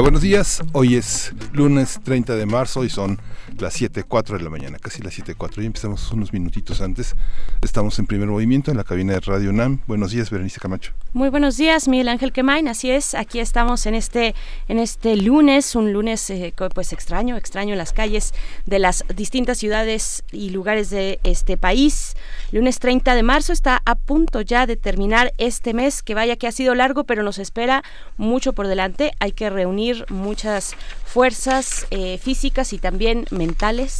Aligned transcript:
Buenos 0.00 0.22
días. 0.22 0.62
Hoy 0.72 0.94
es 0.94 1.32
lunes 1.52 1.98
30 2.04 2.36
de 2.36 2.46
marzo 2.46 2.84
y 2.84 2.88
son 2.88 3.18
las 3.60 3.80
7.04 3.80 4.38
de 4.38 4.42
la 4.42 4.50
mañana, 4.50 4.78
casi 4.78 5.02
las 5.02 5.18
7.04. 5.18 5.62
Y 5.62 5.66
empezamos 5.66 6.10
unos 6.12 6.32
minutitos 6.32 6.80
antes. 6.80 7.14
Estamos 7.62 7.98
en 7.98 8.06
primer 8.06 8.28
movimiento 8.28 8.70
en 8.70 8.76
la 8.76 8.84
cabina 8.84 9.14
de 9.14 9.20
Radio 9.20 9.50
UNAM. 9.50 9.80
Buenos 9.86 10.12
días, 10.12 10.30
Berenice 10.30 10.60
Camacho. 10.60 10.92
Muy 11.12 11.28
buenos 11.28 11.56
días, 11.56 11.88
Miguel 11.88 12.08
Ángel 12.08 12.32
Quemain. 12.32 12.68
Así 12.68 12.90
es, 12.90 13.14
aquí 13.14 13.40
estamos 13.40 13.86
en 13.86 13.94
este, 13.94 14.34
en 14.68 14.78
este 14.78 15.16
lunes, 15.16 15.74
un 15.74 15.92
lunes 15.92 16.28
eh, 16.30 16.54
pues 16.74 16.92
extraño, 16.92 17.36
extraño 17.36 17.72
en 17.72 17.78
las 17.78 17.92
calles 17.92 18.34
de 18.66 18.78
las 18.78 19.04
distintas 19.14 19.58
ciudades 19.58 20.22
y 20.30 20.50
lugares 20.50 20.90
de 20.90 21.18
este 21.24 21.56
país. 21.56 22.14
Lunes 22.52 22.78
30 22.78 23.14
de 23.14 23.22
marzo 23.22 23.52
está 23.52 23.82
a 23.84 23.94
punto 23.94 24.40
ya 24.40 24.66
de 24.66 24.76
terminar 24.76 25.34
este 25.38 25.74
mes, 25.74 26.02
que 26.02 26.14
vaya 26.14 26.36
que 26.36 26.46
ha 26.46 26.52
sido 26.52 26.74
largo, 26.74 27.04
pero 27.04 27.22
nos 27.22 27.38
espera 27.38 27.82
mucho 28.16 28.52
por 28.52 28.68
delante. 28.68 29.12
Hay 29.18 29.32
que 29.32 29.50
reunir 29.50 30.06
muchas 30.10 30.74
fuerzas 31.04 31.86
eh, 31.90 32.18
físicas 32.18 32.72
y 32.72 32.78
también 32.78 33.24
mentales 33.30 33.47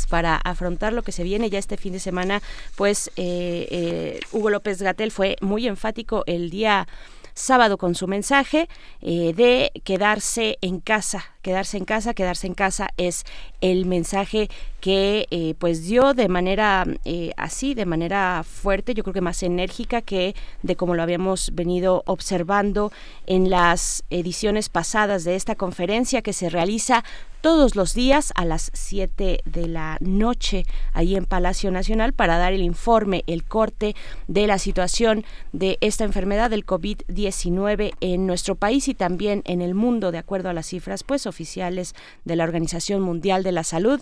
para 0.09 0.37
afrontar 0.37 0.93
lo 0.93 1.03
que 1.03 1.13
se 1.13 1.23
viene 1.23 1.51
ya 1.51 1.59
este 1.59 1.77
fin 1.77 1.93
de 1.93 2.01
semana. 2.01 2.43
Pues 2.77 3.11
eh, 3.17 3.67
eh, 3.71 4.21
Hugo 4.33 4.51
López 4.51 4.83
Gatel 4.83 5.11
fue 5.11 5.37
muy 5.41 5.67
enfático 5.67 6.25
el 6.27 6.51
día 6.51 6.89
sábado 7.35 7.79
con 7.79 7.95
su 7.95 8.09
mensaje 8.09 8.69
de 9.01 9.71
quedarse 9.85 10.59
en 10.61 10.81
casa, 10.81 11.25
quedarse 11.49 11.79
en 11.79 11.87
casa, 11.87 12.13
quedarse 12.13 12.47
en 12.47 12.53
casa 12.53 12.91
es 12.99 13.25
el 13.63 13.87
mensaje 13.87 14.51
que 14.83 15.57
pues 15.59 15.87
dio 15.87 16.13
de 16.13 16.29
manera 16.29 16.85
así, 17.39 17.73
de 17.73 17.87
manera 17.87 18.45
fuerte, 18.45 18.93
yo 18.93 19.03
creo 19.03 19.15
que 19.15 19.23
más 19.23 19.43
enérgica 19.43 20.03
que 20.03 20.35
de 20.63 20.77
como 20.77 20.95
lo 20.95 21.03
habíamos 21.03 21.51
venido 21.55 22.03
observando 22.05 22.93
en 23.27 23.49
las 23.49 24.05
ediciones 24.11 24.69
pasadas 24.69 25.25
de 25.25 25.37
esta 25.37 25.55
conferencia 25.55 26.21
que 26.21 26.35
se 26.35 26.51
realiza 26.51 27.03
todos 27.41 27.77
los 27.77 27.95
días 27.95 28.33
a 28.35 28.45
las 28.45 28.71
7 28.75 29.41
de 29.45 29.69
la 29.69 29.97
noche 30.01 30.67
ahí 30.93 31.15
en 31.15 31.25
Palacio 31.25 31.71
Nacional 31.71 32.13
para 32.13 32.37
dar 32.37 32.53
el 32.53 32.63
informe, 32.63 33.23
el 33.27 33.45
corte 33.45 33.95
de 34.27 34.47
la 34.47 34.59
situación 34.59 35.25
de 35.53 35.79
esta 35.81 36.05
enfermedad 36.05 36.51
del 36.51 36.67
COVID-19 36.67 37.93
en 38.01 38.27
nuestro 38.27 38.57
país 38.57 38.89
y 38.89 38.95
también 38.95 39.43
en 39.45 39.63
el 39.63 39.75
mundo, 39.75 40.11
de 40.11 40.19
acuerdo 40.19 40.49
a 40.49 40.53
las 40.53 40.67
cifras 40.67 41.05
pues 41.05 41.27
oficiales 41.39 41.95
de 42.25 42.35
la 42.35 42.43
Organización 42.43 43.01
Mundial 43.01 43.45
de 43.45 43.53
la 43.53 43.63
Salud. 43.63 44.01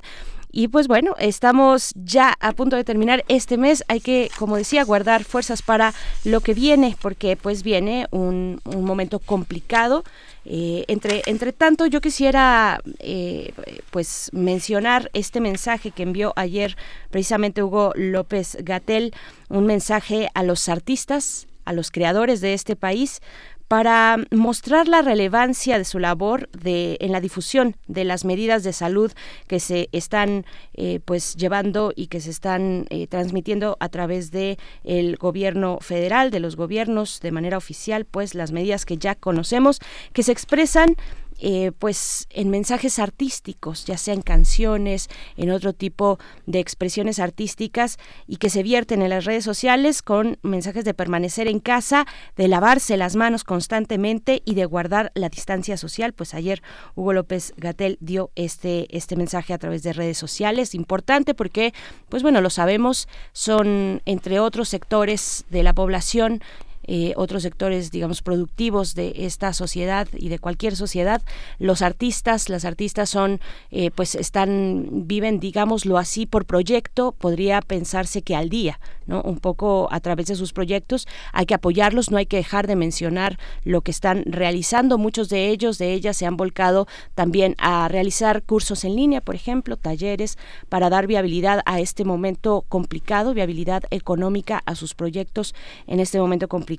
Y 0.50 0.68
pues 0.68 0.88
bueno, 0.88 1.14
estamos 1.18 1.92
ya 1.96 2.32
a 2.40 2.52
punto 2.52 2.76
de 2.76 2.84
terminar 2.84 3.24
este 3.28 3.58
mes. 3.58 3.84
Hay 3.88 4.00
que, 4.00 4.30
como 4.38 4.56
decía, 4.56 4.84
guardar 4.84 5.24
fuerzas 5.24 5.60
para 5.60 5.92
lo 6.24 6.40
que 6.40 6.54
viene, 6.54 6.96
porque 7.02 7.36
pues 7.36 7.62
viene 7.62 8.06
un, 8.10 8.62
momento 8.64 9.18
complicado 9.18 10.02
eh, 10.46 10.84
entre, 10.88 11.22
entre 11.26 11.52
tanto, 11.52 11.84
yo 11.84 12.00
quisiera 12.00 12.80
eh, 13.00 13.52
pues 13.90 14.30
mencionar 14.32 15.10
este 15.12 15.40
mensaje 15.40 15.90
que 15.90 16.04
envió 16.04 16.32
ayer 16.36 16.76
precisamente 17.10 17.62
Hugo 17.62 17.92
López 17.94 18.56
Gatel, 18.60 19.12
un 19.50 19.66
mensaje 19.66 20.28
a 20.32 20.42
los 20.42 20.70
artistas, 20.70 21.48
a 21.66 21.74
los 21.74 21.90
creadores 21.90 22.40
de 22.40 22.54
este 22.54 22.76
país, 22.76 23.20
para 23.68 24.16
mostrar 24.30 24.86
la 24.88 25.02
relevancia 25.02 25.78
de 25.78 25.84
su 25.84 25.98
labor 25.98 26.48
de, 26.50 26.96
en 27.00 27.12
la 27.12 27.20
difusión 27.20 27.76
de 27.88 28.04
las 28.04 28.24
medidas 28.24 28.62
de 28.62 28.72
salud 28.72 29.12
que 29.48 29.60
se 29.60 29.88
están 29.92 30.44
eh, 30.74 31.00
pues 31.04 31.34
llevando 31.34 31.92
y 31.94 32.06
que 32.06 32.20
se 32.20 32.30
están 32.30 32.86
eh, 32.90 33.06
transmitiendo 33.06 33.76
a 33.80 33.88
través 33.88 34.30
de 34.30 34.58
el 34.84 35.16
gobierno 35.16 35.78
federal, 35.80 36.30
de 36.30 36.40
los 36.40 36.56
gobiernos 36.56 37.20
de 37.20 37.32
manera 37.32 37.56
oficial, 37.56 38.04
pues 38.04 38.34
las 38.34 38.52
medidas 38.52 38.84
que 38.84 38.98
ya 38.98 39.14
conocemos, 39.14 39.80
que 40.12 40.22
se 40.22 40.32
expresan 40.32 40.96
eh, 41.38 41.72
pues 41.78 42.26
en 42.30 42.50
mensajes 42.50 42.98
artísticos, 42.98 43.84
ya 43.84 43.98
sea 43.98 44.14
en 44.14 44.22
canciones, 44.22 45.08
en 45.36 45.50
otro 45.50 45.72
tipo 45.72 46.18
de 46.46 46.60
expresiones 46.60 47.18
artísticas 47.18 47.98
y 48.26 48.36
que 48.36 48.50
se 48.50 48.62
vierten 48.62 49.02
en 49.02 49.10
las 49.10 49.24
redes 49.24 49.44
sociales 49.44 50.02
con 50.02 50.38
mensajes 50.42 50.84
de 50.84 50.94
permanecer 50.94 51.48
en 51.48 51.60
casa, 51.60 52.06
de 52.36 52.48
lavarse 52.48 52.96
las 52.96 53.16
manos 53.16 53.44
constantemente 53.44 54.42
y 54.44 54.54
de 54.54 54.64
guardar 54.64 55.12
la 55.14 55.28
distancia 55.28 55.76
social. 55.76 56.12
Pues 56.12 56.34
ayer 56.34 56.62
Hugo 56.94 57.12
López 57.12 57.52
Gatel 57.56 57.98
dio 58.00 58.30
este, 58.34 58.86
este 58.96 59.16
mensaje 59.16 59.52
a 59.52 59.58
través 59.58 59.82
de 59.82 59.92
redes 59.92 60.18
sociales, 60.18 60.74
importante 60.74 61.34
porque, 61.34 61.74
pues 62.08 62.22
bueno, 62.22 62.40
lo 62.40 62.50
sabemos, 62.50 63.08
son 63.32 64.02
entre 64.06 64.40
otros 64.40 64.68
sectores 64.68 65.44
de 65.50 65.62
la 65.62 65.74
población 65.74 66.42
eh, 66.88 67.12
otros 67.16 67.42
sectores, 67.42 67.90
digamos, 67.90 68.22
productivos 68.22 68.94
de 68.94 69.12
esta 69.16 69.52
sociedad 69.52 70.06
y 70.12 70.28
de 70.28 70.38
cualquier 70.38 70.76
sociedad. 70.76 71.20
Los 71.58 71.82
artistas, 71.82 72.48
las 72.48 72.64
artistas 72.64 73.10
son, 73.10 73.40
eh, 73.70 73.90
pues 73.90 74.14
están, 74.14 74.88
viven, 75.06 75.40
digámoslo 75.40 75.98
así, 75.98 76.26
por 76.26 76.44
proyecto, 76.44 77.12
podría 77.12 77.60
pensarse 77.60 78.22
que 78.22 78.36
al 78.36 78.50
día, 78.50 78.78
¿no? 79.06 79.20
Un 79.22 79.38
poco 79.38 79.88
a 79.90 79.98
través 80.00 80.26
de 80.26 80.36
sus 80.36 80.52
proyectos. 80.52 81.08
Hay 81.32 81.46
que 81.46 81.54
apoyarlos, 81.54 82.10
no 82.10 82.18
hay 82.18 82.26
que 82.26 82.36
dejar 82.36 82.66
de 82.68 82.76
mencionar 82.76 83.38
lo 83.64 83.80
que 83.80 83.90
están 83.90 84.22
realizando. 84.26 84.96
Muchos 84.96 85.28
de 85.28 85.48
ellos, 85.48 85.78
de 85.78 85.92
ellas, 85.92 86.16
se 86.16 86.26
han 86.26 86.36
volcado 86.36 86.86
también 87.14 87.56
a 87.58 87.88
realizar 87.88 88.42
cursos 88.44 88.84
en 88.84 88.94
línea, 88.94 89.20
por 89.20 89.34
ejemplo, 89.34 89.76
talleres 89.76 90.38
para 90.68 90.88
dar 90.88 91.06
viabilidad 91.08 91.62
a 91.66 91.80
este 91.80 92.04
momento 92.04 92.64
complicado, 92.68 93.34
viabilidad 93.34 93.82
económica 93.90 94.62
a 94.66 94.76
sus 94.76 94.94
proyectos 94.94 95.54
en 95.86 95.98
este 95.98 96.20
momento 96.20 96.46
complicado 96.46 96.75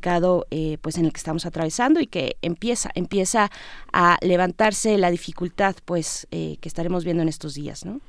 eh, 0.51 0.77
pues 0.81 0.97
en 0.97 1.05
el 1.05 1.11
que 1.11 1.17
estamos 1.17 1.45
atravesando 1.45 1.99
y 1.99 2.07
que 2.07 2.37
empieza 2.41 2.89
empieza 2.95 3.49
a 3.91 4.17
levantarse 4.21 4.97
la 4.97 5.11
dificultad 5.11 5.75
pues 5.85 6.27
eh, 6.31 6.57
que 6.61 6.69
estaremos 6.69 7.03
viendo 7.03 7.23
en 7.23 7.29
estos 7.29 7.53
días 7.53 7.85
no 7.85 7.99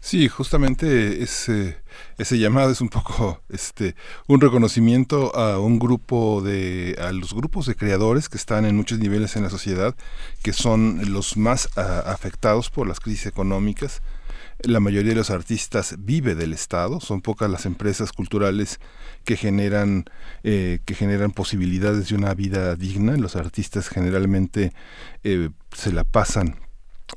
Sí, 0.00 0.26
justamente 0.28 1.22
ese, 1.22 1.76
ese 2.16 2.38
llamado 2.38 2.70
es 2.70 2.80
un 2.80 2.88
poco 2.88 3.42
este 3.50 3.94
un 4.26 4.40
reconocimiento 4.40 5.36
a 5.36 5.60
un 5.60 5.78
grupo 5.78 6.40
de 6.42 6.96
a 6.98 7.12
los 7.12 7.34
grupos 7.34 7.66
de 7.66 7.74
creadores 7.74 8.28
que 8.28 8.38
están 8.38 8.64
en 8.64 8.76
muchos 8.76 8.98
niveles 8.98 9.36
en 9.36 9.42
la 9.42 9.50
sociedad 9.50 9.94
que 10.42 10.52
son 10.52 11.12
los 11.12 11.36
más 11.36 11.68
afectados 11.76 12.70
por 12.70 12.88
las 12.88 13.00
crisis 13.00 13.26
económicas 13.26 14.02
la 14.60 14.80
mayoría 14.80 15.10
de 15.10 15.16
los 15.16 15.30
artistas 15.30 15.96
vive 15.98 16.34
del 16.34 16.52
Estado, 16.52 17.00
son 17.00 17.20
pocas 17.20 17.50
las 17.50 17.66
empresas 17.66 18.12
culturales 18.12 18.80
que 19.24 19.36
generan, 19.36 20.04
eh, 20.44 20.80
que 20.84 20.94
generan 20.94 21.30
posibilidades 21.32 22.08
de 22.08 22.14
una 22.14 22.32
vida 22.34 22.76
digna. 22.76 23.16
Los 23.16 23.36
artistas 23.36 23.88
generalmente 23.88 24.72
eh, 25.24 25.50
se 25.72 25.92
la 25.92 26.04
pasan 26.04 26.56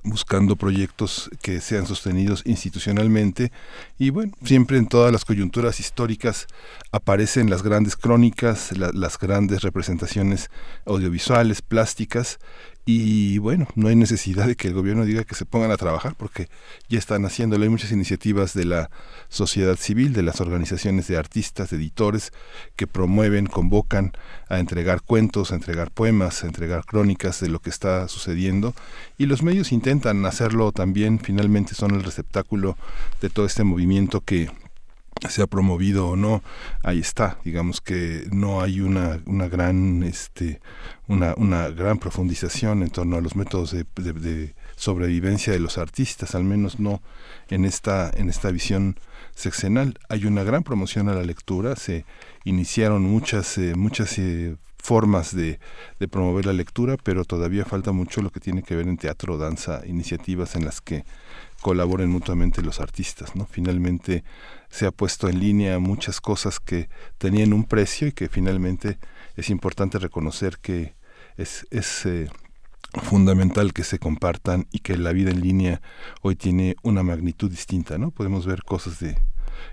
buscando 0.04 0.56
proyectos 0.56 1.30
que 1.42 1.62
sean 1.62 1.88
sostenidos 1.88 2.44
institucionalmente 2.46 3.52
y 3.98 4.12
bueno, 4.12 4.34
siempre 4.44 4.78
en 4.78 4.88
todas 4.88 5.12
las 5.12 5.26
coyunturas 5.26 5.80
históricas 5.80 6.48
aparecen 6.92 7.50
las 7.50 7.64
grandes 7.64 7.96
crónicas, 7.96 8.72
las 8.78 9.18
grandes 9.18 9.62
representaciones 9.62 10.50
audiovisuales, 10.86 11.62
plásticas 11.62 12.40
y 12.92 13.38
bueno, 13.38 13.68
no 13.76 13.90
hay 13.90 13.96
necesidad 13.96 14.48
de 14.48 14.56
que 14.56 14.68
el 14.68 14.74
gobierno 14.74 15.06
diga 15.06 15.24
que 15.24 15.36
se 15.36 15.46
pongan 15.46 15.70
a 15.70 15.78
trabajar 15.78 16.16
porque 16.16 16.50
ya 16.88 16.98
están 16.98 17.24
haciéndolo. 17.24 17.62
Hay 17.62 17.70
muchas 17.70 17.92
iniciativas 17.92 18.56
de 18.56 18.66
la 18.66 18.90
sociedad 19.28 19.76
civil, 19.76 20.12
de 20.12 20.24
las 20.24 20.42
organizaciones 20.42 21.08
de 21.08 21.16
artistas, 21.16 21.70
de 21.70 21.78
editores, 21.78 22.34
que 22.76 22.88
promueven, 22.88 23.46
convocan 23.46 24.14
a 24.48 24.58
entregar 24.58 25.04
cuentos, 25.04 25.52
a 25.52 25.56
entregar 25.56 25.92
poemas, 25.92 26.44
a 26.44 26.48
entregar 26.48 26.84
crónicas 26.84 27.40
de 27.42 27.50
lo 27.50 27.60
que 27.60 27.70
está 27.70 28.08
sucediendo. 28.08 28.74
Y 29.20 29.28
los 29.28 29.44
medios 29.44 29.72
intentan 29.72 30.26
hacerlo 30.26 30.72
también, 30.72 31.20
finalmente 31.20 31.76
son 31.76 31.92
el 31.92 32.02
receptáculo 32.02 32.76
de 33.22 33.30
todo 33.30 33.46
este 33.46 33.64
movimiento 33.64 34.22
que 34.22 34.50
se 35.28 35.42
ha 35.42 35.48
promovido 35.48 36.08
o 36.08 36.16
no, 36.16 36.42
ahí 36.84 37.00
está, 37.00 37.40
digamos 37.44 37.82
que 37.82 38.28
no 38.32 38.62
hay 38.62 38.80
una, 38.80 39.20
una 39.26 39.48
gran 39.48 40.04
este 40.04 40.62
una, 41.10 41.34
una 41.38 41.70
gran 41.70 41.98
profundización 41.98 42.84
en 42.84 42.92
torno 42.92 43.18
a 43.18 43.22
los 43.22 43.36
métodos 43.36 43.72
de, 43.72 44.54
sobrevivencia 44.76 45.52
de 45.52 45.60
los 45.60 45.78
artistas, 45.78 46.36
al 46.36 46.44
menos 46.46 46.80
no 46.80 47.02
en 47.50 47.66
esta, 47.66 48.12
en 48.16 48.30
esta 48.30 48.52
visión 48.52 48.98
sexenal. 49.36 49.98
Hay 50.08 50.26
una 50.26 50.44
gran 50.44 50.64
promoción 50.64 51.10
a 51.10 51.16
la 51.16 51.24
lectura, 51.24 51.76
se 51.76 52.06
iniciaron 52.46 53.02
muchas, 53.02 53.58
eh, 53.58 53.74
muchas 53.76 54.18
eh, 54.20 54.56
formas 54.78 55.36
de, 55.36 55.60
de, 56.00 56.08
promover 56.08 56.46
la 56.46 56.54
lectura, 56.54 56.96
pero 57.04 57.26
todavía 57.26 57.66
falta 57.66 57.92
mucho 57.92 58.22
lo 58.22 58.30
que 58.30 58.40
tiene 58.40 58.64
que 58.64 58.76
ver 58.76 58.88
en 58.88 58.98
teatro, 58.98 59.38
danza, 59.38 59.82
iniciativas 59.86 60.56
en 60.56 60.64
las 60.64 60.80
que 60.80 61.04
colaboren 61.62 62.10
mutuamente 62.10 62.62
los 62.62 62.80
artistas. 62.80 63.36
¿no? 63.36 63.46
Finalmente 63.46 64.24
se 64.70 64.86
ha 64.86 64.92
puesto 64.92 65.30
en 65.30 65.40
línea 65.40 65.80
muchas 65.80 66.22
cosas 66.22 66.60
que 66.60 66.90
tenían 67.18 67.54
un 67.54 67.66
precio 67.66 68.08
y 68.08 68.12
que 68.12 68.30
finalmente 68.30 68.98
es 69.36 69.50
importante 69.50 70.00
reconocer 70.00 70.58
que 70.60 70.96
es, 71.38 71.68
es 71.72 72.06
eh, 72.06 72.30
fundamental 73.04 73.74
que 73.74 73.84
se 73.84 74.00
compartan 74.00 74.68
y 74.72 74.80
que 74.80 74.98
la 74.98 75.12
vida 75.12 75.32
en 75.32 75.42
línea 75.42 75.82
hoy 76.22 76.36
tiene 76.36 76.76
una 76.84 77.04
magnitud 77.04 77.50
distinta. 77.50 77.98
¿no? 77.98 78.12
Podemos 78.12 78.46
ver 78.46 78.64
cosas 78.64 79.00
de 79.00 79.18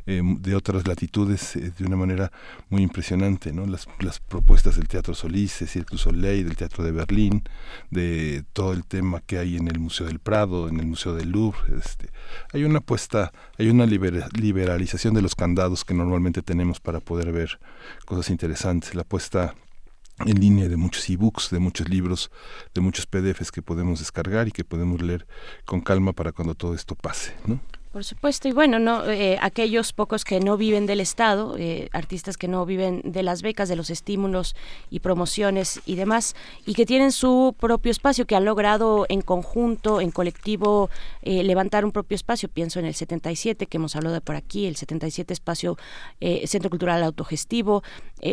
eh, 0.07 0.23
de 0.25 0.55
otras 0.55 0.87
latitudes 0.87 1.57
eh, 1.57 1.73
de 1.77 1.85
una 1.85 1.97
manera 1.97 2.33
muy 2.69 2.83
impresionante, 2.83 3.53
¿no? 3.53 3.67
Las, 3.67 3.89
las 4.01 4.21
propuestas 4.21 4.77
del 4.77 4.89
Teatro 4.89 5.15
Solís, 5.15 5.59
de 5.61 5.67
Cirque 5.67 5.93
du 5.93 5.99
Soleil, 5.99 6.47
del 6.47 6.57
Teatro 6.57 6.85
de 6.85 6.93
Berlín, 6.93 7.43
de 7.91 8.45
todo 8.53 8.73
el 8.73 8.85
tema 8.85 9.21
que 9.21 9.39
hay 9.39 9.57
en 9.57 9.69
el 9.69 9.79
Museo 9.79 10.07
del 10.07 10.19
Prado, 10.19 10.69
en 10.69 10.81
el 10.81 10.87
Museo 10.87 11.15
del 11.15 11.31
Louvre, 11.31 11.59
este, 11.79 12.11
hay 12.53 12.65
una 12.65 12.79
apuesta, 12.79 13.33
hay 13.59 13.69
una 13.69 13.87
liberalización 13.87 15.15
de 15.15 15.23
los 15.23 15.35
candados 15.35 15.85
que 15.85 15.95
normalmente 15.95 16.43
tenemos 16.43 16.81
para 16.81 17.01
poder 17.01 17.33
ver 17.33 17.59
cosas 18.05 18.31
interesantes, 18.31 18.95
la 18.95 19.03
apuesta 19.03 19.55
en 20.25 20.41
línea 20.41 20.69
de 20.69 20.77
muchos 20.77 21.09
ebooks, 21.11 21.51
de 21.51 21.59
muchos 21.59 21.89
libros, 21.89 22.31
de 22.75 22.81
muchos 22.81 23.07
PDFs 23.07 23.53
que 23.53 23.63
podemos 23.63 23.99
descargar 23.99 24.49
y 24.49 24.53
que 24.53 24.65
podemos 24.65 25.03
leer 25.03 25.27
con 25.65 25.81
calma 25.81 26.13
para 26.13 26.33
cuando 26.33 26.55
todo 26.55 26.75
esto 26.75 26.95
pase, 26.95 27.35
¿no? 27.47 27.61
Por 27.97 28.05
supuesto, 28.05 28.47
y 28.47 28.53
bueno, 28.53 28.79
no 28.79 29.11
eh, 29.11 29.39
aquellos 29.41 29.95
pocos 29.95 30.25
que 30.25 30.39
no 30.39 30.59
viven 30.59 30.85
del 30.85 31.01
Estado, 31.01 31.57
eh, 31.57 31.89
artistas 31.93 32.37
que 32.37 32.47
no 32.47 32.67
viven 32.67 33.01
de 33.03 33.23
las 33.23 33.41
becas, 33.41 33.71
de 33.71 33.77
los 33.77 33.89
estímulos 33.89 34.55
y 34.91 35.01
promociones 35.01 35.81
y 35.87 35.95
demás, 35.95 36.37
y 36.67 36.75
que 36.75 36.85
tienen 36.85 37.11
su 37.11 37.57
propio 37.59 37.91
espacio, 37.91 38.27
que 38.27 38.37
han 38.37 38.45
logrado 38.45 39.07
en 39.09 39.23
conjunto, 39.23 40.03
en 40.03 40.11
colectivo, 40.11 40.91
eh, 41.23 41.43
levantar 41.43 41.87
un 41.87 41.93
propio 41.93 42.17
espacio. 42.17 42.51
Pienso 42.51 42.81
en 42.81 42.85
el 42.85 42.95
77, 42.95 43.65
que 43.65 43.79
hemos 43.79 43.97
hablado 43.97 44.13
de 44.13 44.21
por 44.21 44.37
aquí, 44.37 44.67
el 44.67 44.77
77 44.77 45.33
Espacio 45.33 45.79
Centro 46.45 46.69
Cultural 46.69 47.03
Autogestivo, 47.03 47.83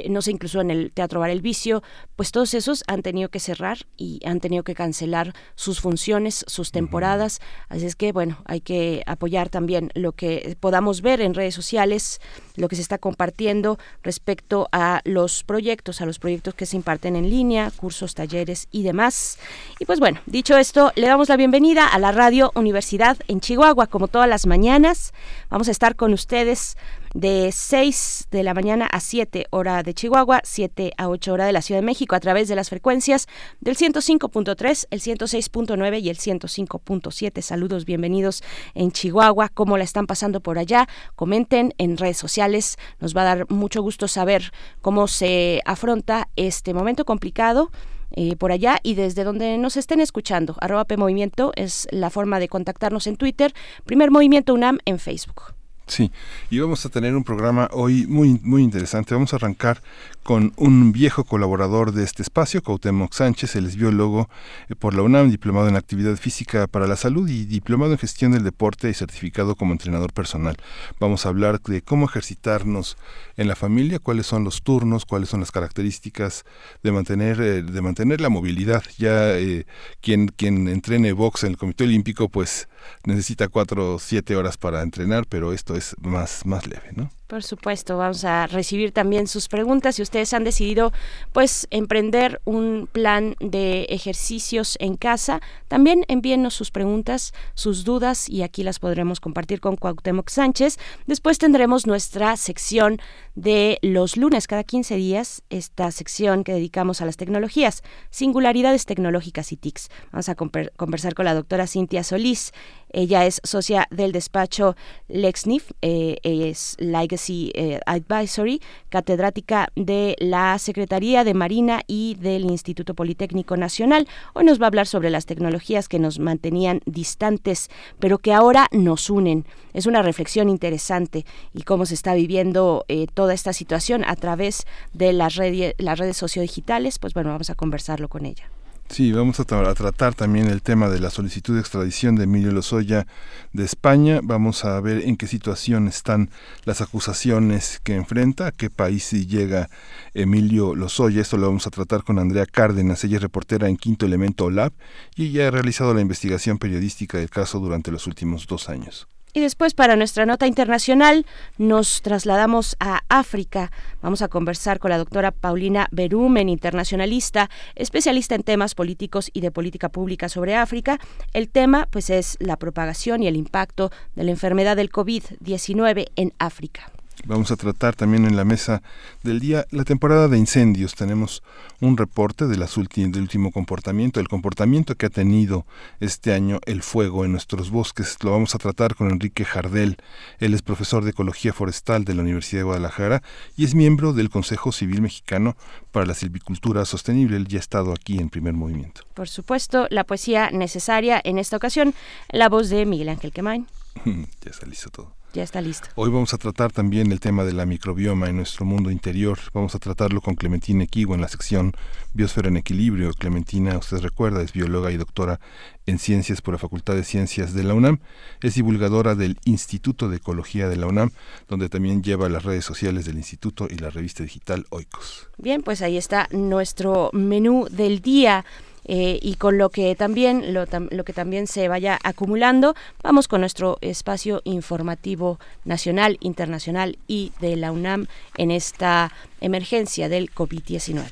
no 0.10 0.22
sé, 0.22 0.32
incluso 0.32 0.60
en 0.60 0.72
el 0.72 0.92
Teatro 0.92 1.22
Bar 1.22 1.30
El 1.30 1.42
Vicio, 1.42 1.84
pues 2.18 2.32
todos 2.32 2.54
esos 2.54 2.84
han 2.88 3.02
tenido 3.02 3.30
que 3.30 3.40
cerrar 3.40 3.78
y 3.96 4.20
han 4.26 4.42
tenido 4.42 4.64
que 4.64 4.76
cancelar 4.76 5.34
sus 5.56 5.80
funciones, 5.80 6.44
sus 6.48 6.72
temporadas. 6.72 7.40
Así 7.70 7.86
es 7.86 7.96
que, 7.96 8.12
bueno, 8.12 8.42
hay 8.46 8.60
que 8.60 9.04
apoyar 9.06 9.53
también 9.54 9.92
lo 9.94 10.14
que 10.14 10.58
podamos 10.60 11.04
ver 11.04 11.22
en 11.22 11.36
redes 11.36 11.54
sociales, 11.54 12.20
lo 12.56 12.68
que 12.68 12.76
se 12.76 12.82
está 12.82 12.98
compartiendo 12.98 13.78
respecto 14.02 14.68
a 14.72 15.02
los 15.06 15.44
proyectos, 15.44 16.02
a 16.02 16.08
los 16.08 16.18
proyectos 16.18 16.56
que 16.56 16.66
se 16.66 16.76
imparten 16.76 17.16
en 17.16 17.30
línea, 17.30 17.72
cursos, 17.78 18.16
talleres 18.16 18.68
y 18.72 18.82
demás. 18.82 19.38
Y 19.80 19.86
pues 19.86 20.00
bueno, 20.00 20.20
dicho 20.26 20.58
esto, 20.58 20.92
le 20.96 21.06
damos 21.06 21.30
la 21.30 21.38
bienvenida 21.38 21.88
a 21.88 22.00
la 22.00 22.12
Radio 22.12 22.52
Universidad 22.56 23.16
en 23.28 23.42
Chihuahua, 23.42 23.86
como 23.86 24.08
todas 24.08 24.28
las 24.28 24.48
mañanas. 24.48 25.14
Vamos 25.52 25.68
a 25.68 25.72
estar 25.72 25.96
con 25.96 26.14
ustedes 26.14 26.76
de 27.14 27.52
6 27.52 28.28
de 28.32 28.44
la 28.44 28.54
mañana 28.54 28.88
a 28.88 29.00
7 29.00 29.46
hora 29.52 29.84
de 29.84 29.94
Chihuahua, 29.94 30.42
7 30.44 30.94
a 30.98 31.10
8 31.10 31.34
hora 31.34 31.46
de 31.46 31.54
la 31.54 31.62
Ciudad 31.62 31.82
de 31.82 31.86
México 31.86 32.16
a 32.16 32.20
través 32.20 32.48
de 32.48 32.56
las 32.56 32.70
frecuencias 32.70 33.28
del 33.62 33.78
105.3, 33.78 34.88
el 34.90 35.00
106.9 35.00 36.02
y 36.02 36.10
el 36.10 36.18
105.7. 36.18 37.42
Saludos, 37.42 37.86
bienvenidos 37.86 38.44
en 38.74 38.92
Chihuahua. 38.92 39.50
¿Cómo 39.50 39.78
la 39.78 39.84
están 39.84 40.08
pasando 40.08 40.42
por 40.42 40.58
allá? 40.58 40.88
Comenten 41.16 41.74
en 41.78 41.98
redes 41.98 42.18
sociales. 42.18 42.78
Nos 43.00 43.16
va 43.16 43.22
a 43.22 43.36
dar 43.36 43.52
mucho 43.52 43.82
gusto 43.82 44.08
saber 44.08 44.52
cómo 44.82 45.08
se 45.08 45.62
afronta 45.66 46.30
este 46.36 46.74
momento 46.74 47.06
complicado. 47.06 47.72
Eh, 48.16 48.36
por 48.36 48.52
allá 48.52 48.80
y 48.84 48.94
desde 48.94 49.24
donde 49.24 49.58
nos 49.58 49.76
estén 49.76 50.00
escuchando. 50.00 50.56
Arroba 50.62 50.86
P 50.86 50.98
Movimiento 50.98 51.52
es 51.56 51.88
la 51.90 52.12
forma 52.12 52.40
de 52.40 52.48
contactarnos 52.48 53.08
en 53.08 53.16
Twitter. 53.16 53.56
Primer 53.86 54.12
Movimiento 54.12 54.54
UNAM 54.54 54.78
en 54.86 55.00
Facebook. 55.00 55.56
Sí, 55.94 56.12
y 56.50 56.58
vamos 56.58 56.84
a 56.88 56.90
tener 56.90 57.16
un 57.16 57.24
programa 57.24 57.70
hoy 57.72 58.08
muy, 58.08 58.40
muy 58.42 58.64
interesante. 58.64 59.14
Vamos 59.14 59.32
a 59.32 59.36
arrancar 59.36 59.84
con 60.24 60.52
un 60.56 60.92
viejo 60.92 61.24
colaborador 61.24 61.92
de 61.92 62.04
este 62.04 62.24
espacio, 62.24 62.64
Cuauhtémoc 62.64 63.14
Sánchez, 63.14 63.56
él 63.58 63.68
es 63.68 63.76
biólogo 63.76 64.28
eh, 64.70 64.76
por 64.76 64.96
la 64.96 65.04
UNAM, 65.04 65.30
diplomado 65.30 65.68
en 65.68 65.76
actividad 65.76 66.16
física 66.16 66.66
para 66.66 66.88
la 66.88 66.96
salud 66.96 67.30
y 67.30 67.46
diplomado 67.46 67.92
en 67.92 68.00
gestión 68.00 68.32
del 68.32 68.44
deporte 68.44 68.90
y 68.90 68.96
certificado 68.96 69.54
como 69.54 69.74
entrenador 69.74 70.14
personal. 70.14 70.58
Vamos 71.00 71.28
a 71.28 71.30
hablar 71.30 71.62
de 71.62 71.84
cómo 71.84 72.08
ejercitarnos 72.08 72.98
en 73.38 73.48
la 73.48 73.56
familia, 73.56 74.00
cuáles 74.00 74.26
son 74.26 74.44
los 74.44 74.64
turnos, 74.64 75.06
cuáles 75.06 75.30
son 75.30 75.42
las 75.42 75.52
características 75.52 76.44
de 76.82 76.92
mantener, 76.92 77.40
eh, 77.40 77.62
de 77.62 77.82
mantener 77.82 78.20
la 78.20 78.30
movilidad. 78.30 78.82
Ya 78.98 79.38
eh, 79.38 79.68
quien, 80.02 80.30
quien 80.30 80.70
entrene 80.70 81.14
box 81.14 81.44
en 81.44 81.52
el 81.52 81.58
Comité 81.58 81.84
Olímpico, 81.84 82.30
pues 82.30 82.68
necesita 83.06 83.48
cuatro 83.48 83.96
o 83.96 84.00
siete 84.00 84.36
horas 84.36 84.58
para 84.58 84.82
entrenar, 84.82 85.26
pero 85.28 85.54
esto 85.54 85.76
es 85.76 85.96
más, 86.02 86.46
más 86.46 86.68
leve, 86.68 86.92
¿no? 86.96 87.12
Por 87.28 87.42
supuesto, 87.42 87.98
vamos 87.98 88.26
a 88.26 88.48
recibir 88.48 88.92
también 88.92 89.28
sus 89.28 89.48
preguntas. 89.48 89.96
Si 89.96 90.02
ustedes 90.02 90.34
han 90.34 90.44
decidido, 90.44 90.92
pues, 91.32 91.68
emprender 91.72 92.42
un 92.44 92.88
plan 92.92 93.36
de 93.40 93.84
ejercicios 93.84 94.78
en 94.80 94.98
casa, 94.98 95.42
también 95.68 96.06
envíennos 96.10 96.54
sus 96.54 96.70
preguntas, 96.70 97.34
sus 97.56 97.86
dudas 97.86 98.30
y 98.30 98.44
aquí 98.44 98.62
las 98.62 98.80
podremos 98.80 99.20
compartir 99.20 99.62
con 99.62 99.78
Cuauhtémoc 99.78 100.30
Sánchez. 100.30 100.78
Después 101.08 101.38
tendremos 101.38 101.88
nuestra 101.88 102.36
sección 102.36 103.00
de 103.36 103.80
los 103.82 104.18
lunes 104.18 104.46
cada 104.46 104.64
15 104.64 104.96
días, 104.98 105.44
esta 105.50 105.92
sección 105.92 106.44
que 106.44 106.54
dedicamos 106.54 107.02
a 107.02 107.06
las 107.06 107.18
tecnologías, 107.18 107.84
singularidades 108.10 108.86
tecnológicas 108.86 109.52
y 109.54 109.58
TICs. 109.58 109.90
Vamos 110.12 110.30
a 110.30 110.36
conversar 110.36 111.16
con 111.16 111.26
la 111.26 111.34
doctora 111.34 111.68
Cintia 111.68 112.04
Solís. 112.04 112.52
Ella 112.94 113.26
es 113.26 113.42
socia 113.44 113.88
del 113.90 114.12
despacho 114.12 114.76
LexNIF, 115.08 115.72
eh, 115.82 116.18
es 116.24 116.76
Legacy 116.80 117.52
eh, 117.56 117.80
Advisory, 117.88 118.62
catedrática 118.90 119.70
de 119.76 120.16
la 120.20 120.58
Secretaría 120.60 121.24
de 121.24 121.34
Marina 121.34 121.82
y 121.88 122.16
del 122.20 122.46
Instituto 122.46 122.94
Politécnico 122.94 123.58
Nacional. 123.58 124.08
Hoy 124.34 124.46
nos 124.46 124.62
va 124.62 124.66
a 124.66 124.68
hablar 124.68 124.86
sobre 124.86 125.10
las 125.10 125.26
tecnologías 125.26 125.90
que 125.90 125.98
nos 125.98 126.20
mantenían 126.20 126.82
distantes, 126.86 127.70
pero 128.00 128.20
que 128.20 128.32
ahora 128.32 128.68
nos 128.72 129.10
unen. 129.10 129.46
Es 129.74 129.88
una 129.88 130.04
reflexión 130.04 130.48
interesante 130.48 131.26
y 131.52 131.64
cómo 131.64 131.88
se 131.88 131.96
está 131.96 132.14
viviendo 132.14 132.86
eh, 132.88 133.08
toda 133.12 133.34
esta 133.34 133.54
situación 133.54 134.04
a 134.06 134.16
través 134.16 134.68
de 134.94 135.14
las, 135.14 135.36
redes, 135.36 135.74
las 135.80 135.98
redes 135.98 136.18
sociodigitales. 136.18 137.00
Pues 137.00 137.16
bueno, 137.16 137.32
vamos 137.32 137.50
a 137.50 137.56
conversarlo 137.56 138.08
con 138.08 138.28
ella. 138.28 138.50
Sí, 138.90 139.12
vamos 139.12 139.40
a, 139.40 139.46
tratar 139.46 140.14
también 140.14 140.48
el 140.48 140.62
tema 140.62 140.88
de 140.88 141.00
la 141.00 141.10
solicitud 141.10 141.56
de 141.56 141.62
extradición 141.62 142.16
de 142.16 142.26
Emilio 142.26 142.52
Lozoya 142.52 143.08
de 143.52 143.64
España. 143.64 144.20
Vamos 144.22 144.66
a 144.66 144.80
ver 144.82 145.02
en 145.06 145.18
qué 145.18 145.26
situación 145.26 145.88
están 145.88 146.30
las 146.64 146.82
acusaciones 146.82 147.80
que 147.84 147.96
enfrenta, 147.96 148.48
a 148.48 148.52
qué 148.52 148.70
país 148.70 149.10
llega 149.12 149.70
Emilio 150.14 150.76
Lozoya. 150.76 151.22
Esto 151.22 151.38
lo 151.38 151.48
vamos 151.48 151.66
a 151.66 151.72
tratar 151.72 152.04
con 152.04 152.20
Andrea 152.20 152.46
Cárdenas. 152.46 153.04
Ella 153.04 153.16
es 153.16 153.24
reportera 153.24 153.68
en 153.68 153.78
Quinto 153.78 154.06
Elemento 154.06 154.52
Lab 154.52 154.74
y 155.16 155.30
ella 155.30 155.48
ha 155.48 155.52
realizado 155.52 155.96
la 155.96 156.02
investigación 156.02 156.60
periodística 156.60 157.18
del 157.18 157.32
caso 157.32 157.60
durante 157.60 157.92
los 157.92 158.06
últimos 158.06 158.46
dos 158.46 158.70
años. 158.70 159.08
Y 159.36 159.42
después 159.42 159.74
para 159.74 159.96
nuestra 159.96 160.28
nota 160.28 160.46
internacional 160.46 161.26
nos 161.58 162.04
trasladamos 162.04 162.76
a 162.80 163.02
África. 163.10 163.72
Vamos 164.04 164.22
a 164.22 164.28
conversar 164.28 164.78
con 164.78 164.92
la 164.92 165.00
doctora 165.00 165.32
Paulina 165.32 165.88
Berumen, 165.92 166.50
internacionalista, 166.50 167.50
especialista 167.74 168.36
en 168.36 168.44
temas 168.44 168.76
políticos 168.76 169.32
y 169.34 169.42
de 169.42 169.50
política 169.50 169.90
pública 169.90 170.30
sobre 170.30 170.56
África. 170.56 171.00
El 171.34 171.50
tema 171.50 171.88
pues 171.90 172.12
es 172.12 172.38
la 172.40 172.58
propagación 172.58 173.24
y 173.24 173.28
el 173.28 173.36
impacto 173.36 173.90
de 174.16 174.24
la 174.24 174.32
enfermedad 174.32 174.76
del 174.76 174.92
COVID-19 174.92 176.12
en 176.16 176.34
África. 176.38 176.93
Vamos 177.26 177.52
a 177.52 177.56
tratar 177.56 177.96
también 177.96 178.26
en 178.26 178.36
la 178.36 178.44
mesa 178.44 178.82
del 179.24 179.40
día 179.40 179.66
la 179.72 179.86
temporada 179.86 180.28
de 180.28 180.38
incendios. 180.38 180.94
Tenemos 180.94 181.42
un 181.80 181.96
reporte 181.96 182.48
de 182.48 182.58
las 182.58 182.76
del 182.76 183.22
último 183.22 183.52
comportamiento, 183.52 184.20
el 184.20 184.28
comportamiento 184.28 184.96
que 184.96 185.06
ha 185.06 185.10
tenido 185.10 185.66
este 186.02 186.34
año 186.34 186.60
el 186.66 186.84
fuego 186.84 187.24
en 187.24 187.32
nuestros 187.32 187.72
bosques. 187.72 188.18
Lo 188.24 188.32
vamos 188.32 188.56
a 188.56 188.58
tratar 188.58 188.96
con 188.96 189.10
Enrique 189.10 189.46
Jardel. 189.46 189.98
Él 190.40 190.54
es 190.54 190.62
profesor 190.62 191.06
de 191.06 191.12
Ecología 191.12 191.54
Forestal 191.54 192.04
de 192.04 192.14
la 192.14 192.24
Universidad 192.24 192.60
de 192.60 192.66
Guadalajara 192.66 193.24
y 193.56 193.64
es 193.64 193.74
miembro 193.74 194.12
del 194.12 194.30
Consejo 194.30 194.74
Civil 194.74 195.02
Mexicano 195.02 195.56
para 195.94 196.06
la 196.06 196.16
Silvicultura 196.16 196.84
Sostenible. 196.84 197.38
Él 197.38 197.48
ya 197.48 197.60
ha 197.60 197.62
estado 197.62 197.94
aquí 197.94 198.20
en 198.20 198.30
primer 198.30 198.54
movimiento. 198.54 199.02
Por 199.14 199.30
supuesto, 199.30 199.88
la 199.90 200.04
poesía 200.04 200.52
necesaria 200.52 201.22
en 201.24 201.38
esta 201.38 201.56
ocasión, 201.56 201.94
la 202.30 202.50
voz 202.50 202.70
de 202.70 202.86
Miguel 202.86 203.08
Ángel 203.08 203.32
Quemain. 203.32 203.66
ya 204.06 204.52
se 204.52 204.66
listo 204.66 204.90
todo. 204.90 205.23
Ya 205.34 205.42
está 205.42 205.62
listo. 205.62 205.88
Hoy 205.96 206.12
vamos 206.12 206.32
a 206.36 206.38
tratar 206.38 206.72
también 206.72 207.12
el 207.12 207.20
tema 207.20 207.44
de 207.44 207.54
la 207.54 207.66
microbioma 207.66 208.30
en 208.30 208.36
nuestro 208.36 208.66
mundo 208.66 208.92
interior. 208.92 209.40
Vamos 209.52 209.74
a 209.74 209.80
tratarlo 209.80 210.22
con 210.22 210.36
Clementina 210.36 210.84
Equigo 210.84 211.16
en 211.16 211.22
la 211.22 211.28
sección 211.28 211.74
Biosfera 212.14 212.50
en 212.50 212.58
Equilibrio. 212.58 213.12
Clementina, 213.14 213.76
usted 213.80 213.98
recuerda, 213.98 214.44
es 214.44 214.54
bióloga 214.54 214.92
y 214.92 214.98
doctora 214.98 215.40
en 215.88 215.98
Ciencias 215.98 216.42
por 216.42 216.54
la 216.54 216.60
Facultad 216.60 216.94
de 216.94 217.04
Ciencias 217.04 217.56
de 217.56 217.64
la 217.64 217.74
UNAM. 217.74 217.98
Es 218.44 218.54
divulgadora 218.54 219.16
del 219.16 219.40
Instituto 219.44 220.08
de 220.08 220.18
Ecología 220.18 220.70
de 220.70 220.76
la 220.76 220.86
UNAM, 220.86 221.10
donde 221.50 221.68
también 221.68 222.04
lleva 222.04 222.30
las 222.30 222.44
redes 222.44 222.64
sociales 222.64 223.06
del 223.06 223.18
instituto 223.18 223.68
y 223.72 223.78
la 223.78 223.90
revista 223.90 224.22
digital 224.22 224.68
Oikos. 224.70 225.30
Bien, 225.40 225.64
pues 225.64 225.82
ahí 225.82 225.98
está 225.98 226.28
nuestro 226.32 227.10
menú 227.12 227.66
del 227.72 228.02
día. 228.02 228.46
Eh, 228.86 229.18
y 229.22 229.36
con 229.36 229.58
lo 229.58 229.70
que 229.70 229.96
también 229.96 230.54
lo, 230.54 230.66
lo, 230.92 231.06
que 231.06 231.14
también 231.14 231.48
se 231.48 231.70
vaya 231.70 231.98
acumulando 232.04 232.76
vamos 233.02 233.30
con 233.30 233.40
nuestro 233.40 233.78
espacio 233.80 234.42
informativo 234.44 235.40
nacional 235.64 236.18
internacional 236.20 236.98
y 237.08 237.32
de 237.40 237.56
la 237.56 237.72
UNAM 237.72 238.08
en 238.38 238.52
esta 238.52 239.14
emergencia 239.40 240.10
del 240.10 240.34
COVID-19 240.34 241.06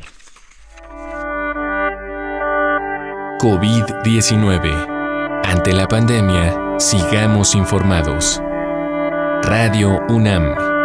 COVID-19 3.40 5.02
ante 5.44 5.74
la 5.74 5.88
pandemia 5.88 6.76
sigamos 6.78 7.56
informados. 7.56 8.42
Radio 9.44 10.00
UNAM 10.10 10.81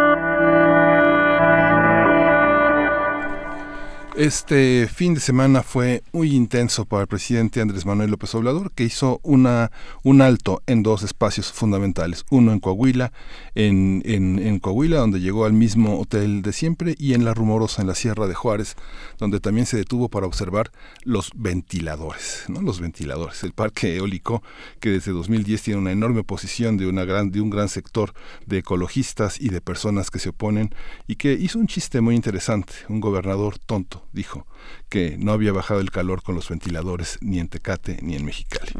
Este 4.17 4.89
fin 4.91 5.13
de 5.13 5.19
semana 5.19 5.61
fue 5.61 6.01
muy 6.11 6.35
intenso 6.35 6.85
para 6.85 7.03
el 7.03 7.07
presidente 7.07 7.61
Andrés 7.61 7.85
Manuel 7.85 8.09
López 8.09 8.33
Obrador, 8.33 8.71
que 8.71 8.83
hizo 8.83 9.19
una, 9.21 9.71
un 10.01 10.23
alto 10.23 10.63
en 10.65 10.81
dos 10.81 11.03
espacios 11.03 11.51
fundamentales. 11.51 12.25
Uno 12.31 12.51
en 12.51 12.59
Coahuila, 12.59 13.11
en, 13.53 14.01
en, 14.05 14.57
Coahuila, 14.57 14.97
donde 14.97 15.19
llegó 15.19 15.45
al 15.45 15.53
mismo 15.53 15.99
hotel 15.99 16.41
de 16.41 16.51
siempre, 16.51 16.95
y 16.97 17.13
en 17.13 17.25
La 17.25 17.35
Rumorosa, 17.35 17.83
en 17.83 17.89
la 17.89 17.93
Sierra 17.93 18.25
de 18.25 18.33
Juárez, 18.33 18.75
donde 19.19 19.39
también 19.39 19.67
se 19.67 19.77
detuvo 19.77 20.09
para 20.09 20.25
observar 20.25 20.71
los 21.03 21.29
ventiladores, 21.35 22.45
¿no? 22.47 22.63
Los 22.63 22.79
ventiladores. 22.79 23.43
El 23.43 23.53
parque 23.53 23.97
eólico, 23.97 24.41
que 24.79 24.89
desde 24.89 25.11
2010 25.11 25.61
tiene 25.61 25.79
una 25.79 25.91
enorme 25.91 26.21
oposición 26.21 26.77
de, 26.77 26.87
una 26.87 27.05
gran, 27.05 27.29
de 27.29 27.39
un 27.39 27.51
gran 27.51 27.69
sector 27.69 28.15
de 28.47 28.57
ecologistas 28.57 29.39
y 29.39 29.49
de 29.49 29.61
personas 29.61 30.09
que 30.09 30.17
se 30.17 30.29
oponen, 30.29 30.73
y 31.05 31.17
que 31.17 31.33
hizo 31.33 31.59
un 31.59 31.67
chiste 31.67 32.01
muy 32.01 32.15
interesante, 32.15 32.73
un 32.89 32.99
gobernador 32.99 33.59
tonto 33.59 34.06
dijo 34.17 34.45
que 34.89 35.15
no 35.17 35.31
había 35.31 35.53
bajado 35.53 35.79
el 35.79 35.91
calor 35.91 36.21
con 36.21 36.35
los 36.35 36.49
ventiladores 36.49 37.17
ni 37.21 37.39
en 37.39 37.47
Tecate 37.47 37.99
ni 38.01 38.15
en 38.15 38.25
Mexicali. 38.25 38.73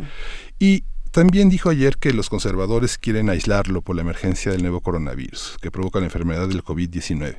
Y 0.60 0.84
también 1.12 1.48
dijo 1.50 1.70
ayer 1.70 1.98
que 1.98 2.12
los 2.12 2.29
conservadores 2.29 2.98
quieren 2.98 3.29
aislarlo 3.29 3.82
por 3.82 3.96
la 3.96 4.01
emergencia 4.01 4.51
del 4.51 4.62
nuevo 4.62 4.82
coronavirus, 4.82 5.58
que 5.62 5.72
provoca 5.72 6.00
la 6.00 6.06
enfermedad 6.06 6.50
del 6.50 6.63
COVID-19. 6.63 7.38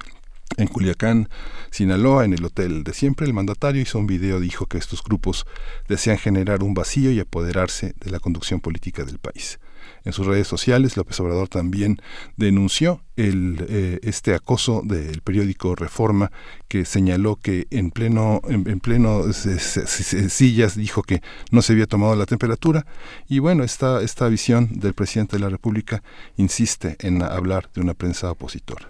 En 0.57 0.67
Culiacán, 0.67 1.29
Sinaloa, 1.71 2.25
en 2.25 2.33
el 2.33 2.45
hotel 2.45 2.83
de 2.83 2.95
siempre, 2.95 3.27
el 3.27 3.35
mandatario 3.35 3.83
hizo 3.83 3.99
un 3.99 4.07
video, 4.07 4.41
dijo 4.41 4.67
que 4.67 4.79
estos 4.79 5.03
grupos 5.03 5.47
desean 5.89 6.19
generar 6.19 6.63
un 6.63 6.75
vacío 6.75 7.13
y 7.13 7.21
apoderarse 7.21 7.95
de 8.01 8.11
la 8.11 8.19
conducción 8.19 8.61
política 8.61 9.05
del 9.05 9.19
país. 9.19 9.61
En 10.05 10.13
sus 10.13 10.27
redes 10.27 10.49
sociales, 10.49 10.97
López 10.97 11.19
Obrador 11.21 11.49
también 11.49 12.01
denunció 12.37 13.03
el, 13.17 13.67
eh, 13.69 13.99
este 14.03 14.35
acoso 14.35 14.83
del 14.85 15.21
periódico 15.23 15.75
Reforma, 15.75 16.31
que 16.69 16.85
señaló 16.85 17.37
que 17.37 17.67
en 17.71 17.91
pleno, 17.91 18.41
en, 18.49 18.81
pleno 18.81 19.33
sillas 19.33 20.77
dijo 20.77 21.03
que 21.03 21.23
no 21.51 21.63
se 21.63 21.73
había 21.73 21.87
tomado 21.87 22.15
la 22.17 22.27
temperatura. 22.27 22.87
Y 23.29 23.41
bueno, 23.41 23.65
esta, 23.65 24.03
esta 24.03 24.29
visión 24.29 24.79
del 24.79 24.95
presidente 24.95 25.37
de 25.37 25.43
la 25.43 25.49
República 25.49 26.03
insiste 26.37 26.97
en 27.01 27.23
hablar 27.23 27.69
de 27.75 27.81
una 27.81 27.95
prensa 27.95 28.31
opositora. 28.31 28.89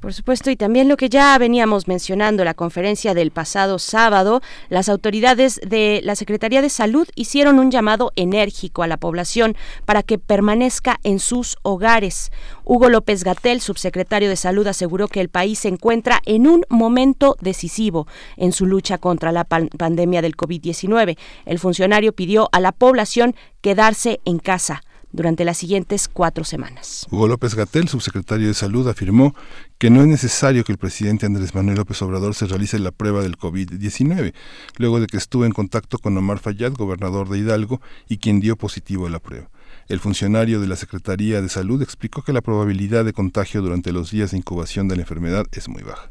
Por 0.00 0.14
supuesto, 0.14 0.50
y 0.50 0.56
también 0.56 0.88
lo 0.88 0.96
que 0.96 1.10
ya 1.10 1.36
veníamos 1.36 1.86
mencionando, 1.86 2.42
la 2.42 2.54
conferencia 2.54 3.12
del 3.12 3.32
pasado 3.32 3.78
sábado, 3.78 4.40
las 4.70 4.88
autoridades 4.88 5.60
de 5.62 6.00
la 6.02 6.16
Secretaría 6.16 6.62
de 6.62 6.70
Salud 6.70 7.06
hicieron 7.16 7.58
un 7.58 7.70
llamado 7.70 8.10
enérgico 8.16 8.82
a 8.82 8.86
la 8.86 8.96
población 8.96 9.56
para 9.84 10.02
que 10.02 10.18
permanezca 10.18 10.98
en 11.02 11.18
sus 11.18 11.58
hogares. 11.62 12.32
Hugo 12.64 12.88
López 12.88 13.24
Gatel, 13.24 13.60
subsecretario 13.60 14.30
de 14.30 14.36
Salud, 14.36 14.66
aseguró 14.66 15.06
que 15.06 15.20
el 15.20 15.28
país 15.28 15.58
se 15.58 15.68
encuentra 15.68 16.22
en 16.24 16.46
un 16.46 16.64
momento 16.70 17.36
decisivo 17.42 18.06
en 18.38 18.52
su 18.52 18.64
lucha 18.64 18.96
contra 18.96 19.32
la 19.32 19.44
pandemia 19.44 20.22
del 20.22 20.34
COVID-19. 20.34 21.18
El 21.44 21.58
funcionario 21.58 22.14
pidió 22.14 22.48
a 22.52 22.60
la 22.60 22.72
población 22.72 23.34
quedarse 23.60 24.20
en 24.24 24.38
casa 24.38 24.82
durante 25.12 25.44
las 25.44 25.58
siguientes 25.58 26.08
cuatro 26.08 26.44
semanas. 26.44 27.06
Hugo 27.10 27.28
López 27.28 27.54
Gatel, 27.54 27.88
subsecretario 27.88 28.48
de 28.48 28.54
Salud, 28.54 28.88
afirmó 28.88 29.34
que 29.78 29.90
no 29.90 30.02
es 30.02 30.06
necesario 30.06 30.64
que 30.64 30.72
el 30.72 30.78
presidente 30.78 31.26
Andrés 31.26 31.54
Manuel 31.54 31.78
López 31.78 32.00
Obrador 32.02 32.34
se 32.34 32.46
realice 32.46 32.78
la 32.78 32.90
prueba 32.90 33.22
del 33.22 33.36
COVID-19, 33.36 34.34
luego 34.76 35.00
de 35.00 35.06
que 35.06 35.16
estuvo 35.16 35.44
en 35.44 35.52
contacto 35.52 35.98
con 35.98 36.16
Omar 36.16 36.38
Fayad, 36.38 36.72
gobernador 36.72 37.28
de 37.28 37.38
Hidalgo, 37.38 37.80
y 38.08 38.18
quien 38.18 38.40
dio 38.40 38.56
positivo 38.56 39.06
a 39.06 39.10
la 39.10 39.18
prueba. 39.20 39.50
El 39.88 40.00
funcionario 40.00 40.60
de 40.60 40.68
la 40.68 40.76
Secretaría 40.76 41.42
de 41.42 41.48
Salud 41.48 41.82
explicó 41.82 42.22
que 42.22 42.32
la 42.32 42.42
probabilidad 42.42 43.04
de 43.04 43.12
contagio 43.12 43.62
durante 43.62 43.92
los 43.92 44.10
días 44.10 44.30
de 44.30 44.38
incubación 44.38 44.88
de 44.88 44.96
la 44.96 45.02
enfermedad 45.02 45.46
es 45.52 45.68
muy 45.68 45.82
baja. 45.82 46.10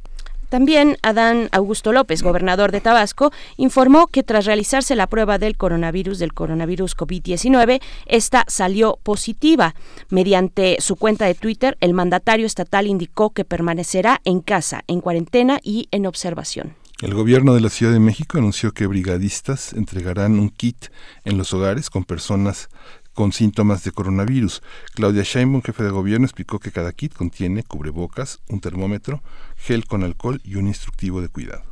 También 0.50 0.98
Adán 1.04 1.50
Augusto 1.52 1.94
López, 1.94 2.24
gobernador 2.24 2.72
de 2.72 2.82
Tabasco, 2.82 3.32
informó 3.58 4.08
que 4.08 4.24
tras 4.24 4.46
realizarse 4.46 4.96
la 4.96 5.08
prueba 5.08 5.38
del 5.38 5.58
coronavirus, 5.58 6.20
del 6.20 6.34
coronavirus 6.34 6.98
COVID-19, 6.98 7.82
esta 8.08 8.44
salió 8.48 8.98
positiva. 9.04 9.76
Mediante 10.10 10.78
su 10.80 10.96
cuenta 10.96 11.26
de 11.26 11.36
Twitter, 11.36 11.78
el 11.82 11.94
mandatario 11.94 12.46
estatal 12.46 12.88
indicó 12.88 13.30
que 13.30 13.46
permanecerá 13.46 14.22
en 14.26 14.42
casa, 14.42 14.84
en 14.88 15.02
cuarentena 15.02 15.60
y 15.64 15.88
en 15.92 16.08
observación. 16.08 16.76
El 17.02 17.14
gobierno 17.14 17.54
de 17.54 17.62
la 17.62 17.70
Ciudad 17.70 17.94
de 17.94 18.00
México 18.02 18.40
anunció 18.40 18.74
que 18.74 18.86
brigadistas 18.86 19.72
entregarán 19.72 20.38
un 20.38 20.50
kit 20.50 20.88
en 21.24 21.38
los 21.38 21.54
hogares 21.54 21.90
con 21.90 22.04
personas 22.04 22.68
con 23.20 23.34
síntomas 23.34 23.84
de 23.84 23.92
coronavirus. 23.92 24.64
Claudia 24.96 25.24
Sheinbaum, 25.24 25.62
jefe 25.62 25.84
de 25.84 25.90
gobierno, 25.90 26.26
explicó 26.26 26.58
que 26.58 26.72
cada 26.72 26.94
kit 26.94 27.14
contiene 27.14 27.64
cubrebocas, 27.64 28.40
un 28.48 28.62
termómetro, 28.62 29.22
gel 29.58 29.86
con 29.88 30.06
alcohol 30.06 30.40
y 30.46 30.56
un 30.56 30.68
instructivo 30.68 31.20
de 31.22 31.28
cuidado. 31.28 31.69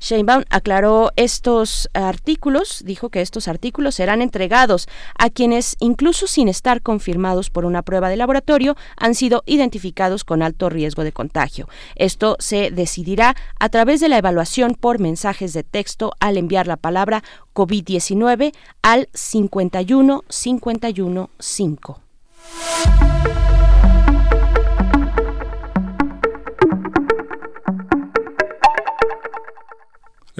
Sheinbaum 0.00 0.44
aclaró 0.50 1.12
estos 1.16 1.88
artículos, 1.92 2.82
dijo 2.84 3.10
que 3.10 3.20
estos 3.20 3.48
artículos 3.48 3.94
serán 3.94 4.22
entregados 4.22 4.88
a 5.16 5.30
quienes, 5.30 5.76
incluso 5.78 6.26
sin 6.26 6.48
estar 6.48 6.82
confirmados 6.82 7.50
por 7.50 7.64
una 7.64 7.82
prueba 7.82 8.08
de 8.08 8.16
laboratorio, 8.16 8.76
han 8.96 9.14
sido 9.14 9.42
identificados 9.46 10.24
con 10.24 10.42
alto 10.42 10.70
riesgo 10.70 11.04
de 11.04 11.12
contagio. 11.12 11.68
Esto 11.96 12.36
se 12.38 12.70
decidirá 12.70 13.36
a 13.58 13.68
través 13.68 14.00
de 14.00 14.08
la 14.08 14.18
evaluación 14.18 14.74
por 14.74 14.98
mensajes 14.98 15.52
de 15.52 15.62
texto 15.62 16.12
al 16.18 16.38
enviar 16.38 16.66
la 16.66 16.76
palabra 16.76 17.22
COVID-19 17.54 18.52
al 18.82 19.08
51 19.12 20.24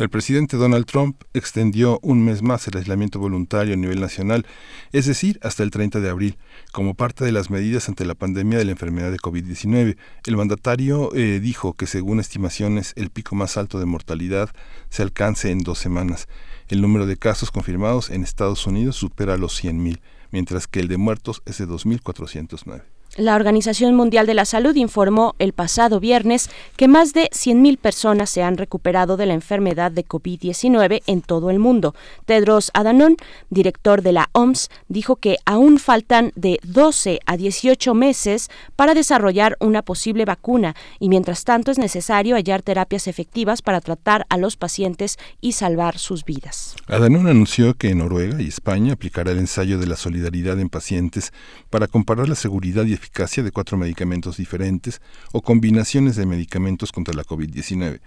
El 0.00 0.08
presidente 0.08 0.56
Donald 0.56 0.86
Trump 0.86 1.24
extendió 1.34 1.98
un 2.00 2.24
mes 2.24 2.40
más 2.40 2.66
el 2.66 2.78
aislamiento 2.78 3.18
voluntario 3.18 3.74
a 3.74 3.76
nivel 3.76 4.00
nacional, 4.00 4.46
es 4.92 5.04
decir, 5.04 5.38
hasta 5.42 5.62
el 5.62 5.70
30 5.70 6.00
de 6.00 6.08
abril, 6.08 6.38
como 6.72 6.94
parte 6.94 7.22
de 7.22 7.32
las 7.32 7.50
medidas 7.50 7.86
ante 7.90 8.06
la 8.06 8.14
pandemia 8.14 8.56
de 8.56 8.64
la 8.64 8.70
enfermedad 8.70 9.10
de 9.10 9.18
COVID-19. 9.18 9.98
El 10.24 10.36
mandatario 10.38 11.14
eh, 11.14 11.38
dijo 11.38 11.74
que 11.74 11.86
según 11.86 12.18
estimaciones 12.18 12.94
el 12.96 13.10
pico 13.10 13.36
más 13.36 13.58
alto 13.58 13.78
de 13.78 13.84
mortalidad 13.84 14.48
se 14.88 15.02
alcance 15.02 15.50
en 15.50 15.58
dos 15.58 15.78
semanas. 15.78 16.28
El 16.68 16.80
número 16.80 17.04
de 17.04 17.18
casos 17.18 17.50
confirmados 17.50 18.08
en 18.08 18.22
Estados 18.22 18.66
Unidos 18.66 18.96
supera 18.96 19.36
los 19.36 19.62
100.000, 19.62 20.00
mientras 20.30 20.66
que 20.66 20.80
el 20.80 20.88
de 20.88 20.96
muertos 20.96 21.42
es 21.44 21.58
de 21.58 21.68
2.409. 21.68 22.84
La 23.16 23.34
Organización 23.34 23.96
Mundial 23.96 24.24
de 24.28 24.34
la 24.34 24.44
Salud 24.44 24.76
informó 24.76 25.34
el 25.40 25.52
pasado 25.52 25.98
viernes 25.98 26.48
que 26.76 26.86
más 26.86 27.12
de 27.12 27.28
100.000 27.30 27.76
personas 27.76 28.30
se 28.30 28.44
han 28.44 28.56
recuperado 28.56 29.16
de 29.16 29.26
la 29.26 29.34
enfermedad 29.34 29.90
de 29.90 30.06
COVID-19 30.06 31.02
en 31.08 31.20
todo 31.20 31.50
el 31.50 31.58
mundo. 31.58 31.96
Tedros 32.24 32.70
Adhanom, 32.72 33.16
director 33.50 34.02
de 34.02 34.12
la 34.12 34.30
OMS, 34.30 34.70
dijo 34.86 35.16
que 35.16 35.38
aún 35.44 35.80
faltan 35.80 36.30
de 36.36 36.60
12 36.62 37.18
a 37.26 37.36
18 37.36 37.94
meses 37.94 38.48
para 38.76 38.94
desarrollar 38.94 39.56
una 39.58 39.82
posible 39.82 40.24
vacuna 40.24 40.76
y 41.00 41.08
mientras 41.08 41.42
tanto 41.42 41.72
es 41.72 41.78
necesario 41.78 42.36
hallar 42.36 42.62
terapias 42.62 43.08
efectivas 43.08 43.60
para 43.60 43.80
tratar 43.80 44.24
a 44.28 44.36
los 44.36 44.56
pacientes 44.56 45.18
y 45.40 45.52
salvar 45.52 45.98
sus 45.98 46.24
vidas. 46.24 46.76
Adhanom 46.86 47.26
anunció 47.26 47.74
que 47.74 47.92
Noruega 47.92 48.40
y 48.40 48.46
España 48.46 48.92
aplicará 48.92 49.32
el 49.32 49.38
ensayo 49.38 49.78
de 49.78 49.88
la 49.88 49.96
solidaridad 49.96 50.60
en 50.60 50.68
pacientes 50.68 51.32
para 51.70 51.88
comparar 51.88 52.28
la 52.28 52.36
seguridad 52.36 52.84
y 52.84 52.99
eficacia 53.00 53.42
de 53.42 53.50
cuatro 53.50 53.76
medicamentos 53.76 54.36
diferentes 54.36 55.00
o 55.32 55.42
combinaciones 55.42 56.16
de 56.16 56.26
medicamentos 56.26 56.92
contra 56.92 57.14
la 57.14 57.24
COVID-19. 57.24 58.00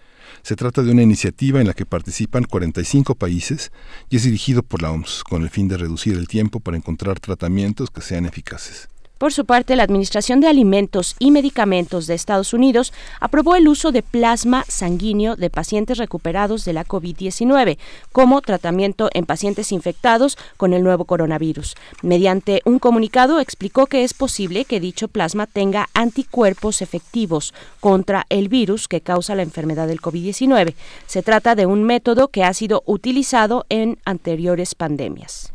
Se 0.44 0.56
trata 0.56 0.84
de 0.84 0.92
una 0.92 1.02
iniciativa 1.02 1.60
en 1.60 1.68
la 1.68 1.74
que 1.74 1.86
participan 1.86 2.44
45 2.44 3.16
países 3.16 3.72
y 4.10 4.18
es 4.18 4.24
dirigido 4.24 4.64
por 4.64 4.82
la 4.82 4.92
OMS 4.92 5.24
con 5.24 5.44
el 5.44 5.50
fin 5.50 5.68
de 5.68 5.78
reducir 5.78 6.16
el 6.16 6.28
tiempo 6.28 6.60
para 6.60 6.78
encontrar 6.78 7.20
tratamientos 7.20 7.90
que 7.90 8.02
sean 8.02 8.26
eficaces. 8.26 8.93
Por 9.24 9.32
su 9.32 9.46
parte, 9.46 9.78
la 9.78 9.84
Administración 9.84 10.42
de 10.42 10.50
Alimentos 10.50 11.16
y 11.18 11.32
Medicamentos 11.32 12.08
de 12.08 12.14
Estados 12.14 12.54
Unidos 12.54 12.92
aprobó 13.22 13.56
el 13.56 13.70
uso 13.70 13.94
de 13.94 14.04
plasma 14.04 14.66
sanguíneo 14.68 15.38
de 15.38 15.50
pacientes 15.50 15.98
recuperados 15.98 16.66
de 16.66 16.74
la 16.74 16.84
COVID-19 16.84 17.78
como 18.12 18.42
tratamiento 18.42 19.10
en 19.14 19.26
pacientes 19.26 19.72
infectados 19.72 20.38
con 20.58 20.74
el 20.74 20.84
nuevo 20.84 21.06
coronavirus. 21.06 21.76
Mediante 22.02 22.62
un 22.66 22.80
comunicado 22.80 23.40
explicó 23.40 23.86
que 23.86 24.04
es 24.04 24.14
posible 24.14 24.66
que 24.66 24.82
dicho 24.82 25.08
plasma 25.08 25.48
tenga 25.48 25.88
anticuerpos 25.94 26.82
efectivos 26.82 27.54
contra 27.80 28.26
el 28.28 28.50
virus 28.50 28.90
que 28.90 29.00
causa 29.00 29.36
la 29.36 29.44
enfermedad 29.44 29.88
del 29.88 30.02
COVID-19. 30.02 30.74
Se 31.08 31.24
trata 31.24 31.56
de 31.56 31.66
un 31.66 31.86
método 31.86 32.28
que 32.28 32.44
ha 32.44 32.54
sido 32.54 32.84
utilizado 32.86 33.66
en 33.70 34.00
anteriores 34.04 34.76
pandemias. 34.76 35.53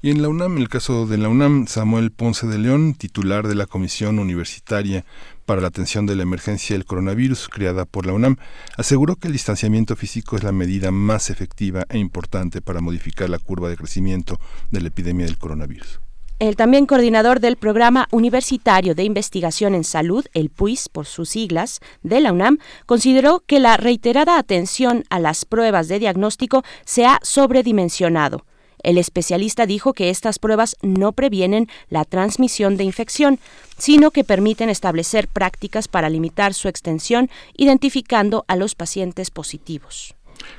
Y 0.00 0.12
en 0.12 0.22
la 0.22 0.28
UNAM, 0.28 0.58
el 0.58 0.68
caso 0.68 1.08
de 1.08 1.18
la 1.18 1.28
UNAM, 1.28 1.66
Samuel 1.66 2.12
Ponce 2.12 2.46
de 2.46 2.56
León, 2.56 2.94
titular 2.94 3.48
de 3.48 3.56
la 3.56 3.66
Comisión 3.66 4.20
Universitaria 4.20 5.04
para 5.44 5.60
la 5.60 5.66
Atención 5.66 6.06
de 6.06 6.14
la 6.14 6.22
Emergencia 6.22 6.76
del 6.76 6.84
Coronavirus, 6.84 7.48
creada 7.48 7.84
por 7.84 8.06
la 8.06 8.12
UNAM, 8.12 8.36
aseguró 8.76 9.16
que 9.16 9.26
el 9.26 9.32
distanciamiento 9.32 9.96
físico 9.96 10.36
es 10.36 10.44
la 10.44 10.52
medida 10.52 10.92
más 10.92 11.30
efectiva 11.30 11.84
e 11.88 11.98
importante 11.98 12.62
para 12.62 12.80
modificar 12.80 13.28
la 13.28 13.40
curva 13.40 13.68
de 13.68 13.76
crecimiento 13.76 14.38
de 14.70 14.82
la 14.82 14.86
epidemia 14.86 15.26
del 15.26 15.36
coronavirus. 15.36 16.00
El 16.38 16.54
también 16.54 16.86
coordinador 16.86 17.40
del 17.40 17.56
Programa 17.56 18.06
Universitario 18.12 18.94
de 18.94 19.02
Investigación 19.02 19.74
en 19.74 19.82
Salud, 19.82 20.24
el 20.32 20.50
PUIS 20.50 20.88
por 20.88 21.06
sus 21.06 21.30
siglas, 21.30 21.80
de 22.04 22.20
la 22.20 22.32
UNAM, 22.32 22.58
consideró 22.86 23.42
que 23.44 23.58
la 23.58 23.76
reiterada 23.76 24.38
atención 24.38 25.02
a 25.10 25.18
las 25.18 25.44
pruebas 25.44 25.88
de 25.88 25.98
diagnóstico 25.98 26.62
se 26.84 27.04
ha 27.04 27.18
sobredimensionado 27.24 28.44
el 28.82 28.98
especialista 28.98 29.66
dijo 29.66 29.92
que 29.92 30.10
estas 30.10 30.38
pruebas 30.38 30.76
no 30.82 31.12
previenen 31.12 31.68
la 31.88 32.04
transmisión 32.04 32.76
de 32.76 32.84
infección, 32.84 33.38
sino 33.76 34.10
que 34.10 34.24
permiten 34.24 34.70
establecer 34.70 35.28
prácticas 35.28 35.88
para 35.88 36.10
limitar 36.10 36.54
su 36.54 36.68
extensión, 36.68 37.30
identificando 37.56 38.44
a 38.48 38.56
los 38.56 38.74
pacientes 38.74 39.30
positivos. 39.30 40.14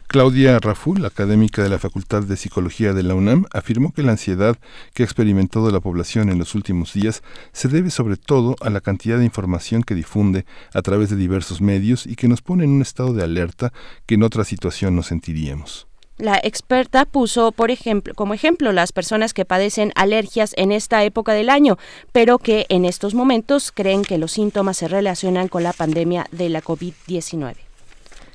Claudia 0.08 0.60
Raful, 0.60 1.06
académica 1.06 1.64
de 1.64 1.70
la 1.70 1.80
Facultad 1.80 2.24
de 2.24 2.38
Psicología 2.38 2.94
de 2.94 3.04
la 3.04 3.16
UNAM, 3.16 3.46
afirmó 3.52 3.94
que 3.94 4.04
la 4.04 4.12
ansiedad 4.12 4.58
que 4.94 5.04
ha 5.04 5.06
experimentado 5.06 5.70
la 5.72 5.80
población 5.80 6.30
en 6.30 6.40
los 6.40 6.56
últimos 6.56 6.94
días 6.94 7.24
se 7.52 7.68
debe 7.68 7.90
sobre 7.90 8.18
todo 8.18 8.56
a 8.62 8.70
la 8.70 8.82
cantidad 8.82 9.18
de 9.18 9.26
información 9.26 9.84
que 9.84 9.96
difunde 9.96 10.46
a 10.74 10.82
través 10.82 11.10
de 11.10 11.16
diversos 11.16 11.62
medios 11.62 12.06
y 12.06 12.16
que 12.16 12.28
nos 12.28 12.42
pone 12.42 12.64
en 12.64 12.72
un 12.72 12.82
estado 12.82 13.14
de 13.14 13.24
alerta 13.24 13.72
que 14.06 14.16
en 14.16 14.24
otra 14.24 14.44
situación 14.44 14.96
no 14.96 15.04
sentiríamos. 15.04 15.89
La 16.20 16.38
experta 16.44 17.06
puso, 17.06 17.54
por 17.54 17.72
ejemplo, 17.72 18.14
como 18.14 18.34
ejemplo 18.34 18.74
las 18.74 18.92
personas 18.92 19.34
que 19.34 19.46
padecen 19.46 19.94
alergias 19.96 20.54
en 20.58 20.74
esta 20.74 21.02
época 21.06 21.32
del 21.32 21.50
año, 21.50 21.78
pero 22.12 22.40
que 22.40 22.66
en 22.68 22.84
estos 22.84 23.14
momentos 23.14 23.72
creen 23.72 24.04
que 24.04 24.18
los 24.18 24.34
síntomas 24.34 24.76
se 24.76 24.90
relacionan 24.90 25.48
con 25.48 25.64
la 25.64 25.72
pandemia 25.72 26.28
de 26.34 26.50
la 26.50 26.62
COVID-19. 26.62 27.69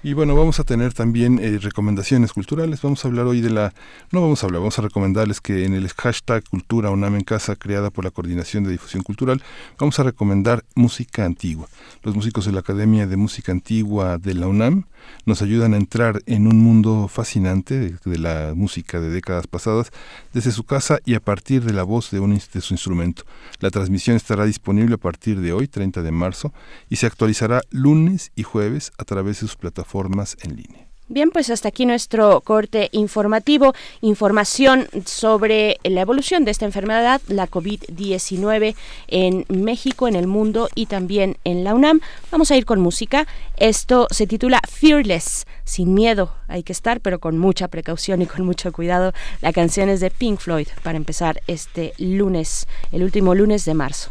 Y 0.06 0.12
bueno, 0.12 0.37
vamos 0.37 0.61
a 0.61 0.64
tener 0.64 0.92
también 0.92 1.38
eh, 1.38 1.56
recomendaciones 1.58 2.34
culturales. 2.34 2.82
Vamos 2.82 3.02
a 3.02 3.08
hablar 3.08 3.25
hoy 3.25 3.40
de 3.40 3.49
la... 3.49 3.73
No 4.11 4.20
vamos 4.20 4.42
a 4.42 4.46
hablar, 4.46 4.61
vamos 4.61 4.78
a 4.78 4.82
recomendarles 4.82 5.40
que 5.40 5.64
en 5.64 5.73
el 5.73 5.88
hashtag 5.88 6.44
Cultura 6.46 6.90
UNAM 6.90 7.14
en 7.14 7.25
Casa, 7.25 7.56
creada 7.56 7.88
por 7.88 8.04
la 8.04 8.11
Coordinación 8.11 8.64
de 8.64 8.70
Difusión 8.70 9.02
Cultural, 9.02 9.42
vamos 9.78 9.99
a 9.99 10.02
recomendar 10.02 10.62
música 10.75 11.25
antigua. 11.25 11.68
Los 12.02 12.14
músicos 12.14 12.44
de 12.44 12.52
la 12.52 12.61
Academia 12.61 13.06
de 13.06 13.16
Música 13.16 13.50
Antigua 13.50 14.18
de 14.18 14.34
la 14.34 14.46
UNAM 14.46 14.84
nos 15.25 15.40
ayudan 15.40 15.73
a 15.73 15.78
entrar 15.78 16.23
en 16.26 16.49
un 16.49 16.58
mundo 16.58 17.08
fascinante 17.08 17.94
de, 18.04 18.18
la 18.18 18.52
música 18.54 19.00
de 19.00 19.08
décadas 19.08 19.46
pasadas 19.46 19.90
desde 20.34 20.50
su 20.50 20.64
casa 20.64 20.99
y 21.06 21.14
a 21.14 21.20
partir 21.20 21.62
de 21.62 21.73
la 21.73 21.82
voz 21.82 22.11
de, 22.11 22.20
un, 22.20 22.38
de 22.52 22.61
su 22.61 22.75
instrumento. 22.75 23.25
La 23.61 23.70
transmisión 23.70 24.16
estará 24.16 24.44
disponible 24.44 24.94
a 24.94 24.99
partir 24.99 25.40
de 25.40 25.52
hoy, 25.52 25.66
30 25.66 26.02
de 26.02 26.11
marzo, 26.11 26.52
y 26.90 26.96
se 26.96 27.06
actualizará 27.06 27.62
lunes 27.70 28.32
y 28.34 28.42
jueves 28.42 28.92
a 28.96 29.04
través 29.04 29.37
de 29.37 29.46
sus 29.46 29.56
plataformas 29.56 29.94
en 30.43 30.57
línea. 30.57 30.85
Bien, 31.07 31.31
pues 31.31 31.51
hasta 31.51 31.69
aquí 31.69 31.85
nuestro 31.85 32.41
corte 32.41 32.89
informativo, 32.93 33.75
información 34.01 34.89
sobre 35.05 35.79
la 35.85 36.01
evolución 36.01 36.47
de 36.47 36.51
esta 36.51 36.65
enfermedad, 36.65 37.21
la 37.29 37.47
COVID-19 37.47 38.75
en 39.09 39.45
México, 39.49 40.09
en 40.09 40.17
el 40.17 40.27
mundo 40.27 40.71
y 40.75 40.87
también 40.87 41.37
en 41.45 41.63
la 41.63 41.75
UNAM. 41.75 42.01
Vamos 42.33 42.51
a 42.51 42.57
ir 42.57 42.65
con 42.65 42.81
música. 42.81 43.27
Esto 43.59 44.09
se 44.11 44.27
titula 44.27 44.63
Fearless, 44.67 45.47
sin 45.65 45.93
miedo. 45.93 46.35
Hay 46.49 46.63
que 46.63 46.73
estar, 46.73 47.03
pero 47.03 47.21
con 47.21 47.37
mucha 47.37 47.69
precaución 47.69 48.23
y 48.23 48.27
con 48.27 48.47
mucho 48.47 48.73
cuidado. 48.73 49.13
La 49.43 49.53
canción 49.53 49.91
es 49.91 50.01
de 50.01 50.11
Pink 50.11 50.41
Floyd 50.41 50.69
para 50.83 50.97
empezar 50.97 51.43
este 51.47 51.93
lunes, 51.99 52.67
el 52.93 53.03
último 53.03 53.35
lunes 53.35 53.67
de 53.67 53.75
marzo. 53.75 54.11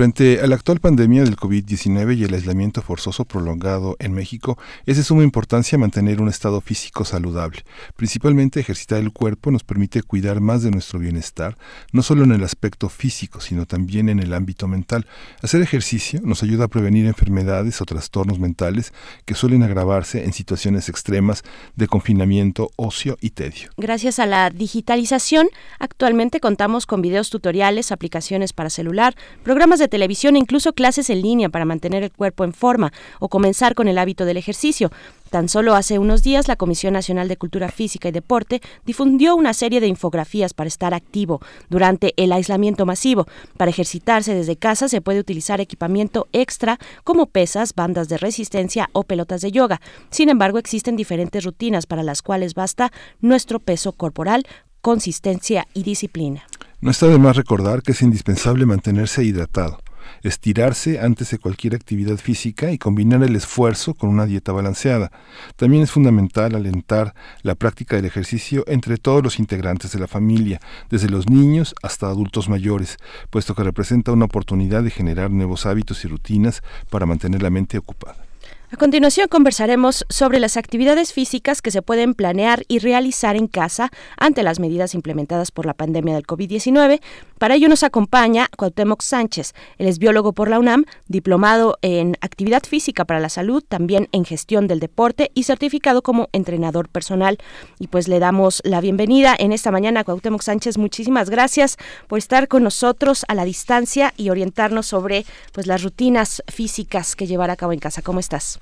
Frente 0.00 0.40
a 0.40 0.46
la 0.46 0.54
actual 0.54 0.80
pandemia 0.80 1.24
del 1.24 1.36
COVID-19 1.36 2.16
y 2.16 2.24
el 2.24 2.32
aislamiento 2.32 2.80
forzoso 2.80 3.26
prolongado 3.26 3.96
en 3.98 4.14
México, 4.14 4.56
es 4.86 4.96
de 4.96 5.02
suma 5.02 5.24
importancia 5.24 5.76
mantener 5.76 6.22
un 6.22 6.30
estado 6.30 6.62
físico 6.62 7.04
saludable. 7.04 7.66
Principalmente 7.96 8.60
ejercitar 8.60 8.98
el 8.98 9.12
cuerpo 9.12 9.50
nos 9.50 9.62
permite 9.62 10.02
cuidar 10.02 10.40
más 10.40 10.62
de 10.62 10.70
nuestro 10.70 11.00
bienestar, 11.00 11.58
no 11.92 12.00
solo 12.00 12.24
en 12.24 12.32
el 12.32 12.42
aspecto 12.44 12.88
físico, 12.88 13.42
sino 13.42 13.66
también 13.66 14.08
en 14.08 14.20
el 14.20 14.32
ámbito 14.32 14.66
mental. 14.66 15.06
Hacer 15.42 15.60
ejercicio 15.60 16.22
nos 16.24 16.42
ayuda 16.42 16.64
a 16.64 16.68
prevenir 16.68 17.04
enfermedades 17.04 17.78
o 17.82 17.84
trastornos 17.84 18.38
mentales 18.38 18.94
que 19.26 19.34
suelen 19.34 19.62
agravarse 19.62 20.24
en 20.24 20.32
situaciones 20.32 20.88
extremas 20.88 21.42
de 21.76 21.88
confinamiento, 21.88 22.70
ocio 22.76 23.18
y 23.20 23.32
tedio. 23.32 23.68
Gracias 23.76 24.18
a 24.18 24.24
la 24.24 24.48
digitalización, 24.48 25.48
actualmente 25.78 26.40
contamos 26.40 26.86
con 26.86 27.02
videos 27.02 27.28
tutoriales, 27.28 27.92
aplicaciones 27.92 28.54
para 28.54 28.70
celular, 28.70 29.14
programas 29.42 29.78
de 29.78 29.89
televisión 29.90 30.36
e 30.36 30.38
incluso 30.38 30.72
clases 30.72 31.10
en 31.10 31.20
línea 31.20 31.50
para 31.50 31.66
mantener 31.66 32.02
el 32.02 32.12
cuerpo 32.12 32.44
en 32.44 32.54
forma 32.54 32.92
o 33.18 33.28
comenzar 33.28 33.74
con 33.74 33.88
el 33.88 33.98
hábito 33.98 34.24
del 34.24 34.38
ejercicio. 34.38 34.90
Tan 35.30 35.48
solo 35.48 35.76
hace 35.76 35.98
unos 35.98 36.24
días 36.24 36.48
la 36.48 36.56
Comisión 36.56 36.92
Nacional 36.94 37.28
de 37.28 37.36
Cultura 37.36 37.68
Física 37.68 38.08
y 38.08 38.12
Deporte 38.12 38.60
difundió 38.84 39.36
una 39.36 39.54
serie 39.54 39.80
de 39.80 39.86
infografías 39.86 40.54
para 40.54 40.66
estar 40.66 40.92
activo 40.92 41.40
durante 41.68 42.14
el 42.16 42.32
aislamiento 42.32 42.84
masivo. 42.84 43.28
Para 43.56 43.70
ejercitarse 43.70 44.34
desde 44.34 44.56
casa 44.56 44.88
se 44.88 45.00
puede 45.00 45.20
utilizar 45.20 45.60
equipamiento 45.60 46.26
extra 46.32 46.78
como 47.04 47.26
pesas, 47.26 47.74
bandas 47.74 48.08
de 48.08 48.18
resistencia 48.18 48.90
o 48.92 49.04
pelotas 49.04 49.40
de 49.40 49.52
yoga. 49.52 49.80
Sin 50.10 50.30
embargo, 50.30 50.58
existen 50.58 50.96
diferentes 50.96 51.44
rutinas 51.44 51.86
para 51.86 52.02
las 52.02 52.22
cuales 52.22 52.54
basta 52.54 52.90
nuestro 53.20 53.60
peso 53.60 53.92
corporal, 53.92 54.46
consistencia 54.80 55.68
y 55.74 55.84
disciplina. 55.84 56.44
No 56.82 56.90
está 56.90 57.08
de 57.08 57.18
más 57.18 57.36
recordar 57.36 57.82
que 57.82 57.92
es 57.92 58.00
indispensable 58.00 58.64
mantenerse 58.64 59.22
hidratado, 59.22 59.82
estirarse 60.22 60.98
antes 60.98 61.30
de 61.30 61.36
cualquier 61.36 61.74
actividad 61.74 62.16
física 62.16 62.72
y 62.72 62.78
combinar 62.78 63.22
el 63.22 63.36
esfuerzo 63.36 63.92
con 63.92 64.08
una 64.08 64.24
dieta 64.24 64.52
balanceada. 64.52 65.12
También 65.56 65.82
es 65.82 65.90
fundamental 65.90 66.54
alentar 66.54 67.14
la 67.42 67.54
práctica 67.54 67.96
del 67.96 68.06
ejercicio 68.06 68.64
entre 68.66 68.96
todos 68.96 69.22
los 69.22 69.38
integrantes 69.38 69.92
de 69.92 69.98
la 69.98 70.06
familia, 70.06 70.58
desde 70.88 71.10
los 71.10 71.28
niños 71.28 71.74
hasta 71.82 72.06
adultos 72.06 72.48
mayores, 72.48 72.96
puesto 73.28 73.54
que 73.54 73.62
representa 73.62 74.12
una 74.12 74.24
oportunidad 74.24 74.82
de 74.82 74.90
generar 74.90 75.30
nuevos 75.30 75.66
hábitos 75.66 76.02
y 76.06 76.08
rutinas 76.08 76.62
para 76.88 77.04
mantener 77.04 77.42
la 77.42 77.50
mente 77.50 77.76
ocupada. 77.76 78.29
A 78.72 78.76
continuación 78.76 79.26
conversaremos 79.26 80.06
sobre 80.08 80.38
las 80.38 80.56
actividades 80.56 81.12
físicas 81.12 81.60
que 81.60 81.72
se 81.72 81.82
pueden 81.82 82.14
planear 82.14 82.62
y 82.68 82.78
realizar 82.78 83.34
en 83.34 83.48
casa 83.48 83.90
ante 84.16 84.44
las 84.44 84.60
medidas 84.60 84.94
implementadas 84.94 85.50
por 85.50 85.66
la 85.66 85.74
pandemia 85.74 86.14
del 86.14 86.24
COVID-19. 86.24 87.00
Para 87.40 87.56
ello 87.56 87.68
nos 87.68 87.82
acompaña 87.82 88.48
Cuauhtémoc 88.56 89.02
Sánchez. 89.02 89.54
Él 89.78 89.88
es 89.88 89.98
biólogo 89.98 90.34
por 90.34 90.48
la 90.48 90.60
UNAM, 90.60 90.84
diplomado 91.08 91.78
en 91.82 92.16
actividad 92.20 92.62
física 92.62 93.04
para 93.04 93.18
la 93.18 93.28
salud, 93.28 93.64
también 93.66 94.08
en 94.12 94.24
gestión 94.24 94.68
del 94.68 94.78
deporte 94.78 95.32
y 95.34 95.42
certificado 95.42 96.00
como 96.00 96.28
entrenador 96.32 96.88
personal. 96.88 97.38
Y 97.80 97.88
pues 97.88 98.06
le 98.06 98.20
damos 98.20 98.62
la 98.64 98.80
bienvenida 98.80 99.34
en 99.36 99.50
esta 99.50 99.72
mañana 99.72 100.04
Cuauhtémoc 100.04 100.42
Sánchez. 100.42 100.78
Muchísimas 100.78 101.28
gracias 101.28 101.76
por 102.06 102.20
estar 102.20 102.46
con 102.46 102.62
nosotros 102.62 103.24
a 103.26 103.34
la 103.34 103.44
distancia 103.44 104.14
y 104.16 104.30
orientarnos 104.30 104.86
sobre 104.86 105.26
pues 105.52 105.66
las 105.66 105.82
rutinas 105.82 106.44
físicas 106.46 107.16
que 107.16 107.26
llevar 107.26 107.50
a 107.50 107.56
cabo 107.56 107.72
en 107.72 107.80
casa. 107.80 108.00
¿Cómo 108.00 108.20
estás? 108.20 108.59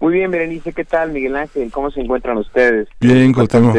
Muy 0.00 0.14
bien, 0.14 0.30
Berenice, 0.30 0.72
¿qué 0.72 0.84
tal, 0.84 1.12
Miguel 1.12 1.36
Ángel? 1.36 1.70
¿Cómo 1.72 1.90
se 1.90 2.00
encuentran 2.00 2.38
ustedes? 2.38 2.88
Bien, 3.00 3.32
Cuauhtémoc. 3.32 3.76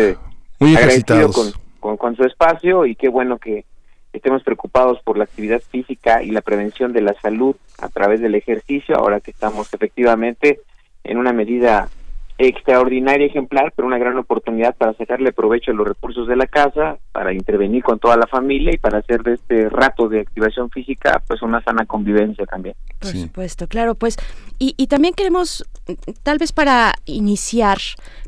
Muy 0.60 0.74
ejercitados. 0.74 1.56
Con, 1.80 1.96
con, 1.96 2.16
su 2.16 2.24
espacio 2.26 2.86
y 2.86 2.96
qué 2.96 3.08
bueno 3.08 3.38
que 3.38 3.64
estemos 4.12 4.44
preocupados 4.44 5.02
por 5.04 5.18
la 5.18 5.24
actividad 5.24 5.62
física 5.62 6.22
y 6.22 6.32
la 6.32 6.42
prevención 6.42 6.92
de 6.92 7.02
la 7.02 7.14
salud 7.22 7.56
a 7.78 7.88
través 7.88 8.20
del 8.20 8.36
ejercicio, 8.36 8.98
ahora 8.98 9.22
que 9.22 9.32
estamos 9.32 9.74
efectivamente 9.74 10.60
en 11.06 11.18
una 11.18 11.32
medida 11.32 11.88
extraordinaria, 12.39 13.28
ejemplar, 13.28 13.73
pero 13.75 13.86
una 13.86 13.97
gran 13.97 14.17
oportunidad 14.17 14.73
para 14.75 14.93
sacarle 14.93 15.34
provecho 15.34 15.71
a 15.71 15.73
los 15.73 15.86
recursos 15.86 16.25
de 16.25 16.38
la 16.38 16.47
casa, 16.47 16.97
para 17.12 17.34
intervenir 17.34 17.84
con 17.84 17.99
toda 17.99 18.15
la 18.15 18.28
familia 18.28 18.73
y 18.73 18.78
para 18.78 18.99
hacer 18.99 19.23
de 19.23 19.34
este 19.34 19.69
rato 19.69 20.08
de 20.08 20.21
activación 20.21 20.69
física 20.69 21.21
pues 21.28 21.41
una 21.41 21.62
sana 21.62 21.86
convivencia 21.86 22.45
también. 22.45 22.75
Por 22.97 23.12
supuesto, 23.12 23.67
claro, 23.67 23.95
pues 23.95 24.15
y, 24.58 24.73
y 24.78 24.88
también 24.88 25.13
queremos 25.13 25.65
tal 26.23 26.38
vez 26.38 26.54
para 26.54 26.93
iniciar 27.06 27.80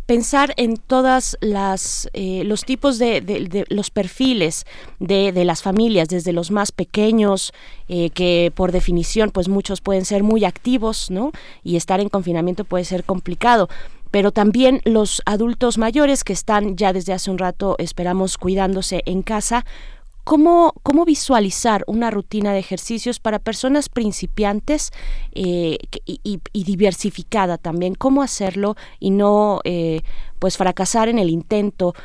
pensar 0.05 0.53
en 0.57 0.75
todas 0.75 1.37
las 1.39 2.09
eh, 2.13 2.43
los 2.43 2.65
tipos 2.65 2.99
de, 2.99 3.21
de, 3.21 3.65
los 3.69 3.91
perfiles 3.91 4.65
de, 4.99 5.31
de, 5.31 5.45
las 5.45 5.61
familias 5.61 6.09
desde 6.09 6.33
los 6.33 6.51
más 6.51 6.73
pequeños 6.73 7.53
eh, 7.87 8.09
que 8.09 8.51
por 8.53 8.71
definición 8.71 9.29
pues 9.31 9.47
muchos 9.47 9.79
pueden 9.79 10.03
ser 10.03 10.23
muy 10.23 10.43
activos 10.43 11.11
no 11.11 11.31
y 11.63 11.77
estar 11.77 12.01
en 12.01 12.09
confinamiento 12.09 12.65
puede 12.65 12.83
ser 12.83 13.03
complicado 13.03 13.69
pero 14.11 14.31
también 14.31 14.81
los 14.83 15.21
adultos 15.25 15.77
mayores 15.77 16.23
que 16.23 16.33
están 16.33 16.75
ya 16.75 16.93
desde 16.93 17.13
hace 17.13 17.31
un 17.31 17.37
rato, 17.37 17.75
esperamos, 17.79 18.37
cuidándose 18.37 19.01
en 19.05 19.23
casa. 19.23 19.65
¿Cómo, 20.23 20.73
¿Cómo 20.83 21.03
visualizar 21.03 21.83
una 21.87 22.11
rutina 22.11 22.53
de 22.53 22.59
ejercicios 22.59 23.19
para 23.19 23.39
personas 23.39 23.89
principiantes 23.89 24.91
eh, 25.31 25.79
y, 26.05 26.39
diversificada 26.63 27.57
también? 27.57 27.95
¿Cómo 27.95 28.21
hacerlo 28.21 28.75
y 28.99 29.09
no 29.09 29.61
eh, 29.63 30.01
pues 30.37 30.57
fracasar 30.57 31.09
en 31.09 31.17
el 31.17 31.29
intento? 31.29 31.95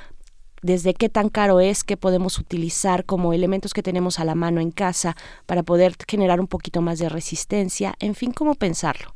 desde 0.62 0.94
qué 0.94 1.08
tan 1.08 1.28
caro 1.28 1.60
es, 1.60 1.84
qué 1.84 1.96
podemos 1.96 2.38
utilizar 2.38 3.04
como 3.04 3.32
elementos 3.32 3.72
que 3.72 3.84
tenemos 3.84 4.18
a 4.18 4.24
la 4.24 4.34
mano 4.34 4.60
en 4.60 4.72
casa 4.72 5.14
para 5.44 5.62
poder 5.62 5.94
generar 6.08 6.40
un 6.40 6.48
poquito 6.48 6.80
más 6.80 6.98
de 6.98 7.08
resistencia, 7.08 7.94
en 8.00 8.16
fin, 8.16 8.32
cómo 8.32 8.54
pensarlo. 8.54 9.15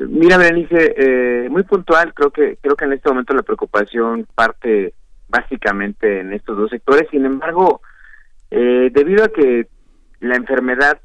Mira, 0.00 0.36
Berenice, 0.36 0.94
eh, 0.96 1.48
muy 1.48 1.62
puntual, 1.64 2.14
creo 2.14 2.30
que 2.30 2.58
creo 2.60 2.76
que 2.76 2.84
en 2.84 2.92
este 2.92 3.08
momento 3.08 3.34
la 3.34 3.42
preocupación 3.42 4.26
parte 4.34 4.94
básicamente 5.28 6.20
en 6.20 6.32
estos 6.32 6.56
dos 6.56 6.70
sectores. 6.70 7.08
Sin 7.10 7.24
embargo, 7.24 7.80
eh, 8.50 8.90
debido 8.92 9.24
a 9.24 9.28
que 9.28 9.68
la 10.20 10.36
enfermedad, 10.36 11.00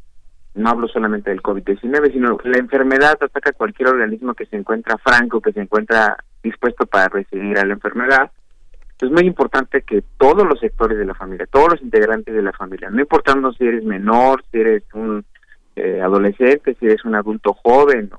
no 0.56 0.70
hablo 0.70 0.88
solamente 0.88 1.30
del 1.32 1.42
COVID-19, 1.42 2.12
sino 2.12 2.38
la 2.44 2.58
enfermedad 2.58 3.18
ataca 3.20 3.50
a 3.50 3.54
cualquier 3.54 3.90
organismo 3.90 4.34
que 4.34 4.46
se 4.46 4.56
encuentra 4.56 4.98
franco, 4.98 5.42
que 5.42 5.54
se 5.54 5.62
encuentra 5.62 6.18
dispuesto 6.44 6.86
para 6.86 7.10
recibir 7.10 7.58
a 7.58 7.66
la 7.66 7.74
enfermedad, 7.74 8.32
es 9.04 9.12
muy 9.12 9.24
importante 9.24 9.82
que 9.82 10.04
todos 10.18 10.48
los 10.48 10.60
sectores 10.60 10.98
de 10.98 11.06
la 11.06 11.14
familia, 11.14 11.48
todos 11.48 11.74
los 11.74 11.82
integrantes 11.82 12.34
de 12.34 12.42
la 12.42 12.54
familia, 12.54 12.90
no 12.90 13.02
importando 13.02 13.52
si 13.54 13.66
eres 13.66 13.84
menor, 13.84 14.44
si 14.52 14.60
eres 14.60 14.84
un 14.94 15.26
eh, 15.76 16.02
adolescente, 16.02 16.76
si 16.80 16.86
eres 16.86 17.04
un 17.06 17.16
adulto 17.16 17.54
joven, 17.54 18.10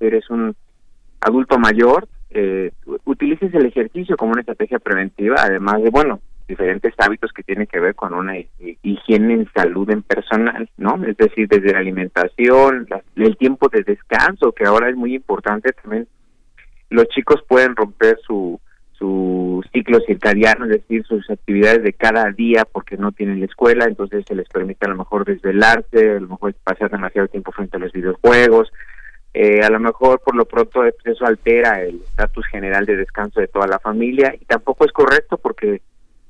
eres 0.00 0.28
un 0.30 0.54
adulto 1.20 1.58
mayor, 1.58 2.08
eh, 2.30 2.72
utilices 3.04 3.52
el 3.54 3.66
ejercicio 3.66 4.16
como 4.16 4.32
una 4.32 4.40
estrategia 4.40 4.78
preventiva, 4.78 5.36
además 5.38 5.82
de, 5.82 5.90
bueno, 5.90 6.20
diferentes 6.48 6.94
hábitos 6.98 7.32
que 7.32 7.42
tienen 7.42 7.66
que 7.66 7.80
ver 7.80 7.94
con 7.94 8.14
una 8.14 8.34
higiene 8.82 9.34
en 9.34 9.48
salud 9.54 9.88
en 9.90 10.02
personal, 10.02 10.68
¿no? 10.76 11.02
Es 11.06 11.16
decir, 11.16 11.48
desde 11.48 11.72
la 11.72 11.78
alimentación, 11.78 12.86
el 13.16 13.36
tiempo 13.36 13.68
de 13.68 13.82
descanso, 13.82 14.52
que 14.52 14.64
ahora 14.64 14.88
es 14.88 14.96
muy 14.96 15.14
importante 15.14 15.72
también. 15.72 16.08
Los 16.90 17.08
chicos 17.08 17.42
pueden 17.48 17.74
romper 17.74 18.18
su, 18.26 18.60
su 18.92 19.64
ciclo 19.72 19.98
circadiano, 20.00 20.66
es 20.66 20.72
decir, 20.72 21.04
sus 21.04 21.28
actividades 21.30 21.82
de 21.82 21.92
cada 21.92 22.30
día 22.30 22.64
porque 22.70 22.96
no 22.96 23.12
tienen 23.12 23.40
la 23.40 23.46
escuela, 23.46 23.86
entonces 23.86 24.24
se 24.26 24.34
les 24.34 24.48
permite 24.48 24.86
a 24.86 24.90
lo 24.90 24.96
mejor 24.96 25.24
desvelarse, 25.24 26.16
a 26.16 26.20
lo 26.20 26.28
mejor 26.28 26.54
pasar 26.64 26.90
demasiado 26.90 27.28
tiempo 27.28 27.52
frente 27.52 27.76
a 27.76 27.80
los 27.80 27.92
videojuegos, 27.92 28.70
eh, 29.34 29.60
a 29.62 29.70
lo 29.70 29.80
mejor 29.80 30.20
por 30.20 30.36
lo 30.36 30.44
pronto 30.44 30.84
eso 30.84 31.24
altera 31.24 31.82
el 31.82 32.02
estatus 32.02 32.46
general 32.48 32.84
de 32.84 32.96
descanso 32.96 33.40
de 33.40 33.48
toda 33.48 33.66
la 33.66 33.78
familia 33.78 34.34
y 34.38 34.44
tampoco 34.44 34.84
es 34.84 34.92
correcto 34.92 35.38
porque 35.38 35.80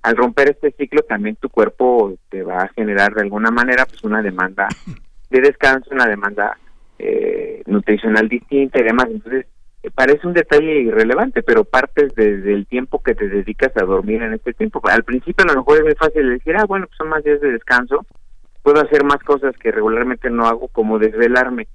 al 0.02 0.16
romper 0.16 0.50
este 0.50 0.72
ciclo 0.72 1.02
también 1.02 1.36
tu 1.36 1.48
cuerpo 1.48 2.14
te 2.28 2.42
va 2.42 2.58
a 2.62 2.68
generar 2.68 3.14
de 3.14 3.22
alguna 3.22 3.50
manera 3.50 3.86
pues 3.86 4.02
una 4.04 4.22
demanda 4.22 4.68
de 5.30 5.40
descanso, 5.40 5.90
una 5.92 6.06
demanda 6.06 6.56
eh, 6.98 7.62
nutricional 7.66 8.28
distinta 8.28 8.78
y 8.78 8.84
demás. 8.84 9.08
Entonces, 9.10 9.46
eh, 9.82 9.90
parece 9.92 10.26
un 10.26 10.34
detalle 10.34 10.82
irrelevante, 10.82 11.42
pero 11.42 11.64
partes 11.64 12.14
desde 12.14 12.52
el 12.52 12.66
tiempo 12.66 13.02
que 13.02 13.14
te 13.14 13.28
dedicas 13.28 13.76
a 13.76 13.84
dormir 13.84 14.22
en 14.22 14.34
este 14.34 14.52
tiempo. 14.52 14.80
Al 14.84 15.02
principio 15.02 15.44
a 15.44 15.52
lo 15.52 15.60
mejor 15.60 15.78
es 15.78 15.84
muy 15.84 15.94
fácil 15.94 16.28
decir, 16.28 16.54
ah, 16.56 16.64
bueno, 16.66 16.86
pues 16.86 16.96
son 16.96 17.08
más 17.08 17.24
días 17.24 17.40
de 17.40 17.52
descanso, 17.52 18.06
puedo 18.62 18.80
hacer 18.80 19.04
más 19.04 19.18
cosas 19.24 19.56
que 19.56 19.72
regularmente 19.72 20.30
no 20.30 20.46
hago, 20.46 20.68
como 20.68 20.98
desvelarme, 20.98 21.66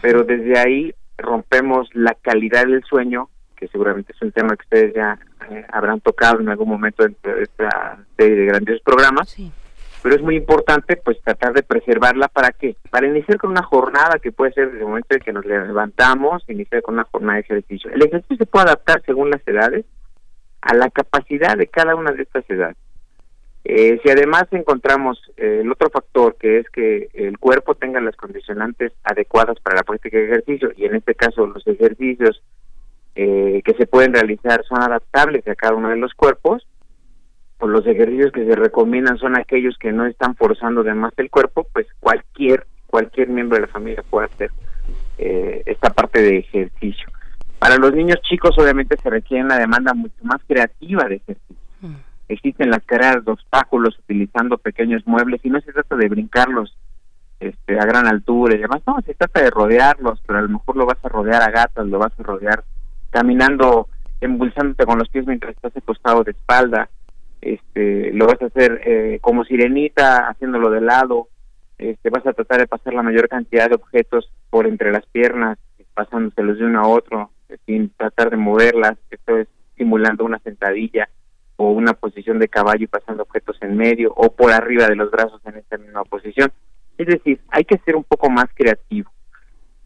pero 0.00 0.24
desde 0.24 0.58
ahí 0.58 0.94
rompemos 1.18 1.88
la 1.94 2.14
calidad 2.14 2.66
del 2.66 2.82
sueño 2.84 3.28
que 3.62 3.68
seguramente 3.68 4.12
es 4.12 4.20
un 4.20 4.32
tema 4.32 4.56
que 4.56 4.64
ustedes 4.64 4.92
ya 4.92 5.16
eh, 5.48 5.64
habrán 5.72 6.00
tocado 6.00 6.40
en 6.40 6.48
algún 6.48 6.68
momento 6.68 7.04
de 7.04 7.14
esta 7.42 7.96
serie 8.16 8.34
de 8.34 8.46
grandes 8.46 8.80
programas. 8.82 9.36
Pero 10.02 10.16
es 10.16 10.20
muy 10.20 10.34
importante 10.34 10.96
pues 10.96 11.22
tratar 11.22 11.52
de 11.52 11.62
preservarla 11.62 12.26
para 12.26 12.50
qué? 12.50 12.74
Para 12.90 13.06
iniciar 13.06 13.38
con 13.38 13.52
una 13.52 13.62
jornada 13.62 14.18
que 14.20 14.32
puede 14.32 14.52
ser 14.52 14.66
desde 14.66 14.80
el 14.80 14.86
momento 14.86 15.14
en 15.14 15.20
que 15.20 15.32
nos 15.32 15.46
levantamos, 15.46 16.42
iniciar 16.48 16.82
con 16.82 16.94
una 16.94 17.04
jornada 17.04 17.34
de 17.34 17.42
ejercicio. 17.42 17.88
El 17.92 18.02
ejercicio 18.02 18.36
se 18.36 18.46
puede 18.46 18.64
adaptar 18.64 19.00
según 19.06 19.30
las 19.30 19.46
edades 19.46 19.86
a 20.60 20.74
la 20.74 20.90
capacidad 20.90 21.56
de 21.56 21.68
cada 21.68 21.94
una 21.94 22.10
de 22.10 22.24
estas 22.24 22.44
edades. 22.50 22.76
Eh, 23.64 24.00
si 24.02 24.10
además 24.10 24.44
encontramos 24.50 25.22
eh, 25.36 25.60
el 25.62 25.70
otro 25.70 25.88
factor, 25.90 26.36
que 26.36 26.58
es 26.58 26.70
que 26.70 27.08
el 27.14 27.38
cuerpo 27.38 27.74
tenga 27.74 28.00
las 28.00 28.16
condicionantes 28.16 28.92
adecuadas 29.04 29.60
para 29.60 29.76
la 29.76 29.82
práctica 29.84 30.18
de 30.18 30.24
ejercicio, 30.24 30.72
y 30.76 30.84
en 30.84 30.96
este 30.96 31.14
caso 31.14 31.46
los 31.46 31.66
ejercicios 31.66 32.42
eh, 33.14 33.62
que 33.64 33.74
se 33.74 33.86
pueden 33.86 34.14
realizar 34.14 34.64
son 34.64 34.82
adaptables 34.82 35.46
a 35.46 35.54
cada 35.54 35.74
uno 35.74 35.90
de 35.90 35.96
los 35.96 36.12
cuerpos, 36.14 36.66
o 37.58 37.68
los 37.68 37.86
ejercicios 37.86 38.32
que 38.32 38.44
se 38.44 38.56
recomiendan 38.56 39.18
son 39.18 39.36
aquellos 39.36 39.78
que 39.78 39.92
no 39.92 40.06
están 40.06 40.34
forzando 40.34 40.82
de 40.82 40.94
más 40.94 41.12
el 41.16 41.30
cuerpo, 41.30 41.66
pues 41.72 41.86
cualquier 42.00 42.66
cualquier 42.88 43.28
miembro 43.28 43.56
de 43.56 43.62
la 43.62 43.68
familia 43.68 44.04
puede 44.10 44.26
hacer 44.26 44.50
eh, 45.16 45.62
esta 45.64 45.88
parte 45.90 46.20
de 46.20 46.38
ejercicio. 46.38 47.06
Para 47.58 47.76
los 47.78 47.94
niños 47.94 48.20
chicos 48.22 48.54
obviamente 48.58 48.96
se 49.02 49.08
requiere 49.08 49.44
una 49.44 49.58
demanda 49.58 49.94
mucho 49.94 50.22
más 50.22 50.42
creativa 50.46 51.08
de 51.08 51.14
ejercicio. 51.16 51.61
Existen 52.32 52.70
las 52.70 52.82
carreras 52.84 53.26
de 53.26 53.32
obstáculos 53.32 53.98
utilizando 53.98 54.56
pequeños 54.56 55.06
muebles 55.06 55.44
y 55.44 55.50
no 55.50 55.60
se 55.60 55.70
trata 55.70 55.96
de 55.96 56.08
brincarlos 56.08 56.74
este, 57.40 57.78
a 57.78 57.84
gran 57.84 58.06
altura 58.06 58.54
y 58.54 58.58
demás, 58.58 58.80
no, 58.86 58.98
se 59.04 59.12
trata 59.12 59.42
de 59.42 59.50
rodearlos, 59.50 60.22
pero 60.26 60.38
a 60.38 60.42
lo 60.42 60.48
mejor 60.48 60.76
lo 60.76 60.86
vas 60.86 60.96
a 61.04 61.08
rodear 61.10 61.42
a 61.42 61.50
gatas, 61.50 61.86
lo 61.86 61.98
vas 61.98 62.12
a 62.18 62.22
rodear 62.22 62.64
caminando, 63.10 63.88
embulsándote 64.22 64.86
con 64.86 64.98
los 64.98 65.10
pies 65.10 65.26
mientras 65.26 65.54
estás 65.54 65.76
acostado 65.76 66.24
de 66.24 66.30
espalda, 66.30 66.88
este, 67.42 68.12
lo 68.14 68.26
vas 68.26 68.40
a 68.40 68.46
hacer 68.46 68.80
eh, 68.86 69.18
como 69.20 69.44
sirenita, 69.44 70.28
haciéndolo 70.28 70.70
de 70.70 70.80
lado, 70.80 71.28
este, 71.76 72.08
vas 72.08 72.26
a 72.26 72.32
tratar 72.32 72.60
de 72.60 72.66
pasar 72.66 72.94
la 72.94 73.02
mayor 73.02 73.28
cantidad 73.28 73.68
de 73.68 73.74
objetos 73.74 74.30
por 74.48 74.66
entre 74.66 74.90
las 74.90 75.04
piernas, 75.04 75.58
pasándoselos 75.92 76.58
de 76.58 76.64
uno 76.64 76.80
a 76.80 76.88
otro, 76.88 77.30
sin 77.66 77.90
tratar 77.90 78.30
de 78.30 78.38
moverlas, 78.38 78.96
esto 79.10 79.36
es 79.36 79.48
simulando 79.76 80.24
una 80.24 80.38
sentadilla 80.38 81.10
o 81.62 81.70
una 81.70 81.92
posición 81.92 82.40
de 82.40 82.48
caballo 82.48 82.84
y 82.84 82.88
pasando 82.88 83.22
objetos 83.22 83.56
en 83.60 83.76
medio 83.76 84.12
o 84.16 84.32
por 84.32 84.50
arriba 84.50 84.88
de 84.88 84.96
los 84.96 85.12
brazos 85.12 85.40
en 85.46 85.56
esta 85.56 85.78
misma 85.78 86.02
posición. 86.04 86.50
Es 86.98 87.06
decir, 87.06 87.40
hay 87.50 87.64
que 87.64 87.78
ser 87.78 87.94
un 87.94 88.02
poco 88.02 88.28
más 88.30 88.46
creativo. 88.52 89.10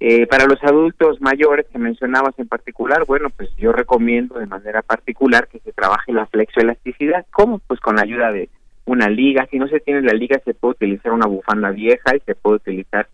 Eh, 0.01 0.27
para 0.27 0.47
los 0.47 0.63
adultos 0.65 1.21
mayores 1.21 1.67
que 1.71 1.79
mencionabas 1.79 2.39
en 2.39 2.49
particular, 2.49 3.05
bueno, 3.07 3.29
pues 3.31 3.51
yo 3.57 3.73
recomiendo 3.73 4.39
de 4.39 4.47
manera 4.47 4.81
particular 4.81 5.49
que 5.49 5.59
se 5.61 5.73
trabaje 5.73 6.13
la 6.13 6.27
flexoelasticidad. 6.27 7.27
¿Cómo? 7.31 7.59
Pues 7.59 7.79
con 7.81 7.97
la 7.97 8.03
ayuda 8.03 8.33
de 8.33 8.49
una 8.87 9.11
liga. 9.11 9.47
Si 9.51 9.59
no 9.59 9.69
se 9.69 9.81
tiene 9.81 10.01
la 10.01 10.15
liga, 10.15 10.41
se 10.45 10.55
puede 10.55 10.73
utilizar 10.73 11.13
una 11.13 11.27
bufanda 11.27 11.71
vieja 11.71 12.17
y 12.17 12.21
se 12.21 12.35
puede 12.35 12.57
utilizar 12.57 13.09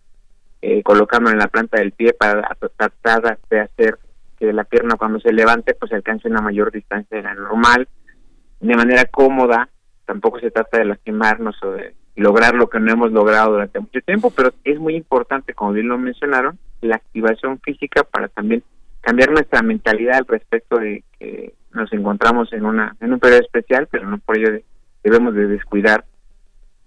eh, 0.61 0.85
colocando 0.85 1.31
en 1.31 1.39
la 1.39 1.49
planta 1.49 1.79
del 1.79 1.91
pie 1.93 2.13
para 2.13 2.57
tratar 2.77 3.39
de 3.51 3.61
hacer 3.61 3.99
que 4.39 4.53
la 4.53 4.65
pierna 4.65 4.97
cuando 4.97 5.19
se 5.19 5.33
levante 5.33 5.75
pues 5.75 5.93
alcance 5.93 6.29
una 6.29 6.41
mayor 6.41 6.71
distancia 6.71 7.17
de 7.17 7.23
la 7.25 7.35
normal, 7.35 7.89
de 8.63 8.77
manera 8.77 9.05
cómoda. 9.05 9.69
Tampoco 10.07 10.41
se 10.41 10.51
trata 10.51 10.79
de 10.79 10.87
lastimarnos 10.87 11.63
o 11.63 11.73
de 11.73 11.95
lograr 12.17 12.55
lo 12.55 12.69
que 12.69 12.81
no 12.81 12.93
hemos 12.93 13.13
logrado 13.13 13.53
durante 13.53 13.81
mucho 13.81 14.01
tiempo, 14.01 14.31
pero 14.31 14.53
es 14.65 14.79
muy 14.79 14.97
importante, 14.97 15.55
como 15.55 15.73
bien 15.73 15.89
lo 15.89 15.99
mencionaron, 15.99 16.59
la 16.81 16.97
activación 16.97 17.61
física 17.61 18.05
para 18.05 18.29
también 18.29 18.63
cambiar 19.01 19.31
nuestra 19.31 19.63
mentalidad 19.63 20.19
al 20.19 20.27
respecto 20.27 20.77
de 20.77 21.05
que 21.19 21.55
nos 21.73 21.93
encontramos 21.93 22.53
en 22.53 22.65
una 22.65 22.97
en 23.01 23.13
un 23.13 23.19
periodo 23.19 23.43
especial, 23.43 23.89
pero 23.91 24.07
no 24.07 24.19
por 24.19 24.37
ello 24.37 24.61
debemos 25.03 25.35
de 25.35 25.47
descuidar 25.47 26.05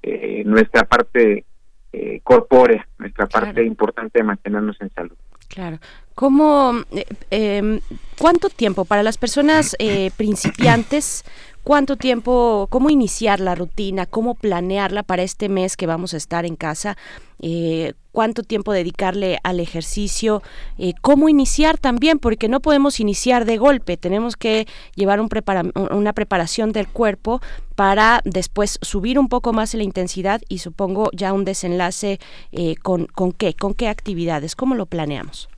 eh, 0.04 0.44
nuestra 0.46 0.86
parte 0.86 1.46
eh, 1.92 2.20
corpórea, 2.24 2.88
nuestra 3.00 3.26
parte 3.26 3.64
importante 3.64 4.20
de 4.20 4.24
mantenernos 4.24 4.80
en 4.80 4.92
salud. 4.94 5.16
Claro. 5.48 5.80
¿Cómo, 6.14 6.74
eh, 6.92 7.06
em, 7.32 7.80
cuánto 8.18 8.50
tiempo 8.50 8.86
para 8.86 9.04
las 9.04 9.18
personas 9.18 9.76
principiantes? 10.16 11.26
¿Cuánto 11.66 11.96
tiempo, 11.96 12.68
cómo 12.70 12.92
iniciar 12.92 13.40
la 13.40 13.56
rutina, 13.56 14.06
cómo 14.06 14.36
planearla 14.36 15.02
para 15.02 15.24
este 15.24 15.50
mes 15.50 15.76
que 15.76 15.88
vamos 15.88 16.14
a 16.14 16.18
estar 16.18 16.46
en 16.46 16.56
casa? 16.56 16.96
Eh, 17.42 17.94
cuánto 18.12 18.44
tiempo 18.44 18.72
dedicarle 18.72 19.40
al 19.44 19.60
ejercicio, 19.60 20.44
eh, 20.78 20.94
cómo 21.02 21.28
iniciar 21.28 21.80
también, 21.80 22.20
porque 22.20 22.50
no 22.50 22.60
podemos 22.60 23.00
iniciar 23.00 23.46
de 23.46 23.58
golpe, 23.58 23.98
tenemos 23.98 24.36
que 24.36 24.68
llevar 24.94 25.20
un 25.20 25.28
una 25.90 26.14
preparación 26.14 26.72
del 26.72 26.88
cuerpo 26.88 27.42
para 27.74 28.22
después 28.26 28.78
subir 28.84 29.18
un 29.18 29.28
poco 29.28 29.52
más 29.52 29.74
la 29.74 29.82
intensidad 29.82 30.42
y 30.48 30.60
supongo 30.60 31.10
ya 31.14 31.34
un 31.34 31.46
desenlace 31.46 32.20
eh, 32.52 32.76
con, 32.76 33.08
con 33.08 33.32
qué, 33.32 33.56
con 33.56 33.74
qué 33.74 33.88
actividades, 33.88 34.56
cómo 34.56 34.76
lo 34.76 34.86
planeamos. 34.86 35.50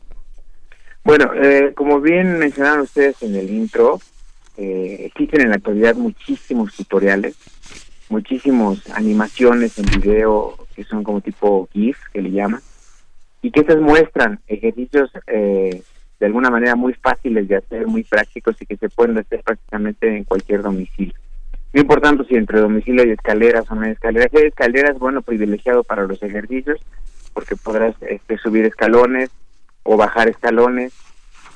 Bueno, 1.03 1.29
como 1.75 1.99
bien 1.99 2.39
mencionaron 2.39 2.83
ustedes 2.83 3.21
en 3.23 3.35
el 3.35 3.49
intro, 3.49 3.99
eh, 4.57 5.05
existen 5.05 5.41
en 5.41 5.49
la 5.49 5.55
actualidad 5.55 5.95
muchísimos 5.95 6.75
tutoriales, 6.75 7.35
muchísimos 8.09 8.89
animaciones 8.91 9.77
en 9.77 9.85
video 9.85 10.55
que 10.75 10.83
son 10.83 11.03
como 11.03 11.21
tipo 11.21 11.67
GIF, 11.71 11.97
que 12.11 12.21
le 12.21 12.31
llaman, 12.31 12.61
y 13.41 13.51
que 13.51 13.61
estas 13.61 13.77
muestran 13.77 14.39
ejercicios 14.47 15.11
eh, 15.27 15.81
de 16.19 16.25
alguna 16.25 16.49
manera 16.49 16.75
muy 16.75 16.93
fáciles 16.93 17.47
de 17.47 17.57
hacer, 17.57 17.87
muy 17.87 18.03
prácticos 18.03 18.59
y 18.61 18.65
que 18.65 18.77
se 18.77 18.89
pueden 18.89 19.17
hacer 19.17 19.41
prácticamente 19.43 20.17
en 20.17 20.23
cualquier 20.23 20.63
domicilio. 20.63 21.13
No 21.73 21.81
importante 21.81 22.23
si 22.25 22.35
entre 22.35 22.59
domicilio 22.59 23.03
hay 23.03 23.11
escaleras 23.11 23.69
o 23.69 23.75
no 23.75 23.81
hay 23.81 23.91
escaleras. 23.91 24.29
Si 24.31 24.37
hay 24.37 24.47
escaleras, 24.47 24.97
bueno, 24.97 25.21
privilegiado 25.21 25.83
para 25.83 26.07
los 26.07 26.21
ejercicios, 26.23 26.79
porque 27.33 27.55
podrás 27.55 27.95
este, 28.01 28.37
subir 28.37 28.65
escalones 28.65 29.29
o 29.83 29.95
bajar 29.95 30.27
escalones, 30.27 30.93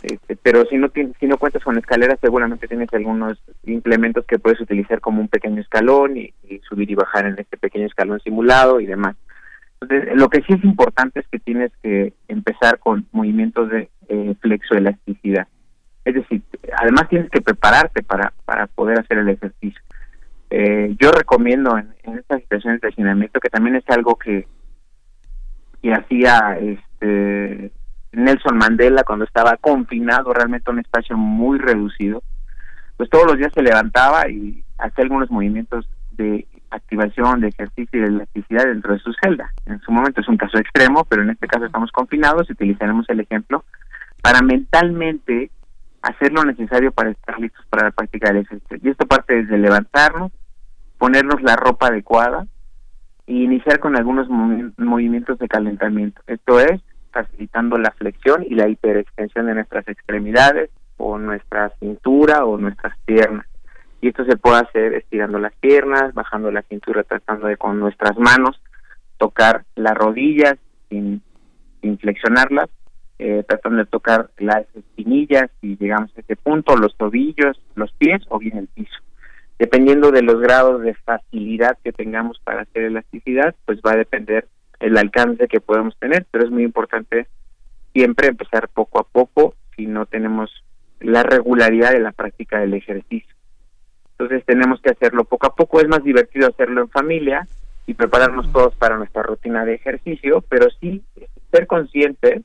este, 0.02 0.36
pero 0.36 0.66
si 0.66 0.78
no 0.78 0.90
si 1.20 1.28
no 1.28 1.38
cuentas 1.38 1.64
con 1.64 1.78
escaleras 1.78 2.18
seguramente 2.20 2.68
tienes 2.68 2.92
algunos 2.94 3.40
implementos 3.64 4.26
que 4.26 4.40
puedes 4.40 4.60
utilizar 4.60 5.00
como 5.00 5.22
un 5.22 5.28
pequeño 5.28 5.62
escalón 5.62 6.18
y, 6.18 6.34
subir 6.68 6.90
y 6.90 6.96
bajar 6.96 7.28
en 7.28 7.38
este 7.38 7.58
pequeño 7.58 7.86
escalón 7.86 8.20
simulado 8.22 8.80
y 8.80 8.88
demás. 8.88 9.16
Entonces 9.80 10.16
lo 10.16 10.30
que 10.30 10.42
sí 10.42 10.54
es 10.54 10.64
importante 10.64 11.20
es 11.20 11.28
que 11.28 11.40
tienes 11.40 11.72
que 11.84 12.14
empezar 12.28 12.80
con 12.80 13.06
movimientos 13.12 13.70
de 13.70 13.90
flexoelasticidad. 14.42 15.48
Es 16.04 16.16
decir 16.16 16.42
además 16.78 17.08
tienes 17.10 17.30
que 17.30 17.42
prepararte 17.42 18.02
para 18.02 18.34
para 18.46 18.68
poder 18.68 19.00
hacer 19.00 19.20
el 19.20 19.30
ejercicio. 19.30 19.82
Eh, 20.50 20.96
yo 21.00 21.12
recomiendo 21.12 21.78
en, 21.78 21.94
en 22.04 22.18
estas 22.18 22.42
situaciones 22.42 22.82
de 22.82 22.90
hacinamiento 22.90 23.40
que 23.40 23.50
también 23.50 23.76
es 23.76 23.84
algo 23.88 24.16
que 24.16 24.48
que 25.82 25.94
hacía 25.94 26.58
este 26.60 27.72
Nelson 28.12 28.58
Mandela 28.58 29.04
cuando 29.04 29.26
estaba 29.26 29.58
confinado 29.58 30.34
realmente 30.34 30.70
en 30.70 30.78
un 30.78 30.82
espacio 30.82 31.18
muy 31.18 31.60
reducido, 31.60 32.24
pues 32.98 33.10
todos 33.10 33.26
los 33.26 33.38
días 33.38 33.52
se 33.54 33.62
levantaba 33.62 34.30
y 34.30 34.64
hacía 34.78 35.04
algunos 35.04 35.32
movimientos 35.32 35.88
de 36.12 36.48
activación, 36.70 37.42
de 37.42 37.50
ejercicio 37.50 38.00
y 38.00 38.02
de 38.04 38.08
elasticidad 38.08 38.66
dentro 38.66 38.94
de 38.94 39.00
su 39.00 39.14
celda. 39.22 39.52
En 39.66 39.80
su 39.82 39.92
momento 39.92 40.22
es 40.22 40.28
un 40.28 40.38
caso 40.38 40.58
extremo, 40.58 41.06
pero 41.06 41.22
en 41.24 41.32
este 41.32 41.48
caso 41.48 41.66
estamos 41.66 41.92
confinados 41.92 42.50
y 42.50 42.54
utilizaremos 42.54 43.08
el 43.10 43.20
ejemplo 43.22 43.64
para 44.22 44.42
mentalmente 44.42 45.52
hacer 46.02 46.32
lo 46.32 46.44
necesario 46.44 46.92
para 46.92 47.12
estar 47.12 47.40
listos 47.40 47.66
para 47.70 47.86
la 47.86 47.92
práctica 47.92 48.30
del 48.30 48.44
ejercicio. 48.44 48.78
Y 48.82 48.90
esto 48.90 49.06
parte 49.06 49.36
desde 49.36 49.58
levantarnos, 49.58 50.32
ponernos 50.98 51.42
la 51.42 51.56
ropa 51.56 51.88
adecuada 51.88 52.46
e 53.28 53.34
iniciar 53.34 53.80
con 53.80 53.96
algunos 53.96 54.28
movimientos 54.30 55.38
de 55.40 55.48
calentamiento. 55.48 56.22
Esto 56.28 56.60
es 56.60 56.82
facilitando 57.12 57.78
la 57.78 57.92
flexión 57.92 58.44
y 58.44 58.56
la 58.56 58.68
hiperextensión 58.68 59.46
de 59.48 59.56
nuestras 59.56 59.88
extremidades 59.88 60.70
o 60.98 61.18
nuestra 61.18 61.70
cintura 61.80 62.46
o 62.46 62.58
nuestras 62.58 62.98
piernas. 63.06 63.46
Y 64.02 64.10
esto 64.10 64.26
se 64.26 64.38
puede 64.38 64.62
hacer 64.62 64.94
estirando 64.94 65.38
las 65.38 65.54
piernas, 65.56 66.14
bajando 66.14 66.52
la 66.52 66.64
cintura, 66.64 67.04
tratando 67.04 67.48
de 67.48 67.58
con 67.58 67.80
nuestras 67.80 68.18
manos 68.18 68.62
tocar 69.18 69.66
las 69.76 69.96
rodillas 69.96 70.58
sin, 70.90 71.22
sin 71.82 72.00
flexionarlas, 72.00 72.70
eh, 73.20 73.44
tratando 73.48 73.78
de 73.78 73.86
tocar 73.86 74.32
las 74.40 74.66
espinillas 74.76 75.52
y 75.62 75.78
llegamos 75.78 76.12
a 76.18 76.22
ese 76.22 76.36
punto, 76.36 76.76
los 76.76 76.98
tobillos, 76.98 77.62
los 77.76 77.92
pies 77.94 78.24
o 78.30 78.40
bien 78.40 78.58
el 78.58 78.68
piso. 78.68 78.98
Dependiendo 79.60 80.10
de 80.10 80.24
los 80.24 80.42
grados 80.42 80.82
de 80.82 80.96
facilidad 80.96 81.78
que 81.84 81.92
tengamos 81.92 82.40
para 82.44 82.64
hacer 82.64 82.86
elasticidad, 82.86 83.54
pues 83.66 83.80
va 83.86 83.92
a 83.92 83.98
depender 83.98 84.48
el 84.82 84.98
alcance 84.98 85.48
que 85.48 85.62
podemos 85.62 85.98
tener, 85.98 86.26
pero 86.32 86.44
es 86.44 86.52
muy 86.52 86.64
importante 86.64 87.28
siempre 87.94 88.28
empezar 88.28 88.70
poco 88.70 89.00
a 89.00 89.04
poco 89.04 89.56
si 89.76 89.86
no 89.86 90.06
tenemos 90.06 90.64
la 91.00 91.24
regularidad 91.24 91.92
de 91.92 92.00
la 92.00 92.12
práctica 92.12 92.60
del 92.60 92.74
ejercicio. 92.74 93.36
Entonces 94.12 94.46
tenemos 94.46 94.82
que 94.82 94.92
hacerlo 94.92 95.24
poco 95.24 95.48
a 95.48 95.56
poco, 95.56 95.80
es 95.80 95.88
más 95.88 96.04
divertido 96.04 96.48
hacerlo 96.48 96.82
en 96.82 96.90
familia 96.90 97.48
y 97.88 97.94
prepararnos 97.94 98.52
todos 98.52 98.76
para 98.76 98.98
nuestra 98.98 99.24
rutina 99.24 99.66
de 99.66 99.76
ejercicio, 99.76 100.44
pero 100.48 100.68
sí 100.80 101.02
ser 101.52 101.68
conscientes 101.68 102.44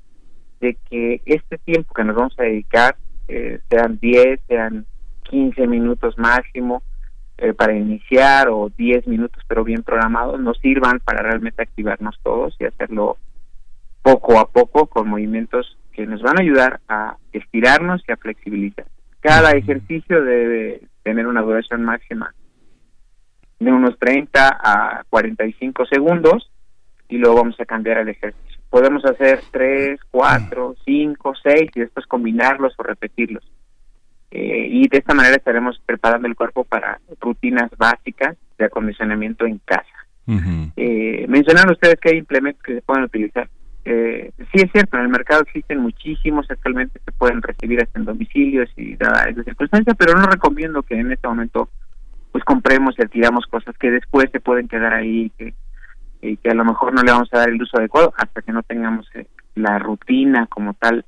de 0.61 0.77
que 0.89 1.21
este 1.27 1.59
tiempo 1.59 1.93
que 1.93 2.05
nos 2.05 2.17
vamos 2.17 2.35
a 2.39 2.45
dedicar, 2.45 2.97
eh, 3.29 3.61
sean 3.69 3.99
10, 4.01 4.41
sean 4.49 4.87
15 5.25 5.67
minutos 5.67 6.17
máximo, 6.17 6.83
eh, 7.39 7.53
para 7.53 7.77
iniciar 7.77 8.49
o 8.49 8.71
10 8.77 9.07
minutos 9.07 9.43
pero 9.47 9.65
bien 9.65 9.83
programados 9.83 10.41
nos 10.41 10.59
sirvan 10.59 11.01
para 11.01 11.23
realmente 11.23 11.63
activarnos 11.63 12.19
todos 12.23 12.57
y 12.59 12.65
hacerlo 12.65 13.19
poco 14.03 14.39
a 14.39 14.49
poco 14.49 14.87
con 14.87 15.09
movimientos 15.09 15.77
que 15.93 16.07
nos 16.07 16.23
van 16.23 16.39
a 16.39 16.43
ayudar 16.43 16.81
a 16.89 17.17
estirarnos 17.33 18.03
y 18.07 18.13
a 18.13 18.17
flexibilizar. 18.17 18.87
Cada 19.21 19.51
ejercicio 19.51 20.23
debe 20.23 20.83
tener 21.03 21.27
una 21.27 21.43
duración 21.43 21.85
máxima 21.85 22.33
de 23.59 23.73
unos 23.73 23.99
30 23.99 24.59
a 24.63 25.05
45 25.09 25.87
segundos 25.87 26.51
y 27.09 27.19
luego 27.19 27.37
vamos 27.37 27.59
a 27.61 27.65
cambiar 27.65 27.99
el 27.99 28.09
ejercicio. 28.09 28.61
Podemos 28.71 29.05
hacer 29.05 29.41
3, 29.51 30.01
4, 30.11 30.77
5, 30.85 31.35
6 31.43 31.71
y 31.75 31.81
después 31.81 32.07
combinarlos 32.07 32.75
o 32.79 32.83
repetirlos. 32.83 33.45
Eh, 34.31 34.69
y 34.71 34.89
de 34.89 34.99
esta 34.99 35.15
manera 35.15 35.37
estaremos 35.37 35.81
preparando 35.87 36.27
el 36.27 36.35
cuerpo 36.35 36.65
para 36.65 37.01
rutinas 37.21 37.71
básicas 37.79 38.37
de 38.59 38.65
acondicionamiento 38.65 39.47
en 39.47 39.59
casa. 39.65 39.87
eh, 40.77 41.25
mencionaron 41.29 41.73
ustedes 41.73 41.97
que 42.01 42.11
hay 42.11 42.19
implementos 42.19 42.63
que 42.63 42.75
se 42.75 42.83
pueden 42.83 43.05
utilizar. 43.05 43.49
Eh, 43.85 44.33
sí 44.37 44.63
es 44.63 44.73
cierto, 44.73 44.97
en 44.97 45.05
el 45.05 45.09
mercado 45.09 45.43
existen 45.43 45.79
muchísimos, 45.79 46.51
actualmente 46.51 47.01
se 47.05 47.13
pueden 47.13 47.41
recibir 47.41 47.81
hasta 47.81 48.01
en 48.01 48.05
domicilios 48.05 48.69
y 48.77 48.97
dadas 48.97 49.37
de 49.37 49.45
circunstancia, 49.45 49.95
pero 49.95 50.15
no 50.15 50.27
recomiendo 50.27 50.83
que 50.83 50.99
en 50.99 51.13
este 51.13 51.29
momento 51.29 51.69
pues 52.33 52.43
compremos 52.43 52.97
y 52.99 53.03
adquiramos 53.03 53.47
cosas 53.47 53.79
que 53.79 53.93
después 53.93 54.29
se 54.33 54.41
pueden 54.41 54.67
quedar 54.67 54.93
ahí 54.93 55.31
que, 55.39 55.55
y 56.21 56.37
que 56.37 56.51
a 56.51 56.55
lo 56.55 56.65
mejor 56.65 56.93
no 56.93 57.03
le 57.03 57.13
vamos 57.13 57.29
a 57.33 57.39
dar 57.39 57.49
el 57.49 57.63
uso 57.63 57.79
adecuado 57.79 58.13
hasta 58.19 58.43
que 58.43 58.53
no 58.53 58.65
tengamos 58.65 59.09
eh, 59.15 59.27
la 59.55 59.79
rutina 59.79 60.49
como 60.49 60.75
tal 60.75 61.05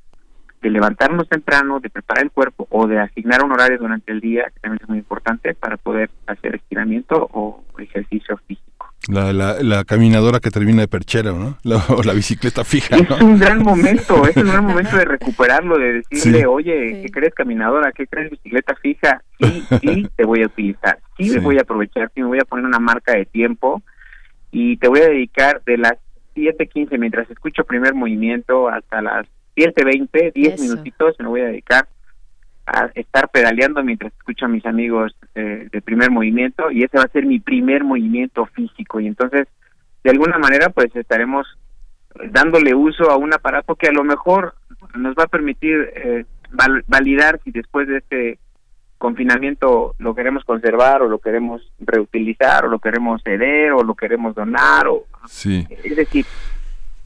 de 0.61 0.71
levantarnos 0.71 1.29
temprano, 1.29 1.81
de 1.81 1.90
preparar 1.90 2.25
el 2.25 2.31
cuerpo 2.31 2.66
o 2.71 2.87
de 2.87 2.99
asignar 2.99 3.44
un 3.44 3.53
horario 3.53 3.79
durante 3.79 4.12
el 4.12 4.21
día, 4.21 4.51
que 4.53 4.61
también 4.61 4.81
es 4.83 4.88
muy 4.88 4.99
importante 4.99 5.55
para 5.55 5.77
poder 5.77 6.11
hacer 6.27 6.57
estiramiento 6.57 7.29
o 7.33 7.64
ejercicio 7.79 8.37
físico. 8.47 8.68
La, 9.07 9.33
la, 9.33 9.85
caminadora 9.85 10.38
que 10.38 10.51
termina 10.51 10.83
de 10.83 10.88
perchera, 10.88 11.33
¿no? 11.33 11.57
La, 11.62 11.77
o 11.88 12.03
la 12.03 12.12
bicicleta 12.12 12.62
fija. 12.62 12.97
Es 12.97 13.11
un 13.23 13.38
gran 13.38 13.62
momento, 13.62 14.27
es 14.27 14.37
un 14.37 14.49
gran 14.49 14.64
momento 14.66 14.99
de 14.99 15.05
recuperarlo, 15.07 15.79
de 15.79 16.03
decirle, 16.11 16.47
oye, 16.47 17.03
¿qué 17.03 17.09
crees 17.11 17.35
caminadora? 17.35 17.92
¿Qué 17.92 18.07
crees 18.07 18.31
bicicleta 18.31 18.75
fija? 18.75 19.23
Sí, 19.40 19.64
sí, 19.81 20.09
te 20.16 20.25
voy 20.27 20.42
a 20.42 20.47
utilizar, 20.47 20.99
sí, 21.16 21.31
me 21.31 21.38
voy 21.38 21.57
a 21.57 21.62
aprovechar, 21.62 22.11
sí 22.14 22.21
me 22.21 22.29
voy 22.29 22.40
a 22.40 22.44
poner 22.44 22.66
una 22.66 22.81
marca 22.81 23.12
de 23.12 23.25
tiempo 23.25 23.83
y 24.51 24.77
te 24.77 24.88
voy 24.88 25.01
a 25.01 25.09
dedicar 25.09 25.62
de 25.64 25.79
las 25.79 25.94
7.15 26.35 26.99
mientras 26.99 27.31
escucho 27.31 27.64
primer 27.64 27.94
movimiento 27.94 28.68
hasta 28.68 29.01
las 29.01 29.27
7, 29.59 29.85
20, 29.85 30.33
10 30.37 30.61
minutitos 30.61 31.16
me 31.18 31.27
voy 31.27 31.40
a 31.40 31.47
dedicar 31.47 31.88
a 32.64 32.90
estar 32.94 33.29
pedaleando 33.29 33.83
mientras 33.83 34.12
escucho 34.12 34.44
a 34.44 34.49
mis 34.49 34.64
amigos 34.66 35.16
eh, 35.35 35.68
de 35.73 35.83
primer 35.83 36.12
movimiento 36.12 36.71
y 36.71 36.85
ese 36.85 36.97
va 36.97 37.05
a 37.05 37.09
ser 37.09 37.27
mi 37.27 37.40
primer 37.40 37.83
movimiento 37.83 38.47
físico 38.47 39.01
y 39.01 39.09
entonces 39.09 39.49
de 40.05 40.11
alguna 40.11 40.38
manera 40.38 40.68
pues 40.68 40.94
estaremos 40.94 41.47
dándole 42.31 42.73
uso 42.73 43.11
a 43.11 43.16
un 43.16 43.35
aparato 43.35 43.75
que 43.75 43.88
a 43.88 43.92
lo 43.92 44.05
mejor 44.05 44.55
nos 44.94 45.16
va 45.16 45.25
a 45.25 45.29
permitir 45.29 45.90
eh, 45.97 46.25
validar 46.87 47.40
si 47.42 47.51
después 47.51 47.88
de 47.88 47.99
este 47.99 48.38
confinamiento 48.97 49.97
lo 49.99 50.14
queremos 50.14 50.44
conservar 50.44 51.03
o 51.03 51.09
lo 51.09 51.18
queremos 51.18 51.73
reutilizar 51.81 52.64
o 52.64 52.68
lo 52.68 52.79
queremos 52.79 53.23
ceder 53.25 53.73
o 53.73 53.83
lo 53.83 53.97
queremos 53.97 54.37
donar 54.37 54.87
o 54.87 55.05
sí. 55.27 55.66
es 55.83 55.97
decir 55.97 56.25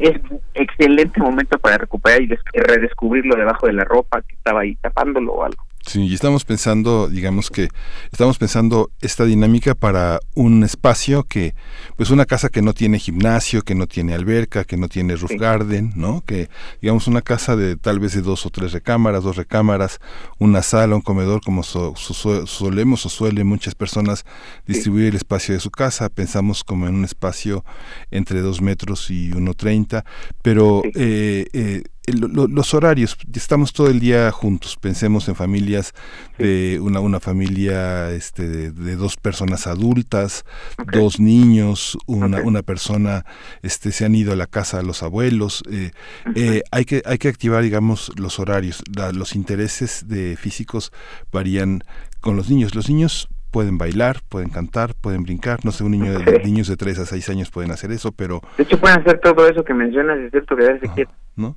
es 0.02 0.20
excelente 0.54 1.20
momento 1.20 1.58
para 1.58 1.78
recuperar 1.78 2.22
y 2.22 2.28
redescubrirlo 2.54 3.36
debajo 3.36 3.66
de 3.66 3.72
la 3.72 3.84
ropa 3.84 4.22
que 4.22 4.34
estaba 4.34 4.60
ahí 4.60 4.74
tapándolo 4.76 5.32
o 5.32 5.44
algo. 5.44 5.62
Sí, 5.84 6.06
y 6.06 6.14
estamos 6.14 6.44
pensando, 6.44 7.08
digamos 7.08 7.50
que 7.50 7.68
estamos 8.12 8.38
pensando 8.38 8.90
esta 9.00 9.24
dinámica 9.24 9.74
para 9.74 10.20
un 10.34 10.62
espacio 10.62 11.24
que, 11.24 11.54
pues 11.96 12.10
una 12.10 12.24
casa 12.24 12.50
que 12.50 12.62
no 12.62 12.72
tiene 12.72 13.00
gimnasio, 13.00 13.62
que 13.62 13.74
no 13.74 13.88
tiene 13.88 14.14
alberca, 14.14 14.64
que 14.64 14.76
no 14.76 14.88
tiene 14.88 15.16
roof 15.16 15.32
garden, 15.32 15.92
¿no? 15.96 16.22
Que, 16.24 16.48
digamos, 16.80 17.08
una 17.08 17.20
casa 17.20 17.56
de 17.56 17.76
tal 17.76 17.98
vez 17.98 18.14
de 18.14 18.22
dos 18.22 18.46
o 18.46 18.50
tres 18.50 18.72
recámaras, 18.72 19.24
dos 19.24 19.36
recámaras, 19.36 19.98
una 20.38 20.62
sala, 20.62 20.94
un 20.94 21.02
comedor, 21.02 21.40
como 21.42 21.64
solemos 21.64 23.04
o 23.04 23.08
suelen 23.08 23.46
muchas 23.48 23.74
personas 23.74 24.24
distribuir 24.66 25.06
el 25.06 25.16
espacio 25.16 25.52
de 25.52 25.60
su 25.60 25.70
casa. 25.70 26.08
Pensamos 26.08 26.62
como 26.62 26.86
en 26.86 26.94
un 26.94 27.04
espacio 27.04 27.64
entre 28.12 28.40
dos 28.40 28.60
metros 28.60 29.10
y 29.10 29.32
uno 29.32 29.54
treinta, 29.54 30.04
pero 30.42 30.82
eh, 30.94 31.46
eh, 31.52 31.82
los 32.06 32.74
horarios, 32.74 33.16
estamos 33.32 33.72
todo 33.72 33.88
el 33.88 34.00
día 34.00 34.30
juntos, 34.32 34.76
pensemos 34.76 35.28
en 35.28 35.36
familias 35.36 35.94
de 36.38 36.80
una, 36.80 37.00
una 37.00 37.20
familia 37.20 38.10
este, 38.10 38.72
de, 38.72 38.96
dos 38.96 39.16
personas 39.16 39.66
adultas, 39.66 40.44
dos 40.92 41.20
niños, 41.20 41.96
una, 42.06 42.42
una 42.42 42.62
persona, 42.62 43.24
este, 43.62 43.92
se 43.92 44.04
han 44.04 44.14
ido 44.14 44.32
a 44.32 44.36
la 44.36 44.46
casa 44.46 44.78
de 44.78 44.82
los 44.84 45.02
abuelos, 45.02 45.62
eh, 45.70 45.92
eh, 46.34 46.62
hay, 46.72 46.84
que, 46.84 47.02
hay 47.04 47.18
que 47.18 47.28
activar, 47.28 47.62
digamos, 47.62 48.10
los 48.18 48.40
horarios, 48.40 48.82
los 49.14 49.36
intereses 49.36 50.08
de 50.08 50.36
físicos 50.36 50.92
varían 51.30 51.82
con 52.20 52.36
los 52.36 52.50
niños, 52.50 52.74
los 52.74 52.88
niños 52.88 53.28
pueden 53.52 53.78
bailar, 53.78 54.16
pueden 54.28 54.48
cantar, 54.48 54.94
pueden 55.00 55.22
brincar. 55.22 55.64
No 55.64 55.70
sé, 55.70 55.84
un 55.84 55.92
niño 55.92 56.18
de, 56.18 56.40
niños 56.42 56.66
de 56.66 56.76
3 56.76 57.00
a 57.00 57.06
6 57.06 57.28
años 57.28 57.50
pueden 57.50 57.70
hacer 57.70 57.92
eso, 57.92 58.10
pero... 58.10 58.40
De 58.56 58.64
hecho, 58.64 58.80
pueden 58.80 58.98
hacer 58.98 59.20
todo 59.20 59.46
eso 59.46 59.62
que 59.62 59.74
mencionas, 59.74 60.18
es 60.18 60.30
cierto, 60.30 60.56
quedarse 60.56 60.88
quieto. 60.88 61.12
¿No? 61.36 61.54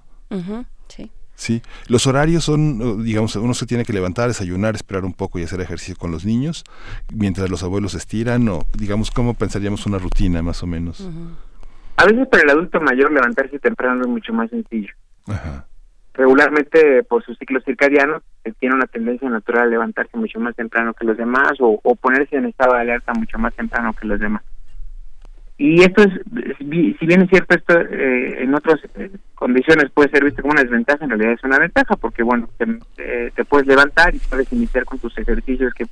Sí. 0.87 1.11
Sí, 1.35 1.61
los 1.89 2.07
horarios 2.07 2.45
son, 2.45 3.03
digamos, 3.03 3.35
uno 3.35 3.53
se 3.53 3.65
tiene 3.65 3.83
que 3.83 3.91
levantar, 3.91 4.29
desayunar, 4.29 4.75
esperar 4.75 5.03
un 5.03 5.13
poco 5.13 5.37
y 5.37 5.43
hacer 5.43 5.59
ejercicio 5.59 5.95
con 5.97 6.11
los 6.11 6.25
niños, 6.25 6.63
mientras 7.13 7.49
los 7.49 7.61
abuelos 7.61 7.93
estiran, 7.93 8.47
o 8.47 8.65
digamos, 8.77 9.11
¿cómo 9.11 9.33
pensaríamos 9.33 9.85
una 9.85 9.97
rutina 9.97 10.41
más 10.41 10.63
o 10.63 10.67
menos? 10.67 11.07
A 11.97 12.05
veces 12.05 12.27
para 12.29 12.43
el 12.43 12.49
adulto 12.49 12.79
mayor 12.79 13.11
levantarse 13.11 13.59
temprano 13.59 14.01
es 14.01 14.07
mucho 14.07 14.31
más 14.33 14.49
sencillo. 14.49 14.93
Regularmente, 16.13 17.03
por 17.03 17.23
su 17.25 17.35
ciclo 17.35 17.59
circadiano, 17.61 18.21
tiene 18.59 18.75
una 18.75 18.87
tendencia 18.87 19.29
natural 19.29 19.63
a 19.63 19.67
levantarse 19.67 20.17
mucho 20.17 20.39
más 20.39 20.55
temprano 20.55 20.93
que 20.93 21.05
los 21.05 21.17
demás 21.17 21.53
o, 21.59 21.79
o 21.83 21.95
ponerse 21.95 22.37
en 22.37 22.45
estado 22.45 22.75
de 22.75 22.81
alerta 22.81 23.13
mucho 23.13 23.37
más 23.37 23.53
temprano 23.53 23.93
que 23.93 24.07
los 24.07 24.19
demás. 24.19 24.41
Y 25.57 25.81
esto 25.83 26.03
es, 26.03 26.09
si 26.57 27.05
bien 27.05 27.21
es 27.21 27.29
cierto, 27.29 27.55
esto 27.55 27.79
eh, 27.79 28.43
en 28.43 28.53
otras 28.53 28.79
eh, 28.95 29.09
condiciones 29.35 29.89
puede 29.91 30.09
ser 30.09 30.25
visto 30.25 30.41
como 30.41 30.51
una 30.51 30.63
desventaja, 30.63 31.05
en 31.05 31.11
realidad 31.11 31.31
es 31.31 31.43
una 31.45 31.59
ventaja, 31.59 31.95
porque 31.95 32.23
bueno, 32.23 32.49
te, 32.57 32.65
eh, 32.97 33.31
te, 33.33 33.45
puedes 33.45 33.65
levantar 33.65 34.13
y 34.13 34.19
puedes 34.19 34.51
iniciar 34.51 34.83
con 34.83 34.99
tus 34.99 35.17
ejercicios 35.17 35.73
que 35.73 35.85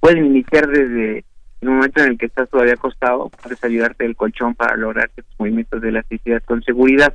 pueden 0.00 0.26
iniciar 0.26 0.66
desde 0.66 1.24
el 1.60 1.68
momento 1.68 2.02
en 2.02 2.10
el 2.10 2.18
que 2.18 2.26
estás 2.26 2.50
todavía 2.50 2.74
acostado, 2.74 3.30
puedes 3.42 3.62
ayudarte 3.62 4.02
del 4.02 4.16
colchón 4.16 4.56
para 4.56 4.76
lograr 4.76 5.08
tus 5.10 5.24
movimientos 5.38 5.80
de 5.80 5.90
elasticidad 5.90 6.42
con 6.42 6.62
seguridad. 6.64 7.14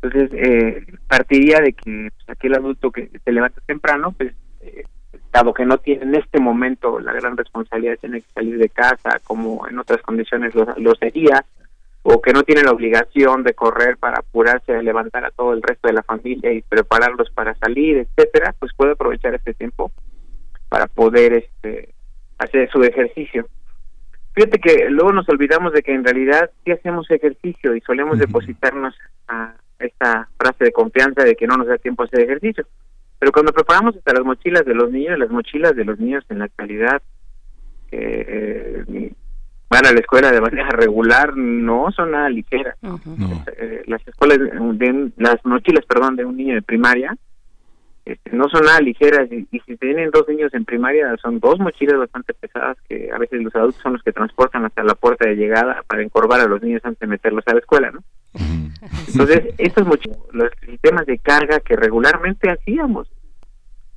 Entonces, 0.00 0.30
eh, 0.34 0.86
partiría 1.08 1.58
de 1.58 1.72
que 1.72 2.10
pues, 2.14 2.28
aquel 2.28 2.54
adulto 2.54 2.92
que 2.92 3.10
se 3.24 3.32
levanta 3.32 3.60
temprano, 3.66 4.12
pues 4.12 4.32
dado 5.34 5.52
que 5.52 5.66
no 5.66 5.78
tiene 5.78 6.04
en 6.04 6.14
este 6.14 6.38
momento 6.38 7.00
la 7.00 7.12
gran 7.12 7.36
responsabilidad 7.36 7.94
de 7.94 7.98
tener 7.98 8.22
que 8.22 8.32
salir 8.32 8.56
de 8.56 8.68
casa 8.68 9.20
como 9.24 9.66
en 9.68 9.78
otras 9.80 10.00
condiciones 10.00 10.54
lo, 10.54 10.94
sería, 10.94 11.44
o 12.04 12.22
que 12.22 12.32
no 12.32 12.44
tiene 12.44 12.62
la 12.62 12.70
obligación 12.70 13.42
de 13.42 13.52
correr 13.52 13.96
para 13.96 14.20
apurarse 14.20 14.72
a 14.72 14.80
levantar 14.80 15.24
a 15.24 15.32
todo 15.32 15.52
el 15.52 15.62
resto 15.62 15.88
de 15.88 15.94
la 15.94 16.04
familia 16.04 16.52
y 16.52 16.62
prepararlos 16.62 17.30
para 17.30 17.54
salir, 17.56 17.96
etcétera, 17.98 18.54
pues 18.56 18.72
puede 18.76 18.92
aprovechar 18.92 19.34
este 19.34 19.54
tiempo 19.54 19.90
para 20.68 20.86
poder 20.86 21.32
este 21.32 21.92
hacer 22.38 22.70
su 22.70 22.84
ejercicio. 22.84 23.48
Fíjate 24.34 24.60
que 24.60 24.88
luego 24.88 25.12
nos 25.12 25.28
olvidamos 25.28 25.72
de 25.72 25.82
que 25.82 25.94
en 25.94 26.04
realidad 26.04 26.50
sí 26.64 26.70
hacemos 26.70 27.10
ejercicio 27.10 27.74
y 27.74 27.80
solemos 27.80 28.18
depositarnos 28.20 28.94
a 29.26 29.54
esta 29.80 30.28
frase 30.36 30.64
de 30.64 30.72
confianza 30.72 31.24
de 31.24 31.34
que 31.34 31.48
no 31.48 31.56
nos 31.56 31.66
da 31.66 31.76
tiempo 31.78 32.02
a 32.02 32.06
hacer 32.06 32.20
ejercicio. 32.20 32.64
Pero 33.18 33.32
cuando 33.32 33.52
preparamos 33.52 33.96
hasta 33.96 34.12
las 34.12 34.24
mochilas 34.24 34.64
de 34.64 34.74
los 34.74 34.90
niños, 34.90 35.18
las 35.18 35.30
mochilas 35.30 35.74
de 35.74 35.84
los 35.84 35.98
niños 35.98 36.24
en 36.28 36.40
la 36.40 36.44
actualidad 36.46 37.02
eh, 37.90 39.12
van 39.70 39.86
a 39.86 39.92
la 39.92 40.00
escuela 40.00 40.30
de 40.30 40.40
manera 40.40 40.68
regular 40.70 41.36
no 41.36 41.90
son 41.92 42.12
nada 42.12 42.28
ligeras. 42.28 42.76
Eh, 43.56 43.82
las 43.86 44.06
escuelas, 44.06 44.38
de, 44.38 45.10
las 45.16 45.44
mochilas, 45.44 45.84
perdón, 45.86 46.16
de 46.16 46.24
un 46.24 46.36
niño 46.36 46.54
de 46.54 46.62
primaria 46.62 47.16
este, 48.04 48.36
no 48.36 48.48
son 48.50 48.66
nada 48.66 48.80
ligeras 48.80 49.32
y, 49.32 49.46
si 49.60 49.76
tienen 49.78 50.10
dos 50.10 50.28
niños 50.28 50.52
en 50.52 50.66
primaria 50.66 51.16
son 51.22 51.40
dos 51.40 51.58
mochilas 51.58 51.98
bastante 51.98 52.34
pesadas 52.34 52.76
que 52.86 53.10
a 53.10 53.16
veces 53.16 53.42
los 53.42 53.54
adultos 53.54 53.80
son 53.80 53.94
los 53.94 54.02
que 54.02 54.12
transportan 54.12 54.66
hasta 54.66 54.84
la 54.84 54.94
puerta 54.94 55.26
de 55.26 55.36
llegada 55.36 55.82
para 55.88 56.02
encorvar 56.02 56.40
a 56.42 56.46
los 56.46 56.62
niños 56.62 56.82
antes 56.84 57.00
de 57.00 57.06
meterlos 57.06 57.44
a 57.46 57.54
la 57.54 57.60
escuela, 57.60 57.90
¿no? 57.90 58.00
Entonces, 58.34 59.54
estos 59.58 59.86
los 60.32 60.50
sistemas 60.66 61.06
de 61.06 61.18
carga 61.18 61.60
que 61.60 61.76
regularmente 61.76 62.50
hacíamos, 62.50 63.08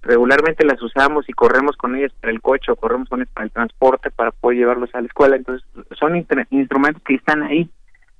regularmente 0.01 0.65
las 0.65 0.81
usamos 0.81 1.27
y 1.27 1.33
corremos 1.33 1.75
con 1.75 1.95
ellas 1.95 2.13
para 2.21 2.31
el 2.31 2.41
coche 2.41 2.71
o 2.71 2.75
corremos 2.75 3.09
con 3.09 3.19
ellas 3.19 3.33
para 3.33 3.45
el 3.45 3.51
transporte 3.51 4.11
para 4.11 4.31
poder 4.31 4.59
llevarlos 4.59 4.93
a 4.93 5.01
la 5.01 5.07
escuela, 5.07 5.35
entonces 5.35 5.67
son 5.97 6.15
instrumentos 6.15 7.03
que 7.03 7.15
están 7.15 7.43
ahí 7.43 7.69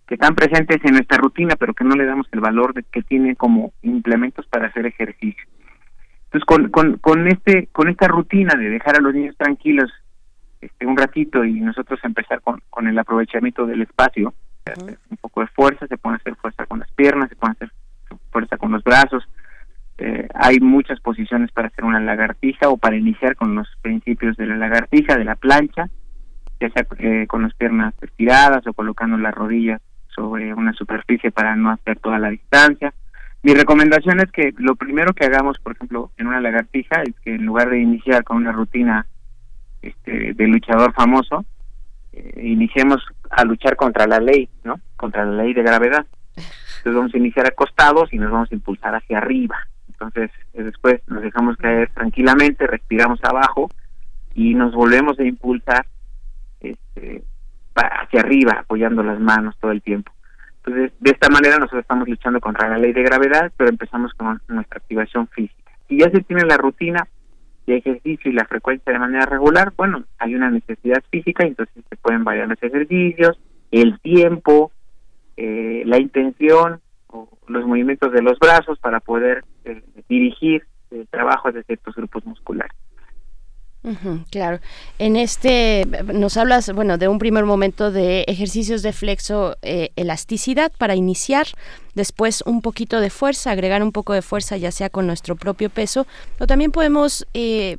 que 0.08 0.16
están 0.16 0.36
presentes 0.36 0.80
en 0.86 0.94
nuestra 0.94 1.18
rutina, 1.18 1.56
pero 1.58 1.74
que 1.74 1.84
no 1.84 1.96
le 1.96 2.06
damos 2.06 2.28
el 2.32 2.40
valor 2.40 2.74
de 2.74 2.84
que 2.84 3.02
tienen 3.04 3.36
como 3.36 3.74
implementos 3.82 4.48
para 4.48 4.68
hacer 4.68 4.86
ejercicio. 4.86 5.44
Entonces, 6.26 6.46
con, 6.46 6.70
con, 6.70 6.98
con, 6.98 7.28
este, 7.28 7.68
con 7.74 7.90
esta 7.90 8.08
rutina 8.08 8.56
de 8.58 8.70
dejar 8.70 8.96
a 8.96 9.02
los 9.02 9.14
niños 9.14 9.36
tranquilos 9.38 9.92
este, 10.62 10.86
un 10.86 10.96
ratito 10.96 11.44
y 11.44 11.60
nosotros 11.60 12.00
empezar 12.04 12.42
con, 12.42 12.62
con 12.70 12.88
el 12.88 12.98
aprovechamiento 12.98 13.66
del 13.66 13.82
espacio, 13.82 14.34
un 14.78 15.18
poco 15.18 15.42
de 15.42 15.48
fuerza, 15.48 15.88
se 15.88 15.98
puede 15.98 16.18
hacer 16.18 16.36
fuerza 16.36 16.66
con 16.66 16.80
las 16.80 16.92
piernas, 16.92 17.30
se 17.30 17.36
puede 17.36 17.54
hacer 17.54 17.72
fuerza 18.32 18.58
con 18.58 18.72
los 18.72 18.84
brazos. 18.84 19.28
Eh, 19.98 20.28
hay 20.34 20.60
muchas 20.60 21.00
posiciones 21.00 21.52
para 21.52 21.70
hacer 21.70 21.84
una 21.84 22.00
lagartija 22.00 22.70
o 22.70 22.78
para 22.78 22.96
iniciar 22.96 23.36
con 23.36 23.56
los 23.56 23.68
principios 23.82 24.38
de 24.38 24.46
la 24.46 24.56
lagartija, 24.56 25.18
de 25.18 25.26
la 25.26 25.36
plancha, 25.36 25.90
ya 26.60 26.70
sea 26.70 26.86
eh, 27.00 27.26
con 27.28 27.44
las 27.44 27.54
piernas 27.56 27.94
estiradas 28.02 28.66
o 28.68 28.74
colocando 28.74 29.18
las 29.18 29.34
rodillas 29.34 29.82
sobre 30.08 30.54
una 30.54 30.74
superficie 30.74 31.32
para 31.32 31.56
no 31.56 31.72
hacer 31.72 32.00
toda 32.00 32.20
la 32.20 32.30
distancia 32.30 32.94
mi 33.44 33.54
recomendación 33.54 34.20
es 34.20 34.32
que 34.32 34.54
lo 34.58 34.76
primero 34.76 35.14
que 35.14 35.26
hagamos, 35.26 35.60
por 35.60 35.74
ejemplo, 35.74 36.12
en 36.18 36.28
una 36.28 36.42
lagartija, 36.42 37.04
es 37.04 37.18
que 37.22 37.36
en 37.36 37.46
lugar 37.46 37.70
de 37.70 37.80
iniciar 37.80 38.24
con 38.24 38.38
una 38.38 38.52
rutina 38.52 39.06
este, 39.82 40.34
de 40.34 40.48
luchador 40.48 40.94
famoso, 40.94 41.46
iniciemos 42.42 43.04
a 43.30 43.44
luchar 43.44 43.76
contra 43.76 44.08
la 44.08 44.20
ley, 44.20 44.50
¿no? 44.64 44.80
Contra 44.96 45.26
la 45.26 45.44
ley 45.44 45.54
de 45.54 45.64
gravedad. 45.64 46.06
Entonces 46.36 46.96
vamos 46.96 47.14
a 47.14 47.18
iniciar 47.18 47.48
acostados 47.48 48.14
y 48.14 48.18
nos 48.18 48.32
vamos 48.32 48.52
a 48.52 48.56
impulsar 48.56 48.96
hacia 48.96 49.18
arriba. 49.18 49.58
Entonces 49.90 50.32
eh, 50.54 50.64
después 50.64 51.02
nos 51.08 51.24
dejamos 51.24 51.58
caer 51.58 51.90
tranquilamente, 51.94 52.68
respiramos 52.68 53.20
abajo 53.24 53.70
y 54.36 54.54
nos 54.54 54.74
volvemos 54.74 55.20
a 55.20 55.24
impulsar 55.24 55.86
este, 56.60 57.24
hacia 57.76 58.20
arriba, 58.20 58.58
apoyando 58.60 59.04
las 59.04 59.20
manos 59.20 59.56
todo 59.60 59.72
el 59.72 59.82
tiempo. 59.82 60.12
Entonces, 60.58 60.92
de 61.00 61.12
esta 61.12 61.30
manera 61.30 61.58
nosotros 61.58 61.82
estamos 61.82 62.08
luchando 62.08 62.42
contra 62.42 62.68
la 62.68 62.78
ley 62.78 62.92
de 62.92 63.04
gravedad, 63.04 63.52
pero 63.56 63.70
empezamos 63.70 64.14
con 64.14 64.42
nuestra 64.48 64.80
activación 64.80 65.28
física. 65.30 65.72
Si 65.88 65.98
ya 65.98 66.10
se 66.10 66.22
tiene 66.22 66.44
la 66.44 66.58
rutina 66.58 67.08
de 67.68 67.78
ejercicio 67.78 68.32
y 68.32 68.34
la 68.34 68.46
frecuencia 68.46 68.92
de 68.92 69.00
manera 69.00 69.26
regular, 69.26 69.74
bueno, 69.78 70.06
hay 70.18 70.34
una 70.34 70.50
necesidad 70.50 71.04
física, 71.12 71.46
entonces 71.46 71.84
se 71.88 71.96
pueden 71.98 72.24
variar 72.24 72.48
los 72.48 72.62
ejercicios, 72.64 73.38
el 73.72 74.00
tiempo, 74.00 74.72
eh, 75.36 75.84
la 75.86 76.00
intención, 76.00 76.80
o 77.08 77.30
los 77.48 77.66
movimientos 77.68 78.12
de 78.12 78.22
los 78.22 78.40
brazos 78.40 78.80
para 78.80 79.00
poder 79.02 79.44
eh, 79.66 79.84
dirigir 80.10 80.66
el 80.92 81.08
trabajo 81.08 81.52
de 81.52 81.64
ciertos 81.64 81.94
grupos 81.96 82.26
musculares 82.26 82.76
claro. 84.32 84.60
En 85.00 85.16
este 85.16 85.86
nos 86.14 86.38
hablas, 86.38 86.72
bueno, 86.74 86.98
de 86.98 87.08
un 87.08 87.20
primer 87.20 87.46
momento 87.46 87.92
de 87.92 88.22
ejercicios 88.28 88.82
de 88.82 88.94
flexo 88.94 89.58
eh, 89.62 89.92
elasticidad 89.96 90.72
para 90.78 90.96
iniciar, 90.96 91.48
después 91.96 92.44
un 92.46 92.62
poquito 92.62 93.00
de 93.00 93.10
fuerza, 93.10 93.52
agregar 93.52 93.84
un 93.84 93.92
poco 93.92 94.14
de 94.14 94.22
fuerza 94.22 94.58
ya 94.58 94.72
sea 94.72 94.90
con 94.90 95.08
nuestro 95.08 95.36
propio 95.36 95.70
peso, 95.70 96.08
pero 96.38 96.48
también 96.48 96.72
podemos 96.72 97.26
eh, 97.34 97.78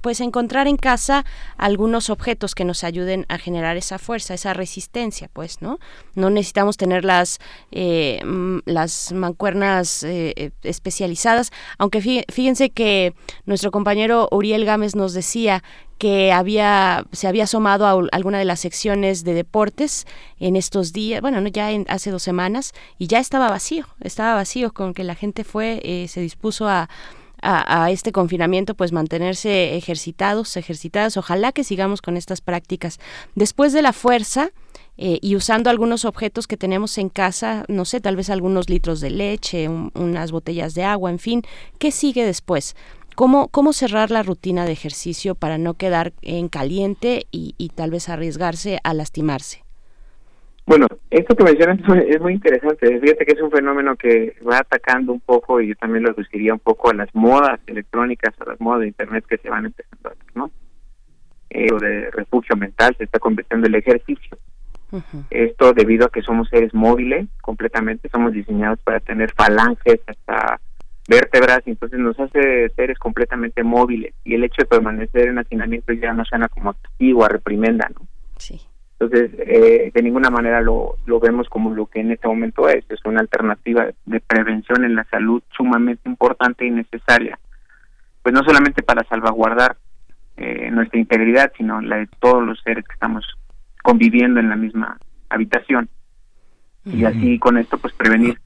pues 0.00 0.20
encontrar 0.20 0.68
en 0.68 0.76
casa 0.76 1.24
algunos 1.56 2.10
objetos 2.10 2.54
que 2.54 2.64
nos 2.64 2.84
ayuden 2.84 3.26
a 3.28 3.38
generar 3.38 3.76
esa 3.76 3.98
fuerza, 3.98 4.34
esa 4.34 4.54
resistencia, 4.54 5.28
pues, 5.32 5.62
¿no? 5.62 5.78
No 6.14 6.30
necesitamos 6.30 6.76
tener 6.76 7.04
las, 7.04 7.38
eh, 7.72 8.20
las 8.64 9.12
mancuernas 9.12 10.02
eh, 10.04 10.52
especializadas, 10.62 11.50
aunque 11.78 12.00
fíjense 12.00 12.70
que 12.70 13.14
nuestro 13.44 13.70
compañero 13.70 14.28
Uriel 14.30 14.64
Gámez 14.64 14.94
nos 14.94 15.12
decía 15.12 15.62
que 15.98 16.30
había 16.30 17.06
se 17.12 17.26
había 17.26 17.44
asomado 17.44 17.86
a 17.86 17.98
alguna 18.12 18.38
de 18.38 18.44
las 18.44 18.60
secciones 18.60 19.24
de 19.24 19.32
deportes 19.32 20.06
en 20.38 20.54
estos 20.54 20.92
días, 20.92 21.22
bueno, 21.22 21.40
no 21.40 21.48
ya 21.48 21.70
hace 21.88 22.10
dos 22.10 22.22
semanas 22.22 22.74
y 22.98 23.06
ya 23.06 23.18
estaba 23.18 23.48
vacío, 23.48 23.86
estaba 24.00 24.34
vacío 24.34 24.74
con 24.74 24.92
que 24.92 25.04
la 25.04 25.14
gente 25.14 25.42
fue, 25.42 26.06
se 26.08 26.20
dispuso 26.20 26.68
a 26.68 26.90
a, 27.42 27.90
este 27.90 28.12
confinamiento, 28.12 28.74
pues 28.74 28.92
mantenerse 28.92 29.76
ejercitados, 29.76 30.56
ejercitadas. 30.56 31.16
Ojalá 31.16 31.52
que 31.52 31.64
sigamos 31.64 32.02
con 32.02 32.16
estas 32.16 32.40
prácticas. 32.40 32.98
Después 33.34 33.72
de 33.72 33.82
la 33.82 33.92
fuerza, 33.92 34.50
eh, 34.96 35.18
y 35.20 35.36
usando 35.36 35.68
algunos 35.68 36.04
objetos 36.04 36.46
que 36.46 36.56
tenemos 36.56 36.96
en 36.98 37.10
casa, 37.10 37.64
no 37.68 37.84
sé, 37.84 38.00
tal 38.00 38.16
vez 38.16 38.30
algunos 38.30 38.70
litros 38.70 39.00
de 39.00 39.10
leche, 39.10 39.68
unas 39.68 40.32
botellas 40.32 40.74
de 40.74 40.84
agua, 40.84 41.10
en 41.10 41.18
fin, 41.18 41.42
¿qué 41.78 41.90
sigue 41.90 42.24
después? 42.24 42.74
¿Cómo, 43.14 43.48
¿Cómo 43.48 43.72
cerrar 43.72 44.10
la 44.10 44.22
rutina 44.22 44.64
de 44.64 44.72
ejercicio 44.72 45.34
para 45.34 45.58
no 45.58 45.74
quedar 45.74 46.12
en 46.22 46.48
caliente 46.48 47.26
y, 47.30 47.54
y 47.58 47.70
tal 47.70 47.90
vez 47.90 48.08
arriesgarse 48.08 48.78
a 48.84 48.94
lastimarse? 48.94 49.65
Bueno, 50.66 50.86
esto 51.10 51.36
que 51.36 51.44
mencionas 51.44 51.78
es 52.08 52.20
muy 52.20 52.34
interesante. 52.34 53.00
Fíjate 53.00 53.24
que 53.24 53.32
es 53.32 53.40
un 53.40 53.50
fenómeno 53.50 53.96
que 53.96 54.36
va 54.46 54.58
atacando 54.58 55.12
un 55.12 55.20
poco, 55.20 55.60
y 55.60 55.68
yo 55.68 55.74
también 55.76 56.04
lo 56.04 56.10
reduciría 56.10 56.52
un 56.52 56.60
poco 56.60 56.90
a 56.90 56.94
las 56.94 57.14
modas 57.14 57.60
electrónicas, 57.66 58.34
a 58.40 58.50
las 58.50 58.60
modas 58.60 58.80
de 58.80 58.88
Internet 58.88 59.24
que 59.28 59.38
se 59.38 59.48
van 59.48 59.66
empezando, 59.66 60.12
¿no? 60.34 60.50
Eh, 61.50 61.68
de 61.80 62.10
refugio 62.10 62.56
mental 62.56 62.94
se 62.98 63.04
está 63.04 63.18
convirtiendo 63.20 63.66
en 63.66 63.74
el 63.74 63.80
ejercicio. 63.80 64.36
Esto 65.30 65.72
debido 65.72 66.06
a 66.06 66.10
que 66.10 66.22
somos 66.22 66.48
seres 66.48 66.72
móviles 66.72 67.28
completamente, 67.42 68.08
somos 68.08 68.32
diseñados 68.32 68.78
para 68.80 69.00
tener 69.00 69.32
falanges 69.34 70.00
hasta 70.06 70.60
vértebras, 71.08 71.62
y 71.66 71.70
entonces 71.70 71.98
nos 71.98 72.18
hace 72.18 72.70
seres 72.70 72.98
completamente 72.98 73.62
móviles. 73.62 74.14
Y 74.24 74.34
el 74.34 74.44
hecho 74.44 74.62
de 74.62 74.66
permanecer 74.66 75.28
en 75.28 75.38
hacinamiento 75.38 75.92
ya 75.92 76.12
no 76.12 76.24
suena 76.24 76.48
como 76.48 76.70
a 76.70 77.28
reprimenda, 77.28 77.88
¿no? 77.94 78.06
Sí. 78.38 78.60
Entonces, 78.98 79.30
eh, 79.38 79.90
de 79.92 80.02
ninguna 80.02 80.30
manera 80.30 80.62
lo, 80.62 80.96
lo 81.04 81.20
vemos 81.20 81.48
como 81.48 81.74
lo 81.74 81.86
que 81.86 82.00
en 82.00 82.12
este 82.12 82.28
momento 82.28 82.68
es, 82.68 82.84
es 82.88 83.00
una 83.04 83.20
alternativa 83.20 83.88
de 84.06 84.20
prevención 84.20 84.84
en 84.84 84.94
la 84.94 85.04
salud 85.04 85.42
sumamente 85.54 86.08
importante 86.08 86.64
y 86.64 86.70
necesaria, 86.70 87.38
pues 88.22 88.34
no 88.34 88.42
solamente 88.42 88.82
para 88.82 89.04
salvaguardar 89.04 89.76
eh, 90.38 90.70
nuestra 90.70 90.98
integridad, 90.98 91.52
sino 91.56 91.80
la 91.80 91.96
de 91.96 92.08
todos 92.20 92.42
los 92.44 92.58
seres 92.62 92.84
que 92.86 92.94
estamos 92.94 93.24
conviviendo 93.82 94.40
en 94.40 94.48
la 94.48 94.56
misma 94.56 94.98
habitación. 95.28 95.88
Y 96.84 97.04
así 97.04 97.38
con 97.40 97.58
esto, 97.58 97.78
pues 97.78 97.92
prevenir 97.94 98.38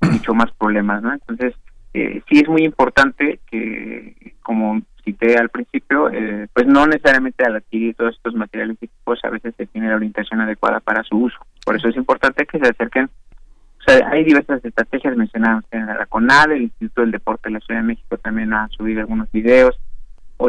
mucho 0.00 0.34
más 0.34 0.52
problemas, 0.52 1.02
¿no? 1.02 1.12
Entonces, 1.12 1.54
eh, 1.94 2.22
sí 2.28 2.38
es 2.38 2.48
muy 2.48 2.64
importante 2.64 3.40
que, 3.50 4.36
como 4.42 4.80
cité 5.04 5.36
al 5.36 5.48
principio, 5.48 6.10
eh, 6.10 6.48
pues 6.52 6.66
no 6.66 6.86
necesariamente 6.86 7.44
al 7.44 7.56
adquirir 7.56 7.94
todos 7.94 8.14
estos 8.14 8.34
materiales 8.34 8.76
pues 9.04 9.24
a 9.24 9.30
veces 9.30 9.54
se 9.56 9.66
tiene 9.66 9.88
la 9.88 9.96
orientación 9.96 10.40
adecuada 10.40 10.80
para 10.80 11.02
su 11.02 11.16
uso. 11.16 11.38
Por 11.64 11.76
eso 11.76 11.88
es 11.88 11.96
importante 11.96 12.46
que 12.46 12.58
se 12.58 12.68
acerquen. 12.68 13.06
O 13.06 13.84
sea, 13.84 14.08
hay 14.10 14.24
diversas 14.24 14.64
estrategias 14.64 15.16
mencionadas 15.16 15.64
en 15.72 15.86
la 15.86 16.06
CONAD, 16.06 16.52
el 16.52 16.62
Instituto 16.62 17.00
del 17.00 17.10
Deporte 17.10 17.48
de 17.48 17.54
la 17.54 17.60
Ciudad 17.60 17.80
de 17.80 17.86
México 17.86 18.16
también 18.16 18.52
ha 18.52 18.68
subido 18.68 19.00
algunos 19.00 19.30
videos 19.32 19.78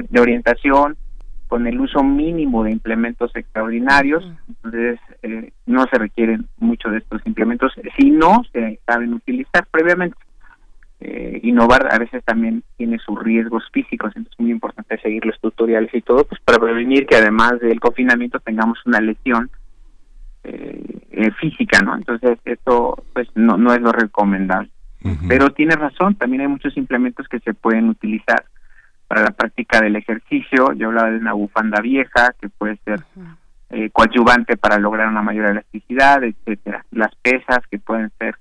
de 0.09 0.19
orientación 0.19 0.95
con 1.47 1.67
el 1.67 1.79
uso 1.79 2.03
mínimo 2.03 2.63
de 2.63 2.71
implementos 2.71 3.35
extraordinarios. 3.35 4.23
Entonces, 4.47 4.99
eh, 5.21 5.51
no 5.65 5.85
se 5.85 5.97
requieren 5.97 6.47
mucho 6.57 6.89
de 6.89 6.97
estos 6.97 7.21
implementos 7.25 7.71
si 7.97 8.09
no 8.11 8.43
se 8.51 8.79
saben 8.85 9.13
utilizar 9.13 9.65
previamente. 9.69 10.15
Eh, 11.05 11.41
innovar 11.43 11.93
a 11.93 11.97
veces 11.97 12.23
también 12.23 12.63
tiene 12.77 12.97
sus 12.97 13.21
riesgos 13.21 13.65
físicos, 13.73 14.13
entonces 14.15 14.31
es 14.31 14.39
muy 14.39 14.51
importante 14.51 14.97
seguir 14.99 15.25
los 15.25 15.37
tutoriales 15.41 15.93
y 15.93 16.01
todo, 16.01 16.23
pues 16.23 16.39
para 16.39 16.59
prevenir 16.59 17.05
que 17.05 17.17
además 17.17 17.59
del 17.59 17.81
confinamiento 17.81 18.39
tengamos 18.39 18.79
una 18.85 19.01
lesión 19.01 19.51
eh, 20.45 20.81
eh, 21.11 21.31
física, 21.41 21.79
¿no? 21.81 21.97
Entonces 21.97 22.39
esto 22.45 23.03
pues 23.11 23.27
no, 23.35 23.57
no 23.57 23.73
es 23.73 23.81
lo 23.81 23.91
recomendable. 23.91 24.69
Pero 25.27 25.49
tiene 25.49 25.75
razón, 25.75 26.15
también 26.15 26.43
hay 26.43 26.47
muchos 26.47 26.77
implementos 26.77 27.27
que 27.27 27.39
se 27.39 27.53
pueden 27.53 27.89
utilizar 27.89 28.45
para 29.09 29.23
la 29.23 29.31
práctica 29.31 29.81
del 29.81 29.97
ejercicio. 29.97 30.71
Yo 30.71 30.87
hablaba 30.87 31.11
de 31.11 31.17
una 31.17 31.33
bufanda 31.33 31.81
vieja 31.81 32.33
que 32.39 32.47
puede 32.47 32.77
ser 32.85 33.03
eh, 33.71 33.89
coadyuvante 33.91 34.55
para 34.55 34.77
lograr 34.77 35.09
una 35.09 35.21
mayor 35.21 35.47
elasticidad, 35.47 36.23
etcétera. 36.23 36.85
Las 36.91 37.13
pesas 37.15 37.59
que 37.69 37.79
pueden 37.79 38.09
ser 38.17 38.35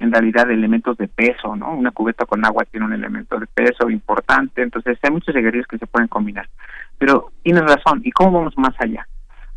en 0.00 0.10
realidad 0.10 0.50
elementos 0.50 0.96
de 0.96 1.08
peso, 1.08 1.54
¿no? 1.54 1.74
Una 1.74 1.92
cubeta 1.92 2.24
con 2.24 2.44
agua 2.44 2.64
tiene 2.64 2.86
un 2.86 2.94
elemento 2.94 3.38
de 3.38 3.46
peso 3.46 3.88
importante, 3.90 4.62
entonces 4.62 4.98
hay 5.02 5.10
muchos 5.10 5.36
ejercicios 5.36 5.66
que 5.66 5.78
se 5.78 5.86
pueden 5.86 6.08
combinar. 6.08 6.48
Pero 6.98 7.30
tienes 7.42 7.62
razón, 7.62 8.00
¿y 8.02 8.10
cómo 8.10 8.32
vamos 8.32 8.56
más 8.56 8.74
allá? 8.78 9.06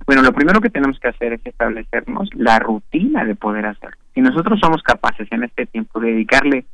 Bueno, 0.06 0.22
lo 0.22 0.34
primero 0.34 0.60
que 0.60 0.70
tenemos 0.70 1.00
que 1.00 1.08
hacer 1.08 1.34
es 1.34 1.46
establecernos 1.46 2.30
la 2.36 2.60
rutina 2.60 3.24
de 3.24 3.36
poder 3.36 3.66
hacerlo. 3.66 3.98
Si 4.14 4.22
nosotros 4.22 4.60
somos 4.60 4.84
capaces 4.84 5.28
en 5.32 5.44
este 5.44 5.66
tiempo 5.66 6.02
de 6.02 6.12
dedicarle 6.12 6.66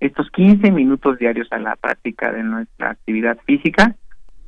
estos 0.00 0.30
15 0.30 0.70
minutos 0.70 1.18
diarios 1.18 1.46
a 1.52 1.58
la 1.58 1.76
práctica 1.76 2.32
de 2.32 2.42
nuestra 2.42 2.90
actividad 2.90 3.38
física 3.44 3.96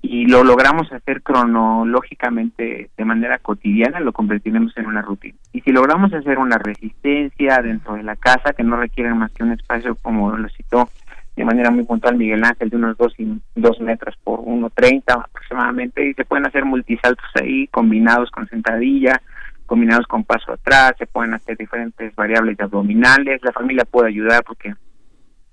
y 0.03 0.27
lo 0.27 0.43
logramos 0.43 0.93
hacer 0.93 1.23
cronológicamente 1.23 2.91
de 2.97 3.05
manera 3.05 3.39
cotidiana, 3.39 4.01
lo 4.01 4.13
convertiremos 4.13 4.77
en 4.77 4.87
una 4.87 5.01
rutina. 5.01 5.39
Y 5.53 5.61
si 5.61 5.71
logramos 5.71 6.13
hacer 6.13 6.39
una 6.39 6.59
resistencia 6.59 7.63
dentro 7.63 7.95
de 7.95 8.03
la 8.03 8.17
casa 8.17 8.53
que 8.53 8.65
no 8.65 8.77
requiere 8.77 9.15
más 9.15 9.31
que 9.33 9.45
un 9.45 9.53
espacio 9.53 9.95
como 9.95 10.37
lo 10.37 10.49
citó 10.49 10.89
de 11.37 11.45
manera 11.45 11.71
muy 11.71 11.85
puntual 11.85 12.17
Miguel 12.17 12.45
Ángel 12.45 12.69
de 12.69 12.77
unos 12.77 12.99
dos, 12.99 13.15
y, 13.17 13.41
dos 13.55 13.81
metros 13.81 14.17
por 14.23 14.41
1,30 14.41 15.03
aproximadamente 15.09 16.07
y 16.07 16.15
se 16.15 16.25
pueden 16.25 16.47
hacer 16.47 16.65
multisaltos 16.65 17.25
ahí 17.41 17.69
combinados 17.69 18.31
con 18.31 18.49
sentadilla, 18.49 19.23
combinados 19.67 20.07
con 20.07 20.25
paso 20.25 20.53
atrás, 20.53 20.95
se 20.99 21.07
pueden 21.07 21.33
hacer 21.33 21.57
diferentes 21.57 22.15
variables 22.15 22.61
abdominales, 22.61 23.41
la 23.43 23.53
familia 23.53 23.85
puede 23.85 24.09
ayudar 24.09 24.43
porque 24.45 24.75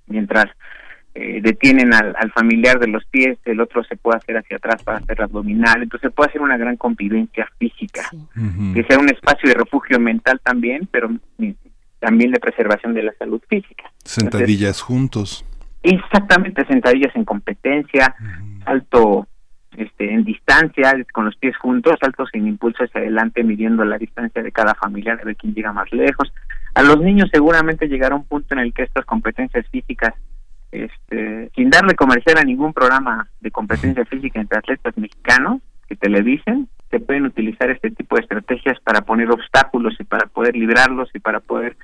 mientras 0.06 0.46
eh, 1.14 1.40
detienen 1.42 1.92
al, 1.92 2.30
familiar 2.32 2.78
de 2.78 2.86
los 2.86 3.04
pies, 3.06 3.38
el 3.44 3.60
otro 3.60 3.82
se 3.84 3.96
puede 3.96 4.18
hacer 4.18 4.36
hacia 4.36 4.58
atrás 4.58 4.82
para 4.82 4.98
hacer 4.98 5.20
abdominal, 5.20 5.82
entonces 5.82 6.08
se 6.08 6.14
puede 6.14 6.30
hacer 6.30 6.40
una 6.40 6.56
gran 6.56 6.76
convivencia 6.76 7.48
física, 7.58 8.08
que 8.74 8.84
sea 8.84 8.98
un 8.98 9.08
espacio 9.08 9.48
de 9.48 9.54
refugio 9.54 9.98
mental 9.98 10.40
también, 10.42 10.88
pero 10.90 11.10
también 11.98 12.30
de 12.30 12.40
preservación 12.40 12.94
de 12.94 13.02
la 13.02 13.12
salud 13.18 13.40
física. 13.48 13.90
Sentadillas 14.04 14.80
juntos. 14.80 15.44
Exactamente, 15.82 16.64
sentadillas 16.66 17.14
en 17.16 17.24
competencia, 17.24 18.14
salto 18.64 19.26
este, 19.76 20.12
en 20.12 20.24
distancia, 20.24 20.94
con 21.12 21.24
los 21.24 21.36
pies 21.36 21.56
juntos, 21.56 21.96
saltos 22.00 22.28
sin 22.32 22.46
impulso 22.46 22.84
hacia 22.84 23.00
adelante, 23.00 23.42
midiendo 23.44 23.84
la 23.84 23.98
distancia 23.98 24.42
de 24.42 24.52
cada 24.52 24.74
familia, 24.74 25.16
de 25.16 25.24
ver 25.24 25.36
quién 25.36 25.54
llega 25.54 25.72
más 25.72 25.90
lejos. 25.92 26.32
A 26.74 26.82
los 26.82 27.00
niños 27.00 27.30
seguramente 27.32 27.88
llegará 27.88 28.14
un 28.14 28.24
punto 28.24 28.54
en 28.54 28.60
el 28.60 28.72
que 28.74 28.82
estas 28.82 29.04
competencias 29.04 29.66
físicas, 29.68 30.14
este, 30.72 31.50
sin 31.54 31.70
darle 31.70 31.94
comercial 31.94 32.38
a 32.38 32.44
ningún 32.44 32.72
programa 32.72 33.28
de 33.40 33.50
competencia 33.50 34.04
física 34.04 34.40
entre 34.40 34.58
atletas 34.58 34.96
mexicanos 34.96 35.60
que 35.88 35.96
te 35.96 36.08
le 36.08 36.22
dicen, 36.22 36.68
se 36.90 37.00
pueden 37.00 37.26
utilizar 37.26 37.70
este 37.70 37.90
tipo 37.90 38.16
de 38.16 38.22
estrategias 38.22 38.78
para 38.80 39.02
poner 39.02 39.30
obstáculos 39.30 39.94
y 39.98 40.04
para 40.04 40.26
poder 40.26 40.56
librarlos 40.56 41.08
y 41.14 41.18
para 41.18 41.40
poder 41.40 41.76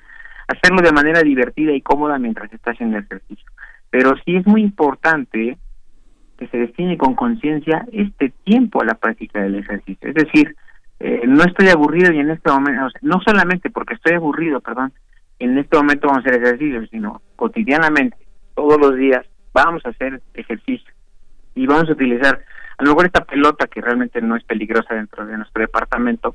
hacerlo 0.49 0.82
de 0.82 0.93
manera 0.93 1.22
divertida 1.22 1.72
y 1.72 1.80
cómoda 1.80 2.18
mientras 2.18 2.53
estás 2.53 2.74
haciendo 2.74 2.99
ejercicio. 2.99 3.47
Pero 3.91 4.14
sí 4.24 4.37
es 4.37 4.47
muy 4.47 4.62
importante 4.62 5.59
que 6.39 6.47
se 6.49 6.59
destine 6.59 6.99
con 6.99 7.14
conciencia 7.14 7.87
este 7.93 8.32
tiempo 8.45 8.82
a 8.82 8.84
la 8.84 8.95
práctica 8.95 9.43
del 9.43 9.57
ejercicio. 9.57 10.09
Es 10.09 10.14
decir, 10.14 10.55
eh, 11.01 11.22
no 11.26 11.45
estoy 11.45 11.68
aburrido 11.68 12.12
y 12.12 12.18
en 12.18 12.30
este 12.30 12.51
momento, 12.51 12.89
no 13.03 13.20
solamente 13.24 13.70
porque 13.70 13.95
estoy 13.95 14.14
aburrido, 14.14 14.61
perdón, 14.61 14.93
en 15.39 15.59
este 15.59 15.76
momento 15.76 16.09
vamos 16.09 16.24
a 16.24 16.28
hacer 16.28 16.43
ejercicio, 16.43 16.87
sino 16.87 17.22
cotidianamente, 17.37 18.16
todos 18.57 18.80
los 18.80 18.96
días, 18.96 19.24
vamos 19.52 19.86
a 19.86 19.90
hacer 19.90 20.20
ejercicio 20.34 20.92
y 21.54 21.66
vamos 21.66 21.88
a 21.88 21.92
utilizar, 21.92 22.44
a 22.78 22.82
lo 22.82 22.90
mejor 22.90 23.07
esta 23.07 23.24
pelota 23.24 23.68
que 23.68 23.80
realmente 23.80 24.20
no 24.20 24.34
es 24.34 24.42
peligrosa 24.42 24.94
dentro 24.94 25.24
de 25.24 25.36
nuestro 25.36 25.61
departamento, 25.61 26.34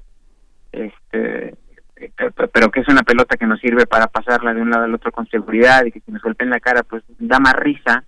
este 0.72 1.58
eh, 1.98 2.12
pero 2.52 2.72
que 2.72 2.80
es 2.80 2.88
una 2.88 3.04
pelota 3.04 3.38
que 3.38 3.46
nos 3.46 3.60
sirve 3.60 3.86
para 3.86 4.08
pasarla 4.08 4.54
de 4.54 4.62
un 4.62 4.72
lado 4.72 4.86
al 4.86 4.96
otro 4.96 5.12
con 5.12 5.28
seguridad 5.28 5.86
y 5.86 5.92
que 5.92 6.00
si 6.00 6.12
nos 6.12 6.24
golpea 6.24 6.46
en 6.46 6.52
la 6.52 6.60
cara 6.60 6.82
pues 6.82 7.04
da 7.20 7.40
más 7.40 7.54
risa 7.54 8.04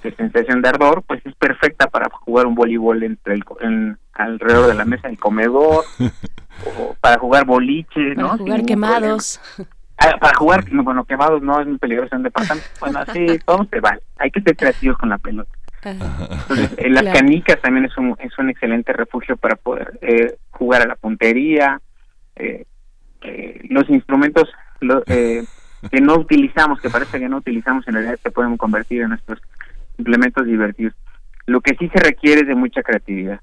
que 0.00 0.12
sensación 0.12 0.62
de 0.62 0.68
ardor 0.68 1.02
pues 1.02 1.20
es 1.26 1.34
perfecta 1.34 1.88
para 1.88 2.08
jugar 2.10 2.46
un 2.46 2.54
voleibol 2.54 3.02
entre 3.02 3.34
el 3.34 3.44
en, 3.62 3.98
alrededor 4.12 4.68
de 4.68 4.74
la 4.74 4.84
mesa 4.84 5.08
del 5.08 5.18
comedor 5.18 5.84
o 6.78 6.94
para 7.00 7.18
jugar 7.18 7.46
boliche 7.46 8.14
para 8.14 8.36
jugar 8.36 8.64
quemados 8.64 9.40
ah, 10.00 10.16
para 10.20 10.36
jugar 10.36 10.64
bueno 10.70 11.04
quemados 11.04 11.42
no 11.42 11.60
es 11.60 11.66
muy 11.66 11.78
peligroso 11.78 12.16
en 12.16 12.24
departamento 12.24 12.68
bueno 12.80 12.98
así 12.98 13.38
todo 13.44 13.66
se 13.70 13.80
vale 13.80 14.02
hay 14.16 14.30
que 14.30 14.42
ser 14.42 14.56
creativos 14.56 14.98
con 14.98 15.08
la 15.08 15.18
pelota 15.18 15.50
entonces 15.82 16.74
eh, 16.76 16.90
las 16.90 17.04
canicas 17.04 17.60
también 17.60 17.86
es 17.86 17.96
un 17.96 18.16
es 18.18 18.36
un 18.38 18.50
excelente 18.50 18.92
refugio 18.92 19.36
para 19.36 19.56
poder 19.56 19.98
eh, 20.02 20.36
jugar 20.50 20.82
a 20.82 20.86
la 20.86 20.96
puntería 20.96 21.80
eh, 22.36 22.64
eh, 23.22 23.60
los 23.68 23.88
instrumentos 23.90 24.48
eh, 25.06 25.44
que 25.90 26.00
no 26.00 26.16
utilizamos, 26.16 26.80
que 26.80 26.88
parece 26.88 27.18
que 27.18 27.28
no 27.28 27.38
utilizamos, 27.38 27.86
en 27.86 27.94
realidad 27.94 28.18
se 28.22 28.30
pueden 28.30 28.56
convertir 28.56 29.02
en 29.02 29.10
nuestros 29.10 29.40
implementos 29.98 30.46
divertidos. 30.46 30.94
Lo 31.46 31.60
que 31.60 31.74
sí 31.76 31.88
se 31.88 31.98
requiere 31.98 32.42
es 32.42 32.46
de 32.46 32.54
mucha 32.54 32.82
creatividad. 32.82 33.40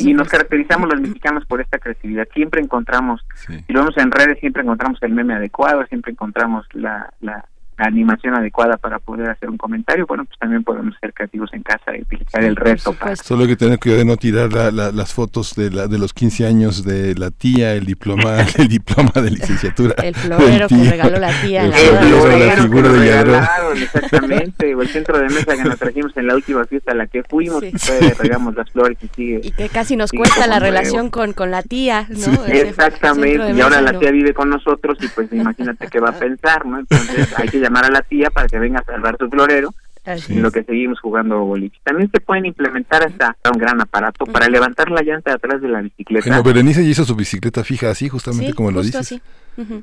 Y 0.00 0.14
nos 0.14 0.28
caracterizamos 0.28 0.88
los 0.88 1.00
mexicanos 1.00 1.44
por 1.46 1.60
esta 1.60 1.78
creatividad. 1.78 2.26
Siempre 2.34 2.60
encontramos, 2.60 3.24
si 3.46 3.72
lo 3.72 3.80
vemos 3.80 3.96
en 3.96 4.10
redes, 4.10 4.38
siempre 4.40 4.62
encontramos 4.62 5.02
el 5.02 5.12
meme 5.12 5.34
adecuado, 5.34 5.84
siempre 5.86 6.12
encontramos 6.12 6.66
la, 6.72 7.12
la, 7.20 7.44
la 7.78 7.86
animación 7.86 8.34
adecuada 8.34 8.78
para 8.78 8.98
poder 8.98 9.28
hacer 9.28 9.50
un 9.50 9.58
comentario, 9.58 10.06
bueno, 10.06 10.24
pues 10.24 10.38
también 10.38 10.64
podemos 10.64 10.94
ser 11.00 11.12
creativos 11.12 11.52
en 11.52 11.62
casa 11.62 11.96
y 11.96 12.02
utilizar 12.02 12.42
el 12.42 12.56
resto. 12.56 12.94
Para... 12.94 13.16
Solo 13.16 13.42
hay 13.42 13.48
que 13.48 13.56
tener 13.56 13.78
cuidado 13.78 13.98
de 13.98 14.04
no 14.06 14.16
tirar 14.16 14.52
las 14.72 15.12
fotos 15.12 15.54
de, 15.54 15.70
la, 15.70 15.86
de 15.86 15.98
los 15.98 16.14
15 16.14 16.46
años 16.46 16.84
de 16.84 17.14
la 17.14 17.30
tía, 17.30 17.74
el 17.74 17.84
diploma 17.84 18.38
el 18.58 18.68
diploma 18.68 19.12
de 19.14 19.30
licenciatura. 19.30 19.94
El 20.02 20.14
florero 20.14 20.68
que 20.68 20.90
regaló 20.90 21.18
la 21.18 21.40
tía. 21.42 21.66
El, 21.66 21.72
florero, 21.72 22.46
la 22.46 22.62
figura 22.62 22.88
de 22.92 22.98
regalaron, 22.98 23.78
exactamente, 23.78 24.74
o 24.74 24.82
el 24.82 24.88
centro 24.88 25.18
de 25.18 25.28
mesa 25.28 25.56
que 25.56 25.64
nos 25.64 25.78
trajimos 25.78 26.16
en 26.16 26.26
la 26.28 26.34
última 26.34 26.64
fiesta 26.64 26.92
a 26.92 26.94
la 26.94 27.06
que 27.06 27.22
fuimos, 27.24 27.62
y 27.62 27.72
regamos 28.18 28.54
las 28.54 28.70
flores 28.70 28.96
y 29.02 29.08
sigue. 29.08 29.40
Y 29.42 29.50
que 29.50 29.68
casi 29.68 29.96
nos 29.96 30.12
cuesta 30.12 30.46
la 30.46 30.60
relación 30.60 31.10
con, 31.10 31.34
con 31.34 31.50
la 31.50 31.62
tía, 31.62 32.06
¿no? 32.08 32.46
Exactamente, 32.46 33.52
y 33.52 33.60
ahora 33.60 33.82
la 33.82 33.98
tía 33.98 34.10
vive 34.10 34.32
con 34.32 34.48
nosotros 34.48 34.96
y 35.02 35.08
pues 35.08 35.30
imagínate 35.32 35.88
qué 35.88 36.00
va 36.00 36.10
a 36.10 36.12
pensar, 36.18 36.64
¿no? 36.64 36.78
Entonces 36.78 37.38
hay 37.38 37.48
que 37.48 37.65
llamar 37.66 37.84
a 37.84 37.90
la 37.90 38.02
tía 38.02 38.30
para 38.30 38.48
que 38.48 38.58
venga 38.58 38.80
a 38.80 38.84
salvar 38.84 39.16
tu 39.16 39.28
florero 39.28 39.70
en 40.06 40.42
lo 40.42 40.50
que 40.50 40.62
seguimos 40.62 41.00
jugando 41.00 41.44
boliche. 41.44 41.78
También 41.82 42.10
se 42.10 42.20
pueden 42.20 42.46
implementar 42.46 43.02
hasta 43.02 43.36
un 43.52 43.58
gran 43.58 43.80
aparato 43.80 44.24
para 44.26 44.48
levantar 44.48 44.90
la 44.90 45.02
llanta 45.02 45.32
de 45.32 45.36
atrás 45.36 45.60
de 45.60 45.68
la 45.68 45.80
bicicleta. 45.80 46.28
Bueno, 46.28 46.42
Berenice 46.42 46.82
hizo 46.82 47.04
su 47.04 47.16
bicicleta 47.16 47.64
fija 47.64 47.90
así, 47.90 48.08
justamente 48.08 48.54
como 48.54 48.70
lo 48.70 48.82
dices. 48.82 49.20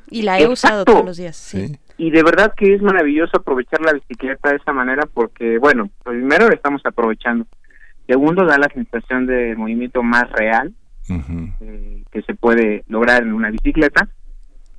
Y 0.10 0.22
la 0.22 0.40
he 0.40 0.48
usado 0.48 0.86
todos 0.86 1.06
los 1.06 1.18
días. 1.18 1.56
Y 1.98 2.10
de 2.10 2.24
verdad 2.24 2.54
que 2.56 2.74
es 2.74 2.82
maravilloso 2.82 3.38
aprovechar 3.38 3.82
la 3.82 3.94
bicicleta 3.94 4.50
de 4.50 4.56
esa 4.56 4.74
manera 4.74 5.08
porque, 5.14 5.58
bueno, 5.60 5.90
primero 6.04 6.52
estamos 6.52 6.82
aprovechando. 6.86 7.46
Segundo, 8.08 8.46
da 8.46 8.58
la 8.58 8.68
sensación 8.74 9.26
de 9.26 9.56
movimiento 9.56 10.04
más 10.04 10.30
real 10.32 10.74
eh, 11.10 12.04
que 12.12 12.22
se 12.24 12.34
puede 12.34 12.84
lograr 12.88 13.24
en 13.24 13.34
una 13.34 13.50
bicicleta. 13.52 14.10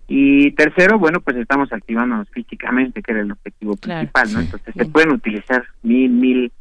Y 0.07 0.51
tercero, 0.53 0.99
bueno, 0.99 1.21
pues 1.21 1.37
estamos 1.37 1.73
activándonos 1.73 2.29
físicamente, 2.31 3.03
que 3.03 3.13
era 3.13 3.23
el 3.23 3.33
objetivo 3.33 3.77
principal, 3.77 4.33
¿no? 4.33 4.41
Entonces 4.41 4.75
se 4.75 4.85
pueden 4.87 5.13
utilizar 5.13 5.65
mil, 5.83 6.11
mil, 6.11 6.53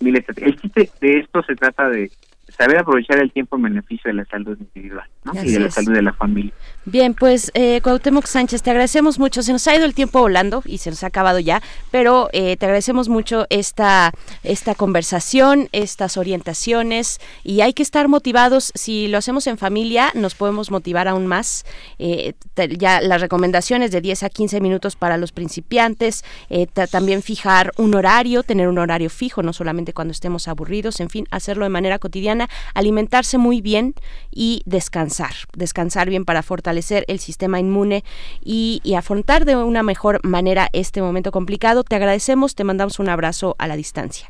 mil 0.00 0.24
El 0.36 0.56
chiste 0.60 0.90
de 1.00 1.18
esto 1.18 1.42
se 1.42 1.56
trata 1.56 1.88
de 1.88 2.10
saber 2.48 2.78
aprovechar 2.78 3.18
el 3.18 3.32
tiempo 3.32 3.56
en 3.56 3.62
beneficio 3.62 4.08
de 4.08 4.14
la 4.14 4.24
salud 4.26 4.56
individual 4.58 5.08
y 5.42 5.50
de 5.52 5.60
la 5.60 5.70
salud 5.70 5.92
de 5.92 6.02
la 6.02 6.12
familia. 6.12 6.52
Bien, 6.88 7.14
pues 7.14 7.50
eh, 7.54 7.80
Cuauhtémoc 7.82 8.26
Sánchez, 8.26 8.62
te 8.62 8.70
agradecemos 8.70 9.18
mucho. 9.18 9.42
Se 9.42 9.50
nos 9.50 9.66
ha 9.66 9.74
ido 9.74 9.84
el 9.84 9.92
tiempo 9.92 10.20
volando 10.20 10.62
y 10.64 10.78
se 10.78 10.90
nos 10.90 11.02
ha 11.02 11.08
acabado 11.08 11.40
ya, 11.40 11.60
pero 11.90 12.28
eh, 12.32 12.56
te 12.56 12.66
agradecemos 12.66 13.08
mucho 13.08 13.44
esta, 13.50 14.12
esta 14.44 14.76
conversación, 14.76 15.68
estas 15.72 16.16
orientaciones 16.16 17.18
y 17.42 17.60
hay 17.62 17.72
que 17.72 17.82
estar 17.82 18.06
motivados. 18.06 18.70
Si 18.76 19.08
lo 19.08 19.18
hacemos 19.18 19.48
en 19.48 19.58
familia, 19.58 20.12
nos 20.14 20.36
podemos 20.36 20.70
motivar 20.70 21.08
aún 21.08 21.26
más. 21.26 21.64
Eh, 21.98 22.34
ya 22.78 23.00
las 23.00 23.20
recomendaciones 23.20 23.90
de 23.90 24.00
10 24.00 24.22
a 24.22 24.28
15 24.28 24.60
minutos 24.60 24.94
para 24.94 25.16
los 25.16 25.32
principiantes, 25.32 26.24
eh, 26.50 26.68
también 26.68 27.20
fijar 27.20 27.72
un 27.78 27.96
horario, 27.96 28.44
tener 28.44 28.68
un 28.68 28.78
horario 28.78 29.10
fijo, 29.10 29.42
no 29.42 29.52
solamente 29.52 29.92
cuando 29.92 30.12
estemos 30.12 30.46
aburridos, 30.46 31.00
en 31.00 31.10
fin, 31.10 31.26
hacerlo 31.32 31.64
de 31.64 31.70
manera 31.70 31.98
cotidiana, 31.98 32.48
alimentarse 32.74 33.38
muy 33.38 33.60
bien 33.60 33.94
y 34.30 34.62
descansar, 34.66 35.34
descansar 35.52 36.08
bien 36.08 36.24
para 36.24 36.44
fortalecer 36.44 36.75
el 37.08 37.18
sistema 37.18 37.58
inmune 37.60 38.04
y, 38.42 38.80
afrontar 38.96 39.44
de 39.44 39.56
una 39.56 39.82
mejor 39.82 40.20
manera 40.24 40.68
este 40.72 41.02
momento 41.02 41.30
complicado. 41.30 41.84
Te 41.84 41.96
agradecemos, 41.96 42.54
te 42.54 42.64
mandamos 42.64 42.98
un 42.98 43.08
abrazo 43.08 43.56
a 43.58 43.66
la 43.66 43.76
distancia. 43.76 44.28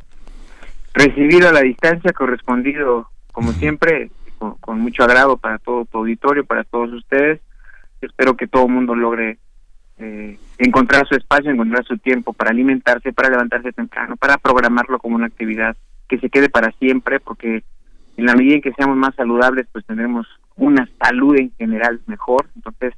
Recibido 0.94 1.48
a 1.48 1.52
la 1.52 1.60
distancia, 1.60 2.12
correspondido, 2.12 3.10
como 3.32 3.52
siempre, 3.52 4.10
con, 4.60 4.80
mucho 4.80 5.04
agrado 5.04 5.36
para 5.36 5.58
todo 5.58 5.84
tu 5.84 5.98
auditorio, 5.98 6.44
para 6.44 6.64
todos 6.64 6.92
ustedes. 6.92 7.40
Espero 8.00 8.36
que 8.36 8.46
todo 8.46 8.66
el 8.66 8.72
mundo 8.72 8.94
logre 8.94 9.38
eh, 9.98 10.38
encontrar 10.58 11.06
su 11.06 11.14
espacio, 11.14 11.50
encontrar 11.50 11.84
su 11.84 11.98
tiempo 11.98 12.32
para 12.32 12.50
alimentarse, 12.50 13.12
para 13.12 13.30
levantarse 13.30 13.72
temprano, 13.72 14.16
para 14.16 14.38
programarlo 14.38 14.98
como 14.98 15.16
una 15.16 15.26
actividad 15.26 15.76
que 16.08 16.18
se 16.18 16.30
quede 16.30 16.48
para 16.48 16.70
siempre, 16.72 17.20
porque 17.20 17.62
en 18.16 18.26
la 18.26 18.34
medida 18.34 18.56
en 18.56 18.62
que 18.62 18.72
seamos 18.72 18.96
más 18.96 19.14
saludables, 19.14 19.66
pues 19.72 19.84
tendremos 19.86 20.26
una 20.56 20.88
salud 21.00 21.36
en 21.38 21.52
general 21.56 22.00
mejor. 22.06 22.48
Entonces, 22.54 22.94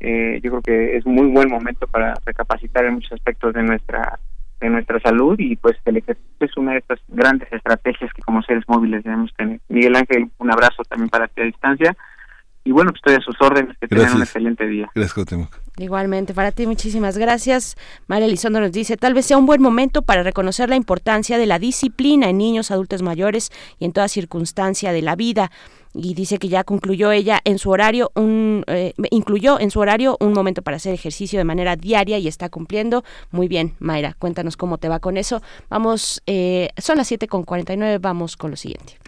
eh, 0.00 0.40
yo 0.42 0.50
creo 0.50 0.62
que 0.62 0.96
es 0.96 1.06
muy 1.06 1.26
buen 1.28 1.48
momento 1.48 1.86
para 1.86 2.14
recapacitar 2.24 2.84
en 2.84 2.94
muchos 2.94 3.12
aspectos 3.12 3.54
de 3.54 3.62
nuestra 3.62 4.18
de 4.60 4.70
nuestra 4.70 5.00
salud 5.00 5.34
y 5.38 5.56
pues 5.56 5.76
el 5.84 5.96
ejercicio 5.96 6.26
es 6.38 6.56
una 6.56 6.72
de 6.72 6.78
estas 6.78 7.00
grandes 7.08 7.52
estrategias 7.52 8.12
que 8.14 8.22
como 8.22 8.42
seres 8.42 8.62
móviles 8.68 9.02
debemos 9.02 9.32
tener. 9.36 9.60
Miguel 9.68 9.96
Ángel, 9.96 10.30
un 10.38 10.52
abrazo 10.52 10.84
también 10.88 11.08
para 11.08 11.26
ti 11.26 11.40
a 11.40 11.44
distancia 11.44 11.96
y 12.64 12.70
bueno, 12.70 12.92
pues 12.92 13.00
estoy 13.00 13.14
a 13.16 13.20
sus 13.20 13.34
órdenes, 13.40 13.76
que 13.78 13.88
tengan 13.88 14.14
un 14.14 14.22
excelente 14.22 14.66
día. 14.66 14.88
Gracias, 14.94 15.26
Igualmente, 15.78 16.32
para 16.32 16.52
ti 16.52 16.66
muchísimas 16.66 17.18
gracias. 17.18 17.76
María 18.06 18.26
Elizondo 18.26 18.60
nos 18.60 18.70
dice, 18.70 18.96
tal 18.96 19.14
vez 19.14 19.26
sea 19.26 19.36
un 19.36 19.46
buen 19.46 19.60
momento 19.60 20.02
para 20.02 20.22
reconocer 20.22 20.68
la 20.68 20.76
importancia 20.76 21.38
de 21.38 21.46
la 21.46 21.58
disciplina 21.58 22.28
en 22.28 22.38
niños, 22.38 22.70
adultos 22.70 23.02
mayores 23.02 23.50
y 23.78 23.84
en 23.84 23.92
toda 23.92 24.06
circunstancia 24.06 24.92
de 24.92 25.02
la 25.02 25.16
vida. 25.16 25.50
Y 25.94 26.14
dice 26.14 26.38
que 26.38 26.48
ya 26.48 26.64
concluyó 26.64 27.12
ella 27.12 27.40
en 27.44 27.58
su 27.58 27.70
horario, 27.70 28.10
un, 28.14 28.64
eh, 28.66 28.94
incluyó 29.10 29.60
en 29.60 29.70
su 29.70 29.80
horario 29.80 30.16
un 30.20 30.32
momento 30.32 30.62
para 30.62 30.78
hacer 30.78 30.94
ejercicio 30.94 31.38
de 31.38 31.44
manera 31.44 31.76
diaria 31.76 32.18
y 32.18 32.28
está 32.28 32.48
cumpliendo. 32.48 33.04
Muy 33.30 33.48
bien, 33.48 33.74
Mayra, 33.78 34.14
cuéntanos 34.18 34.56
cómo 34.56 34.78
te 34.78 34.88
va 34.88 35.00
con 35.00 35.16
eso. 35.16 35.42
Vamos, 35.68 36.22
eh, 36.26 36.70
son 36.78 36.96
las 36.98 37.10
7.49, 37.10 37.98
vamos 38.00 38.36
con 38.36 38.50
lo 38.50 38.56
siguiente. 38.56 38.98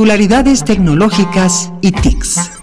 Singularidades 0.00 0.64
tecnológicas 0.64 1.70
y 1.82 1.92
TICs. 1.92 2.59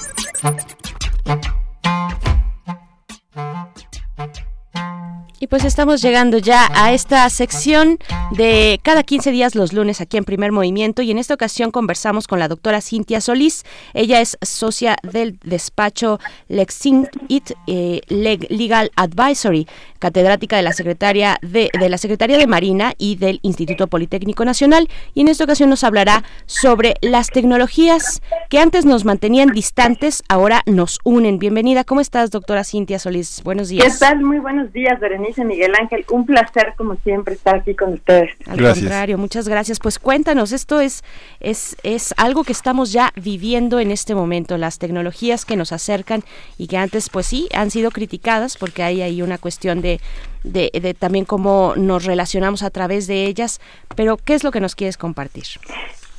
Pues 5.57 5.65
estamos 5.65 6.03
llegando 6.03 6.37
ya 6.37 6.69
a 6.75 6.93
esta 6.93 7.27
sección 7.31 7.97
de 8.29 8.79
cada 8.83 9.01
15 9.01 9.31
días 9.31 9.55
los 9.55 9.73
lunes 9.73 10.01
aquí 10.01 10.15
en 10.17 10.23
Primer 10.23 10.51
Movimiento 10.51 11.01
y 11.01 11.09
en 11.09 11.17
esta 11.17 11.33
ocasión 11.33 11.71
conversamos 11.71 12.27
con 12.27 12.37
la 12.37 12.47
doctora 12.47 12.79
Cintia 12.79 13.21
Solís. 13.21 13.63
Ella 13.95 14.21
es 14.21 14.37
socia 14.43 14.97
del 15.01 15.39
despacho 15.43 16.19
Lexing 16.47 17.09
It 17.27 17.53
eh, 17.65 18.01
Legal 18.07 18.91
Advisory 18.95 19.65
catedrática 19.97 20.57
de 20.57 20.63
la 20.63 20.73
Secretaria 20.73 21.37
de, 21.41 21.69
de 21.77 21.89
la 21.89 21.97
Secretaría 21.97 22.37
de 22.37 22.47
Marina 22.47 22.93
y 22.97 23.15
del 23.15 23.39
Instituto 23.41 23.87
Politécnico 23.87 24.45
Nacional, 24.45 24.87
y 25.13 25.21
en 25.21 25.27
esta 25.27 25.43
ocasión 25.43 25.69
nos 25.69 25.83
hablará 25.83 26.23
sobre 26.45 26.95
las 27.01 27.29
tecnologías 27.29 28.21
que 28.49 28.59
antes 28.59 28.85
nos 28.85 29.05
mantenían 29.05 29.49
distantes, 29.49 30.23
ahora 30.29 30.63
nos 30.65 30.99
unen. 31.03 31.39
Bienvenida, 31.39 31.83
¿cómo 31.83 32.01
estás, 32.01 32.31
doctora 32.31 32.63
Cintia 32.63 32.99
Solís? 32.99 33.41
Buenos 33.43 33.69
días. 33.69 33.85
¿Qué 33.85 33.99
tal? 33.99 34.21
Muy 34.21 34.39
buenos 34.39 34.71
días, 34.71 34.99
Berenice 34.99 35.43
Miguel 35.47 35.73
Ángel. 35.79 36.05
Un 36.11 36.25
placer, 36.25 36.73
como 36.77 36.95
siempre, 37.03 37.35
estar 37.35 37.55
aquí 37.55 37.75
con 37.75 37.93
ustedes. 37.93 38.31
Al 38.45 38.61
contrario, 38.61 39.17
muchas 39.17 39.47
gracias. 39.47 39.79
Pues 39.79 39.99
cuéntanos, 39.99 40.51
esto 40.51 40.79
es, 40.79 41.03
es, 41.39 41.75
es 41.83 42.13
algo 42.17 42.43
que 42.43 42.51
estamos 42.51 42.91
ya 42.91 43.11
viviendo 43.15 43.79
en 43.79 43.91
este 43.91 44.15
momento, 44.15 44.57
las 44.57 44.79
tecnologías 44.79 45.45
que 45.45 45.55
nos 45.55 45.71
acercan 45.71 46.23
y 46.57 46.67
que 46.67 46.77
antes, 46.77 47.09
pues 47.09 47.25
sí, 47.25 47.47
han 47.53 47.71
sido 47.71 47.91
criticadas 47.91 48.57
porque 48.57 48.83
hay 48.83 49.01
ahí 49.01 49.21
una 49.21 49.37
cuestión 49.37 49.81
de 49.81 49.99
de, 50.43 50.95
también 50.97 51.25
cómo 51.25 51.73
nos 51.75 52.05
relacionamos 52.05 52.63
a 52.63 52.69
través 52.69 53.07
de 53.07 53.25
ellas, 53.25 53.59
pero 53.95 54.17
¿qué 54.17 54.33
es 54.33 54.43
lo 54.43 54.51
que 54.51 54.59
nos 54.59 54.75
quieres 54.75 54.97
compartir? 54.97 55.45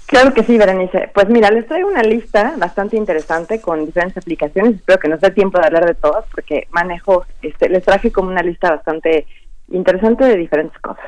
Claro 0.08 0.32
que 0.32 0.42
sí, 0.42 0.56
Berenice. 0.56 1.10
Pues 1.12 1.28
mira, 1.28 1.50
les 1.50 1.66
traigo 1.66 1.86
una 1.86 2.02
lista 2.02 2.54
bastante 2.56 2.96
interesante 2.96 3.60
con 3.60 3.84
diferentes 3.84 4.16
aplicaciones. 4.16 4.76
Espero 4.76 4.98
que 4.98 5.08
nos 5.08 5.20
dé 5.20 5.30
tiempo 5.30 5.58
de 5.58 5.66
hablar 5.66 5.84
de 5.84 5.94
todas 5.94 6.24
porque 6.34 6.66
manejo, 6.70 7.26
este, 7.42 7.68
les 7.68 7.84
traje 7.84 8.10
como 8.10 8.30
una 8.30 8.42
lista 8.42 8.70
bastante 8.70 9.26
interesante 9.70 10.24
de 10.24 10.36
diferentes 10.36 10.78
cosas. 10.80 11.04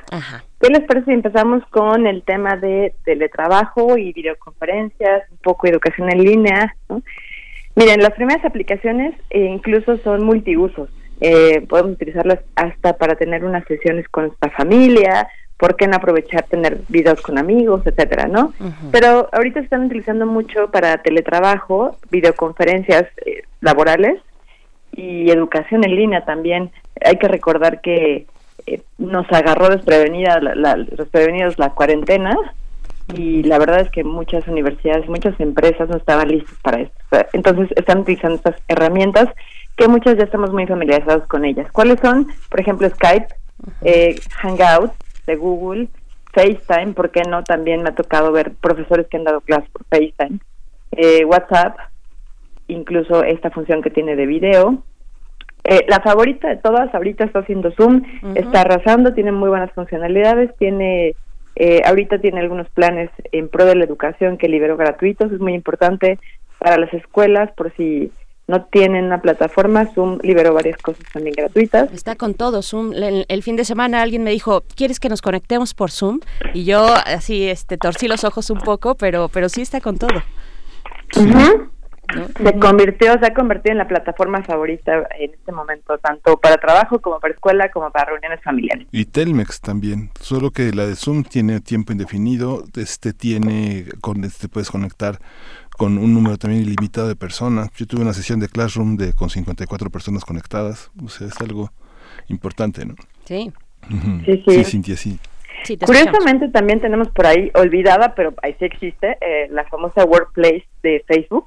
¿Qué 0.60 0.68
les 0.68 0.82
parece 0.82 1.06
si 1.06 1.12
empezamos 1.12 1.64
con 1.70 2.06
el 2.06 2.22
tema 2.24 2.56
de 2.56 2.94
teletrabajo 3.04 3.96
y 3.96 4.12
videoconferencias, 4.12 5.30
un 5.30 5.38
poco 5.38 5.66
educación 5.66 6.10
en 6.10 6.22
línea? 6.22 6.76
Miren, 7.76 8.02
las 8.02 8.12
primeras 8.12 8.44
aplicaciones 8.44 9.14
eh, 9.30 9.46
incluso 9.46 9.96
son 10.04 10.24
multiusos. 10.24 10.90
Eh, 11.22 11.64
podemos 11.66 11.92
utilizarlas 11.92 12.40
hasta 12.54 12.98
para 12.98 13.14
tener 13.14 13.44
unas 13.44 13.64
sesiones 13.64 14.06
con 14.10 14.26
nuestra 14.26 14.50
familia, 14.50 15.26
¿por 15.60 15.76
qué 15.76 15.86
no 15.86 15.96
aprovechar 15.96 16.44
tener 16.44 16.80
videos 16.88 17.20
con 17.20 17.36
amigos, 17.36 17.82
etcétera, 17.84 18.26
no? 18.26 18.54
Pero 18.90 19.28
ahorita 19.30 19.60
se 19.60 19.64
están 19.64 19.84
utilizando 19.84 20.24
mucho 20.24 20.70
para 20.70 21.02
teletrabajo, 21.02 21.98
videoconferencias 22.10 23.04
eh, 23.26 23.42
laborales 23.60 24.18
y 24.92 25.30
educación 25.30 25.84
en 25.84 25.94
línea 25.94 26.24
también. 26.24 26.70
Hay 27.04 27.18
que 27.18 27.28
recordar 27.28 27.82
que 27.82 28.26
eh, 28.66 28.82
nos 28.96 29.30
agarró 29.30 29.68
desprevenida 29.68 30.40
la, 30.40 30.76
desprevenidos 30.76 31.58
la 31.58 31.74
cuarentena 31.74 32.34
y 33.14 33.42
la 33.42 33.58
verdad 33.58 33.80
es 33.80 33.90
que 33.90 34.02
muchas 34.02 34.48
universidades, 34.48 35.06
muchas 35.10 35.38
empresas 35.40 35.90
no 35.90 35.98
estaban 35.98 36.28
listas 36.28 36.56
para 36.62 36.80
esto. 36.80 36.96
Entonces 37.34 37.68
están 37.76 37.98
utilizando 37.98 38.36
estas 38.36 38.56
herramientas 38.66 39.28
que 39.76 39.88
muchos 39.88 40.16
ya 40.16 40.24
estamos 40.24 40.52
muy 40.52 40.66
familiarizados 40.66 41.26
con 41.26 41.44
ellas. 41.44 41.70
¿Cuáles 41.70 42.00
son? 42.00 42.28
Por 42.48 42.60
ejemplo, 42.60 42.88
Skype, 42.88 43.26
eh, 43.82 44.18
Hangout 44.38 44.92
de 45.26 45.36
Google, 45.36 45.88
FaceTime, 46.32 46.92
¿por 46.94 47.10
qué 47.10 47.22
no? 47.28 47.42
También 47.42 47.82
me 47.82 47.90
ha 47.90 47.94
tocado 47.94 48.32
ver 48.32 48.52
profesores 48.52 49.06
que 49.08 49.16
han 49.16 49.24
dado 49.24 49.40
clases 49.40 49.68
por 49.70 49.84
FaceTime, 49.86 50.38
eh, 50.92 51.24
WhatsApp, 51.24 51.76
incluso 52.68 53.24
esta 53.24 53.50
función 53.50 53.82
que 53.82 53.90
tiene 53.90 54.16
de 54.16 54.26
video. 54.26 54.82
Eh, 55.64 55.84
la 55.88 56.00
favorita 56.00 56.48
de 56.48 56.56
todas 56.56 56.94
ahorita 56.94 57.24
está 57.24 57.40
haciendo 57.40 57.70
Zoom, 57.72 58.02
está 58.34 58.62
arrasando, 58.62 59.12
tiene 59.12 59.32
muy 59.32 59.48
buenas 59.48 59.72
funcionalidades, 59.72 60.56
tiene 60.56 61.14
eh, 61.56 61.82
ahorita 61.84 62.18
tiene 62.20 62.40
algunos 62.40 62.68
planes 62.70 63.10
en 63.32 63.48
pro 63.48 63.66
de 63.66 63.74
la 63.74 63.84
educación 63.84 64.38
que 64.38 64.48
liberó 64.48 64.76
gratuitos, 64.76 65.32
es 65.32 65.40
muy 65.40 65.52
importante 65.52 66.18
para 66.58 66.78
las 66.78 66.92
escuelas 66.94 67.50
por 67.52 67.74
si 67.76 68.10
no 68.50 68.64
tienen 68.64 69.06
una 69.06 69.22
plataforma. 69.22 69.86
Zoom 69.94 70.18
liberó 70.22 70.52
varias 70.52 70.76
cosas 70.78 71.04
también 71.12 71.34
gratuitas. 71.36 71.90
Está 71.92 72.16
con 72.16 72.34
todo. 72.34 72.62
Zoom, 72.62 72.92
el, 72.92 73.42
fin 73.42 73.56
de 73.56 73.64
semana 73.64 74.02
alguien 74.02 74.24
me 74.24 74.30
dijo, 74.30 74.64
¿quieres 74.74 75.00
que 75.00 75.08
nos 75.08 75.22
conectemos 75.22 75.72
por 75.72 75.90
Zoom? 75.90 76.20
Y 76.52 76.64
yo 76.64 76.86
así 77.06 77.48
este, 77.48 77.78
torcí 77.78 78.08
los 78.08 78.24
ojos 78.24 78.50
un 78.50 78.58
poco, 78.58 78.96
pero, 78.96 79.28
pero 79.28 79.48
sí 79.48 79.62
está 79.62 79.80
con 79.80 79.96
todo. 79.96 80.22
Se 82.42 82.58
convirtió, 82.58 83.16
se 83.20 83.26
ha 83.26 83.34
convertido 83.34 83.72
en 83.72 83.78
la 83.78 83.86
plataforma 83.86 84.42
favorita 84.42 85.06
en 85.18 85.30
este 85.32 85.52
momento, 85.52 85.96
tanto 85.98 86.38
para 86.38 86.56
trabajo 86.56 86.98
como 86.98 87.20
para 87.20 87.34
escuela, 87.34 87.70
como 87.70 87.90
para 87.92 88.06
reuniones 88.06 88.42
familiares. 88.42 88.88
Y 88.90 89.04
Telmex 89.04 89.60
también, 89.60 90.10
solo 90.20 90.50
que 90.50 90.72
la 90.72 90.86
de 90.86 90.96
Zoom 90.96 91.22
tiene 91.22 91.60
tiempo 91.60 91.92
indefinido, 91.92 92.64
este 92.74 93.12
tiene, 93.12 93.86
con 94.00 94.24
este 94.24 94.48
puedes 94.48 94.70
conectar 94.70 95.20
con 95.80 95.96
un 95.96 96.12
número 96.12 96.36
también 96.36 96.60
ilimitado 96.60 97.08
de 97.08 97.16
personas. 97.16 97.70
Yo 97.74 97.86
tuve 97.86 98.02
una 98.02 98.12
sesión 98.12 98.38
de 98.38 98.50
Classroom 98.50 98.98
de 98.98 99.14
con 99.14 99.30
54 99.30 99.88
personas 99.88 100.26
conectadas, 100.26 100.90
o 101.02 101.08
sea, 101.08 101.26
es 101.26 101.40
algo 101.40 101.70
importante, 102.28 102.84
¿no? 102.84 102.96
Sí. 103.24 103.50
Sí, 104.26 104.44
sí. 104.46 104.64
Cintia, 104.64 104.94
sí. 104.98 105.18
Curiosamente 105.86 106.48
también 106.48 106.82
tenemos 106.82 107.08
por 107.08 107.26
ahí 107.26 107.50
olvidada, 107.54 108.14
pero 108.14 108.34
ahí 108.42 108.54
sí 108.58 108.66
existe, 108.66 109.16
eh, 109.22 109.48
la 109.50 109.64
famosa 109.68 110.04
Workplace 110.04 110.66
de 110.82 111.02
Facebook, 111.08 111.46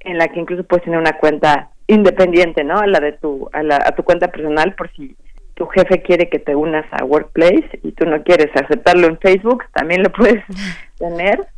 en 0.00 0.18
la 0.18 0.26
que 0.26 0.40
incluso 0.40 0.64
puedes 0.64 0.84
tener 0.84 0.98
una 0.98 1.16
cuenta 1.18 1.70
independiente, 1.86 2.64
¿no? 2.64 2.78
A 2.78 2.88
la 2.88 2.98
de 2.98 3.12
tu, 3.12 3.48
a, 3.52 3.62
la, 3.62 3.76
a 3.76 3.94
tu 3.94 4.02
cuenta 4.02 4.32
personal 4.32 4.74
por 4.74 4.90
si 4.96 5.14
tu 5.54 5.66
jefe 5.66 6.02
quiere 6.02 6.28
que 6.28 6.40
te 6.40 6.56
unas 6.56 6.86
a 6.90 7.04
Workplace 7.04 7.78
y 7.84 7.92
tú 7.92 8.04
no 8.04 8.20
quieres 8.24 8.50
aceptarlo 8.56 9.06
en 9.06 9.20
Facebook, 9.20 9.62
también 9.72 10.02
lo 10.02 10.10
puedes 10.10 10.42
tener. 10.98 11.53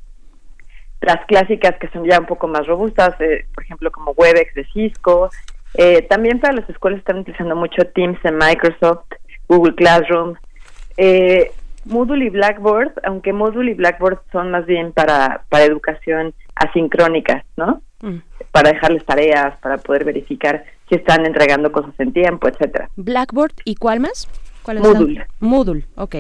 Las 1.01 1.25
clásicas 1.27 1.77
que 1.79 1.89
son 1.89 2.05
ya 2.05 2.19
un 2.19 2.27
poco 2.27 2.49
más 2.49 2.67
robustas, 2.67 3.21
eh, 3.21 3.47
por 3.55 3.65
ejemplo 3.65 3.91
como 3.91 4.13
Webex 4.13 4.55
de 4.55 4.65
Cisco. 4.73 5.31
Eh, 5.75 6.03
también 6.03 6.41
para 6.41 6.55
las 6.55 6.69
escuelas 6.71 7.01
están 7.01 7.19
utilizando 7.19 7.55
mucho 7.55 7.83
Teams 7.95 8.21
de 8.23 8.33
Microsoft, 8.33 9.07
Google 9.49 9.75
Classroom. 9.75 10.35
Eh, 10.97 11.51
Moodle 11.85 12.25
y 12.25 12.31
Blackboard, 12.31 12.95
aunque 13.05 13.33
Moodle 13.33 13.71
y 13.71 13.75
Blackboard 13.75 14.21
son 14.33 14.51
más 14.51 14.67
bien 14.67 14.93
para, 14.93 15.45
para 15.49 15.65
educación 15.65 16.35
asincrónica, 16.57 17.45
¿no? 17.57 17.81
Mm. 18.01 18.17
Para 18.51 18.73
dejarles 18.73 19.05
tareas, 19.05 19.57
para 19.59 19.79
poder 19.79 20.05
verificar 20.05 20.65
si 20.89 20.97
están 20.97 21.25
entregando 21.27 21.71
cosas 21.71 21.95
en 21.99 22.13
tiempo, 22.13 22.49
etcétera. 22.49 22.89
Blackboard 22.97 23.53
y 23.65 23.77
cuál 23.77 24.01
más? 24.01 24.29
¿Cuál 24.63 24.81
Moodle. 24.81 25.27
Moodle, 25.41 25.85
ok. 25.97 26.17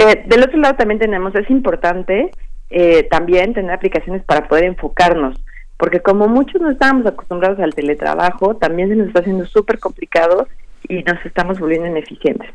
Eh, 0.00 0.24
del 0.26 0.42
otro 0.42 0.58
lado 0.58 0.76
también 0.76 1.00
tenemos, 1.00 1.34
es 1.34 1.50
importante 1.50 2.30
eh, 2.70 3.04
también 3.04 3.54
tener 3.54 3.72
aplicaciones 3.72 4.22
para 4.24 4.46
poder 4.48 4.64
enfocarnos, 4.64 5.42
porque 5.76 6.00
como 6.00 6.28
muchos 6.28 6.60
no 6.60 6.70
estábamos 6.70 7.06
acostumbrados 7.06 7.58
al 7.60 7.74
teletrabajo, 7.74 8.56
también 8.56 8.88
se 8.88 8.96
nos 8.96 9.08
está 9.08 9.20
haciendo 9.20 9.46
súper 9.46 9.78
complicado 9.78 10.46
y 10.88 11.02
nos 11.02 11.24
estamos 11.24 11.58
volviendo 11.58 11.86
ineficientes. 11.86 12.50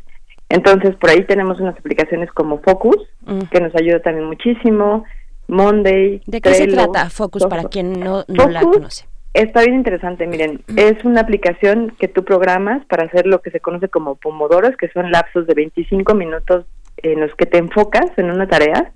Entonces, 0.48 0.94
por 0.96 1.10
ahí 1.10 1.24
tenemos 1.24 1.58
unas 1.58 1.76
aplicaciones 1.76 2.30
como 2.30 2.58
Focus, 2.60 2.98
mm. 3.26 3.40
que 3.50 3.60
nos 3.60 3.74
ayuda 3.74 4.00
también 4.00 4.26
muchísimo, 4.26 5.04
Monday. 5.48 6.22
¿De 6.26 6.40
qué 6.40 6.54
se 6.54 6.66
trata 6.66 7.10
Focus 7.10 7.46
para 7.46 7.64
quien 7.64 7.98
no, 7.98 8.24
la 8.28 8.60
conoce? 8.60 9.06
Está 9.32 9.62
bien 9.62 9.74
interesante, 9.74 10.28
miren, 10.28 10.60
mm. 10.68 10.78
es 10.78 11.04
una 11.04 11.22
aplicación 11.22 11.92
que 11.98 12.06
tú 12.08 12.24
programas 12.24 12.84
para 12.86 13.06
hacer 13.06 13.26
lo 13.26 13.40
que 13.40 13.50
se 13.50 13.60
conoce 13.60 13.88
como 13.88 14.14
pomodoros, 14.14 14.76
que 14.76 14.88
son 14.90 15.10
lapsos 15.10 15.46
de 15.46 15.54
25 15.54 16.14
minutos 16.14 16.66
en 16.98 17.20
los 17.20 17.34
que 17.34 17.46
te 17.46 17.58
enfocas 17.58 18.06
en 18.16 18.30
una 18.30 18.46
tarea 18.46 18.92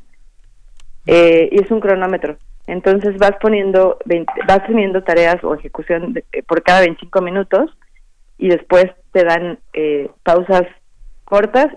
eh, 1.08 1.48
y 1.50 1.62
es 1.62 1.70
un 1.70 1.80
cronómetro. 1.80 2.36
Entonces 2.66 3.16
vas 3.16 3.32
poniendo 3.40 3.98
vas 4.46 4.66
teniendo 4.66 5.02
tareas 5.02 5.42
o 5.42 5.54
ejecución 5.54 6.22
eh, 6.32 6.42
por 6.42 6.62
cada 6.62 6.80
25 6.80 7.22
minutos 7.22 7.70
y 8.36 8.48
después 8.48 8.84
te 9.12 9.24
dan 9.24 9.58
eh, 9.72 10.10
pausas 10.22 10.64
cortas 11.24 11.68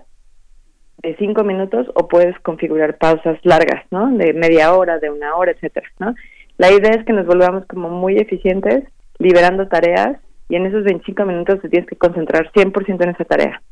de 0.98 1.16
5 1.16 1.44
minutos 1.44 1.86
o 1.94 2.08
puedes 2.08 2.38
configurar 2.40 2.98
pausas 2.98 3.38
largas, 3.42 3.82
¿no? 3.90 4.10
De 4.10 4.34
media 4.34 4.74
hora, 4.74 4.98
de 4.98 5.08
una 5.08 5.34
hora, 5.34 5.52
etcétera, 5.52 5.88
¿no? 5.98 6.14
La 6.58 6.70
idea 6.70 6.92
es 6.92 7.04
que 7.06 7.14
nos 7.14 7.26
volvamos 7.26 7.64
como 7.66 7.88
muy 7.88 8.18
eficientes, 8.18 8.84
liberando 9.18 9.66
tareas 9.66 10.18
y 10.52 10.56
en 10.56 10.66
esos 10.66 10.84
25 10.84 11.24
minutos 11.24 11.62
te 11.62 11.70
tienes 11.70 11.88
que 11.88 11.96
concentrar 11.96 12.52
100% 12.52 13.02
en 13.02 13.08
esa 13.08 13.24
tarea. 13.24 13.62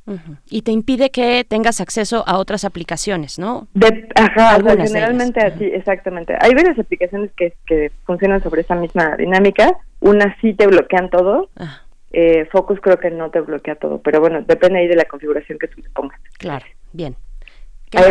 Y 0.48 0.62
te 0.62 0.72
impide 0.72 1.10
que 1.10 1.44
tengas 1.44 1.78
acceso 1.78 2.24
a 2.26 2.38
otras 2.38 2.64
aplicaciones, 2.64 3.38
¿no? 3.38 3.68
De, 3.74 4.08
ajá, 4.14 4.56
generalmente 4.62 5.40
así, 5.40 5.66
exactamente. 5.66 6.34
Hay 6.40 6.54
varias 6.54 6.78
aplicaciones 6.78 7.32
que, 7.36 7.52
que 7.66 7.92
funcionan 8.06 8.42
sobre 8.42 8.62
esa 8.62 8.76
misma 8.76 9.14
dinámica. 9.18 9.76
Unas 10.00 10.34
sí 10.40 10.54
te 10.54 10.66
bloquean 10.68 11.10
todo. 11.10 11.50
Ah. 11.58 11.82
Eh, 12.12 12.48
Focus 12.50 12.80
creo 12.80 12.98
que 12.98 13.10
no 13.10 13.28
te 13.28 13.42
bloquea 13.42 13.74
todo, 13.74 13.98
pero 13.98 14.20
bueno, 14.20 14.40
depende 14.40 14.78
ahí 14.78 14.88
de 14.88 14.96
la 14.96 15.04
configuración 15.04 15.58
que 15.58 15.68
tú 15.68 15.82
le 15.82 15.90
pongas. 15.90 16.18
Claro, 16.38 16.64
bien. 16.94 17.14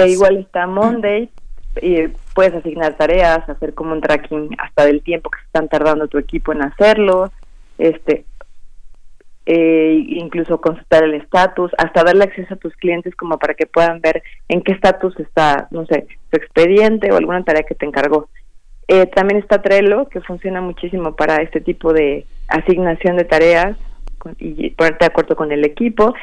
igual 0.07 0.37
está 0.37 0.67
Monday, 0.67 1.31
y 1.81 2.07
puedes 2.35 2.53
asignar 2.53 2.97
tareas, 2.97 3.49
hacer 3.49 3.73
como 3.73 3.93
un 3.93 4.01
tracking 4.01 4.55
hasta 4.59 4.85
del 4.85 5.01
tiempo 5.01 5.31
que 5.31 5.39
se 5.39 5.45
están 5.45 5.67
tardando 5.69 6.07
tu 6.07 6.19
equipo 6.19 6.51
en 6.51 6.61
hacerlo, 6.61 7.31
este 7.79 8.25
eh, 9.51 10.05
incluso 10.07 10.61
consultar 10.61 11.03
el 11.05 11.15
estatus, 11.15 11.71
hasta 11.79 12.03
darle 12.03 12.25
acceso 12.25 12.53
a 12.53 12.57
tus 12.57 12.75
clientes 12.75 13.15
como 13.15 13.39
para 13.39 13.55
que 13.55 13.65
puedan 13.65 13.99
ver 13.99 14.21
en 14.47 14.61
qué 14.61 14.73
estatus 14.73 15.19
está, 15.19 15.67
no 15.71 15.87
sé, 15.87 16.05
su 16.29 16.37
expediente 16.37 17.11
o 17.11 17.17
alguna 17.17 17.43
tarea 17.43 17.63
que 17.63 17.73
te 17.73 17.87
encargó. 17.87 18.29
Eh, 18.87 19.07
también 19.07 19.39
está 19.39 19.59
Trello, 19.59 20.07
que 20.07 20.21
funciona 20.21 20.61
muchísimo 20.61 21.15
para 21.15 21.37
este 21.37 21.61
tipo 21.61 21.93
de 21.93 22.27
asignación 22.47 23.17
de 23.17 23.25
tareas 23.25 23.75
y 24.37 24.69
ponerte 24.69 25.05
de 25.05 25.07
acuerdo 25.07 25.35
con 25.35 25.51
el 25.51 25.65
equipo. 25.65 26.13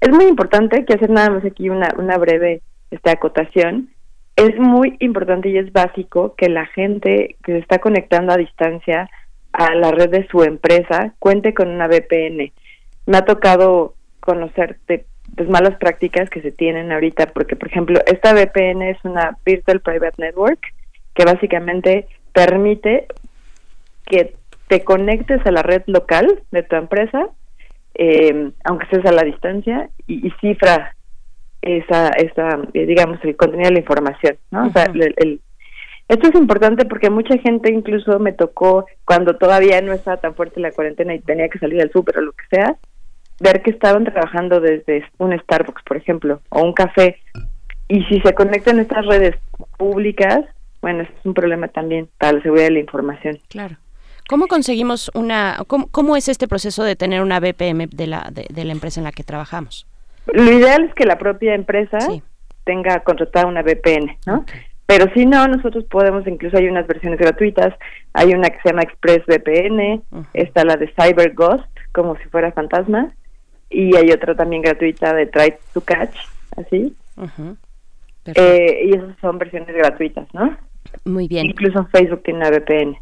Es 0.00 0.10
muy 0.10 0.26
importante 0.26 0.84
que 0.84 0.94
hacer 0.94 1.10
nada 1.10 1.30
más 1.30 1.44
aquí 1.44 1.68
una, 1.68 1.88
una 1.98 2.18
breve 2.18 2.62
esta 2.92 3.10
acotación 3.10 3.88
es 4.36 4.56
muy 4.60 4.96
importante 5.00 5.48
y 5.48 5.58
es 5.58 5.72
básico 5.72 6.36
que 6.36 6.48
la 6.48 6.66
gente 6.66 7.34
que 7.42 7.52
se 7.52 7.58
está 7.58 7.80
conectando 7.80 8.32
a 8.32 8.36
distancia 8.36 9.10
a 9.52 9.74
la 9.74 9.90
red 9.90 10.10
de 10.10 10.28
su 10.28 10.44
empresa 10.44 11.14
cuente 11.18 11.52
con 11.52 11.68
una 11.68 11.88
VPN. 11.88 12.52
Me 13.06 13.18
ha 13.18 13.24
tocado 13.24 13.94
conocer 14.20 14.78
de 14.88 15.06
pues, 15.36 15.48
malas 15.48 15.76
prácticas 15.78 16.28
que 16.30 16.42
se 16.42 16.52
tienen 16.52 16.92
ahorita, 16.92 17.26
porque 17.28 17.56
por 17.56 17.68
ejemplo, 17.68 18.00
esta 18.06 18.32
VPN 18.32 18.82
es 18.82 18.98
una 19.04 19.38
Virtual 19.44 19.80
Private 19.80 20.16
Network 20.18 20.60
que 21.14 21.24
básicamente 21.24 22.06
permite 22.32 23.06
que 24.04 24.34
te 24.68 24.84
conectes 24.84 25.44
a 25.46 25.50
la 25.50 25.62
red 25.62 25.82
local 25.86 26.42
de 26.50 26.62
tu 26.62 26.76
empresa, 26.76 27.28
eh, 27.94 28.50
aunque 28.64 28.84
estés 28.84 29.06
a 29.06 29.12
la 29.12 29.22
distancia, 29.22 29.88
y 30.06 30.30
cifra 30.40 30.96
esa, 31.62 32.08
esa 32.10 32.60
eh, 32.74 32.86
digamos, 32.86 33.18
el 33.24 33.36
contenido 33.36 33.68
de 33.68 33.74
la 33.74 33.80
información, 33.80 34.36
¿no? 34.50 34.66
O 34.68 34.70
sea, 34.70 34.84
el, 34.84 35.40
esto 36.08 36.28
es 36.28 36.34
importante 36.36 36.84
porque 36.84 37.10
mucha 37.10 37.36
gente 37.38 37.72
incluso 37.72 38.18
me 38.20 38.32
tocó 38.32 38.86
cuando 39.04 39.36
todavía 39.36 39.80
no 39.80 39.92
estaba 39.92 40.18
tan 40.18 40.34
fuerte 40.34 40.60
la 40.60 40.70
cuarentena 40.70 41.14
y 41.14 41.20
tenía 41.20 41.48
que 41.48 41.58
salir 41.58 41.80
al 41.80 41.90
súper 41.90 42.18
o 42.18 42.20
lo 42.20 42.32
que 42.32 42.44
sea, 42.50 42.76
ver 43.40 43.62
que 43.62 43.70
estaban 43.70 44.04
trabajando 44.04 44.60
desde 44.60 45.04
un 45.18 45.38
Starbucks, 45.38 45.82
por 45.84 45.96
ejemplo, 45.96 46.40
o 46.50 46.62
un 46.62 46.72
café. 46.72 47.20
Y 47.88 48.02
si 48.04 48.20
se 48.20 48.34
conectan 48.34 48.80
estas 48.80 49.06
redes 49.06 49.36
públicas, 49.76 50.44
bueno, 50.82 51.02
es 51.02 51.08
un 51.24 51.34
problema 51.34 51.68
también 51.68 52.08
para 52.18 52.32
la 52.32 52.42
seguridad 52.42 52.66
de 52.66 52.72
la 52.72 52.80
información. 52.80 53.38
Claro. 53.48 53.76
¿Cómo 54.28 54.48
conseguimos 54.48 55.10
una, 55.14 55.58
cómo, 55.68 55.86
cómo 55.88 56.16
es 56.16 56.28
este 56.28 56.48
proceso 56.48 56.82
de 56.82 56.96
tener 56.96 57.22
una 57.22 57.38
BPM 57.38 57.88
de 57.90 58.06
la, 58.08 58.30
de 58.32 58.64
la 58.64 58.72
empresa 58.72 58.98
en 58.98 59.04
la 59.04 59.12
que 59.12 59.22
trabajamos? 59.22 59.86
Lo 60.32 60.50
ideal 60.50 60.84
es 60.84 60.94
que 60.94 61.06
la 61.06 61.18
propia 61.18 61.54
empresa 61.54 61.98
tenga 62.64 63.00
contratada 63.00 63.46
una 63.46 63.62
VPN, 63.62 64.18
¿no? 64.26 64.44
Pero 64.86 65.06
si 65.14 65.26
no, 65.26 65.48
nosotros 65.48 65.84
podemos, 65.84 66.26
incluso 66.26 66.56
hay 66.56 66.68
unas 66.68 66.86
versiones 66.86 67.18
gratuitas, 67.18 67.74
hay 68.12 68.32
una 68.34 68.50
que 68.50 68.60
se 68.62 68.68
llama 68.68 68.82
Express 68.82 69.22
VPN, 69.26 70.02
está 70.32 70.64
la 70.64 70.76
de 70.76 70.92
Cyber 70.94 71.34
Ghost, 71.34 71.66
como 71.92 72.16
si 72.16 72.24
fuera 72.28 72.52
fantasma, 72.52 73.12
y 73.70 73.96
hay 73.96 74.10
otra 74.10 74.34
también 74.34 74.62
gratuita 74.62 75.14
de 75.14 75.26
Try 75.26 75.54
to 75.72 75.80
Catch, 75.80 76.16
así. 76.56 76.94
Eh, 78.26 78.80
y 78.86 78.94
esas 78.94 79.16
son 79.20 79.38
versiones 79.38 79.74
gratuitas, 79.74 80.26
¿no? 80.34 80.56
Muy 81.04 81.28
bien. 81.28 81.46
Incluso 81.46 81.86
Facebook 81.86 82.22
tiene 82.22 82.40
una 82.40 82.50
VPN. 82.50 82.96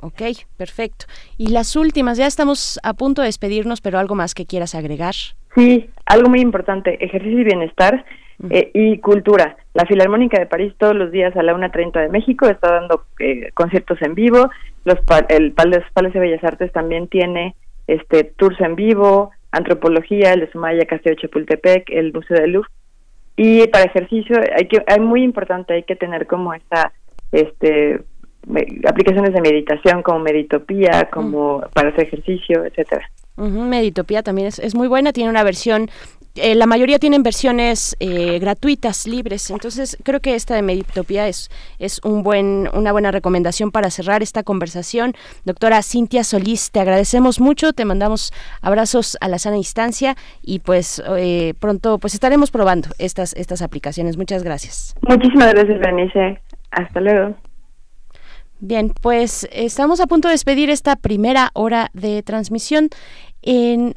Ok, 0.00 0.22
perfecto. 0.56 1.06
Y 1.38 1.48
las 1.48 1.76
últimas, 1.76 2.18
ya 2.18 2.26
estamos 2.26 2.80
a 2.82 2.94
punto 2.94 3.22
de 3.22 3.26
despedirnos, 3.26 3.80
pero 3.80 3.98
algo 3.98 4.14
más 4.14 4.34
que 4.34 4.46
quieras 4.46 4.74
agregar. 4.74 5.14
Sí, 5.54 5.90
algo 6.06 6.28
muy 6.28 6.40
importante, 6.40 7.02
ejercicio 7.04 7.40
y 7.40 7.44
bienestar 7.44 8.04
eh, 8.50 8.70
y 8.74 8.98
cultura. 8.98 9.56
La 9.74 9.86
Filarmónica 9.86 10.40
de 10.40 10.46
París 10.46 10.74
todos 10.76 10.96
los 10.96 11.12
días 11.12 11.36
a 11.36 11.42
la 11.42 11.54
1.30 11.54 12.00
de 12.00 12.08
México 12.08 12.48
está 12.48 12.72
dando 12.72 13.04
eh, 13.20 13.50
conciertos 13.54 14.02
en 14.02 14.14
vivo, 14.14 14.50
los 14.84 14.98
el 15.28 15.52
Palacio 15.52 16.20
de 16.20 16.20
Bellas 16.20 16.42
Artes 16.42 16.72
también 16.72 17.06
tiene 17.06 17.54
este 17.86 18.24
tours 18.24 18.60
en 18.60 18.74
vivo, 18.74 19.30
antropología, 19.52 20.32
el 20.32 20.40
de 20.40 20.50
Sumaya, 20.50 20.86
Castillo 20.86 21.16
Chapultepec, 21.16 21.90
el 21.90 22.12
Museo 22.12 22.38
de 22.38 22.48
Louvre. 22.48 22.68
Y 23.36 23.66
para 23.68 23.84
ejercicio 23.84 24.36
hay 24.56 24.66
que 24.66 24.82
hay 24.86 25.00
muy 25.00 25.22
importante, 25.22 25.74
hay 25.74 25.84
que 25.84 25.96
tener 25.96 26.26
como 26.26 26.52
esta 26.52 26.92
este 27.30 28.00
aplicaciones 28.86 29.32
de 29.32 29.40
meditación 29.40 30.02
como 30.02 30.18
Meditopía, 30.18 31.08
como 31.12 31.62
para 31.72 31.90
hacer 31.90 32.06
ejercicio, 32.08 32.64
etcétera. 32.64 33.08
Meditopía 33.36 34.22
también 34.22 34.48
es, 34.48 34.74
muy 34.74 34.88
buena, 34.88 35.12
tiene 35.12 35.30
una 35.30 35.42
versión 35.42 35.90
eh, 36.34 36.54
la 36.54 36.64
mayoría 36.64 36.98
tienen 36.98 37.22
versiones 37.22 37.94
eh, 38.00 38.38
gratuitas, 38.38 39.06
libres. 39.06 39.50
Entonces, 39.50 39.98
creo 40.02 40.20
que 40.20 40.34
esta 40.34 40.54
de 40.54 40.62
Meditopía 40.62 41.28
es, 41.28 41.50
es 41.78 42.00
un 42.04 42.22
buen, 42.22 42.70
una 42.72 42.90
buena 42.92 43.10
recomendación 43.10 43.70
para 43.70 43.90
cerrar 43.90 44.22
esta 44.22 44.42
conversación. 44.42 45.12
Doctora 45.44 45.82
Cintia 45.82 46.24
Solís, 46.24 46.70
te 46.70 46.80
agradecemos 46.80 47.38
mucho, 47.38 47.74
te 47.74 47.84
mandamos 47.84 48.32
abrazos 48.62 49.18
a 49.20 49.28
la 49.28 49.38
sana 49.38 49.56
distancia 49.56 50.14
y 50.40 50.60
pues 50.60 51.02
eh, 51.18 51.52
pronto 51.60 51.98
pues 51.98 52.14
estaremos 52.14 52.50
probando 52.50 52.88
estas, 52.98 53.34
estas 53.34 53.60
aplicaciones. 53.60 54.16
Muchas 54.16 54.42
gracias. 54.42 54.94
Muchísimas 55.02 55.52
gracias, 55.52 55.80
Bernice. 55.80 56.40
Hasta 56.70 57.00
luego. 57.00 57.34
Bien, 58.64 58.92
pues 59.00 59.48
estamos 59.50 59.98
a 59.98 60.06
punto 60.06 60.28
de 60.28 60.34
despedir 60.34 60.70
esta 60.70 60.94
primera 60.94 61.50
hora 61.52 61.90
de 61.94 62.22
transmisión. 62.22 62.90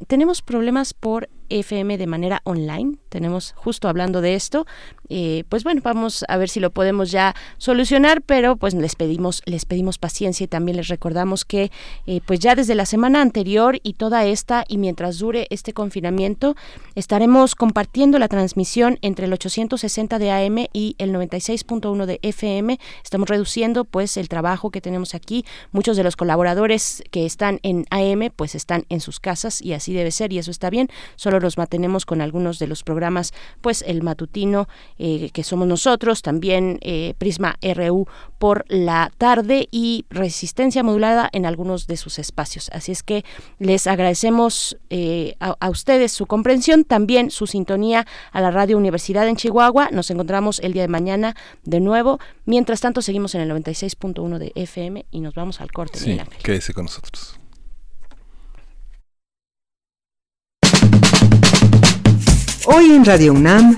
tenemos 0.08 0.42
problemas 0.42 0.96
por 0.96 1.30
FM 1.50 1.98
de 1.98 2.08
manera 2.08 2.42
online. 2.44 2.98
Tenemos 3.10 3.54
justo 3.56 3.88
hablando 3.88 4.22
de 4.22 4.36
esto. 4.36 4.66
Eh, 5.10 5.44
pues 5.50 5.64
bueno, 5.64 5.82
vamos 5.84 6.26
a 6.28 6.38
ver 6.38 6.50
si 6.50 6.60
lo 6.60 6.72
podemos 6.72 7.12
ya 7.12 7.36
solucionar, 7.58 8.22
pero 8.22 8.56
pues 8.56 8.74
les 8.74 8.96
pedimos, 8.96 9.42
les 9.46 9.66
pedimos 9.66 9.98
paciencia 9.98 10.46
y 10.46 10.48
también 10.48 10.78
les 10.78 10.88
recordamos 10.88 11.46
que 11.46 11.72
eh, 12.08 12.22
pues 12.26 12.40
ya 12.40 12.56
desde 12.56 12.76
la 12.76 12.86
semana 12.86 13.22
anterior 13.22 13.80
y 13.84 13.94
toda 13.94 14.26
esta 14.26 14.66
y 14.68 14.78
mientras 14.78 15.20
dure 15.20 15.48
este 15.50 15.74
confinamiento 15.74 16.56
estaremos 16.96 17.56
compartiendo 17.56 18.18
la 18.20 18.28
transmisión 18.28 18.98
entre 19.02 19.28
el 19.28 19.34
860 19.34 20.20
de 20.20 20.32
AM 20.32 20.66
y 20.74 20.96
el 20.98 21.14
96.1 21.14 22.06
de 22.06 22.20
FM. 22.22 22.80
Estamos 23.04 23.30
reduciendo 23.30 23.86
pues 23.86 24.18
el 24.18 24.28
trabajo 24.28 24.72
que 24.72 24.82
tenemos 24.82 25.14
aquí. 25.14 25.46
Muchos 25.72 25.98
de 25.98 26.04
los 26.04 26.16
colaboradores 26.16 27.04
que 27.12 27.26
están 27.26 27.60
en 27.64 27.86
AM 27.92 28.32
pues 28.36 28.56
están 28.56 28.86
en 28.90 29.02
sus 29.02 29.20
casas 29.20 29.62
y 29.62 29.74
así 29.74 29.94
debe 29.94 30.12
ser 30.12 30.34
y 30.34 30.40
eso 30.40 30.52
está 30.52 30.70
bien. 30.70 30.90
Solo 31.16 31.35
nos 31.44 31.58
mantenemos 31.58 32.06
con 32.06 32.22
algunos 32.22 32.60
de 32.60 32.68
los 32.68 32.84
programas, 32.84 33.34
pues 33.62 33.84
el 33.88 34.04
matutino 34.04 34.68
eh, 34.98 35.30
que 35.34 35.44
somos 35.44 35.68
nosotros, 35.68 36.22
también 36.22 36.80
eh, 36.82 37.14
Prisma 37.18 37.58
RU 37.62 38.08
por 38.38 38.66
la 38.68 39.12
tarde 39.18 39.68
y 39.72 40.06
Resistencia 40.10 40.84
Modulada 40.84 41.30
en 41.32 41.46
algunos 41.46 41.88
de 41.88 41.98
sus 41.98 42.20
espacios. 42.20 42.70
Así 42.74 42.92
es 42.92 43.04
que 43.04 43.24
les 43.60 43.88
agradecemos 43.88 44.78
eh, 44.90 45.36
a, 45.40 45.70
ustedes 45.70 46.12
su 46.12 46.26
comprensión, 46.26 46.84
también 46.84 47.32
su 47.32 47.48
sintonía 47.48 48.06
a 48.32 48.42
la 48.42 48.52
Radio 48.52 48.78
Universidad 48.78 49.28
en 49.28 49.36
Chihuahua. 49.36 49.90
Nos 49.92 50.12
encontramos 50.12 50.60
el 50.60 50.74
día 50.74 50.84
de 50.84 50.88
mañana 50.88 51.36
de 51.64 51.80
nuevo. 51.80 52.20
Mientras 52.46 52.82
tanto, 52.82 53.02
seguimos 53.02 53.36
en 53.36 53.42
el 53.42 53.52
96.1 53.52 54.38
de 54.38 54.52
FM 54.56 55.06
y 55.12 55.20
nos 55.22 55.34
vamos 55.34 55.62
al 55.62 55.72
corte. 55.72 56.00
Sí, 56.00 56.18
quédese 56.44 56.74
con 56.74 56.86
nosotros. 56.86 57.40
Hoy 62.68 62.94
en 62.94 63.06
Radio 63.06 63.34
UNAM. 63.34 63.78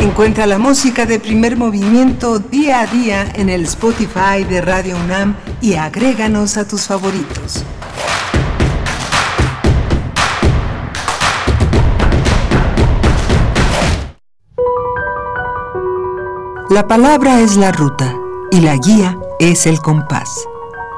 Encuentra 0.00 0.44
la 0.44 0.58
música 0.58 1.06
de 1.06 1.18
primer 1.18 1.56
movimiento 1.56 2.38
día 2.38 2.80
a 2.80 2.86
día 2.86 3.26
en 3.34 3.48
el 3.48 3.64
Spotify 3.64 4.44
de 4.46 4.60
Radio 4.60 4.94
UNAM 4.96 5.36
y 5.62 5.76
agréganos 5.76 6.58
a 6.58 6.68
tus 6.68 6.82
favoritos. 6.82 7.64
La 16.68 16.86
palabra 16.86 17.40
es 17.40 17.56
la 17.56 17.72
ruta 17.72 18.14
y 18.50 18.60
la 18.60 18.76
guía 18.76 19.18
es 19.38 19.66
el 19.66 19.80
compás. 19.80 20.46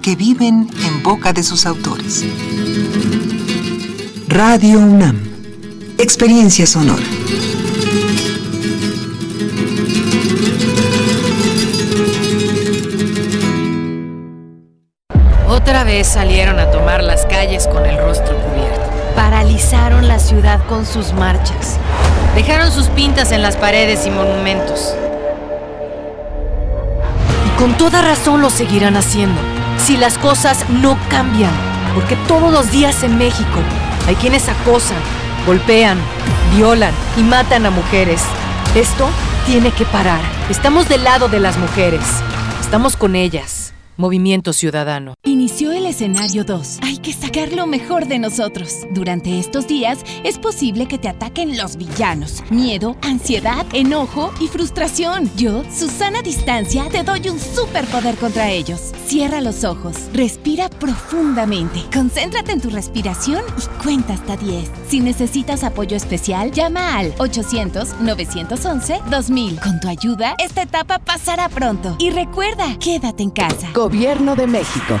que 0.00 0.16
viven 0.16 0.68
en 0.86 1.02
boca 1.02 1.32
de 1.32 1.42
sus 1.42 1.66
autores. 1.66 2.24
Radio 4.28 4.78
UNAM. 4.78 5.20
Experiencia 5.98 6.66
sonora. 6.66 7.02
Otra 15.48 15.84
vez 15.84 16.06
salieron 16.06 16.58
a 16.58 16.70
tomar 16.70 17.02
las 17.02 17.26
calles 17.26 17.66
con 17.66 17.84
el 17.84 17.98
rostro 17.98 18.36
cubierto. 18.36 18.80
Paralizaron 19.14 20.08
la 20.08 20.18
ciudad 20.18 20.60
con 20.66 20.86
sus 20.86 21.12
marchas. 21.12 21.78
Dejaron 22.34 22.72
sus 22.72 22.88
pintas 22.88 23.32
en 23.32 23.42
las 23.42 23.56
paredes 23.56 24.06
y 24.06 24.10
monumentos. 24.10 24.94
Y 27.46 27.58
con 27.60 27.76
toda 27.76 28.00
razón 28.00 28.40
lo 28.40 28.48
seguirán 28.48 28.96
haciendo 28.96 29.59
si 29.84 29.96
las 29.96 30.18
cosas 30.18 30.68
no 30.68 30.98
cambian. 31.08 31.52
Porque 31.94 32.16
todos 32.28 32.52
los 32.52 32.70
días 32.70 33.02
en 33.02 33.18
México 33.18 33.60
hay 34.06 34.14
quienes 34.14 34.48
acosan, 34.48 34.98
golpean, 35.46 35.98
violan 36.54 36.94
y 37.16 37.22
matan 37.22 37.66
a 37.66 37.70
mujeres. 37.70 38.22
Esto 38.74 39.08
tiene 39.46 39.72
que 39.72 39.84
parar. 39.84 40.20
Estamos 40.48 40.88
del 40.88 41.04
lado 41.04 41.28
de 41.28 41.40
las 41.40 41.58
mujeres. 41.58 42.02
Estamos 42.60 42.96
con 42.96 43.16
ellas. 43.16 43.72
Movimiento 43.96 44.52
Ciudadano. 44.52 45.14
Inició 45.40 45.72
el 45.72 45.86
escenario 45.86 46.44
2. 46.44 46.80
Hay 46.82 46.98
que 46.98 47.14
sacar 47.14 47.54
lo 47.54 47.66
mejor 47.66 48.06
de 48.06 48.18
nosotros. 48.18 48.86
Durante 48.90 49.38
estos 49.38 49.66
días 49.66 50.00
es 50.22 50.38
posible 50.38 50.86
que 50.86 50.98
te 50.98 51.08
ataquen 51.08 51.56
los 51.56 51.76
villanos. 51.76 52.42
Miedo, 52.50 52.94
ansiedad, 53.00 53.64
enojo 53.72 54.34
y 54.38 54.48
frustración. 54.48 55.30
Yo, 55.38 55.64
Susana 55.74 56.20
Distancia, 56.20 56.90
te 56.90 57.04
doy 57.04 57.30
un 57.30 57.40
superpoder 57.40 58.16
contra 58.16 58.50
ellos. 58.50 58.92
Cierra 59.06 59.40
los 59.40 59.64
ojos, 59.64 59.96
respira 60.12 60.68
profundamente, 60.68 61.84
concéntrate 61.90 62.52
en 62.52 62.60
tu 62.60 62.68
respiración 62.68 63.42
y 63.56 63.62
cuenta 63.82 64.12
hasta 64.12 64.36
10. 64.36 64.70
Si 64.88 65.00
necesitas 65.00 65.64
apoyo 65.64 65.96
especial, 65.96 66.52
llama 66.52 66.98
al 66.98 67.14
800-911-2000. 67.14 69.62
Con 69.62 69.80
tu 69.80 69.88
ayuda, 69.88 70.34
esta 70.38 70.60
etapa 70.60 70.98
pasará 70.98 71.48
pronto. 71.48 71.96
Y 71.98 72.10
recuerda, 72.10 72.78
quédate 72.78 73.22
en 73.22 73.30
casa. 73.30 73.70
Gobierno 73.72 74.36
de 74.36 74.46
México. 74.46 75.00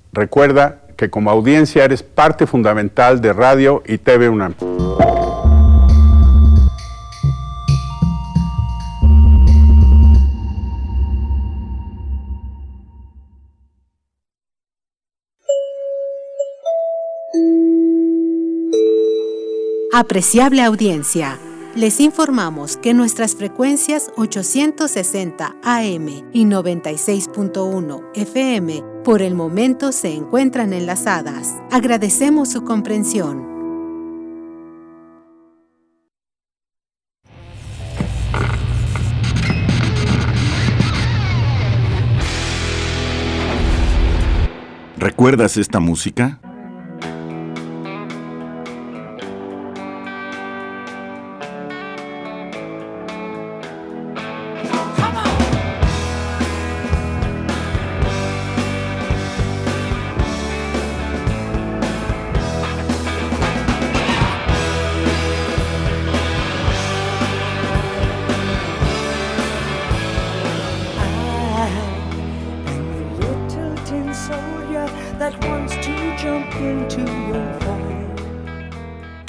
Recuerda 0.13 0.81
que 0.97 1.09
como 1.09 1.31
audiencia 1.31 1.85
eres 1.85 2.03
parte 2.03 2.45
fundamental 2.45 3.21
de 3.21 3.33
Radio 3.33 3.81
y 3.85 3.97
TV 3.97 4.29
UNAM. 4.29 4.55
Apreciable 19.93 20.63
audiencia. 20.63 21.37
Les 21.75 22.01
informamos 22.01 22.75
que 22.75 22.93
nuestras 22.93 23.33
frecuencias 23.33 24.11
860 24.17 25.55
AM 25.63 26.07
y 26.33 26.43
96.1 26.43 28.09
FM 28.13 28.83
por 29.05 29.21
el 29.21 29.35
momento 29.35 29.93
se 29.93 30.13
encuentran 30.13 30.73
enlazadas. 30.73 31.55
Agradecemos 31.71 32.49
su 32.49 32.65
comprensión. 32.65 33.49
¿Recuerdas 44.97 45.55
esta 45.55 45.79
música? 45.79 46.41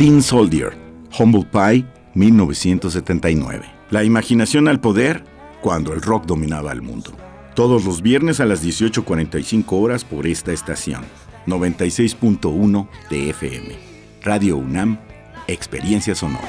Teen 0.03 0.21
Soldier, 0.21 0.77
Humble 1.17 1.45
Pie, 1.45 1.87
1979. 2.15 3.65
La 3.91 4.03
imaginación 4.03 4.67
al 4.67 4.81
poder 4.81 5.23
cuando 5.61 5.93
el 5.93 6.03
rock 6.03 6.27
dominaba 6.27 6.73
el 6.73 6.83
mundo. 6.83 7.13
Todos 7.55 7.85
los 7.85 8.03
viernes 8.03 8.41
a 8.41 8.45
las 8.45 8.65
18.45 8.65 9.65
horas 9.81 10.05
por 10.05 10.27
esta 10.27 10.53
estación. 10.53 11.05
96.1 11.47 12.89
de 13.11 13.31
FM. 13.31 13.79
Radio 14.25 14.57
UNAM, 14.57 14.99
Experiencia 15.47 16.17
Sonora. 16.17 16.49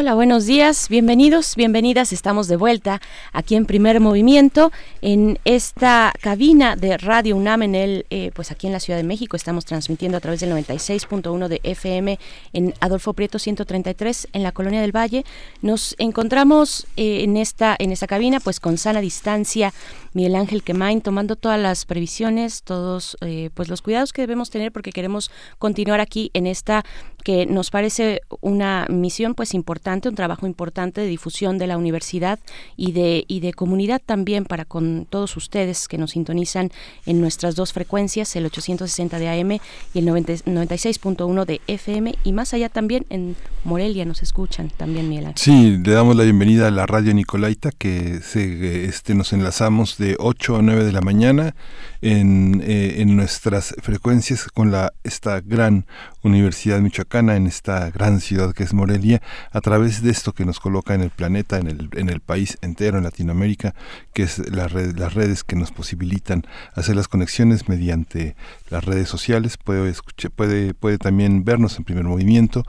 Hola, 0.00 0.14
buenos 0.14 0.46
días, 0.46 0.88
bienvenidos, 0.88 1.56
bienvenidas. 1.56 2.14
Estamos 2.14 2.48
de 2.48 2.56
vuelta 2.56 3.02
aquí 3.34 3.54
en 3.54 3.66
Primer 3.66 4.00
Movimiento 4.00 4.72
en 5.02 5.38
esta 5.44 6.14
cabina 6.22 6.74
de 6.74 6.96
Radio 6.96 7.36
UNAM 7.36 7.64
en 7.64 7.74
el, 7.74 8.06
eh, 8.08 8.30
pues 8.34 8.50
aquí 8.50 8.66
en 8.66 8.72
la 8.72 8.80
Ciudad 8.80 8.98
de 8.98 9.04
México. 9.04 9.36
Estamos 9.36 9.66
transmitiendo 9.66 10.16
a 10.16 10.20
través 10.22 10.40
del 10.40 10.52
96.1 10.52 11.48
de 11.48 11.60
FM 11.64 12.18
en 12.54 12.72
Adolfo 12.80 13.12
Prieto 13.12 13.38
133 13.38 14.28
en 14.32 14.42
la 14.42 14.52
Colonia 14.52 14.80
del 14.80 14.96
Valle. 14.96 15.26
Nos 15.60 15.94
encontramos 15.98 16.86
eh, 16.96 17.22
en 17.22 17.36
esta 17.36 17.76
en 17.78 17.92
esta 17.92 18.06
cabina, 18.06 18.40
pues 18.40 18.58
con 18.58 18.78
sana 18.78 19.02
distancia. 19.02 19.74
Miguel 20.12 20.34
Ángel 20.34 20.62
Quemain 20.62 21.02
tomando 21.02 21.36
todas 21.36 21.60
las 21.60 21.84
previsiones, 21.84 22.62
todos 22.62 23.16
eh, 23.20 23.50
pues 23.54 23.68
los 23.68 23.80
cuidados 23.82 24.12
que 24.12 24.22
debemos 24.22 24.50
tener 24.50 24.72
porque 24.72 24.92
queremos 24.92 25.30
continuar 25.58 26.00
aquí 26.00 26.30
en 26.34 26.46
esta 26.46 26.84
que 27.22 27.46
nos 27.46 27.70
parece 27.70 28.22
una 28.40 28.86
misión 28.88 29.34
pues 29.34 29.54
importante, 29.54 29.89
un 29.90 30.14
trabajo 30.14 30.46
importante 30.46 31.00
de 31.00 31.06
difusión 31.06 31.58
de 31.58 31.66
la 31.66 31.76
universidad 31.76 32.38
y 32.76 32.92
de, 32.92 33.24
y 33.28 33.40
de 33.40 33.52
comunidad 33.52 34.00
también 34.04 34.44
para 34.44 34.64
con 34.64 35.06
todos 35.08 35.36
ustedes 35.36 35.88
que 35.88 35.98
nos 35.98 36.12
sintonizan 36.12 36.70
en 37.06 37.20
nuestras 37.20 37.56
dos 37.56 37.72
frecuencias, 37.72 38.34
el 38.36 38.46
860 38.46 39.18
de 39.18 39.28
AM 39.28 39.52
y 39.94 39.98
el 39.98 40.06
96.1 40.06 41.44
de 41.44 41.60
FM 41.66 42.14
y 42.24 42.32
más 42.32 42.54
allá 42.54 42.68
también 42.68 43.06
en 43.10 43.36
Morelia 43.64 44.04
nos 44.04 44.22
escuchan 44.22 44.70
también 44.76 45.08
Miguel 45.08 45.32
Sí, 45.36 45.78
le 45.84 45.92
damos 45.92 46.16
la 46.16 46.24
bienvenida 46.24 46.68
a 46.68 46.70
la 46.70 46.86
radio 46.86 47.12
Nicolaita 47.12 47.70
que 47.72 48.20
se, 48.22 48.84
este, 48.84 49.14
nos 49.14 49.32
enlazamos 49.32 49.98
de 49.98 50.16
8 50.18 50.56
a 50.56 50.62
9 50.62 50.84
de 50.84 50.92
la 50.92 51.00
mañana 51.00 51.54
en, 52.00 52.62
eh, 52.64 52.96
en 52.98 53.16
nuestras 53.16 53.74
frecuencias 53.82 54.46
con 54.46 54.70
la 54.70 54.92
esta 55.04 55.40
gran 55.40 55.86
Universidad 56.22 56.80
Michoacana 56.80 57.36
en 57.36 57.46
esta 57.46 57.90
gran 57.90 58.20
ciudad 58.20 58.52
que 58.52 58.62
es 58.62 58.74
Morelia, 58.74 59.22
a 59.52 59.60
través 59.60 60.02
de 60.02 60.10
esto 60.10 60.32
que 60.32 60.44
nos 60.44 60.60
coloca 60.60 60.94
en 60.94 61.00
el 61.00 61.10
planeta, 61.10 61.58
en 61.58 61.68
el, 61.68 61.88
en 61.92 62.08
el 62.08 62.20
país 62.20 62.58
entero, 62.60 62.98
en 62.98 63.04
Latinoamérica, 63.04 63.74
que 64.12 64.24
es 64.24 64.38
las 64.50 64.72
redes 64.72 65.44
que 65.44 65.56
nos 65.56 65.72
posibilitan 65.72 66.44
hacer 66.74 66.96
las 66.96 67.08
conexiones 67.08 67.68
mediante 67.68 68.36
las 68.68 68.84
redes 68.84 69.08
sociales. 69.08 69.56
Puede, 69.56 69.88
escuchar, 69.88 70.30
puede, 70.30 70.74
puede 70.74 70.98
también 70.98 71.44
vernos 71.44 71.78
en 71.78 71.84
primer 71.84 72.04
movimiento, 72.04 72.64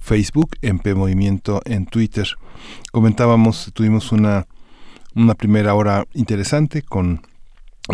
Facebook, 0.00 0.56
en 0.62 0.78
P 0.78 0.94
Movimiento, 0.94 1.62
en 1.64 1.86
Twitter. 1.86 2.28
Comentábamos, 2.92 3.70
tuvimos 3.72 4.12
una, 4.12 4.46
una 5.14 5.34
primera 5.34 5.74
hora 5.74 6.06
interesante 6.14 6.82
con 6.82 7.22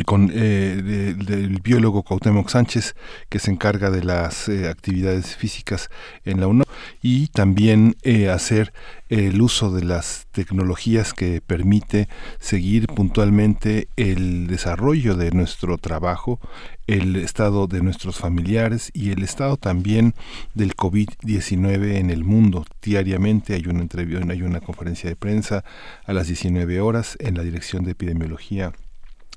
con 0.05 0.31
eh, 0.35 1.15
del 1.17 1.61
biólogo 1.63 2.03
Cuauhtémoc 2.03 2.49
Sánchez 2.49 2.95
que 3.29 3.39
se 3.39 3.51
encarga 3.51 3.91
de 3.91 4.05
las 4.05 4.49
eh, 4.49 4.69
actividades 4.69 5.37
físicas 5.37 5.89
en 6.25 6.41
la 6.41 6.49
UNAM 6.49 6.67
y 7.03 7.29
también 7.29 7.97
eh, 8.03 8.29
hacer 8.29 8.73
el 9.09 9.41
uso 9.41 9.71
de 9.71 9.85
las 9.85 10.27
tecnologías 10.33 11.15
que 11.15 11.41
permite 11.41 12.09
seguir 12.41 12.89
puntualmente 12.89 13.89
el 13.97 14.49
desarrollo 14.49 15.15
de 15.15 15.31
nuestro 15.31 15.79
trabajo, 15.79 16.41
el 16.89 17.17
estado 17.17 17.69
de 17.69 17.83
nuestros 17.83 18.17
familiares 18.17 18.91
y 18.93 19.11
el 19.11 19.23
estado 19.23 19.57
también 19.57 20.15
del 20.55 20.75
COVID-19 20.75 21.97
en 21.97 22.11
el 22.11 22.25
mundo. 22.25 22.65
Diariamente 22.83 23.55
hay 23.55 23.67
una 23.67 23.81
entrevista, 23.81 24.33
hay 24.33 24.43
una 24.43 24.61
conferencia 24.61 25.09
de 25.09 25.17
prensa 25.17 25.65
a 26.05 26.13
las 26.13 26.27
19 26.27 26.81
horas 26.81 27.17
en 27.21 27.37
la 27.37 27.45
Dirección 27.45 27.85
de 27.85 27.93
Epidemiología 27.93 28.73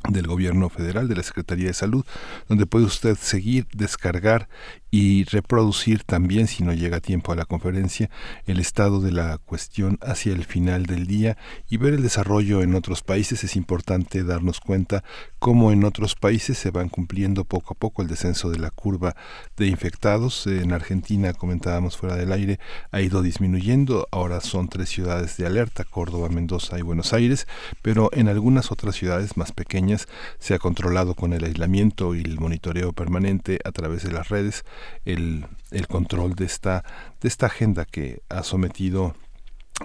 del 0.08 0.28
gobierno 0.28 0.70
federal, 0.70 1.08
de 1.08 1.16
la 1.16 1.24
Secretaría 1.24 1.68
de 1.68 1.74
Salud, 1.74 2.06
donde 2.48 2.66
puede 2.66 2.86
usted 2.86 3.18
seguir, 3.18 3.68
descargar 3.74 4.48
y 4.92 5.24
reproducir 5.26 6.04
también, 6.04 6.48
si 6.48 6.64
no 6.64 6.74
llega 6.74 7.00
tiempo 7.00 7.32
a 7.32 7.36
la 7.36 7.46
conferencia, 7.46 8.10
el 8.46 8.60
estado 8.60 9.02
de 9.02 9.12
la 9.12 9.38
cuestión 9.38 9.98
hacia 10.02 10.34
el 10.34 10.46
final 10.46 10.86
del 10.86 11.06
día 11.06 11.38
y 11.70 11.78
ver 11.78 11.94
el 11.94 12.02
desarrollo 12.02 12.62
en 12.62 12.76
otros 12.76 13.04
países. 13.04 13.44
Es 13.44 13.56
importante 13.56 14.24
darnos 14.24 14.60
cuenta 14.60 15.04
cómo 15.38 15.72
en 15.72 15.84
otros 15.84 16.16
países 16.16 16.58
se 16.58 16.72
van 16.72 16.90
cumpliendo 16.90 17.46
poco 17.46 17.74
a 17.74 17.78
poco 17.78 18.02
el 18.02 18.08
descenso 18.08 18.50
de 18.50 18.60
la 18.60 18.72
curva 18.72 19.16
de 19.58 19.68
infectados. 19.68 20.48
En 20.48 20.74
Argentina, 20.74 21.34
comentábamos 21.34 21.98
fuera 21.98 22.16
del 22.16 22.32
aire, 22.32 22.60
ha 22.92 23.02
ido 23.02 23.22
disminuyendo. 23.22 24.08
Ahora 24.12 24.42
son 24.42 24.70
tres 24.70 24.90
ciudades 24.90 25.38
de 25.38 25.46
alerta, 25.46 25.84
Córdoba, 25.84 26.30
Mendoza 26.30 26.80
y 26.80 26.82
Buenos 26.82 27.14
Aires, 27.14 27.48
pero 27.82 28.10
en 28.14 28.28
algunas 28.28 28.72
otras 28.72 28.96
ciudades 28.96 29.38
más 29.38 29.52
pequeñas 29.52 30.08
se 30.40 30.54
ha 30.54 30.60
controlado 30.60 31.14
con 31.14 31.34
el 31.34 31.44
aislamiento 31.44 32.16
y 32.16 32.22
el 32.22 32.40
monitoreo 32.40 32.94
permanente 32.94 33.60
a 33.64 33.72
través 33.72 34.04
de 34.04 34.12
las 34.12 34.30
redes 34.30 34.64
el, 35.06 35.46
el 35.72 35.88
control 35.88 36.36
de 36.36 36.46
esta, 36.46 36.84
de 37.22 37.28
esta 37.28 37.48
agenda 37.48 37.86
que 37.86 38.22
ha 38.30 38.44
sometido 38.44 39.16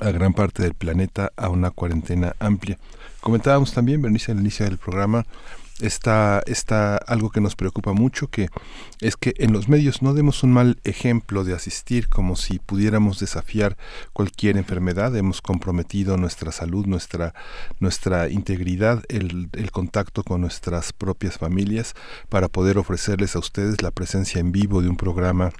a 0.01 0.11
gran 0.11 0.33
parte 0.35 0.63
del 0.63 0.75
planeta 0.75 1.33
a 1.37 1.49
una 1.49 1.71
cuarentena 1.71 2.35
amplia. 2.39 2.79
Comentábamos 3.21 3.73
también, 3.73 4.03
Bernice, 4.03 4.33
al 4.33 4.41
inicio 4.41 4.67
del 4.67 4.79
programa, 4.79 5.25
está, 5.81 6.43
está 6.47 6.97
algo 6.97 7.31
que 7.31 7.41
nos 7.41 7.57
preocupa 7.57 7.93
mucho, 7.93 8.29
que 8.29 8.49
es 9.01 9.17
que 9.17 9.35
en 9.39 9.53
los 9.53 9.69
medios 9.69 10.03
no 10.03 10.15
demos 10.15 10.43
un 10.43 10.53
mal 10.53 10.79
ejemplo 10.85 11.45
de 11.45 11.55
asistir 11.55 12.09
como 12.09 12.37
si 12.37 12.59
pudiéramos 12.59 13.19
desafiar 13.19 13.77
cualquier 14.13 14.57
enfermedad. 14.57 15.17
Hemos 15.17 15.43
comprometido 15.43 16.17
nuestra 16.17 16.53
salud, 16.53 16.87
nuestra, 16.87 17.35
nuestra 17.81 18.29
integridad, 18.29 19.03
el, 19.09 19.49
el 19.53 19.71
contacto 19.71 20.23
con 20.23 20.41
nuestras 20.41 20.93
propias 20.93 21.39
familias 21.39 21.95
para 22.29 22.49
poder 22.49 22.79
ofrecerles 22.79 23.37
a 23.37 23.41
ustedes 23.41 23.83
la 23.83 23.91
presencia 23.91 24.41
en 24.41 24.53
vivo 24.53 24.83
de 24.83 24.89
un 24.89 24.97
programa 24.97 25.53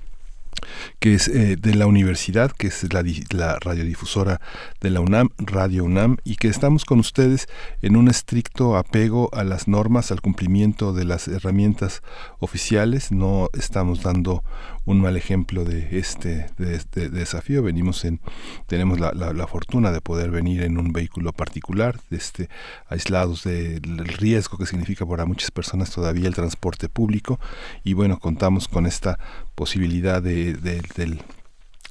que 0.99 1.15
es 1.15 1.29
eh, 1.29 1.57
de 1.57 1.75
la 1.75 1.87
universidad, 1.87 2.53
que 2.53 2.69
es 2.69 2.93
la, 2.93 3.05
la, 3.31 3.59
radiodifusora 3.61 4.41
de 4.81 4.91
la 4.91 5.01
UNAM, 5.01 5.31
Radio 5.39 5.85
UNAM, 5.85 6.17
y 6.25 6.37
que 6.37 6.49
estamos 6.49 6.85
con 6.85 6.99
ustedes 6.99 7.47
en 7.83 7.97
un 7.97 8.09
estricto 8.09 8.77
apego 8.77 9.31
a 9.33 9.45
las 9.45 9.69
normas, 9.69 10.11
al 10.11 10.21
cumplimiento 10.21 10.93
de 10.93 11.05
las 11.05 11.29
herramientas 11.29 12.03
oficiales. 12.39 13.13
No 13.13 13.49
estamos 13.53 14.03
dando 14.03 14.43
un 14.85 15.01
mal 15.01 15.17
ejemplo 15.17 15.65
de 15.65 15.99
este, 15.99 16.47
de 16.59 16.75
este 16.75 17.09
desafío. 17.09 17.63
Venimos 17.63 18.05
en, 18.05 18.21
tenemos 18.67 19.01
la, 19.01 19.13
la, 19.13 19.47
fortuna 19.47 19.93
de 19.93 20.01
poder 20.01 20.31
venir 20.31 20.63
en 20.63 20.79
un 20.79 20.93
vehículo 20.93 21.33
particular, 21.33 22.01
este, 22.11 22.49
aislados 22.89 23.45
del 23.45 23.99
riesgo 24.07 24.59
que 24.59 24.67
significa 24.67 25.07
para 25.07 25.27
muchas 25.27 25.51
personas 25.51 25.91
todavía 25.91 26.29
el 26.29 26.35
transporte 26.35 26.89
público, 26.89 27.39
y 27.83 27.93
bueno, 27.93 28.19
contamos 28.19 28.69
con 28.69 28.87
esta 28.87 29.19
posibilidad 29.55 30.23
de, 30.23 30.55
del 30.55 31.23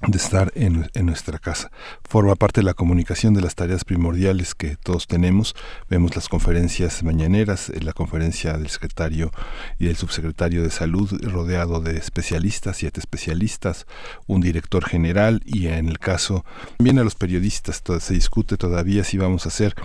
de 0.08 0.18
estar 0.18 0.52
en, 0.56 0.90
nuestra 1.06 1.40
casa. 1.40 1.72
Forma 2.04 2.36
parte 2.36 2.62
de 2.62 2.66
la 2.66 2.74
comunicación 2.74 3.34
de 3.34 3.42
las 3.42 3.56
tareas 3.56 3.86
primordiales 3.86 4.56
que 4.56 4.76
todos 4.76 5.08
tenemos. 5.08 5.56
Vemos 5.90 6.16
las 6.16 6.30
conferencias 6.30 7.04
mañaneras, 7.04 7.70
eh, 7.70 7.82
la 7.82 7.94
conferencia 7.94 8.58
del 8.58 8.70
secretario 8.70 9.32
y 9.80 9.86
del 9.86 9.96
subsecretario 9.96 10.64
de 10.64 10.72
salud 10.72 11.10
rodeado 11.24 11.80
de 11.80 11.98
especialistas, 11.98 12.78
siete 12.78 13.00
especialistas, 13.00 13.86
un 14.28 14.42
director 14.42 14.86
general 14.86 15.42
y 15.46 15.68
en 15.68 15.88
el 15.88 16.00
caso 16.00 16.46
también 16.78 17.00
a 17.00 17.04
los 17.04 17.16
periodistas 17.16 17.82
se 18.00 18.14
discute 18.14 18.58
todavía 18.58 19.04
si 19.04 19.18
vamos 19.18 19.46
a 19.46 19.50
hacer 19.50 19.76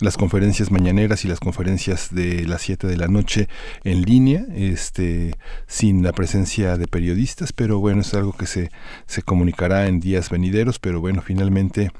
las 0.00 0.16
conferencias 0.16 0.70
mañaneras 0.70 1.24
y 1.24 1.28
las 1.28 1.40
conferencias 1.40 2.14
de 2.14 2.46
las 2.46 2.62
7 2.62 2.86
de 2.86 2.96
la 2.96 3.08
noche 3.08 3.48
en 3.84 4.02
línea, 4.02 4.44
este, 4.54 5.34
sin 5.66 6.02
la 6.02 6.12
presencia 6.12 6.76
de 6.76 6.86
periodistas, 6.86 7.52
pero 7.52 7.78
bueno, 7.78 8.00
es 8.00 8.14
algo 8.14 8.32
que 8.32 8.46
se, 8.46 8.70
se 9.06 9.22
en 9.72 10.00
días 10.00 10.30
venideros, 10.30 10.78
pero 10.78 11.00
bueno, 11.00 11.22
finalmente 11.22 11.90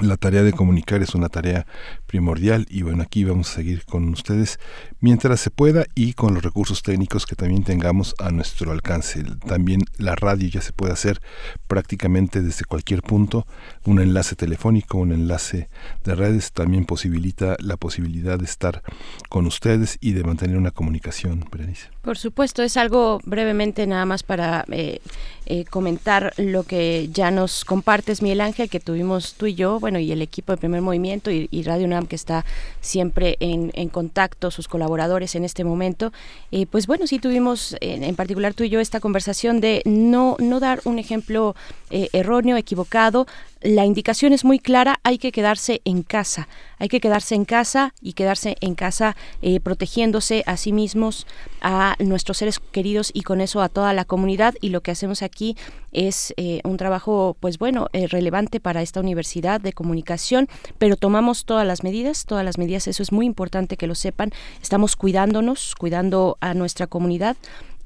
la 0.00 0.16
tarea 0.16 0.44
de 0.44 0.52
comunicar 0.52 1.02
es 1.02 1.16
una 1.16 1.28
tarea 1.28 1.66
primordial 2.06 2.64
y 2.70 2.82
bueno, 2.82 3.02
aquí 3.02 3.24
vamos 3.24 3.50
a 3.50 3.54
seguir 3.56 3.84
con 3.84 4.08
ustedes 4.10 4.60
mientras 5.00 5.40
se 5.40 5.50
pueda 5.50 5.84
y 5.96 6.12
con 6.12 6.32
los 6.32 6.44
recursos 6.44 6.82
técnicos 6.82 7.26
que 7.26 7.34
también 7.34 7.64
tengamos 7.64 8.14
a 8.18 8.30
nuestro 8.30 8.70
alcance. 8.70 9.24
También 9.46 9.82
la 9.98 10.14
radio 10.14 10.48
ya 10.48 10.60
se 10.60 10.72
puede 10.72 10.92
hacer 10.92 11.20
prácticamente 11.66 12.40
desde 12.40 12.64
cualquier 12.64 13.02
punto. 13.02 13.46
Un 13.84 14.00
enlace 14.00 14.36
telefónico, 14.36 14.96
un 14.96 15.12
enlace 15.12 15.68
de 16.04 16.14
redes 16.14 16.52
también 16.52 16.84
posibilita 16.84 17.56
la 17.58 17.76
posibilidad 17.76 18.38
de 18.38 18.44
estar 18.44 18.82
con 19.28 19.46
ustedes 19.46 19.98
y 20.00 20.12
de 20.12 20.22
mantener 20.22 20.56
una 20.56 20.70
comunicación, 20.70 21.44
Berenice. 21.50 21.88
Por 22.02 22.16
supuesto, 22.16 22.62
es 22.62 22.76
algo 22.76 23.20
brevemente 23.24 23.86
nada 23.86 24.06
más 24.06 24.22
para 24.22 24.64
eh, 24.70 25.00
eh, 25.46 25.64
comentar 25.64 26.32
lo 26.36 26.62
que 26.62 27.08
ya 27.12 27.30
nos 27.32 27.64
compartes, 27.64 28.22
Miguel 28.22 28.40
Ángel, 28.40 28.70
que 28.70 28.78
tuvimos 28.78 29.34
tú 29.34 29.46
y 29.46 29.54
yo, 29.54 29.79
bueno, 29.80 29.98
y 29.98 30.12
el 30.12 30.22
equipo 30.22 30.52
de 30.52 30.58
Primer 30.58 30.82
Movimiento 30.82 31.30
y, 31.30 31.62
Radio 31.62 31.86
UNAM, 31.86 32.06
que 32.06 32.16
está 32.16 32.44
siempre 32.80 33.36
en, 33.40 33.88
contacto, 33.88 34.50
sus 34.50 34.68
colaboradores 34.68 35.34
en 35.34 35.44
este 35.44 35.64
momento. 35.64 36.12
Eh, 36.52 36.66
pues 36.66 36.86
bueno, 36.86 37.06
sí 37.06 37.18
tuvimos, 37.18 37.76
en, 37.80 38.14
particular 38.14 38.54
tú 38.54 38.64
y 38.64 38.68
yo, 38.68 38.80
esta 38.80 39.00
conversación 39.00 39.60
de 39.60 39.82
no, 39.84 40.36
no 40.38 40.60
dar 40.60 40.80
un 40.84 40.98
ejemplo 40.98 41.56
erróneo, 41.90 42.56
equivocado, 42.56 43.26
la 43.62 43.84
indicación 43.84 44.32
es 44.32 44.44
muy 44.44 44.58
clara, 44.58 45.00
hay 45.02 45.18
que 45.18 45.32
quedarse 45.32 45.82
en 45.84 46.02
casa, 46.02 46.48
hay 46.80 46.88
que 46.88 47.00
quedarse 47.00 47.36
en 47.36 47.44
casa 47.44 47.94
y 48.00 48.14
quedarse 48.14 48.56
en 48.60 48.74
casa 48.74 49.16
eh, 49.42 49.60
protegiéndose 49.60 50.42
a 50.46 50.56
sí 50.56 50.72
mismos, 50.72 51.26
a 51.60 51.94
nuestros 52.00 52.38
seres 52.38 52.58
queridos 52.58 53.10
y 53.14 53.22
con 53.22 53.40
eso 53.40 53.62
a 53.62 53.68
toda 53.68 53.92
la 53.92 54.04
comunidad. 54.04 54.54
Y 54.60 54.70
lo 54.70 54.80
que 54.80 54.90
hacemos 54.90 55.22
aquí 55.22 55.56
es 55.92 56.34
eh, 56.36 56.60
un 56.64 56.76
trabajo 56.76 57.36
pues 57.38 57.58
bueno 57.58 57.88
eh, 57.92 58.06
relevante 58.06 58.60
para 58.60 58.80
esta 58.80 59.00
universidad 59.00 59.60
de 59.60 59.72
comunicación 59.72 60.48
pero 60.78 60.96
tomamos 60.96 61.44
todas 61.44 61.66
las 61.66 61.82
medidas 61.82 62.26
todas 62.26 62.44
las 62.44 62.58
medidas 62.58 62.86
eso 62.86 63.02
es 63.02 63.12
muy 63.12 63.26
importante 63.26 63.76
que 63.76 63.86
lo 63.86 63.94
sepan. 63.94 64.32
Estamos 64.62 64.96
cuidándonos 64.96 65.74
cuidando 65.74 66.38
a 66.40 66.54
nuestra 66.54 66.86
comunidad 66.86 67.36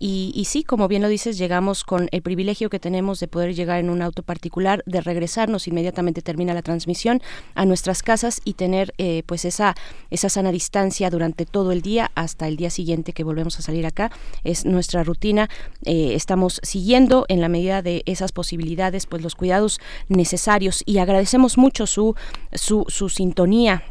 y, 0.07 0.45
sí, 0.45 0.65
como 0.65 0.87
bien 0.87 1.01
lo 1.01 1.09
dices, 1.09 1.39
llegamos 1.39 1.83
con 1.83 2.11
el 2.13 2.21
privilegio 2.21 2.69
que 2.69 2.79
tenemos 2.79 3.21
de 3.21 3.27
poder 3.27 3.55
llegar 3.55 3.79
en 3.81 3.89
un 3.89 4.03
auto 4.03 4.23
particular, 4.23 4.83
de 4.85 5.01
regresarnos 5.01 5.67
inmediatamente 5.67 6.21
termina 6.21 6.53
la 6.53 6.61
transmisión 6.61 7.23
a 7.55 7.65
nuestras 7.65 8.03
casas 8.03 8.43
y 8.45 8.53
tener 8.53 8.93
eh, 8.99 9.23
pues 9.25 9.47
esa, 9.47 9.75
esa 10.11 10.29
sana 10.29 10.53
distancia 10.53 11.09
durante 11.09 11.47
todo 11.47 11.73
el 11.73 11.81
día 11.81 12.11
hasta 12.17 12.49
el 12.49 12.59
día 12.59 12.69
siguiente 12.69 13.15
que 13.15 13.25
volvemos 13.25 13.59
a 13.59 13.63
salir 13.63 13.87
acá. 13.87 14.13
Es 14.43 14.67
nuestra 14.67 15.05
rutina. 15.05 15.49
Eh, 15.87 16.13
estamos 16.15 16.61
siguiendo 16.63 17.25
en 17.29 17.41
la 17.41 17.49
medida 17.49 17.81
de 17.81 18.03
esas 18.05 18.33
posibilidades 18.33 19.07
pues 19.07 19.23
los 19.23 19.35
cuidados 19.35 19.81
necesarios 20.09 20.83
y 20.85 20.99
agradecemos 20.99 21.57
mucho 21.57 21.87
su, 21.87 22.15
su, 22.53 22.85
su 22.89 23.09
sintonía 23.09 23.83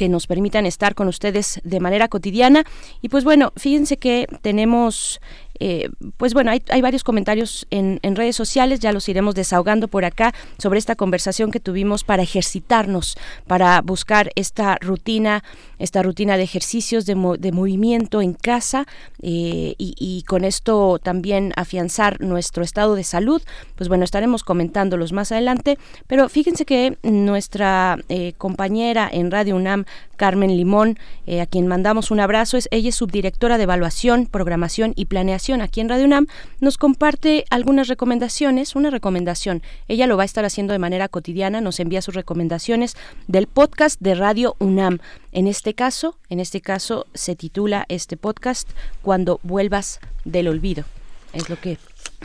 que 0.00 0.08
nos 0.08 0.26
permitan 0.26 0.64
estar 0.64 0.94
con 0.94 1.08
ustedes 1.08 1.60
de 1.62 1.78
manera 1.78 2.08
cotidiana. 2.08 2.64
Y 3.02 3.10
pues 3.10 3.22
bueno, 3.22 3.52
fíjense 3.54 3.98
que 3.98 4.26
tenemos 4.40 5.20
eh, 5.62 5.90
pues 6.16 6.32
bueno, 6.32 6.50
hay, 6.50 6.80
varios 6.80 7.04
comentarios 7.04 7.66
en, 7.70 8.00
redes 8.16 8.34
sociales, 8.34 8.80
ya 8.80 8.92
los 8.92 9.08
iremos 9.10 9.34
desahogando 9.34 9.88
por 9.88 10.06
acá 10.06 10.34
sobre 10.58 10.78
esta 10.78 10.96
conversación 10.96 11.50
que 11.50 11.60
tuvimos 11.60 12.02
para 12.02 12.22
ejercitarnos, 12.22 13.18
para 13.46 13.82
buscar 13.82 14.30
esta 14.36 14.78
rutina, 14.80 15.44
esta 15.78 16.02
rutina 16.02 16.38
de 16.38 16.44
ejercicios, 16.44 17.04
de, 17.04 17.14
movimiento 17.14 18.22
en 18.22 18.32
casa 18.32 18.86
eh, 19.20 19.74
y, 19.76 20.24
con 20.26 20.44
esto 20.44 20.98
también 20.98 21.52
afianzar 21.56 22.20
nuestro 22.20 22.62
estado 22.64 22.94
de 22.94 23.04
salud. 23.04 23.42
Pues 23.76 23.88
bueno, 23.88 24.04
estaremos 24.04 24.44
comentándolos 24.44 25.12
más 25.12 25.30
adelante, 25.30 25.78
pero 26.06 26.30
fíjense 26.30 26.64
que 26.64 26.96
nuestra 27.02 27.98
eh, 28.08 28.32
compañera 28.38 29.10
en 29.12 29.30
Radio 29.30 29.56
UNAM, 29.56 29.84
Carmen 30.16 30.56
Limón, 30.56 30.98
a 31.40 31.46
quien 31.46 31.66
mandamos 31.66 32.10
un 32.10 32.20
abrazo, 32.20 32.56
es, 32.56 32.68
ella 32.70 32.90
es 32.90 32.96
subdirectora 32.96 33.56
de 33.56 33.64
evaluación, 33.64 34.26
programación 34.26 34.92
y 34.96 35.06
planeación 35.06 35.62
aquí 35.62 35.80
en 35.80 35.88
Radio 35.88 36.04
UNAM, 36.04 36.26
nos 36.60 36.76
comparte 36.76 37.44
algunas 37.50 37.88
recomendaciones, 37.88 38.76
una 38.76 38.90
recomendación. 38.90 39.62
Ella 39.88 40.06
lo 40.06 40.16
va 40.16 40.24
a 40.24 40.26
estar 40.26 40.44
haciendo 40.44 40.72
de 40.72 40.78
manera 40.78 41.08
cotidiana, 41.08 41.60
nos 41.60 41.80
envía 41.80 42.02
sus 42.02 42.14
recomendaciones 42.14 42.96
del 43.28 43.46
podcast 43.46 44.00
de 44.00 44.14
Radio 44.14 44.56
UNAM. 44.58 44.98
En 45.32 45.46
este 45.46 45.74
caso, 45.74 46.16
en 46.28 46.40
este 46.40 46.60
caso 46.60 47.06
se 47.14 47.36
titula 47.36 47.86
este 47.88 48.16
podcast 48.16 48.68
Cuando 49.02 49.40
vuelvas 49.42 50.00
del 50.24 50.48
olvido. 50.48 50.84
Es 51.32 51.48
lo 51.48 51.58
que 51.60 51.78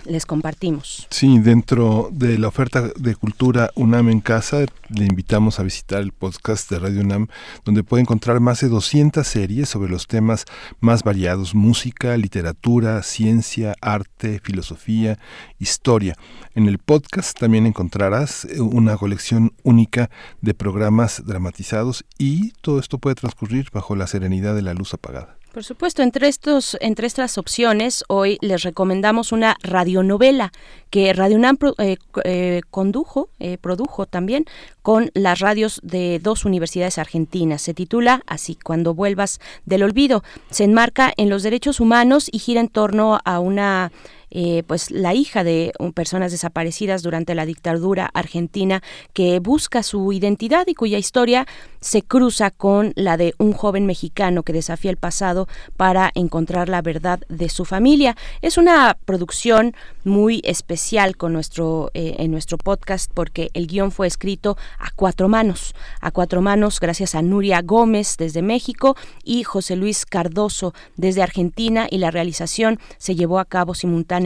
les 0.03 0.25
compartimos. 0.25 1.07
Sí, 1.09 1.39
dentro 1.39 2.09
de 2.11 2.37
la 2.37 2.47
oferta 2.47 2.89
de 2.95 3.15
cultura 3.15 3.71
UNAM 3.75 4.09
en 4.09 4.21
casa, 4.21 4.65
le 4.89 5.05
invitamos 5.05 5.59
a 5.59 5.63
visitar 5.63 6.01
el 6.01 6.11
podcast 6.11 6.69
de 6.69 6.79
Radio 6.79 7.01
UNAM, 7.01 7.27
donde 7.63 7.83
puede 7.83 8.01
encontrar 8.01 8.39
más 8.39 8.61
de 8.61 8.69
200 8.69 9.25
series 9.25 9.69
sobre 9.69 9.89
los 9.89 10.07
temas 10.07 10.45
más 10.79 11.03
variados, 11.03 11.55
música, 11.55 12.17
literatura, 12.17 13.01
ciencia, 13.03 13.75
arte, 13.81 14.39
filosofía, 14.43 15.17
historia. 15.59 16.15
En 16.53 16.67
el 16.67 16.77
podcast 16.77 17.39
también 17.39 17.65
encontrarás 17.65 18.45
eh, 18.45 18.61
una 18.61 18.97
colección 18.97 19.53
única 19.63 20.09
de 20.41 20.53
programas 20.53 21.23
dramatizados 21.25 22.05
y 22.17 22.51
todo 22.61 22.79
esto 22.79 22.97
puede 22.97 23.15
transcurrir 23.15 23.69
bajo 23.71 23.95
la 23.95 24.07
serenidad 24.07 24.55
de 24.55 24.61
la 24.61 24.73
luz 24.73 24.93
apagada. 24.93 25.37
Por 25.55 25.63
supuesto, 25.63 26.01
entre 26.03 26.27
estos, 26.27 26.75
entre 26.81 27.07
estas 27.07 27.37
opciones, 27.37 28.03
hoy 28.09 28.37
les 28.41 28.63
recomendamos 28.63 29.31
una 29.31 29.55
radionovela 29.63 30.51
que 30.89 31.13
Radio 31.13 31.37
UNAM 31.37 31.57
eh, 31.77 31.95
eh, 32.25 32.61
condujo, 32.69 33.29
eh, 33.39 33.57
produjo 33.57 34.05
también 34.05 34.43
con 34.81 35.11
las 35.13 35.39
radios 35.39 35.79
de 35.81 36.19
dos 36.21 36.43
universidades 36.43 36.97
argentinas. 36.97 37.61
Se 37.61 37.73
titula 37.73 38.21
así, 38.27 38.57
Cuando 38.61 38.93
vuelvas 38.93 39.39
del 39.63 39.83
olvido. 39.83 40.25
Se 40.49 40.65
enmarca 40.65 41.13
en 41.15 41.29
los 41.29 41.41
derechos 41.41 41.79
humanos 41.79 42.27
y 42.29 42.39
gira 42.39 42.59
en 42.59 42.67
torno 42.67 43.21
a 43.23 43.39
una 43.39 43.93
eh, 44.37 44.63
pues 44.67 44.91
la 44.91 45.13
hija 45.13 45.45
de 45.45 45.71
personas 45.93 46.33
desaparecidas 46.33 47.03
durante 47.03 47.35
la 47.35 47.45
dictadura 47.45 48.09
argentina 48.13 48.83
que 49.13 49.39
busca 49.39 49.81
su 49.81 50.11
identidad 50.11 50.67
y 50.67 50.73
cuya 50.73 50.97
historia 50.97 51.47
se 51.79 52.01
cruza 52.01 52.51
con 52.51 52.91
la 52.97 53.15
de 53.15 53.33
un 53.37 53.53
joven 53.53 53.85
mexicano 53.85 54.43
que 54.43 54.51
desafía 54.51 54.91
el 54.91 54.97
pasado 54.97 55.47
para 55.77 56.11
encontrar 56.15 56.67
la 56.67 56.81
verdad 56.81 57.21
de 57.29 57.47
su 57.47 57.63
familia. 57.63 58.17
Es 58.41 58.57
una 58.57 58.97
producción 59.05 59.73
muy 60.03 60.41
especial 60.43 61.15
con 61.15 61.31
nuestro 61.31 61.91
eh, 61.93 62.15
en 62.17 62.31
nuestro 62.31 62.57
podcast 62.57 63.09
porque 63.13 63.51
el 63.53 63.67
guion 63.67 63.93
fue 63.93 64.05
escrito 64.05 64.57
a 64.79 64.89
cuatro 64.97 65.29
manos, 65.29 65.75
a 66.01 66.11
cuatro 66.11 66.41
manos 66.41 66.81
gracias 66.81 67.15
a 67.15 67.21
Nuria 67.21 67.61
Gómez 67.61 68.17
desde 68.17 68.41
México 68.41 68.97
y 69.23 69.43
José 69.43 69.77
Luis 69.77 70.05
Cardoso 70.05 70.73
desde 70.97 71.23
Argentina 71.23 71.87
y 71.89 71.99
la 71.99 72.11
realización 72.11 72.79
se 72.97 73.15
llevó 73.15 73.39
a 73.39 73.45
cabo 73.45 73.75
simultáneamente 73.75 74.24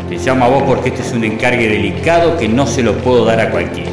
te 0.08 0.16
llamo 0.16 0.46
a 0.46 0.48
vos 0.48 0.64
porque 0.64 0.88
este 0.88 1.02
es 1.02 1.12
un 1.12 1.22
encargue 1.24 1.68
delicado 1.68 2.36
que 2.38 2.48
no 2.48 2.66
se 2.66 2.82
lo 2.82 2.96
puedo 2.98 3.24
dar 3.24 3.38
a 3.40 3.50
cualquiera. 3.50 3.92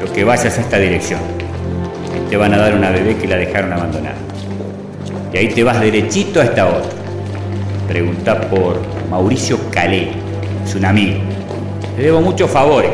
Lo 0.00 0.12
que 0.12 0.24
vayas 0.24 0.58
a 0.58 0.62
esta 0.62 0.78
dirección. 0.78 1.20
Te 2.30 2.36
van 2.36 2.54
a 2.54 2.56
dar 2.56 2.74
una 2.74 2.90
bebé 2.90 3.16
que 3.18 3.28
la 3.28 3.36
dejaron 3.36 3.72
abandonada. 3.72 4.16
Y 5.32 5.36
ahí 5.36 5.46
te 5.48 5.62
vas 5.62 5.80
derechito 5.80 6.40
a 6.40 6.44
esta 6.44 6.66
otra. 6.66 6.90
Pregunta 7.86 8.48
por 8.48 8.80
Mauricio 9.10 9.58
Calé 9.70 10.31
es 10.64 10.74
un 10.74 10.84
amigo. 10.84 11.20
Te 11.96 12.02
debo 12.02 12.20
muchos 12.20 12.50
favores, 12.50 12.92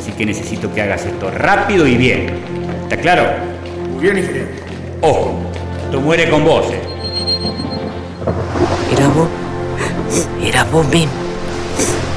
así 0.00 0.12
que 0.12 0.26
necesito 0.26 0.72
que 0.72 0.82
hagas 0.82 1.04
esto 1.04 1.30
rápido 1.30 1.86
y 1.86 1.96
bien. 1.96 2.38
¿Está 2.82 2.96
claro? 2.96 3.24
Muy 3.92 4.02
bien, 4.02 4.18
ingeniero. 4.18 4.48
Ojo, 5.02 5.34
esto 5.84 6.00
muere 6.00 6.30
con 6.30 6.44
vos, 6.44 6.66
eh. 6.70 6.80
Era 8.92 9.08
vos, 9.08 9.28
era 10.42 10.64
vos, 10.64 10.86
men. 10.88 11.08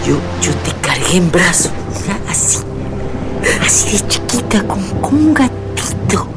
Yo, 0.05 0.15
yo 0.41 0.51
te 0.63 0.71
cargué 0.81 1.17
en 1.17 1.31
brazos, 1.31 1.71
así, 2.29 2.59
Así 3.65 3.97
de 3.97 4.07
chiquita, 4.07 4.63
como, 4.63 4.85
como 5.01 5.17
un 5.17 5.33
gatito. 5.33 6.27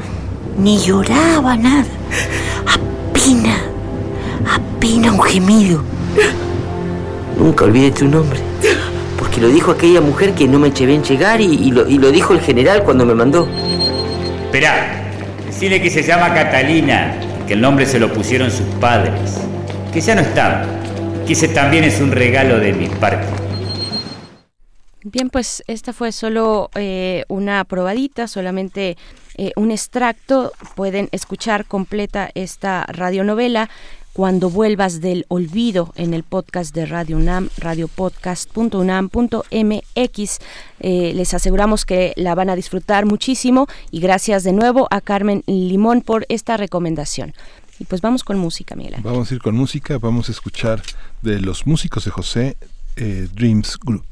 Ni 0.58 0.78
lloraba 0.78 1.56
nada. 1.56 1.84
Apenas, 2.66 3.60
apenas 4.46 5.12
un 5.12 5.22
gemido. 5.22 5.82
Nunca 7.36 7.64
olvidé 7.64 7.90
tu 7.90 8.06
nombre. 8.06 8.38
Porque 9.18 9.40
lo 9.40 9.48
dijo 9.48 9.70
aquella 9.70 10.00
mujer 10.00 10.34
que 10.34 10.46
no 10.48 10.58
me 10.58 10.68
eché 10.68 10.86
bien 10.86 11.02
llegar 11.02 11.40
y, 11.40 11.46
y 11.46 11.70
lo, 11.70 11.88
y 11.88 11.98
lo 11.98 12.10
dijo 12.10 12.32
el 12.32 12.40
general 12.40 12.82
cuando 12.84 13.04
me 13.04 13.14
mandó. 13.14 13.48
Esperá, 14.44 15.10
decirle 15.46 15.80
que 15.80 15.90
se 15.90 16.02
llama 16.02 16.34
Catalina, 16.34 17.14
que 17.46 17.54
el 17.54 17.60
nombre 17.60 17.86
se 17.86 17.98
lo 17.98 18.12
pusieron 18.12 18.50
sus 18.50 18.66
padres, 18.80 19.38
que 19.92 20.00
ya 20.00 20.14
no 20.14 20.22
están, 20.22 20.66
que 21.26 21.32
ese 21.32 21.48
también 21.48 21.84
es 21.84 22.00
un 22.00 22.12
regalo 22.12 22.58
de 22.58 22.72
mi 22.72 22.88
parte. 22.88 23.26
Bien, 25.04 25.30
pues 25.30 25.64
esta 25.66 25.92
fue 25.92 26.12
solo 26.12 26.70
eh, 26.74 27.24
una 27.28 27.64
probadita, 27.64 28.28
solamente 28.28 28.96
eh, 29.36 29.50
un 29.56 29.72
extracto. 29.72 30.52
Pueden 30.76 31.08
escuchar 31.10 31.64
completa 31.64 32.30
esta 32.34 32.84
radionovela 32.86 33.68
cuando 34.12 34.50
vuelvas 34.50 35.00
del 35.00 35.24
olvido 35.28 35.92
en 35.96 36.14
el 36.14 36.22
podcast 36.22 36.74
de 36.74 36.86
Radio 36.86 37.16
UNAM, 37.16 37.48
radiopodcast.unam.mx. 37.56 40.38
Eh, 40.80 41.12
les 41.14 41.34
aseguramos 41.34 41.86
que 41.86 42.12
la 42.16 42.34
van 42.34 42.50
a 42.50 42.56
disfrutar 42.56 43.06
muchísimo 43.06 43.66
y 43.90 44.00
gracias 44.00 44.44
de 44.44 44.52
nuevo 44.52 44.86
a 44.90 45.00
Carmen 45.00 45.42
Limón 45.46 46.02
por 46.02 46.26
esta 46.28 46.56
recomendación. 46.56 47.34
Y 47.78 47.84
pues 47.84 48.00
vamos 48.00 48.22
con 48.22 48.38
música, 48.38 48.76
Miguel. 48.76 49.00
Vamos 49.02 49.30
a 49.30 49.34
ir 49.34 49.40
con 49.40 49.56
música, 49.56 49.98
vamos 49.98 50.28
a 50.28 50.32
escuchar 50.32 50.82
de 51.22 51.40
los 51.40 51.66
músicos 51.66 52.04
de 52.04 52.10
José 52.10 52.56
eh, 52.96 53.28
Dreams 53.32 53.78
Group. 53.78 54.04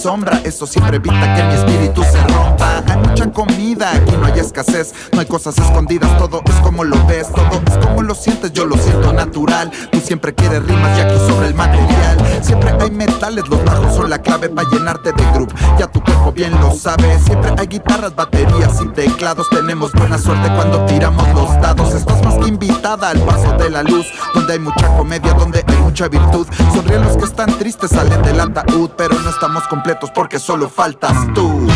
Sombra, 0.00 0.40
eso 0.44 0.66
siempre 0.66 0.96
evita 0.96 1.34
que 1.34 1.42
mi 1.42 1.54
espíritu 1.54 2.02
se 2.02 2.22
rompa. 2.22 2.89
Mucha 3.10 3.32
comida, 3.32 3.90
aquí 3.92 4.12
no 4.12 4.26
hay 4.26 4.38
escasez, 4.38 4.94
no 5.12 5.18
hay 5.18 5.26
cosas 5.26 5.58
escondidas, 5.58 6.16
todo 6.16 6.42
es 6.46 6.54
como 6.56 6.84
lo 6.84 6.96
ves, 7.06 7.26
todo 7.32 7.60
es 7.66 7.84
como 7.84 8.02
lo 8.02 8.14
sientes, 8.14 8.52
yo 8.52 8.66
lo 8.66 8.76
siento 8.76 9.12
natural. 9.12 9.70
Tú 9.90 9.98
siempre 9.98 10.32
quieres 10.32 10.64
rimas 10.64 10.96
y 10.96 11.00
aquí 11.00 11.18
sobre 11.28 11.48
el 11.48 11.54
material, 11.54 12.18
siempre 12.40 12.70
hay 12.78 12.90
metales, 12.92 13.48
los 13.48 13.64
bajos 13.64 13.96
son 13.96 14.10
la 14.10 14.18
clave 14.22 14.48
para 14.48 14.68
llenarte 14.70 15.12
de 15.12 15.24
groove, 15.32 15.52
ya 15.76 15.88
tu 15.88 16.00
cuerpo 16.04 16.30
bien 16.30 16.52
lo 16.60 16.72
sabe, 16.72 17.18
siempre 17.18 17.52
hay 17.58 17.66
guitarras, 17.66 18.14
baterías 18.14 18.80
y 18.80 18.88
teclados, 18.88 19.48
tenemos 19.50 19.92
buena 19.92 20.16
suerte 20.16 20.48
cuando 20.54 20.86
tiramos 20.86 21.28
los 21.34 21.60
dados, 21.60 21.92
estás 21.94 22.24
más 22.24 22.34
que 22.34 22.46
invitada 22.46 23.10
al 23.10 23.18
paso 23.22 23.52
de 23.58 23.70
la 23.70 23.82
luz, 23.82 24.06
donde 24.34 24.52
hay 24.52 24.60
mucha 24.60 24.86
comedia, 24.96 25.32
donde 25.34 25.64
hay 25.66 25.76
mucha 25.78 26.06
virtud, 26.06 26.46
sonríen 26.72 27.02
los 27.02 27.16
que 27.16 27.24
están 27.24 27.58
tristes, 27.58 27.90
salen 27.90 28.22
del 28.22 28.40
ataúd, 28.40 28.90
pero 28.96 29.18
no 29.18 29.30
estamos 29.30 29.64
completos 29.64 30.10
porque 30.14 30.38
solo 30.38 30.68
faltas 30.68 31.16
tú. 31.34 31.66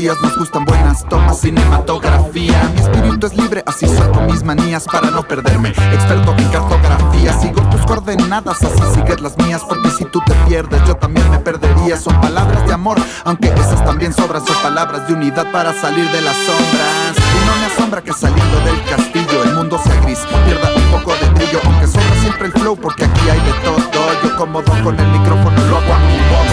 Nos 0.00 0.34
gustan 0.38 0.64
buenas 0.64 1.04
tomas, 1.10 1.40
cinematografía. 1.40 2.72
Mi 2.74 2.80
espíritu 2.80 3.26
es 3.26 3.36
libre, 3.36 3.62
así 3.66 3.86
suelto 3.86 4.22
mis 4.22 4.42
manías 4.42 4.86
Para 4.86 5.10
no 5.10 5.22
perderme, 5.22 5.68
experto 5.68 6.34
en 6.38 6.48
cartografía 6.48 7.38
Sigo 7.38 7.60
tus 7.68 7.82
coordenadas, 7.82 8.62
así 8.62 8.80
sigues 8.94 9.20
las 9.20 9.36
mías 9.36 9.60
Porque 9.68 9.90
si 9.90 10.06
tú 10.06 10.22
te 10.24 10.32
pierdes, 10.48 10.82
yo 10.86 10.96
también 10.96 11.30
me 11.30 11.38
perdería. 11.38 11.98
Son 11.98 12.18
palabras 12.18 12.66
de 12.66 12.72
amor, 12.72 12.98
aunque 13.24 13.48
esas 13.48 13.84
también 13.84 14.14
sobran 14.14 14.44
Son 14.46 14.56
palabras 14.62 15.06
de 15.06 15.12
unidad 15.12 15.52
para 15.52 15.78
salir 15.78 16.10
de 16.10 16.22
las 16.22 16.36
sombras. 16.46 17.16
Y 17.18 17.46
no 17.46 17.56
me 17.58 17.66
asombra 17.66 18.00
que 18.02 18.14
saliendo 18.14 18.58
del 18.60 18.82
castillo 18.84 19.42
El 19.44 19.54
mundo 19.54 19.78
sea 19.84 20.00
gris, 20.00 20.20
pierda 20.46 20.70
un 20.74 20.98
poco 20.98 21.12
de 21.20 21.28
brillo 21.34 21.60
Aunque 21.66 21.86
sobra 21.86 22.20
siempre 22.22 22.46
el 22.46 22.52
flow, 22.52 22.74
porque 22.74 23.04
aquí 23.04 23.28
hay 23.28 23.40
de 23.40 23.52
todo. 23.62 23.76
Yo 24.24 24.36
cómodo 24.36 24.72
con 24.82 24.98
el 24.98 25.08
micrófono, 25.08 25.62
lo 25.66 25.76
hago 25.76 25.92
a 25.92 25.98
mi 25.98 26.20
Siempre 26.20 26.49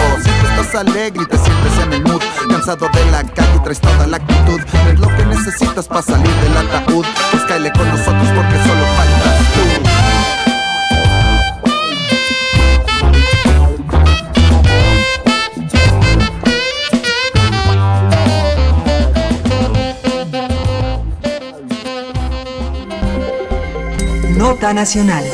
estás 0.60 0.80
alegre 0.80 1.22
y 1.22 1.26
te 1.26 1.38
sientes 1.38 1.78
en 1.82 1.92
el 1.92 2.02
mood. 2.04 2.22
Cansado 2.48 2.88
de 2.92 3.10
la 3.10 3.22
calle, 3.22 3.58
traes 3.62 3.80
toda 3.80 4.06
la 4.06 4.16
actitud. 4.16 4.60
Es 4.92 4.98
lo 4.98 5.08
que 5.08 5.26
necesitas 5.26 5.86
para 5.86 6.02
salir 6.02 6.26
del 6.26 6.56
ataúd. 6.56 7.04
Pues 7.30 7.44
cáele 7.44 7.72
con 7.72 7.88
nosotros 7.88 8.28
porque 8.34 8.56
solo 8.66 8.84
faltas 8.96 9.38
tú. 9.54 9.60
Nota 24.38 24.72
Nacional. 24.72 25.24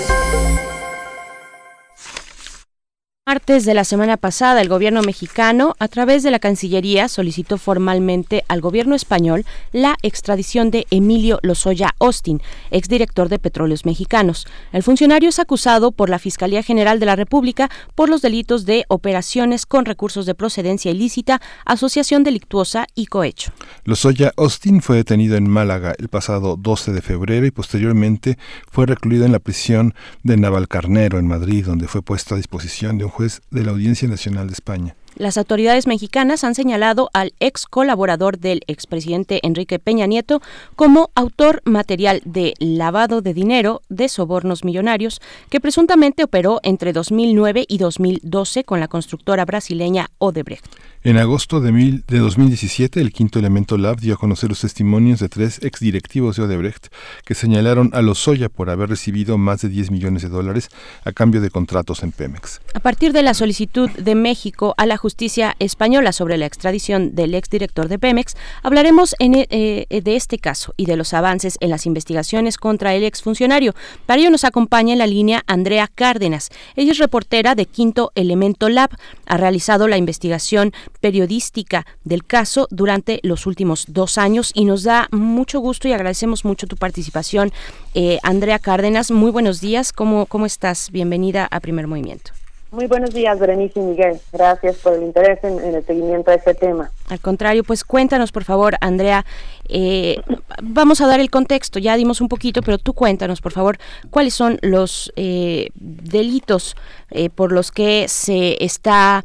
Martes 3.35 3.65
de 3.65 3.75
la 3.75 3.83
semana 3.83 4.17
pasada, 4.17 4.63
el 4.63 4.69
gobierno 4.69 5.03
mexicano, 5.03 5.75
a 5.81 5.89
través 5.89 6.23
de 6.23 6.31
la 6.31 6.39
Cancillería, 6.39 7.09
solicitó 7.09 7.59
formalmente 7.59 8.45
al 8.47 8.61
gobierno 8.61 8.95
español 8.95 9.45
la 9.73 9.97
extradición 10.03 10.71
de 10.71 10.87
Emilio 10.93 11.41
Lozoya 11.43 11.97
Austin, 11.99 12.41
exdirector 12.71 13.29
de 13.29 13.41
Petróleos 13.41 13.87
Mexicanos. 13.87 14.47
El 14.71 14.85
funcionario 14.85 15.31
es 15.31 15.41
acusado 15.41 15.91
por 15.91 16.11
la 16.11 16.21
Fiscalía 16.21 16.63
General 16.63 17.01
de 17.01 17.07
la 17.07 17.17
República 17.17 17.71
por 17.97 18.09
los 18.09 18.23
delitos 18.23 18.67
de 18.67 18.85
operaciones 18.87 19.67
con 19.67 19.85
recursos 19.85 20.27
de 20.27 20.37
procedencia 20.37 20.93
ilícita, 20.93 21.43
asociación 21.65 22.23
delictuosa 22.23 22.87
y 22.95 23.07
cohecho. 23.07 23.51
Lozoya 23.83 24.33
Austin 24.37 24.81
fue 24.81 24.95
detenido 24.95 25.35
en 25.35 25.51
Málaga 25.51 25.93
el 25.99 26.07
pasado 26.09 26.57
12 26.57 26.93
de 26.93 27.03
febrero 27.03 27.47
y 27.47 27.51
posteriormente 27.51 28.39
fue 28.71 28.87
recluido 28.87 29.27
en 29.27 29.33
la 29.33 29.41
prisión 29.41 29.93
de 30.23 30.37
Navalcarnero 30.37 31.19
en 31.19 31.27
Madrid, 31.27 31.67
donde 31.67 31.89
fue 31.89 32.01
puesto 32.01 32.37
a 32.37 32.39
disposición 32.39 32.97
de 32.97 33.07
un 33.07 33.11
juez 33.11 33.24
de 33.51 33.65
la 33.65 33.71
Audiencia 33.71 34.09
Nacional 34.09 34.47
de 34.49 34.55
España. 34.55 34.97
Las 35.17 35.39
autoridades 35.39 35.87
mexicanas 35.87 36.43
han 36.43 36.57
señalado 36.57 37.09
al 37.13 37.35
ex 37.39 37.67
colaborador 37.67 38.39
del 38.39 38.63
expresidente 38.67 39.39
Enrique 39.45 39.79
Peña 39.79 40.07
Nieto 40.07 40.43
como 40.75 41.11
autor 41.15 41.63
material 41.65 42.21
de 42.25 42.55
lavado 42.59 43.23
de 43.23 43.33
dinero 43.33 43.83
de 43.89 44.09
sobornos 44.09 44.65
millonarios 44.65 45.21
que 45.51 45.61
presuntamente 45.61 46.25
operó 46.25 46.59
entre 46.65 46.93
2009 46.93 47.65
y 47.69 47.79
2012 47.79 48.65
con 48.65 48.81
la 48.81 48.89
constructora 48.89 49.45
brasileña 49.45 50.09
Odebrecht. 50.19 50.67
En 51.05 51.19
agosto 51.19 51.61
de, 51.61 51.71
mil, 51.71 52.03
de 52.09 52.19
2017, 52.19 52.99
el 52.99 53.13
Quinto 53.13 53.39
Elemento 53.39 53.77
Lab 53.77 54.01
dio 54.01 54.15
a 54.15 54.17
conocer 54.17 54.49
los 54.49 54.63
testimonios 54.63 55.21
de 55.21 55.29
tres 55.29 55.63
exdirectivos 55.63 56.37
de 56.37 56.45
Odebrecht 56.45 56.87
que 57.27 57.35
señalaron 57.35 57.91
a 57.93 58.01
Lozoya 58.01 58.49
por 58.49 58.71
haber 58.71 58.89
recibido 58.89 59.37
más 59.37 59.61
de 59.61 59.69
10 59.69 59.91
millones 59.91 60.23
de 60.23 60.31
dólares 60.31 60.71
a 61.05 61.13
cambio 61.13 61.43
de 61.43 61.51
contratos 61.51 62.03
en 62.03 62.11
Pemex. 62.11 62.63
A 62.73 62.81
partir 62.81 63.13
de 63.13 63.23
la 63.23 63.35
solicitud 63.35 63.91
de 63.91 64.15
México 64.15 64.75
a 64.79 64.87
la 64.87 64.97
justicia 65.05 65.55
española 65.59 66.13
sobre 66.13 66.39
la 66.39 66.47
extradición 66.47 67.15
del 67.15 67.35
exdirector 67.35 67.89
de 67.89 67.99
Pemex, 67.99 68.39
hablaremos 68.63 69.15
en, 69.19 69.35
eh, 69.35 69.87
de 69.91 70.17
este 70.17 70.39
caso 70.39 70.73
y 70.79 70.87
de 70.87 70.97
los 70.97 71.13
avances 71.13 71.59
en 71.61 71.69
las 71.69 71.85
investigaciones 71.85 72.57
contra 72.57 72.95
el 72.95 73.05
exfuncionario. 73.05 73.75
Para 74.07 74.23
ello 74.23 74.31
nos 74.31 74.45
acompaña 74.45 74.95
en 74.95 74.99
la 75.01 75.07
línea 75.07 75.43
Andrea 75.47 75.91
Cárdenas. 75.95 76.49
Ella 76.75 76.93
es 76.93 76.97
reportera 76.97 77.55
de 77.55 77.67
Quinto 77.67 78.13
Elemento 78.15 78.71
Lab. 78.71 78.97
Ha 79.27 79.37
realizado 79.37 79.89
la 79.89 79.99
investigación 79.99 80.73
periodística 81.03 81.85
del 82.05 82.25
caso 82.25 82.67
durante 82.71 83.21
los 83.23 83.47
últimos 83.47 83.85
dos 83.89 84.17
años 84.17 84.53
y 84.55 84.65
nos 84.65 84.85
da 84.85 85.09
mucho 85.11 85.61
gusto 85.61 85.87
y 85.87 85.93
agradecemos 85.93 86.47
mucho 86.47 86.67
tu 86.67 86.77
participación. 86.77 87.53
Eh, 87.93 88.21
Andrea 88.23 88.59
Cárdenas, 88.59 89.11
muy 89.11 89.31
buenos 89.31 89.61
días. 89.61 89.93
¿Cómo, 89.93 90.25
¿Cómo 90.25 90.47
estás? 90.47 90.91
Bienvenida 90.91 91.47
a 91.51 91.61
Primer 91.61 91.89
Movimiento. 91.89 92.33
Muy 92.75 92.89
buenos 92.89 93.15
días, 93.15 93.39
Berenice 93.39 93.79
y 93.79 93.85
Miguel. 93.85 94.17
Gracias 94.33 94.79
por 94.79 94.95
el 94.95 95.05
interés 95.05 95.39
en, 95.45 95.61
el 95.61 95.85
seguimiento 95.85 96.33
de 96.33 96.39
este 96.39 96.55
tema. 96.55 96.91
Al 97.09 97.21
contrario, 97.21 97.63
pues 97.63 97.85
cuéntanos, 97.85 98.33
por 98.33 98.43
favor, 98.43 98.75
Andrea. 98.81 99.25
Eh, 99.69 100.17
vamos 100.61 101.01
a 101.01 101.07
dar 101.07 101.21
el 101.21 101.31
contexto, 101.31 101.79
ya 101.79 101.95
dimos 101.95 102.21
un 102.21 102.29
poquito, 102.29 102.63
pero 102.63 102.79
tú 102.79 102.93
cuéntanos, 102.93 103.41
por 103.41 103.53
favor, 103.53 103.79
cuáles 104.11 104.35
son 104.35 104.59
los 104.61 105.13
eh, 105.15 105.69
delitos 105.77 106.75
eh, 107.13 107.31
por 107.31 107.53
los 107.53 107.71
que 107.71 108.09
se 108.09 108.57
está 108.65 109.25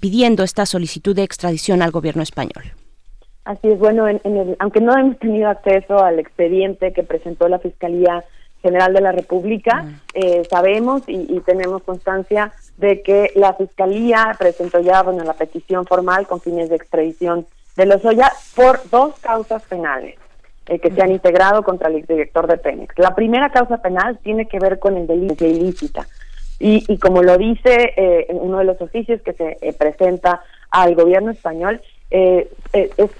pidiendo 0.00 0.44
esta 0.44 0.64
solicitud 0.64 1.16
de 1.16 1.24
extradición 1.24 1.82
al 1.82 1.90
gobierno 1.90 2.22
español. 2.22 2.62
Así 3.44 3.68
es, 3.68 3.78
bueno, 3.78 4.06
aunque 4.60 4.80
no 4.80 4.96
hemos 4.96 5.18
tenido 5.18 5.48
acceso 5.48 5.98
al 5.98 6.20
expediente 6.20 6.92
que 6.92 7.02
presentó 7.02 7.48
la 7.48 7.58
Fiscalía 7.58 8.24
General 8.64 8.92
de 8.92 9.00
la 9.00 9.12
República, 9.12 9.84
sabemos 10.50 11.02
y, 11.06 11.26
y 11.28 11.40
tenemos 11.40 11.84
constancia 11.84 12.52
de 12.76 13.02
que 13.02 13.30
la 13.36 13.54
Fiscalía 13.54 14.34
presentó 14.38 14.80
ya 14.80 15.02
bueno, 15.02 15.22
la 15.22 15.34
petición 15.34 15.86
formal 15.86 16.26
con 16.26 16.40
fines 16.40 16.68
de 16.68 16.76
extradición 16.76 17.46
de 17.76 17.86
Lozoya 17.86 18.32
por 18.54 18.88
dos 18.90 19.18
causas 19.20 19.62
penales 19.64 20.16
eh, 20.66 20.78
que 20.78 20.90
se 20.90 21.02
han 21.02 21.12
integrado 21.12 21.62
contra 21.62 21.88
el 21.88 22.04
director 22.06 22.46
de 22.46 22.56
Pemex. 22.56 22.98
La 22.98 23.14
primera 23.14 23.50
causa 23.50 23.78
penal 23.78 24.18
tiene 24.22 24.46
que 24.46 24.58
ver 24.58 24.78
con 24.78 24.96
el 24.96 25.06
delito 25.06 25.44
ilícita. 25.44 26.06
Y, 26.58 26.84
y 26.88 26.98
como 26.98 27.22
lo 27.22 27.36
dice 27.36 27.92
eh, 27.96 28.26
en 28.28 28.38
uno 28.40 28.58
de 28.58 28.64
los 28.64 28.80
oficios 28.80 29.20
que 29.22 29.32
se 29.32 29.58
eh, 29.60 29.72
presenta 29.72 30.42
al 30.70 30.94
gobierno 30.94 31.30
español, 31.30 31.80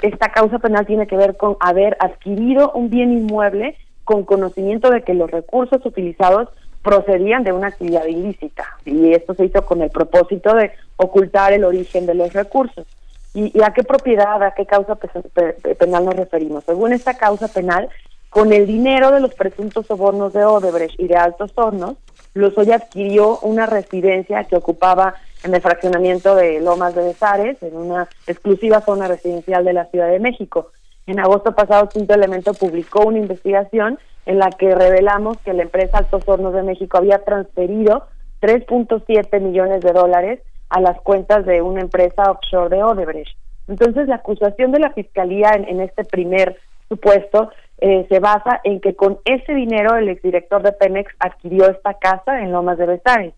esta 0.02 0.28
causa 0.28 0.60
penal 0.60 0.86
tiene 0.86 1.08
que 1.08 1.16
ver 1.16 1.36
con 1.36 1.56
haber 1.58 1.96
adquirido 1.98 2.70
un 2.74 2.90
bien 2.90 3.10
inmueble 3.10 3.76
con 4.04 4.24
conocimiento 4.24 4.90
de 4.90 5.02
que 5.02 5.14
los 5.14 5.30
recursos 5.30 5.84
utilizados 5.84 6.48
procedían 6.82 7.44
de 7.44 7.52
una 7.52 7.68
actividad 7.68 8.04
ilícita 8.04 8.64
y 8.84 9.12
esto 9.14 9.34
se 9.34 9.46
hizo 9.46 9.64
con 9.64 9.80
el 9.80 9.90
propósito 9.90 10.54
de 10.54 10.70
ocultar 10.96 11.52
el 11.52 11.64
origen 11.64 12.06
de 12.06 12.14
los 12.14 12.32
recursos. 12.32 12.86
¿Y, 13.32 13.60
a 13.62 13.72
qué 13.72 13.82
propiedad, 13.82 14.40
a 14.42 14.54
qué 14.54 14.64
causa 14.64 14.94
penal 14.94 16.04
nos 16.04 16.14
referimos? 16.14 16.62
Según 16.64 16.92
esta 16.92 17.14
causa 17.14 17.48
penal, 17.48 17.88
con 18.30 18.52
el 18.52 18.66
dinero 18.66 19.10
de 19.10 19.20
los 19.20 19.34
presuntos 19.34 19.86
sobornos 19.86 20.32
de 20.32 20.44
Odebrecht 20.44 21.00
y 21.00 21.08
de 21.08 21.16
Altos 21.16 21.52
Hornos, 21.56 21.96
Lozoya 22.34 22.76
adquirió 22.76 23.38
una 23.40 23.66
residencia 23.66 24.44
que 24.44 24.56
ocupaba 24.56 25.14
en 25.42 25.54
el 25.54 25.60
fraccionamiento 25.60 26.34
de 26.34 26.60
Lomas 26.60 26.94
de 26.94 27.04
Besares, 27.04 27.62
en 27.62 27.76
una 27.76 28.08
exclusiva 28.26 28.80
zona 28.80 29.08
residencial 29.08 29.64
de 29.64 29.72
la 29.72 29.86
Ciudad 29.86 30.08
de 30.08 30.18
México. 30.18 30.70
En 31.06 31.20
agosto 31.20 31.54
pasado, 31.54 31.88
Quinto 31.88 32.14
Elemento 32.14 32.54
publicó 32.54 33.04
una 33.06 33.18
investigación 33.18 33.98
en 34.24 34.38
la 34.38 34.50
que 34.50 34.74
revelamos 34.74 35.36
que 35.38 35.52
la 35.52 35.62
empresa 35.62 35.98
Altos 35.98 36.26
Hornos 36.26 36.54
de 36.54 36.62
México 36.62 36.96
había 36.96 37.18
transferido 37.18 38.06
3.7 38.40 39.40
millones 39.40 39.82
de 39.82 39.92
dólares 39.92 40.40
a 40.70 40.80
las 40.80 40.98
cuentas 41.02 41.44
de 41.44 41.60
una 41.60 41.82
empresa 41.82 42.30
offshore 42.30 42.74
de 42.74 42.82
Odebrecht. 42.82 43.36
Entonces, 43.68 44.08
la 44.08 44.16
acusación 44.16 44.72
de 44.72 44.80
la 44.80 44.92
Fiscalía 44.92 45.52
en, 45.54 45.80
este 45.80 46.04
primer 46.04 46.58
supuesto 46.88 47.50
eh, 47.78 48.06
se 48.08 48.18
basa 48.18 48.60
en 48.64 48.80
que 48.80 48.94
con 48.94 49.18
ese 49.24 49.54
dinero 49.54 49.96
el 49.96 50.08
exdirector 50.08 50.62
de 50.62 50.72
Pemex 50.72 51.12
adquirió 51.18 51.68
esta 51.70 51.94
casa 51.94 52.40
en 52.40 52.52
Lomas 52.52 52.78
de 52.78 52.86
Besares. 52.86 53.34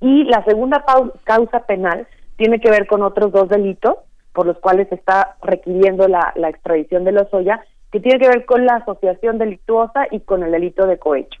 Y 0.00 0.24
la 0.24 0.44
segunda 0.44 0.84
causa 1.24 1.60
penal 1.66 2.06
tiene 2.36 2.60
que 2.60 2.70
ver 2.70 2.86
con 2.86 3.02
otros 3.02 3.32
dos 3.32 3.48
delitos 3.48 3.96
por 4.34 4.46
los 4.46 4.58
cuales 4.58 4.88
se 4.88 4.96
está 4.96 5.36
requiriendo 5.42 6.08
la, 6.08 6.34
extradición 6.36 7.04
de 7.04 7.12
Lozoya 7.12 7.64
que 7.90 8.00
tiene 8.00 8.18
que 8.18 8.28
ver 8.28 8.44
con 8.44 8.66
la 8.66 8.76
asociación 8.76 9.38
delictuosa 9.38 10.06
y 10.10 10.20
con 10.20 10.42
el 10.42 10.50
delito 10.50 10.86
de 10.86 10.98
cohecho. 10.98 11.40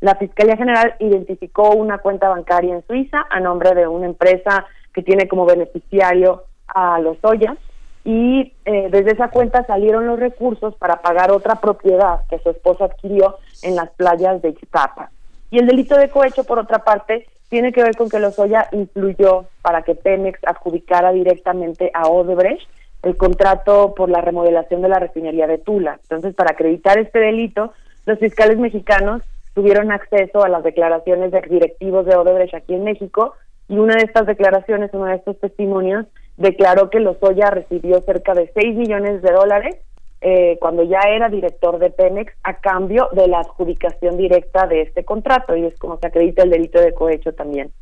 La 0.00 0.14
Fiscalía 0.14 0.56
General 0.56 0.96
identificó 0.98 1.70
una 1.72 1.98
cuenta 1.98 2.30
bancaria 2.30 2.74
en 2.74 2.86
Suiza 2.86 3.26
a 3.28 3.38
nombre 3.38 3.74
de 3.74 3.86
una 3.86 4.06
empresa 4.06 4.64
que 4.94 5.02
tiene 5.02 5.28
como 5.28 5.44
beneficiario 5.44 6.44
a 6.66 6.98
los 6.98 7.18
Lozoya 7.22 7.56
y 8.02 8.54
eh, 8.64 8.88
desde 8.90 9.12
esa 9.12 9.28
cuenta 9.28 9.64
salieron 9.66 10.06
los 10.06 10.18
recursos 10.18 10.74
para 10.76 11.02
pagar 11.02 11.30
otra 11.30 11.56
propiedad 11.56 12.20
que 12.30 12.38
su 12.38 12.48
esposa 12.48 12.86
adquirió 12.86 13.36
en 13.62 13.76
las 13.76 13.90
playas 13.90 14.40
de 14.40 14.48
Ixtapa. 14.48 15.10
Y 15.50 15.58
el 15.58 15.66
delito 15.66 15.96
de 15.96 16.08
cohecho, 16.08 16.44
por 16.44 16.58
otra 16.58 16.78
parte, 16.84 17.26
tiene 17.50 17.72
que 17.72 17.82
ver 17.82 17.96
con 17.96 18.08
que 18.08 18.20
Lozoya 18.20 18.68
influyó 18.72 19.46
para 19.60 19.82
que 19.82 19.96
Pemex 19.96 20.38
adjudicara 20.46 21.12
directamente 21.12 21.90
a 21.92 22.08
Odebrecht 22.08 22.66
el 23.02 23.16
contrato 23.16 23.94
por 23.94 24.08
la 24.08 24.20
remodelación 24.20 24.82
de 24.82 24.88
la 24.88 24.98
refinería 24.98 25.46
de 25.46 25.58
Tula. 25.58 25.98
Entonces, 26.02 26.34
para 26.34 26.52
acreditar 26.52 26.98
este 26.98 27.18
delito, 27.18 27.72
los 28.06 28.18
fiscales 28.18 28.58
mexicanos 28.58 29.22
tuvieron 29.54 29.90
acceso 29.90 30.44
a 30.44 30.48
las 30.48 30.62
declaraciones 30.62 31.32
de 31.32 31.40
directivos 31.42 32.06
de 32.06 32.14
Odebrecht 32.14 32.54
aquí 32.54 32.74
en 32.74 32.84
México 32.84 33.34
y 33.68 33.78
una 33.78 33.96
de 33.96 34.04
estas 34.04 34.26
declaraciones, 34.26 34.90
uno 34.92 35.06
de 35.06 35.16
estos 35.16 35.38
testimonios, 35.40 36.06
declaró 36.36 36.88
que 36.88 37.00
Lozoya 37.00 37.50
recibió 37.50 38.00
cerca 38.02 38.34
de 38.34 38.50
6 38.54 38.76
millones 38.76 39.22
de 39.22 39.32
dólares 39.32 39.76
eh, 40.20 40.58
cuando 40.60 40.82
ya 40.82 41.00
era 41.08 41.28
director 41.28 41.78
de 41.78 41.90
Pemex 41.90 42.32
a 42.42 42.60
cambio 42.60 43.08
de 43.12 43.26
la 43.26 43.40
adjudicación 43.40 44.16
directa 44.18 44.66
de 44.66 44.82
este 44.82 45.04
contrato 45.04 45.56
y 45.56 45.64
es 45.64 45.78
como 45.78 45.98
se 45.98 46.06
acredita 46.06 46.42
el 46.42 46.50
delito 46.50 46.80
de 46.80 46.92
cohecho 46.92 47.32
también. 47.32 47.72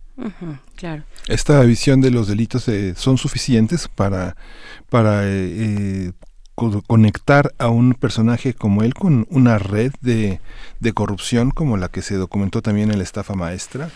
claro. 0.77 1.03
Esta 1.29 1.61
visión 1.63 2.01
de 2.01 2.11
los 2.11 2.29
delitos 2.29 2.69
eh, 2.69 2.95
son 2.95 3.19
suficientes 3.19 3.89
para 3.89 4.37
para 4.89 5.23
eh, 5.25 6.13
conectar 6.87 7.53
a 7.59 7.69
un 7.69 7.95
personaje 7.95 8.53
como 8.53 8.83
él 8.83 8.95
con 8.95 9.27
una 9.31 9.59
red 9.59 9.93
de, 10.01 10.41
de 10.81 10.93
corrupción 10.93 11.51
como 11.51 11.77
la 11.77 11.89
que 11.89 12.03
se 12.03 12.17
documentó 12.17 12.63
también 12.63 12.91
en 12.91 12.99
la 12.99 13.05
estafa 13.05 13.35
maestra? 13.35 13.91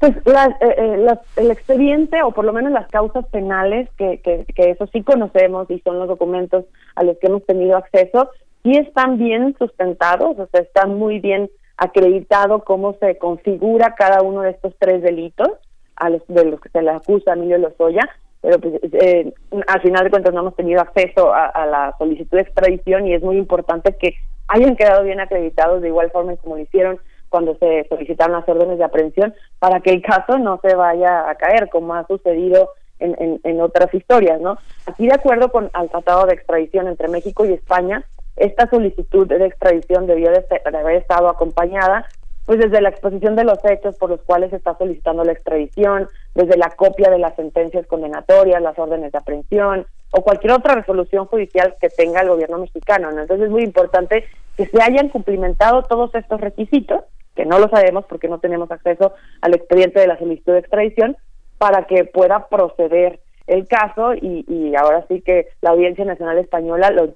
Pues 0.00 0.16
eh, 0.16 0.74
eh, 0.78 1.06
el 1.36 1.50
expediente, 1.50 2.22
o 2.22 2.32
por 2.32 2.46
lo 2.46 2.54
menos 2.54 2.72
las 2.72 2.88
causas 2.88 3.26
penales, 3.26 3.88
que, 3.98 4.20
que, 4.22 4.46
que, 4.54 4.70
eso 4.70 4.86
sí 4.86 5.02
conocemos 5.02 5.70
y 5.70 5.78
son 5.80 5.98
los 5.98 6.08
documentos 6.08 6.64
a 6.96 7.04
los 7.04 7.18
que 7.18 7.26
hemos 7.26 7.44
tenido 7.44 7.76
acceso, 7.76 8.30
sí 8.62 8.72
están 8.72 9.18
bien 9.18 9.54
sustentados, 9.58 10.38
o 10.38 10.46
sea, 10.46 10.62
está 10.62 10.86
muy 10.86 11.20
bien 11.20 11.50
acreditado 11.76 12.64
cómo 12.64 12.94
se 12.94 13.18
configura 13.18 13.94
cada 13.94 14.22
uno 14.22 14.40
de 14.40 14.50
estos 14.50 14.74
tres 14.78 15.02
delitos 15.02 15.50
a 15.96 16.08
los 16.08 16.22
de 16.28 16.44
los 16.46 16.60
que 16.60 16.70
se 16.70 16.82
le 16.82 16.90
acusa 16.90 17.32
a 17.32 17.34
Emilio 17.34 17.58
Lozoya, 17.58 18.08
pero 18.40 18.58
pues, 18.58 18.74
eh, 18.82 19.32
al 19.66 19.82
final 19.82 20.04
de 20.04 20.10
cuentas 20.10 20.32
no 20.32 20.40
hemos 20.40 20.56
tenido 20.56 20.80
acceso 20.80 21.32
a, 21.32 21.66
la 21.66 21.94
solicitud 21.98 22.36
de 22.38 22.42
extradición 22.42 23.06
y 23.06 23.14
es 23.14 23.22
muy 23.22 23.36
importante 23.36 23.94
que 23.96 24.14
hayan 24.48 24.76
quedado 24.76 25.04
bien 25.04 25.20
acreditados 25.20 25.82
de 25.82 25.88
igual 25.88 26.10
forma 26.10 26.36
como 26.36 26.56
lo 26.56 26.62
hicieron 26.62 26.98
cuando 27.30 27.56
se 27.56 27.86
solicitaron 27.88 28.36
las 28.38 28.48
órdenes 28.48 28.76
de 28.76 28.84
aprehensión 28.84 29.34
para 29.58 29.80
que 29.80 29.90
el 29.90 30.02
caso 30.02 30.38
no 30.38 30.60
se 30.62 30.74
vaya 30.74 31.30
a 31.30 31.34
caer 31.36 31.70
como 31.70 31.94
ha 31.94 32.06
sucedido 32.06 32.70
en, 32.98 33.40
en, 33.42 33.60
otras 33.62 33.94
historias, 33.94 34.38
¿no? 34.42 34.58
Aquí 34.84 35.06
de 35.06 35.14
acuerdo 35.14 35.50
con 35.50 35.70
el 35.80 35.88
tratado 35.88 36.26
de 36.26 36.34
extradición 36.34 36.86
entre 36.86 37.08
México 37.08 37.46
y 37.46 37.54
España, 37.54 38.04
esta 38.36 38.68
solicitud 38.68 39.26
de 39.26 39.46
extradición 39.46 40.06
debió 40.06 40.30
de 40.30 40.44
haber 40.78 40.96
estado 40.96 41.30
acompañada 41.30 42.06
pues 42.50 42.58
desde 42.58 42.80
la 42.80 42.88
exposición 42.88 43.36
de 43.36 43.44
los 43.44 43.58
hechos 43.64 43.96
por 43.96 44.10
los 44.10 44.20
cuales 44.22 44.50
se 44.50 44.56
está 44.56 44.76
solicitando 44.76 45.22
la 45.22 45.32
extradición, 45.32 46.08
desde 46.34 46.56
la 46.56 46.70
copia 46.70 47.08
de 47.08 47.18
las 47.18 47.36
sentencias 47.36 47.86
condenatorias, 47.86 48.60
las 48.60 48.78
órdenes 48.78 49.12
de 49.12 49.18
aprehensión 49.18 49.86
o 50.10 50.22
cualquier 50.22 50.54
otra 50.54 50.74
resolución 50.74 51.26
judicial 51.26 51.76
que 51.80 51.90
tenga 51.90 52.22
el 52.22 52.28
gobierno 52.28 52.58
mexicano. 52.58 53.10
Entonces 53.10 53.42
es 53.42 53.50
muy 53.50 53.62
importante 53.62 54.24
que 54.56 54.66
se 54.66 54.82
hayan 54.82 55.10
cumplimentado 55.10 55.84
todos 55.84 56.12
estos 56.14 56.40
requisitos, 56.40 57.02
que 57.40 57.46
no 57.46 57.58
lo 57.58 57.70
sabemos 57.70 58.04
porque 58.06 58.28
no 58.28 58.38
tenemos 58.38 58.70
acceso 58.70 59.14
al 59.40 59.54
expediente 59.54 59.98
de 59.98 60.06
la 60.06 60.18
solicitud 60.18 60.52
de 60.52 60.58
extradición, 60.58 61.16
para 61.56 61.86
que 61.86 62.04
pueda 62.04 62.48
proceder 62.48 63.20
el 63.46 63.66
caso 63.66 64.12
y, 64.12 64.44
y 64.46 64.76
ahora 64.76 65.06
sí 65.08 65.22
que 65.22 65.48
la 65.62 65.70
Audiencia 65.70 66.04
Nacional 66.04 66.36
Española 66.36 66.90
lo 66.90 67.14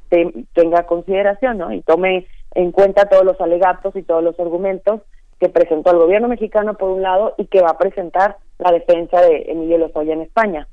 tenga 0.55 0.87
consideración 0.87 1.59
¿no? 1.59 1.73
y 1.75 1.83
tome 1.83 2.27
en 2.55 2.73
cuenta 2.73 3.11
todos 3.11 3.23
los 3.23 3.39
alegatos 3.39 3.95
y 3.97 4.03
todos 4.03 4.25
los 4.25 4.41
argumentos 4.41 5.03
que 5.39 5.51
presentó 5.51 5.91
el 5.91 5.99
gobierno 5.99 6.29
mexicano 6.29 6.73
por 6.73 6.89
un 6.89 7.03
lado 7.03 7.35
y 7.37 7.45
que 7.45 7.61
va 7.61 7.73
a 7.73 7.79
presentar 7.79 8.39
la 8.59 8.73
defensa 8.73 9.21
de 9.21 9.45
Emilio 9.49 9.77
Lozoya 9.77 10.15
en 10.15 10.23
España. 10.23 10.67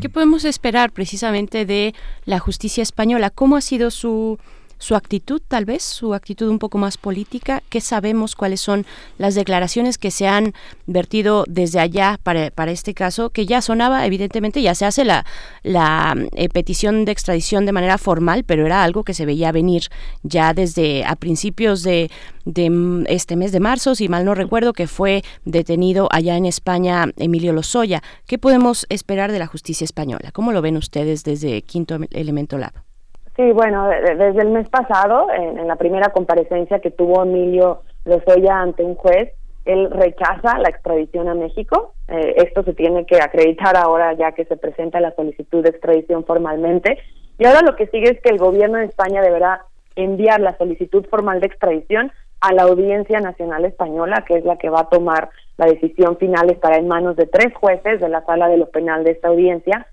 ¿Qué 0.00 0.08
podemos 0.08 0.46
esperar 0.46 0.92
precisamente 0.92 1.66
de 1.66 1.92
la 2.24 2.38
justicia 2.38 2.82
española? 2.82 3.28
¿Cómo 3.28 3.56
ha 3.56 3.60
sido 3.60 3.90
su 3.90 4.38
su 4.82 4.96
actitud, 4.96 5.40
tal 5.46 5.64
vez, 5.64 5.84
su 5.84 6.12
actitud 6.12 6.48
un 6.48 6.58
poco 6.58 6.76
más 6.76 6.98
política. 6.98 7.62
¿Qué 7.68 7.80
sabemos? 7.80 8.34
¿Cuáles 8.34 8.60
son 8.60 8.84
las 9.16 9.36
declaraciones 9.36 9.96
que 9.96 10.10
se 10.10 10.26
han 10.26 10.54
vertido 10.86 11.44
desde 11.46 11.78
allá 11.78 12.18
para, 12.20 12.50
para 12.50 12.72
este 12.72 12.92
caso? 12.92 13.30
Que 13.30 13.46
ya 13.46 13.62
sonaba, 13.62 14.04
evidentemente, 14.06 14.60
ya 14.60 14.74
se 14.74 14.84
hace 14.84 15.04
la, 15.04 15.24
la 15.62 16.16
eh, 16.32 16.48
petición 16.48 17.04
de 17.04 17.12
extradición 17.12 17.64
de 17.64 17.70
manera 17.70 17.96
formal, 17.96 18.42
pero 18.42 18.66
era 18.66 18.82
algo 18.82 19.04
que 19.04 19.14
se 19.14 19.24
veía 19.24 19.52
venir 19.52 19.84
ya 20.24 20.52
desde 20.52 21.04
a 21.04 21.14
principios 21.14 21.84
de, 21.84 22.10
de 22.44 23.04
este 23.08 23.36
mes 23.36 23.52
de 23.52 23.60
marzo, 23.60 23.94
si 23.94 24.08
mal 24.08 24.24
no 24.24 24.34
recuerdo, 24.34 24.72
que 24.72 24.88
fue 24.88 25.22
detenido 25.44 26.08
allá 26.10 26.36
en 26.36 26.44
España 26.44 27.06
Emilio 27.18 27.52
Lozoya. 27.52 28.02
¿Qué 28.26 28.36
podemos 28.36 28.86
esperar 28.88 29.30
de 29.30 29.38
la 29.38 29.46
justicia 29.46 29.84
española? 29.84 30.32
¿Cómo 30.32 30.50
lo 30.50 30.60
ven 30.60 30.76
ustedes 30.76 31.22
desde 31.22 31.62
Quinto 31.62 32.00
Elemento 32.10 32.58
Lab? 32.58 32.72
Sí, 33.36 33.50
bueno, 33.52 33.88
desde 33.88 34.42
el 34.42 34.50
mes 34.50 34.68
pasado, 34.68 35.28
en, 35.32 35.66
la 35.66 35.76
primera 35.76 36.10
comparecencia 36.10 36.80
que 36.80 36.90
tuvo 36.90 37.22
Emilio 37.22 37.82
Lozoya 38.04 38.60
ante 38.60 38.84
un 38.84 38.94
juez, 38.94 39.32
él 39.64 39.90
rechaza 39.90 40.58
la 40.58 40.68
extradición 40.68 41.28
a 41.28 41.34
México. 41.34 41.94
Eh, 42.08 42.34
esto 42.38 42.62
se 42.62 42.74
tiene 42.74 43.06
que 43.06 43.22
acreditar 43.22 43.76
ahora 43.76 44.12
ya 44.14 44.32
que 44.32 44.44
se 44.44 44.56
presenta 44.56 45.00
la 45.00 45.14
solicitud 45.14 45.62
de 45.62 45.70
extradición 45.70 46.24
formalmente. 46.24 46.98
Y 47.38 47.46
ahora 47.46 47.62
lo 47.62 47.74
que 47.76 47.86
sigue 47.86 48.10
es 48.10 48.20
que 48.20 48.30
el 48.30 48.38
gobierno 48.38 48.78
de 48.78 48.86
España 48.86 49.22
deberá 49.22 49.64
enviar 49.96 50.40
la 50.40 50.56
solicitud 50.58 51.06
formal 51.08 51.40
de 51.40 51.46
extradición 51.46 52.12
a 52.40 52.52
la 52.52 52.64
Audiencia 52.64 53.20
Nacional 53.20 53.64
Española, 53.64 54.24
que 54.26 54.34
es 54.34 54.44
la 54.44 54.58
que 54.58 54.68
va 54.68 54.80
a 54.80 54.88
tomar 54.88 55.30
la 55.56 55.66
decisión 55.66 56.18
final. 56.18 56.50
Estará 56.50 56.76
en 56.76 56.88
manos 56.88 57.16
de 57.16 57.26
tres 57.26 57.54
jueces 57.54 58.00
de 58.00 58.08
la 58.08 58.24
sala 58.26 58.48
de 58.48 58.58
lo 58.58 58.68
penal 58.68 59.04
de 59.04 59.12
esta 59.12 59.28
audiencia 59.28 59.86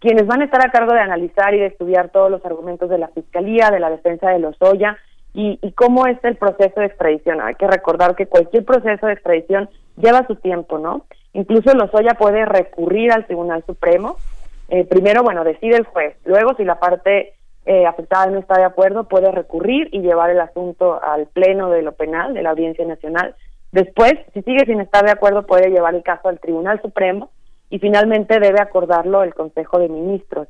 quienes 0.00 0.26
van 0.26 0.40
a 0.40 0.46
estar 0.46 0.66
a 0.66 0.70
cargo 0.70 0.92
de 0.92 1.00
analizar 1.00 1.54
y 1.54 1.58
de 1.60 1.66
estudiar 1.66 2.08
todos 2.08 2.30
los 2.30 2.44
argumentos 2.44 2.88
de 2.88 2.98
la 2.98 3.08
Fiscalía, 3.08 3.70
de 3.70 3.80
la 3.80 3.90
defensa 3.90 4.30
de 4.30 4.38
Lozoya 4.38 4.96
y, 5.34 5.58
y 5.62 5.72
cómo 5.72 6.06
es 6.06 6.18
el 6.24 6.36
proceso 6.36 6.80
de 6.80 6.86
extradición. 6.86 7.40
Hay 7.40 7.54
que 7.54 7.66
recordar 7.66 8.16
que 8.16 8.26
cualquier 8.26 8.64
proceso 8.64 9.06
de 9.06 9.12
extradición 9.12 9.68
lleva 9.96 10.26
su 10.26 10.36
tiempo, 10.36 10.78
¿no? 10.78 11.04
Incluso 11.34 11.74
Lozoya 11.74 12.14
puede 12.14 12.44
recurrir 12.46 13.12
al 13.12 13.26
Tribunal 13.26 13.62
Supremo. 13.66 14.16
Eh, 14.68 14.84
primero, 14.84 15.22
bueno, 15.22 15.44
decide 15.44 15.76
el 15.76 15.84
juez. 15.84 16.16
Luego, 16.24 16.54
si 16.56 16.64
la 16.64 16.80
parte 16.80 17.34
eh, 17.66 17.86
afectada 17.86 18.26
no 18.26 18.38
está 18.38 18.58
de 18.58 18.64
acuerdo, 18.64 19.04
puede 19.04 19.30
recurrir 19.30 19.88
y 19.92 20.00
llevar 20.00 20.30
el 20.30 20.40
asunto 20.40 21.00
al 21.02 21.26
Pleno 21.26 21.70
de 21.70 21.82
lo 21.82 21.92
Penal, 21.92 22.34
de 22.34 22.42
la 22.42 22.50
Audiencia 22.50 22.86
Nacional. 22.86 23.34
Después, 23.70 24.14
si 24.32 24.42
sigue 24.42 24.64
sin 24.64 24.80
estar 24.80 25.04
de 25.04 25.12
acuerdo, 25.12 25.46
puede 25.46 25.70
llevar 25.70 25.94
el 25.94 26.02
caso 26.02 26.28
al 26.28 26.40
Tribunal 26.40 26.80
Supremo 26.80 27.30
y 27.70 27.78
finalmente 27.78 28.40
debe 28.40 28.60
acordarlo 28.60 29.22
el 29.22 29.34
Consejo 29.34 29.78
de 29.78 29.88
Ministros. 29.88 30.48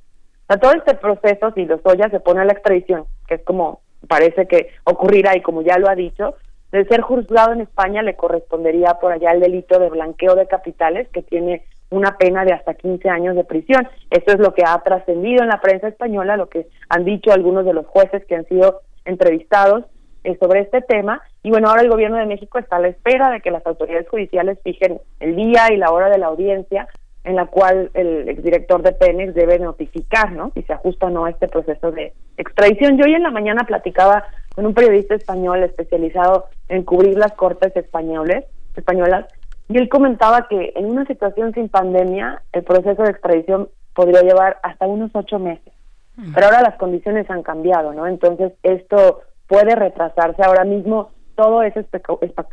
Todo 0.61 0.73
este 0.73 0.95
proceso, 0.95 1.53
si 1.53 1.65
Lozoya 1.65 2.11
se 2.11 2.19
pone 2.19 2.41
a 2.41 2.45
la 2.45 2.53
extradición, 2.53 3.05
que 3.29 3.35
es 3.35 3.45
como 3.45 3.83
parece 4.09 4.49
que 4.49 4.71
ocurrirá 4.85 5.37
y 5.37 5.43
como 5.43 5.63
ya 5.63 5.79
lo 5.79 5.89
ha 5.89 5.95
dicho, 5.95 6.35
de 6.73 6.85
ser 6.87 7.03
juzgado 7.03 7.53
en 7.53 7.61
España 7.61 8.03
le 8.03 8.17
correspondería 8.17 8.95
por 9.01 9.13
allá 9.13 9.31
el 9.31 9.41
delito 9.41 9.79
de 9.79 9.91
blanqueo 9.91 10.35
de 10.35 10.47
capitales 10.47 11.09
que 11.09 11.23
tiene 11.23 11.65
una 11.91 12.17
pena 12.17 12.45
de 12.45 12.53
hasta 12.53 12.75
15 12.75 13.09
años 13.09 13.37
de 13.37 13.45
prisión. 13.45 13.89
Eso 14.11 14.33
es 14.33 14.39
lo 14.39 14.55
que 14.55 14.63
ha 14.65 14.79
trascendido 14.83 15.43
en 15.43 15.49
la 15.49 15.61
prensa 15.61 15.89
española, 15.89 16.37
lo 16.37 16.49
que 16.49 16.67
han 16.89 17.05
dicho 17.05 17.33
algunos 17.33 17.65
de 17.65 17.75
los 17.75 17.87
jueces 17.87 18.25
que 18.27 18.37
han 18.37 18.47
sido 18.47 18.83
entrevistados 19.05 19.85
eh, 20.23 20.37
sobre 20.39 20.61
este 20.61 20.83
tema. 20.83 21.23
Y 21.43 21.51
bueno, 21.51 21.69
ahora 21.69 21.83
el 21.83 21.91
gobierno 21.91 22.19
de 22.19 22.27
México 22.27 22.59
está 22.59 22.77
a 22.77 22.81
la 22.81 22.89
espera 22.89 23.31
de 23.31 23.41
que 23.41 23.51
las 23.51 23.67
autoridades 23.67 24.09
judiciales 24.09 24.59
fijen 24.63 25.01
el 25.19 25.35
día 25.35 25.73
y 25.73 25.77
la 25.77 25.91
hora 25.91 26.09
de 26.09 26.19
la 26.19 26.27
audiencia 26.27 26.89
en 27.25 27.37
la 27.37 27.47
cual 27.47 27.91
el 27.95 28.29
exdirector 28.29 28.83
de 28.83 28.93
Pemex 28.93 29.35
debe 29.35 29.59
notificar, 29.59 30.33
¿no? 30.33 30.53
Si 30.55 30.63
se 30.63 30.73
ajusta 30.73 31.07
o 31.07 31.11
no 31.11 31.27
a 31.27 31.31
este 31.31 31.49
proceso 31.49 31.91
de 31.93 32.15
extradición. 32.37 32.97
Yo 32.97 33.05
hoy 33.05 33.15
en 33.15 33.23
la 33.23 33.31
mañana 33.31 33.65
platicaba 33.65 34.25
con 34.55 34.67
un 34.67 34.75
periodista 34.75 35.15
español 35.15 35.63
especializado 35.63 36.47
en 36.69 36.83
cubrir 36.83 37.19
las 37.19 37.33
cortes 37.33 37.77
españoles, 37.77 38.45
españolas 38.75 39.27
y 39.69 39.79
él 39.79 39.89
comentaba 39.89 40.49
que 40.49 40.73
en 40.75 40.87
una 40.87 41.05
situación 41.07 41.55
sin 41.55 41.69
pandemia 41.69 42.43
el 42.53 42.65
proceso 42.65 43.03
de 43.03 43.11
extradición 43.11 43.69
podría 43.95 44.23
llevar 44.23 44.59
hasta 44.63 44.87
unos 44.87 45.11
ocho 45.15 45.39
meses. 45.39 45.73
Mm. 46.17 46.33
Pero 46.35 46.47
ahora 46.47 46.63
las 46.63 46.77
condiciones 46.77 47.31
han 47.31 47.43
cambiado, 47.43 47.93
¿no? 47.93 48.07
Entonces 48.07 48.53
esto 48.65 49.21
puede 49.47 49.77
retrasarse. 49.77 50.43
Ahora 50.43 50.65
mismo 50.65 51.11
todo 51.37 51.63
es 51.63 51.75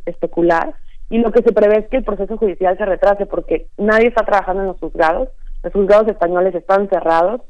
especular 0.06 0.76
y 1.10 1.20
lo 1.20 1.32
que 1.32 1.42
se 1.42 1.54
prevé 1.54 1.80
es 1.80 1.88
que 1.88 1.98
el 1.98 2.04
proceso 2.04 2.38
judicial 2.38 2.78
se 2.78 2.86
retrase 2.86 3.26
porque 3.26 3.68
nadie 3.78 4.08
está 4.08 4.26
trabajando 4.26 4.62
en 4.62 4.68
los 4.68 4.80
juzgados, 4.80 5.30
los 5.64 5.74
juzgados 5.74 6.08
españoles 6.08 6.54
están 6.54 6.90
cerrados 6.90 7.42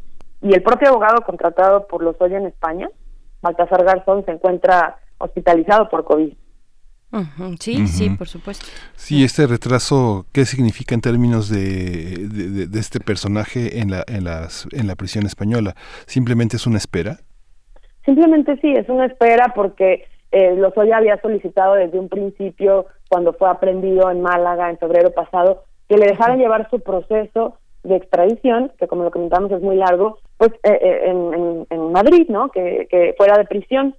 y 0.41 0.53
el 0.53 0.61
propio 0.61 0.89
abogado 0.89 1.21
contratado 1.25 1.87
por 1.87 2.03
los 2.03 2.13
Lozoya 2.13 2.37
en 2.37 2.45
España, 2.45 2.89
Baltasar 3.41 3.83
Garzón, 3.83 4.25
se 4.25 4.31
encuentra 4.31 4.97
hospitalizado 5.17 5.89
por 5.89 6.03
COVID. 6.03 6.33
Sí, 7.59 7.87
sí, 7.87 8.09
por 8.11 8.27
supuesto. 8.27 8.65
Sí, 8.95 9.23
este 9.23 9.47
retraso, 9.47 10.25
¿qué 10.33 10.45
significa 10.45 10.93
en 10.93 11.01
términos 11.01 11.49
de, 11.49 12.67
de, 12.67 12.79
este 12.79 12.99
personaje 12.99 13.79
en 13.79 13.91
la, 13.91 14.03
en, 14.07 14.25
las, 14.25 14.67
en 14.73 14.87
la 14.87 14.95
prisión 14.95 15.25
española? 15.25 15.73
¿Simplemente 16.05 16.57
es 16.57 16.67
una 16.67 16.77
espera? 16.77 17.19
Simplemente 18.05 18.57
sí, 18.61 18.73
es 18.73 18.87
una 18.89 19.05
espera 19.05 19.53
porque 19.55 20.05
eh, 20.31 20.55
Lozoya 20.55 20.97
había 20.97 21.19
solicitado 21.21 21.75
desde 21.75 21.99
un 21.99 22.09
principio, 22.09 22.85
cuando 23.09 23.33
fue 23.33 23.49
aprendido 23.49 24.09
en 24.11 24.21
Málaga 24.21 24.69
en 24.69 24.77
febrero 24.77 25.11
pasado, 25.11 25.63
que 25.87 25.97
le 25.97 26.07
dejaran 26.07 26.39
llevar 26.39 26.69
su 26.69 26.79
proceso 26.79 27.57
de 27.83 27.95
extradición, 27.95 28.71
que 28.77 28.87
como 28.87 29.03
lo 29.03 29.11
comentamos 29.11 29.51
es 29.51 29.61
muy 29.61 29.77
largo, 29.77 30.19
pues 30.37 30.51
eh, 30.63 30.79
eh, 30.81 31.01
en, 31.05 31.65
en, 31.69 31.91
Madrid, 31.91 32.27
¿no? 32.29 32.49
Que, 32.49 32.87
que 32.89 33.15
fuera 33.17 33.37
de 33.37 33.45
prisión. 33.45 33.95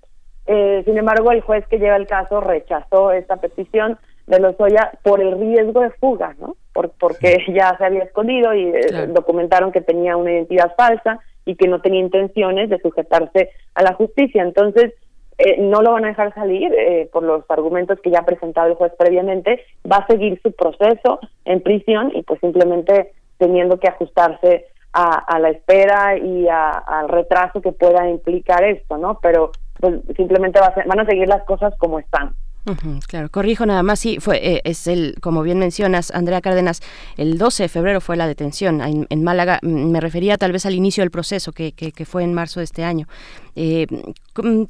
Eh, 0.46 0.82
sin 0.84 0.96
embargo, 0.96 1.30
el 1.32 1.40
juez 1.40 1.66
que 1.68 1.78
lleva 1.78 1.96
el 1.96 2.06
caso 2.06 2.40
rechazó 2.40 3.12
esta 3.12 3.36
petición 3.36 3.98
de 4.26 4.40
Lozoya 4.40 4.92
por 5.02 5.20
el 5.20 5.38
riesgo 5.38 5.80
de 5.80 5.90
fuga, 5.90 6.34
¿no? 6.38 6.56
Por, 6.72 6.90
porque 6.90 7.38
ya 7.52 7.76
se 7.78 7.84
había 7.84 8.04
escondido 8.04 8.54
y 8.54 8.72
documentaron 9.08 9.72
que 9.72 9.80
tenía 9.80 10.16
una 10.16 10.32
identidad 10.32 10.74
falsa 10.76 11.20
y 11.44 11.56
que 11.56 11.66
no 11.66 11.80
tenía 11.80 12.00
intenciones 12.00 12.68
de 12.68 12.78
sujetarse 12.78 13.50
a 13.74 13.82
la 13.82 13.94
justicia. 13.94 14.42
Entonces, 14.42 14.92
eh, 15.38 15.56
no 15.60 15.82
lo 15.82 15.92
van 15.92 16.04
a 16.04 16.08
dejar 16.08 16.34
salir 16.34 16.72
eh, 16.74 17.08
por 17.12 17.22
los 17.22 17.48
argumentos 17.48 18.00
que 18.00 18.10
ya 18.10 18.20
ha 18.20 18.26
presentado 18.26 18.68
el 18.68 18.74
juez 18.74 18.92
previamente, 18.98 19.64
va 19.90 19.98
a 19.98 20.06
seguir 20.06 20.40
su 20.42 20.52
proceso 20.52 21.20
en 21.44 21.62
prisión 21.62 22.10
y 22.14 22.22
pues 22.22 22.40
simplemente 22.40 23.12
teniendo 23.38 23.78
que 23.78 23.88
ajustarse 23.88 24.66
a, 24.92 25.38
la 25.38 25.50
espera 25.50 26.16
y 26.16 26.48
al 26.48 27.08
retraso 27.08 27.60
que 27.60 27.70
pueda 27.70 28.08
implicar 28.08 28.64
esto, 28.64 28.98
¿no? 28.98 29.20
Pero 29.22 29.52
pues 29.78 29.94
simplemente 30.16 30.58
va 30.58 30.74
van 30.86 30.98
a 30.98 31.04
seguir 31.04 31.28
las 31.28 31.44
cosas 31.44 31.72
como 31.78 32.00
están 32.00 32.34
claro, 33.06 33.30
corrijo 33.30 33.66
nada 33.66 33.82
más, 33.82 34.00
sí, 34.00 34.18
fue, 34.20 34.38
eh, 34.42 34.60
es 34.64 34.86
el, 34.86 35.16
como 35.20 35.42
bien 35.42 35.58
mencionas, 35.58 36.10
Andrea 36.10 36.40
Cárdenas, 36.40 36.80
el 37.16 37.38
12 37.38 37.64
de 37.64 37.68
febrero 37.68 38.00
fue 38.00 38.16
la 38.16 38.26
detención 38.26 38.80
en, 38.80 39.24
Málaga, 39.24 39.58
mm, 39.62 39.90
me 39.90 40.00
refería 40.00 40.36
tal 40.36 40.52
vez 40.52 40.66
al 40.66 40.74
inicio 40.74 41.02
del 41.02 41.10
proceso 41.10 41.52
que, 41.52 41.72
que, 41.72 42.04
fue 42.04 42.24
en 42.24 42.34
marzo 42.34 42.60
de 42.60 42.64
este 42.64 42.84
año. 42.84 43.06
Eh, 43.56 43.86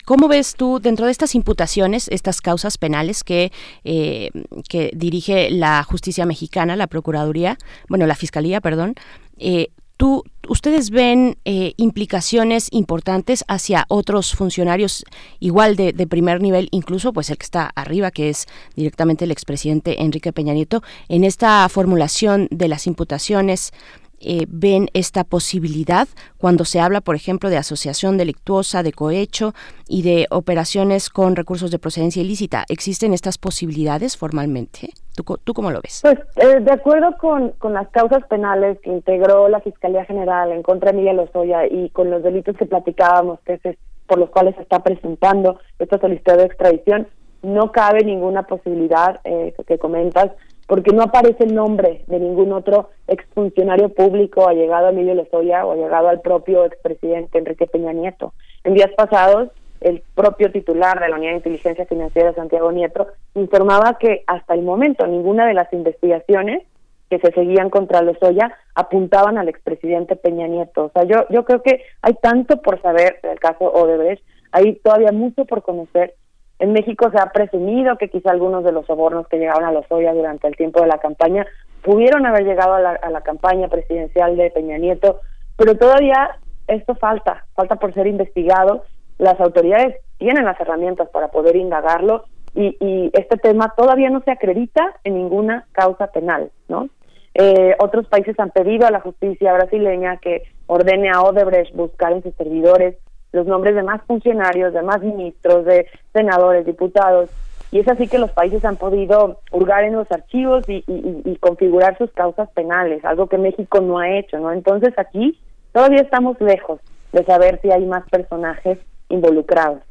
¿Cómo 0.05 0.29
ves 0.29 0.55
tú 0.57 0.81
dentro 0.81 1.07
de 1.07 1.13
estas 1.13 1.35
imputaciones, 1.35 2.09
estas 2.09 2.41
causas 2.41 2.79
penales 2.79 3.23
que, 3.23 3.53
eh, 3.85 4.31
que 4.69 4.91
dirige 4.95 5.51
la 5.51 5.83
justicia 5.83 6.25
mexicana, 6.25 6.75
la 6.77 6.87
Procuraduría, 6.87 7.59
bueno, 7.89 8.07
la 8.07 8.15
Fiscalía, 8.15 8.61
perdón, 8.61 8.95
eh, 9.39 9.69
¿Tú, 9.99 10.23
¿Ustedes 10.49 10.91
ven 10.91 11.37
eh, 11.45 11.75
implicaciones 11.77 12.69
importantes 12.71 13.45
hacia 13.49 13.85
otros 13.89 14.33
funcionarios 14.33 15.05
igual 15.41 15.75
de, 15.75 15.93
de, 15.93 16.07
primer 16.07 16.41
nivel, 16.41 16.69
incluso 16.71 17.13
pues 17.13 17.29
el 17.31 17.37
que 17.37 17.45
está 17.45 17.71
arriba, 17.75 18.13
que 18.13 18.31
es 18.31 18.47
directamente 18.77 19.25
el 19.25 19.33
expresidente 19.33 20.01
Enrique 20.01 20.33
Peña 20.33 20.55
Nieto, 20.55 20.83
en 21.09 21.25
esta 21.25 21.69
formulación 21.69 22.47
de 22.51 22.69
las 22.69 22.87
imputaciones 22.87 23.73
eh, 24.21 24.47
ven 24.49 24.89
esta 24.95 25.25
posibilidad 25.25 26.09
cuando 26.39 26.65
se 26.65 26.81
habla, 26.81 27.01
por 27.01 27.15
ejemplo, 27.15 27.51
de 27.51 27.57
asociación 27.57 28.17
delictuosa, 28.17 28.83
de 28.83 28.93
cohecho 28.93 29.55
y 29.89 30.03
de 30.03 30.27
operaciones 30.31 31.11
con 31.11 31.37
recursos 31.37 31.71
de 31.71 31.79
procedencia 31.79 32.23
ilícita? 32.23 32.65
¿Existen 32.69 33.13
estas 33.13 33.39
posibilidades 33.39 34.17
formalmente? 34.17 34.91
¿Tú, 35.15 35.25
tú 35.43 35.55
cómo 35.55 35.71
lo 35.71 35.81
ves? 35.81 36.01
Pues 36.03 36.19
eh, 36.37 36.61
de 36.61 36.73
acuerdo 36.73 37.17
con, 37.19 37.51
con 37.59 37.75
las 37.75 37.89
causas 37.89 38.25
penales 38.29 38.79
que 38.81 38.91
integró 38.91 39.49
la 39.49 39.61
Fiscalía 39.61 40.05
General 40.05 40.53
en 40.53 40.63
contra 40.63 40.93
de 40.93 40.99
Miguel 40.99 41.17
Lozoya 41.17 41.67
y 41.67 41.91
con 41.91 42.11
los 42.11 42.23
delitos 42.23 42.57
que 42.57 42.67
platicábamos, 42.67 43.41
que 43.41 43.61
es 43.63 43.77
por 44.07 44.19
los 44.19 44.31
cuales 44.31 44.55
se 44.57 44.63
está 44.63 44.83
presentando 44.83 45.61
esta 45.79 46.01
solicitud 46.01 46.33
de 46.33 46.45
extradición, 46.45 47.07
no 47.43 47.71
cabe 47.71 48.05
ninguna 48.05 48.45
posibilidad 48.45 49.21
eh, 49.25 49.55
que 49.67 49.79
comentas 49.79 50.33
porque 50.69 50.93
no 50.93 51.03
aparece 51.03 51.45
el 51.45 51.55
nombre 51.55 52.05
de 52.07 52.21
ningún 52.21 52.53
otro 52.53 52.91
exfuncionario 53.09 53.89
público 53.89 54.47
ha 54.47 54.53
llegado 54.53 54.87
a 54.87 54.91
Emilio 54.91 55.15
Lozoya 55.15 55.65
o 55.65 55.73
ha 55.73 55.77
llegado 55.77 56.09
al 56.09 56.21
propio 56.21 56.67
expresidente 56.67 57.39
Enrique 57.39 57.67
Peña 57.67 57.95
Nieto. 57.95 58.35
En 58.65 58.75
días 58.75 58.91
pasados, 58.95 59.49
el 59.81 60.03
propio 60.15 60.53
titular 60.53 61.01
de 61.01 61.09
la 61.09 61.17
Unidad 61.17 61.31
de 61.31 61.37
Inteligencia 61.39 61.87
Financiera, 61.87 62.35
Santiago 62.35 62.71
Nieto, 62.71 63.07
informaba 63.35 63.97
que 63.99 64.25
hasta 64.27 64.53
el 64.53 64.63
momento 64.63 65.07
ninguna 65.07 65.47
de 65.47 65.55
las 65.55 65.73
investigaciones 65.73 66.63
que 67.09 67.19
se 67.19 67.33
seguían 67.33 67.71
contra 67.71 68.03
Lozoya 68.03 68.55
apuntaban 68.75 69.39
al 69.39 69.49
expresidente 69.49 70.17
Peña 70.17 70.49
Nieto. 70.49 70.85
O 70.85 70.91
sea, 70.91 71.05
yo, 71.05 71.25
yo 71.31 71.47
creo 71.47 71.63
que 71.63 71.83
hay 72.03 72.13
tanto 72.21 72.61
por 72.61 72.83
saber 72.83 73.21
del 73.23 73.41
caso 73.41 73.73
Odebrecht, 73.73 74.23
Hay 74.53 74.75
todavía 74.77 75.13
mucho 75.13 75.47
por 75.47 75.63
conocer. 75.63 76.15
En 76.59 76.73
México 76.73 77.11
se 77.11 77.19
ha 77.19 77.27
presumido 77.27 77.97
que 77.99 78.09
quizá 78.09 78.31
algunos 78.31 78.65
de 78.65 78.73
los 78.73 78.87
sobornos 78.87 79.29
que 79.29 79.39
llegaron 79.39 79.65
a 79.65 79.73
los 79.73 79.87
Oya 79.91 80.13
durante 80.13 80.49
el 80.49 80.57
tiempo 80.57 80.81
de 80.81 80.89
la 80.89 80.99
campaña 80.99 81.47
pudieron 81.83 82.27
haber 82.27 82.45
llegado 82.45 82.75
a 82.75 82.81
la, 82.81 82.91
a 82.91 83.11
la 83.11 83.21
campaña 83.21 83.69
presidencial 83.69 84.37
de 84.37 84.51
Peña 84.51 84.79
Nieto, 84.79 85.21
pero 85.57 85.77
todavía 85.77 86.37
esto 86.67 86.95
falta, 86.97 87.45
falta 87.55 87.77
por 87.77 87.95
ser 87.95 88.07
investigado. 88.07 88.85
Las 89.19 89.41
autoridades 89.41 89.97
tienen 90.19 90.45
las 90.45 90.61
herramientas 90.61 91.09
para 91.11 91.29
poder 91.29 91.57
indagarlo 91.57 92.25
y, 92.55 92.77
y 92.81 93.11
este 93.15 93.37
tema 93.37 93.73
todavía 93.77 94.11
no 94.11 94.21
se 94.23 94.33
acredita 94.33 94.95
en 95.05 95.15
ninguna 95.15 95.67
causa 95.73 96.09
penal, 96.09 96.51
¿no? 96.69 96.89
Eh, 97.35 97.77
otros 97.79 98.07
países 98.09 98.39
han 98.41 98.51
pedido 98.51 98.87
a 98.87 98.91
la 98.91 99.01
justicia 99.01 99.53
brasileña 99.53 100.17
que 100.17 100.43
ordene 100.67 101.11
a 101.11 101.23
Odebrecht 101.23 101.75
buscar 101.75 102.13
en 102.13 102.23
sus 102.23 102.35
servidores 102.35 102.97
los 103.33 103.47
nombres 103.47 103.75
de 103.75 103.83
más 103.83 104.01
funcionarios, 104.07 104.73
de 104.73 104.83
más 104.83 105.03
ministros, 105.03 105.65
de 105.65 105.87
senadores, 106.13 106.67
diputados, 106.67 107.31
y 107.71 107.81
es 107.81 107.89
así 107.89 108.09
que 108.09 108.19
los 108.19 108.31
países 108.31 108.65
han 108.65 108.77
podido 108.77 109.41
hurgar 109.53 109.85
en 109.85 109.95
los 109.95 110.11
archivos 110.11 110.67
y, 110.69 110.83
y, 110.87 111.37
configurar 111.37 111.99
sus 111.99 112.11
causas 112.13 112.49
penales, 112.53 113.05
algo 113.05 113.27
que 113.27 113.37
México 113.37 113.81
no 113.81 113.99
ha 113.99 114.09
hecho, 114.19 114.39
¿no? 114.39 114.53
Entonces 114.53 114.95
aquí 114.97 115.39
todavía 115.73 116.01
estamos 116.01 116.41
lejos 116.41 116.81
de 117.13 117.25
saber 117.25 117.59
si 117.61 117.71
hay 117.71 117.85
más 117.85 118.09
personajes 118.09 118.79
involucrados. 119.11 119.83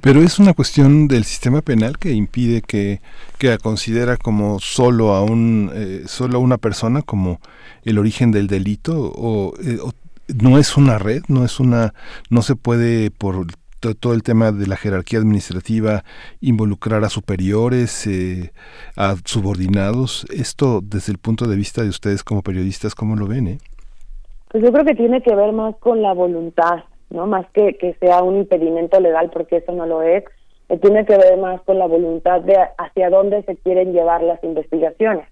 Pero 0.00 0.20
es 0.20 0.40
una 0.40 0.52
cuestión 0.52 1.06
del 1.06 1.22
sistema 1.24 1.60
penal 1.60 1.96
que 1.96 2.10
impide 2.10 2.60
que, 2.60 3.00
que 3.38 3.56
considera 3.58 4.16
como 4.16 4.58
solo 4.58 5.12
a 5.12 5.22
un 5.22 5.70
eh, 5.72 6.02
solo 6.06 6.38
a 6.38 6.40
una 6.40 6.58
persona 6.58 7.02
como 7.02 7.38
el 7.84 7.98
origen 7.98 8.32
del 8.32 8.48
delito 8.48 9.12
o, 9.14 9.54
eh, 9.64 9.78
o, 9.80 9.92
no 10.40 10.58
es 10.58 10.76
una 10.76 10.98
red, 10.98 11.22
no 11.28 11.44
es 11.44 11.60
una 11.60 11.94
no 12.30 12.42
se 12.42 12.56
puede 12.56 13.10
por 13.10 13.46
todo 13.98 14.14
el 14.14 14.22
tema 14.22 14.52
de 14.52 14.66
la 14.66 14.76
jerarquía 14.76 15.18
administrativa, 15.18 16.04
involucrar 16.40 17.02
a 17.04 17.08
superiores, 17.08 18.06
eh, 18.06 18.52
a 18.96 19.16
subordinados. 19.24 20.24
Esto, 20.32 20.80
desde 20.82 21.12
el 21.12 21.18
punto 21.18 21.46
de 21.46 21.56
vista 21.56 21.82
de 21.82 21.88
ustedes 21.88 22.22
como 22.22 22.42
periodistas, 22.42 22.94
¿cómo 22.94 23.16
lo 23.16 23.26
ven? 23.26 23.48
Eh? 23.48 23.58
Pues 24.48 24.62
yo 24.62 24.72
creo 24.72 24.84
que 24.84 24.94
tiene 24.94 25.22
que 25.22 25.34
ver 25.34 25.52
más 25.52 25.74
con 25.76 26.00
la 26.00 26.12
voluntad, 26.12 26.84
no 27.10 27.26
más 27.26 27.46
que 27.52 27.76
que 27.76 27.94
sea 27.94 28.22
un 28.22 28.36
impedimento 28.36 29.00
legal, 29.00 29.30
porque 29.32 29.56
eso 29.56 29.72
no 29.72 29.86
lo 29.86 30.02
es. 30.02 30.24
Eh, 30.68 30.78
tiene 30.78 31.04
que 31.04 31.16
ver 31.16 31.36
más 31.38 31.60
con 31.62 31.78
la 31.78 31.86
voluntad 31.86 32.40
de 32.42 32.56
hacia 32.78 33.10
dónde 33.10 33.42
se 33.42 33.56
quieren 33.56 33.92
llevar 33.92 34.22
las 34.22 34.42
investigaciones. 34.44 35.26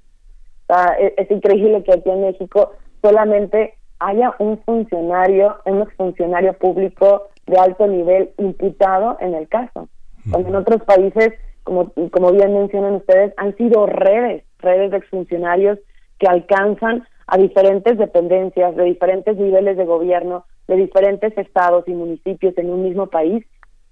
Es, 0.98 1.12
es 1.16 1.30
increíble 1.30 1.82
que 1.84 1.92
aquí 1.92 2.10
en 2.10 2.22
México 2.22 2.72
solamente 3.02 3.74
haya 4.00 4.34
un 4.38 4.58
funcionario, 4.64 5.56
un 5.66 5.82
exfuncionario 5.82 6.54
público 6.54 7.28
de 7.46 7.58
alto 7.58 7.86
nivel 7.86 8.30
imputado 8.38 9.16
en 9.20 9.34
el 9.34 9.48
caso. 9.48 9.88
Cuando 10.30 10.48
en 10.48 10.56
otros 10.56 10.82
países, 10.82 11.32
como, 11.62 11.92
como 12.10 12.32
bien 12.32 12.54
mencionan 12.54 12.94
ustedes, 12.94 13.32
han 13.36 13.56
sido 13.56 13.86
redes, 13.86 14.44
redes 14.58 14.90
de 14.90 14.96
exfuncionarios 14.98 15.78
que 16.18 16.26
alcanzan 16.26 17.04
a 17.26 17.38
diferentes 17.38 17.96
dependencias 17.96 18.74
de 18.74 18.84
diferentes 18.84 19.36
niveles 19.36 19.76
de 19.76 19.84
gobierno, 19.84 20.44
de 20.66 20.76
diferentes 20.76 21.36
estados 21.38 21.86
y 21.86 21.92
municipios 21.92 22.56
en 22.58 22.70
un 22.70 22.82
mismo 22.82 23.06
país, 23.06 23.44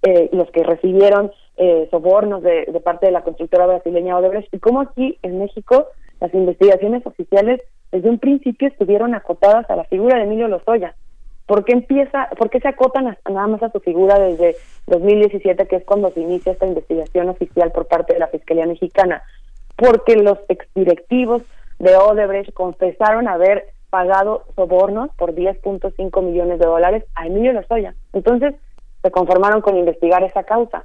eh, 0.02 0.28
los 0.32 0.50
que 0.50 0.62
recibieron 0.62 1.32
eh, 1.56 1.88
sobornos 1.90 2.42
de, 2.42 2.66
de, 2.66 2.80
parte 2.80 3.06
de 3.06 3.12
la 3.12 3.22
constructora 3.22 3.66
brasileña 3.66 4.16
Odebrecht, 4.16 4.52
y 4.54 4.58
como 4.58 4.80
aquí 4.80 5.18
en 5.22 5.38
México 5.38 5.86
las 6.20 6.32
investigaciones 6.34 7.04
oficiales 7.06 7.60
desde 7.92 8.10
un 8.10 8.18
principio 8.18 8.68
estuvieron 8.68 9.14
acotadas 9.14 9.68
a 9.70 9.76
la 9.76 9.84
figura 9.84 10.16
de 10.16 10.24
Emilio 10.24 10.48
Lozoya. 10.48 10.94
¿Por 11.46 11.64
qué 11.64 11.72
empieza, 11.72 12.28
por 12.36 12.50
qué 12.50 12.60
se 12.60 12.68
acotan 12.68 13.16
nada 13.30 13.46
más 13.46 13.62
a 13.62 13.70
su 13.70 13.80
figura 13.80 14.18
desde 14.18 14.56
2017, 14.86 15.66
que 15.66 15.76
es 15.76 15.84
cuando 15.84 16.10
se 16.10 16.20
inicia 16.20 16.52
esta 16.52 16.66
investigación 16.66 17.30
oficial 17.30 17.72
por 17.72 17.86
parte 17.86 18.12
de 18.12 18.18
la 18.18 18.26
Fiscalía 18.28 18.66
Mexicana? 18.66 19.22
Porque 19.76 20.16
los 20.16 20.38
exdirectivos 20.48 21.42
de 21.78 21.96
Odebrecht 21.96 22.52
confesaron 22.52 23.28
haber 23.28 23.68
pagado 23.88 24.44
sobornos 24.56 25.10
por 25.16 25.34
10.5 25.34 26.22
millones 26.22 26.58
de 26.58 26.66
dólares 26.66 27.04
a 27.14 27.26
Emilio 27.26 27.54
Lozoya. 27.54 27.94
Entonces, 28.12 28.54
se 29.02 29.10
conformaron 29.10 29.62
con 29.62 29.76
investigar 29.76 30.22
esa 30.24 30.42
causa. 30.42 30.84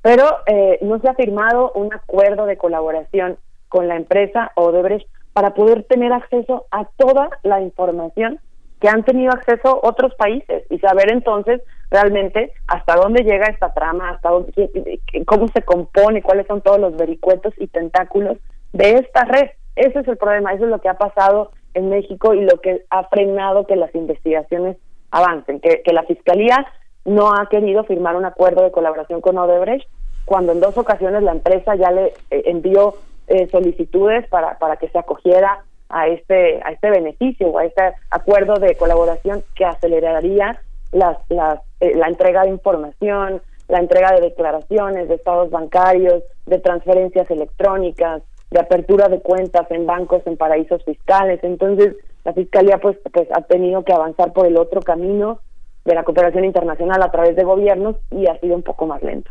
Pero 0.00 0.24
eh, 0.46 0.80
no 0.82 0.98
se 0.98 1.08
ha 1.08 1.14
firmado 1.14 1.70
un 1.76 1.94
acuerdo 1.94 2.46
de 2.46 2.56
colaboración 2.56 3.36
con 3.68 3.86
la 3.86 3.94
empresa 3.94 4.50
Odebrecht 4.56 5.08
para 5.32 5.54
poder 5.54 5.84
tener 5.84 6.12
acceso 6.12 6.66
a 6.70 6.84
toda 6.96 7.30
la 7.42 7.60
información 7.60 8.40
que 8.80 8.88
han 8.88 9.04
tenido 9.04 9.32
acceso 9.32 9.78
otros 9.82 10.14
países 10.16 10.64
y 10.68 10.78
saber 10.80 11.12
entonces 11.12 11.62
realmente 11.90 12.52
hasta 12.66 12.96
dónde 12.96 13.22
llega 13.22 13.46
esta 13.46 13.72
trama, 13.72 14.10
hasta 14.10 14.30
dónde, 14.30 15.00
cómo 15.24 15.46
se 15.48 15.62
compone, 15.62 16.22
cuáles 16.22 16.46
son 16.48 16.62
todos 16.62 16.80
los 16.80 16.96
vericuetos 16.96 17.54
y 17.58 17.68
tentáculos 17.68 18.38
de 18.72 18.94
esta 18.94 19.24
red. 19.24 19.50
Ese 19.76 20.00
es 20.00 20.08
el 20.08 20.16
problema, 20.16 20.52
eso 20.52 20.64
es 20.64 20.70
lo 20.70 20.80
que 20.80 20.88
ha 20.88 20.98
pasado 20.98 21.52
en 21.74 21.90
México 21.90 22.34
y 22.34 22.40
lo 22.40 22.60
que 22.60 22.84
ha 22.90 23.04
frenado 23.04 23.66
que 23.66 23.76
las 23.76 23.94
investigaciones 23.94 24.76
avancen, 25.12 25.60
que, 25.60 25.82
que 25.82 25.92
la 25.92 26.02
Fiscalía 26.02 26.66
no 27.04 27.32
ha 27.32 27.48
querido 27.48 27.84
firmar 27.84 28.16
un 28.16 28.24
acuerdo 28.24 28.62
de 28.62 28.72
colaboración 28.72 29.20
con 29.20 29.38
Odebrecht, 29.38 29.88
cuando 30.24 30.52
en 30.52 30.60
dos 30.60 30.76
ocasiones 30.78 31.22
la 31.22 31.32
empresa 31.32 31.74
ya 31.74 31.90
le 31.90 32.06
eh, 32.30 32.42
envió 32.46 32.94
eh, 33.32 33.48
solicitudes 33.50 34.28
para, 34.28 34.58
para 34.58 34.76
que 34.76 34.88
se 34.88 34.98
acogiera 34.98 35.64
a 35.88 36.06
este, 36.06 36.60
a 36.62 36.70
este 36.70 36.90
beneficio 36.90 37.48
o 37.48 37.58
a 37.58 37.64
este 37.64 37.82
acuerdo 38.10 38.54
de 38.56 38.76
colaboración 38.76 39.42
que 39.54 39.64
aceleraría 39.64 40.60
las, 40.92 41.16
las, 41.30 41.60
eh, 41.80 41.94
la 41.96 42.08
entrega 42.08 42.42
de 42.42 42.50
información, 42.50 43.40
la 43.68 43.78
entrega 43.78 44.12
de 44.12 44.20
declaraciones 44.20 45.08
de 45.08 45.14
estados 45.14 45.50
bancarios, 45.50 46.22
de 46.44 46.58
transferencias 46.58 47.30
electrónicas, 47.30 48.22
de 48.50 48.60
apertura 48.60 49.08
de 49.08 49.20
cuentas 49.20 49.70
en 49.70 49.86
bancos 49.86 50.20
en 50.26 50.36
paraísos 50.36 50.84
fiscales. 50.84 51.40
Entonces, 51.42 51.96
la 52.24 52.34
Fiscalía 52.34 52.76
pues, 52.76 52.98
pues 53.10 53.28
ha 53.32 53.40
tenido 53.40 53.82
que 53.82 53.94
avanzar 53.94 54.34
por 54.34 54.46
el 54.46 54.58
otro 54.58 54.82
camino 54.82 55.40
de 55.84 55.94
la 55.94 56.04
cooperación 56.04 56.44
internacional 56.44 57.02
a 57.02 57.10
través 57.10 57.34
de 57.34 57.42
gobiernos 57.42 57.96
y 58.10 58.26
ha 58.26 58.38
sido 58.38 58.54
un 58.54 58.62
poco 58.62 58.86
más 58.86 59.02
lento. 59.02 59.30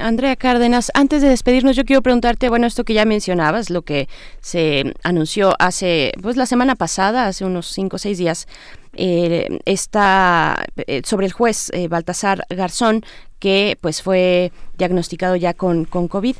Andrea 0.00 0.36
Cárdenas, 0.36 0.90
antes 0.94 1.20
de 1.20 1.28
despedirnos, 1.28 1.76
yo 1.76 1.84
quiero 1.84 2.02
preguntarte, 2.02 2.48
bueno, 2.48 2.66
esto 2.66 2.84
que 2.84 2.94
ya 2.94 3.04
mencionabas, 3.04 3.68
lo 3.68 3.82
que 3.82 4.08
se 4.40 4.94
anunció 5.02 5.54
hace, 5.58 6.12
pues 6.22 6.36
la 6.36 6.46
semana 6.46 6.76
pasada, 6.76 7.26
hace 7.26 7.44
unos 7.44 7.66
cinco 7.66 7.96
o 7.96 7.98
seis 7.98 8.16
días, 8.16 8.46
eh, 8.94 9.58
está 9.64 10.64
eh, 10.86 11.02
sobre 11.04 11.26
el 11.26 11.32
juez 11.32 11.70
eh, 11.72 11.88
Baltasar 11.88 12.46
Garzón, 12.48 13.02
que 13.38 13.76
pues 13.80 14.02
fue 14.02 14.52
diagnosticado 14.78 15.36
ya 15.36 15.52
con, 15.52 15.84
con 15.84 16.08
COVID. 16.08 16.36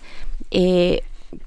Eh, 0.50 1.02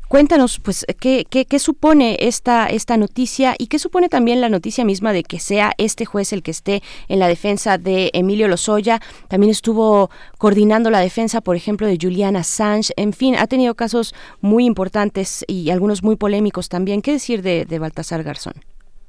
Cuéntanos, 0.08 0.60
pues, 0.60 0.86
¿qué, 1.00 1.26
qué, 1.30 1.46
qué 1.46 1.58
supone 1.58 2.18
esta, 2.20 2.68
esta 2.68 2.96
noticia 2.96 3.56
y 3.58 3.68
qué 3.68 3.80
supone 3.80 4.08
también 4.08 4.40
la 4.40 4.50
noticia 4.50 4.86
misma 4.86 5.14
de 5.14 5.24
que 5.24 5.40
sea 5.40 5.72
este 5.80 6.06
juez 6.06 6.32
el 6.32 6.44
que 6.44 6.52
esté 6.52 6.82
en 7.10 7.20
la 7.20 7.28
defensa 7.28 7.78
de 7.80 8.12
Emilio 8.14 8.48
Lozoya? 8.48 9.00
También 9.28 9.50
estuvo 9.50 10.10
coordinando 10.38 10.92
la 10.92 11.00
defensa, 11.00 11.42
por 11.42 11.56
ejemplo, 11.56 11.88
de 11.88 11.98
Juliana 12.00 12.40
Assange. 12.40 12.94
En 12.98 13.14
fin, 13.14 13.36
ha 13.36 13.48
tenido 13.48 13.74
casos 13.74 14.14
muy 14.42 14.66
importantes 14.66 15.44
y 15.48 15.72
algunos 15.72 16.04
muy 16.04 16.16
polémicos 16.18 16.70
también. 16.70 17.02
¿Qué 17.02 17.14
decir 17.14 17.42
de, 17.42 17.66
de 17.66 17.80
Baltasar 17.80 18.22
Garzón? 18.24 18.54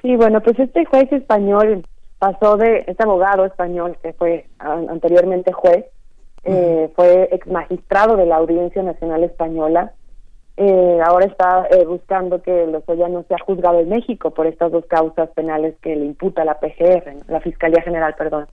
Sí, 0.01 0.17
bueno, 0.17 0.41
pues 0.41 0.59
este 0.59 0.87
juez 0.87 1.13
español 1.13 1.85
pasó 2.19 2.57
de, 2.57 2.85
este 2.87 3.03
abogado 3.03 3.45
español 3.45 3.99
que 4.03 4.13
fue 4.15 4.47
anteriormente 4.59 5.53
juez, 5.53 5.85
eh, 6.45 6.91
fue 6.95 7.29
ex 7.33 7.47
magistrado 7.49 8.17
de 8.17 8.25
la 8.25 8.37
Audiencia 8.37 8.83
Nacional 8.83 9.25
Española 9.25 9.93
eh, 10.57 11.01
ahora 11.05 11.27
está 11.27 11.67
eh, 11.71 11.85
buscando 11.85 12.41
que 12.41 12.67
Lozoya 12.67 13.09
no 13.09 13.25
sea 13.25 13.39
juzgado 13.39 13.81
en 13.81 13.91
México 13.91 14.31
por 14.31 14.47
estas 14.47 14.73
dos 14.73 14.87
causas 14.87 15.29
penales 15.31 15.75
que 15.83 15.95
le 15.95 16.07
imputa 16.07 16.45
la 16.45 16.59
PGR, 16.59 17.15
la 17.29 17.41
Fiscalía 17.41 17.83
General, 17.83 18.15
perdón. 18.17 18.47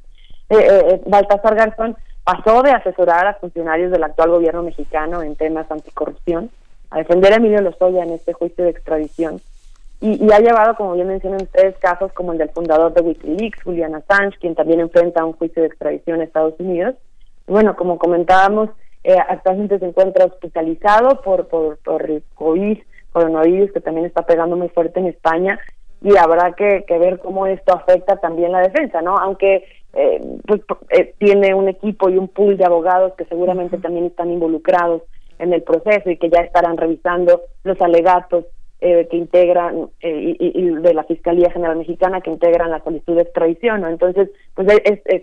Eh, 0.49 0.57
eh, 0.59 1.01
Baltasar 1.05 1.55
Garzón 1.55 1.95
pasó 2.25 2.61
de 2.61 2.71
asesorar 2.71 3.27
a 3.27 3.35
funcionarios 3.35 3.91
del 3.91 4.03
actual 4.03 4.31
gobierno 4.31 4.63
mexicano 4.63 5.23
en 5.23 5.35
temas 5.35 5.71
anticorrupción 5.71 6.49
a 6.89 6.97
defender 6.97 7.33
a 7.33 7.37
Emilio 7.37 7.61
Lozoya 7.61 8.03
en 8.03 8.11
este 8.11 8.33
juicio 8.33 8.65
de 8.65 8.71
extradición 8.71 9.39
y, 10.01 10.21
y 10.21 10.31
ha 10.33 10.39
llevado, 10.39 10.75
como 10.75 10.95
bien 10.95 11.07
mencionan 11.07 11.43
ustedes, 11.43 11.77
casos 11.77 12.11
como 12.11 12.33
el 12.33 12.37
del 12.37 12.49
fundador 12.49 12.93
de 12.93 13.01
Wikileaks, 13.01 13.63
Julian 13.63 13.95
Assange, 13.95 14.37
quien 14.37 14.53
también 14.53 14.81
enfrenta 14.81 15.23
un 15.23 15.31
juicio 15.31 15.61
de 15.61 15.69
extradición 15.69 16.19
a 16.19 16.25
Estados 16.25 16.55
Unidos. 16.59 16.95
bueno, 17.47 17.77
como 17.77 17.97
comentábamos, 17.97 18.69
eh, 19.03 19.17
actualmente 19.27 19.79
se 19.79 19.85
encuentra 19.85 20.25
hospitalizado 20.25 21.21
por, 21.21 21.47
por, 21.47 21.77
por 21.79 22.09
el 22.09 22.23
COVID, 22.35 22.79
coronavirus, 23.11 23.71
que 23.71 23.81
también 23.81 24.05
está 24.05 24.25
pegando 24.25 24.55
muy 24.55 24.69
fuerte 24.69 24.99
en 24.99 25.07
España, 25.07 25.59
y 26.01 26.17
habrá 26.17 26.53
que, 26.53 26.83
que 26.87 26.97
ver 26.97 27.19
cómo 27.19 27.47
esto 27.47 27.73
afecta 27.73 28.17
también 28.17 28.51
la 28.51 28.61
defensa, 28.61 29.01
¿no? 29.01 29.15
Aunque 29.17 29.63
eh, 29.93 30.21
pues, 30.45 30.61
eh, 30.89 31.13
tiene 31.19 31.53
un 31.53 31.69
equipo 31.69 32.09
y 32.09 32.17
un 32.17 32.27
pool 32.27 32.57
de 32.57 32.65
abogados 32.65 33.13
que 33.15 33.25
seguramente 33.25 33.77
también 33.77 34.05
están 34.05 34.31
involucrados 34.31 35.03
en 35.39 35.53
el 35.53 35.61
proceso 35.61 36.09
y 36.09 36.17
que 36.17 36.29
ya 36.29 36.41
estarán 36.41 36.77
revisando 36.77 37.41
los 37.63 37.79
alegatos 37.79 38.45
eh, 38.81 39.07
que 39.09 39.17
integran 39.17 39.89
eh, 40.01 40.35
y, 40.39 40.69
de 40.69 40.93
la 40.93 41.03
Fiscalía 41.03 41.51
General 41.51 41.77
Mexicana 41.77 42.21
que 42.21 42.31
integran 42.31 42.71
la 42.71 42.83
solicitud 42.83 43.15
de 43.15 43.21
extradición, 43.21 43.81
¿no? 43.81 43.87
Entonces, 43.87 44.29
pues 44.55 44.67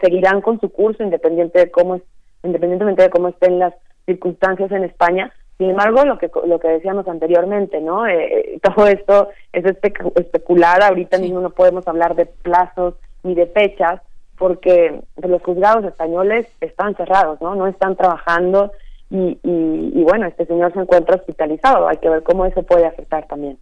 seguirán 0.00 0.40
con 0.40 0.60
su 0.60 0.70
curso 0.70 1.02
independiente 1.02 1.58
de 1.58 1.70
cómo 1.70 2.00
independientemente 2.42 3.02
de 3.02 3.10
cómo 3.10 3.28
estén 3.28 3.58
las 3.58 3.74
circunstancias 4.06 4.70
en 4.72 4.84
España. 4.84 5.32
Sin 5.58 5.70
embargo, 5.70 6.04
lo 6.04 6.18
que 6.18 6.30
lo 6.46 6.58
que 6.58 6.68
decíamos 6.68 7.06
anteriormente, 7.06 7.80
¿no? 7.80 8.04
todo 8.62 8.86
esto 8.86 9.28
es 9.52 9.64
especular. 9.64 10.82
Ahorita 10.82 11.18
mismo 11.18 11.40
no 11.40 11.50
podemos 11.50 11.86
hablar 11.86 12.14
de 12.14 12.26
plazos 12.26 12.94
ni 13.22 13.34
de 13.34 13.46
fechas 13.46 14.00
porque 14.38 15.02
los 15.16 15.42
juzgados 15.42 15.84
españoles 15.84 16.46
están 16.62 16.96
cerrados, 16.96 17.42
¿no? 17.42 17.54
No 17.54 17.66
están 17.66 17.94
trabajando 17.94 18.72
y, 19.10 19.38
y, 19.42 20.02
bueno, 20.02 20.26
este 20.26 20.46
señor 20.46 20.72
se 20.72 20.80
encuentra 20.80 21.16
hospitalizado, 21.16 21.88
hay 21.88 21.98
que 21.98 22.08
ver 22.08 22.22
cómo 22.22 22.46
eso 22.46 22.62
puede 22.62 22.86
afectar 22.86 23.26
también. 23.26 23.58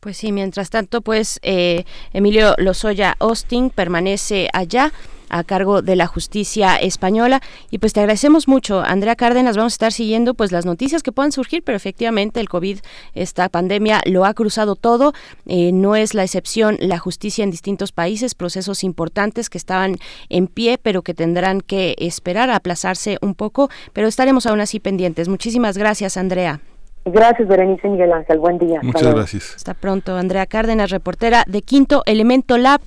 Pues 0.00 0.16
sí, 0.16 0.32
mientras 0.32 0.70
tanto, 0.70 1.00
pues 1.00 1.38
eh, 1.42 1.84
Emilio 2.12 2.54
Lozoya 2.56 3.14
Austin 3.18 3.70
permanece 3.70 4.48
allá 4.52 4.90
a 5.32 5.42
cargo 5.42 5.82
de 5.82 5.96
la 5.96 6.06
justicia 6.06 6.76
española. 6.76 7.40
Y 7.70 7.78
pues 7.78 7.92
te 7.92 8.00
agradecemos 8.00 8.46
mucho, 8.46 8.80
Andrea 8.80 9.16
Cárdenas. 9.16 9.56
Vamos 9.56 9.72
a 9.72 9.74
estar 9.74 9.92
siguiendo 9.92 10.34
pues 10.34 10.52
las 10.52 10.64
noticias 10.64 11.02
que 11.02 11.10
puedan 11.10 11.32
surgir, 11.32 11.64
pero 11.64 11.74
efectivamente 11.74 12.38
el 12.38 12.48
COVID, 12.48 12.78
esta 13.14 13.48
pandemia, 13.48 14.02
lo 14.06 14.24
ha 14.24 14.34
cruzado 14.34 14.76
todo. 14.76 15.12
Eh, 15.46 15.72
no 15.72 15.96
es 15.96 16.14
la 16.14 16.22
excepción 16.22 16.76
la 16.78 16.98
justicia 16.98 17.42
en 17.42 17.50
distintos 17.50 17.90
países, 17.90 18.34
procesos 18.34 18.84
importantes 18.84 19.50
que 19.50 19.58
estaban 19.58 19.96
en 20.28 20.46
pie, 20.46 20.78
pero 20.80 21.02
que 21.02 21.14
tendrán 21.14 21.62
que 21.62 21.96
esperar 21.98 22.50
a 22.50 22.56
aplazarse 22.56 23.18
un 23.22 23.34
poco. 23.34 23.70
Pero 23.92 24.06
estaremos 24.06 24.46
aún 24.46 24.60
así 24.60 24.78
pendientes. 24.78 25.28
Muchísimas 25.28 25.78
gracias, 25.78 26.16
Andrea. 26.16 26.60
Gracias, 27.04 27.48
Berenice 27.48 27.88
Miguel 27.88 28.12
Ángel. 28.12 28.38
Buen 28.38 28.58
día. 28.58 28.78
Muchas 28.82 29.12
gracias. 29.12 29.54
Hasta 29.56 29.74
pronto. 29.74 30.16
Andrea 30.16 30.46
Cárdenas, 30.46 30.90
reportera 30.90 31.44
de 31.48 31.62
Quinto 31.62 32.02
Elemento 32.06 32.58
Lab. 32.58 32.80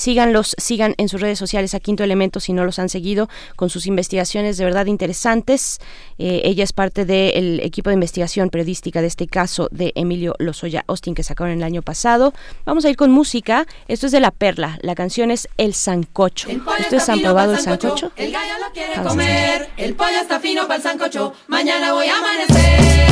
Síganlos, 0.00 0.54
sigan 0.56 0.94
en 0.96 1.10
sus 1.10 1.20
redes 1.20 1.38
sociales 1.38 1.74
a 1.74 1.78
Quinto 1.78 2.02
Elemento 2.02 2.40
si 2.40 2.54
no 2.54 2.64
los 2.64 2.78
han 2.78 2.88
seguido 2.88 3.28
con 3.54 3.68
sus 3.68 3.86
investigaciones 3.86 4.56
de 4.56 4.64
verdad 4.64 4.86
interesantes. 4.86 5.78
Eh, 6.16 6.40
ella 6.44 6.64
es 6.64 6.72
parte 6.72 7.04
del 7.04 7.60
equipo 7.60 7.90
de 7.90 7.94
investigación 7.94 8.48
periodística 8.48 9.02
de 9.02 9.08
este 9.08 9.26
caso 9.26 9.68
de 9.70 9.92
Emilio 9.96 10.36
Lozoya 10.38 10.84
Austin 10.86 11.14
que 11.14 11.22
sacaron 11.22 11.52
el 11.52 11.62
año 11.62 11.82
pasado. 11.82 12.32
Vamos 12.64 12.86
a 12.86 12.88
ir 12.88 12.96
con 12.96 13.10
música. 13.10 13.66
Esto 13.88 14.06
es 14.06 14.12
de 14.12 14.20
La 14.20 14.30
Perla. 14.30 14.78
La 14.80 14.94
canción 14.94 15.30
es 15.30 15.48
El 15.58 15.74
Sancocho. 15.74 16.48
¿Ustedes 16.80 17.06
han 17.10 17.20
probado 17.20 17.52
el 17.52 17.58
sancocho? 17.58 18.10
El 18.16 18.32
gallo 18.32 18.54
lo 18.58 18.72
quiere 18.72 19.02
comer. 19.02 19.68
El 19.76 19.94
pollo 19.96 20.18
está 20.22 20.40
fino 20.40 20.62
para 20.62 20.76
el 20.76 20.82
sancocho. 20.82 21.34
Mañana 21.46 21.92
voy 21.92 22.06
a 22.06 22.16
amanecer. 22.16 23.10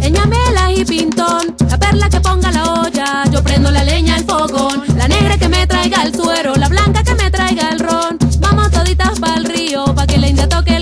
El 0.00 0.12
ñamela 0.12 0.72
y 0.72 0.84
pintón, 0.84 1.54
la 1.68 1.78
perla 1.78 2.08
que 2.08 2.20
ponga 2.20 2.50
la 2.50 2.74
olla, 2.82 3.24
yo 3.30 3.42
prendo 3.42 3.70
la 3.70 3.84
leña 3.84 4.16
al 4.16 4.24
fogón, 4.24 4.82
la 4.96 5.08
negra 5.08 5.36
que 5.38 5.48
me 5.48 5.66
traiga 5.66 6.02
el 6.02 6.14
suero, 6.14 6.54
la 6.56 6.68
blanca 6.68 7.02
que 7.02 7.14
me 7.14 7.30
traiga 7.30 7.70
el 7.70 7.78
ron, 7.78 8.18
vamos 8.38 8.70
toditas 8.70 9.18
pa'l 9.20 9.44
río, 9.44 9.84
pa' 9.94 10.06
que 10.06 10.18
la 10.18 10.28
india 10.28 10.48
toque 10.48 10.76
el 10.76 10.81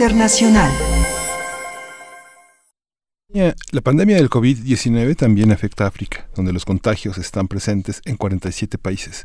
Internacional. 0.00 0.72
La 3.70 3.82
pandemia 3.82 4.16
del 4.16 4.30
COVID-19 4.30 5.14
también 5.14 5.52
afecta 5.52 5.84
a 5.84 5.88
África, 5.88 6.26
donde 6.34 6.54
los 6.54 6.64
contagios 6.64 7.18
están 7.18 7.48
presentes 7.48 8.00
en 8.06 8.16
47 8.16 8.78
países. 8.78 9.24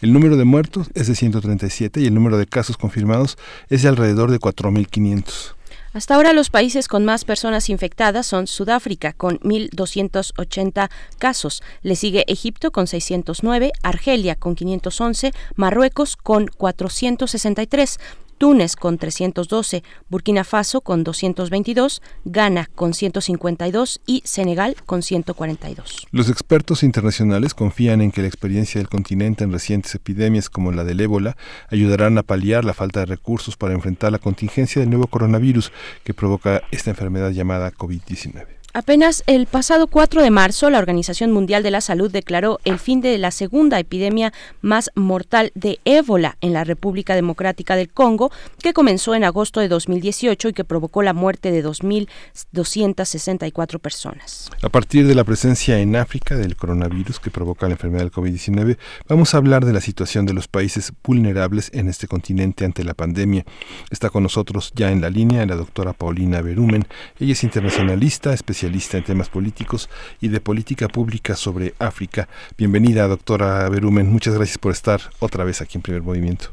El 0.00 0.14
número 0.14 0.38
de 0.38 0.44
muertos 0.44 0.88
es 0.94 1.08
de 1.08 1.14
137 1.14 2.00
y 2.00 2.06
el 2.06 2.14
número 2.14 2.38
de 2.38 2.46
casos 2.46 2.78
confirmados 2.78 3.36
es 3.68 3.82
de 3.82 3.90
alrededor 3.90 4.30
de 4.30 4.40
4.500. 4.40 5.56
Hasta 5.94 6.16
ahora 6.16 6.32
los 6.32 6.50
países 6.50 6.88
con 6.88 7.04
más 7.04 7.24
personas 7.24 7.68
infectadas 7.68 8.26
son 8.26 8.48
Sudáfrica 8.48 9.12
con 9.12 9.38
1.280 9.40 10.90
casos, 11.18 11.62
le 11.82 11.94
sigue 11.94 12.24
Egipto 12.26 12.72
con 12.72 12.88
609, 12.88 13.70
Argelia 13.82 14.34
con 14.34 14.56
511, 14.56 15.30
Marruecos 15.54 16.16
con 16.16 16.48
463, 16.48 18.00
Túnez 18.38 18.76
con 18.76 18.98
312, 18.98 19.82
Burkina 20.08 20.44
Faso 20.44 20.80
con 20.80 21.04
222, 21.04 22.02
Ghana 22.24 22.68
con 22.74 22.94
152 22.94 24.00
y 24.06 24.22
Senegal 24.24 24.76
con 24.86 25.02
142. 25.02 26.06
Los 26.10 26.28
expertos 26.28 26.82
internacionales 26.82 27.54
confían 27.54 28.00
en 28.00 28.12
que 28.12 28.22
la 28.22 28.28
experiencia 28.28 28.80
del 28.80 28.88
continente 28.88 29.44
en 29.44 29.52
recientes 29.52 29.94
epidemias 29.94 30.50
como 30.50 30.72
la 30.72 30.84
del 30.84 31.00
ébola 31.00 31.36
ayudarán 31.68 32.18
a 32.18 32.22
paliar 32.22 32.64
la 32.64 32.74
falta 32.74 33.00
de 33.00 33.06
recursos 33.06 33.56
para 33.56 33.74
enfrentar 33.74 34.12
la 34.12 34.18
contingencia 34.18 34.80
del 34.80 34.90
nuevo 34.90 35.06
coronavirus 35.06 35.72
que 36.02 36.14
provoca 36.14 36.62
esta 36.70 36.90
enfermedad 36.90 37.30
llamada 37.30 37.72
COVID-19. 37.72 38.63
Apenas 38.76 39.22
el 39.28 39.46
pasado 39.46 39.86
4 39.86 40.20
de 40.20 40.32
marzo, 40.32 40.68
la 40.68 40.80
Organización 40.80 41.30
Mundial 41.30 41.62
de 41.62 41.70
la 41.70 41.80
Salud 41.80 42.10
declaró 42.10 42.58
el 42.64 42.80
fin 42.80 43.00
de 43.00 43.16
la 43.18 43.30
segunda 43.30 43.78
epidemia 43.78 44.32
más 44.62 44.90
mortal 44.96 45.52
de 45.54 45.78
ébola 45.84 46.36
en 46.40 46.54
la 46.54 46.64
República 46.64 47.14
Democrática 47.14 47.76
del 47.76 47.90
Congo, 47.90 48.32
que 48.60 48.72
comenzó 48.72 49.14
en 49.14 49.22
agosto 49.22 49.60
de 49.60 49.68
2018 49.68 50.48
y 50.48 50.52
que 50.54 50.64
provocó 50.64 51.04
la 51.04 51.12
muerte 51.12 51.52
de 51.52 51.64
2.264 51.64 53.78
personas. 53.78 54.50
A 54.60 54.70
partir 54.70 55.06
de 55.06 55.14
la 55.14 55.22
presencia 55.22 55.78
en 55.78 55.94
África 55.94 56.34
del 56.34 56.56
coronavirus 56.56 57.20
que 57.20 57.30
provoca 57.30 57.68
la 57.68 57.74
enfermedad 57.74 58.02
del 58.02 58.10
COVID-19, 58.10 58.76
vamos 59.08 59.34
a 59.34 59.36
hablar 59.36 59.64
de 59.64 59.72
la 59.72 59.80
situación 59.80 60.26
de 60.26 60.34
los 60.34 60.48
países 60.48 60.92
vulnerables 61.04 61.70
en 61.74 61.88
este 61.88 62.08
continente 62.08 62.64
ante 62.64 62.82
la 62.82 62.94
pandemia. 62.94 63.44
Está 63.90 64.10
con 64.10 64.24
nosotros 64.24 64.72
ya 64.74 64.90
en 64.90 65.00
la 65.00 65.10
línea 65.10 65.46
la 65.46 65.54
doctora 65.54 65.92
Paulina 65.92 66.42
Berumen. 66.42 66.88
Ella 67.20 67.34
es 67.34 67.44
internacionalista, 67.44 68.34
especialista 68.34 68.63
especialista 68.64 68.96
en 68.96 69.04
temas 69.04 69.28
políticos 69.28 69.90
y 70.20 70.28
de 70.28 70.40
política 70.40 70.88
pública 70.88 71.34
sobre 71.34 71.74
África. 71.78 72.28
Bienvenida, 72.56 73.06
doctora 73.06 73.68
Berumen. 73.68 74.10
Muchas 74.10 74.34
gracias 74.34 74.56
por 74.58 74.72
estar 74.72 75.00
otra 75.20 75.44
vez 75.44 75.60
aquí 75.60 75.76
en 75.76 75.82
Primer 75.82 76.02
Movimiento. 76.02 76.46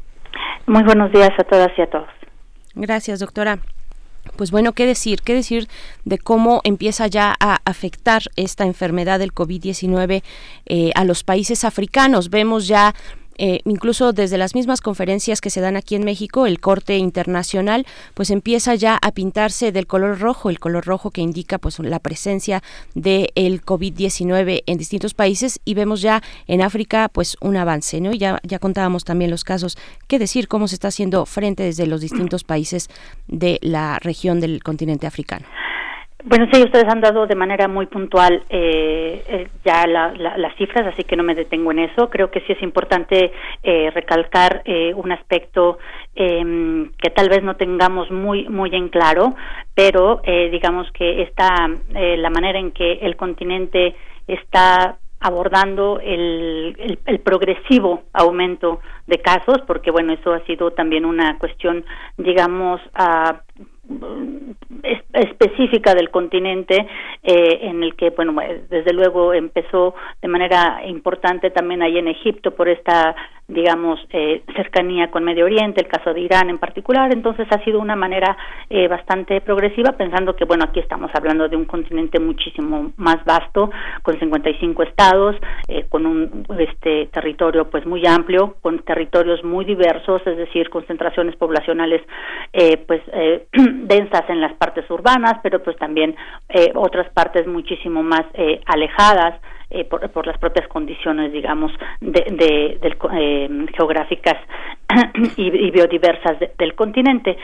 Muy 0.66 0.82
buenos 0.82 1.10
días 1.10 1.30
a 1.38 1.44
todas 1.44 1.70
y 1.76 1.82
a 1.82 1.86
todos. 1.88 2.08
Gracias, 2.74 3.20
doctora. 3.20 3.58
Pues 4.36 4.50
bueno, 4.50 4.72
¿qué 4.72 4.86
decir? 4.86 5.20
¿Qué 5.22 5.34
decir 5.34 5.68
de 6.04 6.18
cómo 6.18 6.60
empieza 6.64 7.06
ya 7.06 7.34
a 7.40 7.58
afectar 7.64 8.22
esta 8.36 8.64
enfermedad 8.64 9.18
del 9.18 9.32
COVID-19 9.32 10.22
eh, 10.66 10.90
a 10.94 11.04
los 11.04 11.24
países 11.24 11.64
africanos? 11.64 12.30
Vemos 12.30 12.68
ya 12.68 12.94
eh, 13.44 13.60
incluso 13.64 14.12
desde 14.12 14.38
las 14.38 14.54
mismas 14.54 14.80
conferencias 14.80 15.40
que 15.40 15.50
se 15.50 15.60
dan 15.60 15.74
aquí 15.74 15.96
en 15.96 16.04
México, 16.04 16.46
el 16.46 16.60
corte 16.60 16.96
internacional, 16.96 17.88
pues 18.14 18.30
empieza 18.30 18.76
ya 18.76 18.96
a 19.02 19.10
pintarse 19.10 19.72
del 19.72 19.88
color 19.88 20.20
rojo, 20.20 20.48
el 20.48 20.60
color 20.60 20.86
rojo 20.86 21.10
que 21.10 21.22
indica 21.22 21.58
pues 21.58 21.80
la 21.80 21.98
presencia 21.98 22.62
del 22.94 23.30
el 23.34 23.60
COVID-19 23.64 24.62
en 24.64 24.78
distintos 24.78 25.14
países 25.14 25.58
y 25.64 25.74
vemos 25.74 26.02
ya 26.02 26.22
en 26.46 26.62
África 26.62 27.08
pues 27.12 27.36
un 27.40 27.56
avance, 27.56 28.00
¿no? 28.00 28.12
Ya, 28.12 28.38
ya 28.44 28.60
contábamos 28.60 29.02
también 29.02 29.32
los 29.32 29.42
casos, 29.42 29.76
qué 30.06 30.20
decir, 30.20 30.46
cómo 30.46 30.68
se 30.68 30.76
está 30.76 30.86
haciendo 30.86 31.26
frente 31.26 31.64
desde 31.64 31.88
los 31.88 32.00
distintos 32.00 32.44
países 32.44 32.90
de 33.26 33.58
la 33.60 33.98
región 33.98 34.38
del 34.38 34.62
continente 34.62 35.08
africano. 35.08 35.46
Bueno, 36.24 36.46
sí, 36.52 36.62
ustedes 36.62 36.88
han 36.88 37.00
dado 37.00 37.26
de 37.26 37.34
manera 37.34 37.66
muy 37.66 37.86
puntual 37.86 38.44
eh, 38.48 39.24
eh, 39.26 39.48
ya 39.64 39.86
las 39.88 40.56
cifras, 40.56 40.86
así 40.86 41.02
que 41.02 41.16
no 41.16 41.24
me 41.24 41.34
detengo 41.34 41.72
en 41.72 41.80
eso. 41.80 42.10
Creo 42.10 42.30
que 42.30 42.40
sí 42.42 42.52
es 42.52 42.62
importante 42.62 43.32
eh, 43.62 43.90
recalcar 43.90 44.62
un 44.94 45.10
aspecto 45.10 45.78
em, 46.14 46.92
que 46.92 47.10
tal 47.10 47.28
vez 47.28 47.42
no 47.42 47.56
tengamos 47.56 48.10
muy 48.10 48.48
muy 48.48 48.70
en 48.74 48.88
claro, 48.88 49.34
pero 49.74 50.22
digamos 50.24 50.90
que 50.92 51.22
está 51.22 51.68
la 51.94 52.30
manera 52.30 52.58
en 52.58 52.70
que 52.70 52.92
el 53.02 53.16
continente 53.16 53.96
está 54.28 54.98
abordando 55.18 56.00
el, 56.00 56.98
el, 57.06 57.20
progresivo 57.20 58.02
aumento 58.12 58.80
de 59.06 59.18
casos, 59.18 59.58
porque 59.66 59.90
bueno, 59.90 60.12
eso 60.12 60.32
ha 60.32 60.44
sido 60.46 60.72
también 60.72 61.04
una 61.04 61.38
cuestión, 61.38 61.84
digamos, 62.16 62.80
a 62.94 63.42
específica 65.12 65.94
del 65.94 66.10
continente 66.10 66.86
eh, 67.22 67.58
en 67.62 67.82
el 67.82 67.94
que 67.94 68.10
bueno 68.10 68.34
desde 68.68 68.92
luego 68.92 69.34
empezó 69.34 69.94
de 70.20 70.28
manera 70.28 70.82
importante 70.86 71.50
también 71.50 71.82
ahí 71.82 71.98
en 71.98 72.08
Egipto 72.08 72.52
por 72.52 72.68
esta 72.68 73.14
digamos, 73.52 74.00
eh, 74.10 74.42
cercanía 74.56 75.10
con 75.10 75.24
Medio 75.24 75.44
Oriente, 75.44 75.82
el 75.82 75.88
caso 75.88 76.12
de 76.12 76.20
Irán 76.20 76.50
en 76.50 76.58
particular. 76.58 77.12
Entonces 77.12 77.46
ha 77.50 77.62
sido 77.64 77.80
una 77.80 77.96
manera 77.96 78.36
eh, 78.70 78.88
bastante 78.88 79.40
progresiva, 79.40 79.92
pensando 79.92 80.34
que, 80.34 80.44
bueno, 80.44 80.64
aquí 80.64 80.80
estamos 80.80 81.10
hablando 81.14 81.48
de 81.48 81.56
un 81.56 81.66
continente 81.66 82.18
muchísimo 82.18 82.92
más 82.96 83.24
vasto, 83.24 83.70
con 84.02 84.18
55 84.18 84.82
estados, 84.82 85.36
eh, 85.68 85.86
con 85.88 86.06
un 86.06 86.46
este 86.58 87.06
territorio 87.06 87.68
pues 87.70 87.86
muy 87.86 88.06
amplio, 88.06 88.56
con 88.62 88.78
territorios 88.80 89.44
muy 89.44 89.64
diversos, 89.64 90.22
es 90.26 90.36
decir, 90.36 90.70
concentraciones 90.70 91.36
poblacionales 91.36 92.02
pues 92.86 93.02
densas 93.52 94.28
en 94.28 94.40
las 94.40 94.52
partes 94.54 94.88
urbanas, 94.90 95.34
pero 95.42 95.62
pues 95.62 95.76
también 95.76 96.14
otras 96.74 97.08
partes 97.12 97.46
muchísimo 97.46 98.02
más 98.02 98.24
alejadas 98.66 99.40
eh, 99.74 99.84
por, 99.84 100.26
las 100.26 100.38
propias 100.38 100.68
condiciones, 100.68 101.32
digamos, 101.32 101.72
de, 102.00 102.78
eh, 102.80 103.66
geográficas 103.76 104.36
y, 105.36 105.70
biodiversas 105.70 106.38
del 106.58 106.74
continente. 106.74 107.36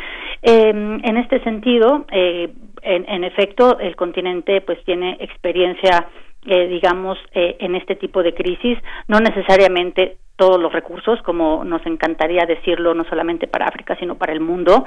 Eh, 0.43 0.69
en 0.71 1.17
este 1.17 1.43
sentido, 1.43 2.05
en, 2.11 2.55
en, 2.83 3.25
efecto, 3.25 3.79
el 3.79 3.97
continente 3.97 4.61
pues 4.61 4.83
tiene 4.85 5.17
experiencia 5.21 6.09
digamos, 6.45 7.19
en 7.35 7.75
este 7.75 7.97
tipo 7.97 8.23
de 8.23 8.33
crisis, 8.33 8.79
no 9.07 9.21
necesariamente 9.21 10.17
todos 10.39 10.59
los 10.61 10.73
recursos, 10.73 11.21
como 11.23 11.65
nos 11.65 11.85
encantaría 11.85 12.47
decirlo, 12.47 12.95
no 12.95 13.05
solamente 13.05 13.49
para 13.49 13.67
África, 13.67 13.97
sino 13.97 14.15
para 14.15 14.33
el 14.33 14.41
mundo. 14.41 14.85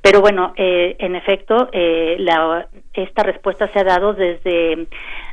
Pero 0.00 0.22
bueno, 0.22 0.54
eh, 0.56 0.96
en 0.98 1.14
efecto, 1.14 1.68
eh, 1.72 2.16
la, 2.18 2.66
esta 2.94 3.22
respuesta 3.22 3.68
se 3.72 3.80
ha 3.80 3.84
dado 3.84 4.14
desde, 4.14 4.86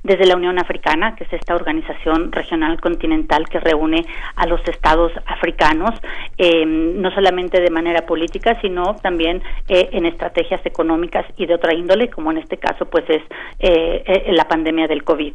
desde 0.03 0.25
la 0.25 0.35
Unión 0.35 0.59
Africana, 0.59 1.15
que 1.15 1.23
es 1.23 1.33
esta 1.33 1.55
organización 1.55 2.31
regional 2.31 2.79
continental 2.79 3.47
que 3.49 3.59
reúne 3.59 4.05
a 4.35 4.45
los 4.47 4.61
estados 4.67 5.11
africanos, 5.25 5.91
eh, 6.37 6.65
no 6.65 7.11
solamente 7.11 7.61
de 7.61 7.69
manera 7.69 8.05
política, 8.05 8.59
sino 8.61 8.95
también 9.01 9.41
en 9.67 10.05
estrategias 10.05 10.65
económicas 10.65 11.25
y 11.37 11.45
de 11.45 11.55
otra 11.55 11.73
índole, 11.73 12.09
como 12.09 12.31
en 12.31 12.39
este 12.39 12.57
caso, 12.57 12.85
pues 12.85 13.05
es 13.09 13.21
la 14.27 14.45
pandemia 14.45 14.87
del 14.87 15.03
COVID. 15.03 15.33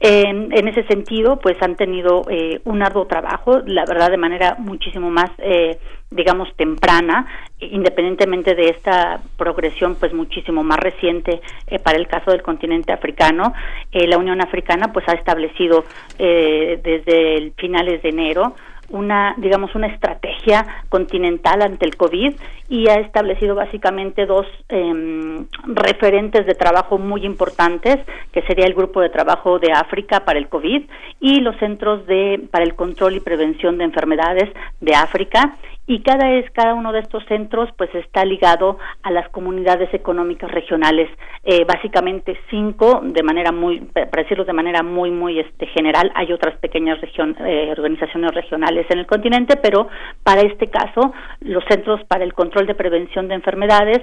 en 0.00 0.68
ese 0.68 0.84
sentido, 0.84 1.38
pues 1.38 1.60
han 1.62 1.76
tenido 1.76 2.22
un 2.64 2.82
arduo 2.82 3.06
trabajo 3.06 3.62
la 3.66 3.84
verdad 3.84 4.10
de 4.10 4.16
manera 4.16 4.56
muchísimo 4.58 5.10
más 5.10 5.30
eh, 5.38 5.78
digamos 6.10 6.48
temprana 6.56 7.26
independientemente 7.60 8.54
de 8.54 8.70
esta 8.70 9.20
progresión 9.36 9.96
pues 9.96 10.12
muchísimo 10.14 10.62
más 10.62 10.78
reciente 10.78 11.40
eh, 11.70 11.78
para 11.78 11.98
el 11.98 12.06
caso 12.06 12.30
del 12.30 12.42
continente 12.42 12.92
africano 12.92 13.52
eh, 13.92 14.06
la 14.06 14.18
Unión 14.18 14.40
Africana 14.40 14.92
pues 14.92 15.08
ha 15.08 15.12
establecido 15.12 15.84
desde 16.18 17.52
finales 17.56 18.02
de 18.02 18.08
enero 18.08 18.54
una, 18.90 19.34
digamos, 19.36 19.74
una 19.74 19.88
estrategia 19.88 20.66
continental 20.88 21.62
ante 21.62 21.84
el 21.84 21.96
COVID 21.96 22.34
y 22.68 22.88
ha 22.88 22.94
establecido 22.94 23.54
básicamente 23.54 24.26
dos 24.26 24.46
em, 24.68 25.46
referentes 25.66 26.46
de 26.46 26.54
trabajo 26.54 26.98
muy 26.98 27.24
importantes, 27.24 27.98
que 28.32 28.42
sería 28.42 28.66
el 28.66 28.74
Grupo 28.74 29.00
de 29.00 29.10
Trabajo 29.10 29.58
de 29.58 29.72
África 29.72 30.24
para 30.24 30.38
el 30.38 30.48
COVID 30.48 30.84
y 31.20 31.40
los 31.40 31.56
Centros 31.58 32.06
de, 32.06 32.46
para 32.50 32.64
el 32.64 32.74
Control 32.74 33.16
y 33.16 33.20
Prevención 33.20 33.78
de 33.78 33.84
Enfermedades 33.84 34.50
de 34.80 34.94
África 34.94 35.56
y 35.88 36.00
cada 36.02 36.30
es 36.32 36.48
cada 36.52 36.74
uno 36.74 36.92
de 36.92 37.00
estos 37.00 37.24
centros 37.24 37.70
pues 37.76 37.92
está 37.94 38.24
ligado 38.24 38.78
a 39.02 39.10
las 39.10 39.28
comunidades 39.30 39.92
económicas 39.94 40.50
regionales. 40.50 41.08
Eh, 41.44 41.64
básicamente 41.64 42.38
cinco 42.50 43.00
de 43.02 43.22
manera 43.22 43.52
muy 43.52 43.80
para 43.80 44.22
decirlo 44.22 44.44
de 44.44 44.52
manera 44.52 44.82
muy 44.82 45.10
muy 45.10 45.40
este 45.40 45.66
general 45.68 46.12
hay 46.14 46.30
otras 46.32 46.58
pequeñas 46.58 46.98
eh, 47.02 47.72
organizaciones 47.72 48.32
regionales 48.34 48.86
en 48.90 48.98
el 48.98 49.06
continente 49.06 49.56
pero 49.56 49.88
para 50.22 50.42
este 50.42 50.66
caso 50.66 51.12
los 51.40 51.64
centros 51.70 52.04
para 52.04 52.24
el 52.24 52.34
control 52.34 52.66
de 52.66 52.74
prevención 52.74 53.28
de 53.28 53.34
enfermedades 53.34 53.98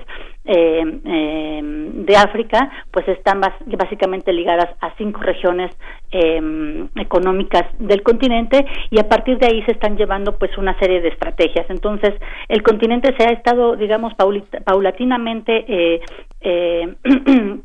eh, 0.46 1.62
de 1.64 2.18
África 2.18 2.72
pues 2.90 3.08
están 3.10 3.42
básicamente 3.42 4.34
ligadas 4.34 4.70
a 4.82 4.96
cinco 4.98 5.22
regiones 5.22 5.72
económicas 6.96 7.66
del 7.78 8.02
continente 8.02 8.66
y 8.90 9.00
a 9.00 9.10
partir 9.10 9.38
de 9.38 9.48
ahí 9.48 9.62
se 9.64 9.74
están 9.74 9.98
llevando 9.98 10.38
pues 10.38 10.58
una 10.58 10.78
serie 10.80 11.02
de 11.02 11.10
estrategias 11.10 11.70
entonces, 11.76 12.14
el 12.48 12.64
continente 12.64 13.14
se 13.18 13.28
ha 13.28 13.32
estado, 13.32 13.76
digamos, 13.76 14.14
paulatinamente 14.16 15.66
eh, 15.68 16.02
eh, 16.42 16.96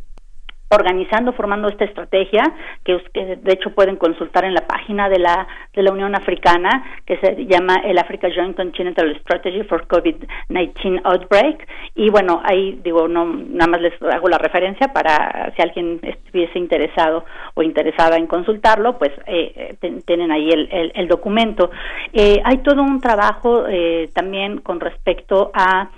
organizando, 0.71 1.33
formando 1.33 1.69
esta 1.69 1.85
estrategia 1.85 2.43
que, 2.85 3.01
de 3.15 3.53
hecho 3.53 3.71
pueden 3.75 3.97
consultar 3.97 4.45
en 4.45 4.55
la 4.55 4.67
página 4.67 5.09
de 5.09 5.19
la 5.19 5.47
de 5.75 5.83
la 5.83 5.93
Unión 5.93 6.15
Africana 6.15 6.85
que 7.07 7.17
se 7.19 7.47
llama 7.47 7.77
el 7.85 7.99
Africa 7.99 8.29
Joint 8.35 8.57
Continental 8.57 9.17
Strategy 9.21 9.63
for 9.65 9.87
COVID-19 9.87 11.01
Outbreak. 11.05 11.67
Y 11.95 12.11
bueno 12.11 12.41
ahí 12.45 12.81
digo 12.85 13.09
no 13.09 13.25
nada 13.25 13.71
más 13.71 13.81
les 13.81 14.01
hago 14.03 14.29
la 14.29 14.39
referencia 14.39 14.93
para 14.93 15.53
si 15.57 15.63
alguien 15.63 16.01
estuviese 16.03 16.59
interesado 16.59 17.25
o 17.55 17.63
interesada 17.63 18.17
en 18.17 18.27
consultarlo 18.27 18.99
pues 18.99 19.11
eh, 19.27 19.77
tienen 20.07 20.31
ahí 20.31 20.51
el, 20.51 20.93
el, 20.95 21.09
documento. 21.09 21.71
Eh, 22.13 22.41
hay 22.45 22.59
todo 22.59 22.83
un 22.83 23.01
trabajo 23.01 23.67
eh, 23.69 24.09
también 24.15 24.59
con 24.59 24.79
respecto 24.81 25.51
a 25.55 25.91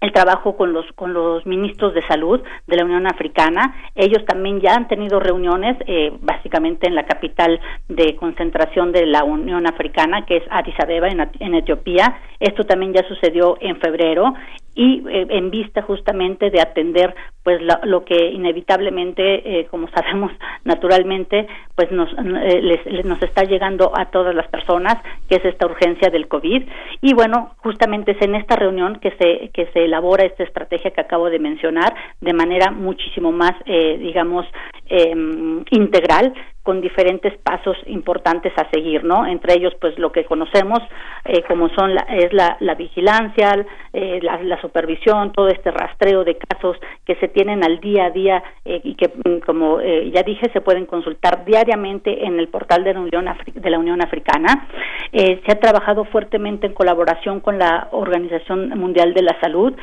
el 0.00 0.12
trabajo 0.12 0.56
con 0.56 0.72
los 0.72 0.86
con 0.94 1.12
los 1.12 1.44
ministros 1.46 1.94
de 1.94 2.06
salud 2.06 2.40
de 2.66 2.76
la 2.76 2.84
Unión 2.84 3.06
Africana. 3.06 3.74
Ellos 3.94 4.24
también 4.26 4.60
ya 4.60 4.74
han 4.74 4.88
tenido 4.88 5.20
reuniones, 5.20 5.76
eh, 5.86 6.12
básicamente 6.20 6.88
en 6.88 6.94
la 6.94 7.04
capital 7.04 7.60
de 7.88 8.16
concentración 8.16 8.92
de 8.92 9.06
la 9.06 9.24
Unión 9.24 9.66
Africana, 9.66 10.24
que 10.24 10.38
es 10.38 10.44
Addis 10.50 10.78
Abeba 10.80 11.08
en, 11.08 11.54
Etiopía. 11.54 12.18
Esto 12.38 12.64
también 12.64 12.94
ya 12.94 13.06
sucedió 13.06 13.58
en 13.60 13.76
febrero 13.80 14.34
y 14.74 15.02
eh, 15.08 15.26
en 15.30 15.50
vista 15.50 15.82
justamente 15.82 16.50
de 16.50 16.60
atender 16.60 17.14
pues 17.42 17.60
lo, 17.84 18.04
que 18.04 18.30
inevitablemente 18.30 19.60
eh, 19.60 19.66
como 19.66 19.88
sabemos 19.94 20.32
naturalmente 20.64 21.46
pues 21.74 21.90
nos 21.90 22.08
eh, 22.12 23.02
nos 23.04 23.20
está 23.22 23.42
llegando 23.44 23.92
a 23.96 24.06
todas 24.06 24.34
las 24.34 24.46
personas 24.48 24.94
que 25.28 25.36
es 25.36 25.44
esta 25.44 25.66
urgencia 25.66 26.10
del 26.10 26.28
covid 26.28 26.62
y 27.00 27.14
bueno 27.14 27.50
justamente 27.58 28.12
es 28.12 28.22
en 28.22 28.36
esta 28.36 28.56
reunión 28.56 29.00
que 29.00 29.10
se 29.12 29.50
que 29.52 29.66
se 29.72 29.88
elabora 29.90 30.24
esta 30.24 30.44
estrategia 30.44 30.92
que 30.92 31.00
acabo 31.00 31.28
de 31.28 31.38
mencionar 31.38 31.92
de 32.20 32.32
manera 32.32 32.70
muchísimo 32.70 33.32
más 33.32 33.52
digamos 33.66 34.46
em, 34.86 35.62
integral 35.70 36.32
con 36.70 36.80
diferentes 36.80 37.36
pasos 37.38 37.76
importantes 37.86 38.52
a 38.56 38.70
seguir, 38.70 39.02
¿no? 39.02 39.26
Entre 39.26 39.54
ellos, 39.54 39.74
pues 39.80 39.98
lo 39.98 40.12
que 40.12 40.24
conocemos 40.24 40.78
eh, 41.24 41.42
como 41.48 41.68
son 41.70 41.96
la, 41.96 42.02
es 42.02 42.32
la, 42.32 42.56
la 42.60 42.76
vigilancia, 42.76 43.66
eh, 43.92 44.20
la, 44.22 44.60
supervisión, 44.60 45.32
todo 45.32 45.48
este 45.48 45.72
rastreo 45.72 46.22
de 46.22 46.36
casos 46.36 46.76
que 47.04 47.16
se 47.16 47.26
tienen 47.26 47.64
al 47.64 47.80
día 47.80 48.04
a 48.04 48.10
día 48.10 48.40
eh, 48.64 48.80
y 48.84 48.94
que, 48.94 49.08
mm, 49.08 49.40
como 49.44 49.80
eh, 49.80 50.12
ya 50.14 50.22
dije, 50.22 50.48
se 50.52 50.60
pueden 50.60 50.86
consultar 50.86 51.44
diariamente 51.44 52.24
en 52.24 52.38
el 52.38 52.46
portal 52.46 52.84
de 52.84 52.94
la 52.94 53.00
Unión, 53.00 53.26
de 53.52 53.70
la 53.70 53.78
Unión 53.80 54.00
Africana. 54.00 54.68
se 55.12 55.50
ha 55.50 55.58
trabajado 55.58 56.04
fuertemente 56.04 56.68
en 56.68 56.72
colaboración 56.72 57.40
con 57.40 57.58
la 57.58 57.88
Organización 57.90 58.68
Mundial 58.78 59.12
de 59.12 59.22
la 59.22 59.40
Salud, 59.40 59.74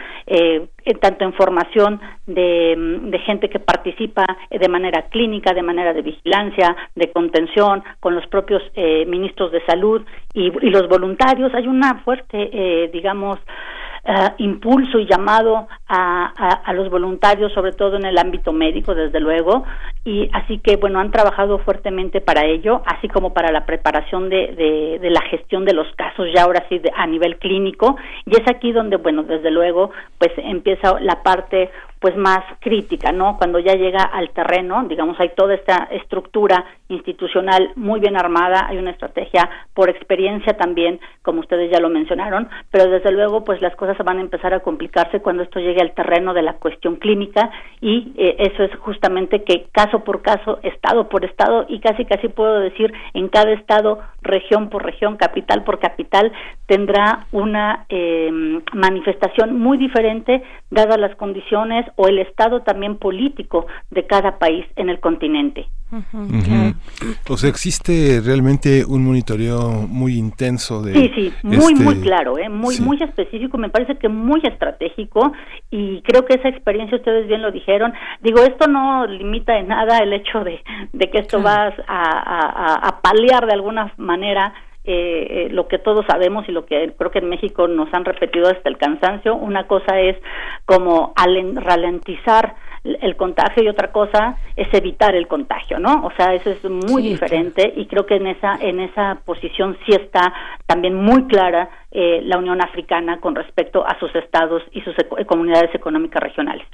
tanto 1.01 1.25
en 1.25 1.33
formación 1.33 1.99
de, 2.27 2.75
mm, 2.77 3.09
de 3.09 3.19
gente 3.19 3.49
que 3.49 3.59
participa 3.59 4.25
de 4.49 4.69
manera 4.69 5.09
clínica, 5.09 5.53
de 5.53 5.63
manera 5.63 5.93
de 5.93 6.01
vigilancia, 6.01 6.76
de 6.95 7.11
contención, 7.11 7.83
con 7.99 8.15
los 8.15 8.25
propios 8.27 8.61
eh, 8.75 9.05
ministros 9.05 9.51
de 9.51 9.63
salud 9.65 10.03
y, 10.33 10.49
los 10.49 10.87
voluntarios. 10.87 11.53
Hay 11.53 11.67
una 11.67 11.95
fuerte, 12.03 12.49
eh, 12.51 12.89
digamos, 12.91 13.39
eh, 14.09 14.29
impulso 14.37 14.99
y 14.99 15.05
llamado 15.05 15.67
a, 15.89 16.73
los 16.73 16.89
voluntarios, 16.89 17.51
sobre 17.51 17.73
todo 17.73 17.97
en 17.97 18.05
el 18.05 18.17
ámbito 18.17 18.53
médico, 18.53 18.95
desde 18.95 19.19
luego, 19.19 19.65
y 20.05 20.29
así 20.31 20.59
que, 20.59 20.77
bueno, 20.77 20.99
han 20.99 21.11
trabajado 21.11 21.57
fuertemente 21.59 22.21
para 22.21 22.45
ello, 22.45 22.83
así 22.85 23.09
como 23.09 23.33
para 23.33 23.51
la 23.51 23.65
preparación 23.65 24.29
de, 24.29 24.99
de, 25.01 25.09
la 25.09 25.21
gestión 25.23 25.65
de 25.65 25.73
los 25.73 25.87
casos, 25.95 26.27
ya 26.33 26.43
ahora 26.43 26.65
sí 26.69 26.79
a 26.95 27.07
nivel 27.07 27.37
clínico, 27.37 27.97
y 28.25 28.31
es 28.39 28.47
aquí 28.47 28.71
donde, 28.71 28.95
bueno, 28.97 29.23
desde 29.23 29.51
luego, 29.51 29.91
pues 30.17 30.31
empieza 30.37 30.99
la 31.01 31.23
parte 31.23 31.69
pues 31.99 32.15
más 32.15 32.43
crítica, 32.59 33.11
¿no? 33.11 33.37
Cuando 33.37 33.59
ya 33.59 33.73
llega 33.73 34.03
al 34.03 34.29
terreno, 34.31 34.83
digamos, 34.87 35.19
hay 35.19 35.29
toda 35.29 35.55
esta 35.55 35.87
estructura 35.91 36.65
institucional 36.89 37.71
muy 37.75 37.99
bien 37.99 38.15
armada, 38.15 38.67
hay 38.67 38.77
una 38.77 38.91
estrategia 38.91 39.49
por 39.73 39.89
experiencia 39.89 40.55
también, 40.55 40.99
como 41.21 41.39
ustedes 41.39 41.71
ya 41.71 41.79
lo 41.79 41.89
mencionaron, 41.89 42.47
pero 42.71 42.89
desde 42.89 43.11
luego, 43.11 43.43
pues 43.43 43.61
las 43.61 43.75
cosas 43.75 43.97
van 44.05 44.19
a 44.19 44.21
empezar 44.21 44.53
a 44.53 44.59
complicarse 44.59 45.21
cuando 45.21 45.43
esto 45.43 45.59
llegue 45.59 45.81
al 45.81 45.93
terreno 45.93 46.33
de 46.33 46.43
la 46.43 46.53
cuestión 46.53 46.97
clínica 46.97 47.49
y 47.81 48.13
eh, 48.17 48.35
eso 48.39 48.63
es 48.63 48.75
justamente 48.79 49.43
que 49.43 49.67
caso 49.71 50.03
por 50.03 50.21
caso, 50.21 50.59
estado 50.63 51.09
por 51.09 51.25
estado 51.25 51.65
y 51.67 51.79
casi 51.79 52.05
casi 52.05 52.29
puedo 52.29 52.59
decir 52.59 52.93
en 53.13 53.29
cada 53.29 53.51
estado, 53.51 53.99
región 54.21 54.69
por 54.69 54.83
región, 54.83 55.17
capital 55.17 55.63
por 55.63 55.79
capital, 55.79 56.31
tendrá 56.67 57.25
una 57.31 57.85
eh, 57.89 58.29
manifestación 58.73 59.59
muy 59.59 59.77
diferente 59.77 60.43
dadas 60.69 60.99
las 60.99 61.15
condiciones 61.15 61.85
o 61.95 62.07
el 62.07 62.19
estado 62.19 62.61
también 62.61 62.97
político 62.97 63.67
de 63.91 64.05
cada 64.05 64.37
país 64.39 64.65
en 64.75 64.89
el 64.89 64.99
continente. 64.99 65.67
O 67.29 67.37
sea, 67.37 67.49
existe 67.49 68.19
realmente 68.23 68.83
un 68.85 69.05
monitoreo 69.05 69.87
muy 69.87 70.17
intenso 70.17 70.81
de... 70.81 70.93
Sí, 70.93 71.11
sí, 71.15 71.33
muy, 71.43 71.75
muy 71.75 71.93
este, 71.93 72.07
claro, 72.07 72.37
¿eh? 72.37 72.49
muy, 72.49 72.77
muy 72.79 73.01
específico, 73.01 73.57
me 73.57 73.69
parece 73.69 73.97
que 73.97 74.09
muy 74.09 74.41
estratégico 74.43 75.31
y 75.71 76.01
creo 76.01 76.25
que 76.25 76.33
esa 76.33 76.49
experiencia, 76.49 76.97
ustedes 76.97 77.27
bien 77.27 77.41
lo 77.41 77.51
dijeron, 77.51 77.93
digo, 78.21 78.41
esto 78.43 78.67
no 78.67 79.07
limita 79.07 79.57
en 79.57 79.69
nada 79.69 79.99
el 79.99 80.11
hecho 80.11 80.43
de, 80.43 80.61
que 81.09 81.19
esto 81.19 81.41
va 81.41 81.73
a, 81.87 82.87
a 82.87 83.01
paliar 83.01 83.45
de 83.45 83.53
alguna 83.53 83.93
manera 83.97 84.53
eh, 84.89 85.27
eh, 85.29 85.47
lo 85.51 85.67
que 85.67 85.79
todos 85.79 86.05
sabemos 86.05 86.47
y 86.47 86.53
lo 86.53 86.65
que 86.65 86.93
creo 86.97 87.11
que 87.11 87.19
en 87.19 87.27
México 87.27 87.67
nos 87.67 87.93
han 87.93 88.05
repetido 88.05 88.47
hasta 88.47 88.69
el 88.69 88.77
cansancio, 88.77 89.35
una 89.35 89.67
cosa 89.67 89.99
es 89.99 90.15
como 90.65 91.13
ralentizar 91.17 92.55
el 92.85 93.17
contagio 93.17 93.63
y 93.63 93.67
otra 93.67 93.91
cosa 93.91 94.37
es 94.55 94.73
evitar 94.73 95.13
el 95.13 95.27
contagio, 95.27 95.77
¿no? 95.77 96.05
O 96.05 96.11
sea, 96.15 96.33
eso 96.33 96.51
es 96.51 96.63
muy 96.63 97.01
diferente 97.01 97.73
y 97.75 97.85
creo 97.87 98.05
que 98.05 98.15
en 98.15 98.27
esa 98.27 98.55
en 98.61 98.79
esa 98.79 99.19
posición 99.25 99.77
sí 99.85 99.91
está 99.91 100.33
también 100.67 100.95
muy 100.95 101.25
clara 101.25 101.69
eh, 101.91 102.21
la 102.23 102.37
Unión 102.37 102.61
Africana 102.61 103.19
con 103.19 103.35
respecto 103.35 103.85
a 103.85 103.99
sus 103.99 104.15
estados 104.15 104.63
y 104.71 104.79
sus 104.81 104.95
comunidades 105.25 105.75
económicas 105.75 106.23
regionales. 106.23 106.65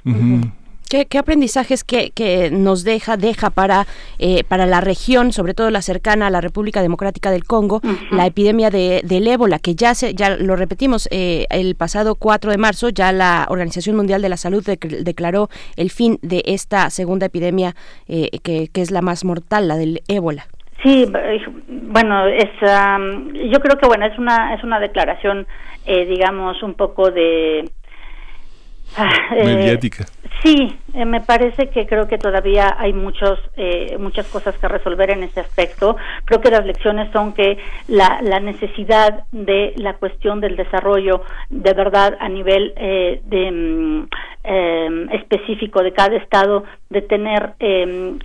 ¿Qué, 1.08 1.18
aprendizajes 1.18 1.82
que, 1.82 2.50
nos 2.52 2.84
deja, 2.84 3.16
deja 3.16 3.50
para, 3.50 3.84
eh, 4.20 4.44
para 4.44 4.64
la 4.64 4.80
región, 4.80 5.32
sobre 5.32 5.52
todo 5.52 5.70
la 5.70 5.82
cercana 5.82 6.28
a 6.28 6.30
la 6.30 6.40
República 6.40 6.82
Democrática 6.82 7.32
del 7.32 7.42
Congo, 7.42 7.80
la 8.12 8.26
epidemia 8.26 8.70
de, 8.70 9.00
del 9.02 9.26
ébola, 9.26 9.58
que 9.58 9.74
ya, 9.74 9.96
se, 9.96 10.14
ya 10.14 10.36
lo 10.36 10.54
repetimos, 10.54 11.08
eh, 11.10 11.46
el 11.50 11.74
pasado 11.74 12.14
4 12.14 12.52
de 12.52 12.58
marzo 12.58 12.90
ya 12.90 13.10
la 13.10 13.46
Organización 13.48 13.96
Mundial 13.96 14.22
de 14.22 14.28
la 14.28 14.36
Salud 14.36 14.64
declaró 14.64 15.48
el 15.76 15.90
fin 15.90 16.20
de 16.22 16.44
esta 16.46 16.88
segunda 16.90 17.26
epidemia 17.26 17.74
eh, 18.06 18.30
que, 18.44 18.68
que 18.72 18.80
es 18.80 18.92
la 18.92 19.02
más 19.02 19.24
mortal, 19.24 19.66
la 19.66 19.76
del 19.76 20.00
ébola. 20.06 20.46
Sí, 20.84 21.10
bueno, 21.68 22.28
es, 22.28 22.50
yo 23.50 23.58
creo 23.58 23.78
que 23.78 23.86
bueno 23.86 24.04
es 24.06 24.18
una 24.18 24.54
es 24.54 24.62
una 24.62 24.78
declaración, 24.78 25.46
digamos, 25.86 26.62
un 26.62 26.74
poco 26.74 27.10
de 27.10 27.64
Ah, 28.96 29.10
eh, 29.36 29.44
mediática. 29.44 30.04
sí, 30.42 30.76
eh, 30.94 31.04
me 31.04 31.20
parece 31.20 31.68
que 31.68 31.86
creo 31.86 32.06
que 32.06 32.18
todavía 32.18 32.76
hay 32.78 32.92
muchos, 32.92 33.38
eh, 33.56 33.96
muchas 33.98 34.28
cosas 34.28 34.56
que 34.58 34.68
resolver 34.68 35.10
en 35.10 35.24
ese 35.24 35.40
aspecto. 35.40 35.96
Creo 36.24 36.40
que 36.40 36.50
las 36.50 36.64
lecciones 36.64 37.10
son 37.12 37.32
que 37.32 37.58
la, 37.88 38.20
la 38.22 38.40
necesidad 38.40 39.24
de 39.32 39.74
la 39.76 39.94
cuestión 39.94 40.40
del 40.40 40.56
desarrollo 40.56 41.22
de 41.50 41.72
verdad 41.74 42.16
a 42.20 42.28
nivel 42.28 42.72
de 42.74 43.50
mm, 43.50 44.08
em, 44.44 45.10
específico 45.10 45.82
de 45.82 45.92
cada 45.92 46.16
estado, 46.16 46.64
de 46.90 47.02
tener, 47.02 47.54
em, 47.58 48.18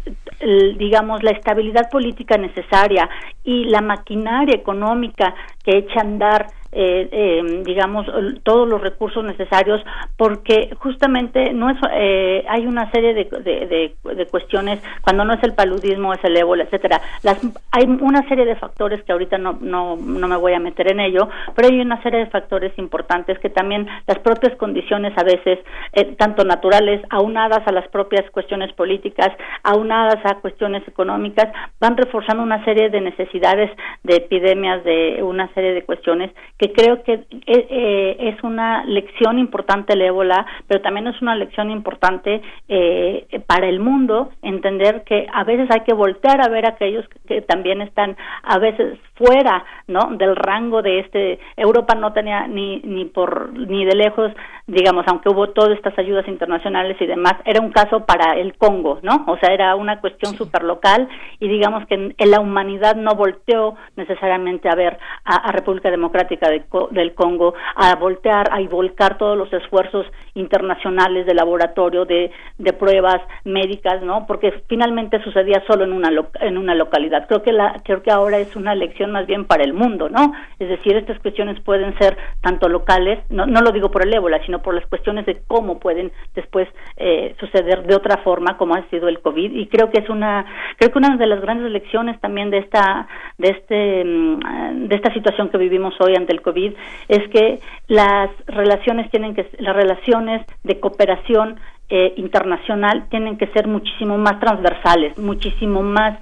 digamos, 0.77 1.23
la 1.23 1.31
estabilidad 1.31 1.89
política 1.89 2.37
necesaria 2.37 3.09
y 3.43 3.65
la 3.65 3.81
maquinaria 3.81 4.55
económica 4.55 5.33
que 5.63 5.77
echa 5.77 6.01
a 6.01 6.03
andar 6.03 6.47
eh, 6.71 7.09
eh, 7.11 7.63
digamos 7.65 8.05
todos 8.43 8.69
los 8.69 8.79
recursos 8.79 9.23
necesarios 9.23 9.81
porque 10.17 10.69
justamente 10.77 11.51
no 11.51 11.71
es 11.71 11.77
eh, 11.91 12.45
hay 12.47 12.59
una 12.65 12.90
serie 12.91 13.14
de, 13.14 13.26
de, 13.26 13.94
de, 14.15 14.26
cuestiones 14.27 14.80
cuando 15.02 15.26
no 15.26 15.34
es 15.34 15.44
el 15.44 15.53
paludismo 15.53 16.14
es 16.14 16.23
el 16.23 16.38
ébola 16.38 16.64
etcétera. 16.64 17.02
Las 17.23 17.40
hay 17.72 17.86
una 17.86 18.27
serie 18.27 18.45
de 18.45 18.56
factores 18.56 19.03
que 19.03 19.11
ahorita 19.11 19.38
no, 19.38 19.57
no 19.61 19.95
no 19.95 20.27
me 20.27 20.36
voy 20.36 20.53
a 20.53 20.60
meter 20.60 20.91
en 20.91 20.99
ello 20.99 21.30
pero 21.56 21.69
hay 21.69 21.80
una 21.80 22.02
serie 22.03 22.19
de 22.19 22.26
factores 22.27 22.77
importantes 22.77 23.40
que 23.40 23.49
también 23.49 23.88
las 24.07 24.19
propias 24.19 24.56
condiciones 24.57 25.18
a 25.18 25.23
veces 25.23 25.60
eh, 25.94 26.15
tanto 26.18 26.44
naturales 26.44 27.02
aunadas 27.10 27.68
a 27.68 27.72
las 27.72 27.88
propias 27.90 28.30
cuestiones 28.31 28.72
políticas 28.73 29.30
aunadas 29.64 30.19
a 30.26 30.36
cuestiones 30.36 30.88
económicas 30.88 31.48
van 31.80 31.98
reforzando 31.98 32.44
una 32.44 32.64
serie 32.65 32.90
de 32.90 33.02
necesidades 33.02 33.72
de 34.03 34.15
epidemias 34.15 34.84
de 34.84 35.22
una 35.23 35.52
serie 35.53 35.73
de 35.73 35.84
cuestiones 35.84 36.31
que 36.57 36.72
creo 36.73 37.03
que 37.03 37.14
eh, 37.14 37.26
eh, 37.48 38.18
es 38.19 38.44
una 38.44 38.84
lección 38.86 39.40
importante 39.40 39.94
el 39.94 40.02
ébola, 40.02 40.45
pero 40.68 40.81
también 40.81 41.07
es 41.07 41.22
una 41.22 41.36
lección 41.36 41.72
importante 41.72 42.41
eh, 42.67 43.26
para 43.47 43.67
el 43.67 43.80
mundo 43.80 44.30
entender 44.41 45.03
que 45.03 45.27
a 45.34 45.43
veces 45.43 45.69
hay 45.71 45.81
que 45.81 45.93
voltear 45.93 46.41
a 46.41 46.49
ver 46.49 46.65
a 46.65 46.69
aquellos 46.69 47.05
que, 47.27 47.41
también 47.41 47.81
están 47.81 48.15
a 48.43 48.59
veces 48.59 48.97
fuera, 49.15 49.65
¿no? 49.88 50.15
Del 50.17 50.35
rango 50.35 50.81
de 50.81 50.99
este 50.99 51.39
Europa 51.57 51.95
no 51.95 52.13
tenía 52.13 52.47
ni 52.47 52.80
ni 52.81 53.05
por 53.05 53.53
ni 53.53 53.85
de 53.85 53.95
lejos, 53.95 54.31
digamos, 54.69 55.05
aunque 55.07 55.29
hubo 55.29 55.49
todas 55.49 55.71
estas 55.71 55.97
ayudas 55.97 56.27
internacionales 56.27 56.97
y 56.99 57.05
demás, 57.05 57.33
era 57.45 57.59
un 57.59 57.71
caso 57.71 58.05
para 58.05 58.33
el 58.33 58.55
Congo, 58.57 58.99
¿no? 59.01 59.25
O 59.27 59.37
sea, 59.37 59.53
era 59.53 59.75
una 59.75 59.99
cuestión 59.99 60.35
súper 60.35 60.63
local 60.63 61.07
y 61.39 61.47
digamos 61.47 61.85
que 61.87 61.95
en, 61.95 62.15
la 62.29 62.39
humanidad 62.39 62.95
no 62.95 63.15
volteó 63.15 63.75
necesariamente 63.95 64.69
a 64.69 64.75
ver 64.75 64.99
a 65.25 65.51
República 65.51 65.89
Democrática 65.89 66.49
del 66.49 67.13
Congo 67.15 67.53
a 67.75 67.95
voltear, 67.95 68.49
a 68.51 68.59
volcar 68.69 69.17
todos 69.17 69.37
los 69.37 69.51
esfuerzos 69.53 70.05
internacionales 70.35 71.25
de 71.25 71.33
laboratorio, 71.33 72.05
de, 72.05 72.31
de 72.57 72.73
pruebas 72.73 73.21
médicas, 73.43 74.01
¿no? 74.03 74.25
Porque 74.27 74.63
finalmente 74.67 75.21
sucedía 75.23 75.63
solo 75.67 75.83
en 75.85 75.93
una, 75.93 76.09
en 76.41 76.57
una 76.57 76.75
localidad. 76.75 77.27
Creo 77.27 77.41
que, 77.41 77.51
la, 77.51 77.81
creo 77.83 78.03
que 78.03 78.11
ahora 78.11 78.37
es 78.37 78.55
una 78.55 78.75
lección 78.75 79.11
más 79.11 79.25
bien 79.25 79.45
para 79.45 79.63
el 79.63 79.73
mundo, 79.73 80.09
¿no? 80.09 80.33
Es 80.59 80.69
decir, 80.69 80.95
estas 80.95 81.19
cuestiones 81.19 81.59
pueden 81.61 81.97
ser 81.97 82.17
tanto 82.41 82.69
locales, 82.69 83.19
no, 83.29 83.45
no 83.45 83.61
lo 83.61 83.71
digo 83.71 83.89
por 83.91 84.03
el 84.03 84.13
ébola, 84.13 84.39
sino 84.45 84.59
por 84.61 84.73
las 84.73 84.86
cuestiones 84.88 85.26
de 85.26 85.41
cómo 85.48 85.80
pueden 85.80 86.11
después 86.36 86.68
eh, 86.98 87.36
suceder 87.40 87.86
de 87.86 87.95
otra 87.95 88.18
forma, 88.18 88.57
como 88.57 88.76
ha 88.76 88.90
sido 88.90 89.07
el 89.07 89.19
COVID. 89.22 89.52
Y 89.53 89.68
creo 89.68 89.90
que 89.90 90.02
es 90.02 90.10
una, 90.10 90.45
creo 90.77 90.91
que 90.91 90.98
una 90.98 91.18
de 91.18 91.27
las 91.27 91.41
grandes 91.41 91.72
lecciones 91.72 92.19
también 92.22 92.49
de 92.49 92.60
esta, 92.60 93.07
de 93.38 93.49
este, 93.49 94.03
mm, 94.03 94.88
de 94.88 94.95
esta 94.95 95.14
situación 95.14 95.49
que 95.49 95.57
vivimos 95.57 95.94
hoy 95.99 96.15
ante 96.15 96.34
el 96.34 96.41
COVID 96.41 96.73
es 97.07 97.30
que 97.30 97.60
las 97.88 98.30
relaciones 98.48 99.10
tienen 99.11 99.36
que 99.36 99.49
las 99.60 99.76
relaciones 99.76 100.45
de 100.64 100.80
cooperación 100.80 101.60
eh, 101.90 102.14
internacional 102.18 103.07
tienen 103.10 103.38
que 103.38 103.48
ser 103.48 103.68
muchísimo 103.68 104.18
más 104.18 104.40
transversales, 104.40 105.18
muchísimo 105.18 105.82
más, 105.82 106.20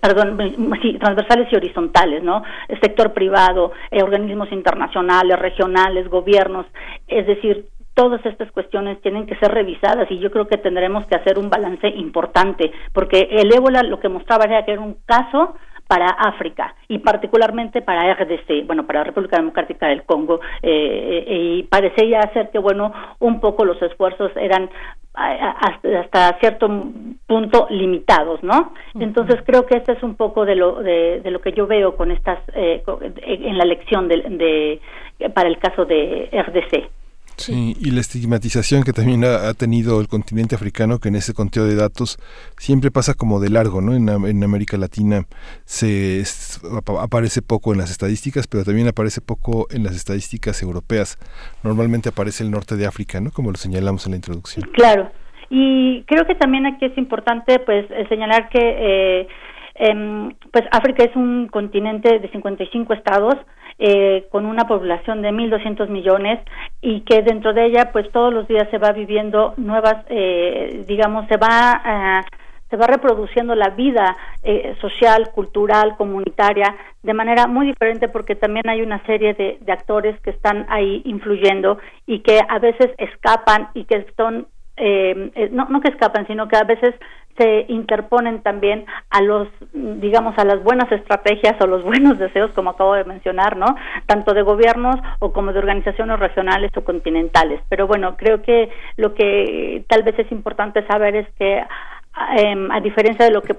perdón, 0.00 0.38
sí, 0.82 0.96
transversales 0.98 1.48
y 1.50 1.56
horizontales, 1.56 2.22
¿no? 2.22 2.42
Sector 2.80 3.12
privado, 3.12 3.72
eh, 3.90 4.02
organismos 4.02 4.52
internacionales, 4.52 5.38
regionales, 5.38 6.08
gobiernos, 6.08 6.66
es 7.08 7.26
decir, 7.26 7.66
todas 7.94 8.24
estas 8.26 8.50
cuestiones 8.52 9.00
tienen 9.02 9.26
que 9.26 9.36
ser 9.36 9.52
revisadas 9.52 10.10
y 10.10 10.18
yo 10.18 10.30
creo 10.30 10.46
que 10.46 10.58
tendremos 10.58 11.06
que 11.06 11.16
hacer 11.16 11.38
un 11.38 11.50
balance 11.50 11.88
importante, 11.88 12.72
porque 12.92 13.28
el 13.30 13.52
ébola 13.54 13.82
lo 13.82 14.00
que 14.00 14.08
mostraba 14.08 14.44
era 14.44 14.64
que 14.64 14.72
era 14.72 14.80
un 14.80 14.96
caso 15.06 15.54
para 15.86 16.06
África 16.06 16.74
y 16.88 16.98
particularmente 16.98 17.82
para 17.82 18.14
RDC, 18.14 18.66
bueno, 18.66 18.86
para 18.86 19.00
la 19.00 19.04
República 19.04 19.36
Democrática 19.36 19.88
del 19.88 20.04
Congo, 20.04 20.40
eh, 20.62 21.24
eh, 21.26 21.56
y 21.58 21.62
parecía 21.64 22.20
ser 22.32 22.50
que, 22.50 22.58
bueno, 22.58 22.92
un 23.20 23.40
poco 23.40 23.64
los 23.64 23.80
esfuerzos 23.82 24.32
eran 24.36 24.70
hasta, 25.14 26.36
cierto 26.40 26.68
punto 27.26 27.68
limitados, 27.70 28.42
¿no? 28.42 28.72
Entonces 28.98 29.36
creo 29.46 29.64
que 29.64 29.76
este 29.76 29.92
es 29.92 30.02
un 30.02 30.16
poco 30.16 30.44
de 30.44 30.56
lo 30.56 30.82
de, 30.82 31.22
lo 31.30 31.40
que 31.40 31.52
yo 31.52 31.68
veo 31.68 31.96
con 31.96 32.10
estas 32.10 32.40
eh, 32.54 32.82
en 33.22 33.56
la 33.56 33.62
elección 33.62 34.08
de, 34.08 34.80
de, 35.18 35.30
para 35.30 35.48
el 35.48 35.58
caso 35.58 35.84
de 35.84 36.30
RDC. 36.32 37.03
Sí. 37.36 37.76
y 37.80 37.90
la 37.90 38.00
estigmatización 38.00 38.84
que 38.84 38.92
también 38.92 39.24
ha, 39.24 39.52
tenido 39.54 40.00
el 40.00 40.08
continente 40.08 40.54
africano, 40.54 40.98
que 40.98 41.08
en 41.08 41.16
ese 41.16 41.34
conteo 41.34 41.64
de 41.64 41.76
datos 41.76 42.18
siempre 42.58 42.90
pasa 42.90 43.14
como 43.14 43.40
de 43.40 43.50
largo, 43.50 43.80
¿no? 43.80 43.94
En, 43.94 44.08
en 44.08 44.44
América 44.44 44.76
Latina 44.76 45.26
se 45.64 46.22
aparece 47.00 47.42
poco 47.42 47.72
en 47.72 47.78
las 47.78 47.90
estadísticas, 47.90 48.46
pero 48.46 48.64
también 48.64 48.88
aparece 48.88 49.20
poco 49.20 49.66
en 49.70 49.84
las 49.84 49.94
estadísticas 49.94 50.62
europeas. 50.62 51.18
Normalmente 51.62 52.08
aparece 52.08 52.44
el 52.44 52.50
norte 52.50 52.76
de 52.76 52.86
África, 52.86 53.20
¿no? 53.20 53.30
Como 53.30 53.50
lo 53.50 53.56
señalamos 53.56 54.06
en 54.06 54.12
la 54.12 54.16
introducción. 54.16 54.68
Claro. 54.72 55.10
Y 55.50 56.02
creo 56.04 56.26
que 56.26 56.34
también 56.34 56.66
aquí 56.66 56.84
es 56.86 56.96
importante, 56.98 57.58
pues, 57.60 57.86
eh, 57.90 58.06
señalar 58.08 58.48
que 58.48 58.58
eh, 58.60 59.28
em, 59.74 60.34
pues 60.52 60.64
África 60.70 61.04
es 61.04 61.14
un 61.16 61.48
continente 61.48 62.18
de 62.18 62.28
55 62.30 62.92
estados 62.92 63.34
eh, 63.78 64.26
con 64.30 64.46
una 64.46 64.66
población 64.66 65.20
de 65.22 65.30
1.200 65.30 65.88
millones 65.88 66.38
y 66.86 67.00
que 67.00 67.22
dentro 67.22 67.54
de 67.54 67.64
ella 67.64 67.90
pues 67.92 68.10
todos 68.12 68.32
los 68.32 68.46
días 68.46 68.68
se 68.70 68.76
va 68.76 68.92
viviendo 68.92 69.54
nuevas, 69.56 70.04
eh, 70.08 70.84
digamos, 70.86 71.26
se 71.28 71.36
va... 71.38 71.82
Eh, 72.22 72.36
se 72.70 72.78
va 72.78 72.86
reproduciendo 72.88 73.54
la 73.54 73.68
vida 73.68 74.16
eh, 74.42 74.74
social, 74.80 75.30
cultural, 75.32 75.96
comunitaria 75.96 76.74
de 77.04 77.14
manera 77.14 77.46
muy 77.46 77.66
diferente 77.66 78.08
porque 78.08 78.34
también 78.34 78.68
hay 78.68 78.82
una 78.82 79.04
serie 79.06 79.34
de, 79.34 79.58
de, 79.60 79.72
actores 79.72 80.18
que 80.22 80.30
están 80.30 80.66
ahí 80.68 81.00
influyendo 81.04 81.78
y 82.04 82.20
que 82.20 82.40
a 82.48 82.58
veces 82.58 82.90
escapan 82.98 83.68
y 83.74 83.84
que 83.84 84.04
son 84.16 84.48
eh, 84.76 85.30
eh, 85.36 85.48
no, 85.52 85.66
no 85.66 85.80
que 85.80 85.88
escapan, 85.88 86.26
sino 86.26 86.48
que 86.48 86.56
a 86.56 86.64
veces 86.64 86.94
se 87.36 87.66
interponen 87.68 88.42
también 88.42 88.86
a 89.10 89.20
los, 89.22 89.48
digamos, 89.72 90.36
a 90.38 90.44
las 90.44 90.62
buenas 90.62 90.90
estrategias 90.92 91.60
o 91.60 91.66
los 91.66 91.82
buenos 91.90 92.18
deseos, 92.18 92.50
como 92.52 92.70
acabo 92.70 92.94
de 92.94 93.04
mencionar, 93.04 93.56
¿no? 93.56 93.66
Tanto 94.06 94.34
de 94.34 94.42
gobiernos 94.42 94.96
o 95.18 95.32
como 95.32 95.52
de 95.52 95.58
organizaciones 95.58 96.18
regionales 96.18 96.70
o 96.76 96.84
continentales. 96.84 97.60
Pero 97.68 97.86
bueno, 97.86 98.16
creo 98.16 98.42
que 98.42 98.70
lo 98.96 99.14
que 99.14 99.84
tal 99.88 100.02
vez 100.02 100.18
es 100.18 100.30
importante 100.32 100.86
saber 100.86 101.16
es 101.16 101.28
que 101.38 101.64
Em, 102.36 102.70
a 102.70 102.78
diferencia 102.78 103.24
de 103.24 103.32
lo 103.32 103.42
que 103.42 103.56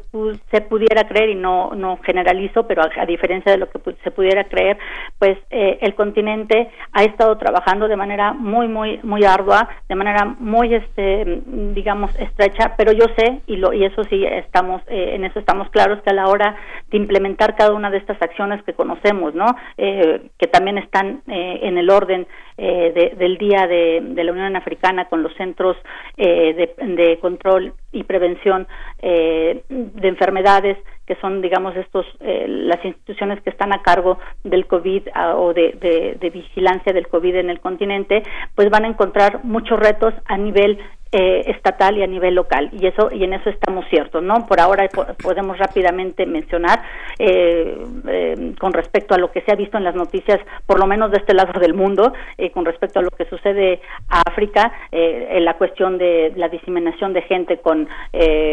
se 0.49 0.61
pudiera 0.61 1.05
creer 1.09 1.31
y 1.31 1.35
no 1.35 1.75
no 1.75 1.97
generalizo 1.97 2.65
pero 2.65 2.83
a, 2.83 3.05
diferencia 3.05 3.51
de 3.51 3.57
lo 3.57 3.69
que 3.69 3.79
se 4.01 4.11
pudiera 4.11 4.45
creer 4.45 4.77
pues 5.19 5.37
eh, 5.49 5.77
el 5.81 5.93
continente 5.93 6.69
ha 6.93 7.03
estado 7.03 7.37
trabajando 7.37 7.89
de 7.89 7.97
manera 7.97 8.31
muy 8.31 8.69
muy 8.69 9.01
muy 9.03 9.25
ardua 9.25 9.67
de 9.89 9.95
manera 9.95 10.23
muy 10.39 10.73
este 10.73 11.41
digamos 11.73 12.17
estrecha 12.17 12.75
pero 12.77 12.93
yo 12.93 13.07
sé 13.17 13.41
y 13.45 13.57
lo 13.57 13.73
y 13.73 13.83
eso 13.83 14.05
sí 14.05 14.23
estamos 14.25 14.81
eh, 14.87 15.15
en 15.15 15.25
eso 15.25 15.39
estamos 15.39 15.69
claros 15.69 16.01
que 16.03 16.11
a 16.11 16.13
la 16.13 16.27
hora 16.27 16.55
de 16.91 16.97
implementar 16.97 17.57
cada 17.57 17.73
una 17.73 17.89
de 17.89 17.97
estas 17.97 18.21
acciones 18.21 18.63
que 18.63 18.73
conocemos 18.73 19.35
no 19.35 19.47
eh, 19.77 20.29
que 20.39 20.47
también 20.47 20.77
están 20.77 21.23
en 21.27 21.77
el 21.77 21.89
orden 21.89 22.25
del 22.57 23.37
día 23.37 23.67
de, 23.67 23.99
de, 24.01 24.23
la 24.23 24.31
Unión 24.31 24.55
Africana 24.55 25.05
con 25.05 25.21
los 25.23 25.33
centros 25.35 25.75
de, 26.15 26.73
de 26.77 27.19
control 27.19 27.73
y 27.91 28.03
prevención 28.03 28.67
eh, 29.01 29.63
de 29.69 30.07
enfermedades 30.07 30.77
que 31.05 31.15
son 31.15 31.41
digamos 31.41 31.75
estos 31.75 32.05
eh, 32.19 32.45
las 32.47 32.83
instituciones 32.83 33.41
que 33.41 33.49
están 33.49 33.73
a 33.73 33.81
cargo 33.81 34.17
del 34.43 34.65
covid 34.67 35.07
ah, 35.13 35.35
o 35.35 35.53
de, 35.53 36.17
de, 36.19 36.29
vigilancia 36.29 36.91
del 36.93 37.07
covid 37.07 37.35
en 37.35 37.49
el 37.49 37.59
continente 37.59 38.23
pues 38.55 38.69
van 38.69 38.85
a 38.85 38.87
encontrar 38.87 39.43
muchos 39.43 39.79
retos 39.79 40.13
a 40.25 40.37
nivel 40.37 40.79
eh, 41.17 41.49
estatal 41.51 41.97
y 41.97 42.03
a 42.03 42.07
nivel 42.07 42.35
local. 42.35 42.69
Y 42.73 42.87
eso 42.87 43.09
y 43.09 43.23
en 43.23 43.31
eso 43.31 43.49
estamos 43.49 43.85
ciertos 43.89 44.21
no 44.21 44.45
por 44.47 44.59
ahora 44.59 44.89
podemos 45.23 45.57
rápidamente 45.57 46.25
mencionar 46.25 46.81
eh, 47.19 47.77
eh, 48.09 48.53
con 48.59 48.73
respecto 48.73 49.15
a 49.15 49.17
lo 49.17 49.31
que 49.31 49.39
se 49.41 49.53
ha 49.53 49.55
visto 49.55 49.77
en 49.77 49.85
las 49.85 49.95
noticias 49.95 50.41
por 50.65 50.77
lo 50.77 50.87
menos 50.87 51.11
de 51.11 51.19
este 51.19 51.33
lado 51.33 51.57
del 51.57 51.73
mundo 51.73 52.11
con 52.53 52.65
respecto 52.65 52.99
a 52.99 53.01
lo 53.01 53.11
que 53.11 53.23
sucede 53.25 53.79
a 54.09 54.23
África 54.27 54.73
en 54.91 55.45
la 55.45 55.53
cuestión 55.53 55.97
de 55.97 56.33
la 56.35 56.49
diseminación 56.49 57.13
de 57.13 57.21
gente 57.21 57.57
con 57.59 57.87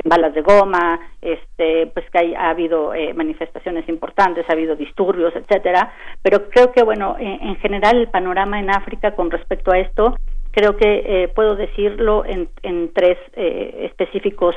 balas 0.04 0.32
de 0.34 0.42
goma 0.42 1.00
este 1.20 1.88
pues 1.88 2.08
que 2.10 2.18
ha 2.42 2.50
habido 2.50 2.92
manifestaciones 3.14 3.88
importantes 3.88 4.44
ha 4.48 4.52
habido 4.52 4.76
disturbios 4.76 5.34
etcétera 5.36 5.92
pero 6.22 6.48
creo 6.50 6.72
que 6.72 6.82
bueno 6.82 7.16
en 7.18 7.56
general 7.56 7.96
el 7.98 8.08
panorama 8.08 8.58
en 8.58 8.70
África 8.70 9.14
con 9.14 9.30
respecto 9.30 9.70
a 9.70 9.78
esto 9.78 10.16
creo 10.52 10.76
que 10.76 11.02
eh, 11.04 11.28
puedo 11.28 11.56
decirlo 11.56 12.24
en, 12.24 12.48
en 12.62 12.92
tres 12.92 13.18
eh, 13.34 13.88
específicos 13.90 14.54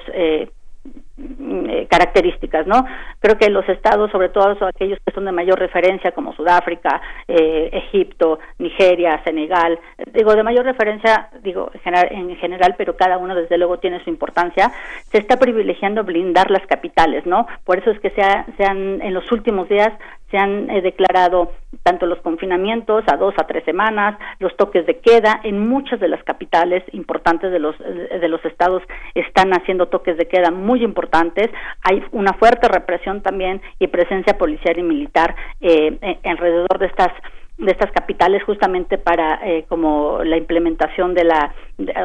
Mm, 1.55 1.69
eh, 1.69 1.87
características, 1.89 2.67
¿no? 2.67 2.85
Creo 3.19 3.37
que 3.37 3.49
los 3.49 3.67
estados, 3.69 4.11
sobre 4.11 4.29
todo 4.29 4.57
aquellos 4.67 4.99
que 5.05 5.13
son 5.13 5.25
de 5.25 5.31
mayor 5.31 5.57
referencia, 5.57 6.11
como 6.11 6.33
Sudáfrica, 6.33 7.01
eh, 7.27 7.69
Egipto, 7.71 8.39
Nigeria, 8.59 9.21
Senegal, 9.23 9.79
digo 10.11 10.35
de 10.35 10.43
mayor 10.43 10.65
referencia, 10.65 11.29
digo 11.43 11.71
en 11.83 12.35
general, 12.37 12.75
pero 12.77 12.97
cada 12.97 13.17
uno 13.17 13.35
desde 13.35 13.57
luego 13.57 13.79
tiene 13.79 14.03
su 14.03 14.09
importancia, 14.09 14.71
se 15.11 15.17
está 15.17 15.37
privilegiando 15.37 16.03
blindar 16.03 16.51
las 16.51 16.65
capitales, 16.67 17.25
¿no? 17.25 17.47
Por 17.63 17.79
eso 17.79 17.91
es 17.91 17.99
que 17.99 18.09
se, 18.09 18.65
han, 18.65 19.01
en 19.01 19.13
los 19.13 19.31
últimos 19.31 19.69
días 19.69 19.93
se 20.35 20.39
han 20.39 20.69
eh, 20.69 20.81
declarado 20.81 21.53
tanto 21.83 22.05
los 22.05 22.19
confinamientos 22.19 23.05
a 23.07 23.15
dos 23.15 23.33
a 23.37 23.47
tres 23.47 23.63
semanas, 23.63 24.17
los 24.39 24.55
toques 24.57 24.85
de 24.85 24.99
queda 24.99 25.39
en 25.43 25.65
muchas 25.65 25.99
de 26.01 26.09
las 26.09 26.21
capitales 26.23 26.83
importantes 26.91 27.53
de 27.53 27.59
los 27.59 27.77
de 27.79 28.27
los 28.27 28.43
estados 28.43 28.83
están 29.13 29.51
haciendo 29.53 29.87
toques 29.87 30.17
de 30.17 30.27
queda 30.27 30.51
muy 30.51 30.83
importantes. 30.83 31.49
Hay 31.83 32.03
una 32.11 32.33
fuerte 32.33 32.67
represión 32.67 33.21
también 33.21 33.61
y 33.79 33.87
presencia 33.87 34.37
policial 34.37 34.77
y 34.77 34.83
militar 34.83 35.35
eh, 35.61 35.97
eh, 36.01 36.19
alrededor 36.25 36.79
de 36.79 36.87
estas 36.87 37.11
de 37.57 37.71
estas 37.71 37.91
capitales 37.93 38.43
justamente 38.43 38.97
para 38.97 39.39
eh, 39.47 39.63
como 39.69 40.21
la 40.25 40.35
implementación 40.35 41.13
de 41.13 41.23
la 41.23 41.53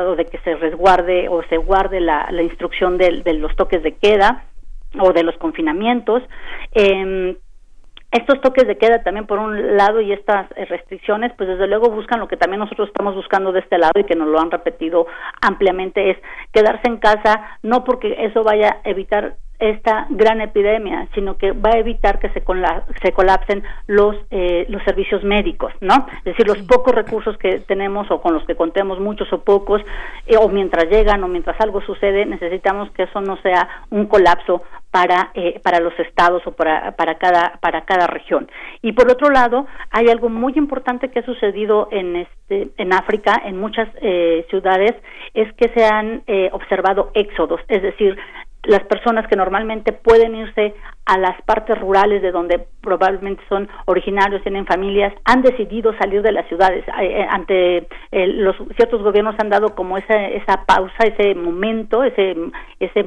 o 0.07 0.15
de 0.15 0.25
que 0.25 0.39
se 0.39 0.55
resguarde 0.55 1.29
o 1.29 1.43
se 1.49 1.57
guarde 1.57 1.99
la, 2.01 2.29
la 2.31 2.43
instrucción 2.43 2.97
de, 2.97 3.23
de, 3.25 3.35
los 3.35 3.57
toques 3.57 3.83
de 3.83 3.97
queda 3.97 4.45
o 5.01 5.13
de 5.13 5.25
los 5.25 5.37
confinamientos 5.39 6.23
eh, 6.73 7.37
estos 8.11 8.41
toques 8.41 8.67
de 8.67 8.77
queda 8.77 9.03
también 9.03 9.27
por 9.27 9.39
un 9.39 9.77
lado 9.77 10.01
y 10.01 10.13
estas 10.13 10.51
eh, 10.57 10.65
restricciones, 10.65 11.33
pues 11.37 11.49
desde 11.49 11.69
luego 11.69 11.91
buscan 11.91 12.19
lo 12.19 12.29
que 12.29 12.37
también 12.37 12.61
nosotros 12.61 12.89
estamos 12.89 13.15
buscando 13.15 13.53
de 13.53 13.61
este 13.61 13.79
lado 13.79 14.01
y 14.01 14.05
que 14.05 14.17
nos 14.17 14.29
lo 14.29 14.41
han 14.41 14.51
repetido 14.51 15.07
ampliamente, 15.41 16.11
es 16.11 16.19
quedarse 16.53 16.89
en 16.89 16.99
casa, 16.99 17.59
no 17.63 17.85
porque 17.85 18.17
eso 18.19 18.43
vaya 18.43 18.81
a 18.85 18.89
evitar 18.89 19.37
esta 19.61 20.07
gran 20.09 20.41
epidemia, 20.41 21.07
sino 21.15 21.37
que 21.37 21.53
va 21.53 21.71
a 21.75 21.79
evitar 21.79 22.19
que 22.19 22.31
se, 22.31 22.43
se 23.03 23.13
colapsen 23.13 23.63
los 23.87 24.17
eh, 24.31 24.65
los 24.69 24.83
servicios 24.85 25.23
médicos, 25.23 25.73
¿no? 25.81 26.07
Es 26.19 26.25
decir, 26.25 26.47
los 26.47 26.63
pocos 26.63 26.95
recursos 26.95 27.37
que 27.37 27.61
tenemos 27.61 28.11
o 28.11 28.21
con 28.23 28.33
los 28.33 28.45
que 28.45 28.55
contemos 28.55 28.99
muchos 28.99 29.31
o 29.33 29.43
pocos, 29.43 29.83
eh, 30.27 30.37
o 30.39 30.49
mientras 30.49 30.87
llegan 30.91 31.23
o 31.25 31.29
mientras 31.29 31.61
algo 31.61 31.83
sucede, 31.83 32.25
necesitamos 32.25 32.91
que 32.93 33.03
eso 33.03 33.21
no 33.21 33.37
sea 33.43 33.69
un 33.91 34.07
colapso 34.07 34.63
para 34.91 35.31
eh, 35.35 35.61
para 35.63 35.81
los 35.81 35.97
estados 36.01 36.43
o 36.47 36.53
para 36.53 36.93
para 36.93 37.17
cada 37.17 37.59
para 37.61 37.83
cada 37.83 38.07
región. 38.07 38.51
Y 38.81 38.93
por 38.93 39.11
otro 39.11 39.29
lado, 39.29 39.67
hay 39.91 40.09
algo 40.09 40.31
muy 40.31 40.55
importante 40.57 41.11
que 41.11 41.19
ha 41.19 41.25
sucedido 41.25 41.89
en 41.91 42.17
este 42.17 42.71
en 42.79 42.93
África, 42.93 43.41
en 43.45 43.61
muchas 43.61 43.89
ciudades, 44.49 44.95
es 45.35 45.53
que 45.55 45.69
se 45.69 45.85
han 45.85 46.25
observado 46.53 47.11
éxodos, 47.15 47.61
es 47.69 47.83
decir, 47.83 48.19
las 48.65 48.83
personas 48.85 49.27
que 49.27 49.37
normalmente 49.37 49.93
pueden 49.93 50.35
irse 50.35 50.75
a 51.07 51.19
las 51.19 51.41
partes 51.43 51.79
rurales 51.81 52.23
de 52.23 52.31
donde 52.31 52.67
probablemente 52.83 53.43
son 53.49 53.69
originarios, 53.87 54.43
tienen 54.43 54.67
familias, 54.67 55.13
han 55.25 55.43
decidido 55.43 55.93
salir 55.99 56.23
de 56.23 56.33
las 56.33 56.47
ciudades. 56.49 56.85
Eh, 57.01 57.27
ante 57.29 57.89
eh, 58.13 58.27
los 58.27 58.57
ciertos 58.77 59.03
gobiernos 59.03 59.35
han 59.39 59.49
dado 59.49 59.75
como 59.75 59.97
esa, 59.97 60.29
esa 60.29 60.65
pausa, 60.67 61.05
ese 61.05 61.35
momento, 61.35 62.05
ese, 62.05 62.37
ese 62.79 63.05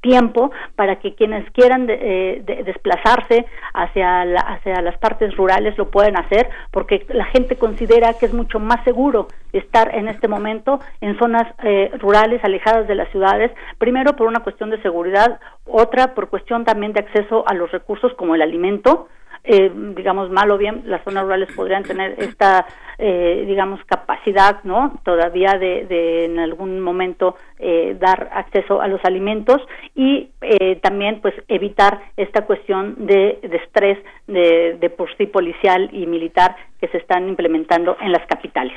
tiempo 0.00 0.50
para 0.76 0.96
que 0.96 1.14
quienes 1.14 1.50
quieran 1.52 1.86
eh, 1.88 2.42
desplazarse 2.64 3.46
hacia, 3.74 4.22
hacia 4.22 4.80
las 4.80 4.96
partes 4.98 5.36
rurales 5.36 5.76
lo 5.76 5.90
puedan 5.90 6.16
hacer, 6.16 6.48
porque 6.70 7.04
la 7.08 7.24
gente 7.26 7.56
considera 7.56 8.14
que 8.14 8.26
es 8.26 8.32
mucho 8.32 8.60
más 8.60 8.82
seguro 8.84 9.28
estar 9.52 9.94
en 9.94 10.08
este 10.08 10.28
momento 10.28 10.80
en 11.00 11.18
zonas 11.18 11.46
eh, 11.62 11.90
rurales 11.98 12.42
alejadas 12.44 12.86
de 12.86 12.94
las 12.94 13.10
ciudades, 13.10 13.50
primero 13.78 14.14
por 14.14 14.26
una 14.26 14.40
cuestión 14.40 14.70
de 14.70 14.80
seguridad, 14.82 15.40
otra 15.64 16.14
por 16.14 16.28
cuestión 16.28 16.64
también 16.64 16.92
de 16.92 17.00
acceso 17.00 17.44
a 17.46 17.54
los 17.54 17.70
recursos 17.72 18.12
como 18.14 18.34
el 18.34 18.42
alimento, 18.42 19.08
eh, 19.48 19.72
digamos 19.96 20.30
mal 20.30 20.50
o 20.50 20.58
bien 20.58 20.82
las 20.84 21.02
zonas 21.02 21.24
rurales 21.24 21.48
podrían 21.56 21.82
tener 21.82 22.14
esta 22.18 22.66
eh, 22.98 23.44
digamos 23.46 23.80
capacidad 23.86 24.62
no 24.64 25.00
todavía 25.04 25.52
de, 25.52 25.86
de 25.86 26.26
en 26.26 26.38
algún 26.38 26.80
momento 26.80 27.36
eh, 27.58 27.96
dar 27.98 28.28
acceso 28.32 28.80
a 28.80 28.88
los 28.88 29.02
alimentos 29.04 29.62
y 29.94 30.28
eh, 30.42 30.76
también 30.82 31.20
pues 31.20 31.34
evitar 31.48 32.00
esta 32.16 32.44
cuestión 32.44 33.06
de, 33.06 33.38
de 33.42 33.56
estrés 33.56 33.98
de, 34.26 34.76
de, 34.78 34.90
por 34.90 35.08
sí 35.16 35.26
policial 35.26 35.88
y 35.92 36.06
militar 36.06 36.56
que 36.80 36.88
se 36.88 36.98
están 36.98 37.28
implementando 37.28 37.96
en 38.00 38.12
las 38.12 38.24
capitales. 38.28 38.74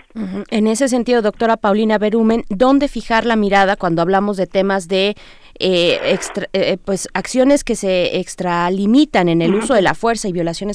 En 0.50 0.66
ese 0.66 0.88
sentido, 0.88 1.22
doctora 1.22 1.58
Paulina 1.58 2.00
Berumen, 2.00 2.44
¿dónde 2.50 2.88
fijar 2.88 3.26
la 3.26 3.36
mirada 3.36 3.76
cuando 3.76 4.02
hablamos 4.02 4.38
de 4.38 4.48
temas 4.48 4.88
de 4.88 5.16
eh, 5.60 6.18
eh, 6.54 6.78
pues 6.84 7.08
acciones 7.14 7.64
que 7.64 7.76
se 7.76 8.18
extralimitan 8.18 9.30
en 9.30 9.44
el 9.44 9.54
uso 9.54 9.76
de 9.76 9.84
la 9.84 9.94
fuerza 9.94 10.28
y 10.28 10.32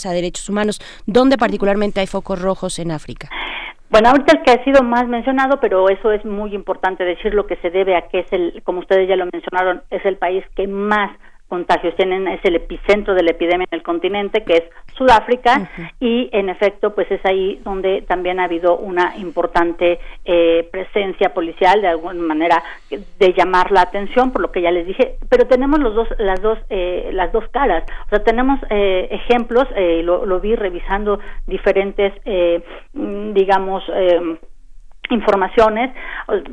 a 0.07 0.13
derechos 0.13 0.49
humanos, 0.49 0.81
¿dónde 1.07 1.39
particularmente 1.39 2.01
hay 2.01 2.07
focos 2.07 2.43
rojos 2.43 2.79
en 2.79 2.91
África? 2.91 3.29
Bueno, 3.89 4.09
ahorita 4.09 4.39
el 4.39 4.43
que 4.43 4.51
ha 4.51 4.65
sido 4.65 4.83
más 4.83 5.07
mencionado, 5.07 5.61
pero 5.61 5.89
eso 5.89 6.11
es 6.11 6.25
muy 6.25 6.55
importante 6.55 7.05
decir 7.05 7.33
lo 7.33 7.47
que 7.47 7.57
se 7.57 7.71
debe 7.71 7.97
a 7.97 8.09
que 8.09 8.21
es 8.21 8.33
el, 8.33 8.61
como 8.65 8.81
ustedes 8.81 9.09
ya 9.09 9.17
lo 9.17 9.27
mencionaron, 9.33 9.83
es 9.91 10.05
el 10.05 10.17
país 10.17 10.45
que 10.57 10.67
más 10.67 11.17
contagios 11.49 11.95
tienen 11.97 12.27
es 12.29 12.45
el 12.45 12.57
epicentro 12.57 13.15
de 13.15 13.23
la 13.23 13.31
epidemia 13.31 13.67
en 13.71 13.79
el 13.79 13.83
continente 13.83 14.43
que 14.45 14.55
es 14.55 14.65
Sudáfrica 14.97 15.71
y 16.01 16.29
en 16.33 16.49
efecto 16.49 16.95
pues 16.95 17.11
es 17.11 17.25
ahí 17.25 17.61
donde 17.63 18.03
también 18.03 18.41
ha 18.41 18.45
habido 18.45 18.79
una 18.79 19.17
importante 19.17 19.99
eh, 20.25 20.69
presencia 20.73 21.35
policial 21.35 21.83
de 21.83 21.89
alguna 21.89 22.23
manera 22.23 22.63
de 22.91 23.33
llamar 23.35 23.71
la 23.73 23.83
atención 23.83 24.33
por 24.33 24.41
lo 24.41 24.51
que 24.51 24.63
ya 24.63 24.71
les 24.71 24.87
dije. 24.87 25.17
Pero 25.29 25.47
tenemos 25.47 25.81
los 25.81 25.95
dos 25.95 26.09
las 26.19 26.41
dos 26.41 26.59
eh, 26.71 27.11
las 27.13 27.31
dos 27.33 27.45
caras. 27.51 27.85
O 28.07 28.09
sea 28.09 28.25
tenemos 28.25 28.59
eh, 28.71 29.09
ejemplos 29.11 29.67
lo, 30.03 30.25
lo, 30.25 30.41
vi 30.41 30.55
revisando 30.55 31.19
diferentes 31.47 32.13
mm, 32.95 33.33
digamos 33.33 33.85
informaciones. 35.11 35.95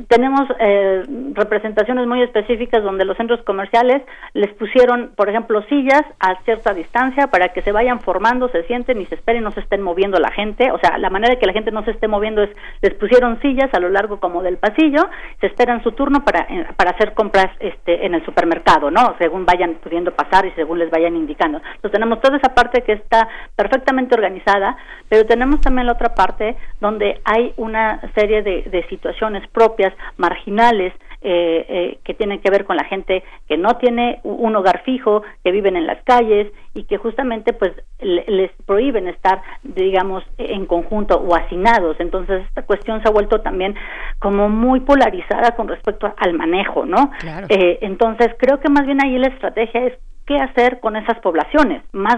Tenemos 0.08 0.42
eh, 0.58 1.04
representaciones 1.32 2.06
muy 2.06 2.22
específicas 2.22 2.82
donde 2.82 3.04
los 3.04 3.16
centros 3.16 3.42
comerciales 3.42 4.02
les 4.32 4.52
pusieron, 4.54 5.12
por 5.16 5.28
ejemplo, 5.28 5.62
sillas 5.68 6.02
a 6.20 6.36
cierta 6.44 6.74
distancia 6.74 7.28
para 7.28 7.48
que 7.48 7.62
se 7.62 7.72
vayan 7.72 8.00
formando, 8.00 8.48
se 8.48 8.64
sienten 8.64 9.00
y 9.00 9.06
se 9.06 9.16
esperen, 9.16 9.44
no 9.44 9.50
se 9.50 9.60
estén 9.60 9.82
moviendo 9.82 10.18
la 10.18 10.30
gente. 10.30 10.70
O 10.72 10.78
sea, 10.78 10.98
la 10.98 11.10
manera 11.10 11.34
de 11.34 11.40
que 11.40 11.46
la 11.46 11.52
gente 11.52 11.70
no 11.70 11.84
se 11.84 11.92
esté 11.92 12.08
moviendo 12.08 12.42
es, 12.42 12.50
les 12.82 12.94
pusieron 12.94 13.40
sillas 13.40 13.72
a 13.72 13.80
lo 13.80 13.88
largo 13.88 14.20
como 14.20 14.42
del 14.42 14.58
pasillo, 14.58 15.08
se 15.40 15.46
esperan 15.46 15.82
su 15.82 15.92
turno 15.92 16.24
para, 16.24 16.46
eh, 16.48 16.66
para 16.76 16.90
hacer 16.90 17.14
compras 17.14 17.50
este, 17.60 18.06
en 18.06 18.14
el 18.14 18.24
supermercado, 18.24 18.90
¿no? 18.90 19.14
Según 19.18 19.44
vayan 19.44 19.74
pudiendo 19.82 20.12
pasar 20.12 20.46
y 20.46 20.52
según 20.52 20.78
les 20.78 20.90
vayan 20.90 21.16
indicando. 21.16 21.58
Entonces 21.58 21.92
tenemos 21.92 22.20
toda 22.20 22.36
esa 22.36 22.54
parte 22.54 22.82
que 22.82 22.92
está 22.92 23.28
perfectamente 23.56 24.14
organizada, 24.14 24.76
pero 25.08 25.26
tenemos 25.26 25.60
también 25.60 25.86
la 25.86 25.92
otra 25.92 26.14
parte 26.14 26.56
donde 26.80 27.20
hay 27.24 27.52
una 27.56 28.00
serie 28.14 28.42
de, 28.44 28.86
situaciones 28.88 29.46
propias, 29.48 29.92
marginales, 30.16 30.92
eh, 31.22 31.64
eh, 31.68 31.98
que 32.04 32.12
tienen 32.12 32.40
que 32.40 32.50
ver 32.50 32.66
con 32.66 32.76
la 32.76 32.84
gente 32.84 33.24
que 33.48 33.56
no 33.56 33.76
tiene 33.78 34.20
un 34.24 34.54
hogar 34.56 34.82
fijo, 34.84 35.22
que 35.42 35.52
viven 35.52 35.74
en 35.74 35.86
las 35.86 36.02
calles 36.04 36.52
y 36.74 36.84
que 36.84 36.98
justamente 36.98 37.54
pues 37.54 37.72
les 38.00 38.50
prohíben 38.66 39.08
estar, 39.08 39.40
digamos, 39.62 40.22
en 40.36 40.66
conjunto 40.66 41.16
o 41.16 41.34
hacinados. 41.34 41.96
Entonces 41.98 42.44
esta 42.46 42.62
cuestión 42.62 43.02
se 43.02 43.08
ha 43.08 43.12
vuelto 43.12 43.40
también 43.40 43.74
como 44.18 44.48
muy 44.48 44.80
polarizada 44.80 45.52
con 45.52 45.68
respecto 45.68 46.12
al 46.16 46.34
manejo, 46.34 46.84
¿no? 46.84 47.10
Eh, 47.48 47.78
entonces 47.80 48.34
creo 48.38 48.60
que 48.60 48.68
más 48.68 48.84
bien 48.84 49.02
ahí 49.02 49.18
la 49.18 49.28
estrategia 49.28 49.86
es 49.86 49.94
qué 50.26 50.36
hacer 50.36 50.80
con 50.80 50.96
esas 50.96 51.18
poblaciones, 51.20 51.82
más, 51.92 52.16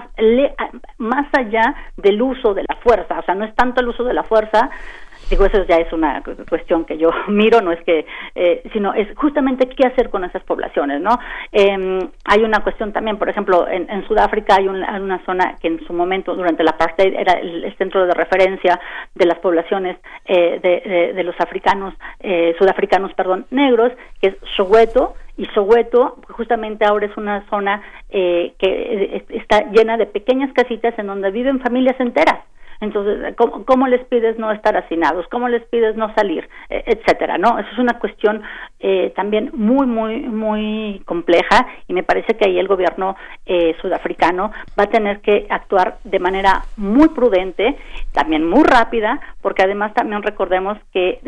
más 0.99 1.27
allá 1.33 1.75
del 1.97 2.23
uso 2.23 2.55
de 2.55 2.63
la 2.69 2.77
fuerza, 2.77 3.19
o 3.19 3.23
sea, 3.23 3.35
no 3.35 3.45
es 3.45 3.55
tanto 3.55 3.81
el 3.81 3.89
uso 3.89 4.05
de 4.05 4.15
la 4.15 4.23
fuerza, 4.23 4.71
digo 5.31 5.45
eso 5.47 5.65
ya 5.65 5.77
es 5.77 5.93
una 5.93 6.23
cuestión 6.49 6.85
que 6.85 6.99
yo 6.99 7.11
miro 7.29 7.61
no 7.61 7.73
es 7.73 7.83
que 7.85 8.07
eh, 8.35 8.63
sino 8.73 8.95
es 8.95 9.09
justamente 9.17 9.69
qué 9.69 9.87
hacer 9.87 10.11
con 10.11 10.25
esas 10.25 10.43
poblaciones 10.45 11.01
no 11.01 11.19
eh, 11.53 12.09
hay 12.25 12.43
una 12.43 12.61
cuestión 12.61 12.93
también 12.93 13.17
por 13.19 13.29
ejemplo 13.29 13.67
en, 13.69 13.87
Sudáfrica 14.07 14.57
hay 14.57 14.69
una, 14.69 15.01
una, 15.01 15.25
zona 15.25 15.57
que 15.61 15.69
en 15.69 15.85
su 15.87 15.93
momento 15.93 16.35
durante 16.35 16.63
la 16.63 16.73
apartheid 16.73 17.15
era 17.15 17.35
el, 17.35 17.75
centro 17.77 18.07
de 18.07 18.15
referencia 18.15 18.79
de 19.15 19.27
las 19.27 19.39
poblaciones 19.39 19.97
eh, 20.27 20.61
de, 20.63 21.13
de, 21.15 21.23
los 21.23 21.39
africanos 21.41 21.95
eh, 22.21 22.55
sudafricanos 22.59 23.13
perdón 23.15 23.47
negros 23.51 23.93
que 24.21 24.29
es 24.29 24.37
Soweto. 24.57 25.15
Y 25.39 25.45
Soweto 25.47 26.17
justamente 26.31 26.87
ahora 26.87 27.07
es 27.07 27.17
una 27.19 27.47
zona 27.51 27.83
eh, 28.09 28.55
que 28.59 29.27
está 29.29 29.71
llena 29.71 29.99
de 29.99 30.07
pequeñas 30.07 30.51
casitas 30.55 30.99
en 30.99 31.09
donde 31.09 31.31
viven 31.31 31.61
familias 31.61 32.01
enteras 32.01 32.39
entonces, 32.81 33.35
¿cómo, 33.37 33.87
les 33.89 34.05
pides 34.07 34.39
no 34.39 34.53
estar 34.53 34.77
hacinados? 34.77 35.27
¿Cómo 35.29 35.49
les 35.49 35.65
pides 35.67 35.97
no 35.97 36.13
salir? 36.15 36.49
E, 36.69 36.85
etcétera, 36.87 37.39
¿no? 37.39 37.59
Eso 37.59 37.69
es 37.73 37.79
una 37.79 37.99
cuestión 37.99 38.43
eh, 38.81 39.13
también 39.17 39.51
muy, 39.55 39.87
muy, 39.87 40.21
muy 40.21 41.03
compleja 41.05 41.67
y 41.89 41.93
me 41.93 42.03
parece 42.03 42.35
que 42.35 42.49
ahí 42.49 42.59
el 42.59 42.69
gobierno 42.69 43.17
eh, 43.47 43.75
sudafricano 43.81 44.51
va 44.79 44.85
a 44.85 44.91
tener 44.91 45.21
que 45.21 45.47
actuar 45.51 45.99
de 46.05 46.19
manera 46.19 46.63
muy 46.77 47.09
prudente, 47.09 47.77
también 48.13 48.49
muy 48.49 48.65
rápida, 48.65 49.21
porque 49.41 49.63
además 49.63 49.95
también 49.95 50.23
recordemos 50.23 50.79
que 50.93 51.21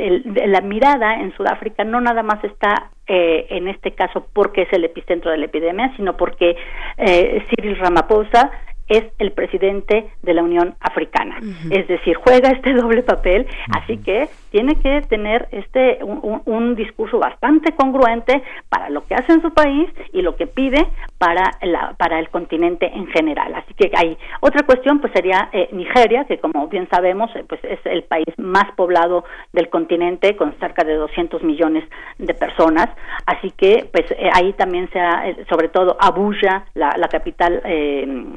la 0.46 0.60
mirada 0.60 1.20
en 1.20 1.34
Sudáfrica 1.36 1.84
no 1.84 2.00
nada 2.00 2.22
más 2.22 2.42
está 2.44 2.90
eh, 3.10 3.46
en 3.48 3.68
este 3.68 3.92
caso 3.92 4.26
porque 4.34 4.62
es 4.62 4.72
el 4.72 4.84
epicentro 4.84 5.30
de 5.30 5.38
la 5.38 5.46
epidemia, 5.46 5.90
sino 5.96 6.16
porque 6.18 6.56
eh, 6.98 7.42
Cyril 7.48 7.78
Ramaphosa 7.78 8.50
es 8.88 9.04
el 9.18 9.32
presidente 9.32 10.10
de 10.22 10.34
la 10.34 10.42
Unión 10.42 10.74
Africana. 10.80 11.40
Es 11.70 11.86
decir, 11.88 12.16
juega 12.16 12.50
este 12.50 12.72
doble 12.74 13.02
papel, 13.02 13.46
así 13.70 13.98
que 13.98 14.28
tiene 14.50 14.76
que 14.76 15.02
tener 15.02 15.48
este 15.52 15.98
un, 16.02 16.74
discurso 16.74 17.18
bastante 17.18 17.72
congruente 17.72 18.42
para 18.68 18.90
lo 18.90 19.04
que 19.06 19.14
hace 19.14 19.32
en 19.32 19.42
su 19.42 19.52
país 19.52 19.88
y 20.12 20.22
lo 20.22 20.36
que 20.36 20.46
pide 20.46 20.86
para 21.18 21.50
la, 21.62 21.94
para 21.98 22.18
el 22.18 22.28
continente 22.28 22.90
en 22.94 23.06
general. 23.08 23.54
Así 23.54 23.74
que 23.74 23.90
hay 23.94 24.16
otra 24.40 24.64
cuestión 24.64 25.00
pues 25.00 25.12
sería 25.12 25.48
eh, 25.52 25.68
Nigeria, 25.72 26.24
que 26.24 26.38
como 26.38 26.68
bien 26.68 26.88
sabemos 26.90 27.30
eh, 27.34 27.44
pues 27.48 27.60
es 27.64 27.80
el 27.84 28.04
país 28.04 28.26
más 28.36 28.70
poblado 28.76 29.24
del 29.52 29.68
continente 29.68 30.36
con 30.36 30.54
cerca 30.60 30.84
de 30.84 30.94
200 30.94 31.42
millones 31.42 31.84
de 32.18 32.34
personas. 32.34 32.88
Así 33.26 33.50
que 33.50 33.88
pues 33.92 34.04
eh, 34.10 34.30
ahí 34.32 34.52
también 34.52 34.88
sea 34.90 35.24
sobre 35.48 35.68
todo 35.68 35.96
Abuja, 36.00 36.66
la, 36.74 36.94
la 36.96 37.08
capital 37.08 37.62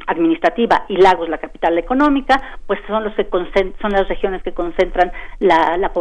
administrativa 0.07 0.85
y 0.88 0.97
Lagos, 0.97 1.29
la 1.29 1.38
capital 1.38 1.77
económica, 1.77 2.41
pues 2.67 2.79
son 2.88 3.03
los 3.03 3.13
que 3.15 3.27
son 3.81 3.91
las 3.91 4.07
regiones 4.07 4.41
que 4.43 4.53
concentran 4.53 5.11
la, 5.39 5.77
la 5.77 5.89
población 5.89 6.00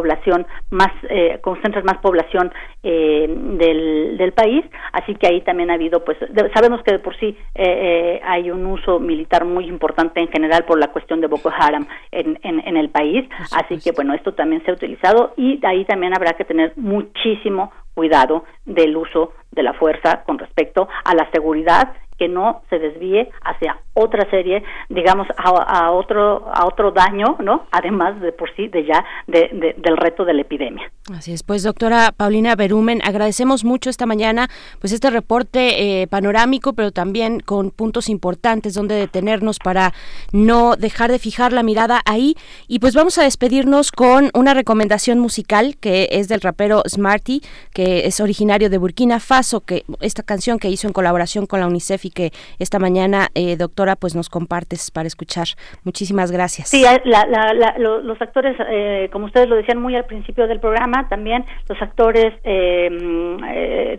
más 0.69 0.91
eh, 1.09 1.39
concentran 1.41 1.85
más 1.85 1.97
población 1.97 2.51
eh, 2.83 3.27
del, 3.27 4.17
del 4.17 4.31
país, 4.33 4.65
así 4.93 5.15
que 5.15 5.27
ahí 5.27 5.41
también 5.41 5.71
ha 5.71 5.75
habido, 5.75 6.03
pues 6.03 6.17
sabemos 6.53 6.81
que 6.83 6.93
de 6.93 6.99
por 6.99 7.17
sí 7.17 7.37
eh, 7.55 8.19
hay 8.23 8.51
un 8.51 8.65
uso 8.65 8.99
militar 8.99 9.45
muy 9.45 9.65
importante 9.65 10.19
en 10.19 10.29
general 10.29 10.65
por 10.65 10.79
la 10.79 10.87
cuestión 10.87 11.21
de 11.21 11.27
Boko 11.27 11.49
Haram 11.49 11.87
en, 12.11 12.39
en, 12.43 12.77
el 12.77 12.89
país, 12.89 13.27
así 13.51 13.79
que 13.79 13.91
bueno 13.91 14.13
esto 14.13 14.33
también 14.33 14.63
se 14.63 14.71
ha 14.71 14.73
utilizado 14.73 15.33
y 15.37 15.59
ahí 15.65 15.85
también 15.85 16.15
habrá 16.15 16.33
que 16.33 16.45
tener 16.45 16.73
muchísimo 16.75 17.71
cuidado 17.93 18.45
del 18.65 18.95
uso 18.95 19.33
de 19.51 19.63
la 19.63 19.73
fuerza 19.73 20.23
con 20.23 20.39
respecto 20.39 20.87
a 21.03 21.13
la 21.13 21.29
seguridad 21.31 21.93
que 22.21 22.27
no 22.27 22.61
se 22.69 22.77
desvíe 22.77 23.31
hacia 23.41 23.79
otra 23.95 24.29
serie, 24.29 24.63
digamos, 24.89 25.27
a, 25.37 25.89
otro 25.89 26.47
a 26.53 26.67
otro 26.67 26.91
daño, 26.91 27.35
¿no? 27.39 27.65
Además 27.71 28.21
de 28.21 28.31
por 28.31 28.55
sí 28.55 28.67
de 28.67 28.85
ya 28.85 29.03
de, 29.25 29.75
del 29.75 29.97
reto 29.97 30.23
de 30.23 30.35
la 30.35 30.41
epidemia. 30.41 30.91
Así 31.11 31.33
es, 31.33 31.41
pues 31.41 31.63
doctora 31.63 32.11
Paulina 32.15 32.55
Berumen, 32.55 33.01
agradecemos 33.03 33.65
mucho 33.65 33.89
esta 33.89 34.05
mañana, 34.05 34.49
pues 34.79 34.93
este 34.93 35.09
reporte 35.09 36.01
eh, 36.01 36.07
panorámico, 36.07 36.73
pero 36.73 36.91
también 36.91 37.39
con 37.39 37.71
puntos 37.71 38.07
importantes 38.07 38.75
donde 38.75 38.93
detenernos 38.93 39.57
para 39.57 39.91
no 40.31 40.75
dejar 40.75 41.11
de 41.11 41.17
fijar 41.17 41.53
la 41.53 41.63
mirada 41.63 42.01
ahí. 42.05 42.35
Y 42.67 42.79
pues 42.79 42.93
vamos 42.93 43.17
a 43.17 43.23
despedirnos 43.23 43.91
con 43.91 44.29
una 44.35 44.53
recomendación 44.53 45.17
musical 45.17 45.75
que 45.77 46.07
es 46.11 46.27
del 46.27 46.41
rapero 46.41 46.83
Smarty, 46.87 47.41
que 47.73 48.05
es 48.05 48.19
originario 48.19 48.69
de 48.69 48.77
Burkina 48.77 49.19
Faso, 49.19 49.61
que 49.61 49.85
esta 50.01 50.21
canción 50.21 50.59
que 50.59 50.69
hizo 50.69 50.85
en 50.85 50.93
colaboración 50.93 51.47
con 51.47 51.59
la 51.59 51.67
UNICEF 51.67 52.05
y 52.05 52.10
que 52.11 52.31
esta 52.59 52.79
mañana, 52.79 53.29
eh, 53.35 53.55
doctora, 53.57 53.95
pues 53.95 54.15
nos 54.15 54.29
compartes 54.29 54.91
para 54.91 55.07
escuchar. 55.07 55.47
Muchísimas 55.83 56.31
gracias. 56.31 56.69
Sí, 56.69 56.83
los 57.05 58.21
actores, 58.21 58.55
eh, 58.69 59.09
como 59.11 59.25
ustedes 59.25 59.47
lo 59.47 59.55
decían 59.55 59.81
muy 59.81 59.95
al 59.95 60.05
principio 60.05 60.47
del 60.47 60.59
programa, 60.59 61.07
también 61.09 61.45
los 61.67 61.81
actores 61.81 62.33
eh, 62.43 63.97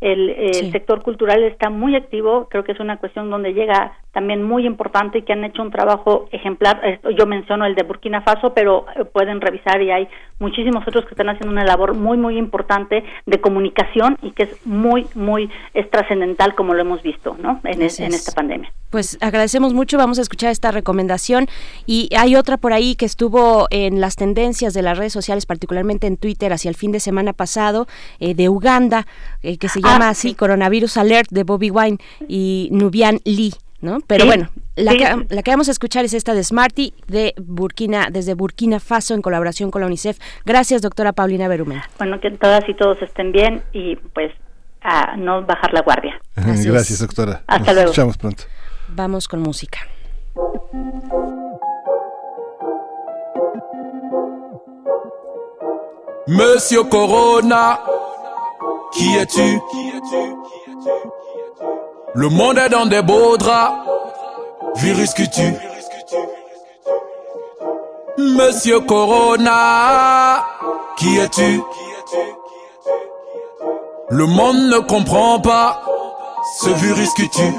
el, 0.00 0.72
sector 0.72 1.02
cultural 1.02 1.42
está 1.44 1.68
muy 1.68 1.94
activo, 1.94 2.48
creo 2.48 2.64
que 2.64 2.72
es 2.72 2.80
una 2.80 2.96
cuestión 2.96 3.28
donde 3.28 3.52
llega 3.52 3.92
también 4.12 4.42
muy 4.42 4.66
importante 4.66 5.18
y 5.18 5.22
que 5.22 5.32
han 5.32 5.44
hecho 5.44 5.62
un 5.62 5.70
trabajo 5.70 6.28
ejemplar. 6.32 7.00
Yo 7.16 7.26
menciono 7.26 7.66
el 7.66 7.74
de 7.74 7.82
Burkina 7.82 8.22
Faso, 8.22 8.54
pero 8.54 8.86
pueden 9.12 9.40
revisar 9.40 9.82
y 9.82 9.90
hay 9.90 10.08
muchísimos 10.38 10.86
otros 10.88 11.04
que 11.04 11.10
están 11.10 11.28
haciendo 11.28 11.52
una 11.52 11.64
labor 11.64 11.94
muy, 11.94 12.16
muy 12.16 12.38
importante 12.38 13.04
de 13.26 13.40
comunicación 13.40 14.16
y 14.22 14.32
que 14.32 14.44
es 14.44 14.66
muy, 14.66 15.06
muy 15.14 15.50
es 15.74 15.88
trascendental 15.90 16.54
como 16.54 16.74
lo 16.74 16.80
hemos 16.80 17.02
visto 17.02 17.36
¿no? 17.40 17.60
en, 17.64 17.82
en 17.82 18.14
esta 18.14 18.32
pandemia. 18.32 18.72
Pues 18.88 19.18
agradecemos 19.20 19.72
mucho, 19.74 19.98
vamos 19.98 20.18
a 20.18 20.22
escuchar 20.22 20.50
esta 20.50 20.72
recomendación 20.72 21.46
y 21.86 22.08
hay 22.18 22.34
otra 22.34 22.56
por 22.56 22.72
ahí 22.72 22.96
que 22.96 23.04
estuvo 23.04 23.68
en 23.70 24.00
las 24.00 24.16
tendencias 24.16 24.74
de 24.74 24.82
las 24.82 24.98
redes 24.98 25.12
sociales, 25.12 25.46
particularmente 25.46 26.08
en 26.08 26.16
Twitter 26.16 26.52
hacia 26.52 26.70
el 26.70 26.74
fin 26.74 26.90
de 26.90 26.98
semana 26.98 27.32
pasado, 27.32 27.86
eh, 28.18 28.34
de 28.34 28.48
Uganda, 28.48 29.06
eh, 29.42 29.58
que 29.58 29.68
se 29.68 29.80
llama 29.80 29.89
ah, 29.90 30.08
así 30.10 30.34
Coronavirus 30.34 30.96
Alert 30.96 31.30
de 31.30 31.44
Bobby 31.44 31.70
Wine 31.70 31.98
y 32.28 32.68
Nubian 32.72 33.20
Lee. 33.24 33.54
¿No? 33.82 34.00
Pero 34.06 34.26
bueno, 34.26 34.50
la, 34.76 34.92
que, 34.92 35.34
la 35.34 35.42
que 35.42 35.50
vamos 35.50 35.68
a 35.68 35.70
escuchar 35.70 36.04
es 36.04 36.12
esta 36.12 36.34
de 36.34 36.44
Smarty 36.44 36.92
de 37.06 37.32
Burkina, 37.38 38.08
desde 38.10 38.34
Burkina 38.34 38.78
Faso 38.78 39.14
en 39.14 39.22
colaboración 39.22 39.70
con 39.70 39.80
la 39.80 39.86
UNICEF. 39.86 40.18
Gracias, 40.44 40.82
doctora 40.82 41.14
Paulina 41.14 41.48
Berumen. 41.48 41.80
Bueno, 41.96 42.20
que 42.20 42.30
todas 42.30 42.68
y 42.68 42.74
todos 42.74 43.00
estén 43.00 43.32
bien 43.32 43.62
y 43.72 43.96
pues 43.96 44.32
a 44.82 45.16
no 45.16 45.46
bajar 45.46 45.72
la 45.72 45.80
guardia. 45.80 46.20
Gracias, 46.36 46.98
doctora. 47.00 47.42
Hasta 47.46 47.58
Nos 47.58 47.74
luego. 47.74 47.90
Escuchamos 47.90 48.18
pronto. 48.18 48.44
Vamos 48.88 49.28
con 49.28 49.40
música. 49.40 49.78
Monsieur 56.26 56.88
Corona, 56.88 57.80
qui 58.92 59.16
es-tu? 59.16 59.60
Le 62.14 62.28
monde 62.28 62.58
est 62.58 62.68
dans 62.68 62.86
des 62.86 63.02
beaux 63.02 63.36
draps, 63.36 63.88
virus 64.76 65.14
que 65.14 65.22
tu. 65.22 65.54
Monsieur 68.18 68.80
Corona, 68.80 70.44
qui 70.96 71.18
es-tu? 71.18 71.62
Le 74.10 74.26
monde 74.26 74.56
ne 74.56 74.78
comprend 74.80 75.40
pas 75.40 75.82
ce 76.58 76.70
virus 76.70 77.12
que 77.14 77.22
tu 77.22 77.54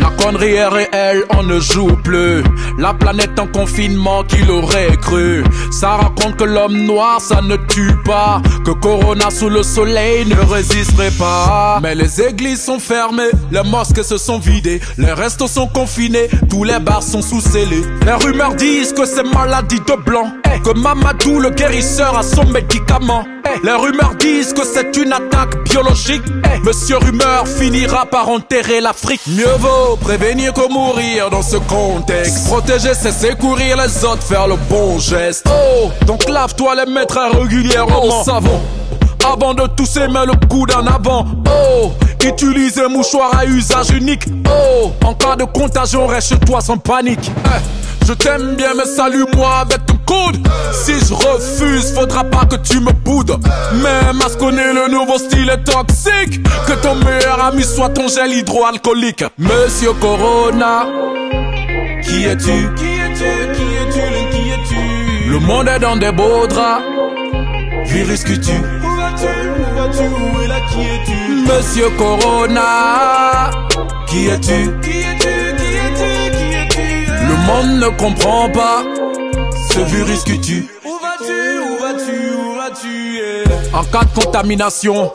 la 0.00 0.10
connerie 0.22 0.54
est 0.54 0.66
réelle, 0.66 1.24
on 1.36 1.42
ne 1.42 1.60
joue 1.60 1.96
plus. 2.02 2.42
La 2.78 2.94
planète 2.94 3.38
en 3.38 3.46
confinement, 3.46 4.24
qui 4.24 4.38
l'aurait 4.42 4.96
cru 5.00 5.44
Ça 5.70 5.96
raconte 5.96 6.36
que 6.36 6.44
l'homme 6.44 6.76
noir, 6.86 7.20
ça 7.20 7.40
ne 7.42 7.56
tue 7.56 7.94
pas. 8.04 8.40
Que 8.64 8.70
Corona 8.70 9.30
sous 9.30 9.48
le 9.48 9.62
soleil 9.62 10.26
ne 10.26 10.40
résisterait 10.52 11.10
pas. 11.12 11.78
Mais 11.82 11.94
les 11.94 12.20
églises 12.20 12.62
sont 12.62 12.78
fermées, 12.78 13.30
les 13.50 13.62
mosquées 13.62 14.02
se 14.02 14.16
sont 14.16 14.38
vidées, 14.38 14.80
les 14.98 15.12
restos 15.12 15.48
sont 15.48 15.66
confinés, 15.66 16.28
tous 16.48 16.64
les 16.64 16.78
bars 16.78 17.02
sont 17.02 17.22
sous 17.22 17.40
scellés. 17.40 17.84
Les 18.06 18.12
rumeurs 18.12 18.54
disent 18.54 18.92
que 18.92 19.04
c'est 19.04 19.24
maladie 19.24 19.80
de 19.80 19.96
blanc. 20.04 20.32
Que 20.64 20.78
Mamadou, 20.78 21.40
le 21.40 21.50
guérisseur, 21.50 22.18
a 22.18 22.22
son 22.22 22.44
médicament. 22.44 23.24
Les 23.64 23.72
rumeurs 23.72 24.14
disent 24.18 24.52
que 24.52 24.64
c'est 24.64 24.96
une 24.96 25.12
attaque 25.12 25.62
biologique. 25.64 26.22
Monsieur 26.64 26.98
Rumeur 26.98 27.48
finira 27.48 28.04
par 28.06 28.28
enterrer 28.28 28.80
l'Afrique. 28.80 29.22
Mieux 29.26 29.56
vaut 29.58 29.89
prévenir 29.96 30.52
que 30.52 30.68
mourir 30.72 31.30
dans 31.30 31.42
ce 31.42 31.56
contexte. 31.56 32.46
Protéger, 32.46 32.94
c'est 32.94 33.12
secourir 33.12 33.76
les 33.76 34.04
autres, 34.04 34.22
faire 34.22 34.46
le 34.46 34.56
bon 34.68 34.98
geste. 34.98 35.46
Oh, 35.48 35.90
donc 36.06 36.28
lave-toi 36.28 36.74
les 36.76 36.92
mettre 36.92 37.18
régulièrement 37.38 38.04
au 38.04 38.24
savon. 38.24 38.60
Avant 39.24 39.54
de 39.54 39.66
tousser, 39.68 40.08
mets 40.08 40.26
le 40.26 40.34
coude 40.48 40.72
en 40.72 40.86
avant. 40.86 41.26
Oh, 41.46 41.92
utilise 42.24 42.78
un 42.78 42.88
mouchoir 42.88 43.36
à 43.36 43.44
usage 43.44 43.90
unique. 43.90 44.24
Oh, 44.46 44.92
en 45.04 45.14
cas 45.14 45.36
de 45.36 45.44
contagion, 45.44 46.06
reste 46.06 46.28
chez 46.30 46.38
toi 46.38 46.60
sans 46.60 46.78
panique. 46.78 47.30
Eh, 47.44 47.89
je 48.06 48.12
t'aime 48.14 48.56
bien, 48.56 48.74
mais 48.76 48.84
salue-moi 48.84 49.58
avec 49.60 49.84
ton 49.86 49.98
coude. 50.06 50.38
Si 50.72 50.92
je 50.92 51.14
refuse, 51.14 51.92
faudra 51.94 52.24
pas 52.24 52.44
que 52.46 52.56
tu 52.56 52.80
me 52.80 52.92
boudes. 52.92 53.36
Mais 53.82 54.12
masque 54.14 54.38
connaît 54.38 54.72
le 54.72 54.90
nouveau 54.90 55.18
style 55.18 55.50
est 55.50 55.64
toxique. 55.64 56.42
Que 56.66 56.72
ton 56.82 56.94
meilleur 56.96 57.42
ami 57.44 57.62
soit 57.62 57.90
ton 57.90 58.08
gel 58.08 58.32
hydroalcoolique. 58.32 59.24
Monsieur 59.38 59.92
Corona, 60.00 60.86
qui 62.02 62.24
es-tu? 62.24 62.68
Qui 62.76 62.92
es-tu? 63.04 63.52
Qui 63.54 63.66
es-tu? 63.76 64.30
Qui 64.30 64.50
es-tu? 64.50 65.30
Le 65.30 65.38
monde 65.38 65.68
est 65.68 65.78
dans 65.78 65.96
des 65.96 66.12
beaux 66.12 66.46
draps. 66.46 66.82
Virus 67.86 68.22
que 68.24 68.32
tu 68.34 68.52
Où 68.52 68.96
vas-tu? 68.96 69.26
Où 69.26 69.76
vas-tu? 69.76 70.02
Où 70.02 70.42
est 70.42 70.46
là 70.48 70.60
Qui 70.70 70.80
es-tu 70.80 71.52
Monsieur 71.52 71.90
Corona, 71.98 73.50
Qui 74.06 74.26
es-tu? 74.28 74.70
Qui 74.82 74.98
es-tu? 75.00 75.69
Le 77.30 77.36
monde 77.46 77.78
ne 77.78 77.88
comprend 77.96 78.50
pas 78.50 78.82
ce 79.70 79.78
virus 79.78 80.24
que 80.24 80.32
tu 80.32 80.66
Où 80.84 80.98
vas-tu 81.00 81.60
Où 81.60 81.78
vas-tu 81.78 82.34
Où 82.34 82.56
vas-tu? 82.56 83.72
En 83.72 83.84
cas 83.84 84.04
de 84.04 84.20
contamination, 84.20 85.12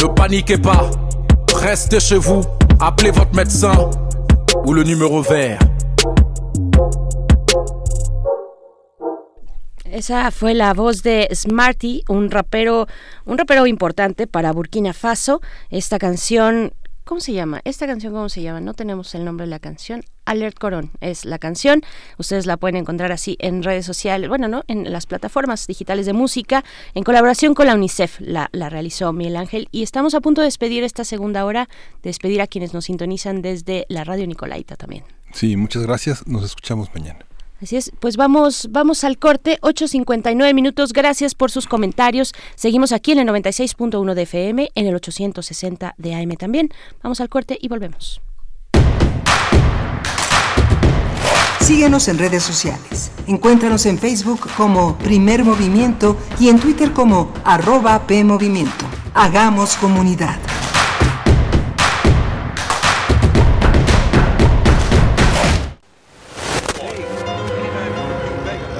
ne 0.00 0.06
paniquez 0.06 0.58
pas. 0.58 0.88
Restez 1.56 1.98
chez 1.98 2.18
vous, 2.18 2.42
appelez 2.78 3.10
votre 3.10 3.34
médecin 3.34 3.72
ou 4.64 4.72
le 4.72 4.84
numéro 4.84 5.20
vert. 5.20 5.58
Esa 9.90 10.30
fue 10.30 10.54
la 10.54 10.74
voz 10.74 11.02
de 11.02 11.26
Smarty, 11.34 12.04
un 12.08 12.28
rapero, 12.30 12.86
un 13.26 13.36
rapero 13.36 13.64
importante 13.64 14.28
para 14.28 14.52
Burkina 14.52 14.92
Faso. 14.92 15.40
Esta 15.70 15.98
canción, 15.98 16.70
¿cómo 17.08 17.22
se 17.22 17.32
llama? 17.32 17.62
Esta 17.64 17.86
canción, 17.86 18.12
¿cómo 18.12 18.28
se 18.28 18.42
llama? 18.42 18.60
No 18.60 18.74
tenemos 18.74 19.14
el 19.14 19.24
nombre 19.24 19.46
de 19.46 19.50
la 19.50 19.58
canción. 19.58 20.04
Alert 20.26 20.58
Coron 20.58 20.90
es 21.00 21.24
la 21.24 21.38
canción. 21.38 21.80
Ustedes 22.18 22.44
la 22.44 22.58
pueden 22.58 22.76
encontrar 22.76 23.12
así 23.12 23.36
en 23.40 23.62
redes 23.62 23.86
sociales, 23.86 24.28
bueno, 24.28 24.46
¿no? 24.46 24.62
En 24.68 24.92
las 24.92 25.06
plataformas 25.06 25.66
digitales 25.66 26.04
de 26.04 26.12
música, 26.12 26.64
en 26.92 27.04
colaboración 27.04 27.54
con 27.54 27.66
la 27.66 27.74
UNICEF. 27.74 28.20
La, 28.20 28.50
la 28.52 28.68
realizó 28.68 29.14
Miguel 29.14 29.36
Ángel. 29.36 29.68
Y 29.72 29.84
estamos 29.84 30.14
a 30.14 30.20
punto 30.20 30.42
de 30.42 30.48
despedir 30.48 30.84
esta 30.84 31.02
segunda 31.02 31.46
hora, 31.46 31.70
despedir 32.02 32.42
a 32.42 32.46
quienes 32.46 32.74
nos 32.74 32.84
sintonizan 32.84 33.40
desde 33.40 33.86
la 33.88 34.04
radio 34.04 34.26
Nicolaita 34.26 34.76
también. 34.76 35.04
Sí, 35.32 35.56
muchas 35.56 35.84
gracias. 35.84 36.26
Nos 36.26 36.44
escuchamos 36.44 36.90
mañana. 36.94 37.27
Así 37.60 37.76
es, 37.76 37.90
pues 37.98 38.16
vamos, 38.16 38.68
vamos 38.70 39.02
al 39.02 39.18
corte, 39.18 39.58
8.59 39.62 40.54
minutos, 40.54 40.92
gracias 40.92 41.34
por 41.34 41.50
sus 41.50 41.66
comentarios. 41.66 42.32
Seguimos 42.54 42.92
aquí 42.92 43.12
en 43.12 43.18
el 43.18 43.28
96.1 43.28 44.14
de 44.14 44.22
FM, 44.22 44.70
en 44.74 44.86
el 44.86 44.94
860 44.94 45.94
de 45.98 46.14
AM 46.14 46.36
también. 46.36 46.68
Vamos 47.02 47.20
al 47.20 47.28
corte 47.28 47.58
y 47.60 47.68
volvemos. 47.68 48.20
Síguenos 51.60 52.08
en 52.08 52.16
redes 52.16 52.44
sociales. 52.44 53.10
Encuéntranos 53.26 53.84
en 53.86 53.98
Facebook 53.98 54.48
como 54.56 54.96
Primer 54.96 55.44
Movimiento 55.44 56.16
y 56.38 56.48
en 56.48 56.60
Twitter 56.60 56.92
como 56.92 57.30
arroba 57.44 58.06
PMovimiento. 58.06 58.86
Hagamos 59.12 59.76
comunidad. 59.76 60.38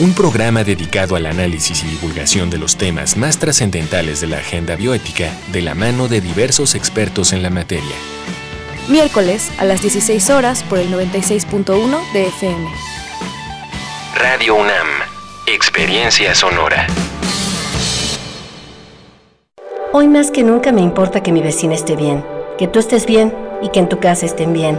Un 0.00 0.14
programa 0.14 0.62
dedicado 0.62 1.16
al 1.16 1.26
análisis 1.26 1.82
y 1.82 1.88
divulgación 1.88 2.50
de 2.50 2.58
los 2.58 2.76
temas 2.76 3.16
más 3.16 3.38
trascendentales 3.38 4.20
de 4.20 4.28
la 4.28 4.36
agenda 4.36 4.76
bioética 4.76 5.28
de 5.50 5.60
la 5.60 5.74
mano 5.74 6.06
de 6.06 6.20
diversos 6.20 6.76
expertos 6.76 7.32
en 7.32 7.42
la 7.42 7.50
materia. 7.50 7.96
Miércoles 8.88 9.50
a 9.58 9.64
las 9.64 9.82
16 9.82 10.30
horas 10.30 10.62
por 10.62 10.78
el 10.78 10.88
96.1 10.92 12.12
de 12.12 12.28
FM. 12.28 12.70
Radio 14.14 14.54
UNAM. 14.54 14.86
Experiencia 15.48 16.32
sonora. 16.32 16.86
Hoy 19.92 20.06
más 20.06 20.30
que 20.30 20.44
nunca 20.44 20.70
me 20.70 20.80
importa 20.80 21.24
que 21.24 21.32
mi 21.32 21.42
vecina 21.42 21.74
esté 21.74 21.96
bien, 21.96 22.24
que 22.56 22.68
tú 22.68 22.78
estés 22.78 23.04
bien 23.04 23.34
y 23.62 23.70
que 23.70 23.80
en 23.80 23.88
tu 23.88 23.98
casa 23.98 24.26
estén 24.26 24.52
bien. 24.52 24.78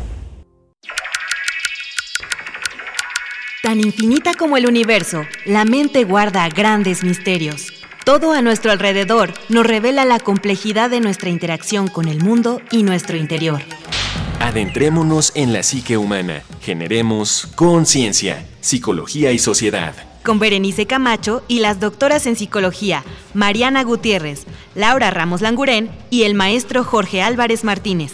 Tan 3.61 3.79
infinita 3.79 4.33
como 4.33 4.57
el 4.57 4.65
universo, 4.65 5.23
la 5.45 5.65
mente 5.65 6.03
guarda 6.03 6.49
grandes 6.49 7.03
misterios. 7.03 7.67
Todo 8.03 8.33
a 8.33 8.41
nuestro 8.41 8.71
alrededor 8.71 9.35
nos 9.49 9.67
revela 9.67 10.03
la 10.03 10.17
complejidad 10.19 10.89
de 10.89 10.99
nuestra 10.99 11.29
interacción 11.29 11.87
con 11.87 12.07
el 12.07 12.23
mundo 12.23 12.59
y 12.71 12.81
nuestro 12.81 13.17
interior. 13.17 13.61
Adentrémonos 14.39 15.31
en 15.35 15.53
la 15.53 15.61
psique 15.61 15.95
humana. 15.95 16.41
Generemos 16.63 17.49
conciencia, 17.53 18.47
psicología 18.61 19.31
y 19.31 19.37
sociedad. 19.37 19.93
Con 20.23 20.39
Berenice 20.39 20.87
Camacho 20.87 21.43
y 21.47 21.59
las 21.59 21.79
doctoras 21.79 22.25
en 22.25 22.35
psicología, 22.35 23.03
Mariana 23.35 23.83
Gutiérrez, 23.83 24.47
Laura 24.73 25.11
Ramos 25.11 25.41
Langurén 25.41 25.91
y 26.09 26.23
el 26.23 26.33
maestro 26.33 26.83
Jorge 26.83 27.21
Álvarez 27.21 27.63
Martínez 27.63 28.13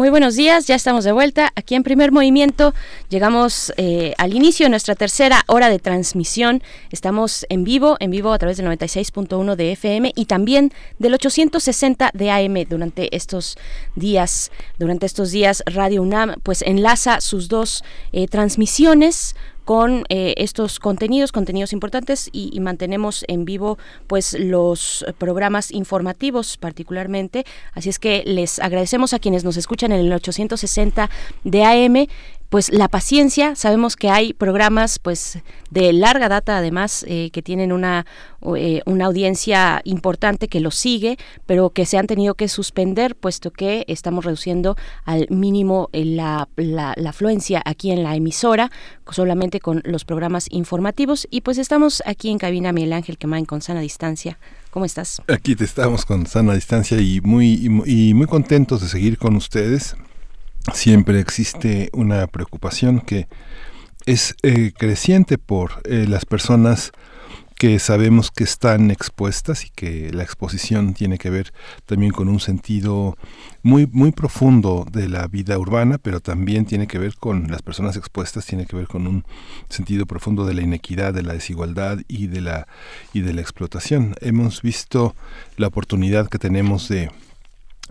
Muy 0.00 0.08
buenos 0.08 0.34
días, 0.34 0.66
ya 0.66 0.76
estamos 0.76 1.04
de 1.04 1.12
vuelta 1.12 1.52
aquí 1.56 1.74
en 1.74 1.82
primer 1.82 2.10
movimiento. 2.10 2.72
Llegamos 3.10 3.70
eh, 3.76 4.14
al 4.16 4.32
inicio 4.32 4.64
de 4.64 4.70
nuestra 4.70 4.94
tercera 4.94 5.42
hora 5.46 5.68
de 5.68 5.78
transmisión. 5.78 6.62
Estamos 6.90 7.44
en 7.50 7.64
vivo, 7.64 7.98
en 8.00 8.10
vivo 8.10 8.32
a 8.32 8.38
través 8.38 8.56
del 8.56 8.64
96.1 8.64 9.56
de 9.56 9.72
FM 9.72 10.12
y 10.16 10.24
también 10.24 10.72
del 10.98 11.12
860 11.12 12.12
de 12.14 12.30
AM 12.30 12.64
durante 12.66 13.14
estos 13.14 13.58
días. 13.94 14.50
Durante 14.78 15.04
estos 15.04 15.32
días 15.32 15.62
Radio 15.66 16.00
UNAM 16.00 16.36
pues 16.42 16.62
enlaza 16.62 17.20
sus 17.20 17.48
dos 17.48 17.84
eh, 18.12 18.26
transmisiones 18.26 19.36
con 19.64 20.04
eh, 20.08 20.34
estos 20.36 20.78
contenidos, 20.78 21.32
contenidos 21.32 21.72
importantes 21.72 22.28
y, 22.32 22.58
mantenemos 22.60 23.24
en 23.28 23.44
vivo 23.44 23.78
pues 24.06 24.38
los 24.38 25.04
programas 25.18 25.70
informativos 25.70 26.56
particularmente. 26.56 27.44
Así 27.72 27.88
es 27.88 27.98
que 27.98 28.22
les 28.26 28.58
agradecemos 28.58 29.14
a 29.14 29.18
quienes 29.18 29.44
nos 29.44 29.56
escuchan 29.56 29.92
en 29.92 30.00
el 30.00 30.12
860 30.12 31.08
de 31.44 31.64
AM 31.64 32.06
pues 32.50 32.70
la 32.72 32.88
paciencia. 32.88 33.54
Sabemos 33.54 33.96
que 33.96 34.10
hay 34.10 34.34
programas 34.34 34.98
pues 34.98 35.38
de 35.70 35.92
larga 35.92 36.28
data 36.28 36.58
además 36.58 37.04
eh, 37.08 37.30
que 37.32 37.42
tienen 37.42 37.72
una, 37.72 38.04
eh, 38.56 38.82
una 38.86 39.06
audiencia 39.06 39.80
importante 39.84 40.48
que 40.48 40.60
los 40.60 40.74
sigue, 40.74 41.16
pero 41.46 41.70
que 41.70 41.86
se 41.86 41.96
han 41.96 42.08
tenido 42.08 42.34
que 42.34 42.48
suspender 42.48 43.14
puesto 43.14 43.52
que 43.52 43.84
estamos 43.86 44.24
reduciendo 44.24 44.76
al 45.04 45.28
mínimo 45.30 45.88
eh, 45.92 46.04
la, 46.04 46.48
la, 46.56 46.92
afluencia 47.08 47.62
aquí 47.64 47.92
en 47.92 48.02
la 48.02 48.16
emisora, 48.16 48.70
solamente 49.10 49.60
con 49.60 49.80
los 49.84 50.04
programas 50.04 50.48
informativos. 50.50 51.28
Y 51.30 51.42
pues 51.42 51.56
estamos 51.56 52.02
aquí 52.04 52.30
en 52.30 52.38
cabina 52.38 52.72
Miguel 52.72 52.92
Ángel 52.92 53.16
Quemain 53.16 53.46
con 53.46 53.62
sana 53.62 53.80
distancia. 53.80 54.38
¿Cómo 54.70 54.84
estás? 54.84 55.22
Aquí 55.28 55.54
te 55.54 55.64
estamos 55.64 56.04
con 56.04 56.26
sana 56.26 56.54
distancia 56.54 57.00
y 57.00 57.20
muy, 57.20 57.82
y 57.86 58.14
muy 58.14 58.26
contentos 58.26 58.80
de 58.82 58.88
seguir 58.88 59.18
con 59.18 59.36
ustedes 59.36 59.96
siempre 60.72 61.20
existe 61.20 61.90
una 61.92 62.26
preocupación 62.26 63.00
que 63.00 63.28
es 64.06 64.34
eh, 64.42 64.72
creciente 64.76 65.38
por 65.38 65.82
eh, 65.84 66.06
las 66.08 66.24
personas 66.24 66.92
que 67.60 67.78
sabemos 67.78 68.30
que 68.30 68.42
están 68.42 68.90
expuestas 68.90 69.66
y 69.66 69.68
que 69.68 70.10
la 70.14 70.22
exposición 70.22 70.94
tiene 70.94 71.18
que 71.18 71.28
ver 71.28 71.52
también 71.84 72.10
con 72.10 72.30
un 72.30 72.40
sentido 72.40 73.18
muy 73.62 73.86
muy 73.86 74.12
profundo 74.12 74.86
de 74.90 75.10
la 75.10 75.26
vida 75.26 75.58
urbana, 75.58 75.98
pero 75.98 76.20
también 76.20 76.64
tiene 76.64 76.86
que 76.86 76.98
ver 76.98 77.16
con 77.16 77.50
las 77.50 77.60
personas 77.60 77.98
expuestas, 77.98 78.46
tiene 78.46 78.64
que 78.64 78.76
ver 78.76 78.86
con 78.86 79.06
un 79.06 79.26
sentido 79.68 80.06
profundo 80.06 80.46
de 80.46 80.54
la 80.54 80.62
inequidad, 80.62 81.12
de 81.12 81.22
la 81.22 81.34
desigualdad 81.34 81.98
y 82.08 82.28
de 82.28 82.40
la 82.40 82.66
y 83.12 83.20
de 83.20 83.34
la 83.34 83.42
explotación. 83.42 84.14
Hemos 84.22 84.62
visto 84.62 85.14
la 85.58 85.66
oportunidad 85.66 86.30
que 86.30 86.38
tenemos 86.38 86.88
de 86.88 87.10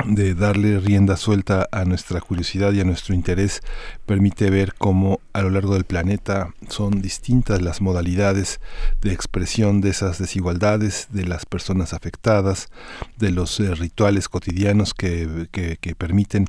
de 0.06 0.34
darle 0.34 0.80
rienda 0.80 1.18
suelta 1.18 1.68
a 1.72 1.86
nuestra 1.86 2.22
curiosidad 2.22 2.72
y 2.74 2.82
a 2.82 2.86
nuestro 2.86 3.14
interés 3.14 3.62
permite 4.06 4.50
ver 4.50 4.74
cómo 4.78 5.20
a 5.34 5.42
lo 5.42 5.50
largo 5.50 5.74
del 5.74 5.86
planeta 5.86 6.54
son 6.70 7.02
distintas 7.02 7.62
las 7.62 7.82
modalidades 7.82 8.60
de 9.02 9.12
expresión 9.12 9.82
de 9.82 9.90
esas 9.90 10.20
desigualdades, 10.20 11.08
de 11.12 11.26
las 11.26 11.46
personas 11.46 11.94
afectadas, 11.94 12.70
de 13.18 13.32
los 13.32 13.60
eh, 13.60 13.74
rituales 13.76 14.30
cotidianos 14.30 14.94
que, 14.94 15.48
que, 15.52 15.96
permiten 15.96 16.46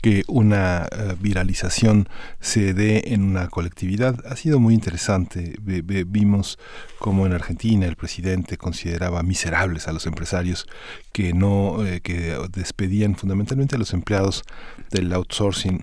que 0.00 0.22
una 0.28 0.86
eh, 0.90 1.16
viralización 1.20 2.08
se 2.40 2.74
dé 2.74 3.04
en 3.06 3.22
una 3.22 3.48
colectividad. 3.48 4.24
Ha 4.26 4.36
sido 4.36 4.60
muy 4.60 4.74
interesante. 4.74 5.54
vimos 5.62 6.58
cómo 6.98 7.26
en 7.26 7.32
Argentina 7.32 7.86
el 7.86 7.96
presidente 7.96 8.56
consideraba 8.56 9.22
miserables 9.22 9.88
a 9.88 9.92
los 9.92 10.06
empresarios 10.06 10.66
que 11.12 11.32
no 11.32 11.84
eh, 11.84 12.00
que 12.00 12.38
despedían 12.52 13.16
fundamentalmente 13.16 13.76
a 13.76 13.78
los 13.78 13.92
empleados 13.92 14.42
del 14.90 15.12
outsourcing 15.12 15.80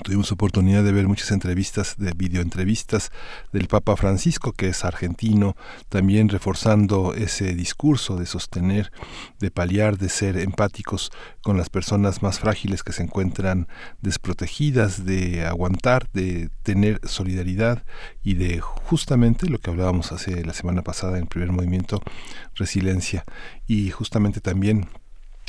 Tuvimos 0.00 0.32
oportunidad 0.32 0.82
de 0.82 0.90
ver 0.90 1.06
muchas 1.06 1.30
entrevistas, 1.32 1.96
de 1.98 2.12
videoentrevistas 2.16 3.12
del 3.52 3.68
Papa 3.68 3.94
Francisco, 3.94 4.52
que 4.52 4.68
es 4.68 4.86
argentino, 4.86 5.54
también 5.90 6.30
reforzando 6.30 7.12
ese 7.12 7.54
discurso 7.54 8.16
de 8.16 8.24
sostener, 8.24 8.90
de 9.38 9.50
paliar, 9.50 9.98
de 9.98 10.08
ser 10.08 10.38
empáticos 10.38 11.12
con 11.42 11.58
las 11.58 11.68
personas 11.68 12.22
más 12.22 12.40
frágiles 12.40 12.82
que 12.82 12.94
se 12.94 13.02
encuentran 13.02 13.68
desprotegidas, 14.00 15.04
de 15.04 15.44
aguantar, 15.44 16.08
de 16.14 16.48
tener 16.62 16.98
solidaridad 17.06 17.84
y 18.22 18.34
de 18.34 18.60
justamente 18.60 19.46
lo 19.46 19.58
que 19.58 19.70
hablábamos 19.70 20.10
hace 20.10 20.42
la 20.42 20.54
semana 20.54 20.80
pasada 20.80 21.18
en 21.18 21.24
el 21.24 21.28
primer 21.28 21.52
movimiento, 21.52 22.00
resiliencia. 22.54 23.24
Y 23.66 23.90
justamente 23.90 24.40
también 24.40 24.88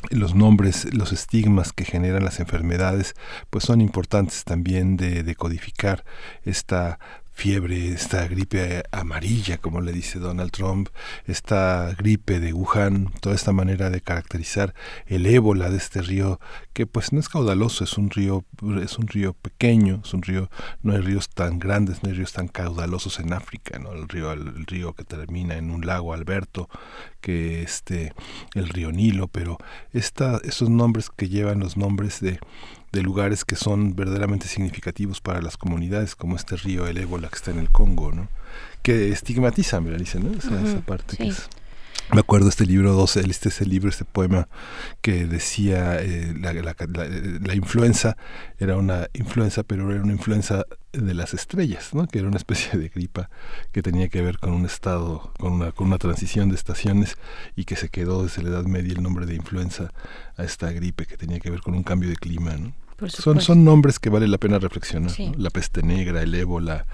los 0.09 0.35
nombres, 0.35 0.93
los 0.93 1.11
estigmas 1.11 1.73
que 1.73 1.85
generan 1.85 2.23
las 2.23 2.39
enfermedades, 2.39 3.15
pues 3.49 3.63
son 3.63 3.81
importantes 3.81 4.43
también 4.43 4.97
de, 4.97 5.23
decodificar 5.23 6.03
esta 6.43 6.99
fiebre, 7.33 7.89
esta 7.89 8.27
gripe 8.27 8.83
amarilla, 8.91 9.57
como 9.57 9.81
le 9.81 9.91
dice 9.91 10.19
Donald 10.19 10.51
Trump, 10.51 10.89
esta 11.25 11.93
gripe 11.97 12.39
de 12.39 12.53
Wuhan, 12.53 13.11
toda 13.21 13.35
esta 13.35 13.51
manera 13.51 13.89
de 13.89 14.01
caracterizar 14.01 14.73
el 15.07 15.25
ébola 15.25 15.69
de 15.69 15.77
este 15.77 16.01
río, 16.01 16.39
que 16.73 16.85
pues 16.85 17.11
no 17.11 17.19
es 17.19 17.29
caudaloso, 17.29 17.83
es 17.83 17.97
un 17.97 18.11
río, 18.11 18.45
es 18.81 18.97
un 18.97 19.07
río 19.07 19.33
pequeño, 19.33 20.01
es 20.05 20.13
un 20.13 20.21
río, 20.21 20.49
no 20.83 20.93
hay 20.93 21.01
ríos 21.01 21.29
tan 21.29 21.59
grandes, 21.59 22.03
no 22.03 22.09
hay 22.09 22.15
ríos 22.15 22.33
tan 22.33 22.47
caudalosos 22.47 23.19
en 23.19 23.33
África, 23.33 23.79
¿no? 23.79 23.93
El 23.93 24.07
río, 24.07 24.31
el 24.31 24.65
río 24.65 24.93
que 24.93 25.03
termina 25.03 25.57
en 25.57 25.71
un 25.71 25.85
lago 25.85 26.13
Alberto, 26.13 26.69
que 27.19 27.63
este, 27.63 28.13
el 28.53 28.69
río 28.69 28.91
Nilo, 28.91 29.27
pero 29.27 29.57
esta, 29.91 30.39
esos 30.43 30.69
nombres 30.69 31.09
que 31.09 31.29
llevan 31.29 31.59
los 31.59 31.77
nombres 31.77 32.19
de 32.21 32.39
de 32.93 33.01
lugares 33.01 33.43
que 33.43 33.57
son 33.57 33.95
verdaderamente 33.95 34.47
significativos 34.47 35.19
para 35.19 35.41
las 35.41 35.57
comunidades, 35.57 36.15
como 36.15 36.37
este 36.37 36.55
río 36.55 36.87
el 36.87 36.97
ébola 36.97 37.27
que 37.27 37.35
está 37.35 37.51
en 37.51 37.59
el 37.59 37.69
Congo, 37.69 38.13
¿no? 38.13 38.29
que 38.81 39.11
estigmatizan, 39.11 39.83
me 39.83 39.97
dicen, 39.97 40.31
¿no? 40.31 40.37
Esa, 40.37 40.79
parte 40.81 41.17
que 41.17 41.27
es 41.27 41.49
me 42.11 42.19
acuerdo 42.19 42.49
este 42.49 42.65
libro 42.65 42.93
12, 42.93 43.21
este 43.21 43.49
ese 43.49 43.65
libro, 43.65 43.89
este 43.89 44.05
poema 44.05 44.47
que 45.01 45.25
decía 45.25 45.99
eh, 46.01 46.33
la, 46.39 46.53
la, 46.53 47.55
influenza 47.55 48.17
era 48.59 48.77
una 48.77 49.07
influenza, 49.13 49.63
pero 49.63 49.89
era 49.91 50.03
una 50.03 50.11
influenza 50.11 50.65
de 50.91 51.13
las 51.13 51.33
estrellas, 51.33 51.93
¿no? 51.93 52.05
que 52.07 52.19
era 52.19 52.27
una 52.27 52.37
especie 52.37 52.77
de 52.77 52.89
gripa 52.89 53.29
que 53.71 53.81
tenía 53.81 54.09
que 54.09 54.21
ver 54.21 54.37
con 54.37 54.53
un 54.53 54.65
estado, 54.65 55.31
con 55.39 55.53
una, 55.53 55.71
con 55.71 55.87
una 55.87 55.97
transición 55.97 56.49
de 56.49 56.55
estaciones 56.55 57.17
y 57.55 57.65
que 57.65 57.75
se 57.75 57.89
quedó 57.89 58.23
desde 58.23 58.43
la 58.43 58.49
Edad 58.49 58.65
Media 58.65 58.93
el 58.93 59.01
nombre 59.01 59.25
de 59.25 59.35
influenza 59.35 59.91
a 60.37 60.43
esta 60.43 60.71
gripe 60.71 61.05
que 61.05 61.17
tenía 61.17 61.39
que 61.39 61.49
ver 61.49 61.61
con 61.61 61.73
un 61.73 61.83
cambio 61.83 62.09
de 62.09 62.15
clima. 62.15 62.55
¿no? 62.57 62.73
Son, 63.07 63.41
son 63.41 63.65
nombres 63.65 63.99
que 63.99 64.09
vale 64.09 64.27
la 64.27 64.37
pena 64.37 64.59
reflexionar. 64.59 65.11
La 65.37 65.49
peste 65.49 65.83
negra, 65.83 66.21
el 66.21 66.33
ébola, 66.35 66.85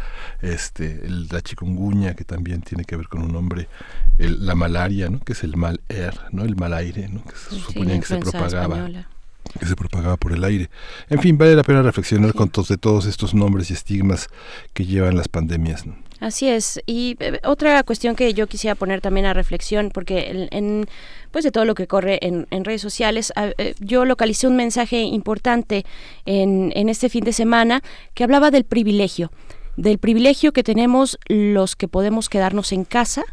este, 0.41 1.05
el, 1.05 1.27
la 1.27 1.41
chikungunya, 1.41 2.15
que 2.15 2.23
también 2.23 2.61
tiene 2.61 2.85
que 2.85 2.95
ver 2.95 3.07
con 3.07 3.21
un 3.21 3.31
nombre, 3.31 3.67
el, 4.17 4.45
la 4.45 4.55
malaria, 4.55 5.09
¿no? 5.09 5.19
que 5.19 5.33
es 5.33 5.43
el 5.43 5.57
mal 5.57 5.81
air, 5.89 6.19
¿no? 6.31 6.43
el 6.43 6.55
mal 6.55 6.73
aire, 6.73 7.09
¿no? 7.09 7.23
que 7.23 7.35
se 7.35 7.59
suponía 7.59 7.99
que 7.99 8.05
se 8.05 8.17
propagaba. 8.17 8.87
que 9.59 9.65
se 9.65 9.75
propagaba 9.75 10.17
por 10.17 10.33
el 10.33 10.43
aire. 10.43 10.69
En 11.09 11.19
fin, 11.19 11.37
vale 11.37 11.55
la 11.55 11.63
pena 11.63 11.81
reflexionar 11.81 12.33
con 12.33 12.49
todos, 12.49 12.69
de 12.69 12.77
todos 12.77 13.05
estos 13.05 13.33
nombres 13.33 13.69
y 13.69 13.73
estigmas 13.73 14.29
que 14.73 14.85
llevan 14.85 15.15
las 15.15 15.27
pandemias. 15.27 15.85
Así 16.19 16.49
es. 16.49 16.81
Y 16.85 17.15
eh, 17.19 17.39
otra 17.43 17.81
cuestión 17.83 18.15
que 18.15 18.33
yo 18.33 18.47
quisiera 18.47 18.75
poner 18.75 19.01
también 19.01 19.25
a 19.25 19.33
reflexión, 19.33 19.89
porque 19.93 20.47
en, 20.51 20.87
pues 21.31 21.45
de 21.45 21.51
todo 21.51 21.65
lo 21.65 21.75
que 21.75 21.87
corre 21.87 22.19
en, 22.21 22.45
redes 22.65 22.81
sociales, 22.81 23.31
eh, 23.57 23.73
yo 23.79 24.05
localicé 24.05 24.47
un 24.47 24.55
mensaje 24.55 25.01
importante 25.01 25.85
en, 26.25 26.73
en 26.75 26.89
este 26.89 27.09
fin 27.09 27.23
de 27.23 27.33
semana 27.33 27.81
que 28.13 28.23
hablaba 28.23 28.51
del 28.51 28.65
privilegio, 28.65 29.31
del 29.77 29.97
privilegio 29.97 30.51
que 30.51 30.63
tenemos 30.63 31.17
los 31.27 31.75
que 31.75 31.87
podemos 31.87 32.27
quedarnos 32.27 32.73
en 32.73 32.83
casa, 32.83 33.23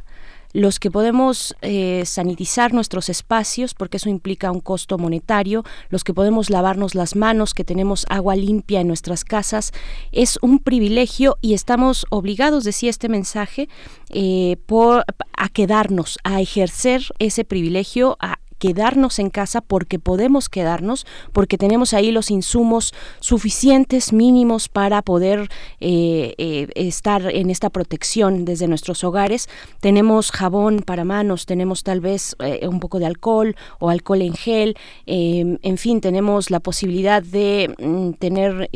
los 0.56 0.80
que 0.80 0.90
podemos 0.90 1.54
eh, 1.60 2.02
sanitizar 2.06 2.72
nuestros 2.72 3.10
espacios, 3.10 3.74
porque 3.74 3.98
eso 3.98 4.08
implica 4.08 4.50
un 4.50 4.60
costo 4.60 4.96
monetario, 4.96 5.64
los 5.90 6.02
que 6.02 6.14
podemos 6.14 6.48
lavarnos 6.48 6.94
las 6.94 7.14
manos, 7.14 7.52
que 7.52 7.62
tenemos 7.62 8.06
agua 8.08 8.36
limpia 8.36 8.80
en 8.80 8.88
nuestras 8.88 9.22
casas, 9.22 9.72
es 10.12 10.38
un 10.40 10.58
privilegio 10.58 11.36
y 11.42 11.52
estamos 11.52 12.06
obligados, 12.08 12.64
decía 12.64 12.88
este 12.88 13.10
mensaje, 13.10 13.68
eh, 14.08 14.56
por, 14.64 15.04
a 15.36 15.48
quedarnos, 15.50 16.18
a 16.24 16.40
ejercer 16.40 17.02
ese 17.18 17.44
privilegio, 17.44 18.16
a 18.18 18.38
quedarnos 18.58 19.18
en 19.18 19.30
casa 19.30 19.60
porque 19.60 19.98
podemos 19.98 20.48
quedarnos, 20.48 21.06
porque 21.32 21.58
tenemos 21.58 21.94
ahí 21.94 22.10
los 22.10 22.30
insumos 22.30 22.94
suficientes, 23.20 24.12
mínimos 24.12 24.68
para 24.68 25.02
poder 25.02 25.48
eh, 25.80 26.34
eh, 26.38 26.68
estar 26.74 27.26
en 27.26 27.50
esta 27.50 27.70
protección 27.70 28.44
desde 28.44 28.68
nuestros 28.68 29.04
hogares. 29.04 29.48
Tenemos 29.80 30.30
jabón 30.30 30.80
para 30.80 31.04
manos, 31.04 31.46
tenemos 31.46 31.82
tal 31.82 32.00
vez 32.00 32.36
eh, 32.38 32.66
un 32.66 32.80
poco 32.80 32.98
de 32.98 33.06
alcohol 33.06 33.56
o 33.78 33.90
alcohol 33.90 34.22
en 34.22 34.34
gel, 34.34 34.76
em, 35.06 35.58
en 35.62 35.78
fin, 35.78 36.00
tenemos 36.00 36.50
la 36.50 36.60
posibilidad 36.60 37.22
de 37.22 37.74
mm, 37.78 38.12
tener 38.12 38.70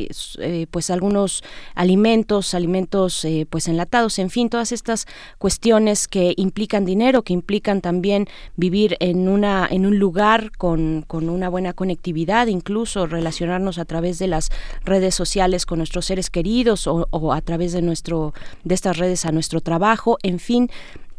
pues 0.70 0.90
algunos 0.90 1.42
alimentos, 1.74 2.54
alimentos 2.54 3.26
pues 3.48 3.68
enlatados, 3.68 4.18
en 4.18 4.30
fin, 4.30 4.48
todas 4.48 4.72
estas 4.72 5.06
cuestiones 5.38 6.08
que 6.08 6.34
implican 6.36 6.84
dinero, 6.84 7.22
que 7.22 7.32
implican 7.32 7.80
también 7.80 8.28
vivir 8.56 8.96
en 9.00 9.28
una 9.28 9.68
en 9.70 9.86
un 9.86 9.98
lugar 9.98 10.52
con, 10.58 11.02
con 11.06 11.30
una 11.30 11.48
buena 11.48 11.72
conectividad, 11.72 12.48
incluso 12.48 13.06
relacionarnos 13.06 13.78
a 13.78 13.84
través 13.84 14.18
de 14.18 14.26
las 14.26 14.50
redes 14.84 15.14
sociales 15.14 15.64
con 15.64 15.78
nuestros 15.78 16.06
seres 16.06 16.28
queridos 16.28 16.86
o, 16.86 17.06
o 17.10 17.32
a 17.32 17.40
través 17.40 17.72
de 17.72 17.80
nuestro 17.80 18.34
de 18.64 18.74
estas 18.74 18.98
redes 18.98 19.24
a 19.24 19.32
nuestro 19.32 19.60
trabajo, 19.60 20.18
en 20.22 20.38
fin, 20.38 20.70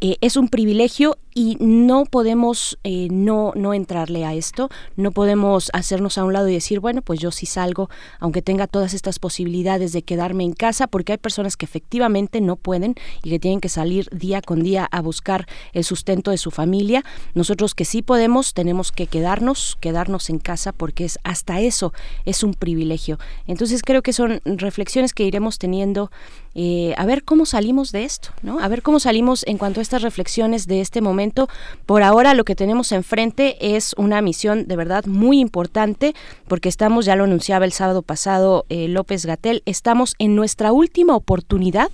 eh, 0.04 0.16
es 0.20 0.36
un 0.36 0.48
privilegio 0.48 1.16
y 1.32 1.56
no 1.60 2.06
podemos 2.06 2.76
eh, 2.82 3.06
no, 3.12 3.52
no 3.54 3.72
entrarle 3.72 4.24
a 4.24 4.34
esto, 4.34 4.68
no 4.96 5.12
podemos 5.12 5.70
hacernos 5.72 6.18
a 6.18 6.24
un 6.24 6.32
lado 6.32 6.48
y 6.48 6.54
decir, 6.54 6.80
bueno, 6.80 7.02
pues 7.02 7.20
yo 7.20 7.30
sí 7.30 7.46
salgo, 7.46 7.88
aunque 8.18 8.42
tenga 8.42 8.66
todas 8.66 8.94
estas 8.94 9.20
posibilidades 9.20 9.92
de 9.92 10.02
quedarme 10.02 10.42
en 10.42 10.54
casa, 10.54 10.88
porque 10.88 11.12
hay 11.12 11.18
personas 11.18 11.56
que 11.56 11.66
efectivamente 11.66 12.40
no 12.40 12.56
pueden 12.56 12.96
y 13.22 13.30
que 13.30 13.38
tienen 13.38 13.60
que 13.60 13.68
salir 13.68 14.08
día 14.10 14.42
con 14.42 14.64
día 14.64 14.88
a 14.90 15.00
buscar 15.00 15.46
el 15.72 15.84
sustento 15.84 16.32
de 16.32 16.38
su 16.38 16.50
familia. 16.50 17.04
Nosotros 17.34 17.76
que 17.76 17.84
sí 17.84 18.02
podemos, 18.02 18.54
tenemos 18.54 18.90
que 18.90 19.06
quedarnos, 19.06 19.78
quedarnos 19.80 20.30
en 20.30 20.40
casa, 20.40 20.72
porque 20.72 21.04
es 21.04 21.20
hasta 21.22 21.60
eso 21.60 21.92
es 22.24 22.42
un 22.42 22.54
privilegio. 22.54 23.20
Entonces 23.46 23.82
creo 23.82 24.02
que 24.02 24.12
son 24.12 24.40
reflexiones 24.44 25.14
que 25.14 25.22
iremos 25.22 25.60
teniendo 25.60 26.10
eh, 26.54 26.94
a 26.96 27.06
ver 27.06 27.24
cómo 27.24 27.46
salimos 27.46 27.92
de 27.92 28.04
esto, 28.04 28.30
¿no? 28.42 28.60
A 28.60 28.68
ver 28.68 28.82
cómo 28.82 29.00
salimos 29.00 29.44
en 29.46 29.58
cuanto 29.58 29.80
a 29.80 29.82
estas 29.82 30.02
reflexiones 30.02 30.66
de 30.66 30.80
este 30.80 31.00
momento. 31.00 31.48
Por 31.86 32.02
ahora 32.02 32.34
lo 32.34 32.44
que 32.44 32.54
tenemos 32.54 32.92
enfrente 32.92 33.76
es 33.76 33.94
una 33.96 34.20
misión 34.20 34.66
de 34.66 34.76
verdad 34.76 35.04
muy 35.06 35.40
importante 35.40 36.14
porque 36.48 36.68
estamos, 36.68 37.04
ya 37.04 37.16
lo 37.16 37.24
anunciaba 37.24 37.64
el 37.64 37.72
sábado 37.72 38.02
pasado 38.02 38.66
eh, 38.68 38.88
López 38.88 39.26
Gatel, 39.26 39.62
estamos 39.66 40.14
en 40.18 40.36
nuestra 40.36 40.72
última 40.72 41.16
oportunidad 41.16 41.90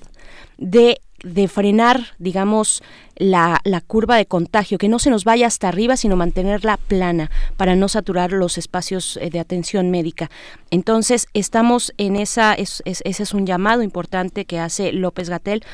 de 0.56 1.00
de 1.22 1.48
frenar, 1.48 2.14
digamos, 2.18 2.82
la, 3.16 3.60
la, 3.64 3.80
curva 3.80 4.16
de 4.16 4.26
contagio, 4.26 4.78
que 4.78 4.88
no 4.88 4.98
se 4.98 5.10
nos 5.10 5.24
vaya 5.24 5.46
hasta 5.46 5.68
arriba, 5.68 5.96
sino 5.96 6.16
mantenerla 6.16 6.76
plana 6.76 7.30
para 7.56 7.74
no 7.74 7.88
saturar 7.88 8.32
los 8.32 8.58
espacios 8.58 9.16
eh, 9.16 9.30
de 9.30 9.40
atención 9.40 9.90
médica. 9.90 10.30
Entonces, 10.70 11.26
estamos 11.34 11.92
en 11.98 12.16
esa, 12.16 12.54
ese 12.54 12.82
es 12.84 13.34
un 13.34 13.46
llamado 13.46 13.82
importante 13.82 14.44
que 14.44 14.60
hace 14.60 14.92
López 14.92 15.28
Gatel 15.28 15.64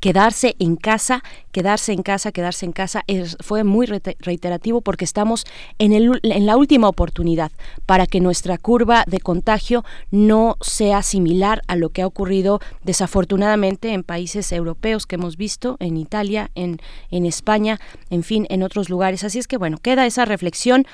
quedarse 0.00 0.56
en 0.58 0.76
casa, 0.76 1.22
quedarse 1.52 1.92
en 1.92 2.02
casa, 2.02 2.32
quedarse 2.32 2.66
en 2.66 2.72
casa, 2.72 3.04
fue 3.40 3.64
muy 3.64 3.86
reiterativo 3.86 4.80
porque 4.80 5.04
estamos 5.04 5.44
en, 5.78 5.92
el, 5.92 6.20
en 6.22 6.46
la 6.46 6.56
última 6.56 6.88
oportunidad 6.88 7.52
para 7.86 8.06
que 8.06 8.20
nuestra 8.20 8.58
curva 8.58 9.04
de 9.06 9.20
contagio 9.20 9.84
no 10.10 10.56
sea 10.60 11.02
similar 11.02 11.62
a 11.66 11.76
lo 11.76 11.90
que 11.90 12.02
ha 12.02 12.06
ocurrido 12.06 12.60
desafortunadamente 12.82 13.92
en 13.92 14.02
países 14.02 14.52
europeos 14.52 15.06
que 15.06 15.16
hemos 15.16 15.36
visto, 15.36 15.76
en 15.80 15.96
Italia, 15.96 16.50
en, 16.54 16.80
en 17.10 17.26
España, 17.26 17.80
en 18.10 18.22
fin, 18.22 18.46
en 18.50 18.62
otros 18.62 18.88
lugares. 18.88 19.24
Así 19.24 19.38
es 19.38 19.46
que 19.46 19.56
bueno, 19.56 19.78
queda 19.78 20.06
esa 20.06 20.24
reflexión 20.24 20.86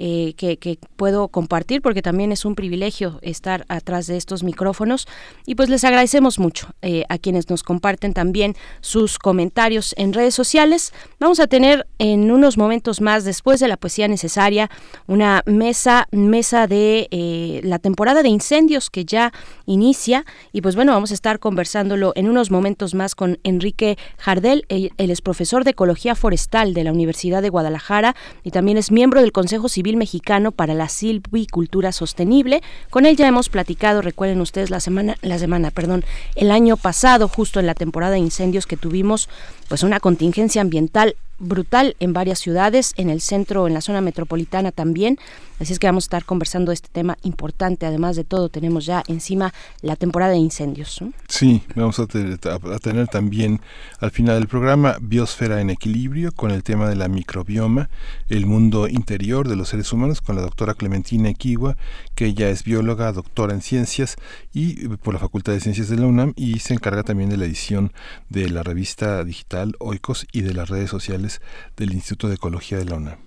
eh, 0.00 0.34
que, 0.36 0.78
puedo 0.94 1.26
compartir 1.28 1.82
porque 1.82 2.02
también 2.02 2.30
es 2.30 2.44
un 2.44 2.54
privilegio 2.54 3.18
estar 3.22 3.64
atrás 3.68 4.06
de 4.06 4.16
estos 4.16 4.44
micrófonos. 4.44 5.08
Y 5.44 5.56
pues 5.56 5.68
les 5.68 5.82
agradecemos 5.82 6.38
mucho 6.38 6.68
eh, 6.82 7.04
a 7.08 7.18
quienes 7.18 7.50
nos 7.50 7.64
comparten 7.64 8.14
también 8.14 8.54
sus 8.80 9.18
comentarios 9.18 9.94
en 9.98 10.12
redes 10.12 10.34
sociales. 10.34 10.92
Vamos 11.18 11.40
a 11.40 11.48
tener 11.48 11.86
en 11.98 12.30
unos 12.30 12.58
momentos 12.58 13.00
más 13.00 13.24
después 13.24 13.58
de 13.58 13.66
la 13.66 13.76
poesía 13.76 14.06
necesaria 14.06 14.70
una 15.08 15.42
mesa 15.46 16.06
mesa 16.12 16.68
de 16.68 17.08
eh, 17.10 17.60
la 17.64 17.80
temporada 17.80 18.22
de 18.22 18.28
incendios 18.28 18.90
que 18.90 19.04
ya 19.04 19.32
inicia. 19.66 20.24
Y 20.52 20.60
pues 20.60 20.76
bueno 20.76 20.92
vamos 20.92 21.10
a 21.10 21.14
estar 21.14 21.40
conversándolo 21.40 22.12
en 22.14 22.28
unos 22.28 22.52
momentos 22.52 22.94
más 22.94 23.16
con 23.16 23.40
Enrique 23.42 23.98
Jardel. 24.18 24.64
Él, 24.68 24.92
él 24.96 25.10
es 25.10 25.22
profesor 25.22 25.64
de 25.64 25.72
ecología 25.72 26.14
forestal 26.14 26.72
de 26.72 26.84
la 26.84 26.92
Universidad 26.92 27.42
de 27.42 27.48
Guadalajara 27.48 28.14
y 28.44 28.52
también 28.52 28.78
es 28.78 28.92
miembro 28.92 29.20
del 29.20 29.32
Consejo 29.32 29.68
Civil 29.68 29.87
Mexicano 29.96 30.52
para 30.52 30.74
la 30.74 30.88
Silvicultura 30.88 31.92
Sostenible. 31.92 32.62
Con 32.90 33.06
él 33.06 33.16
ya 33.16 33.28
hemos 33.28 33.48
platicado, 33.48 34.02
recuerden 34.02 34.40
ustedes 34.40 34.70
la 34.70 34.80
semana, 34.80 35.16
la 35.22 35.38
semana, 35.38 35.70
perdón, 35.70 36.04
el 36.36 36.50
año 36.50 36.76
pasado, 36.76 37.28
justo 37.28 37.60
en 37.60 37.66
la 37.66 37.74
temporada 37.74 38.12
de 38.12 38.18
incendios 38.18 38.66
que 38.66 38.76
tuvimos, 38.76 39.28
pues 39.68 39.82
una 39.82 40.00
contingencia 40.00 40.60
ambiental 40.60 41.16
brutal 41.38 41.96
en 42.00 42.12
varias 42.12 42.38
ciudades, 42.38 42.94
en 42.96 43.10
el 43.10 43.20
centro, 43.20 43.66
en 43.66 43.74
la 43.74 43.80
zona 43.80 44.00
metropolitana 44.00 44.72
también. 44.72 45.18
Así 45.60 45.72
es 45.72 45.78
que 45.78 45.88
vamos 45.88 46.04
a 46.04 46.06
estar 46.06 46.24
conversando 46.24 46.70
de 46.70 46.74
este 46.74 46.88
tema 46.88 47.16
importante. 47.22 47.84
Además 47.84 48.14
de 48.14 48.24
todo, 48.24 48.48
tenemos 48.48 48.86
ya 48.86 49.02
encima 49.08 49.52
la 49.82 49.96
temporada 49.96 50.32
de 50.32 50.38
incendios. 50.38 51.00
Sí, 51.28 51.62
vamos 51.74 51.98
a 51.98 52.06
tener, 52.06 52.38
a 52.44 52.78
tener, 52.78 53.08
también 53.08 53.60
al 53.98 54.10
final 54.10 54.38
del 54.38 54.46
programa 54.46 54.96
Biosfera 55.00 55.60
en 55.60 55.70
Equilibrio 55.70 56.30
con 56.32 56.50
el 56.52 56.62
tema 56.62 56.88
de 56.88 56.96
la 56.96 57.08
microbioma, 57.08 57.90
el 58.28 58.46
mundo 58.46 58.86
interior 58.86 59.48
de 59.48 59.56
los 59.56 59.70
seres 59.70 59.92
humanos 59.92 60.20
con 60.20 60.36
la 60.36 60.42
doctora 60.42 60.74
Clementina 60.74 61.28
Equigua, 61.28 61.76
que 62.14 62.26
ella 62.26 62.48
es 62.50 62.62
bióloga, 62.62 63.12
doctora 63.12 63.52
en 63.52 63.62
ciencias 63.62 64.16
y 64.52 64.88
por 64.88 65.14
la 65.14 65.20
Facultad 65.20 65.52
de 65.52 65.60
Ciencias 65.60 65.88
de 65.88 65.96
la 65.96 66.06
UNAM 66.06 66.34
y 66.36 66.60
se 66.60 66.74
encarga 66.74 67.02
también 67.02 67.30
de 67.30 67.36
la 67.36 67.46
edición 67.46 67.92
de 68.28 68.48
la 68.48 68.62
revista 68.62 69.24
digital 69.24 69.74
Oikos 69.80 70.26
y 70.32 70.42
de 70.42 70.54
las 70.54 70.68
redes 70.68 70.90
sociales 70.90 71.40
del 71.76 71.92
Instituto 71.92 72.28
de 72.28 72.34
Ecología 72.34 72.78
de 72.78 72.84
la 72.84 72.96
UNAM. 72.96 73.18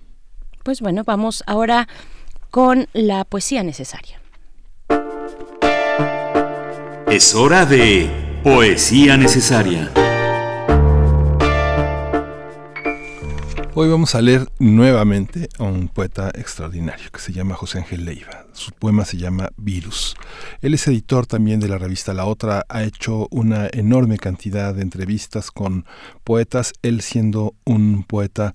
Pues 0.62 0.80
bueno, 0.80 1.02
vamos 1.04 1.42
ahora 1.46 1.88
con 2.52 2.86
la 2.92 3.24
poesía 3.24 3.62
necesaria. 3.62 4.20
Es 7.10 7.34
hora 7.34 7.64
de 7.64 8.10
poesía 8.44 9.16
necesaria. 9.16 9.90
Hoy 13.74 13.88
vamos 13.88 14.14
a 14.14 14.20
leer 14.20 14.50
nuevamente 14.58 15.48
a 15.58 15.62
un 15.62 15.88
poeta 15.88 16.30
extraordinario 16.34 17.10
que 17.10 17.20
se 17.20 17.32
llama 17.32 17.54
José 17.54 17.78
Ángel 17.78 18.04
Leiva. 18.04 18.44
Su 18.52 18.70
poema 18.72 19.06
se 19.06 19.16
llama 19.16 19.48
Virus. 19.56 20.14
Él 20.60 20.74
es 20.74 20.86
editor 20.86 21.26
también 21.26 21.58
de 21.58 21.68
la 21.68 21.78
revista 21.78 22.12
La 22.12 22.26
Otra, 22.26 22.66
ha 22.68 22.82
hecho 22.84 23.28
una 23.30 23.70
enorme 23.72 24.18
cantidad 24.18 24.74
de 24.74 24.82
entrevistas 24.82 25.50
con 25.50 25.86
poetas, 26.22 26.74
él 26.82 27.00
siendo 27.00 27.54
un 27.64 28.04
poeta 28.04 28.54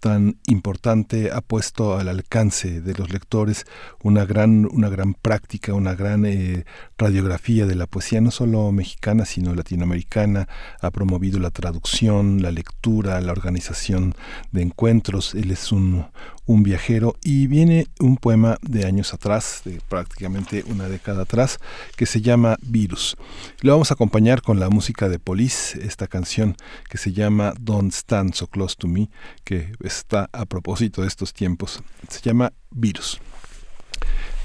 tan 0.00 0.38
importante 0.46 1.30
ha 1.30 1.42
puesto 1.42 1.96
al 1.96 2.08
alcance 2.08 2.80
de 2.80 2.94
los 2.94 3.12
lectores 3.12 3.66
una 4.02 4.24
gran, 4.24 4.66
una 4.72 4.88
gran 4.88 5.14
práctica, 5.14 5.74
una 5.74 5.94
gran 5.94 6.24
eh, 6.24 6.64
radiografía 6.96 7.66
de 7.66 7.74
la 7.74 7.86
poesía, 7.86 8.20
no 8.20 8.30
solo 8.30 8.72
mexicana, 8.72 9.26
sino 9.26 9.54
latinoamericana, 9.54 10.48
ha 10.80 10.90
promovido 10.90 11.38
la 11.38 11.50
traducción, 11.50 12.42
la 12.42 12.50
lectura, 12.50 13.20
la 13.20 13.32
organización 13.32 14.14
de 14.52 14.62
encuentros, 14.62 15.34
él 15.34 15.50
es 15.50 15.70
un, 15.70 16.06
un 16.46 16.62
viajero 16.62 17.16
y 17.22 17.46
viene 17.46 17.86
un 17.98 18.16
poema 18.16 18.58
de 18.62 18.86
años 18.86 19.14
atrás, 19.14 19.62
de 19.64 19.80
prácticamente 19.88 20.64
una 20.66 20.88
década 20.88 21.22
atrás, 21.22 21.58
que 21.96 22.06
se 22.06 22.20
llama 22.20 22.56
Virus. 22.62 23.16
Lo 23.60 23.72
vamos 23.72 23.90
a 23.90 23.94
acompañar 23.94 24.42
con 24.42 24.58
la 24.58 24.68
música 24.68 25.08
de 25.08 25.18
Police, 25.18 25.80
esta 25.84 26.06
canción 26.06 26.56
que 26.88 26.98
se 26.98 27.12
llama 27.12 27.54
Don't 27.60 27.92
Stand 27.92 28.34
So 28.34 28.46
Close 28.48 28.76
to 28.78 28.88
Me, 28.88 29.10
que 29.44 29.72
está 29.82 30.28
a 30.32 30.46
propósito 30.46 31.02
de 31.02 31.08
estos 31.08 31.32
tiempos. 31.32 31.82
Se 32.08 32.20
llama 32.20 32.52
Virus. 32.70 33.20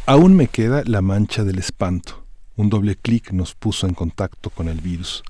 Aún 0.08 0.36
me 0.36 0.48
queda 0.48 0.84
la 0.86 1.02
mancha 1.02 1.44
del 1.44 1.58
espanto. 1.58 2.26
Un 2.56 2.70
doble 2.70 2.96
clic 2.96 3.32
nos 3.32 3.56
puso 3.56 3.88
en 3.88 3.96
contacto 3.96 4.52
con 4.52 4.70
el 4.70 4.80
virus. 4.80 5.24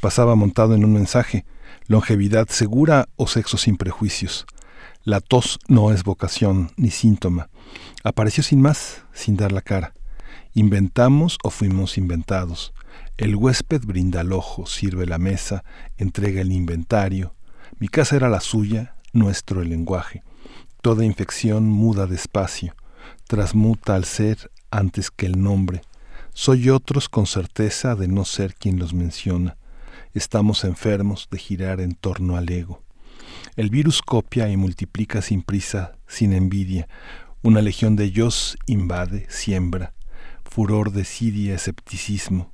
Pasaba 0.00 0.34
montado 0.34 0.74
en 0.74 0.84
un 0.84 0.94
mensaje, 0.94 1.44
longevidad 1.86 2.48
segura 2.48 3.08
o 3.16 3.26
sexo 3.26 3.58
sin 3.58 3.76
prejuicios. 3.76 4.46
La 5.06 5.20
tos 5.20 5.58
no 5.68 5.92
es 5.92 6.02
vocación 6.02 6.72
ni 6.78 6.90
síntoma. 6.90 7.50
Apareció 8.04 8.42
sin 8.42 8.62
más, 8.62 9.02
sin 9.12 9.36
dar 9.36 9.52
la 9.52 9.60
cara. 9.60 9.92
Inventamos 10.54 11.36
o 11.42 11.50
fuimos 11.50 11.98
inventados. 11.98 12.72
El 13.18 13.36
huésped 13.36 13.82
brinda 13.84 14.22
el 14.22 14.32
ojo, 14.32 14.64
sirve 14.64 15.04
la 15.04 15.18
mesa, 15.18 15.62
entrega 15.98 16.40
el 16.40 16.52
inventario. 16.52 17.34
Mi 17.78 17.88
casa 17.88 18.16
era 18.16 18.30
la 18.30 18.40
suya, 18.40 18.96
nuestro 19.12 19.60
el 19.60 19.68
lenguaje. 19.68 20.22
Toda 20.80 21.04
infección 21.04 21.68
muda 21.68 22.06
despacio, 22.06 22.74
transmuta 23.26 23.96
al 23.96 24.06
ser 24.06 24.50
antes 24.70 25.10
que 25.10 25.26
el 25.26 25.42
nombre. 25.42 25.82
Soy 26.32 26.70
otros 26.70 27.10
con 27.10 27.26
certeza 27.26 27.94
de 27.94 28.08
no 28.08 28.24
ser 28.24 28.54
quien 28.54 28.78
los 28.78 28.94
menciona. 28.94 29.58
Estamos 30.14 30.64
enfermos 30.64 31.28
de 31.30 31.36
girar 31.36 31.82
en 31.82 31.94
torno 31.94 32.38
al 32.38 32.48
ego. 32.48 32.83
El 33.56 33.70
virus 33.70 34.02
copia 34.02 34.48
y 34.48 34.56
multiplica 34.56 35.22
sin 35.22 35.42
prisa, 35.42 35.96
sin 36.06 36.32
envidia. 36.32 36.88
Una 37.42 37.62
legión 37.62 37.96
de 37.96 38.04
ellos 38.04 38.56
invade, 38.66 39.26
siembra. 39.28 39.94
Furor 40.44 40.92
decidia, 40.92 41.54
escepticismo. 41.54 42.52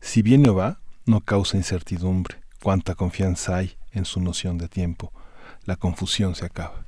Si 0.00 0.22
viene 0.22 0.48
o 0.50 0.54
va, 0.54 0.80
no 1.06 1.20
causa 1.20 1.56
incertidumbre. 1.56 2.40
Cuánta 2.62 2.94
confianza 2.94 3.56
hay 3.56 3.76
en 3.92 4.04
su 4.04 4.20
noción 4.20 4.58
de 4.58 4.68
tiempo. 4.68 5.12
La 5.64 5.76
confusión 5.76 6.34
se 6.34 6.46
acaba. 6.46 6.87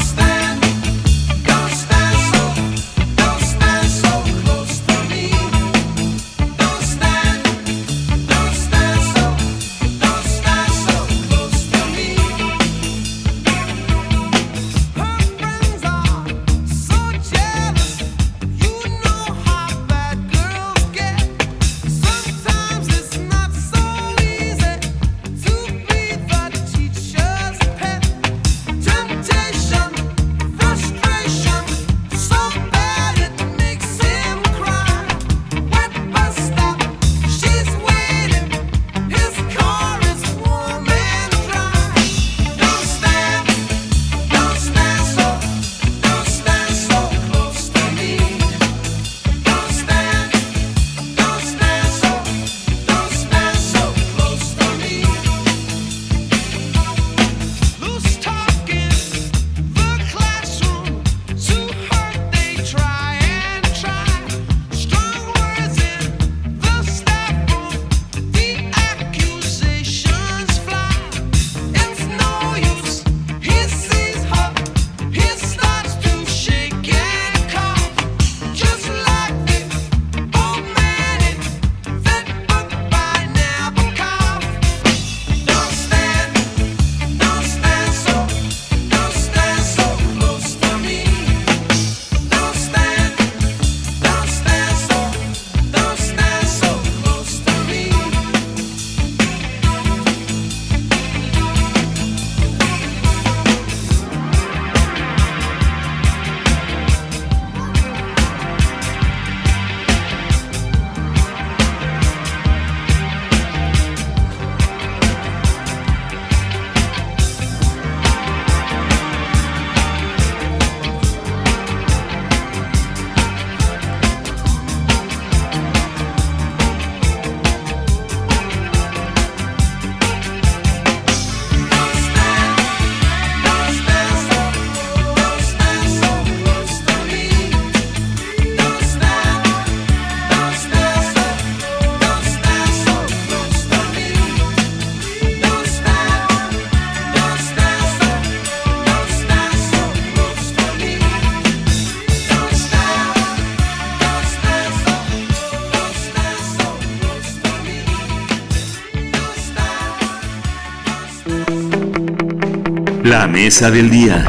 La 163.21 163.27
mesa 163.27 163.69
del 163.69 163.91
día. 163.91 164.27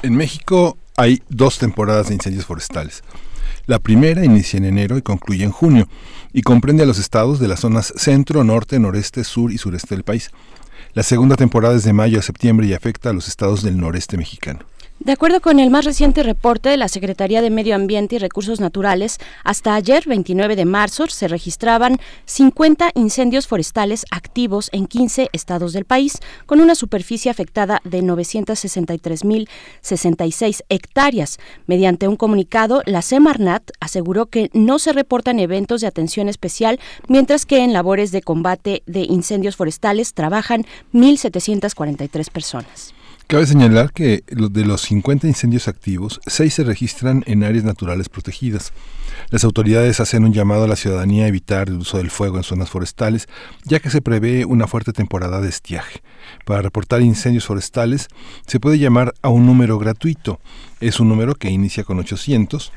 En 0.00 0.14
México 0.14 0.78
hay 0.96 1.20
dos 1.28 1.58
temporadas 1.58 2.06
de 2.06 2.14
incendios 2.14 2.46
forestales. 2.46 3.02
La 3.66 3.80
primera 3.80 4.24
inicia 4.24 4.58
en 4.58 4.64
enero 4.64 4.96
y 4.96 5.02
concluye 5.02 5.42
en 5.42 5.50
junio 5.50 5.88
y 6.32 6.42
comprende 6.42 6.84
a 6.84 6.86
los 6.86 7.00
estados 7.00 7.40
de 7.40 7.48
las 7.48 7.58
zonas 7.58 7.92
centro, 7.96 8.44
norte, 8.44 8.78
noreste, 8.78 9.24
sur 9.24 9.50
y 9.50 9.58
sureste 9.58 9.96
del 9.96 10.04
país. 10.04 10.30
La 10.94 11.02
segunda 11.02 11.34
temporada 11.34 11.74
es 11.74 11.82
de 11.82 11.92
mayo 11.92 12.20
a 12.20 12.22
septiembre 12.22 12.68
y 12.68 12.74
afecta 12.74 13.10
a 13.10 13.12
los 13.12 13.26
estados 13.26 13.64
del 13.64 13.80
noreste 13.80 14.16
mexicano. 14.16 14.60
De 15.08 15.14
acuerdo 15.14 15.40
con 15.40 15.58
el 15.58 15.70
más 15.70 15.86
reciente 15.86 16.22
reporte 16.22 16.68
de 16.68 16.76
la 16.76 16.86
Secretaría 16.86 17.40
de 17.40 17.48
Medio 17.48 17.74
Ambiente 17.74 18.16
y 18.16 18.18
Recursos 18.18 18.60
Naturales, 18.60 19.16
hasta 19.42 19.74
ayer, 19.74 20.06
29 20.06 20.54
de 20.54 20.66
marzo, 20.66 21.06
se 21.06 21.28
registraban 21.28 21.96
50 22.26 22.90
incendios 22.94 23.46
forestales 23.46 24.04
activos 24.10 24.68
en 24.70 24.86
15 24.86 25.30
estados 25.32 25.72
del 25.72 25.86
país, 25.86 26.18
con 26.44 26.60
una 26.60 26.74
superficie 26.74 27.30
afectada 27.30 27.80
de 27.84 28.02
963.066 28.02 30.64
hectáreas. 30.68 31.38
Mediante 31.66 32.06
un 32.06 32.16
comunicado, 32.16 32.82
la 32.84 33.00
Semarnat 33.00 33.62
aseguró 33.80 34.26
que 34.26 34.50
no 34.52 34.78
se 34.78 34.92
reportan 34.92 35.40
eventos 35.40 35.80
de 35.80 35.86
atención 35.86 36.28
especial, 36.28 36.78
mientras 37.08 37.46
que 37.46 37.64
en 37.64 37.72
labores 37.72 38.12
de 38.12 38.20
combate 38.20 38.82
de 38.84 39.04
incendios 39.04 39.56
forestales 39.56 40.12
trabajan 40.12 40.66
1.743 40.92 42.30
personas. 42.30 42.92
Cabe 43.28 43.44
señalar 43.44 43.92
que 43.92 44.24
de 44.26 44.64
los 44.64 44.80
50 44.80 45.26
incendios 45.26 45.68
activos, 45.68 46.18
6 46.26 46.54
se 46.54 46.64
registran 46.64 47.24
en 47.26 47.44
áreas 47.44 47.62
naturales 47.62 48.08
protegidas. 48.08 48.72
Las 49.28 49.44
autoridades 49.44 50.00
hacen 50.00 50.24
un 50.24 50.32
llamado 50.32 50.64
a 50.64 50.66
la 50.66 50.76
ciudadanía 50.76 51.26
a 51.26 51.28
evitar 51.28 51.68
el 51.68 51.76
uso 51.76 51.98
del 51.98 52.10
fuego 52.10 52.38
en 52.38 52.42
zonas 52.42 52.70
forestales, 52.70 53.28
ya 53.64 53.80
que 53.80 53.90
se 53.90 54.00
prevé 54.00 54.46
una 54.46 54.66
fuerte 54.66 54.94
temporada 54.94 55.42
de 55.42 55.50
estiaje. 55.50 56.00
Para 56.46 56.62
reportar 56.62 57.02
incendios 57.02 57.44
forestales 57.44 58.08
se 58.46 58.60
puede 58.60 58.78
llamar 58.78 59.12
a 59.20 59.28
un 59.28 59.44
número 59.44 59.78
gratuito. 59.78 60.40
Es 60.80 60.98
un 60.98 61.10
número 61.10 61.34
que 61.34 61.50
inicia 61.50 61.84
con 61.84 61.98
800 61.98 62.72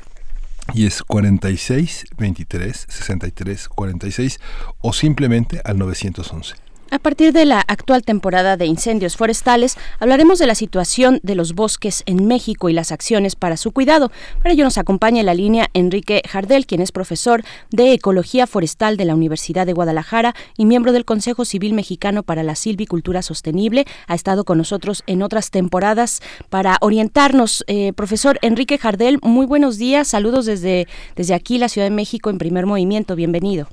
y 0.74 0.84
es 0.84 1.02
46 1.02 2.04
23 2.18 2.86
63 2.90 3.68
46 3.70 4.38
o 4.82 4.92
simplemente 4.92 5.62
al 5.64 5.78
911. 5.78 6.61
A 6.92 6.98
partir 6.98 7.32
de 7.32 7.46
la 7.46 7.58
actual 7.68 8.02
temporada 8.02 8.58
de 8.58 8.66
incendios 8.66 9.16
forestales, 9.16 9.78
hablaremos 9.98 10.38
de 10.38 10.46
la 10.46 10.54
situación 10.54 11.20
de 11.22 11.34
los 11.34 11.54
bosques 11.54 12.02
en 12.04 12.26
México 12.26 12.68
y 12.68 12.74
las 12.74 12.92
acciones 12.92 13.34
para 13.34 13.56
su 13.56 13.70
cuidado. 13.70 14.10
Para 14.42 14.52
ello 14.52 14.64
nos 14.64 14.76
acompaña 14.76 15.20
en 15.20 15.24
la 15.24 15.32
línea 15.32 15.68
Enrique 15.72 16.20
Jardel, 16.28 16.66
quien 16.66 16.82
es 16.82 16.92
profesor 16.92 17.44
de 17.70 17.94
Ecología 17.94 18.46
Forestal 18.46 18.98
de 18.98 19.06
la 19.06 19.14
Universidad 19.14 19.64
de 19.64 19.72
Guadalajara 19.72 20.34
y 20.58 20.66
miembro 20.66 20.92
del 20.92 21.06
Consejo 21.06 21.46
Civil 21.46 21.72
Mexicano 21.72 22.24
para 22.24 22.42
la 22.42 22.56
Silvicultura 22.56 23.22
Sostenible. 23.22 23.86
Ha 24.06 24.14
estado 24.14 24.44
con 24.44 24.58
nosotros 24.58 25.02
en 25.06 25.22
otras 25.22 25.50
temporadas 25.50 26.20
para 26.50 26.76
orientarnos. 26.82 27.64
Eh, 27.68 27.94
profesor 27.94 28.38
Enrique 28.42 28.76
Jardel, 28.76 29.18
muy 29.22 29.46
buenos 29.46 29.78
días. 29.78 30.08
Saludos 30.08 30.44
desde, 30.44 30.86
desde 31.16 31.32
aquí, 31.32 31.56
la 31.56 31.70
Ciudad 31.70 31.86
de 31.86 31.94
México, 31.94 32.28
en 32.28 32.36
primer 32.36 32.66
movimiento. 32.66 33.16
Bienvenido. 33.16 33.68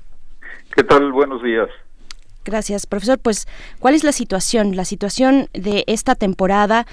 ¿Qué 0.73 0.85
tal? 0.85 1.11
Buenos 1.11 1.43
días. 1.43 1.67
Gracias, 2.49 2.87
profesor. 2.87 3.19
Pues, 3.19 3.47
¿cuál 3.79 3.93
es 3.93 4.03
la 4.03 4.11
situación? 4.11 4.75
La 4.75 4.83
situación 4.83 5.49
de 5.53 5.83
esta 5.85 6.15
temporada, 6.15 6.87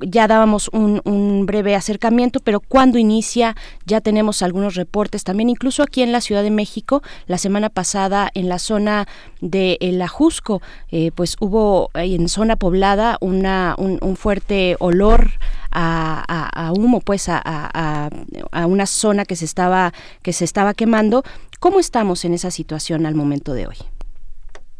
ya 0.00 0.26
dábamos 0.26 0.70
un, 0.72 1.02
un 1.04 1.44
breve 1.44 1.74
acercamiento, 1.76 2.40
pero 2.40 2.60
cuando 2.60 2.96
inicia 2.98 3.54
ya 3.84 4.00
tenemos 4.00 4.40
algunos 4.40 4.76
reportes 4.76 5.24
también, 5.24 5.50
incluso 5.50 5.82
aquí 5.82 6.00
en 6.02 6.10
la 6.10 6.22
Ciudad 6.22 6.42
de 6.42 6.50
México, 6.50 7.02
la 7.26 7.36
semana 7.36 7.68
pasada 7.68 8.30
en 8.32 8.48
la 8.48 8.58
zona 8.58 9.06
de 9.42 9.76
El 9.82 10.00
Ajusco, 10.00 10.62
eh, 10.90 11.10
pues 11.14 11.36
hubo 11.38 11.90
en 11.92 12.30
zona 12.30 12.56
poblada 12.56 13.18
una, 13.20 13.74
un, 13.76 14.16
fuerte 14.16 14.76
olor 14.80 15.32
a, 15.70 16.72
humo, 16.74 17.00
pues 17.00 17.28
a- 17.28 18.08
a 18.52 18.66
una 18.66 18.86
zona 18.86 19.24
que 19.26 19.36
se 19.36 19.44
estaba 19.44 19.92
que 20.22 20.32
se 20.32 20.44
estaba 20.46 20.72
quemando. 20.72 21.24
¿Cómo 21.60 21.78
estamos 21.78 22.24
en 22.24 22.32
esa 22.32 22.50
situación 22.50 23.04
al 23.06 23.14
momento 23.14 23.52
de 23.52 23.66
hoy? 23.66 23.76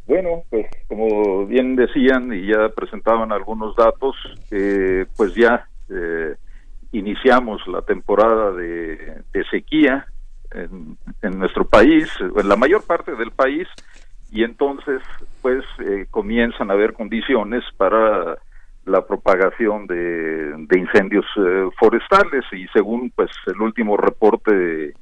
Bueno, 0.06 0.42
pues 0.50 0.66
como 0.88 1.46
bien 1.46 1.76
decían 1.76 2.32
y 2.32 2.46
ya 2.46 2.68
presentaban 2.68 3.32
algunos 3.32 3.74
datos, 3.74 4.14
eh, 4.50 5.06
pues 5.16 5.34
ya 5.34 5.66
eh, 5.88 6.34
iniciamos 6.92 7.66
la 7.66 7.82
temporada 7.82 8.52
de, 8.52 9.22
de 9.32 9.44
sequía 9.50 10.06
en, 10.52 10.98
en 11.22 11.38
nuestro 11.38 11.64
país, 11.64 12.08
en 12.20 12.48
la 12.48 12.56
mayor 12.56 12.84
parte 12.84 13.14
del 13.16 13.30
país, 13.30 13.66
y 14.30 14.44
entonces 14.44 15.00
pues 15.40 15.64
eh, 15.78 16.06
comienzan 16.10 16.70
a 16.70 16.74
haber 16.74 16.92
condiciones 16.92 17.64
para 17.76 18.36
la 18.84 19.06
propagación 19.06 19.86
de, 19.86 20.52
de 20.58 20.78
incendios 20.78 21.24
eh, 21.36 21.68
forestales. 21.78 22.44
Y 22.52 22.66
según 22.68 23.10
pues 23.16 23.30
el 23.46 23.60
último 23.60 23.96
reporte 23.96 24.92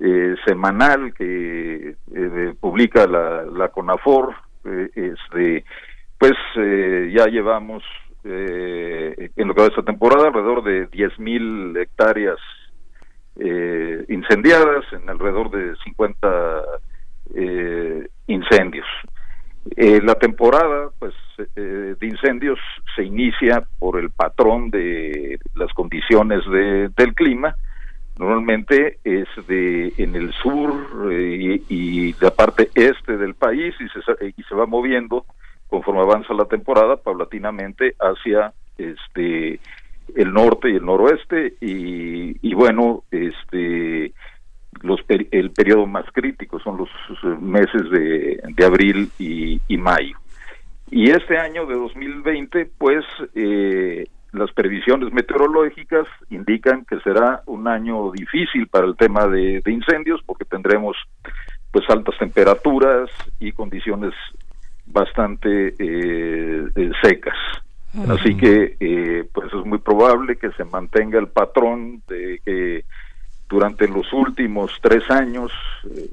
eh, 0.00 0.34
semanal 0.46 1.12
que 1.14 1.96
eh, 2.14 2.54
publica 2.60 3.06
la, 3.06 3.42
la 3.44 3.68
CONAFOR, 3.68 4.34
eh, 4.64 4.90
este, 4.94 5.64
pues 6.18 6.34
eh, 6.56 7.12
ya 7.16 7.26
llevamos 7.26 7.82
en 8.24 9.48
lo 9.48 9.54
que 9.54 9.60
va 9.62 9.68
esta 9.68 9.82
temporada 9.84 10.28
alrededor 10.28 10.62
de 10.62 10.90
10.000 10.90 11.80
hectáreas 11.80 12.36
eh, 13.36 14.04
incendiadas, 14.08 14.84
en 14.92 15.08
alrededor 15.08 15.50
de 15.50 15.74
50 15.84 16.62
eh, 17.34 18.08
incendios. 18.26 18.86
Eh, 19.76 20.00
la 20.02 20.14
temporada 20.14 20.90
pues 20.98 21.14
eh, 21.56 21.94
de 21.98 22.06
incendios 22.06 22.58
se 22.96 23.04
inicia 23.04 23.62
por 23.78 23.98
el 23.98 24.10
patrón 24.10 24.70
de 24.70 25.38
las 25.54 25.72
condiciones 25.74 26.40
de- 26.50 26.88
del 26.96 27.14
clima 27.14 27.54
normalmente 28.18 28.98
es 29.04 29.28
de 29.46 29.92
en 29.96 30.14
el 30.16 30.32
sur 30.32 31.10
eh, 31.12 31.62
y, 31.68 32.08
y 32.08 32.14
la 32.20 32.30
parte 32.30 32.70
este 32.74 33.16
del 33.16 33.34
país 33.34 33.74
y 33.80 33.88
se, 33.88 34.02
sa- 34.02 34.16
y 34.22 34.42
se 34.42 34.54
va 34.54 34.66
moviendo 34.66 35.24
conforme 35.68 36.00
avanza 36.00 36.34
la 36.34 36.46
temporada 36.46 36.96
paulatinamente 36.96 37.94
hacia 38.00 38.52
este 38.76 39.60
el 40.16 40.32
norte 40.32 40.70
y 40.70 40.76
el 40.76 40.84
noroeste 40.86 41.54
y, 41.60 42.36
y 42.48 42.54
bueno 42.54 43.04
este 43.10 44.12
los 44.82 45.00
el 45.08 45.50
periodo 45.50 45.86
más 45.86 46.04
crítico 46.12 46.58
son 46.60 46.76
los 46.78 47.40
meses 47.40 47.90
de, 47.90 48.40
de 48.54 48.64
abril 48.64 49.10
y, 49.18 49.60
y 49.68 49.76
mayo. 49.76 50.16
Y 50.90 51.10
este 51.10 51.36
año 51.36 51.66
de 51.66 51.74
2020 51.74 52.70
pues 52.78 53.04
eh, 53.34 54.06
las 54.32 54.52
previsiones 54.52 55.12
meteorológicas 55.12 56.06
indican 56.30 56.84
que 56.84 57.00
será 57.00 57.42
un 57.46 57.66
año 57.66 58.10
difícil 58.12 58.68
para 58.68 58.86
el 58.86 58.96
tema 58.96 59.26
de, 59.26 59.60
de 59.64 59.72
incendios 59.72 60.20
porque 60.24 60.44
tendremos 60.44 60.96
pues 61.70 61.88
altas 61.88 62.16
temperaturas 62.18 63.10
y 63.40 63.52
condiciones 63.52 64.14
bastante 64.86 65.74
eh, 65.78 66.68
eh, 66.74 66.90
secas. 67.02 67.36
Así 68.08 68.36
que 68.36 68.76
eh, 68.78 69.24
pues 69.32 69.46
es 69.46 69.64
muy 69.64 69.78
probable 69.78 70.36
que 70.36 70.50
se 70.52 70.64
mantenga 70.64 71.18
el 71.18 71.28
patrón 71.28 72.02
de 72.06 72.40
que 72.44 72.84
durante 73.48 73.88
los 73.88 74.12
últimos 74.12 74.72
tres 74.82 75.10
años 75.10 75.50
eh, 75.84 76.10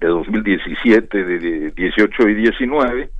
de 0.00 0.06
2017 0.06 1.24
de, 1.24 1.38
de 1.38 1.70
18 1.72 2.28
y 2.28 2.34
19 2.34 3.10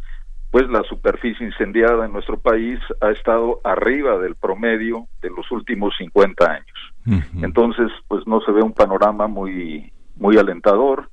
pues 0.50 0.68
la 0.68 0.82
superficie 0.82 1.46
incendiada 1.46 2.06
en 2.06 2.12
nuestro 2.12 2.38
país 2.38 2.78
ha 3.00 3.10
estado 3.10 3.60
arriba 3.62 4.18
del 4.18 4.34
promedio 4.34 5.06
de 5.22 5.30
los 5.30 5.50
últimos 5.52 5.94
50 5.98 6.50
años. 6.50 6.66
Entonces, 7.42 7.90
pues 8.08 8.26
no 8.26 8.40
se 8.40 8.52
ve 8.52 8.62
un 8.62 8.72
panorama 8.72 9.26
muy 9.26 9.92
muy 10.16 10.36
alentador 10.36 11.08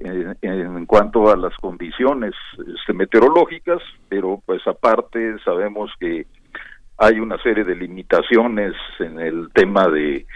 eh, 0.00 0.34
en 0.40 0.86
cuanto 0.86 1.30
a 1.30 1.36
las 1.36 1.54
condiciones 1.56 2.32
este, 2.74 2.92
meteorológicas, 2.92 3.82
pero 4.08 4.40
pues 4.46 4.66
aparte 4.66 5.36
sabemos 5.44 5.90
que 6.00 6.26
hay 6.96 7.20
una 7.20 7.40
serie 7.42 7.62
de 7.62 7.76
limitaciones 7.76 8.74
en 9.00 9.20
el 9.20 9.50
tema 9.52 9.88
de 9.88 10.26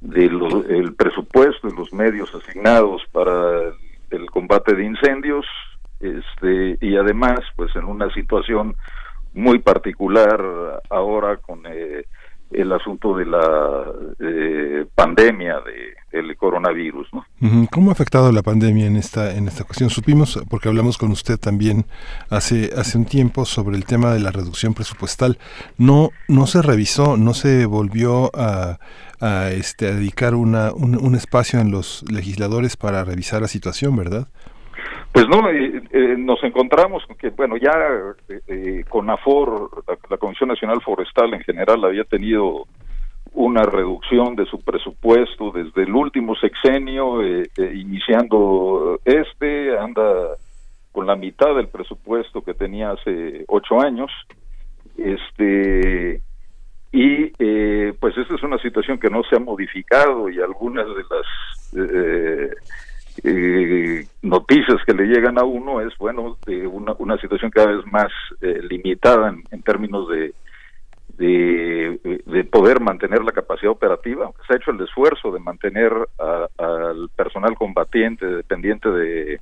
de 0.00 0.24
el 0.24 0.94
presupuesto 0.94 1.68
y 1.68 1.76
los 1.76 1.92
medios 1.92 2.34
asignados 2.34 3.02
para 3.12 3.72
el 4.10 4.30
combate 4.30 4.74
de 4.74 4.84
incendios 4.84 5.46
este 6.00 6.78
y 6.80 6.96
además 6.96 7.40
pues 7.56 7.74
en 7.76 7.84
una 7.84 8.12
situación 8.12 8.74
muy 9.34 9.58
particular 9.58 10.82
ahora 10.90 11.36
con 11.36 11.60
eh, 11.66 12.04
el 12.50 12.72
asunto 12.72 13.16
de 13.16 13.26
la 13.26 13.84
eh, 14.18 14.86
pandemia 14.94 15.60
de 15.60 16.00
del 16.10 16.36
coronavirus 16.36 17.06
¿no? 17.12 17.24
¿Cómo 17.70 17.90
ha 17.90 17.92
afectado 17.92 18.32
la 18.32 18.42
pandemia 18.42 18.86
en 18.86 18.96
esta 18.96 19.36
en 19.36 19.46
esta 19.46 19.62
cuestión? 19.62 19.90
Supimos, 19.90 20.42
porque 20.48 20.68
hablamos 20.68 20.98
con 20.98 21.12
usted 21.12 21.38
también 21.38 21.86
hace 22.30 22.70
hace 22.76 22.98
un 22.98 23.04
tiempo 23.04 23.44
sobre 23.44 23.76
el 23.76 23.84
tema 23.84 24.12
de 24.12 24.18
la 24.18 24.32
reducción 24.32 24.74
presupuestal. 24.74 25.38
No 25.78 26.10
no 26.26 26.46
se 26.46 26.62
revisó, 26.62 27.16
no 27.16 27.32
se 27.32 27.64
volvió 27.66 28.30
a, 28.34 28.78
a, 29.20 29.50
este 29.50 29.86
a 29.86 29.94
dedicar 29.94 30.34
una, 30.34 30.72
un, 30.72 30.96
un 30.96 31.14
espacio 31.14 31.60
en 31.60 31.70
los 31.70 32.04
legisladores 32.10 32.76
para 32.76 33.04
revisar 33.04 33.40
la 33.40 33.48
situación, 33.48 33.94
¿verdad? 33.94 34.26
Pues 35.12 35.26
no, 35.28 35.48
eh, 35.50 35.82
eh, 35.90 36.14
nos 36.16 36.42
encontramos 36.44 37.04
con 37.06 37.16
que, 37.16 37.30
bueno, 37.30 37.56
ya 37.56 37.72
eh, 38.28 38.40
eh, 38.46 38.84
CONAFOR, 38.88 39.84
la, 40.08 40.16
Comisión 40.18 40.48
Nacional 40.48 40.80
Forestal 40.82 41.34
en 41.34 41.40
general, 41.40 41.84
había 41.84 42.04
tenido 42.04 42.66
una 43.32 43.62
reducción 43.62 44.36
de 44.36 44.46
su 44.46 44.60
presupuesto 44.60 45.50
desde 45.52 45.82
el 45.82 45.94
último 45.94 46.34
sexenio, 46.36 47.22
eh, 47.22 47.48
eh, 47.56 47.72
iniciando 47.74 49.00
este, 49.04 49.78
anda 49.78 50.02
con 50.92 51.06
la 51.06 51.16
mitad 51.16 51.54
del 51.54 51.68
presupuesto 51.68 52.42
que 52.42 52.54
tenía 52.54 52.92
hace 52.92 53.44
ocho 53.48 53.80
años. 53.80 54.10
Este 54.96 56.22
y 56.92 57.28
pues 58.00 58.14
situación 58.62 58.98
que 58.98 59.10
no 59.10 59.22
se 59.22 59.36
ha 59.36 59.38
modificado 59.38 60.28
y 60.28 60.40
algunas 60.40 60.86
de 60.86 61.04
las 61.08 62.89
eh, 63.24 64.06
noticias 64.22 64.78
que 64.86 64.94
le 64.94 65.06
llegan 65.06 65.38
a 65.38 65.44
uno 65.44 65.80
es, 65.80 65.96
bueno, 65.98 66.36
de 66.46 66.66
una, 66.66 66.94
una 66.98 67.16
situación 67.18 67.50
cada 67.50 67.72
vez 67.72 67.86
más 67.86 68.10
eh, 68.40 68.60
limitada 68.68 69.34
en, 69.50 69.62
términos 69.62 70.08
de, 70.08 70.32
de, 71.18 72.22
de 72.24 72.44
poder 72.44 72.80
mantener 72.80 73.22
la 73.22 73.32
capacidad 73.32 73.72
operativa, 73.72 74.30
se 74.46 74.54
ha 74.54 74.56
hecho 74.56 74.70
el 74.70 74.80
esfuerzo 74.80 75.30
de 75.32 75.40
mantener 75.40 75.92
al 76.58 77.10
personal 77.16 77.54
combatiente 77.56 78.26
dependiente 78.26 78.88
de, 78.90 79.40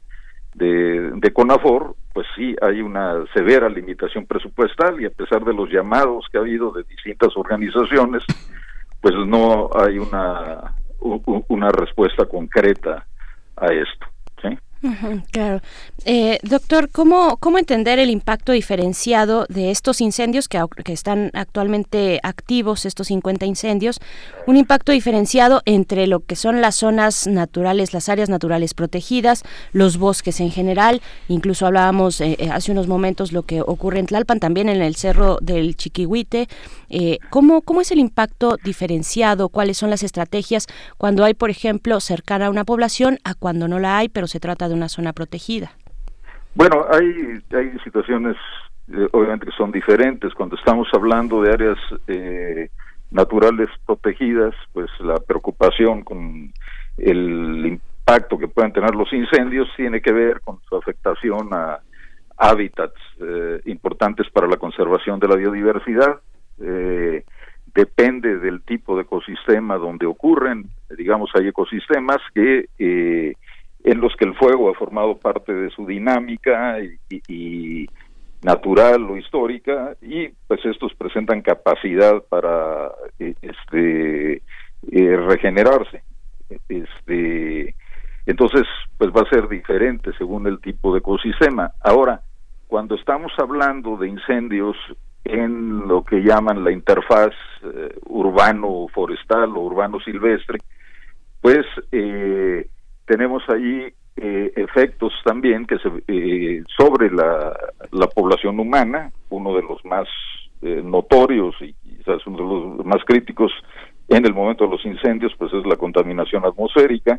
de, 0.54 1.10
de 1.14 1.32
CONAFOR, 1.32 1.94
pues 2.12 2.26
sí 2.34 2.56
hay 2.60 2.80
una 2.80 3.24
severa 3.32 3.68
limitación 3.68 4.26
presupuestal 4.26 5.00
y 5.00 5.06
a 5.06 5.10
pesar 5.10 5.44
de 5.44 5.54
los 5.54 5.70
llamados 5.70 6.26
que 6.30 6.38
ha 6.38 6.40
habido 6.40 6.72
de 6.72 6.82
distintas 6.84 7.36
organizaciones, 7.36 8.24
pues 9.00 9.14
no 9.26 9.70
hay 9.74 9.98
una, 9.98 10.74
una 11.00 11.68
respuesta 11.70 12.26
concreta 12.26 13.06
a 13.60 13.66
esto. 13.72 14.06
Claro. 15.32 15.60
Eh, 16.04 16.38
doctor, 16.42 16.88
¿cómo, 16.90 17.36
¿cómo 17.38 17.58
entender 17.58 17.98
el 17.98 18.10
impacto 18.10 18.52
diferenciado 18.52 19.46
de 19.48 19.70
estos 19.70 20.00
incendios 20.00 20.48
que 20.48 20.92
están 20.92 21.30
actualmente 21.34 22.20
activos, 22.22 22.86
estos 22.86 23.08
50 23.08 23.46
incendios? 23.46 24.00
Un 24.46 24.56
impacto 24.56 24.92
diferenciado 24.92 25.62
entre 25.64 26.06
lo 26.06 26.20
que 26.20 26.36
son 26.36 26.60
las 26.60 26.76
zonas 26.76 27.26
naturales, 27.26 27.92
las 27.92 28.08
áreas 28.08 28.28
naturales 28.28 28.74
protegidas, 28.74 29.42
los 29.72 29.98
bosques 29.98 30.40
en 30.40 30.50
general, 30.50 31.02
incluso 31.28 31.66
hablábamos 31.66 32.20
eh, 32.20 32.36
eh, 32.38 32.50
hace 32.50 32.72
unos 32.72 32.86
momentos 32.86 33.32
lo 33.32 33.42
que 33.42 33.60
ocurre 33.60 33.98
en 33.98 34.06
Tlalpan, 34.06 34.40
también 34.40 34.68
en 34.68 34.82
el 34.82 34.94
cerro 34.94 35.38
del 35.40 35.76
Chiquihuite. 35.76 36.48
Eh, 36.90 37.18
¿cómo, 37.30 37.62
¿Cómo 37.62 37.80
es 37.80 37.90
el 37.90 37.98
impacto 37.98 38.56
diferenciado? 38.62 39.48
¿Cuáles 39.48 39.76
son 39.76 39.90
las 39.90 40.02
estrategias 40.02 40.66
cuando 40.96 41.24
hay, 41.24 41.34
por 41.34 41.50
ejemplo, 41.50 42.00
cercana 42.00 42.46
a 42.46 42.50
una 42.50 42.64
población 42.64 43.18
a 43.24 43.34
cuando 43.34 43.68
no 43.68 43.78
la 43.78 43.98
hay, 43.98 44.08
pero 44.08 44.26
se 44.26 44.40
trata 44.40 44.67
de 44.68 44.74
una 44.74 44.88
zona 44.88 45.12
protegida? 45.12 45.72
Bueno, 46.54 46.86
hay, 46.90 47.40
hay 47.56 47.78
situaciones 47.84 48.36
eh, 48.92 49.06
obviamente 49.12 49.46
que 49.46 49.52
son 49.52 49.70
diferentes. 49.70 50.32
Cuando 50.34 50.56
estamos 50.56 50.88
hablando 50.92 51.42
de 51.42 51.52
áreas 51.52 51.78
eh, 52.06 52.70
naturales 53.10 53.68
protegidas, 53.86 54.54
pues 54.72 54.90
la 55.00 55.16
preocupación 55.16 56.02
con 56.02 56.52
el 56.96 57.66
impacto 57.66 58.38
que 58.38 58.48
puedan 58.48 58.72
tener 58.72 58.94
los 58.94 59.12
incendios 59.12 59.68
tiene 59.76 60.00
que 60.00 60.12
ver 60.12 60.40
con 60.40 60.58
su 60.68 60.76
afectación 60.76 61.48
a 61.52 61.80
hábitats 62.36 62.94
eh, 63.20 63.60
importantes 63.66 64.30
para 64.30 64.46
la 64.46 64.56
conservación 64.56 65.20
de 65.20 65.28
la 65.28 65.36
biodiversidad. 65.36 66.20
Eh, 66.60 67.24
depende 67.74 68.38
del 68.38 68.62
tipo 68.62 68.96
de 68.96 69.02
ecosistema 69.02 69.76
donde 69.76 70.06
ocurren. 70.06 70.70
Digamos, 70.96 71.30
hay 71.34 71.48
ecosistemas 71.48 72.18
que 72.34 72.68
eh, 72.78 73.34
en 73.88 74.02
los 74.02 74.14
que 74.16 74.26
el 74.26 74.34
fuego 74.34 74.68
ha 74.68 74.74
formado 74.74 75.16
parte 75.16 75.50
de 75.50 75.70
su 75.70 75.86
dinámica 75.86 76.76
y, 77.08 77.88
natural 78.42 79.02
o 79.10 79.16
histórica 79.16 79.96
y 80.00 80.28
pues 80.46 80.64
estos 80.64 80.94
presentan 80.94 81.42
capacidad 81.42 82.22
para 82.28 82.92
eh, 83.18 83.34
este 83.40 84.42
eh, 84.92 85.16
regenerarse. 85.16 86.02
Este 86.68 87.74
entonces 88.26 88.62
pues 88.98 89.10
va 89.10 89.22
a 89.22 89.30
ser 89.30 89.48
diferente 89.48 90.12
según 90.18 90.46
el 90.46 90.60
tipo 90.60 90.92
de 90.92 90.98
ecosistema. 90.98 91.72
Ahora 91.82 92.20
cuando 92.68 92.94
estamos 92.94 93.32
hablando 93.38 93.96
de 93.96 94.08
incendios 94.08 94.76
en 95.24 95.88
lo 95.88 96.04
que 96.04 96.20
llaman 96.20 96.62
la 96.62 96.72
interfaz 96.72 97.32
eh, 97.64 97.98
urbano 98.06 98.86
forestal 98.94 99.56
o 99.56 99.62
urbano 99.62 99.98
silvestre 99.98 100.58
pues 101.40 101.64
eh, 101.90 102.68
tenemos 103.08 103.42
ahí 103.48 103.92
eh, 104.16 104.52
efectos 104.56 105.12
también 105.24 105.66
que 105.66 105.78
se 105.78 105.88
eh, 106.06 106.62
sobre 106.76 107.10
la, 107.10 107.56
la 107.90 108.06
población 108.08 108.60
humana 108.60 109.10
uno 109.30 109.54
de 109.54 109.62
los 109.62 109.84
más 109.84 110.06
eh, 110.60 110.82
notorios 110.84 111.54
y 111.60 111.72
quizás 111.72 112.24
uno 112.26 112.36
de 112.36 112.76
los 112.78 112.86
más 112.86 113.02
críticos 113.04 113.50
en 114.08 114.26
el 114.26 114.34
momento 114.34 114.64
de 114.64 114.70
los 114.70 114.84
incendios 114.84 115.32
pues 115.38 115.52
es 115.52 115.64
la 115.66 115.76
contaminación 115.76 116.44
atmosférica 116.44 117.18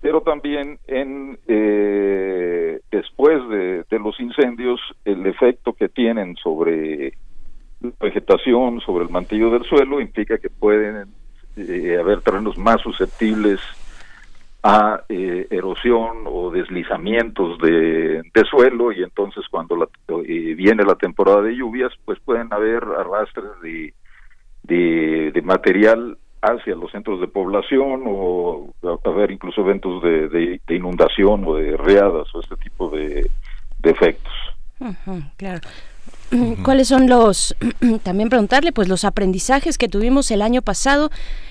pero 0.00 0.20
también 0.20 0.78
en 0.86 1.38
eh, 1.48 2.80
después 2.90 3.38
de, 3.48 3.98
los 3.98 4.20
incendios 4.20 4.80
el 5.04 5.26
efecto 5.26 5.72
que 5.72 5.88
tienen 5.88 6.36
sobre 6.36 7.14
la 7.80 7.92
vegetación 7.98 8.80
sobre 8.80 9.04
el 9.04 9.10
mantillo 9.10 9.50
del 9.50 9.64
suelo 9.64 10.00
implica 10.00 10.38
que 10.38 10.50
pueden 10.50 11.08
eh, 11.56 11.96
haber 11.98 12.20
terrenos 12.20 12.58
más 12.58 12.80
susceptibles 12.82 13.60
a 14.66 15.02
eh, 15.10 15.46
erosión 15.50 16.24
o 16.26 16.50
deslizamientos 16.50 17.58
de, 17.58 18.22
de 18.22 18.44
suelo 18.50 18.92
y 18.92 19.02
entonces 19.02 19.44
cuando 19.50 19.76
la- 19.76 19.88
eh, 20.26 20.54
viene 20.54 20.84
la 20.84 20.94
temporada 20.94 21.42
de 21.42 21.54
lluvias 21.54 21.92
pues 22.06 22.18
pueden 22.20 22.50
haber 22.50 22.82
arrastres 22.82 23.50
de, 23.62 23.92
de, 24.62 25.30
material 25.42 26.16
hacia 26.40 26.74
los 26.76 26.90
centros 26.92 27.20
de 27.20 27.26
población 27.26 28.04
o 28.06 28.72
haber 29.04 29.30
incluso 29.30 29.60
eventos 29.60 30.02
de, 30.02 30.28
de- 30.30 30.60
inundación 30.74 31.44
o 31.46 31.56
de 31.56 31.76
riadas 31.76 32.34
o 32.34 32.40
este 32.40 32.56
tipo 32.56 32.88
de, 32.88 33.30
efectos. 33.82 34.32
Claro. 35.36 35.60
¿Cuáles 36.64 36.88
son 36.88 37.08
los, 37.08 37.56
también 38.02 38.28
preguntarle, 38.28 38.72
pues 38.72 38.88
los 38.88 39.04
aprendizajes 39.04 39.78
que 39.78 39.88
tuvimos 39.88 40.30
el 40.30 40.42
año 40.42 40.62
pasado? 40.62 41.10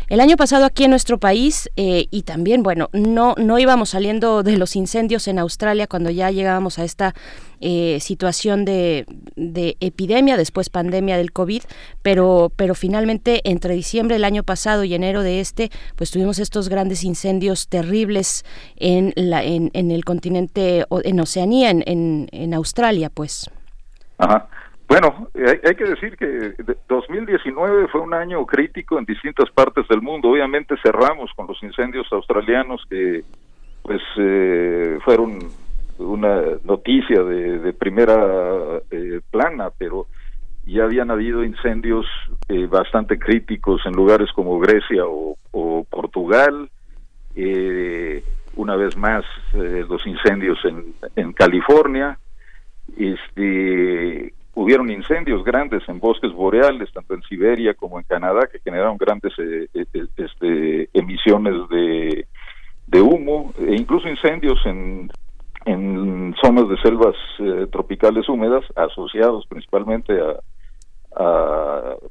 El 0.09 0.19
año 0.19 0.35
pasado 0.35 0.65
aquí 0.65 0.83
en 0.83 0.89
nuestro 0.89 1.17
país 1.17 1.69
eh, 1.75 2.07
y 2.11 2.23
también, 2.23 2.61
bueno, 2.61 2.89
no, 2.91 3.35
no 3.37 3.57
íbamos 3.57 3.91
saliendo 3.91 4.43
de 4.43 4.57
los 4.57 4.75
incendios 4.75 5.27
en 5.27 5.39
Australia 5.39 5.87
cuando 5.87 6.09
ya 6.09 6.29
llegábamos 6.29 6.77
a 6.77 6.83
esta 6.83 7.15
eh, 7.61 7.99
situación 8.01 8.65
de, 8.65 9.05
de 9.35 9.77
epidemia, 9.79 10.35
después 10.35 10.69
pandemia 10.69 11.17
del 11.17 11.31
COVID, 11.31 11.63
pero, 12.01 12.51
pero 12.55 12.75
finalmente 12.75 13.41
entre 13.45 13.73
diciembre 13.73 14.15
del 14.15 14.25
año 14.25 14.43
pasado 14.43 14.83
y 14.83 14.93
enero 14.93 15.23
de 15.23 15.39
este, 15.39 15.71
pues 15.95 16.11
tuvimos 16.11 16.37
estos 16.37 16.67
grandes 16.67 17.03
incendios 17.03 17.69
terribles 17.69 18.43
en, 18.75 19.13
la, 19.15 19.43
en, 19.43 19.71
en 19.73 19.89
el 19.89 20.03
continente, 20.03 20.85
en 20.91 21.19
Oceanía, 21.21 21.69
en, 21.69 21.83
en, 21.87 22.27
en 22.33 22.53
Australia, 22.53 23.09
pues. 23.09 23.49
Ajá. 24.17 24.49
Bueno, 24.87 25.27
hay, 25.35 25.75
que 25.75 25.85
decir 25.85 26.17
que 26.17 26.25
de- 26.27 26.77
2019 26.87 27.87
fue 27.87 28.01
un 28.01 28.13
año 28.13 28.45
crítico 28.45 28.99
en 28.99 29.05
distintas 29.05 29.49
partes 29.51 29.87
del 29.87 30.01
mundo. 30.01 30.29
Obviamente 30.29 30.75
cerramos 30.83 31.31
con 31.35 31.47
los 31.47 31.61
incendios 31.63 32.05
australianos 32.11 32.83
que 32.89 33.23
pues 33.81 34.01
eh, 34.17 34.99
fueron 35.03 35.39
una 35.97 36.41
noticia 36.63 37.21
de, 37.23 37.59
de 37.59 37.73
primera 37.73 38.79
eh, 38.91 39.19
plana, 39.31 39.69
pero 39.77 40.05
ya 40.65 40.83
habían 40.83 41.11
habido 41.11 41.43
incendios 41.43 42.05
eh, 42.49 42.67
bastante 42.67 43.19
críticos 43.19 43.81
en 43.85 43.93
lugares 43.93 44.31
como 44.33 44.59
Grecia 44.59 45.05
o, 45.05 45.35
o 45.51 45.83
Portugal. 45.89 46.69
Eh, 47.35 48.23
una 48.55 48.75
vez 48.75 48.95
más, 48.95 49.25
eh, 49.55 49.83
los 49.89 50.05
incendios 50.05 50.59
en, 50.65 50.93
en 51.15 51.33
California. 51.33 52.17
Este, 52.97 54.33
hubieron 54.55 54.89
incendios 54.91 55.43
grandes 55.43 55.87
en 55.87 55.99
bosques 55.99 56.31
boreales, 56.31 56.91
tanto 56.93 57.13
en 57.13 57.23
Siberia 57.23 57.73
como 57.73 57.99
en 57.99 58.05
Canadá, 58.05 58.47
que 58.51 58.59
generaron 58.59 58.97
grandes 58.97 59.33
eh, 59.39 59.67
eh, 59.73 59.85
eh, 59.93 60.05
este, 60.17 60.89
emisiones 60.93 61.67
de, 61.69 62.27
de 62.87 63.01
humo, 63.01 63.53
e 63.59 63.75
incluso 63.75 64.07
incendios 64.07 64.59
en, 64.65 65.09
en 65.65 66.35
zonas 66.41 66.69
de 66.69 66.77
selvas 66.77 67.15
eh, 67.39 67.67
tropicales 67.71 68.29
húmedas, 68.29 68.63
asociados 68.75 69.45
principalmente 69.47 70.19
a, 70.19 70.39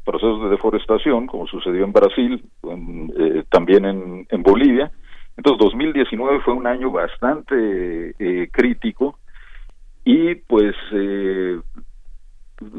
procesos 0.05 0.45
de 0.45 0.51
deforestación, 0.51 1.27
como 1.27 1.49
sucedió 1.49 1.83
en 1.83 1.93
Brasil, 1.93 2.45
también 3.51 3.85
en, 3.85 4.29
en 4.31 4.43
Bolivia. 4.45 4.93
Entonces, 5.37 5.59
2019 5.59 6.39
fue 6.45 6.55
un 6.55 6.69
año 6.69 6.93
bastante 6.93 8.15
crítico 8.53 9.19
y 10.05 10.37
pues 10.37 10.77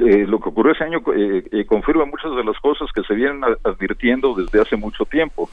eh, 0.01 0.25
lo 0.27 0.39
que 0.39 0.49
ocurrió 0.49 0.73
ese 0.73 0.83
año 0.83 0.99
eh, 1.15 1.43
eh, 1.51 1.65
confirma 1.65 2.05
muchas 2.05 2.35
de 2.35 2.43
las 2.43 2.57
cosas 2.59 2.89
que 2.93 3.03
se 3.03 3.13
vienen 3.13 3.41
advirtiendo 3.63 4.33
desde 4.35 4.61
hace 4.61 4.75
mucho 4.75 5.05
tiempo. 5.05 5.49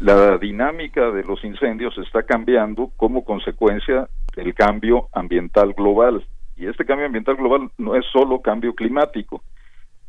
La 0.00 0.38
dinámica 0.38 1.10
de 1.10 1.24
los 1.24 1.42
incendios 1.44 1.96
está 1.98 2.22
cambiando 2.22 2.90
como 2.96 3.24
consecuencia 3.24 4.08
del 4.36 4.54
cambio 4.54 5.08
ambiental 5.12 5.72
global. 5.72 6.24
Y 6.56 6.66
este 6.66 6.84
cambio 6.84 7.06
ambiental 7.06 7.36
global 7.36 7.70
no 7.78 7.94
es 7.96 8.04
solo 8.12 8.40
cambio 8.40 8.74
climático, 8.74 9.42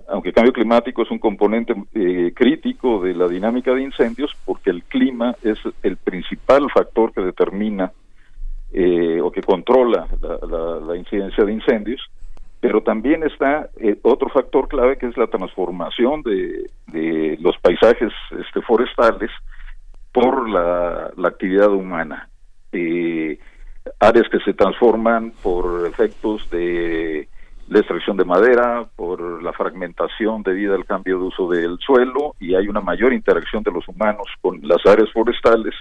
aunque 0.08 0.30
el 0.30 0.36
cambio 0.36 0.54
climático 0.54 1.04
es 1.04 1.12
un 1.12 1.20
componente 1.20 1.74
eh, 1.94 2.32
crítico 2.36 3.02
de 3.04 3.14
la 3.14 3.28
dinámica 3.28 3.74
de 3.74 3.82
incendios, 3.84 4.32
porque 4.46 4.70
el 4.72 4.84
clima 4.84 5.36
es 5.44 5.60
el 5.84 5.98
principal 5.98 6.68
factor 6.72 7.12
que 7.14 7.22
determina 7.22 7.92
eh, 8.72 9.20
o 9.22 9.32
que 9.32 9.42
controla 9.42 10.08
la, 10.22 10.40
la- 10.48 10.80
la 10.80 10.96
incidencia 10.96 11.44
de 11.44 11.54
incendios, 11.54 12.02
pero 12.60 12.82
también 12.82 13.24
está 13.24 13.70
eh, 13.78 13.98
otro 14.02 14.30
factor 14.30 14.68
clave 14.68 14.98
que 14.98 15.08
es 15.08 15.18
la 15.18 15.28
transformación 15.28 16.22
de, 16.24 16.70
de 16.88 17.38
los 17.40 17.58
paisajes 17.60 18.12
este, 18.38 18.62
forestales 18.62 19.32
por 20.12 20.50
la, 20.50 21.12
actividad 21.26 21.72
humana. 21.72 22.30
Eh, 22.72 23.40
áreas 24.00 24.28
que 24.30 24.40
se 24.40 24.54
transforman 24.54 25.32
por 25.42 25.88
efectos 25.88 26.50
de 26.50 27.28
la 27.70 27.80
extracción 27.80 28.18
de 28.18 28.26
madera, 28.26 28.88
por 28.96 29.42
la 29.44 29.54
fragmentación 29.54 30.44
debido 30.44 30.76
al 30.76 30.86
cambio 30.86 31.20
de 31.20 31.26
uso 31.26 31.50
del 31.50 31.78
suelo 31.80 32.36
y 32.40 32.56
hay 32.56 32.68
una 32.68 32.82
mayor 32.82 33.14
interacción 33.14 33.64
de 33.64 33.72
los 33.72 33.88
humanos 33.88 34.28
con 34.42 34.60
las 34.64 34.84
áreas 34.86 35.12
forestales 35.14 35.76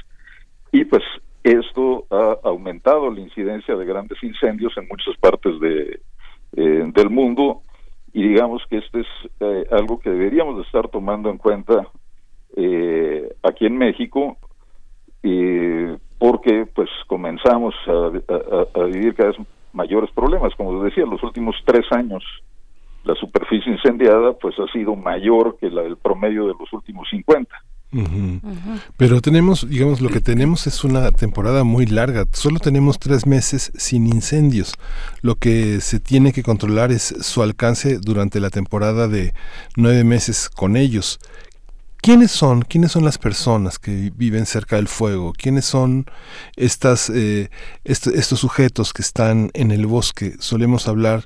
y 0.70 0.84
pues 0.84 1.02
esto 1.42 2.07
ha 2.10 2.36
aumentado 2.44 3.10
la 3.10 3.20
incidencia 3.20 3.74
de 3.74 3.86
grandes 3.86 4.23
incendios 4.23 4.76
en 4.76 4.86
muchas 4.86 5.16
partes 5.18 5.58
de, 5.60 6.00
eh, 6.57 6.91
del 6.94 7.10
mundo 7.10 7.62
y 8.12 8.23
digamos 8.23 8.62
que 8.68 8.78
este 8.78 9.01
es 9.01 9.07
eh, 9.41 9.67
algo 9.70 9.99
que 9.99 10.10
deberíamos 10.10 10.57
de 10.57 10.62
estar 10.62 10.89
tomando 10.89 11.31
en 11.31 11.39
cuenta 11.39 11.89
eh, 12.57 13.35
aquí 13.43 13.67
en 13.67 13.77
México 13.77 14.36
porque 16.18 16.67
pues 16.75 16.89
comenzamos 17.07 17.75
a 17.86 18.85
vivir 18.85 19.15
cada 19.15 19.31
vez 19.31 19.39
mayores 19.73 20.10
problemas. 20.12 20.55
Como 20.57 20.73
les 20.73 20.94
decía 20.94 21.05
los 21.05 21.23
últimos 21.23 21.55
tres 21.65 21.85
años 21.93 22.25
la 23.05 23.15
superficie 23.15 23.73
incendiada 23.73 24.33
pues 24.33 24.59
ha 24.59 24.67
sido 24.73 24.97
mayor 24.97 25.57
que 25.59 25.70
la 25.70 25.83
del 25.83 25.97
promedio 25.97 26.47
de 26.47 26.55
los 26.59 26.73
últimos 26.73 27.09
50 27.10 27.55
Pero 28.97 29.20
tenemos, 29.20 29.67
digamos, 29.68 30.00
lo 30.00 30.10
que 30.10 30.20
tenemos 30.20 30.67
es 30.67 30.84
una 30.84 31.10
temporada 31.10 31.65
muy 31.65 31.86
larga. 31.86 32.25
Solo 32.33 32.58
tenemos 32.60 32.99
tres 32.99 33.26
meses 33.26 33.73
sin 33.76 34.07
incendios. 34.07 34.75
Lo 35.23 35.36
que 35.36 35.81
se 35.81 35.99
tiene 36.00 36.33
que 36.33 36.42
controlar 36.42 36.92
es 36.92 37.15
su 37.20 37.42
alcance 37.42 37.99
durante 37.99 38.41
la 38.41 38.50
temporada 38.50 39.08
de 39.08 39.33
nueve 39.76 40.05
meses 40.05 40.49
con 40.49 40.76
ellos. 40.76 41.18
¿Quiénes 42.00 42.31
son? 42.31 42.62
¿Quiénes 42.62 42.92
son 42.92 43.05
las 43.05 43.18
personas 43.18 43.78
que 43.78 44.12
viven 44.15 44.47
cerca 44.47 44.76
del 44.76 44.86
fuego? 44.86 45.33
¿Quiénes 45.33 45.65
son 45.65 46.07
estas, 46.57 47.10
eh, 47.10 47.50
est- 47.84 48.07
estos 48.07 48.39
sujetos 48.39 48.92
que 48.92 49.02
están 49.02 49.50
en 49.55 49.73
el 49.73 49.86
bosque? 49.86 50.36
Solemos 50.39 50.86
hablar 50.86 51.25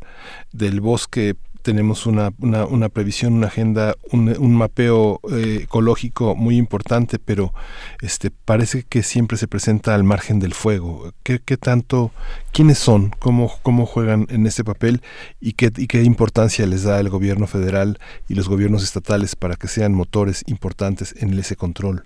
del 0.53 0.81
bosque 0.81 1.35
tenemos 1.63 2.07
una, 2.07 2.31
una, 2.39 2.89
previsión, 2.89 3.35
una 3.35 3.47
agenda, 3.47 3.95
un, 4.11 4.55
mapeo 4.57 5.21
eh, 5.31 5.61
ecológico 5.63 6.35
muy 6.35 6.57
importante, 6.57 7.19
pero 7.19 7.53
este 8.01 8.31
parece 8.31 8.85
que 8.89 9.03
siempre 9.03 9.37
se 9.37 9.49
presenta 9.49 9.95
al 9.95 10.05
margen 10.05 10.41
del 10.41 10.55
fuego. 10.55 11.13
¿Qué, 11.23 11.41
qué 11.45 11.57
tanto, 11.57 12.11
quiénes 12.53 12.79
son, 12.79 13.11
cómo, 13.19 13.51
cómo 13.63 13.87
juegan 13.87 14.27
en 14.31 14.47
este 14.47 14.65
papel 14.65 15.01
y 15.41 15.53
qué, 15.53 15.71
y 15.77 15.87
qué 15.87 16.03
importancia 16.03 16.67
les 16.67 16.85
da 16.85 17.01
el 17.01 17.09
gobierno 17.09 17.47
federal 17.47 17.99
y 18.29 18.35
los 18.35 18.49
gobiernos 18.49 18.83
estatales 18.83 19.37
para 19.37 19.57
que 19.57 19.69
sean 19.69 19.95
motores 19.95 20.45
importantes 20.49 21.23
en 21.23 21.39
ese 21.39 21.57
control? 21.57 22.03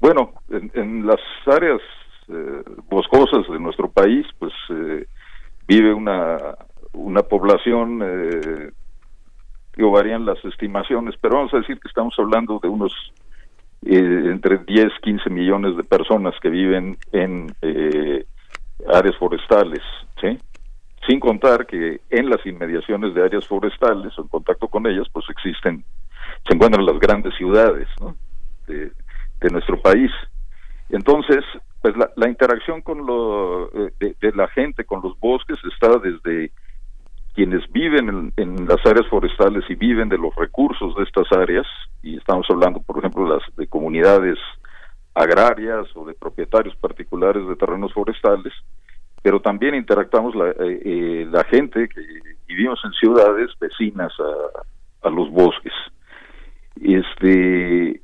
Bueno, 0.00 0.32
en, 0.50 0.70
en 0.74 1.06
las 1.06 1.20
áreas 1.46 1.80
eh, 2.28 2.62
boscosas 2.90 3.48
de 3.48 3.58
nuestro 3.58 3.90
país, 3.90 4.26
pues 4.38 4.52
eh, 4.70 5.06
vive 5.66 5.94
una, 5.94 6.36
una 6.98 7.22
población, 7.22 8.00
eh, 8.02 8.70
digo, 9.76 9.90
varían 9.92 10.26
las 10.26 10.44
estimaciones, 10.44 11.14
pero 11.20 11.36
vamos 11.36 11.54
a 11.54 11.58
decir 11.58 11.78
que 11.80 11.88
estamos 11.88 12.14
hablando 12.18 12.58
de 12.62 12.68
unos 12.68 12.92
eh, 13.86 14.22
entre 14.26 14.58
10, 14.58 14.88
15 15.02 15.30
millones 15.30 15.76
de 15.76 15.84
personas 15.84 16.34
que 16.42 16.50
viven 16.50 16.98
en 17.12 17.54
eh, 17.62 18.24
áreas 18.92 19.16
forestales, 19.16 19.82
¿sí? 20.20 20.38
Sin 21.06 21.20
contar 21.20 21.66
que 21.66 22.00
en 22.10 22.28
las 22.28 22.44
inmediaciones 22.44 23.14
de 23.14 23.22
áreas 23.22 23.46
forestales 23.46 24.12
en 24.18 24.26
contacto 24.28 24.68
con 24.68 24.86
ellas, 24.86 25.06
pues 25.12 25.24
existen, 25.30 25.84
se 26.46 26.54
encuentran 26.54 26.84
las 26.84 26.98
grandes 26.98 27.34
ciudades, 27.36 27.88
¿no? 28.00 28.16
de, 28.66 28.92
nuestro 29.50 29.80
país. 29.80 30.10
Entonces, 30.90 31.44
pues 31.80 31.96
la, 31.96 32.10
la 32.16 32.28
interacción 32.28 32.82
con 32.82 33.06
lo, 33.06 33.70
eh, 33.72 34.14
de 34.20 34.32
la 34.32 34.48
gente 34.48 34.84
con 34.84 35.00
los 35.02 35.18
bosques 35.20 35.58
está 35.72 35.98
desde 35.98 36.50
quienes 37.38 37.70
viven 37.70 38.32
en, 38.36 38.66
las 38.66 38.84
áreas 38.84 39.06
forestales 39.06 39.62
y 39.68 39.76
viven 39.76 40.08
de 40.08 40.18
los 40.18 40.34
recursos 40.34 40.92
de 40.96 41.04
estas 41.04 41.30
áreas, 41.30 41.64
y 42.02 42.16
estamos 42.16 42.44
hablando, 42.50 42.80
por 42.80 42.98
ejemplo, 42.98 43.28
las 43.28 43.44
de 43.56 43.68
comunidades 43.68 44.36
agrarias 45.14 45.86
o 45.94 46.04
de 46.04 46.14
propietarios 46.14 46.74
particulares 46.74 47.46
de 47.46 47.54
terrenos 47.54 47.92
forestales, 47.92 48.52
pero 49.22 49.40
también 49.40 49.76
interactuamos 49.76 50.34
la, 50.34 50.48
eh, 50.48 50.82
eh, 50.84 51.28
la 51.30 51.44
gente 51.44 51.88
que 51.88 52.00
vivimos 52.48 52.80
en 52.84 52.90
ciudades 52.94 53.50
vecinas 53.60 54.12
a, 54.18 55.06
a 55.06 55.10
los 55.10 55.30
bosques. 55.30 55.72
Este, 56.82 58.02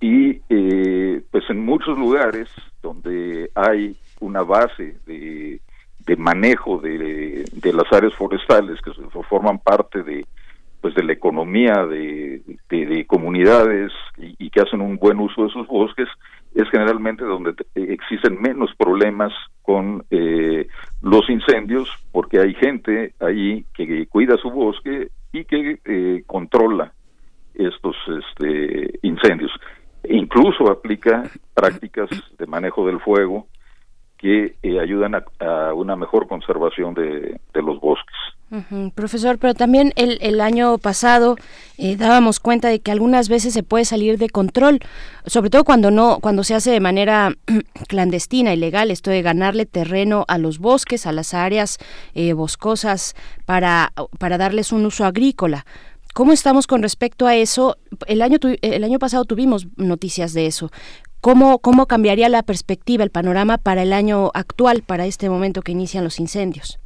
y 0.00 0.40
eh, 0.48 1.22
pues 1.30 1.48
en 1.48 1.64
muchos 1.64 1.96
lugares 1.96 2.48
donde 2.82 3.52
hay 3.54 3.96
una 4.18 4.42
base 4.42 4.96
de, 5.06 5.60
de 6.06 6.16
manejo 6.16 6.78
de, 6.78 7.44
de 7.52 7.72
las 7.72 7.90
áreas 7.92 8.14
forestales 8.14 8.80
que 8.82 8.90
forman 9.28 9.58
parte 9.58 10.02
de 10.02 10.24
pues 10.80 10.94
de 10.96 11.02
la 11.02 11.14
economía 11.14 11.86
de, 11.86 12.42
de- 12.68 12.86
de 12.86 13.06
comunidades 13.06 13.90
y, 14.18 14.50
que 14.50 14.60
hacen 14.60 14.82
un 14.82 14.98
buen 14.98 15.18
uso 15.18 15.44
de 15.44 15.48
sus 15.48 15.66
bosques 15.66 16.06
es 16.54 16.68
generalmente 16.68 17.24
donde 17.24 17.54
te- 17.54 17.64
existen 17.92 18.38
menos 18.40 18.70
problemas 18.76 19.32
con 19.62 20.04
eh, 20.10 20.66
los 21.00 21.28
incendios 21.30 21.88
porque 22.12 22.38
hay 22.38 22.52
gente 22.54 23.14
ahí 23.20 23.64
que 23.72 24.06
cuida 24.08 24.36
su 24.36 24.50
bosque 24.50 25.08
y 25.32 25.46
que 25.46 25.78
eh, 25.86 26.22
controla 26.26 26.92
estos 27.54 27.96
este, 28.20 28.98
incendios. 29.02 29.52
E 30.02 30.16
incluso 30.16 30.70
aplica 30.70 31.22
prácticas 31.54 32.10
de 32.38 32.46
manejo 32.46 32.86
del 32.86 33.00
fuego 33.00 33.46
que 34.18 34.56
eh, 34.62 34.80
ayudan 34.80 35.14
a, 35.14 35.74
una 35.74 35.96
mejor 35.96 36.26
conservación 36.28 36.94
de, 36.94 37.38
los 37.54 37.80
bosques. 37.80 38.14
Profesor, 38.94 39.38
pero 39.38 39.52
también 39.52 39.92
el, 39.96 40.18
el 40.20 40.40
año 40.40 40.78
pasado 40.78 41.36
eh, 41.76 41.96
dábamos 41.96 42.38
cuenta 42.38 42.68
de 42.68 42.78
que 42.78 42.92
algunas 42.92 43.28
veces 43.28 43.52
se 43.52 43.64
puede 43.64 43.84
salir 43.84 44.16
de 44.16 44.30
control, 44.30 44.78
sobre 45.26 45.50
todo 45.50 45.64
cuando 45.64 45.90
no, 45.90 46.18
cuando 46.20 46.44
se 46.44 46.54
hace 46.54 46.70
de 46.70 46.78
manera 46.78 47.32
clandestina, 47.88 48.54
ilegal, 48.54 48.92
esto 48.92 49.10
de 49.10 49.22
ganarle 49.22 49.66
terreno 49.66 50.24
a 50.28 50.38
los 50.38 50.58
bosques, 50.60 51.06
a 51.06 51.12
las 51.12 51.34
áreas 51.34 51.78
eh, 52.14 52.32
boscosas 52.32 53.16
para, 53.44 53.92
para 54.20 54.38
darles 54.38 54.70
un 54.70 54.86
uso 54.86 55.04
agrícola. 55.04 55.66
¿Cómo 56.14 56.32
estamos 56.32 56.68
con 56.68 56.80
respecto 56.80 57.26
a 57.26 57.34
eso? 57.34 57.76
El 58.06 58.22
año, 58.22 58.38
el 58.62 58.84
año 58.84 59.00
pasado 59.00 59.24
tuvimos 59.24 59.66
noticias 59.76 60.32
de 60.32 60.46
eso. 60.46 60.70
¿Cómo, 61.24 61.58
¿Cómo 61.58 61.86
cambiaría 61.86 62.28
la 62.28 62.42
perspectiva, 62.42 63.02
el 63.02 63.08
panorama 63.08 63.56
para 63.56 63.80
el 63.82 63.94
año 63.94 64.28
actual, 64.34 64.82
para 64.86 65.06
este 65.06 65.30
momento 65.30 65.62
que 65.62 65.72
inician 65.72 66.04
los 66.04 66.20
incendios? 66.20 66.78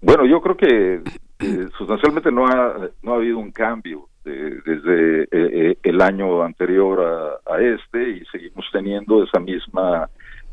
Bueno, 0.00 0.24
yo 0.24 0.40
creo 0.40 0.56
que 0.56 0.94
eh, 1.38 1.68
sustancialmente 1.76 2.32
no 2.32 2.46
ha, 2.46 2.88
no 3.02 3.12
ha 3.12 3.16
habido 3.16 3.36
un 3.36 3.52
cambio 3.52 4.08
de- 4.24 4.58
desde 4.64 5.24
eh, 5.24 5.28
eh, 5.32 5.76
el 5.82 6.00
año 6.00 6.42
anterior 6.42 6.98
a, 7.46 7.54
a 7.54 7.60
este 7.60 8.08
y 8.12 8.24
seguimos 8.32 8.64
teniendo 8.72 9.22
esa 9.22 9.38
misma 9.38 10.08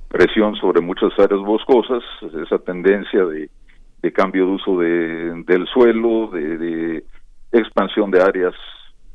presión 0.10 0.58
sobre 0.58 0.82
muchas 0.82 1.18
áreas 1.18 1.40
boscosas, 1.40 2.04
esa 2.46 2.58
tendencia 2.60 3.24
de, 3.24 3.50
de 4.02 4.12
cambio 4.12 4.46
de 4.46 4.52
uso 4.52 4.78
de, 4.78 5.44
del 5.48 5.66
suelo, 5.68 6.32
de, 6.34 6.58
de 6.58 7.04
expansión 7.54 8.12
de 8.12 8.22
áreas 8.22 8.56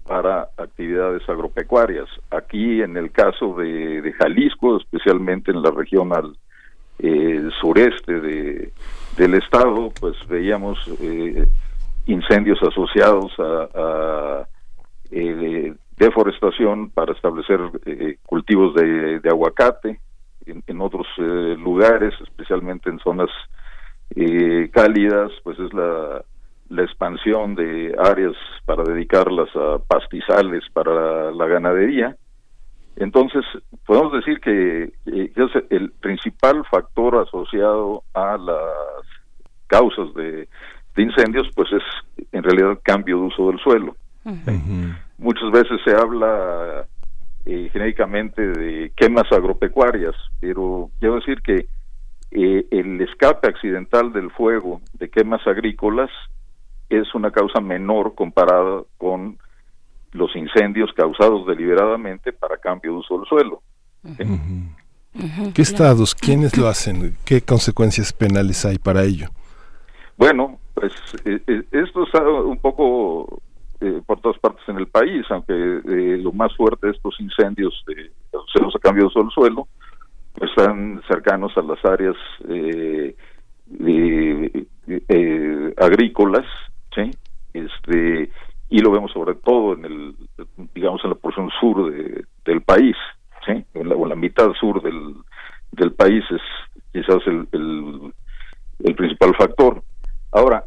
para 0.06 0.48
actividades 0.56 1.26
agropecuarias. 1.28 2.08
Aquí 2.30 2.82
en 2.82 2.96
el 2.96 3.10
caso 3.10 3.54
de, 3.54 4.12
Jalisco, 4.18 4.76
especialmente 4.76 5.50
en 5.50 5.62
la 5.62 5.70
región 5.70 6.12
al 6.12 6.36
eh, 6.98 7.48
sureste 7.60 8.20
de, 8.20 8.72
del 9.16 9.34
estado, 9.34 9.90
pues 9.98 10.16
veíamos 10.28 10.78
eh, 11.00 11.46
incendios 12.06 12.62
asociados 12.62 13.32
a, 13.38 14.46
eh, 15.10 15.74
deforestación 15.96 16.90
para 16.90 17.12
establecer 17.12 17.60
eh, 17.86 18.18
cultivos 18.24 18.74
de, 18.74 19.20
de 19.20 19.28
aguacate 19.30 20.00
en, 20.46 20.62
en 20.66 20.80
otros 20.80 21.06
eh, 21.18 21.56
lugares, 21.58 22.14
especialmente 22.20 22.90
en 22.90 22.98
zonas 22.98 23.30
eh, 24.16 24.70
cálidas, 24.72 25.30
pues 25.42 25.58
es 25.58 25.72
la, 25.72 26.24
la 26.68 26.82
expansión 26.82 27.54
de 27.54 27.94
áreas 27.98 28.34
para 28.64 28.82
dedicarlas 28.84 29.48
a 29.54 29.78
pastizales 29.78 30.64
para 30.72 31.30
la 31.30 31.46
ganadería. 31.46 32.16
Entonces, 32.96 33.44
podemos 33.86 34.12
decir 34.12 34.40
que, 34.40 34.92
que 35.04 35.32
es 35.34 35.64
el 35.70 35.90
principal 35.92 36.64
factor 36.70 37.16
asociado 37.16 38.04
a 38.14 38.36
las 38.38 39.06
causas 39.66 40.14
de, 40.14 40.48
de 40.94 41.02
incendios, 41.02 41.48
pues 41.54 41.68
es 41.72 41.82
en 42.32 42.42
realidad 42.42 42.72
el 42.72 42.80
cambio 42.80 43.18
de 43.18 43.22
uso 43.24 43.48
del 43.48 43.58
suelo. 43.60 43.96
Muchas 45.18 45.50
veces 45.50 45.80
se 45.84 45.94
habla 45.94 46.86
eh, 47.44 47.68
genéricamente 47.72 48.40
de 48.46 48.92
quemas 48.96 49.30
agropecuarias, 49.30 50.14
pero 50.40 50.90
quiero 50.98 51.16
decir 51.16 51.42
que 51.42 51.66
eh, 52.30 52.66
el 52.70 53.00
escape 53.00 53.48
accidental 53.48 54.12
del 54.12 54.30
fuego 54.30 54.80
de 54.94 55.10
quemas 55.10 55.46
agrícolas 55.46 56.10
es 57.00 57.14
una 57.14 57.30
causa 57.30 57.60
menor 57.60 58.14
comparada 58.14 58.82
con 58.98 59.38
los 60.12 60.34
incendios 60.36 60.92
causados 60.94 61.46
deliberadamente 61.46 62.32
para 62.32 62.56
cambio 62.58 62.92
de 62.92 62.98
uso 62.98 63.18
del 63.18 63.26
suelo. 63.26 63.62
¿Qué 65.54 65.62
estados, 65.62 66.14
quiénes 66.14 66.56
lo 66.56 66.68
hacen? 66.68 67.16
¿Qué 67.24 67.40
consecuencias 67.40 68.12
penales 68.12 68.64
hay 68.64 68.78
para 68.78 69.04
ello? 69.04 69.28
Bueno, 70.16 70.58
pues 70.74 70.92
eh, 71.24 71.40
eh, 71.46 71.62
esto 71.72 72.04
está 72.04 72.22
un 72.22 72.58
poco 72.58 73.40
eh, 73.80 74.00
por 74.06 74.20
todas 74.20 74.38
partes 74.38 74.62
en 74.68 74.76
el 74.76 74.86
país, 74.86 75.24
aunque 75.30 75.52
eh, 75.52 76.18
lo 76.18 76.32
más 76.32 76.54
fuerte 76.56 76.86
de 76.86 76.92
estos 76.92 77.18
incendios 77.20 77.84
de 77.86 78.10
asociados 78.32 78.76
a 78.76 78.78
cambio 78.78 79.04
de 79.04 79.08
uso 79.08 79.20
del 79.20 79.30
suelo 79.30 79.68
pues, 80.34 80.50
están 80.50 81.02
cercanos 81.08 81.56
a 81.56 81.62
las 81.62 81.84
áreas 81.84 82.16
eh, 82.48 83.14
eh, 85.08 85.74
agrícolas, 85.76 86.46
¿sí? 86.94 87.10
Este, 87.52 88.30
y 88.68 88.78
lo 88.80 88.90
vemos 88.90 89.12
sobre 89.12 89.34
todo 89.36 89.74
en 89.74 89.84
el, 89.84 90.14
digamos, 90.74 91.02
en 91.04 91.10
la 91.10 91.16
porción 91.16 91.50
sur 91.60 91.90
de- 91.92 92.24
del 92.44 92.62
país, 92.62 92.96
¿sí? 93.46 93.64
En 93.74 93.88
la, 93.88 93.94
en 93.94 94.08
la 94.08 94.16
mitad 94.16 94.52
sur 94.58 94.82
del, 94.82 95.14
del 95.72 95.92
país 95.92 96.24
es 96.30 96.42
quizás 96.92 97.20
el, 97.26 97.46
el, 97.52 98.12
el 98.84 98.94
principal 98.94 99.34
factor. 99.36 99.82
Ahora, 100.32 100.64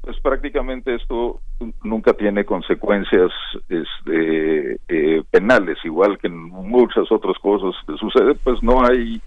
pues 0.00 0.20
prácticamente 0.20 0.94
esto 0.94 1.40
nunca 1.82 2.12
tiene 2.12 2.44
consecuencias 2.44 3.30
este, 3.68 4.78
eh, 4.88 5.22
penales, 5.30 5.78
igual 5.84 6.18
que 6.18 6.26
en 6.26 6.36
muchas 6.36 7.10
otras 7.10 7.38
cosas 7.38 7.74
que 7.86 7.96
sucede, 7.96 8.34
pues 8.34 8.62
no 8.62 8.84
hay 8.84 9.20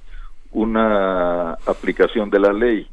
una 0.52 1.54
aplicación 1.66 2.30
de 2.30 2.40
la 2.40 2.54
ley. 2.54 2.88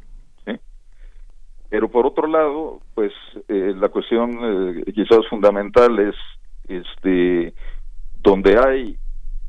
Pero 1.69 1.89
por 1.89 2.05
otro 2.05 2.27
lado, 2.27 2.79
pues 2.93 3.11
eh, 3.47 3.73
la 3.75 3.89
cuestión 3.89 4.31
eh, 4.41 4.83
quizás 4.93 5.27
fundamental 5.29 5.97
es 5.99 6.15
este, 6.67 7.53
donde 8.21 8.57
hay 8.57 8.97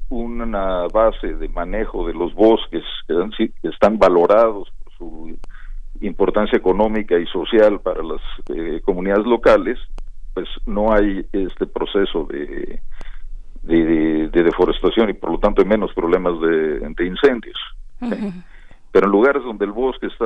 una 0.09 0.87
base 0.87 1.35
de 1.35 1.49
manejo 1.49 2.07
de 2.07 2.15
los 2.15 2.33
bosques 2.35 2.85
que, 3.07 3.15
han 3.15 3.31
que 3.31 3.51
están 3.69 3.99
valorados 3.99 4.69
por 4.83 4.93
su 4.95 5.39
importancia 6.01 6.57
económica 6.59 7.19
y 7.19 7.27
social 7.27 7.81
para 7.81 8.03
las 8.03 8.21
eh, 8.55 8.81
comunidades 8.85 9.27
locales, 9.27 9.79
pues 10.35 10.47
no 10.67 10.93
hay 10.93 11.27
este 11.33 11.67
proceso 11.67 12.25
de, 12.25 12.81
de, 13.63 13.85
de- 13.85 14.29
de 14.29 14.43
deforestación 14.43 15.11
y 15.11 15.15
por 15.15 15.31
lo 15.33 15.39
tanto 15.39 15.63
hay 15.63 15.69
menos 15.69 15.93
problemas 15.95 16.39
de, 16.41 16.81
de 16.81 17.07
incendios. 17.07 17.59
Pero 18.97 19.09
en 19.09 19.13
lugares 19.13 19.43
donde 19.43 19.67
el 19.67 19.73
bosque 19.73 20.07
está 20.07 20.25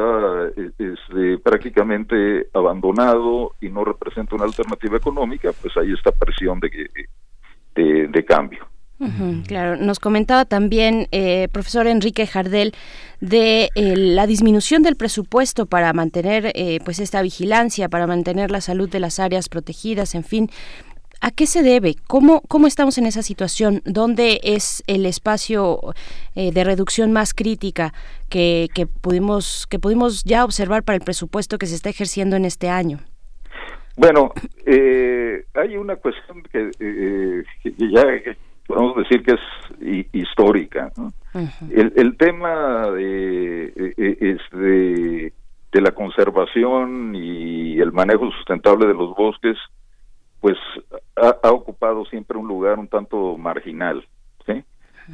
eh, 0.56 0.70
este, 0.78 1.38
prácticamente 1.38 2.46
abandonado 2.54 3.56
y 3.60 3.68
no 3.68 3.84
representa 3.84 4.36
una 4.36 4.44
alternativa 4.44 4.96
económica, 4.96 5.50
pues 5.60 5.76
hay 5.76 5.92
esta 5.92 6.12
presión 6.12 6.60
de, 6.60 6.70
de, 7.74 8.06
de 8.06 8.24
cambio. 8.24 8.64
Claro, 9.48 9.76
nos 9.76 9.98
comentaba 9.98 10.44
también 10.44 11.08
eh, 11.10 11.48
profesor 11.50 11.86
Enrique 11.86 12.26
Jardel 12.26 12.72
de 13.20 13.70
eh, 13.74 13.96
la 13.96 14.26
disminución 14.26 14.82
del 14.82 14.94
presupuesto 14.94 15.64
para 15.66 15.92
mantener 15.92 16.52
eh, 16.54 16.78
pues 16.84 17.00
esta 17.00 17.22
vigilancia, 17.22 17.88
para 17.88 18.06
mantener 18.06 18.50
la 18.50 18.60
salud 18.60 18.90
de 18.90 19.00
las 19.00 19.18
áreas 19.18 19.48
protegidas, 19.48 20.14
en 20.14 20.22
fin. 20.22 20.50
¿A 21.22 21.30
qué 21.30 21.46
se 21.46 21.62
debe? 21.62 21.96
¿Cómo, 22.08 22.40
cómo 22.48 22.66
estamos 22.66 22.96
en 22.96 23.04
esa 23.06 23.22
situación? 23.22 23.82
¿Dónde 23.84 24.40
es 24.42 24.82
el 24.86 25.04
espacio 25.04 25.78
eh, 26.34 26.50
de 26.50 26.64
reducción 26.64 27.12
más 27.12 27.34
crítica 27.34 27.92
que, 28.30 28.68
que, 28.74 28.86
pudimos, 28.86 29.66
que 29.68 29.78
pudimos 29.78 30.24
ya 30.24 30.44
observar 30.44 30.82
para 30.82 30.96
el 30.96 31.02
presupuesto 31.04 31.58
que 31.58 31.66
se 31.66 31.74
está 31.74 31.90
ejerciendo 31.90 32.36
en 32.36 32.46
este 32.46 32.70
año? 32.70 33.00
Bueno, 33.96 34.32
eh, 34.64 35.44
hay 35.54 35.76
una 35.76 35.96
cuestión 35.96 36.42
que, 36.50 36.70
eh, 36.80 37.44
que 37.62 37.74
ya 37.90 38.02
podemos 38.66 38.96
decir 38.96 39.22
que 39.22 39.32
es 39.34 39.40
hi- 39.82 40.08
histórica. 40.12 40.90
¿no? 40.96 41.12
el, 41.70 41.92
el 41.96 42.16
tema 42.16 42.90
de, 42.92 43.64
eh, 43.66 43.94
eh, 43.98 44.16
es 44.20 44.58
de, 44.58 45.32
de 45.72 45.80
la 45.82 45.90
conservación 45.90 47.14
y 47.14 47.78
el 47.78 47.92
manejo 47.92 48.30
sustentable 48.30 48.86
de 48.86 48.94
los 48.94 49.14
bosques, 49.14 49.58
pues 50.40 50.56
ha, 51.16 51.36
ha 51.42 51.52
ocupado 51.52 52.04
siempre 52.06 52.38
un 52.38 52.48
lugar 52.48 52.78
un 52.78 52.88
tanto 52.88 53.36
marginal. 53.36 54.04
¿sí? 54.46 54.64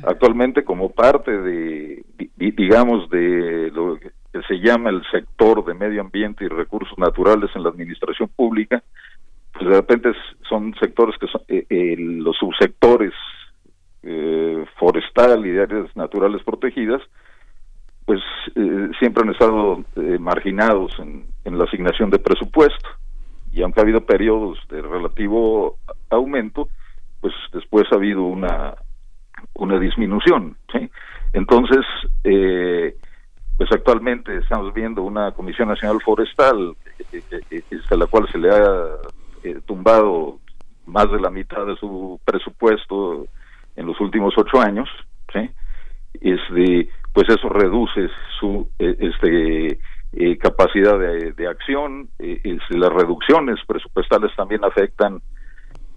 Actualmente 0.06 0.64
como 0.64 0.90
parte 0.90 1.30
de, 1.30 2.04
di- 2.16 2.30
di- 2.36 2.50
digamos, 2.52 3.08
de 3.10 3.70
lo 3.72 3.98
que 3.98 4.10
se 4.46 4.54
llama 4.60 4.90
el 4.90 5.02
sector 5.10 5.64
de 5.64 5.74
medio 5.74 6.00
ambiente 6.00 6.44
y 6.44 6.48
recursos 6.48 6.96
naturales 6.98 7.50
en 7.54 7.62
la 7.62 7.70
administración 7.70 8.28
pública, 8.36 8.82
pues 9.52 9.66
de 9.68 9.74
repente 9.74 10.12
son 10.48 10.74
sectores 10.78 11.16
que 11.18 11.26
son 11.26 11.40
eh, 11.48 11.64
eh, 11.70 11.96
los 11.98 12.36
subsectores 12.36 13.12
eh, 14.02 14.64
forestal 14.78 15.44
y 15.46 15.50
de 15.52 15.62
áreas 15.62 15.96
naturales 15.96 16.42
protegidas, 16.44 17.00
pues 18.04 18.20
eh, 18.54 18.90
siempre 19.00 19.22
han 19.24 19.30
estado 19.30 19.82
marginados 20.20 20.92
en, 21.00 21.24
en 21.44 21.58
la 21.58 21.64
asignación 21.64 22.10
de 22.10 22.18
presupuesto. 22.18 22.88
Y 23.56 23.62
aunque 23.62 23.80
ha 23.80 23.84
habido 23.84 24.04
periodos 24.04 24.58
de 24.68 24.82
relativo 24.82 25.78
aumento, 26.10 26.68
pues 27.22 27.32
después 27.54 27.86
ha 27.90 27.94
habido 27.94 28.22
una, 28.22 28.74
una 29.54 29.78
disminución. 29.78 30.58
¿sí? 30.70 30.90
Entonces, 31.32 31.80
eh, 32.22 32.94
pues 33.56 33.72
actualmente 33.72 34.36
estamos 34.36 34.74
viendo 34.74 35.02
una 35.02 35.32
Comisión 35.32 35.68
Nacional 35.68 36.02
Forestal, 36.04 36.76
eh, 37.12 37.22
eh, 37.30 37.40
eh, 37.50 37.80
a 37.90 37.96
la 37.96 38.06
cual 38.06 38.28
se 38.30 38.36
le 38.36 38.50
ha 38.50 38.88
tumbado 39.64 40.38
más 40.84 41.10
de 41.10 41.18
la 41.18 41.30
mitad 41.30 41.64
de 41.64 41.76
su 41.76 42.20
presupuesto 42.26 43.24
en 43.74 43.86
los 43.86 43.98
últimos 44.02 44.34
ocho 44.36 44.60
años, 44.60 44.86
¿sí? 45.32 45.48
Este, 46.20 46.90
pues 47.14 47.26
eso 47.30 47.48
reduce 47.48 48.10
su 48.38 48.68
este 48.78 49.78
eh, 50.18 50.38
capacidad 50.38 50.98
de, 50.98 51.46
acción, 51.46 52.08
eh, 52.18 52.58
las 52.70 52.90
reducciones 52.90 53.58
presupuestales 53.66 54.34
también 54.34 54.64
afectan 54.64 55.20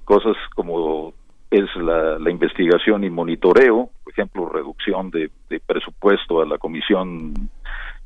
cosas 0.04 0.36
como 0.56 1.14
es 1.50 1.74
la, 1.78 2.30
investigación 2.30 3.06
y 3.06 3.10
monitoreo, 3.10 3.90
por 4.04 4.12
ejemplo, 4.12 4.50
reducción 4.50 5.10
de, 5.10 5.32
de 5.50 5.62
presupuesto 5.62 6.42
a 6.42 6.46
la 6.46 6.58
Comisión 6.58 7.34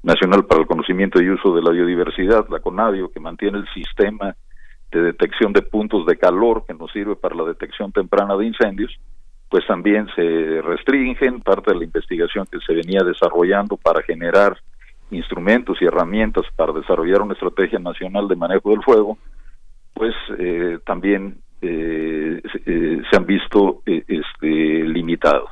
Nacional 0.04 0.46
para 0.46 0.62
el 0.62 0.68
Conocimiento 0.68 1.20
y 1.20 1.30
Uso 1.30 1.56
de 1.56 1.64
la 1.64 1.72
Biodiversidad, 1.72 2.48
la 2.48 2.60
CONADIO, 2.60 3.12
que 3.12 3.20
mantiene 3.20 3.58
el 3.58 3.68
sistema 3.74 4.36
de 4.92 5.02
detección 5.02 5.52
de 5.52 5.64
puntos 5.64 6.06
de 6.06 6.18
calor 6.18 6.64
que 6.68 6.76
nos 6.76 6.92
sirve 6.92 7.16
para 7.16 7.36
la 7.36 7.46
detección 7.46 7.92
temprana 7.92 8.38
de 8.38 8.46
incendios, 8.46 8.96
pues 9.50 9.66
también 9.66 10.08
se 10.16 10.62
restringen 10.62 11.42
parte 11.42 11.72
de 11.72 11.80
la 11.80 11.86
investigación 11.86 12.46
que 12.52 12.60
se 12.60 12.74
venía 12.74 13.02
desarrollando 13.04 13.78
para 13.78 14.04
generar 14.04 14.58
instrumentos 15.12 15.78
y 15.82 15.86
herramientas 15.86 16.46
para 16.56 16.74
desarrollar 16.74 17.22
una 17.22 17.34
estrategia 17.34 17.80
nacional 17.80 18.28
de 18.28 18.36
manejo 18.36 18.72
del 18.72 18.84
fuego, 18.84 19.18
pues 19.94 20.14
eh, 20.40 20.80
también 20.86 21.43
eh, 21.64 22.42
se, 22.52 22.58
eh, 22.66 23.02
se 23.10 23.16
han 23.18 23.26
visto 23.26 23.82
eh, 23.86 24.04
este, 24.08 24.84
limitados. 24.84 25.50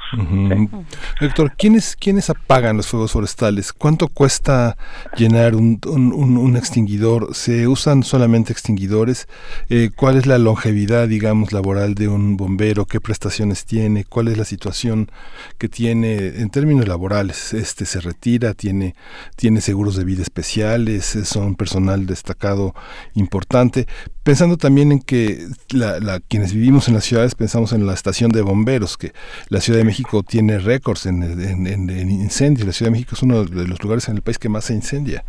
Héctor, 1.20 1.54
¿quiénes, 1.58 1.96
¿quiénes 1.96 2.30
apagan 2.30 2.78
los 2.78 2.88
fuegos 2.88 3.14
forestales? 3.14 3.74
¿Cuánto 3.74 4.08
cuesta 4.08 4.78
llenar 5.18 5.56
un, 5.56 5.80
un- 5.86 6.58
extinguidor? 6.58 7.34
¿Se 7.34 7.68
usan 7.68 8.04
solamente 8.04 8.52
extinguidores? 8.52 9.28
Eh, 9.70 9.90
¿Cuál 9.96 10.18
es 10.18 10.26
la 10.26 10.38
longevidad, 10.38 11.08
digamos, 11.08 11.54
laboral 11.54 11.96
de 11.96 12.08
un 12.10 12.36
bombero? 12.38 12.86
¿Qué 12.86 13.00
prestaciones 13.00 13.66
tiene? 13.66 14.04
¿Cuál 14.04 14.28
es 14.28 14.38
la 14.38 14.46
situación 14.46 15.10
que 15.58 15.70
tiene 15.70 16.18
en 16.42 16.50
términos 16.50 16.88
laborales? 16.88 17.54
Este 17.54 17.86
se 17.86 18.02
retira, 18.02 18.54
tiene, 18.54 18.96
tiene 19.38 19.62
seguros 19.62 19.96
de 19.96 20.04
vida 20.04 20.22
especiales, 20.24 21.06
son 21.24 21.56
personal 21.56 22.06
destacado 22.06 22.74
importante. 23.16 23.88
Pensando 24.24 24.58
también 24.58 24.92
en 24.92 25.00
que 25.00 25.48
la, 25.72 26.00
la- 26.02 26.20
quienes 26.20 26.54
vivimos 26.54 26.88
en 26.88 26.94
las 26.96 27.04
ciudades 27.06 27.36
pensamos 27.36 27.74
en 27.74 27.86
la 27.86 27.94
estación 27.94 28.32
de 28.32 28.42
bomberos, 28.42 28.98
que 28.98 29.12
la 29.50 29.60
Ciudad 29.62 29.80
de 29.80 29.86
México 29.86 30.24
tiene 30.24 30.60
récords 30.60 31.06
en, 31.06 31.24
en- 31.24 31.68
en- 31.68 31.90
en 31.90 32.10
incendios. 32.12 32.66
La 32.68 32.74
Ciudad 32.74 32.88
de 32.92 32.98
México 32.98 33.16
es 33.16 33.24
uno 33.24 33.44
de 33.46 33.68
los 33.68 33.82
lugares 33.84 34.08
en 34.10 34.16
el 34.18 34.22
país 34.22 34.38
que 34.38 34.50
más 34.50 34.66
se 34.66 34.74
incendia. 34.74 35.24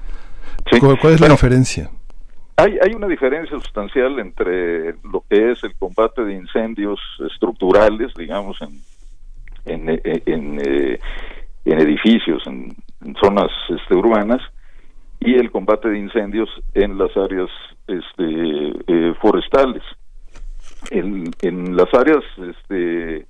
¿Cuál, 0.80 0.98
cuál 0.98 1.14
es 1.14 1.20
la 1.20 1.28
diferencia? 1.28 1.90
Hay, 2.56 2.76
hay 2.84 2.94
una 2.94 3.08
diferencia 3.08 3.58
sustancial 3.58 4.18
entre 4.18 4.92
lo 5.04 5.24
que 5.28 5.52
es 5.52 5.64
el 5.64 5.74
combate 5.76 6.22
de 6.22 6.34
incendios 6.34 7.00
estructurales, 7.32 8.12
digamos, 8.14 8.58
en, 8.60 8.80
en, 9.64 9.88
eh, 9.88 10.22
en, 10.26 10.60
eh, 10.64 10.98
en 11.64 11.80
edificios, 11.80 12.42
en, 12.46 12.74
en 13.04 13.14
zonas 13.16 13.50
este, 13.70 13.94
urbanas, 13.94 14.40
y 15.18 15.34
el 15.34 15.50
combate 15.50 15.88
de 15.88 15.98
incendios 15.98 16.48
en 16.74 16.98
las 16.98 17.16
áreas 17.16 17.48
este, 17.86 18.24
eh, 18.86 19.14
forestales. 19.20 19.82
En, 20.90 21.30
en 21.42 21.76
las 21.76 21.92
áreas 21.94 22.22
este, 22.38 23.26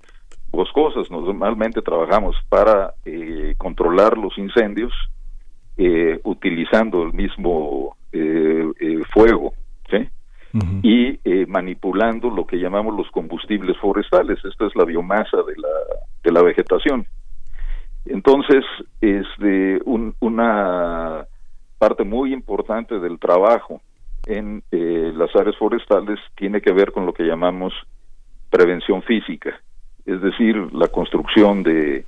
boscosas 0.50 1.10
normalmente 1.10 1.81
trabajamos 1.82 2.36
para 2.48 2.94
eh, 3.05 3.55
controlar 3.58 4.18
los 4.18 4.36
incendios 4.39 4.92
eh, 5.76 6.20
utilizando 6.24 7.02
el 7.05 7.12
mismo 7.12 7.97
eh, 8.12 8.70
eh, 8.81 9.02
fuego, 9.12 9.55
¿sí? 9.90 10.08
y 10.82 11.18
eh, 11.24 11.47
manipulando 11.47 12.28
lo 12.28 12.47
que 12.47 12.58
llamamos 12.58 12.94
los 12.94 13.10
combustibles 13.10 13.76
forestales. 13.78 14.39
Esta 14.44 14.66
es 14.66 14.76
la 14.76 14.84
biomasa 14.84 15.39
de 15.39 15.55
la, 15.56 15.68
de 16.24 16.32
la 16.32 16.42
vegetación. 16.42 17.06
Entonces, 18.05 18.64
es 19.00 19.24
de 19.39 19.81
un- 19.86 20.14
una 20.20 21.24
parte 21.78 22.05
muy 22.05 22.32
importante 22.34 22.98
del 22.98 23.18
trabajo 23.18 23.81
en 24.26 24.62
eh, 24.70 25.12
las 25.15 25.34
áreas 25.34 25.57
forestales 25.57 26.18
tiene 26.36 26.60
que 26.60 26.73
ver 26.73 26.92
con 26.92 27.07
lo 27.07 27.12
que 27.12 27.25
llamamos 27.25 27.73
prevención 28.51 29.02
física, 29.02 29.60
es 30.05 30.20
decir, 30.20 30.57
la 30.73 30.89
construcción 30.89 31.62
de 31.62 32.05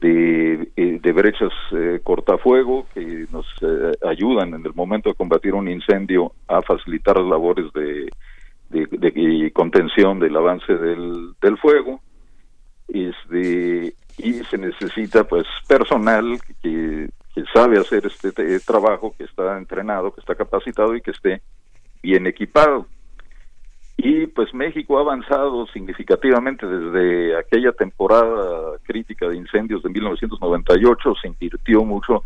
de, 0.00 0.68
eh, 0.76 0.98
de 1.00 1.12
brechas 1.12 1.52
eh, 1.72 2.00
cortafuego 2.02 2.86
que 2.94 3.26
nos 3.30 3.46
eh, 3.62 3.92
ayudan 4.06 4.54
en 4.54 4.66
el 4.66 4.74
momento 4.74 5.10
de 5.10 5.14
combatir 5.14 5.54
un 5.54 5.68
incendio 5.68 6.32
a 6.48 6.62
facilitar 6.62 7.16
las 7.16 7.28
labores 7.28 7.72
de, 7.72 8.08
de, 8.70 8.86
de 8.86 9.50
contención 9.52 10.18
del 10.18 10.36
avance 10.36 10.72
del, 10.74 11.34
del 11.40 11.58
fuego. 11.58 12.00
Este, 12.88 13.94
y 14.18 14.44
se 14.44 14.58
necesita 14.58 15.24
pues 15.24 15.46
personal 15.66 16.38
que, 16.62 17.08
sabe 17.52 17.78
hacer 17.78 18.06
este 18.06 18.32
te- 18.32 18.60
trabajo, 18.60 19.14
que 19.18 19.24
está 19.24 19.58
entrenado, 19.58 20.14
que 20.14 20.20
está 20.20 20.34
capacitado 20.34 20.94
y 20.94 21.00
que 21.00 21.10
esté 21.10 21.42
bien 22.02 22.26
equipado. 22.26 22.86
Y 23.96 24.26
pues 24.26 24.52
México 24.54 24.98
ha 24.98 25.02
avanzado 25.02 25.66
significativamente 25.68 26.66
desde 26.66 27.36
aquella 27.36 27.72
temporada 27.72 28.78
crítica 28.82 29.28
de 29.28 29.36
incendios 29.36 29.82
de 29.82 29.90
1998, 29.90 31.14
se 31.20 31.28
invirtió 31.28 31.84
mucho 31.84 32.22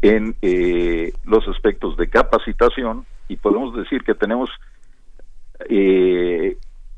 en 0.00 0.36
eh, 0.42 1.12
los 1.24 1.46
aspectos 1.48 1.96
de 1.96 2.08
capacitación 2.08 3.06
y 3.28 3.36
podemos 3.36 3.74
decir 3.76 4.02
que 4.02 4.14
tenemos 4.14 4.50
eh, 5.68 6.56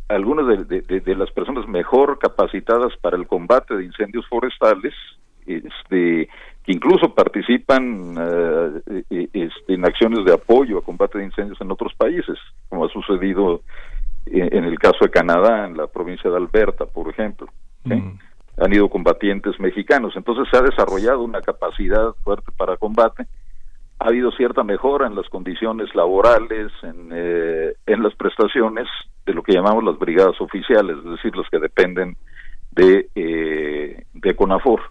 algunas 0.08 0.46
de, 0.46 0.64
de- 0.64 0.82
de- 0.82 1.00
de 1.00 1.14
las 1.14 1.30
personas 1.32 1.66
mejor 1.68 2.18
capacitadas 2.18 2.96
para 3.00 3.16
el 3.16 3.26
combate 3.26 3.74
de 3.76 3.84
incendios 3.84 4.26
forestales, 4.28 4.94
este, 5.46 6.28
que 6.64 6.72
incluso 6.72 7.14
participan 7.14 8.14
eh, 8.18 9.02
eh, 9.10 9.28
este, 9.32 9.74
en 9.74 9.84
acciones 9.84 10.24
de 10.24 10.32
apoyo 10.32 10.78
a 10.78 10.82
combate 10.82 11.18
de 11.18 11.24
incendios 11.24 11.60
en 11.60 11.70
otros 11.70 11.92
países, 11.94 12.38
como 12.68 12.84
ha 12.84 12.88
sucedido 12.88 13.60
en, 14.26 14.56
en 14.56 14.64
el 14.64 14.78
caso 14.78 14.98
de 15.02 15.10
Canadá, 15.10 15.66
en 15.66 15.76
la 15.76 15.86
provincia 15.86 16.30
de 16.30 16.36
Alberta, 16.36 16.86
por 16.86 17.08
ejemplo. 17.10 17.48
¿sí? 17.84 17.90
Han 18.56 18.72
ido 18.72 18.88
combatientes 18.88 19.58
mexicanos, 19.60 20.14
entonces 20.16 20.46
se 20.50 20.56
ha 20.56 20.62
desarrollado 20.62 21.22
una 21.22 21.40
capacidad 21.42 22.12
fuerte 22.22 22.50
para 22.56 22.76
combate. 22.76 23.26
Ha 24.04 24.08
habido 24.08 24.30
cierta 24.32 24.62
mejora 24.62 25.06
en 25.06 25.14
las 25.14 25.26
condiciones 25.30 25.94
laborales, 25.94 26.70
en, 26.82 27.08
eh, 27.10 27.72
en 27.86 28.02
las 28.02 28.14
prestaciones 28.14 28.86
de 29.24 29.32
lo 29.32 29.42
que 29.42 29.54
llamamos 29.54 29.82
las 29.82 29.98
brigadas 29.98 30.38
oficiales, 30.42 30.98
es 30.98 31.10
decir, 31.12 31.34
las 31.34 31.48
que 31.48 31.58
dependen 31.58 32.14
de, 32.72 33.08
eh, 33.14 34.04
de 34.12 34.36
CONAFOR 34.36 34.82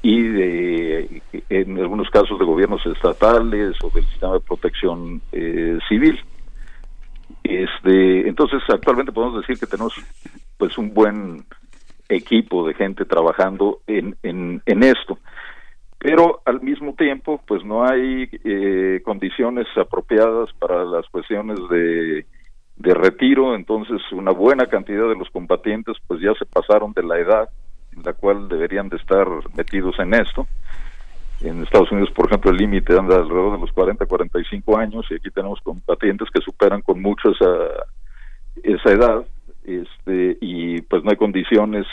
y 0.00 0.22
de, 0.22 1.22
en 1.50 1.78
algunos 1.78 2.08
casos 2.08 2.38
de 2.38 2.46
gobiernos 2.46 2.80
estatales 2.86 3.76
o 3.82 3.90
del 3.90 4.06
sistema 4.06 4.32
de 4.32 4.40
protección 4.40 5.20
eh, 5.30 5.78
civil. 5.86 6.18
Este, 7.42 8.26
entonces, 8.26 8.62
actualmente 8.70 9.12
podemos 9.12 9.42
decir 9.42 9.58
que 9.58 9.66
tenemos 9.66 9.92
pues 10.56 10.78
un 10.78 10.94
buen 10.94 11.44
equipo 12.08 12.66
de 12.66 12.72
gente 12.72 13.04
trabajando 13.04 13.80
en, 13.86 14.16
en 14.22 14.82
esto. 14.82 15.18
Pero 16.04 16.42
al 16.44 16.60
mismo 16.60 16.92
tiempo, 16.92 17.40
pues 17.46 17.64
no 17.64 17.82
hay 17.82 18.28
eh, 18.44 19.00
condiciones 19.02 19.66
apropiadas 19.74 20.52
para 20.58 20.84
las 20.84 21.08
cuestiones 21.08 21.58
de, 21.70 22.26
de 22.76 22.92
retiro, 22.92 23.54
entonces 23.54 24.02
una 24.12 24.30
buena 24.30 24.66
cantidad 24.66 25.08
de 25.08 25.16
los 25.16 25.30
combatientes 25.30 25.96
pues 26.06 26.20
ya 26.20 26.34
se 26.34 26.44
pasaron 26.44 26.92
de 26.92 27.04
la 27.04 27.18
edad 27.18 27.48
en 27.96 28.02
la 28.02 28.12
cual 28.12 28.50
deberían 28.50 28.90
de 28.90 28.98
estar 28.98 29.26
metidos 29.56 29.98
en 29.98 30.12
esto. 30.12 30.46
En 31.40 31.62
Estados 31.62 31.90
Unidos, 31.90 32.10
por 32.10 32.26
ejemplo, 32.26 32.50
el 32.50 32.58
límite 32.58 32.98
anda 32.98 33.16
alrededor 33.16 33.54
de 33.54 33.60
los 33.60 33.72
40, 33.72 34.04
45 34.04 34.76
años 34.76 35.06
y 35.10 35.14
aquí 35.14 35.30
tenemos 35.30 35.58
combatientes 35.62 36.28
que 36.28 36.42
superan 36.42 36.82
con 36.82 37.00
mucho 37.00 37.30
esa, 37.30 37.86
esa 38.62 38.92
edad 38.92 39.24
este, 39.64 40.36
y 40.42 40.82
pues 40.82 41.02
no 41.02 41.12
hay 41.12 41.16
condiciones 41.16 41.86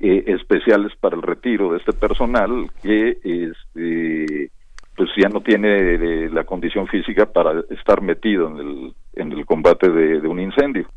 eh, 0.00 0.24
especiales 0.28 0.92
para 1.00 1.16
el 1.16 1.22
retiro 1.22 1.72
de 1.72 1.78
este 1.78 1.92
personal 1.92 2.70
que 2.82 3.18
este, 3.22 4.50
pues 4.96 5.10
ya 5.16 5.28
no 5.28 5.40
tiene 5.40 5.68
eh, 5.94 6.30
la 6.30 6.44
condición 6.44 6.86
física 6.88 7.26
para 7.26 7.60
estar 7.70 8.00
metido 8.02 8.48
en 8.48 8.56
el, 8.58 8.94
en 9.14 9.32
el 9.32 9.44
combate 9.46 9.88
de, 9.90 10.20
de 10.20 10.28
un 10.28 10.40
incendio. 10.40 10.88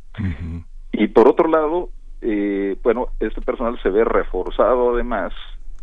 Y 0.92 1.08
por 1.08 1.28
otro 1.28 1.48
lado, 1.50 1.90
eh, 2.22 2.76
bueno, 2.84 3.10
este 3.20 3.42
personal 3.42 3.80
se 3.84 3.90
ve 3.90 4.04
reforzado 4.04 4.94
además 4.96 5.32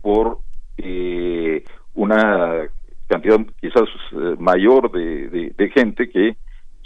por 0.03 0.39
eh, 0.79 1.63
una 1.95 2.69
cantidad 3.07 3.39
quizás 3.61 3.85
eh, 4.13 4.35
mayor 4.39 4.91
de, 4.91 5.29
de- 5.29 5.55
de 5.57 5.71
gente 5.71 6.09
que 6.09 6.37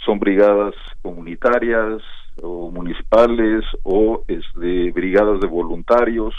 son 0.05 0.19
brigadas 0.19 0.75
comunitarias 1.01 2.01
o 2.41 2.71
municipales 2.71 3.63
o 3.83 4.23
este, 4.27 4.91
brigadas 4.91 5.39
de 5.39 5.47
voluntarios 5.47 6.33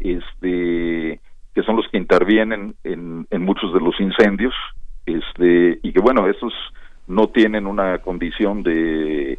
este 0.00 1.20
que 1.54 1.62
son 1.64 1.76
los 1.76 1.86
que 1.88 1.98
intervienen 1.98 2.74
en, 2.82 3.26
en 3.30 3.42
muchos 3.42 3.72
de 3.72 3.80
los 3.80 3.98
incendios 4.00 4.54
este 5.06 5.78
y 5.82 5.92
que 5.92 6.00
bueno 6.00 6.28
estos 6.28 6.52
no 7.06 7.28
tienen 7.28 7.66
una 7.66 7.98
condición 7.98 8.62
de 8.62 9.38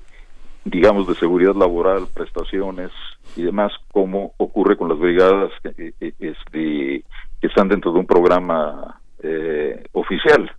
digamos 0.66 1.08
de 1.08 1.16
seguridad 1.16 1.56
laboral 1.56 2.08
prestaciones 2.14 2.92
y 3.36 3.44
demás 3.44 3.72
como 3.92 4.34
ocurre 4.38 4.78
con 4.78 4.90
las 4.90 5.00
brigadas 5.00 5.52
que, 5.62 5.94
eh, 6.00 6.14
este 6.20 7.04
que 7.42 7.48
están 7.48 7.68
dentro 7.68 7.92
de 7.92 8.00
un 8.00 8.06
programa 8.06 9.00
eh, 9.22 9.84
oficial 9.94 10.52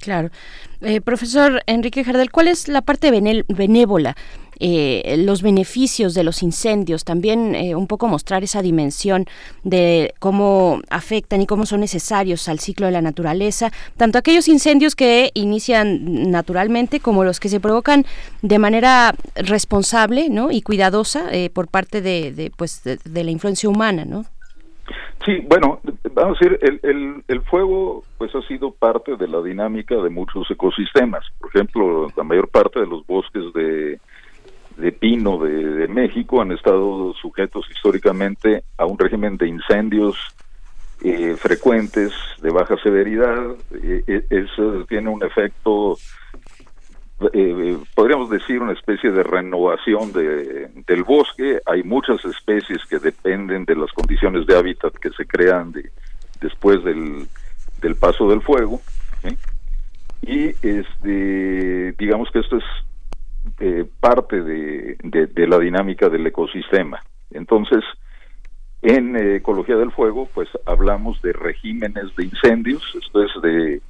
claro. 0.00 0.30
Eh, 0.80 1.00
profesor 1.00 1.62
Enrique 1.66 2.04
Jardel, 2.04 2.30
¿cuál 2.30 2.48
es 2.48 2.68
la 2.68 2.82
parte 2.82 3.10
benévola? 3.10 4.16
eh, 4.58 5.16
los 5.18 5.42
beneficios 5.42 6.14
de 6.14 6.24
los 6.24 6.42
incendios, 6.42 7.04
también 7.04 7.54
eh, 7.54 7.74
un 7.74 7.86
poco 7.86 8.08
mostrar 8.08 8.42
esa 8.44 8.62
dimensión 8.62 9.26
de 9.64 10.14
cómo 10.18 10.80
afectan 10.88 11.42
y 11.42 11.46
cómo 11.46 11.66
son 11.66 11.80
necesarios 11.80 12.48
al 12.48 12.58
ciclo 12.60 12.86
de 12.86 12.92
la 12.92 13.02
naturaleza, 13.02 13.72
tanto 13.96 14.18
aquellos 14.18 14.48
incendios 14.48 14.94
que 14.94 15.30
inician 15.34 16.30
naturalmente 16.30 17.00
como 17.00 17.24
los 17.24 17.40
que 17.40 17.48
se 17.48 17.60
provocan 17.60 18.06
de 18.42 18.58
manera 18.58 19.14
responsable 19.34 20.28
¿no? 20.30 20.50
y 20.50 20.62
cuidadosa 20.62 21.26
eh, 21.32 21.50
por 21.50 21.68
parte 21.68 22.00
de, 22.00 22.32
de, 22.32 22.50
pues, 22.50 22.82
de, 22.84 22.98
de 23.04 23.24
la 23.24 23.30
influencia 23.30 23.68
humana. 23.68 24.04
¿no? 24.04 24.24
Sí, 25.24 25.44
bueno, 25.48 25.80
vamos 26.12 26.38
a 26.40 26.44
decir, 26.44 26.58
el, 26.62 26.80
el, 26.82 27.24
el 27.26 27.40
fuego 27.42 28.04
pues 28.16 28.32
ha 28.34 28.42
sido 28.42 28.70
parte 28.70 29.16
de 29.16 29.26
la 29.26 29.42
dinámica 29.42 29.96
de 29.96 30.10
muchos 30.10 30.48
ecosistemas. 30.50 31.24
Por 31.40 31.48
ejemplo, 31.48 32.06
la 32.16 32.22
mayor 32.22 32.48
parte 32.48 32.80
de 32.80 32.86
los 32.86 33.04
bosques 33.06 33.42
de, 33.52 33.98
de 34.76 34.92
pino 34.92 35.38
de, 35.38 35.50
de 35.50 35.88
México 35.88 36.40
han 36.40 36.52
estado 36.52 37.12
sujetos 37.14 37.66
históricamente 37.70 38.62
a 38.76 38.86
un 38.86 38.98
régimen 38.98 39.36
de 39.36 39.48
incendios 39.48 40.16
eh, 41.02 41.34
frecuentes, 41.36 42.12
de 42.40 42.50
baja 42.50 42.76
severidad. 42.82 43.50
Eh, 43.82 44.04
eh, 44.06 44.26
eso 44.30 44.84
tiene 44.88 45.10
un 45.10 45.24
efecto, 45.24 45.96
eh, 47.32 47.78
podríamos 47.94 48.28
decir, 48.30 48.60
una 48.60 48.72
especie 48.72 49.10
de 49.10 49.22
renovación 49.22 50.12
de, 50.12 50.68
del 50.86 51.02
bosque. 51.04 51.60
Hay 51.66 51.82
muchas 51.82 52.24
especies 52.24 52.84
que 52.88 52.98
dependen 52.98 53.64
de 53.64 53.74
las 53.76 53.90
condiciones 53.92 54.46
de 54.46 54.56
hábitat 54.56 54.94
que 54.94 55.10
se 55.10 55.26
crean 55.26 55.72
de- 55.72 55.90
después 56.40 56.84
del, 56.84 57.26
del 57.80 57.94
paso 57.96 58.28
del 58.28 58.42
fuego. 58.42 58.80
Y 60.22 60.48
este, 60.66 61.92
digamos 61.92 62.30
que 62.32 62.40
esto 62.40 62.56
es 62.56 62.64
eh, 63.60 63.84
parte 64.00 64.42
de, 64.42 64.96
de- 65.02 65.26
de 65.26 65.46
la 65.46 65.58
dinámica 65.58 66.08
del 66.08 66.26
ecosistema. 66.26 67.00
Entonces, 67.30 67.84
en 68.82 69.16
eh, 69.16 69.36
ecología 69.36 69.76
del 69.76 69.92
fuego, 69.92 70.28
pues 70.34 70.48
hablamos 70.66 71.20
de 71.22 71.32
regímenes 71.32 72.14
de 72.16 72.24
incendios, 72.24 72.82
esto 73.02 73.22
es 73.22 73.30
de, 73.42 73.80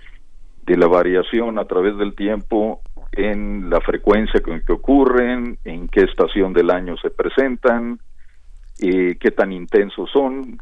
de 0.64 0.76
la 0.76 0.86
variación 0.86 1.58
a 1.58 1.64
través 1.64 1.96
del 1.96 2.14
tiempo 2.14 2.80
en 3.16 3.70
la 3.70 3.80
frecuencia 3.80 4.40
con 4.40 4.60
que 4.60 4.72
ocurren, 4.72 5.58
en 5.64 5.88
qué 5.88 6.02
estación 6.02 6.52
del 6.52 6.70
año 6.70 6.96
se 6.98 7.10
presentan, 7.10 7.98
eh, 8.78 9.16
qué 9.18 9.30
tan 9.30 9.52
intensos 9.52 10.10
son, 10.10 10.58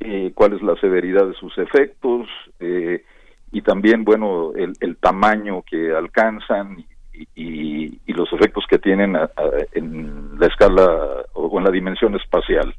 eh, 0.00 0.32
cuál 0.34 0.52
es 0.52 0.62
la 0.62 0.76
severidad 0.76 1.26
de 1.26 1.34
sus 1.34 1.56
efectos 1.56 2.28
eh, 2.60 3.04
y 3.50 3.62
también, 3.62 4.04
bueno, 4.04 4.52
el, 4.54 4.96
tamaño 4.98 5.62
que 5.62 5.92
alcanzan 5.94 6.84
y, 7.34 8.00
los 8.12 8.30
efectos 8.34 8.64
que 8.68 8.78
tienen 8.78 9.16
en 9.72 10.38
la 10.38 10.46
escala 10.46 11.24
o 11.32 11.58
en 11.58 11.64
la 11.64 11.70
dimensión 11.70 12.14
espacial, 12.14 12.74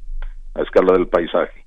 a 0.54 0.62
escala 0.62 0.92
del 0.92 1.08
paisaje. 1.08 1.63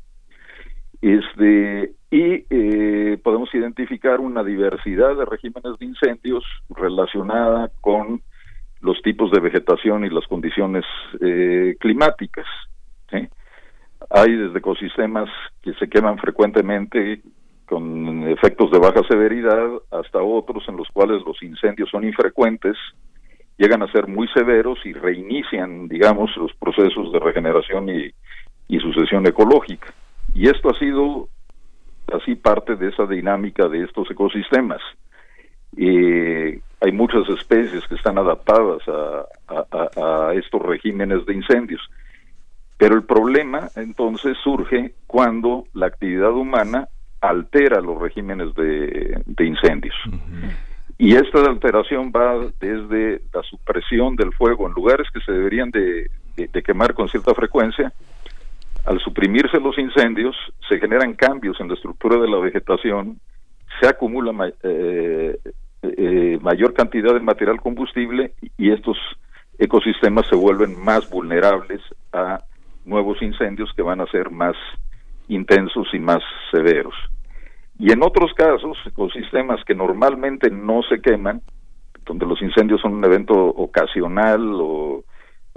Este, 1.01 1.93
y 2.09 2.45
eh, 2.49 3.19
podemos 3.23 3.53
identificar 3.53 4.19
una 4.19 4.43
diversidad 4.43 5.15
de 5.15 5.25
regímenes 5.25 5.77
de 5.79 5.85
incendios 5.85 6.43
relacionada 6.69 7.69
con 7.81 8.21
los 8.81 9.01
tipos 9.01 9.31
de 9.31 9.39
vegetación 9.39 10.05
y 10.05 10.09
las 10.09 10.25
condiciones 10.27 10.85
eh, 11.21 11.75
climáticas. 11.79 12.45
Hay 14.09 14.31
desde 14.37 14.59
ecosistemas 14.59 15.27
que 15.61 15.73
se 15.73 15.89
queman 15.89 16.17
frecuentemente 16.17 17.21
con 17.65 18.29
efectos 18.29 18.71
de 18.71 18.79
baja 18.79 19.01
severidad 19.09 19.67
hasta 19.91 20.21
otros 20.21 20.63
en 20.69 20.77
los 20.77 20.87
cuales 20.93 21.23
los 21.25 21.41
incendios 21.43 21.89
son 21.89 22.05
infrecuentes, 22.05 22.77
llegan 23.57 23.81
a 23.81 23.91
ser 23.91 24.07
muy 24.07 24.29
severos 24.29 24.77
y 24.85 24.93
reinician, 24.93 25.89
digamos, 25.89 26.29
los 26.37 26.53
procesos 26.53 27.11
de 27.11 27.19
regeneración 27.19 27.89
y 27.89 28.79
sucesión 28.79 29.27
ecológica. 29.27 29.93
Y 30.33 30.47
esto 30.49 30.69
ha 30.69 30.77
sido 30.79 31.27
así 32.13 32.35
parte 32.35 32.75
de 32.75 32.89
esa 32.89 33.05
dinámica 33.05 33.67
de 33.67 33.83
estos 33.83 34.09
ecosistemas. 34.11 34.81
Eh, 35.75 36.59
hay 36.81 36.91
muchas 36.91 37.27
especies 37.29 37.85
que 37.87 37.95
están 37.95 38.17
adaptadas 38.17 38.81
a, 38.87 39.25
a- 39.47 39.65
a- 39.71 40.29
a 40.29 40.33
estos 40.35 40.61
regímenes 40.61 41.25
de 41.25 41.33
incendios. 41.33 41.81
Pero 42.77 42.95
el 42.95 43.03
problema 43.03 43.69
entonces 43.75 44.37
surge 44.43 44.93
cuando 45.07 45.65
la 45.73 45.87
actividad 45.87 46.31
humana 46.33 46.87
altera 47.21 47.81
los 47.81 47.99
regímenes 47.99 48.53
de, 48.53 49.21
de 49.25 49.45
incendios. 49.45 49.95
Y 50.99 51.15
esta 51.15 51.39
alteración 51.45 52.11
va 52.15 52.35
desde 52.59 53.21
la 53.33 53.41
supresión 53.43 54.15
del 54.15 54.31
fuego 54.33 54.67
en 54.67 54.73
lugares 54.73 55.07
que 55.11 55.19
se 55.21 55.31
deberían 55.31 55.71
de, 55.71 56.09
de- 56.35 56.47
de 56.47 56.63
quemar 56.63 56.93
con 56.93 57.09
cierta 57.09 57.33
frecuencia. 57.33 57.91
Al 58.87 58.99
suprimirse 59.01 59.59
los 59.59 59.77
incendios, 59.77 60.33
se 60.69 60.79
generan 60.79 61.13
cambios 61.13 61.59
en 61.59 61.67
la 61.67 61.73
estructura 61.73 62.15
de 62.21 62.29
la 62.29 62.37
vegetación, 62.37 63.19
se 63.81 63.87
acumula 63.87 64.31
ma- 64.31 64.49
eh, 64.63 65.37
eh, 65.83 66.39
mayor 66.41 66.73
cantidad 66.73 67.13
de 67.13 67.19
material 67.19 67.59
combustible 67.59 68.31
y 68.57 68.71
estos 68.71 68.97
ecosistemas 69.59 70.25
se 70.27 70.37
vuelven 70.37 70.81
más 70.81 71.09
vulnerables 71.09 71.81
a 72.13 72.39
nuevos 72.85 73.21
incendios 73.21 73.69
que 73.75 73.81
van 73.81 73.99
a 73.99 74.07
ser 74.07 74.31
más 74.31 74.55
intensos 75.27 75.93
y 75.93 75.99
más 75.99 76.23
severos. 76.51 76.95
Y 77.77 77.91
en 77.91 78.01
otros 78.03 78.31
casos, 78.35 78.77
ecosistemas 78.85 79.63
que 79.65 79.75
normalmente 79.75 80.49
no 80.49 80.81
se 80.83 81.01
queman, 81.01 81.41
donde 82.05 82.25
los 82.25 82.41
incendios 82.41 82.79
son 82.79 82.93
un 82.93 83.03
evento 83.03 83.33
ocasional 83.33 84.41
o 84.61 85.03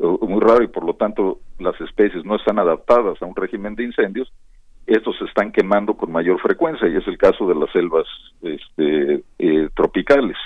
muy 0.00 0.40
raro 0.40 0.62
y 0.62 0.68
por 0.68 0.84
lo 0.84 0.94
tanto 0.94 1.40
las 1.58 1.78
especies 1.80 2.24
no 2.24 2.36
están 2.36 2.58
adaptadas 2.58 3.20
a 3.20 3.26
un 3.26 3.36
régimen 3.36 3.74
de 3.74 3.84
incendios, 3.84 4.32
estos 4.86 5.16
se 5.18 5.24
están 5.24 5.52
quemando 5.52 5.94
con 5.94 6.10
mayor 6.10 6.40
frecuencia 6.40 6.88
y 6.88 6.96
es 6.96 7.06
el 7.06 7.18
caso 7.18 7.46
de 7.46 7.54
las 7.54 7.70
selvas 7.70 8.06
este, 8.42 9.22
eh, 9.38 9.68
tropicales. 9.74 10.36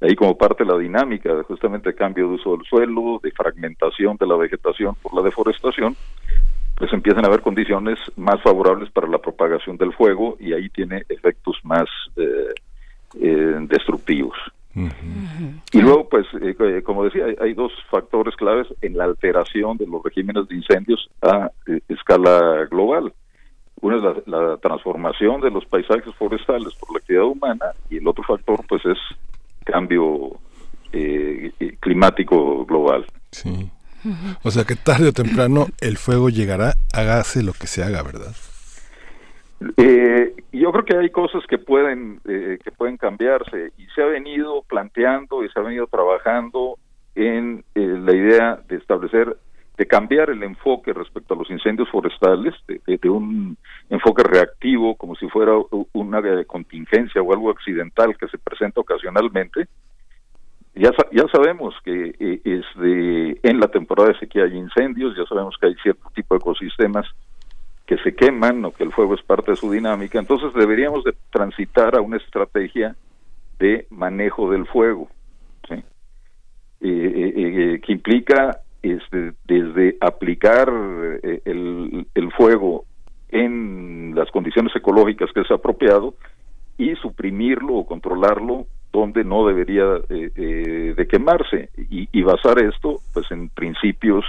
Ahí 0.00 0.16
como 0.16 0.38
parte 0.38 0.64
de 0.64 0.72
la 0.72 0.78
dinámica 0.78 1.34
de 1.34 1.42
justamente 1.42 1.94
cambio 1.94 2.28
de 2.28 2.34
uso 2.36 2.56
del 2.56 2.64
suelo, 2.64 3.20
de 3.22 3.30
fragmentación 3.32 4.16
de 4.18 4.26
la 4.26 4.36
vegetación 4.36 4.94
por 5.02 5.14
la 5.14 5.22
deforestación, 5.22 5.94
pues 6.74 6.90
empiezan 6.94 7.24
a 7.24 7.28
haber 7.28 7.42
condiciones 7.42 7.98
más 8.16 8.40
favorables 8.42 8.90
para 8.90 9.06
la 9.06 9.18
propagación 9.18 9.76
del 9.76 9.92
fuego 9.92 10.38
y 10.40 10.54
ahí 10.54 10.70
tiene 10.70 11.02
efectos 11.10 11.58
más 11.62 11.84
eh, 12.16 12.54
eh, 13.20 13.56
destructivos. 13.68 14.38
Y 15.72 15.80
luego, 15.80 16.08
pues, 16.08 16.26
eh, 16.40 16.54
eh, 16.58 16.82
como 16.82 17.04
decía, 17.04 17.26
hay, 17.26 17.36
hay 17.40 17.54
dos 17.54 17.72
factores 17.90 18.34
claves 18.36 18.66
en 18.82 18.96
la 18.96 19.04
alteración 19.04 19.76
de 19.76 19.86
los 19.86 20.02
regímenes 20.02 20.48
de 20.48 20.56
incendios 20.56 21.08
a 21.22 21.50
eh, 21.66 21.80
escala 21.88 22.66
global. 22.70 23.12
Uno 23.80 23.96
es 23.96 24.02
la, 24.26 24.38
la 24.38 24.56
transformación 24.58 25.40
de 25.40 25.50
los 25.50 25.64
paisajes 25.64 26.14
forestales 26.14 26.74
por 26.74 26.92
la 26.92 26.98
actividad 26.98 27.24
humana 27.24 27.66
y 27.88 27.96
el 27.96 28.06
otro 28.06 28.24
factor, 28.24 28.60
pues, 28.68 28.84
es 28.86 28.98
cambio 29.64 30.38
eh, 30.92 31.52
climático 31.80 32.64
global. 32.66 33.06
Sí. 33.30 33.70
O 34.42 34.50
sea 34.50 34.64
que 34.64 34.76
tarde 34.76 35.08
o 35.08 35.12
temprano 35.12 35.66
el 35.80 35.98
fuego 35.98 36.30
llegará, 36.30 36.74
hágase 36.92 37.42
lo 37.42 37.52
que 37.52 37.66
se 37.66 37.82
haga, 37.82 38.02
¿verdad? 38.02 38.34
Eh, 39.76 40.34
yo 40.58 40.72
creo 40.72 40.84
que 40.84 40.96
hay 40.96 41.10
cosas 41.10 41.44
que 41.46 41.58
pueden 41.58 42.20
eh, 42.26 42.58
que 42.62 42.72
pueden 42.72 42.96
cambiarse 42.96 43.72
y 43.78 43.86
se 43.94 44.02
ha 44.02 44.06
venido 44.06 44.62
planteando 44.62 45.44
y 45.44 45.48
se 45.50 45.58
ha 45.60 45.62
venido 45.62 45.86
trabajando 45.86 46.76
en 47.14 47.64
eh, 47.74 47.80
la 47.80 48.12
idea 48.14 48.60
de 48.68 48.76
establecer 48.76 49.36
de 49.76 49.86
cambiar 49.86 50.28
el 50.30 50.42
enfoque 50.42 50.92
respecto 50.92 51.32
a 51.32 51.36
los 51.38 51.50
incendios 51.50 51.88
forestales 51.88 52.54
de, 52.68 52.80
de- 52.98 53.08
un 53.10 53.56
enfoque 53.88 54.22
reactivo 54.22 54.94
como 54.94 55.14
si 55.16 55.26
fuera 55.28 55.52
una 55.92 56.20
contingencia 56.44 57.22
o 57.22 57.32
algo 57.32 57.50
accidental 57.50 58.14
que 58.18 58.28
se 58.28 58.36
presenta 58.36 58.80
ocasionalmente. 58.80 59.66
Ya 60.74 60.90
ya 61.12 61.24
sabemos 61.32 61.74
que 61.84 62.14
eh, 62.20 62.40
es 62.44 62.64
de- 62.76 63.40
en 63.42 63.58
la 63.58 63.68
temporada 63.68 64.10
de 64.10 64.18
sequía 64.18 64.44
hay 64.44 64.56
incendios 64.56 65.16
ya 65.16 65.24
sabemos 65.24 65.56
que 65.58 65.68
hay 65.68 65.74
cierto 65.82 66.10
tipo 66.14 66.34
de 66.34 66.38
ecosistemas 66.38 67.06
que 67.90 67.98
se 68.04 68.14
queman 68.14 68.64
o 68.64 68.70
que 68.70 68.84
el 68.84 68.92
fuego 68.92 69.16
es 69.16 69.22
parte 69.22 69.50
de 69.50 69.56
su 69.56 69.68
dinámica, 69.68 70.20
entonces 70.20 70.54
deberíamos 70.54 71.02
de 71.02 71.12
transitar 71.32 71.96
a 71.96 72.00
una 72.00 72.18
estrategia 72.18 72.94
de 73.58 73.88
manejo 73.90 74.48
del 74.48 74.64
fuego. 74.66 75.08
Eh, 75.68 75.82
eh, 76.82 77.32
eh, 77.36 77.80
que 77.84 77.92
implica 77.92 78.60
este, 78.80 79.32
desde 79.44 79.96
aplicar 80.00 80.72
el, 81.44 82.06
el 82.14 82.32
fuego 82.32 82.84
en 83.28 84.14
las 84.14 84.30
condiciones 84.30 84.74
ecológicas 84.76 85.30
que 85.34 85.40
es 85.40 85.50
apropiado 85.50 86.14
y 86.78 86.94
suprimirlo 86.94 87.74
o 87.74 87.86
controlarlo 87.86 88.66
donde 88.92 89.24
no 89.24 89.44
debería 89.48 89.82
eh, 90.08 90.94
de 90.96 91.08
quemarse 91.08 91.70
y, 91.76 92.08
y 92.12 92.22
basar 92.22 92.62
esto 92.62 93.00
pues 93.12 93.28
en 93.32 93.48
principios 93.48 94.24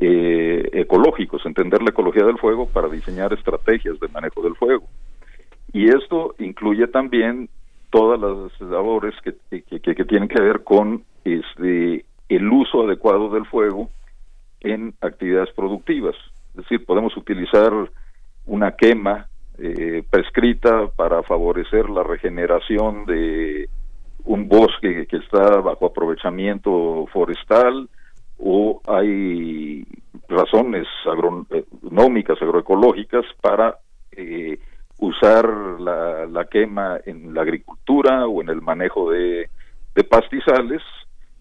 eh, 0.00 0.70
ecológicos, 0.74 1.44
entender 1.44 1.82
la 1.82 1.90
ecología 1.90 2.24
del 2.24 2.38
fuego 2.38 2.68
para 2.68 2.88
diseñar 2.88 3.32
estrategias 3.32 3.98
de 3.98 4.06
manejo 4.06 4.42
del 4.42 4.54
fuego. 4.54 4.86
Y 5.72 5.88
esto 5.88 6.36
incluye 6.38 6.86
también 6.86 7.48
todas 7.90 8.20
las 8.20 8.60
labores 8.60 9.12
que, 9.22 9.34
que, 9.80 10.04
tienen 10.04 10.28
que 10.28 10.40
ver 10.40 10.62
con 10.62 11.02
este, 11.24 12.04
el 12.28 12.48
uso 12.48 12.86
adecuado 12.86 13.28
del 13.30 13.44
fuego 13.46 13.90
en 14.60 14.94
actividades 15.00 15.52
productivas. 15.56 16.14
Es 16.50 16.58
decir, 16.58 16.84
podemos 16.84 17.16
utilizar 17.16 17.72
una 18.46 18.76
quema 18.76 19.26
eh, 19.58 20.04
prescrita 20.08 20.86
para 20.94 21.24
favorecer 21.24 21.90
la 21.90 22.04
regeneración 22.04 23.04
de 23.04 23.68
un 24.24 24.48
bosque 24.48 25.08
que 25.08 25.16
está 25.16 25.60
bajo 25.60 25.86
aprovechamiento 25.86 27.06
forestal 27.12 27.88
o 28.38 28.80
hay 28.86 29.84
razones 30.28 30.86
agronómicas, 31.04 32.40
agroecológicas 32.40 33.24
para 33.40 33.78
eh, 34.12 34.58
usar 34.98 35.46
la, 35.80 36.44
quema 36.50 36.98
en 37.06 37.34
la 37.34 37.42
agricultura 37.42 38.26
o 38.26 38.40
en 38.42 38.48
el 38.48 38.60
manejo 38.62 39.10
de, 39.10 39.48
pastizales, 40.08 40.80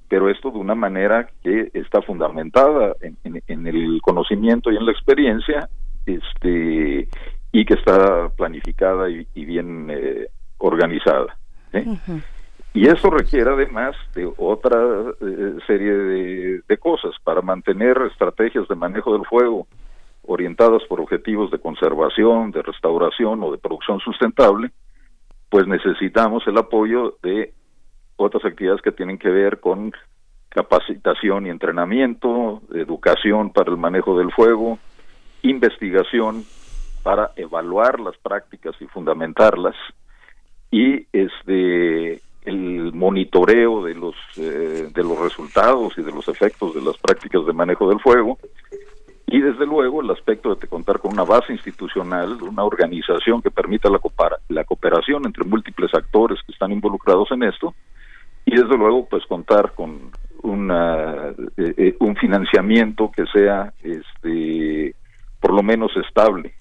pero 0.09 0.29
esto 0.29 0.49
de 0.49 0.57
una 0.57 0.73
manera 0.73 1.29
que 1.43 1.69
está 1.73 2.01
fundamentada 2.01 2.95
en, 3.01 3.17
en- 3.47 3.67
el 3.67 3.99
conocimiento 4.01 4.71
y 4.71 4.77
en 4.77 4.85
la 4.85 4.91
experiencia, 4.91 5.69
este 6.05 7.07
y 7.51 7.65
que 7.65 7.73
está 7.75 8.29
planificada 8.29 9.09
y, 9.09 9.25
bien 9.45 9.87
eh, 9.91 10.27
organizada. 10.57 11.37
¿sí? 11.71 11.97
Y 12.73 12.87
eso 12.87 13.09
requiere 13.09 13.49
además 13.49 13.95
de 14.13 14.31
otra 14.37 14.77
eh, 15.21 15.57
serie 15.65 15.91
de, 15.93 16.61
de 16.67 16.77
cosas 16.77 17.13
para 17.23 17.41
mantener 17.41 17.97
estrategias 18.11 18.67
de 18.67 18.75
manejo 18.75 19.13
del 19.13 19.25
fuego 19.25 19.67
orientadas 20.27 20.83
por 20.87 20.99
objetivos 20.99 21.49
de 21.51 21.59
conservación, 21.59 22.51
de 22.51 22.61
restauración 22.61 23.41
o 23.43 23.51
de 23.51 23.57
producción 23.57 23.99
sustentable, 23.99 24.71
pues 25.49 25.65
necesitamos 25.67 26.45
el 26.47 26.57
apoyo 26.57 27.17
de 27.23 27.53
otras 28.17 28.43
actividades 28.45 28.81
que 28.81 28.91
tienen 28.91 29.17
que 29.17 29.29
ver 29.29 29.59
con 29.59 29.93
capacitación 30.49 31.45
y 31.45 31.49
entrenamiento, 31.49 32.61
educación 32.73 33.51
para 33.51 33.71
el 33.71 33.77
manejo 33.77 34.17
del 34.17 34.31
fuego, 34.31 34.79
investigación 35.43 36.43
para 37.03 37.31
evaluar 37.35 37.99
las 37.99 38.17
prácticas 38.17 38.75
y 38.81 38.85
fundamentarlas 38.87 39.75
y 40.71 41.07
este 41.13 42.21
el 42.47 42.93
monitoreo 42.93 43.83
de 43.83 43.93
los 43.93 44.15
eh, 44.37 44.89
de 44.93 45.03
los 45.03 45.19
resultados 45.19 45.97
y 45.97 46.01
de 46.01 46.11
los 46.11 46.27
efectos 46.29 46.73
de 46.73 46.81
las 46.81 46.97
prácticas 46.97 47.45
de 47.45 47.51
manejo 47.51 47.89
del 47.89 47.99
fuego 47.99 48.37
y 49.25 49.41
desde 49.41 49.65
luego 49.65 50.01
el 50.01 50.09
aspecto 50.09 50.55
de 50.55 50.67
contar 50.67 50.99
con 50.99 51.11
una 51.11 51.25
base 51.25 51.51
institucional, 51.51 52.41
una 52.41 52.63
organización 52.63 53.41
que 53.41 53.51
permita 53.51 53.89
la, 53.89 53.99
la 54.47 54.63
cooperación 54.63 55.25
entre 55.25 55.43
múltiples 55.43 55.93
actores 55.93 56.39
que 56.45 56.53
están 56.53 56.71
involucrados 56.71 57.29
en 57.31 57.43
esto 57.43 57.75
y 58.45 58.51
desde 58.51 58.77
luego 58.77 59.05
pues 59.09 59.25
contar 59.25 59.73
con 59.73 60.11
una, 60.43 61.27
eh, 61.57 61.73
eh, 61.77 61.95
un 61.99 62.15
financiamiento 62.15 63.11
que 63.13 63.25
sea 63.25 63.73
este 63.83 64.95
por 65.41 65.53
lo 65.53 65.61
menos 65.61 65.91
estable. 65.97 66.53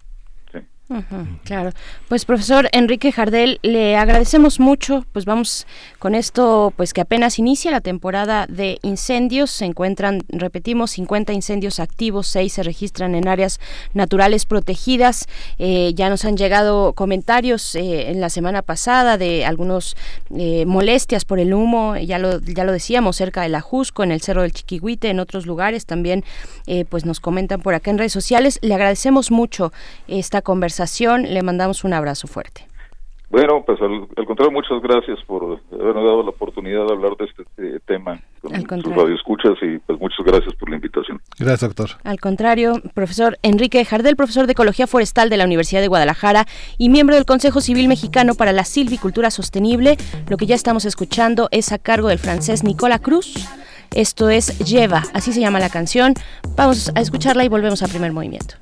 Claro, 1.45 1.71
pues 2.09 2.25
profesor 2.25 2.69
Enrique 2.73 3.11
Jardel, 3.11 3.59
le 3.63 3.97
agradecemos 3.97 4.61
mucho, 4.61 5.05
pues 5.13 5.25
vamos 5.25 5.67
con 5.99 6.15
esto, 6.15 6.73
pues 6.77 6.93
que 6.93 7.01
apenas 7.01 7.39
inicia 7.39 7.71
la 7.71 7.81
temporada 7.81 8.47
de 8.49 8.79
incendios, 8.83 9.51
se 9.51 9.65
encuentran, 9.65 10.23
repetimos, 10.29 10.93
50 10.93 11.33
incendios 11.33 11.81
activos, 11.81 12.29
6 12.29 12.53
se 12.53 12.63
registran 12.63 13.15
en 13.15 13.27
áreas 13.27 13.59
naturales 13.95 14.47
protegidas, 14.47 15.27
Eh, 15.59 15.93
ya 15.95 16.09
nos 16.09 16.25
han 16.25 16.37
llegado 16.37 16.93
comentarios 16.93 17.75
eh, 17.75 18.11
en 18.11 18.21
la 18.21 18.31
semana 18.31 18.63
pasada 18.63 19.19
de 19.19 19.45
algunos 19.45 19.97
eh, 20.37 20.65
molestias 20.67 21.25
por 21.25 21.39
el 21.39 21.55
humo, 21.55 21.97
ya 21.97 22.19
lo, 22.19 22.41
ya 22.41 22.65
lo 22.65 22.73
decíamos, 22.73 23.17
cerca 23.17 23.43
del 23.43 23.55
Ajusco, 23.55 24.05
en 24.05 24.13
el 24.13 24.21
Cerro 24.21 24.43
del 24.43 24.53
Chiquihuite, 24.53 25.09
en 25.09 25.21
otros 25.21 25.47
lugares 25.47 25.87
también, 25.87 26.25
pues 26.89 27.05
nos 27.05 27.21
comentan 27.21 27.61
por 27.61 27.75
acá 27.75 27.91
en 27.91 27.99
redes 27.99 28.13
sociales, 28.13 28.59
le 28.61 28.75
agradecemos 28.75 29.31
mucho 29.31 29.73
esta 30.09 30.43
conversación, 30.43 30.76
le 31.33 31.43
mandamos 31.43 31.85
un 31.85 31.93
abrazo 31.93 32.27
fuerte. 32.27 32.67
Bueno, 33.29 33.65
pues 33.67 33.81
al, 33.81 34.07
al 34.17 34.25
contrario, 34.25 34.53
muchas 34.53 34.81
gracias 34.81 35.19
por 35.27 35.61
haberme 35.73 36.01
dado 36.01 36.23
la 36.23 36.31
oportunidad 36.31 36.87
de 36.87 36.93
hablar 36.93 37.17
de 37.17 37.25
este 37.25 37.43
eh, 37.59 37.81
tema 37.85 38.21
con 38.41 38.55
Al 38.55 38.61
sus 38.61 38.69
contrario. 38.69 39.03
radioescuchas 39.03 39.53
y 39.63 39.79
pues 39.79 39.99
muchas 39.99 40.25
gracias 40.25 40.55
por 40.55 40.71
la 40.71 40.77
invitación. 40.77 41.21
Gracias, 41.37 41.61
doctor. 41.75 41.99
Al 42.05 42.21
contrario, 42.21 42.81
profesor 42.95 43.37
Enrique 43.43 43.85
Jardel, 43.85 44.15
profesor 44.15 44.47
de 44.47 44.53
Ecología 44.53 44.87
Forestal 44.87 45.29
de 45.29 45.39
la 45.39 45.45
Universidad 45.45 45.81
de 45.81 45.89
Guadalajara 45.89 46.47
y 46.79 46.89
miembro 46.89 47.17
del 47.17 47.25
Consejo 47.25 47.61
Civil 47.61 47.89
Mexicano 47.89 48.37
para 48.37 48.53
la 48.53 48.65
Silvicultura 48.65 49.33
Sostenible. 49.33 49.97
Lo 50.29 50.37
que 50.37 50.47
ya 50.47 50.55
estamos 50.55 50.85
escuchando 50.85 51.49
es 51.51 51.73
a 51.73 51.79
cargo 51.79 52.09
del 52.09 52.21
francés 52.21 52.63
Nicola 52.63 53.01
Cruz. 53.01 53.35
Esto 53.93 54.31
es 54.31 54.57
Lleva, 54.61 55.03
así 55.15 55.33
se 55.33 55.41
llama 55.41 55.59
la 55.59 55.69
canción. 55.69 56.15
Vamos 56.55 56.93
a 56.95 57.01
escucharla 57.01 57.45
y 57.45 57.49
volvemos 57.49 57.83
a 57.83 57.89
primer 57.89 58.13
movimiento. 58.13 58.55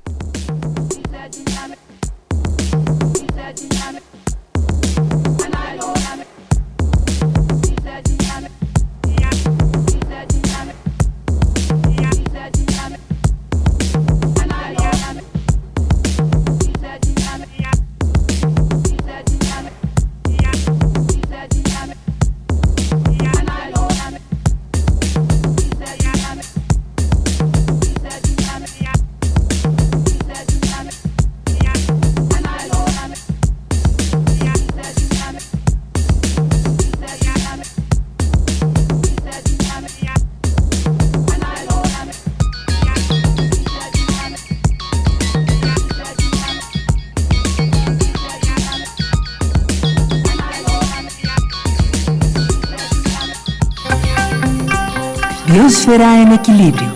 Biosfera 55.65 56.21
en 56.21 56.33
equilibrio. 56.33 56.93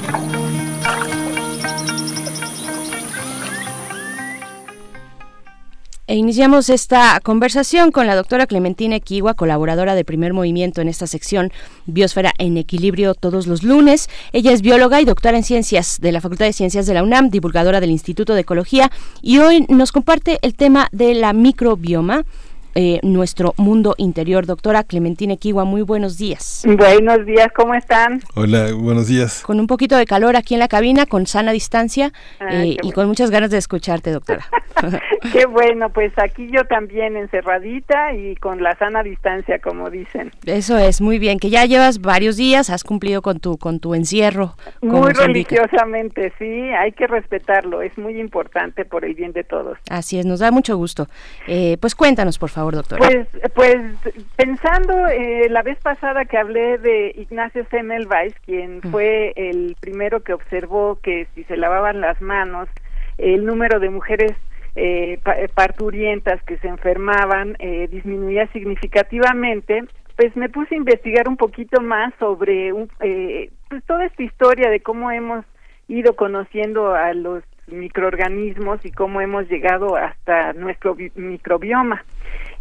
E 6.07 6.15
iniciamos 6.15 6.69
esta 6.69 7.19
conversación 7.21 7.93
con 7.93 8.07
la 8.07 8.15
doctora 8.15 8.47
Clementina 8.47 8.97
Equigua, 8.97 9.33
colaboradora 9.33 9.95
de 9.95 10.05
Primer 10.05 10.35
Movimiento 10.35 10.83
en 10.83 10.89
esta 10.89 11.07
sección 11.07 11.51
Biosfera 11.87 12.35
en 12.37 12.59
Equilibrio 12.59 13.15
todos 13.15 13.47
los 13.47 13.63
lunes. 13.63 14.11
Ella 14.35 14.53
es 14.53 14.61
bióloga 14.61 15.01
y 15.01 15.07
doctora 15.07 15.39
en 15.39 15.45
ciencias 15.45 15.99
de 15.99 16.13
la 16.13 16.21
Facultad 16.21 16.45
de 16.45 16.53
Ciencias 16.53 16.85
de 16.85 16.93
la 16.93 17.03
UNAM, 17.03 17.31
divulgadora 17.31 17.81
del 17.81 17.91
Instituto 17.91 18.35
de 18.35 18.43
Ecología 18.43 18.91
y 19.23 19.39
hoy 19.39 19.65
nos 19.71 19.93
comparte 19.93 20.39
el 20.43 20.55
tema 20.55 20.89
de 20.93 21.15
la 21.15 21.33
microbioma. 21.33 22.27
Eh, 22.81 23.01
nuestro 23.03 23.55
mundo 23.57 23.97
interior. 23.99 24.47
Doctora 24.47 24.85
Clementina 24.85 25.33
Equigua, 25.35 25.65
muy 25.65 25.83
buenos 25.83 26.17
días. 26.17 26.65
Buenos 26.65 27.27
días, 27.27 27.49
¿cómo 27.57 27.75
están? 27.75 28.23
Hola, 28.37 28.73
buenos 28.73 29.09
días. 29.09 29.43
Con 29.43 29.59
un 29.59 29.67
poquito 29.67 29.97
de 29.97 30.07
calor 30.07 30.37
aquí 30.37 30.55
en 30.55 30.61
la 30.61 30.69
cabina, 30.69 31.05
con 31.05 31.27
sana 31.27 31.51
distancia 31.51 32.13
Ah, 32.41 32.47
eh, 32.53 32.77
y 32.83 32.93
con 32.93 33.09
muchas 33.09 33.31
ganas 33.31 33.51
de 33.51 33.59
escucharte, 33.59 34.11
doctora. 34.11 34.47
Qué 35.33 35.47
bueno, 35.47 35.91
pues 35.91 36.13
aquí 36.19 36.49
yo 36.53 36.65
también 36.65 37.17
encerradita 37.17 38.15
y 38.15 38.37
con 38.37 38.63
la 38.63 38.77
sana 38.77 39.03
distancia, 39.03 39.59
como 39.59 39.91
dicen. 39.91 40.31
Eso 40.47 40.79
es, 40.79 41.01
muy 41.01 41.19
bien, 41.19 41.39
que 41.41 41.51
ya 41.51 41.65
llevas 41.65 42.01
varios 42.01 42.37
días, 42.37 42.71
has 42.71 42.85
cumplido 42.85 43.23
con 43.23 43.41
tu 43.41 43.59
con 43.59 43.81
tu 43.81 43.95
encierro. 43.95 44.55
Muy 44.81 44.99
indica. 44.99 45.27
religiosamente, 45.27 46.33
sí, 46.39 46.45
hay 46.45 46.93
que 46.93 47.09
respetarlo, 47.09 47.83
es 47.83 47.97
muy 47.99 48.21
importante 48.21 48.85
por 48.85 49.05
el 49.05 49.15
bien 49.15 49.33
de 49.33 49.43
todos. 49.43 49.79
Así 49.91 50.19
es, 50.19 50.27
nos 50.27 50.39
da 50.39 50.53
mucho 50.53 50.77
gusto. 50.77 51.09
Eh, 51.49 51.77
pues 51.81 51.97
cuéntanos, 51.97 52.39
por 52.39 52.51
favor, 52.51 52.68
doctora. 52.75 53.07
Pues, 53.07 53.27
pues 53.55 53.77
pensando 54.37 55.07
eh, 55.09 55.49
la 55.51 55.63
vez 55.63 55.79
pasada 55.81 56.25
que 56.25 56.37
hablé 56.39 56.79
de 56.79 57.13
Ignacio 57.17 57.67
Semmelweis, 57.71 58.35
quien 58.45 58.81
fue 58.91 59.33
el 59.37 59.77
primero 59.81 60.23
que 60.23 60.33
observó 60.33 60.99
que 61.03 61.27
si 61.35 61.45
se 61.45 61.57
lavaban 61.57 62.01
las 62.01 62.21
manos, 62.21 62.69
el 63.19 63.45
número 63.47 63.81
de 63.81 63.91
mujeres 63.91 64.33
eh, 64.77 65.19
pa- 65.25 65.37
parturientas 65.55 66.43
que 66.45 66.57
se 66.59 66.69
enfermaban 66.69 67.57
eh, 67.59 67.89
disminuía 67.91 68.47
significativamente, 68.53 69.85
pues 70.17 70.37
me 70.37 70.49
puse 70.49 70.75
a 70.75 70.79
investigar 70.79 71.29
un 71.29 71.37
poquito 71.37 71.81
más 71.81 72.13
sobre 72.19 72.73
un- 72.73 72.91
eh, 73.01 73.51
pues 73.69 73.85
toda 73.85 74.05
esta 74.07 74.23
historia 74.23 74.71
de 74.71 74.81
cómo 74.81 75.11
hemos 75.11 75.45
ido 75.89 76.15
conociendo 76.17 76.95
a 76.95 77.13
los 77.15 77.43
microorganismos 77.67 78.85
y 78.85 78.91
cómo 78.93 79.21
hemos 79.21 79.49
llegado 79.49 79.97
hasta 79.97 80.53
nuestro 80.53 80.95
bi- 80.95 81.13
microbioma. 81.15 82.05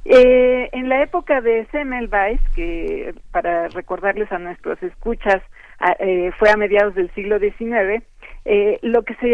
Eh, 0.10 0.70
en 0.72 0.88
la 0.88 1.02
época 1.04 1.42
de 1.42 1.66
Semmelweis, 1.72 2.40
que 2.56 3.14
para 3.32 3.68
recordarles 3.68 4.32
a 4.32 4.40
nuestros 4.40 4.82
escuchas, 4.82 5.42
a- 5.80 5.98
eh, 6.00 6.32
fue 6.40 6.50
a 6.50 6.56
mediados 6.56 6.96
del 6.96 7.12
siglo 7.14 7.40
XIX, 7.40 8.02
eh, 8.46 8.80
lo 8.84 9.04
que 9.04 9.16
se 9.16 9.26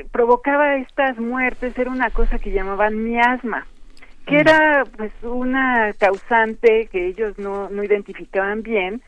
eh, 0.00 0.06
provocaba 0.10 0.74
estas 0.78 1.16
muertes 1.18 1.78
era 1.78 1.88
una 1.88 2.10
cosa 2.10 2.40
que 2.40 2.50
llamaban 2.50 3.04
miasma, 3.04 3.64
que 4.26 4.38
era 4.40 4.82
pues 4.96 5.12
una 5.22 5.92
causante 6.00 6.88
que 6.90 7.06
ellos 7.06 7.38
no, 7.38 7.70
no 7.70 7.84
identificaban 7.84 8.64
bien, 8.64 9.02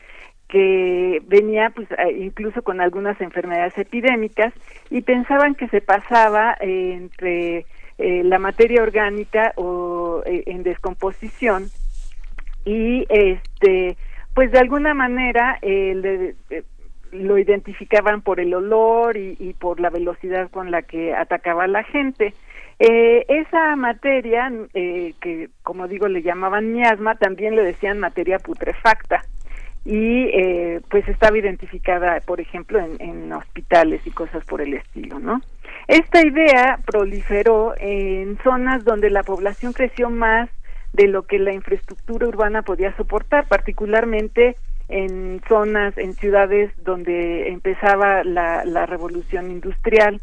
que 0.47 1.21
venía 1.27 1.71
pues 1.71 1.89
incluso 2.17 2.61
con 2.63 2.79
algunas 2.79 3.19
enfermedades 3.19 3.77
epidémicas 3.77 4.53
y 4.89 5.01
pensaban 5.01 5.55
que 5.55 5.67
se 5.67 5.81
pasaba 5.81 6.55
eh, 6.61 6.93
entre 6.95 7.65
eh, 7.99 8.23
la 8.23 8.39
materia 8.39 8.81
orgánica 8.81 9.53
o 9.55 10.23
eh, 10.25 10.43
en 10.47 10.63
descomposición 10.63 11.69
y 12.65 13.05
este 13.09 13.95
pues 14.33 14.51
de 14.51 14.59
alguna 14.59 14.93
manera 14.93 15.57
eh, 15.61 15.93
le- 15.95 16.35
eh, 16.49 16.63
lo 17.11 17.37
identificaban 17.37 18.21
por 18.21 18.39
el 18.39 18.53
olor 18.53 19.17
y, 19.17 19.35
y 19.39 19.53
por 19.53 19.79
la 19.79 19.89
velocidad 19.89 20.49
con 20.51 20.69
la 20.71 20.83
que 20.83 21.13
atacaba 21.15 21.63
a 21.63 21.67
la 21.67 21.83
gente. 21.83 22.33
Eh, 22.77 23.25
esa 23.27 23.75
materia, 23.75 24.51
eh, 24.75 25.13
que 25.19 25.49
como 25.63 25.87
digo 25.87 26.07
le 26.07 26.21
llamaban 26.21 26.71
miasma, 26.71 27.15
también 27.15 27.55
le 27.55 27.63
decían 27.63 27.99
materia 27.99 28.37
putrefacta 28.37 29.23
y 29.85 30.25
eh, 30.33 30.81
pues 30.89 31.07
estaba 31.07 31.37
identificada, 31.37 32.19
por 32.21 32.41
ejemplo, 32.41 32.79
en, 32.79 33.01
en 33.01 33.31
hospitales 33.33 34.01
y 34.05 34.11
cosas 34.11 34.43
por 34.45 34.61
el 34.61 34.73
estilo, 34.73 35.19
¿no? 35.19 35.41
Esta 35.87 36.25
idea 36.25 36.79
proliferó 36.85 37.73
en 37.77 38.37
zonas 38.43 38.83
donde 38.83 39.09
la 39.09 39.23
población 39.23 39.73
creció 39.73 40.09
más 40.09 40.49
de 40.93 41.07
lo 41.07 41.23
que 41.23 41.39
la 41.39 41.53
infraestructura 41.53 42.27
urbana 42.27 42.61
podía 42.61 42.95
soportar, 42.95 43.47
particularmente 43.47 44.55
en 44.89 45.41
zonas, 45.47 45.97
en 45.97 46.13
ciudades 46.13 46.71
donde 46.83 47.49
empezaba 47.49 48.23
la, 48.23 48.65
la 48.65 48.85
revolución 48.85 49.51
industrial. 49.51 50.19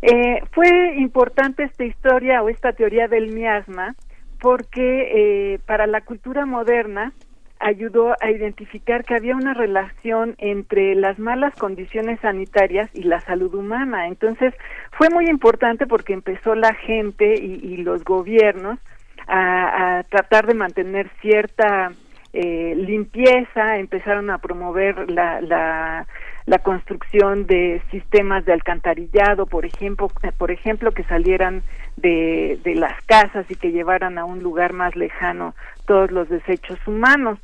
Eh, 0.00 0.42
fue 0.52 0.94
importante 0.96 1.64
esta 1.64 1.84
historia 1.84 2.42
o 2.42 2.48
esta 2.48 2.72
teoría 2.72 3.08
del 3.08 3.32
miasma 3.32 3.94
porque 4.40 5.54
eh, 5.54 5.58
para 5.66 5.86
la 5.86 6.02
cultura 6.02 6.46
moderna 6.46 7.12
ayudó 7.60 8.14
a 8.20 8.30
identificar 8.30 9.04
que 9.04 9.14
había 9.14 9.36
una 9.36 9.54
relación 9.54 10.34
entre 10.38 10.94
las 10.94 11.18
malas 11.18 11.54
condiciones 11.54 12.20
sanitarias 12.20 12.88
y 12.94 13.02
la 13.02 13.20
salud 13.20 13.54
humana. 13.54 14.06
Entonces 14.06 14.54
fue 14.92 15.08
muy 15.10 15.26
importante 15.26 15.86
porque 15.86 16.12
empezó 16.12 16.54
la 16.54 16.74
gente 16.74 17.34
y, 17.34 17.78
los 17.78 18.04
gobiernos 18.04 18.78
a, 19.26 19.98
a 19.98 20.02
tratar 20.04 20.46
de 20.46 20.54
mantener 20.54 21.08
cierta 21.20 21.92
eh, 22.32 22.74
limpieza, 22.76 23.78
empezaron 23.78 24.30
a 24.30 24.38
promover 24.38 25.10
la, 25.10 25.40
la, 25.40 26.06
la 26.44 26.58
construcción 26.58 27.46
de 27.46 27.82
sistemas 27.90 28.44
de 28.44 28.52
alcantarillado, 28.52 29.46
por 29.46 29.64
ejemplo, 29.64 30.10
eh, 30.22 30.32
por 30.36 30.50
ejemplo 30.50 30.92
que 30.92 31.04
salieran 31.04 31.62
de, 31.96 32.58
de 32.62 32.74
las 32.74 33.02
casas 33.06 33.50
y 33.50 33.56
que 33.56 33.72
llevaran 33.72 34.18
a 34.18 34.24
un 34.24 34.42
lugar 34.42 34.72
más 34.72 34.94
lejano 34.94 35.54
todos 35.86 36.10
los 36.10 36.28
desechos 36.28 36.78
humanos. 36.86 37.38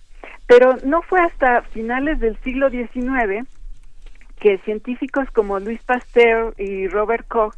Pero 0.47 0.77
no 0.85 1.03
fue 1.03 1.21
hasta 1.21 1.63
finales 1.63 2.21
del 2.21 2.37
siglo 2.43 2.71
XIX 2.71 3.49
que 4.39 4.59
científicos 4.59 5.31
como 5.31 5.59
Luis 5.61 5.83
Pasteur 5.85 6.55
y 6.59 6.89
Robert 6.89 7.27
Koch 7.29 7.55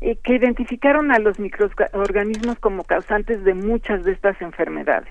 eh, 0.00 0.16
que 0.22 0.34
identificaron 0.34 1.12
a 1.12 1.18
los 1.18 1.38
microorganismos 1.38 2.58
como 2.58 2.84
causantes 2.84 3.42
de 3.44 3.54
muchas 3.54 4.04
de 4.04 4.12
estas 4.12 4.40
enfermedades. 4.40 5.10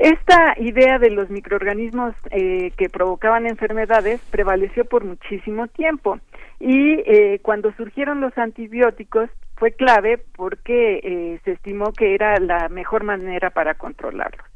Esta 0.00 0.54
idea 0.56 0.98
de 0.98 1.10
los 1.10 1.28
microorganismos 1.28 2.14
eh, 2.30 2.72
que 2.78 2.88
provocaban 2.88 3.46
enfermedades 3.46 4.18
prevaleció 4.30 4.86
por 4.86 5.04
muchísimo 5.04 5.66
tiempo 5.66 6.18
y 6.58 7.00
eh, 7.04 7.38
cuando 7.42 7.70
surgieron 7.72 8.22
los 8.22 8.36
antibióticos 8.38 9.28
fue 9.56 9.72
clave 9.72 10.16
porque 10.36 11.00
eh, 11.02 11.40
se 11.44 11.52
estimó 11.52 11.92
que 11.92 12.14
era 12.14 12.38
la 12.38 12.70
mejor 12.70 13.04
manera 13.04 13.50
para 13.50 13.74
controlarlos. 13.74 14.46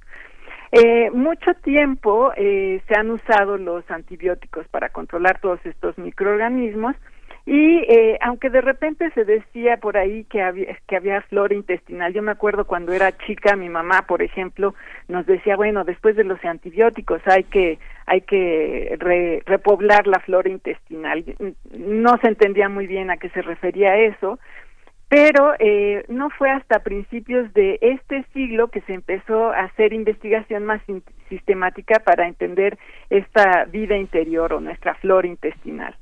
Eh, 0.77 1.11
mucho 1.13 1.55
tiempo 1.63 2.33
eh, 2.37 2.81
se 2.89 2.95
han 2.97 3.11
usado 3.11 3.57
los 3.59 3.89
antibióticos 3.91 4.67
para 4.69 4.89
controlar 4.89 5.39
todos 5.39 5.61
estos 5.65 5.97
microorganismos 5.99 6.97
y 7.47 7.77
eh, 7.89 8.19
aunque 8.23 8.49
de 8.49 8.63
repente 8.63 9.11
se 9.11 9.25
decía 9.25 9.77
por 9.77 9.99
ahí 9.99 10.25
que 10.25 10.41
había, 10.43 10.77
que 10.89 10.97
había 10.97 11.21
flora 11.23 11.55
intestinal, 11.55 12.13
yo 12.13 12.23
me 12.23 12.33
acuerdo 12.33 12.65
cuando 12.67 12.93
era 12.93 13.17
chica, 13.19 13.55
mi 13.55 13.69
mamá, 13.69 14.07
por 14.09 14.23
ejemplo, 14.23 14.75
nos 15.09 15.27
decía, 15.27 15.55
bueno, 15.55 15.85
después 15.85 16.17
de 16.17 16.25
los 16.25 16.43
antibióticos 16.45 17.21
hay 17.27 17.45
que 17.45 17.79
hay 18.07 18.23
que 18.23 18.97
re- 18.99 19.43
repoblar 19.47 20.07
la 20.07 20.21
flora 20.21 20.49
intestinal. 20.51 21.25
No 21.79 22.17
se 22.19 22.29
entendía 22.29 22.69
muy 22.69 22.87
bien 22.87 23.11
a 23.11 23.17
qué 23.19 23.29
se 23.31 23.43
refería 23.43 23.97
eso, 23.97 24.39
pero 25.15 25.55
eh, 25.61 26.05
no 26.09 26.29
fue 26.29 26.51
hasta 26.51 26.81
principios 26.81 27.55
de 27.55 27.79
este 27.81 28.25
siglo 28.33 28.67
que 28.67 28.81
se 28.81 28.95
empezó 28.95 29.53
a 29.53 29.61
hacer 29.61 29.93
investigación 29.93 30.65
más 30.65 30.83
sistemática 31.29 32.01
para 32.01 32.27
entender 32.27 32.77
esta 33.11 33.65
vida 33.67 33.97
interior 33.97 34.53
o 34.53 34.61
nuestra 34.61 34.97
flora 34.97 35.29
intestinal. 35.29 35.95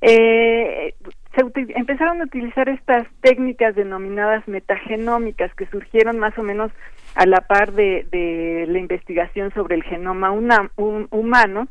Eh, 0.00 0.94
se 1.36 1.42
empezaron 1.76 2.20
a 2.20 2.24
utilizar 2.24 2.68
estas 2.68 3.06
técnicas 3.20 3.76
denominadas 3.76 4.48
metagenómicas 4.48 5.54
que 5.54 5.66
surgieron 5.66 6.18
más 6.18 6.36
o 6.36 6.42
menos 6.42 6.72
a 7.14 7.24
la 7.24 7.42
par 7.42 7.70
de, 7.70 8.64
la 8.66 8.78
investigación 8.80 9.54
sobre 9.54 9.76
el 9.76 9.84
genoma 9.84 10.32
humano 10.32 11.68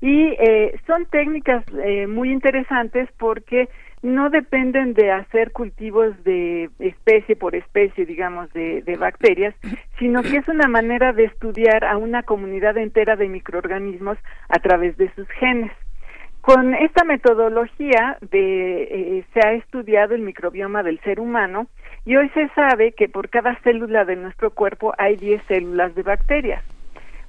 y 0.00 0.34
eh, 0.38 0.78
son 0.88 1.06
técnicas 1.06 1.64
eh, 1.84 2.06
muy 2.08 2.32
interesantes 2.32 3.08
porque 3.16 3.68
no 4.04 4.28
dependen 4.28 4.92
de 4.92 5.10
hacer 5.10 5.50
cultivos 5.50 6.12
de 6.24 6.68
especie 6.78 7.36
por 7.36 7.56
especie, 7.56 8.04
digamos, 8.04 8.52
de, 8.52 8.82
de 8.82 8.96
bacterias, 8.96 9.54
sino 9.98 10.20
que 10.20 10.36
es 10.36 10.46
una 10.46 10.68
manera 10.68 11.14
de 11.14 11.24
estudiar 11.24 11.86
a 11.86 11.96
una 11.96 12.22
comunidad 12.22 12.76
entera 12.76 13.16
de 13.16 13.28
microorganismos 13.28 14.18
a 14.50 14.58
través 14.58 14.94
de 14.98 15.10
sus 15.14 15.26
genes. 15.40 15.72
Con 16.42 16.74
esta 16.74 17.04
metodología 17.04 18.18
de, 18.30 18.82
eh, 18.82 19.24
se 19.32 19.40
ha 19.40 19.52
estudiado 19.52 20.14
el 20.14 20.20
microbioma 20.20 20.82
del 20.82 21.00
ser 21.00 21.18
humano 21.18 21.68
y 22.04 22.16
hoy 22.16 22.28
se 22.34 22.50
sabe 22.50 22.92
que 22.92 23.08
por 23.08 23.30
cada 23.30 23.58
célula 23.62 24.04
de 24.04 24.16
nuestro 24.16 24.50
cuerpo 24.50 24.92
hay 24.98 25.16
10 25.16 25.42
células 25.48 25.94
de 25.94 26.02
bacterias. 26.02 26.62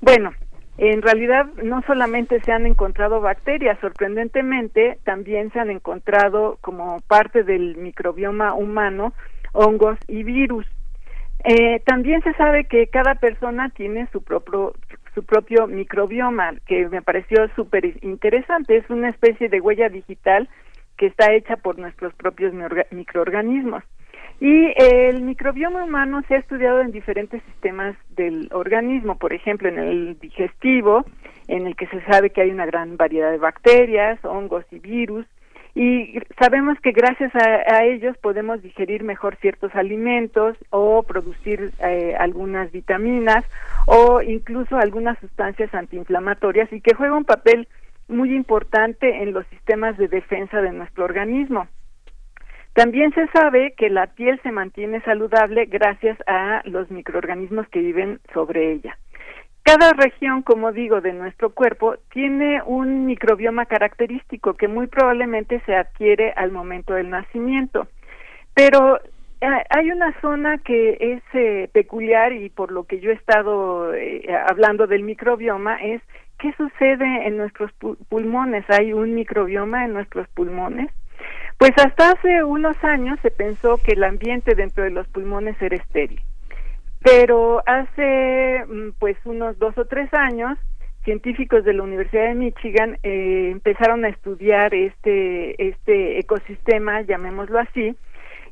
Bueno, 0.02 0.34
en 0.78 1.02
realidad 1.02 1.46
no 1.64 1.82
solamente 1.84 2.42
se 2.42 2.52
han 2.52 2.66
encontrado 2.66 3.22
bacterias, 3.22 3.80
sorprendentemente 3.80 5.00
también 5.04 5.52
se 5.52 5.60
han 5.60 5.70
encontrado 5.70 6.58
como 6.62 7.00
parte 7.08 7.44
del 7.44 7.78
microbioma 7.78 8.54
humano 8.54 9.14
hongos 9.54 9.98
y 10.08 10.24
virus. 10.24 10.66
Eh, 11.46 11.80
también 11.86 12.22
se 12.24 12.34
sabe 12.34 12.66
que 12.66 12.88
cada 12.88 13.16
persona 13.16 13.70
tiene 13.70 14.08
su 14.12 14.22
propio 14.22 14.74
su 15.14 15.24
propio 15.24 15.66
microbioma, 15.66 16.56
que 16.68 16.90
me 16.90 17.02
pareció 17.02 17.48
súper 17.56 17.86
interesante. 18.04 18.76
Es 18.76 18.90
una 18.90 19.10
especie 19.10 19.48
de 19.48 19.62
huella 19.62 19.88
digital 19.88 20.50
que 20.98 21.08
está 21.08 21.34
hecha 21.34 21.56
por 21.56 21.80
nuestros 21.80 22.14
propios 22.16 22.54
microorganismos. 22.92 23.82
Y 24.40 24.74
el 24.76 25.22
microbioma 25.22 25.84
humano 25.84 26.22
se 26.28 26.36
ha 26.36 26.40
estudiado 26.40 26.82
en 26.82 26.92
diferentes 26.92 27.42
sistemas 27.44 27.96
del 28.16 28.50
organismo, 28.52 29.18
por 29.18 29.34
ejemplo, 29.34 29.70
en 29.70 29.80
el 29.80 30.20
digestivo, 30.20 31.06
en 31.48 31.68
el 31.68 31.76
que 31.76 31.88
se 31.88 32.02
sabe 32.02 32.32
que 32.32 32.42
hay 32.42 32.52
una 32.52 32.66
gran 32.66 32.98
variedad 32.98 33.32
de 33.32 33.38
bacterias, 33.38 34.24
hongos 34.26 34.66
y 34.72 34.80
virus, 34.80 35.26
y 35.76 36.18
sabemos 36.40 36.80
que 36.80 36.94
gracias 36.94 37.34
a, 37.36 37.84
ellos 37.84 38.18
podemos 38.20 38.62
digerir 38.64 39.04
mejor 39.04 39.36
ciertos 39.42 39.76
alimentos 39.76 40.56
o 40.70 41.04
producir 41.04 41.74
eh, 41.86 42.16
algunas 42.18 42.72
vitaminas 42.72 43.44
o 43.86 44.22
incluso 44.22 44.78
algunas 44.78 45.20
sustancias 45.20 45.74
antiinflamatorias 45.76 46.72
y 46.72 46.80
que 46.80 46.96
juega 46.96 47.18
un 47.18 47.26
papel 47.26 47.68
muy 48.08 48.34
importante 48.34 49.22
en 49.22 49.34
los 49.34 49.46
sistemas 49.48 49.98
de 49.98 50.08
defensa 50.08 50.62
de 50.62 50.72
nuestro 50.72 51.04
organismo. 51.04 51.68
También 52.76 53.14
se 53.14 53.26
sabe 53.28 53.74
que 53.78 53.90
la 53.90 54.08
piel 54.08 54.38
se 54.44 54.52
mantiene 54.52 55.00
saludable 55.02 55.66
gracias 55.66 56.18
a 56.28 56.62
los 56.66 56.92
microorganismos 56.92 57.68
que 57.70 57.80
viven 57.80 58.20
sobre 58.34 58.74
ella. 58.74 58.98
Cada 59.64 59.94
región, 59.94 60.42
como 60.44 60.74
digo, 60.74 61.00
de 61.00 61.14
nuestro 61.14 61.52
cuerpo 61.52 61.96
tiene 62.12 62.62
un 62.66 63.06
microbioma 63.06 63.66
característico 63.66 64.56
que 64.56 64.68
muy 64.68 64.88
probablemente 64.88 65.62
se 65.66 65.74
adquiere 65.74 66.34
al 66.36 66.52
momento 66.52 66.94
del 66.96 67.10
nacimiento. 67.10 67.88
Pero 68.54 69.00
eh, 69.00 69.48
hay 69.70 69.90
una 69.92 70.14
zona 70.20 70.58
que 70.58 70.98
es 71.00 71.24
eh, 71.34 71.70
peculiar 71.72 72.34
y 72.34 72.50
por 72.50 72.74
lo 72.74 72.84
que 72.84 73.00
yo 73.00 73.10
he 73.10 73.14
estado 73.14 73.94
eh, 73.96 74.22
hablando 74.50 74.86
del 74.86 75.04
microbioma 75.04 75.78
es 75.78 76.02
qué 76.40 76.52
sucede 76.58 77.26
en 77.26 77.38
nuestros 77.38 77.72
pu- 77.80 77.98
pulmones. 78.10 78.66
¿Hay 78.70 78.92
un 78.92 79.16
microbioma 79.16 79.86
en 79.86 79.94
nuestros 79.94 80.28
pulmones? 80.36 80.92
Pues 81.58 81.72
hasta 81.78 82.12
hace 82.12 82.44
unos 82.44 82.76
años 82.84 83.18
se 83.22 83.32
pensó 83.32 83.78
que 83.78 83.94
el 83.94 84.04
ambiente 84.04 84.56
dentro 84.56 84.84
de 84.84 84.92
los 84.92 85.08
pulmones 85.08 85.60
era 85.62 85.76
estéril. 85.76 86.22
Pero 87.02 87.62
hace 87.66 88.66
mm, 88.68 88.92
pues 89.00 89.18
unos 89.26 89.58
dos 89.60 89.78
o 89.78 89.86
tres 89.86 90.14
años, 90.14 90.58
científicos 91.04 91.64
de 91.64 91.74
la 91.74 91.84
Universidad 91.84 92.28
de 92.28 92.36
Michigan 92.36 92.98
eh, 93.04 93.50
empezaron 93.52 94.04
a 94.04 94.10
estudiar 94.10 94.74
este, 94.74 95.70
este 95.70 96.20
ecosistema, 96.20 97.02
llamémoslo 97.02 97.60
así, 97.60 97.96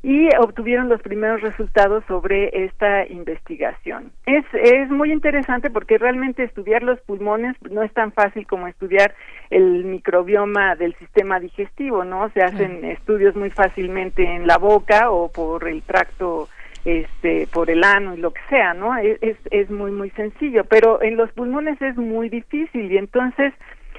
y 0.04 0.28
obtuvieron 0.38 0.90
los 0.90 1.00
primeros 1.00 1.40
resultados 1.40 2.04
sobre 2.06 2.66
esta 2.66 3.06
investigación. 3.06 4.12
Es, 4.26 4.44
es 4.52 4.90
muy 4.90 5.10
interesante 5.10 5.70
porque 5.70 5.96
realmente 5.96 6.44
estudiar 6.44 6.82
los 6.82 7.00
pulmones 7.00 7.56
no 7.70 7.82
es 7.82 7.90
tan 7.94 8.12
fácil 8.12 8.46
como 8.46 8.68
estudiar 8.68 9.14
el 9.48 9.82
microbioma 9.86 10.76
del 10.76 10.94
sistema 10.96 11.40
digestivo, 11.40 12.04
¿no? 12.04 12.28
Se 12.34 12.42
hacen 12.42 12.84
estudios 12.84 13.34
muy 13.34 13.48
fácilmente 13.48 14.22
en 14.22 14.46
la 14.46 14.58
boca 14.58 15.10
o 15.10 15.32
por 15.32 15.66
el 15.66 15.82
tracto 15.82 16.50
este 16.84 17.48
por 17.50 17.70
el 17.70 17.82
ano 17.82 18.14
y 18.14 18.18
lo 18.18 18.30
que 18.30 18.42
sea, 18.50 18.74
¿no? 18.74 18.94
Es, 18.98 19.16
es, 19.22 19.38
es 19.50 19.70
muy 19.70 19.90
muy 19.90 20.10
sencillo, 20.10 20.64
pero 20.64 21.00
en 21.00 21.16
los 21.16 21.32
pulmones 21.32 21.80
es 21.80 21.96
muy 21.96 22.28
difícil 22.28 22.92
y 22.92 22.98
entonces 22.98 23.54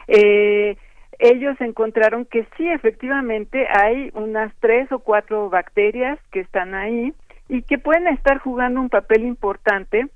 eh, 0.07 0.77
ellos 1.19 1.59
encontraron 1.61 2.25
que 2.25 2.45
sí, 2.57 2.67
efectivamente 2.67 3.67
hay 3.69 4.11
unas 4.13 4.53
tres 4.59 4.91
o 4.91 4.99
cuatro 4.99 5.49
bacterias 5.49 6.19
que 6.31 6.41
están 6.41 6.73
ahí 6.75 7.13
y 7.49 7.61
que 7.61 7.77
pueden 7.77 8.07
estar 8.07 8.39
jugando 8.39 8.81
un 8.81 8.89
papel 8.89 9.23
importante 9.23 10.07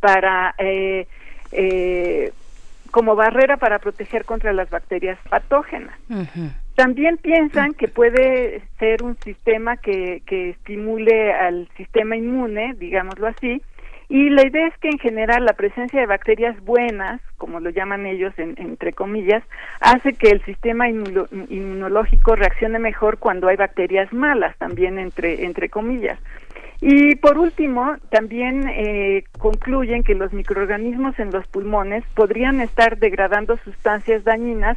para 0.00 0.54
eh, 0.58 1.06
eh, 1.52 2.32
como 2.90 3.16
barrera 3.16 3.56
para 3.56 3.78
proteger 3.78 4.24
contra 4.24 4.52
las 4.52 4.70
bacterias 4.70 5.18
patógenas. 5.28 5.98
También 6.76 7.16
piensan 7.16 7.74
que 7.74 7.88
puede 7.88 8.62
ser 8.78 9.02
un 9.02 9.16
sistema 9.16 9.76
que, 9.76 10.22
que 10.26 10.50
estimule 10.50 11.32
al 11.32 11.68
sistema 11.76 12.16
inmune, 12.16 12.74
digámoslo 12.74 13.26
así, 13.26 13.62
y 14.08 14.30
la 14.30 14.46
idea 14.46 14.68
es 14.68 14.78
que 14.78 14.88
en 14.88 14.98
general 14.98 15.44
la 15.44 15.54
presencia 15.54 16.00
de 16.00 16.06
bacterias 16.06 16.58
buenas, 16.64 17.20
como 17.38 17.60
lo 17.60 17.70
llaman 17.70 18.06
ellos 18.06 18.32
en- 18.38 18.54
entre 18.58 18.92
comillas, 18.92 19.42
hace 19.80 20.12
que 20.14 20.30
el 20.30 20.44
sistema 20.44 20.88
inmuno- 20.88 21.26
inmunológico 21.48 22.36
reaccione 22.36 22.78
mejor 22.78 23.18
cuando 23.18 23.48
hay 23.48 23.56
bacterias 23.56 24.12
malas, 24.12 24.56
también 24.58 24.98
entre, 24.98 25.44
entre 25.44 25.68
comillas. 25.68 26.18
Y 26.80 27.16
por 27.16 27.38
último, 27.38 27.96
también 28.10 28.68
eh, 28.68 29.24
concluyen 29.38 30.02
que 30.02 30.14
los 30.14 30.32
microorganismos 30.34 31.18
en 31.18 31.30
los 31.30 31.46
pulmones 31.46 32.04
podrían 32.14 32.60
estar 32.60 32.98
degradando 32.98 33.56
sustancias 33.64 34.24
dañinas 34.24 34.76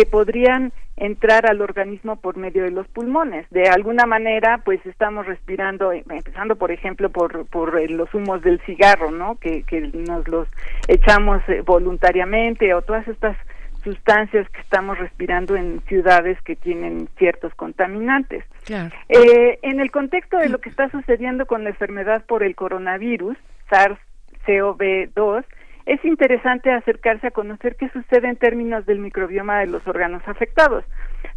que 0.00 0.06
podrían 0.06 0.72
entrar 0.96 1.44
al 1.46 1.60
organismo 1.60 2.16
por 2.16 2.38
medio 2.38 2.62
de 2.62 2.70
los 2.70 2.88
pulmones. 2.88 3.46
De 3.50 3.68
alguna 3.68 4.06
manera, 4.06 4.62
pues 4.64 4.80
estamos 4.86 5.26
respirando, 5.26 5.92
eh, 5.92 6.02
empezando 6.08 6.56
por 6.56 6.72
ejemplo 6.72 7.10
por, 7.10 7.44
por 7.48 7.78
eh, 7.78 7.86
los 7.88 8.12
humos 8.14 8.40
del 8.40 8.62
cigarro, 8.62 9.10
¿no? 9.10 9.36
Que, 9.36 9.62
que 9.64 9.82
nos 9.82 10.26
los 10.26 10.48
echamos 10.88 11.42
eh, 11.48 11.60
voluntariamente 11.60 12.72
o 12.72 12.80
todas 12.80 13.06
estas 13.08 13.36
sustancias 13.84 14.48
que 14.48 14.60
estamos 14.62 14.98
respirando 14.98 15.54
en 15.54 15.82
ciudades 15.86 16.40
que 16.44 16.56
tienen 16.56 17.10
ciertos 17.18 17.54
contaminantes. 17.54 18.42
Claro. 18.64 18.94
Eh, 19.10 19.58
en 19.60 19.80
el 19.80 19.90
contexto 19.90 20.38
de 20.38 20.48
lo 20.48 20.62
que 20.62 20.70
está 20.70 20.88
sucediendo 20.88 21.44
con 21.44 21.62
la 21.62 21.70
enfermedad 21.70 22.24
por 22.24 22.42
el 22.42 22.54
coronavirus, 22.54 23.36
SARS-CoV-2, 23.70 25.44
es 25.86 26.04
interesante 26.04 26.70
acercarse 26.70 27.28
a 27.28 27.32
conocer 27.32 27.76
qué 27.76 27.88
sucede 27.90 28.28
en 28.28 28.36
términos 28.36 28.86
del 28.86 28.98
microbioma 28.98 29.60
de 29.60 29.66
los 29.66 29.86
órganos 29.86 30.22
afectados. 30.26 30.84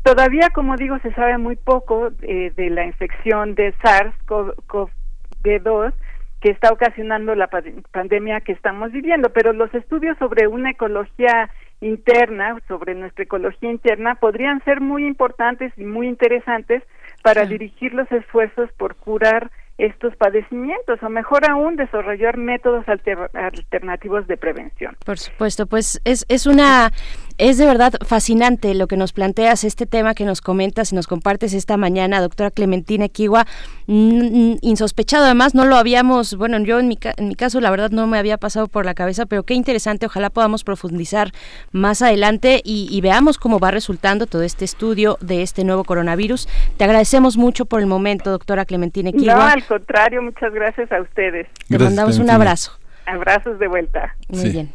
Todavía, 0.03 0.49
como 0.53 0.75
digo, 0.75 0.97
se 0.99 1.13
sabe 1.13 1.37
muy 1.37 1.55
poco 1.55 2.09
eh, 2.21 2.51
de 2.55 2.69
la 2.69 2.85
infección 2.85 3.55
de 3.55 3.73
SARS-CoV-2 3.83 5.93
que 6.41 6.49
está 6.51 6.73
ocasionando 6.73 7.35
la 7.35 7.47
pa- 7.47 7.63
pandemia 7.91 8.41
que 8.41 8.51
estamos 8.51 8.91
viviendo, 8.91 9.29
pero 9.31 9.53
los 9.53 9.73
estudios 9.73 10.17
sobre 10.17 10.47
una 10.47 10.71
ecología 10.71 11.49
interna, 11.79 12.57
sobre 12.67 12.95
nuestra 12.95 13.23
ecología 13.23 13.71
interna, 13.71 14.15
podrían 14.15 14.61
ser 14.65 14.81
muy 14.81 15.05
importantes 15.05 15.71
y 15.77 15.85
muy 15.85 16.07
interesantes 16.07 16.83
para 17.23 17.45
dirigir 17.45 17.93
los 17.93 18.11
esfuerzos 18.11 18.69
por 18.73 18.95
curar 18.95 19.51
estos 19.85 20.15
padecimientos 20.15 21.01
o 21.03 21.09
mejor 21.09 21.49
aún 21.49 21.75
desarrollar 21.75 22.37
métodos 22.37 22.87
alter- 22.87 23.29
alternativos 23.33 24.27
de 24.27 24.37
prevención. 24.37 24.95
Por 25.05 25.17
supuesto, 25.19 25.65
pues 25.67 25.99
es, 26.05 26.25
es 26.29 26.45
una 26.47 26.91
es 27.37 27.57
de 27.57 27.65
verdad 27.65 27.93
fascinante 28.05 28.73
lo 28.73 28.87
que 28.87 28.97
nos 28.97 29.13
planteas, 29.13 29.63
este 29.63 29.85
tema 29.85 30.13
que 30.13 30.25
nos 30.25 30.41
comentas 30.41 30.91
y 30.91 30.95
nos 30.95 31.07
compartes 31.07 31.53
esta 31.53 31.77
mañana, 31.77 32.21
doctora 32.21 32.51
Clementina 32.51 33.07
Kiwa, 33.09 33.45
mm, 33.87 34.55
insospechado 34.61 35.25
además, 35.25 35.55
no 35.55 35.65
lo 35.65 35.75
habíamos, 35.75 36.35
bueno, 36.35 36.59
yo 36.59 36.79
en 36.79 36.87
mi, 36.87 36.97
ca- 36.97 37.13
en 37.17 37.27
mi 37.27 37.35
caso 37.35 37.59
la 37.61 37.69
verdad 37.71 37.91
no 37.91 38.07
me 38.07 38.17
había 38.17 38.37
pasado 38.37 38.67
por 38.67 38.85
la 38.85 38.93
cabeza, 38.93 39.25
pero 39.25 39.43
qué 39.43 39.53
interesante, 39.53 40.05
ojalá 40.05 40.29
podamos 40.29 40.63
profundizar 40.63 41.31
más 41.71 42.01
adelante 42.01 42.61
y, 42.63 42.87
y 42.91 43.01
veamos 43.01 43.37
cómo 43.37 43.59
va 43.59 43.71
resultando 43.71 44.27
todo 44.27 44.43
este 44.43 44.65
estudio 44.65 45.17
de 45.21 45.41
este 45.41 45.63
nuevo 45.63 45.83
coronavirus. 45.83 46.47
Te 46.77 46.83
agradecemos 46.83 47.37
mucho 47.37 47.65
por 47.65 47.79
el 47.81 47.87
momento, 47.87 48.31
doctora 48.31 48.65
Clementina 48.65 49.11
No, 49.11 49.17
Kiwa. 49.19 49.51
al 49.51 49.65
contrario, 49.65 50.21
muchas 50.21 50.53
gracias 50.53 50.91
a 50.91 51.01
ustedes. 51.01 51.47
Te 51.67 51.79
mandamos 51.79 52.17
un 52.19 52.29
abrazo. 52.29 52.71
Abrazos 53.05 53.59
de 53.59 53.67
vuelta. 53.67 54.15
Muy 54.29 54.39
Sí. 54.41 54.49
bien. 54.51 54.71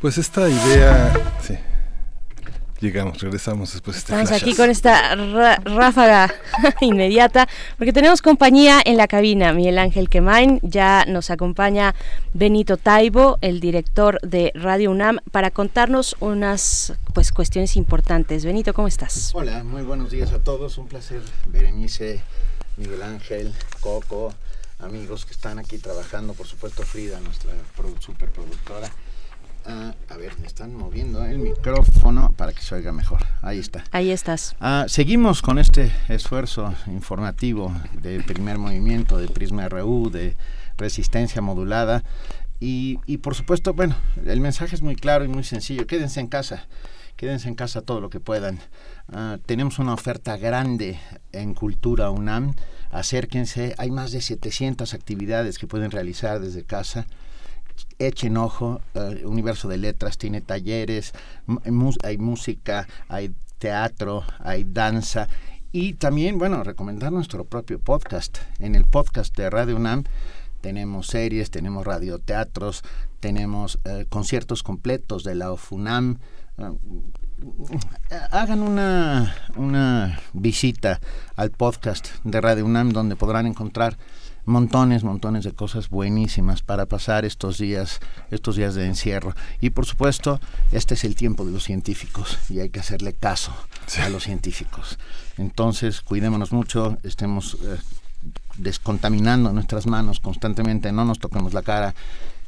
Pues 0.00 0.16
esta 0.16 0.48
idea, 0.48 1.12
sí. 1.40 1.54
Llegamos, 2.80 3.20
regresamos 3.20 3.72
después 3.74 3.96
de 3.96 3.98
este 3.98 4.12
Estamos 4.14 4.32
aquí 4.42 4.54
con 4.56 4.70
esta 4.70 5.14
ra- 5.14 5.56
ráfaga 5.64 6.32
inmediata, 6.80 7.46
porque 7.76 7.92
tenemos 7.92 8.22
compañía 8.22 8.80
en 8.82 8.96
la 8.96 9.06
cabina. 9.06 9.52
Miguel 9.52 9.78
Ángel 9.78 10.08
Quemain, 10.08 10.60
ya 10.62 11.04
nos 11.06 11.28
acompaña 11.30 11.94
Benito 12.32 12.78
Taibo, 12.78 13.36
el 13.42 13.60
director 13.60 14.18
de 14.22 14.50
Radio 14.54 14.90
UNAM, 14.92 15.18
para 15.30 15.50
contarnos 15.50 16.16
unas 16.20 16.94
pues 17.12 17.32
cuestiones 17.32 17.76
importantes. 17.76 18.46
Benito, 18.46 18.72
¿cómo 18.72 18.88
estás? 18.88 19.30
Hola, 19.34 19.62
muy 19.62 19.82
buenos 19.82 20.10
días 20.10 20.32
a 20.32 20.38
todos. 20.38 20.78
Un 20.78 20.88
placer, 20.88 21.20
Berenice, 21.46 22.22
Miguel 22.78 23.02
Ángel, 23.02 23.52
Coco, 23.80 24.32
amigos 24.78 25.26
que 25.26 25.32
están 25.32 25.58
aquí 25.58 25.76
trabajando, 25.76 26.32
por 26.32 26.46
supuesto 26.46 26.82
Frida, 26.84 27.20
nuestra 27.20 27.50
produ- 27.76 28.00
superproductora. 28.00 28.90
Ah, 29.66 29.94
a 30.08 30.16
ver, 30.16 30.38
me 30.38 30.46
están 30.46 30.74
moviendo 30.74 31.24
el 31.24 31.38
micrófono 31.38 32.32
para 32.36 32.52
que 32.52 32.62
se 32.62 32.74
oiga 32.74 32.92
mejor. 32.92 33.20
Ahí 33.42 33.58
está. 33.58 33.84
Ahí 33.90 34.10
estás. 34.10 34.56
Ah, 34.60 34.86
seguimos 34.88 35.42
con 35.42 35.58
este 35.58 35.92
esfuerzo 36.08 36.74
informativo 36.86 37.72
de 38.00 38.22
primer 38.22 38.58
movimiento, 38.58 39.18
de 39.18 39.28
Prisma 39.28 39.68
RU, 39.68 40.10
de 40.10 40.36
resistencia 40.78 41.42
modulada. 41.42 42.02
Y, 42.58 42.98
y 43.06 43.18
por 43.18 43.34
supuesto, 43.34 43.74
bueno, 43.74 43.96
el 44.24 44.40
mensaje 44.40 44.74
es 44.74 44.82
muy 44.82 44.96
claro 44.96 45.24
y 45.24 45.28
muy 45.28 45.44
sencillo. 45.44 45.86
Quédense 45.86 46.20
en 46.20 46.28
casa. 46.28 46.66
Quédense 47.16 47.48
en 47.48 47.54
casa 47.54 47.82
todo 47.82 48.00
lo 48.00 48.08
que 48.08 48.18
puedan. 48.18 48.60
Ah, 49.12 49.38
tenemos 49.44 49.78
una 49.78 49.92
oferta 49.92 50.38
grande 50.38 50.98
en 51.32 51.52
Cultura 51.54 52.10
UNAM. 52.10 52.54
Acérquense. 52.90 53.74
Hay 53.76 53.90
más 53.90 54.10
de 54.10 54.22
700 54.22 54.94
actividades 54.94 55.58
que 55.58 55.66
pueden 55.66 55.90
realizar 55.90 56.40
desde 56.40 56.64
casa 56.64 57.06
echen 57.98 58.36
ojo, 58.36 58.80
eh, 58.94 59.22
Universo 59.24 59.68
de 59.68 59.78
Letras 59.78 60.18
tiene 60.18 60.40
talleres, 60.40 61.12
hay 62.02 62.18
música, 62.18 62.86
hay 63.08 63.34
teatro, 63.58 64.24
hay 64.38 64.64
danza 64.64 65.28
y 65.72 65.94
también, 65.94 66.38
bueno, 66.38 66.64
recomendar 66.64 67.12
nuestro 67.12 67.44
propio 67.44 67.78
podcast. 67.78 68.38
En 68.58 68.74
el 68.74 68.86
podcast 68.86 69.36
de 69.36 69.50
Radio 69.50 69.76
UNAM 69.76 70.02
tenemos 70.60 71.06
series, 71.06 71.50
tenemos 71.50 71.86
radioteatros, 71.86 72.82
tenemos 73.20 73.78
eh, 73.84 74.06
conciertos 74.08 74.64
completos 74.64 75.22
de 75.22 75.36
la 75.36 75.52
OFUNAM. 75.52 76.18
Ah, 76.58 76.72
hagan 78.32 78.62
una, 78.62 79.34
una 79.56 80.20
visita 80.32 81.00
al 81.36 81.52
podcast 81.52 82.08
de 82.24 82.40
Radio 82.40 82.66
UNAM 82.66 82.90
donde 82.90 83.14
podrán 83.14 83.46
encontrar 83.46 83.96
montones, 84.50 85.04
montones 85.04 85.44
de 85.44 85.52
cosas 85.52 85.88
buenísimas 85.88 86.62
para 86.62 86.86
pasar 86.86 87.24
estos 87.24 87.58
días, 87.58 88.00
estos 88.30 88.56
días 88.56 88.74
de 88.74 88.86
encierro. 88.86 89.34
Y 89.60 89.70
por 89.70 89.86
supuesto, 89.86 90.40
este 90.72 90.94
es 90.94 91.04
el 91.04 91.14
tiempo 91.14 91.44
de 91.44 91.52
los 91.52 91.64
científicos 91.64 92.38
y 92.50 92.60
hay 92.60 92.68
que 92.68 92.80
hacerle 92.80 93.14
caso 93.14 93.54
a 94.02 94.08
los 94.08 94.24
científicos. 94.24 94.98
Entonces, 95.38 96.02
cuidémonos 96.02 96.52
mucho, 96.52 96.98
estemos 97.02 97.56
eh, 97.62 97.78
descontaminando 98.56 99.52
nuestras 99.52 99.86
manos 99.86 100.20
constantemente, 100.20 100.92
no 100.92 101.04
nos 101.04 101.18
toquemos 101.18 101.54
la 101.54 101.62
cara, 101.62 101.94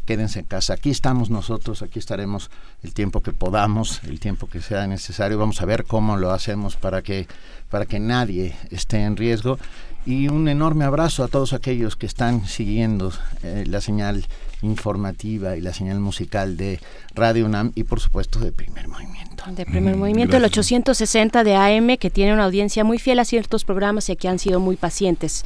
quédense 0.04 0.40
en 0.40 0.44
casa. 0.44 0.74
Aquí 0.74 0.90
estamos 0.90 1.30
nosotros, 1.30 1.82
aquí 1.82 1.98
estaremos 1.98 2.50
el 2.82 2.92
tiempo 2.92 3.22
que 3.22 3.32
podamos, 3.32 4.02
el 4.04 4.20
tiempo 4.20 4.48
que 4.48 4.60
sea 4.60 4.86
necesario. 4.86 5.38
Vamos 5.38 5.62
a 5.62 5.66
ver 5.66 5.84
cómo 5.84 6.16
lo 6.16 6.32
hacemos 6.32 6.76
para 6.76 7.02
que, 7.02 7.26
para 7.70 7.86
que 7.86 8.00
nadie 8.00 8.56
esté 8.70 9.04
en 9.04 9.16
riesgo. 9.16 9.58
Y 10.04 10.28
un 10.28 10.48
enorme 10.48 10.84
abrazo 10.84 11.22
a 11.22 11.28
todos 11.28 11.52
aquellos 11.52 11.94
que 11.94 12.06
están 12.06 12.46
siguiendo 12.46 13.12
eh, 13.44 13.64
la 13.66 13.80
señal 13.80 14.26
informativa 14.62 15.56
y 15.56 15.60
la 15.60 15.72
señal 15.72 16.00
musical 16.00 16.56
de 16.56 16.80
Radio 17.14 17.46
UNAM 17.46 17.72
y 17.74 17.84
por 17.84 18.00
supuesto 18.00 18.40
de 18.40 18.52
Primer 18.52 18.88
Movimiento. 18.88 19.44
De 19.50 19.64
primer 19.66 19.96
movimiento, 19.96 20.36
el 20.36 20.44
860 20.44 21.42
de 21.42 21.56
AM, 21.56 21.96
que 21.98 22.10
tiene 22.10 22.32
una 22.32 22.44
audiencia 22.44 22.84
muy 22.84 22.98
fiel 22.98 23.18
a 23.18 23.24
ciertos 23.24 23.64
programas 23.64 24.08
y 24.08 24.16
que 24.16 24.28
han 24.28 24.38
sido 24.38 24.60
muy 24.60 24.76
pacientes. 24.76 25.44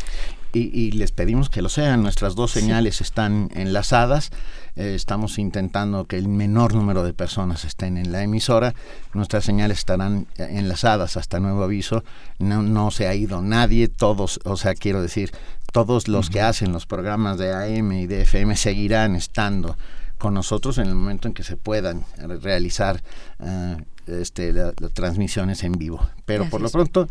Y, 0.52 0.68
y 0.78 0.90
les 0.92 1.12
pedimos 1.12 1.48
que 1.48 1.62
lo 1.62 1.68
sean. 1.68 2.02
Nuestras 2.02 2.34
dos 2.34 2.50
señales 2.50 3.00
están 3.00 3.50
enlazadas. 3.54 4.30
Eh, 4.76 4.94
estamos 4.94 5.38
intentando 5.38 6.04
que 6.04 6.16
el 6.18 6.28
menor 6.28 6.74
número 6.74 7.02
de 7.02 7.12
personas 7.14 7.64
estén 7.64 7.96
en 7.96 8.12
la 8.12 8.22
emisora. 8.22 8.74
Nuestras 9.14 9.44
señales 9.44 9.78
estarán 9.78 10.26
eh, 10.36 10.48
enlazadas 10.50 11.16
hasta 11.16 11.40
nuevo 11.40 11.62
aviso. 11.64 12.04
No, 12.38 12.62
no 12.62 12.90
se 12.90 13.06
ha 13.08 13.14
ido 13.14 13.40
nadie. 13.42 13.88
Todos, 13.88 14.38
o 14.44 14.56
sea, 14.56 14.74
quiero 14.74 15.00
decir, 15.02 15.32
todos 15.72 16.08
los 16.08 16.28
que 16.30 16.40
hacen 16.42 16.72
los 16.72 16.84
programas 16.86 17.38
de 17.38 17.52
AM 17.54 17.92
y 17.92 18.06
de 18.06 18.22
FM 18.22 18.54
seguirán 18.56 19.16
estando 19.16 19.76
con 20.18 20.34
nosotros 20.34 20.78
en 20.78 20.86
el 20.88 20.94
momento 20.94 21.28
en 21.28 21.34
que 21.34 21.42
se 21.42 21.56
puedan 21.56 22.04
realizar 22.42 23.02
eh, 23.40 23.76
este, 24.06 24.52
la- 24.52 24.72
las 24.78 24.92
transmisiones 24.92 25.62
en 25.64 25.72
vivo. 25.72 26.06
Pero 26.24 26.48
por 26.48 26.60
lo 26.60 26.70
pronto, 26.70 27.08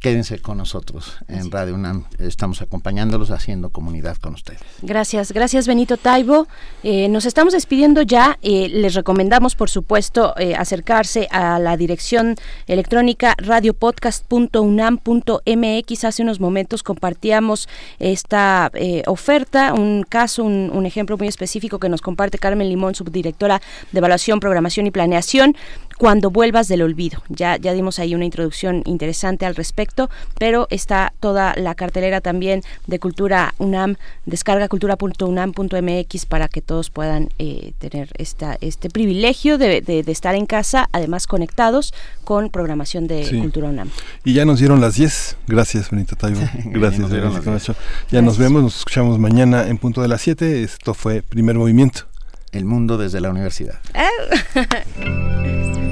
quédense 0.00 0.40
con 0.40 0.58
nosotros 0.58 1.18
en 1.28 1.50
Radio 1.50 1.74
UNAM. 1.74 2.04
Estamos 2.18 2.62
acompañándolos, 2.62 3.30
haciendo 3.30 3.70
comunidad 3.70 4.16
con 4.16 4.34
ustedes. 4.34 4.60
Gracias, 4.82 5.32
gracias 5.32 5.66
Benito 5.66 5.96
Taibo. 5.96 6.46
Eh, 6.82 7.08
nos 7.08 7.24
estamos 7.24 7.52
despidiendo 7.52 8.02
ya. 8.02 8.38
Eh, 8.42 8.68
les 8.68 8.94
recomendamos, 8.94 9.54
por 9.54 9.70
supuesto, 9.70 10.34
eh, 10.38 10.54
acercarse 10.54 11.28
a 11.30 11.58
la 11.58 11.76
dirección 11.76 12.36
electrónica 12.66 13.34
radiopodcast.unam.mx. 13.38 16.04
Hace 16.04 16.22
unos 16.22 16.40
momentos 16.40 16.82
compartíamos 16.82 17.68
esta 17.98 18.70
eh, 18.74 19.02
oferta, 19.06 19.74
un 19.74 20.04
caso, 20.08 20.44
un, 20.44 20.70
un 20.72 20.86
ejemplo 20.86 21.16
muy 21.16 21.28
específico 21.28 21.78
que 21.78 21.88
nos 21.88 22.00
comparte 22.00 22.38
Carmen 22.38 22.68
Limón, 22.68 22.94
subdirectora 22.94 23.60
de 23.92 23.98
Evaluación, 23.98 24.40
Programación 24.40 24.86
y 24.86 24.90
Planeación. 24.90 25.56
Cuando 26.02 26.32
vuelvas 26.32 26.66
del 26.66 26.82
olvido. 26.82 27.22
Ya, 27.28 27.56
ya 27.58 27.72
dimos 27.72 28.00
ahí 28.00 28.16
una 28.16 28.24
introducción 28.24 28.82
interesante 28.86 29.46
al 29.46 29.54
respecto, 29.54 30.10
pero 30.36 30.66
está 30.68 31.12
toda 31.20 31.54
la 31.56 31.76
cartelera 31.76 32.20
también 32.20 32.62
de 32.88 32.98
Cultura 32.98 33.54
UNAM, 33.58 33.94
descarga 34.26 34.66
cultura.unam.mx 34.66 36.26
para 36.26 36.48
que 36.48 36.60
todos 36.60 36.90
puedan 36.90 37.28
eh, 37.38 37.72
tener 37.78 38.08
esta, 38.18 38.58
este 38.60 38.90
privilegio 38.90 39.58
de, 39.58 39.80
de- 39.80 40.02
de 40.02 40.10
estar 40.10 40.34
en 40.34 40.46
casa, 40.46 40.88
además 40.90 41.28
conectados 41.28 41.94
con 42.24 42.50
programación 42.50 43.06
de 43.06 43.24
Sí. 43.24 43.38
Cultura 43.38 43.68
UNAM. 43.68 43.90
Y 44.24 44.34
ya 44.34 44.44
nos 44.44 44.58
dieron 44.58 44.80
las 44.80 44.96
10. 44.96 45.36
Gracias, 45.46 45.88
Benito 45.92 46.16
Taibo. 46.16 46.40
Gracias, 46.64 47.08
nos. 47.46 47.76
Ya 48.10 48.22
nos 48.22 48.38
vemos, 48.38 48.60
nos 48.64 48.76
escuchamos 48.78 49.20
mañana 49.20 49.68
en 49.68 49.78
punto 49.78 50.02
de 50.02 50.08
las 50.08 50.20
7. 50.22 50.64
Esto 50.64 50.94
fue 50.94 51.22
Primer 51.22 51.54
Movimiento. 51.54 52.06
El 52.50 52.64
mundo 52.64 52.98
desde 52.98 53.20
la 53.20 53.30
universidad. 53.30 53.78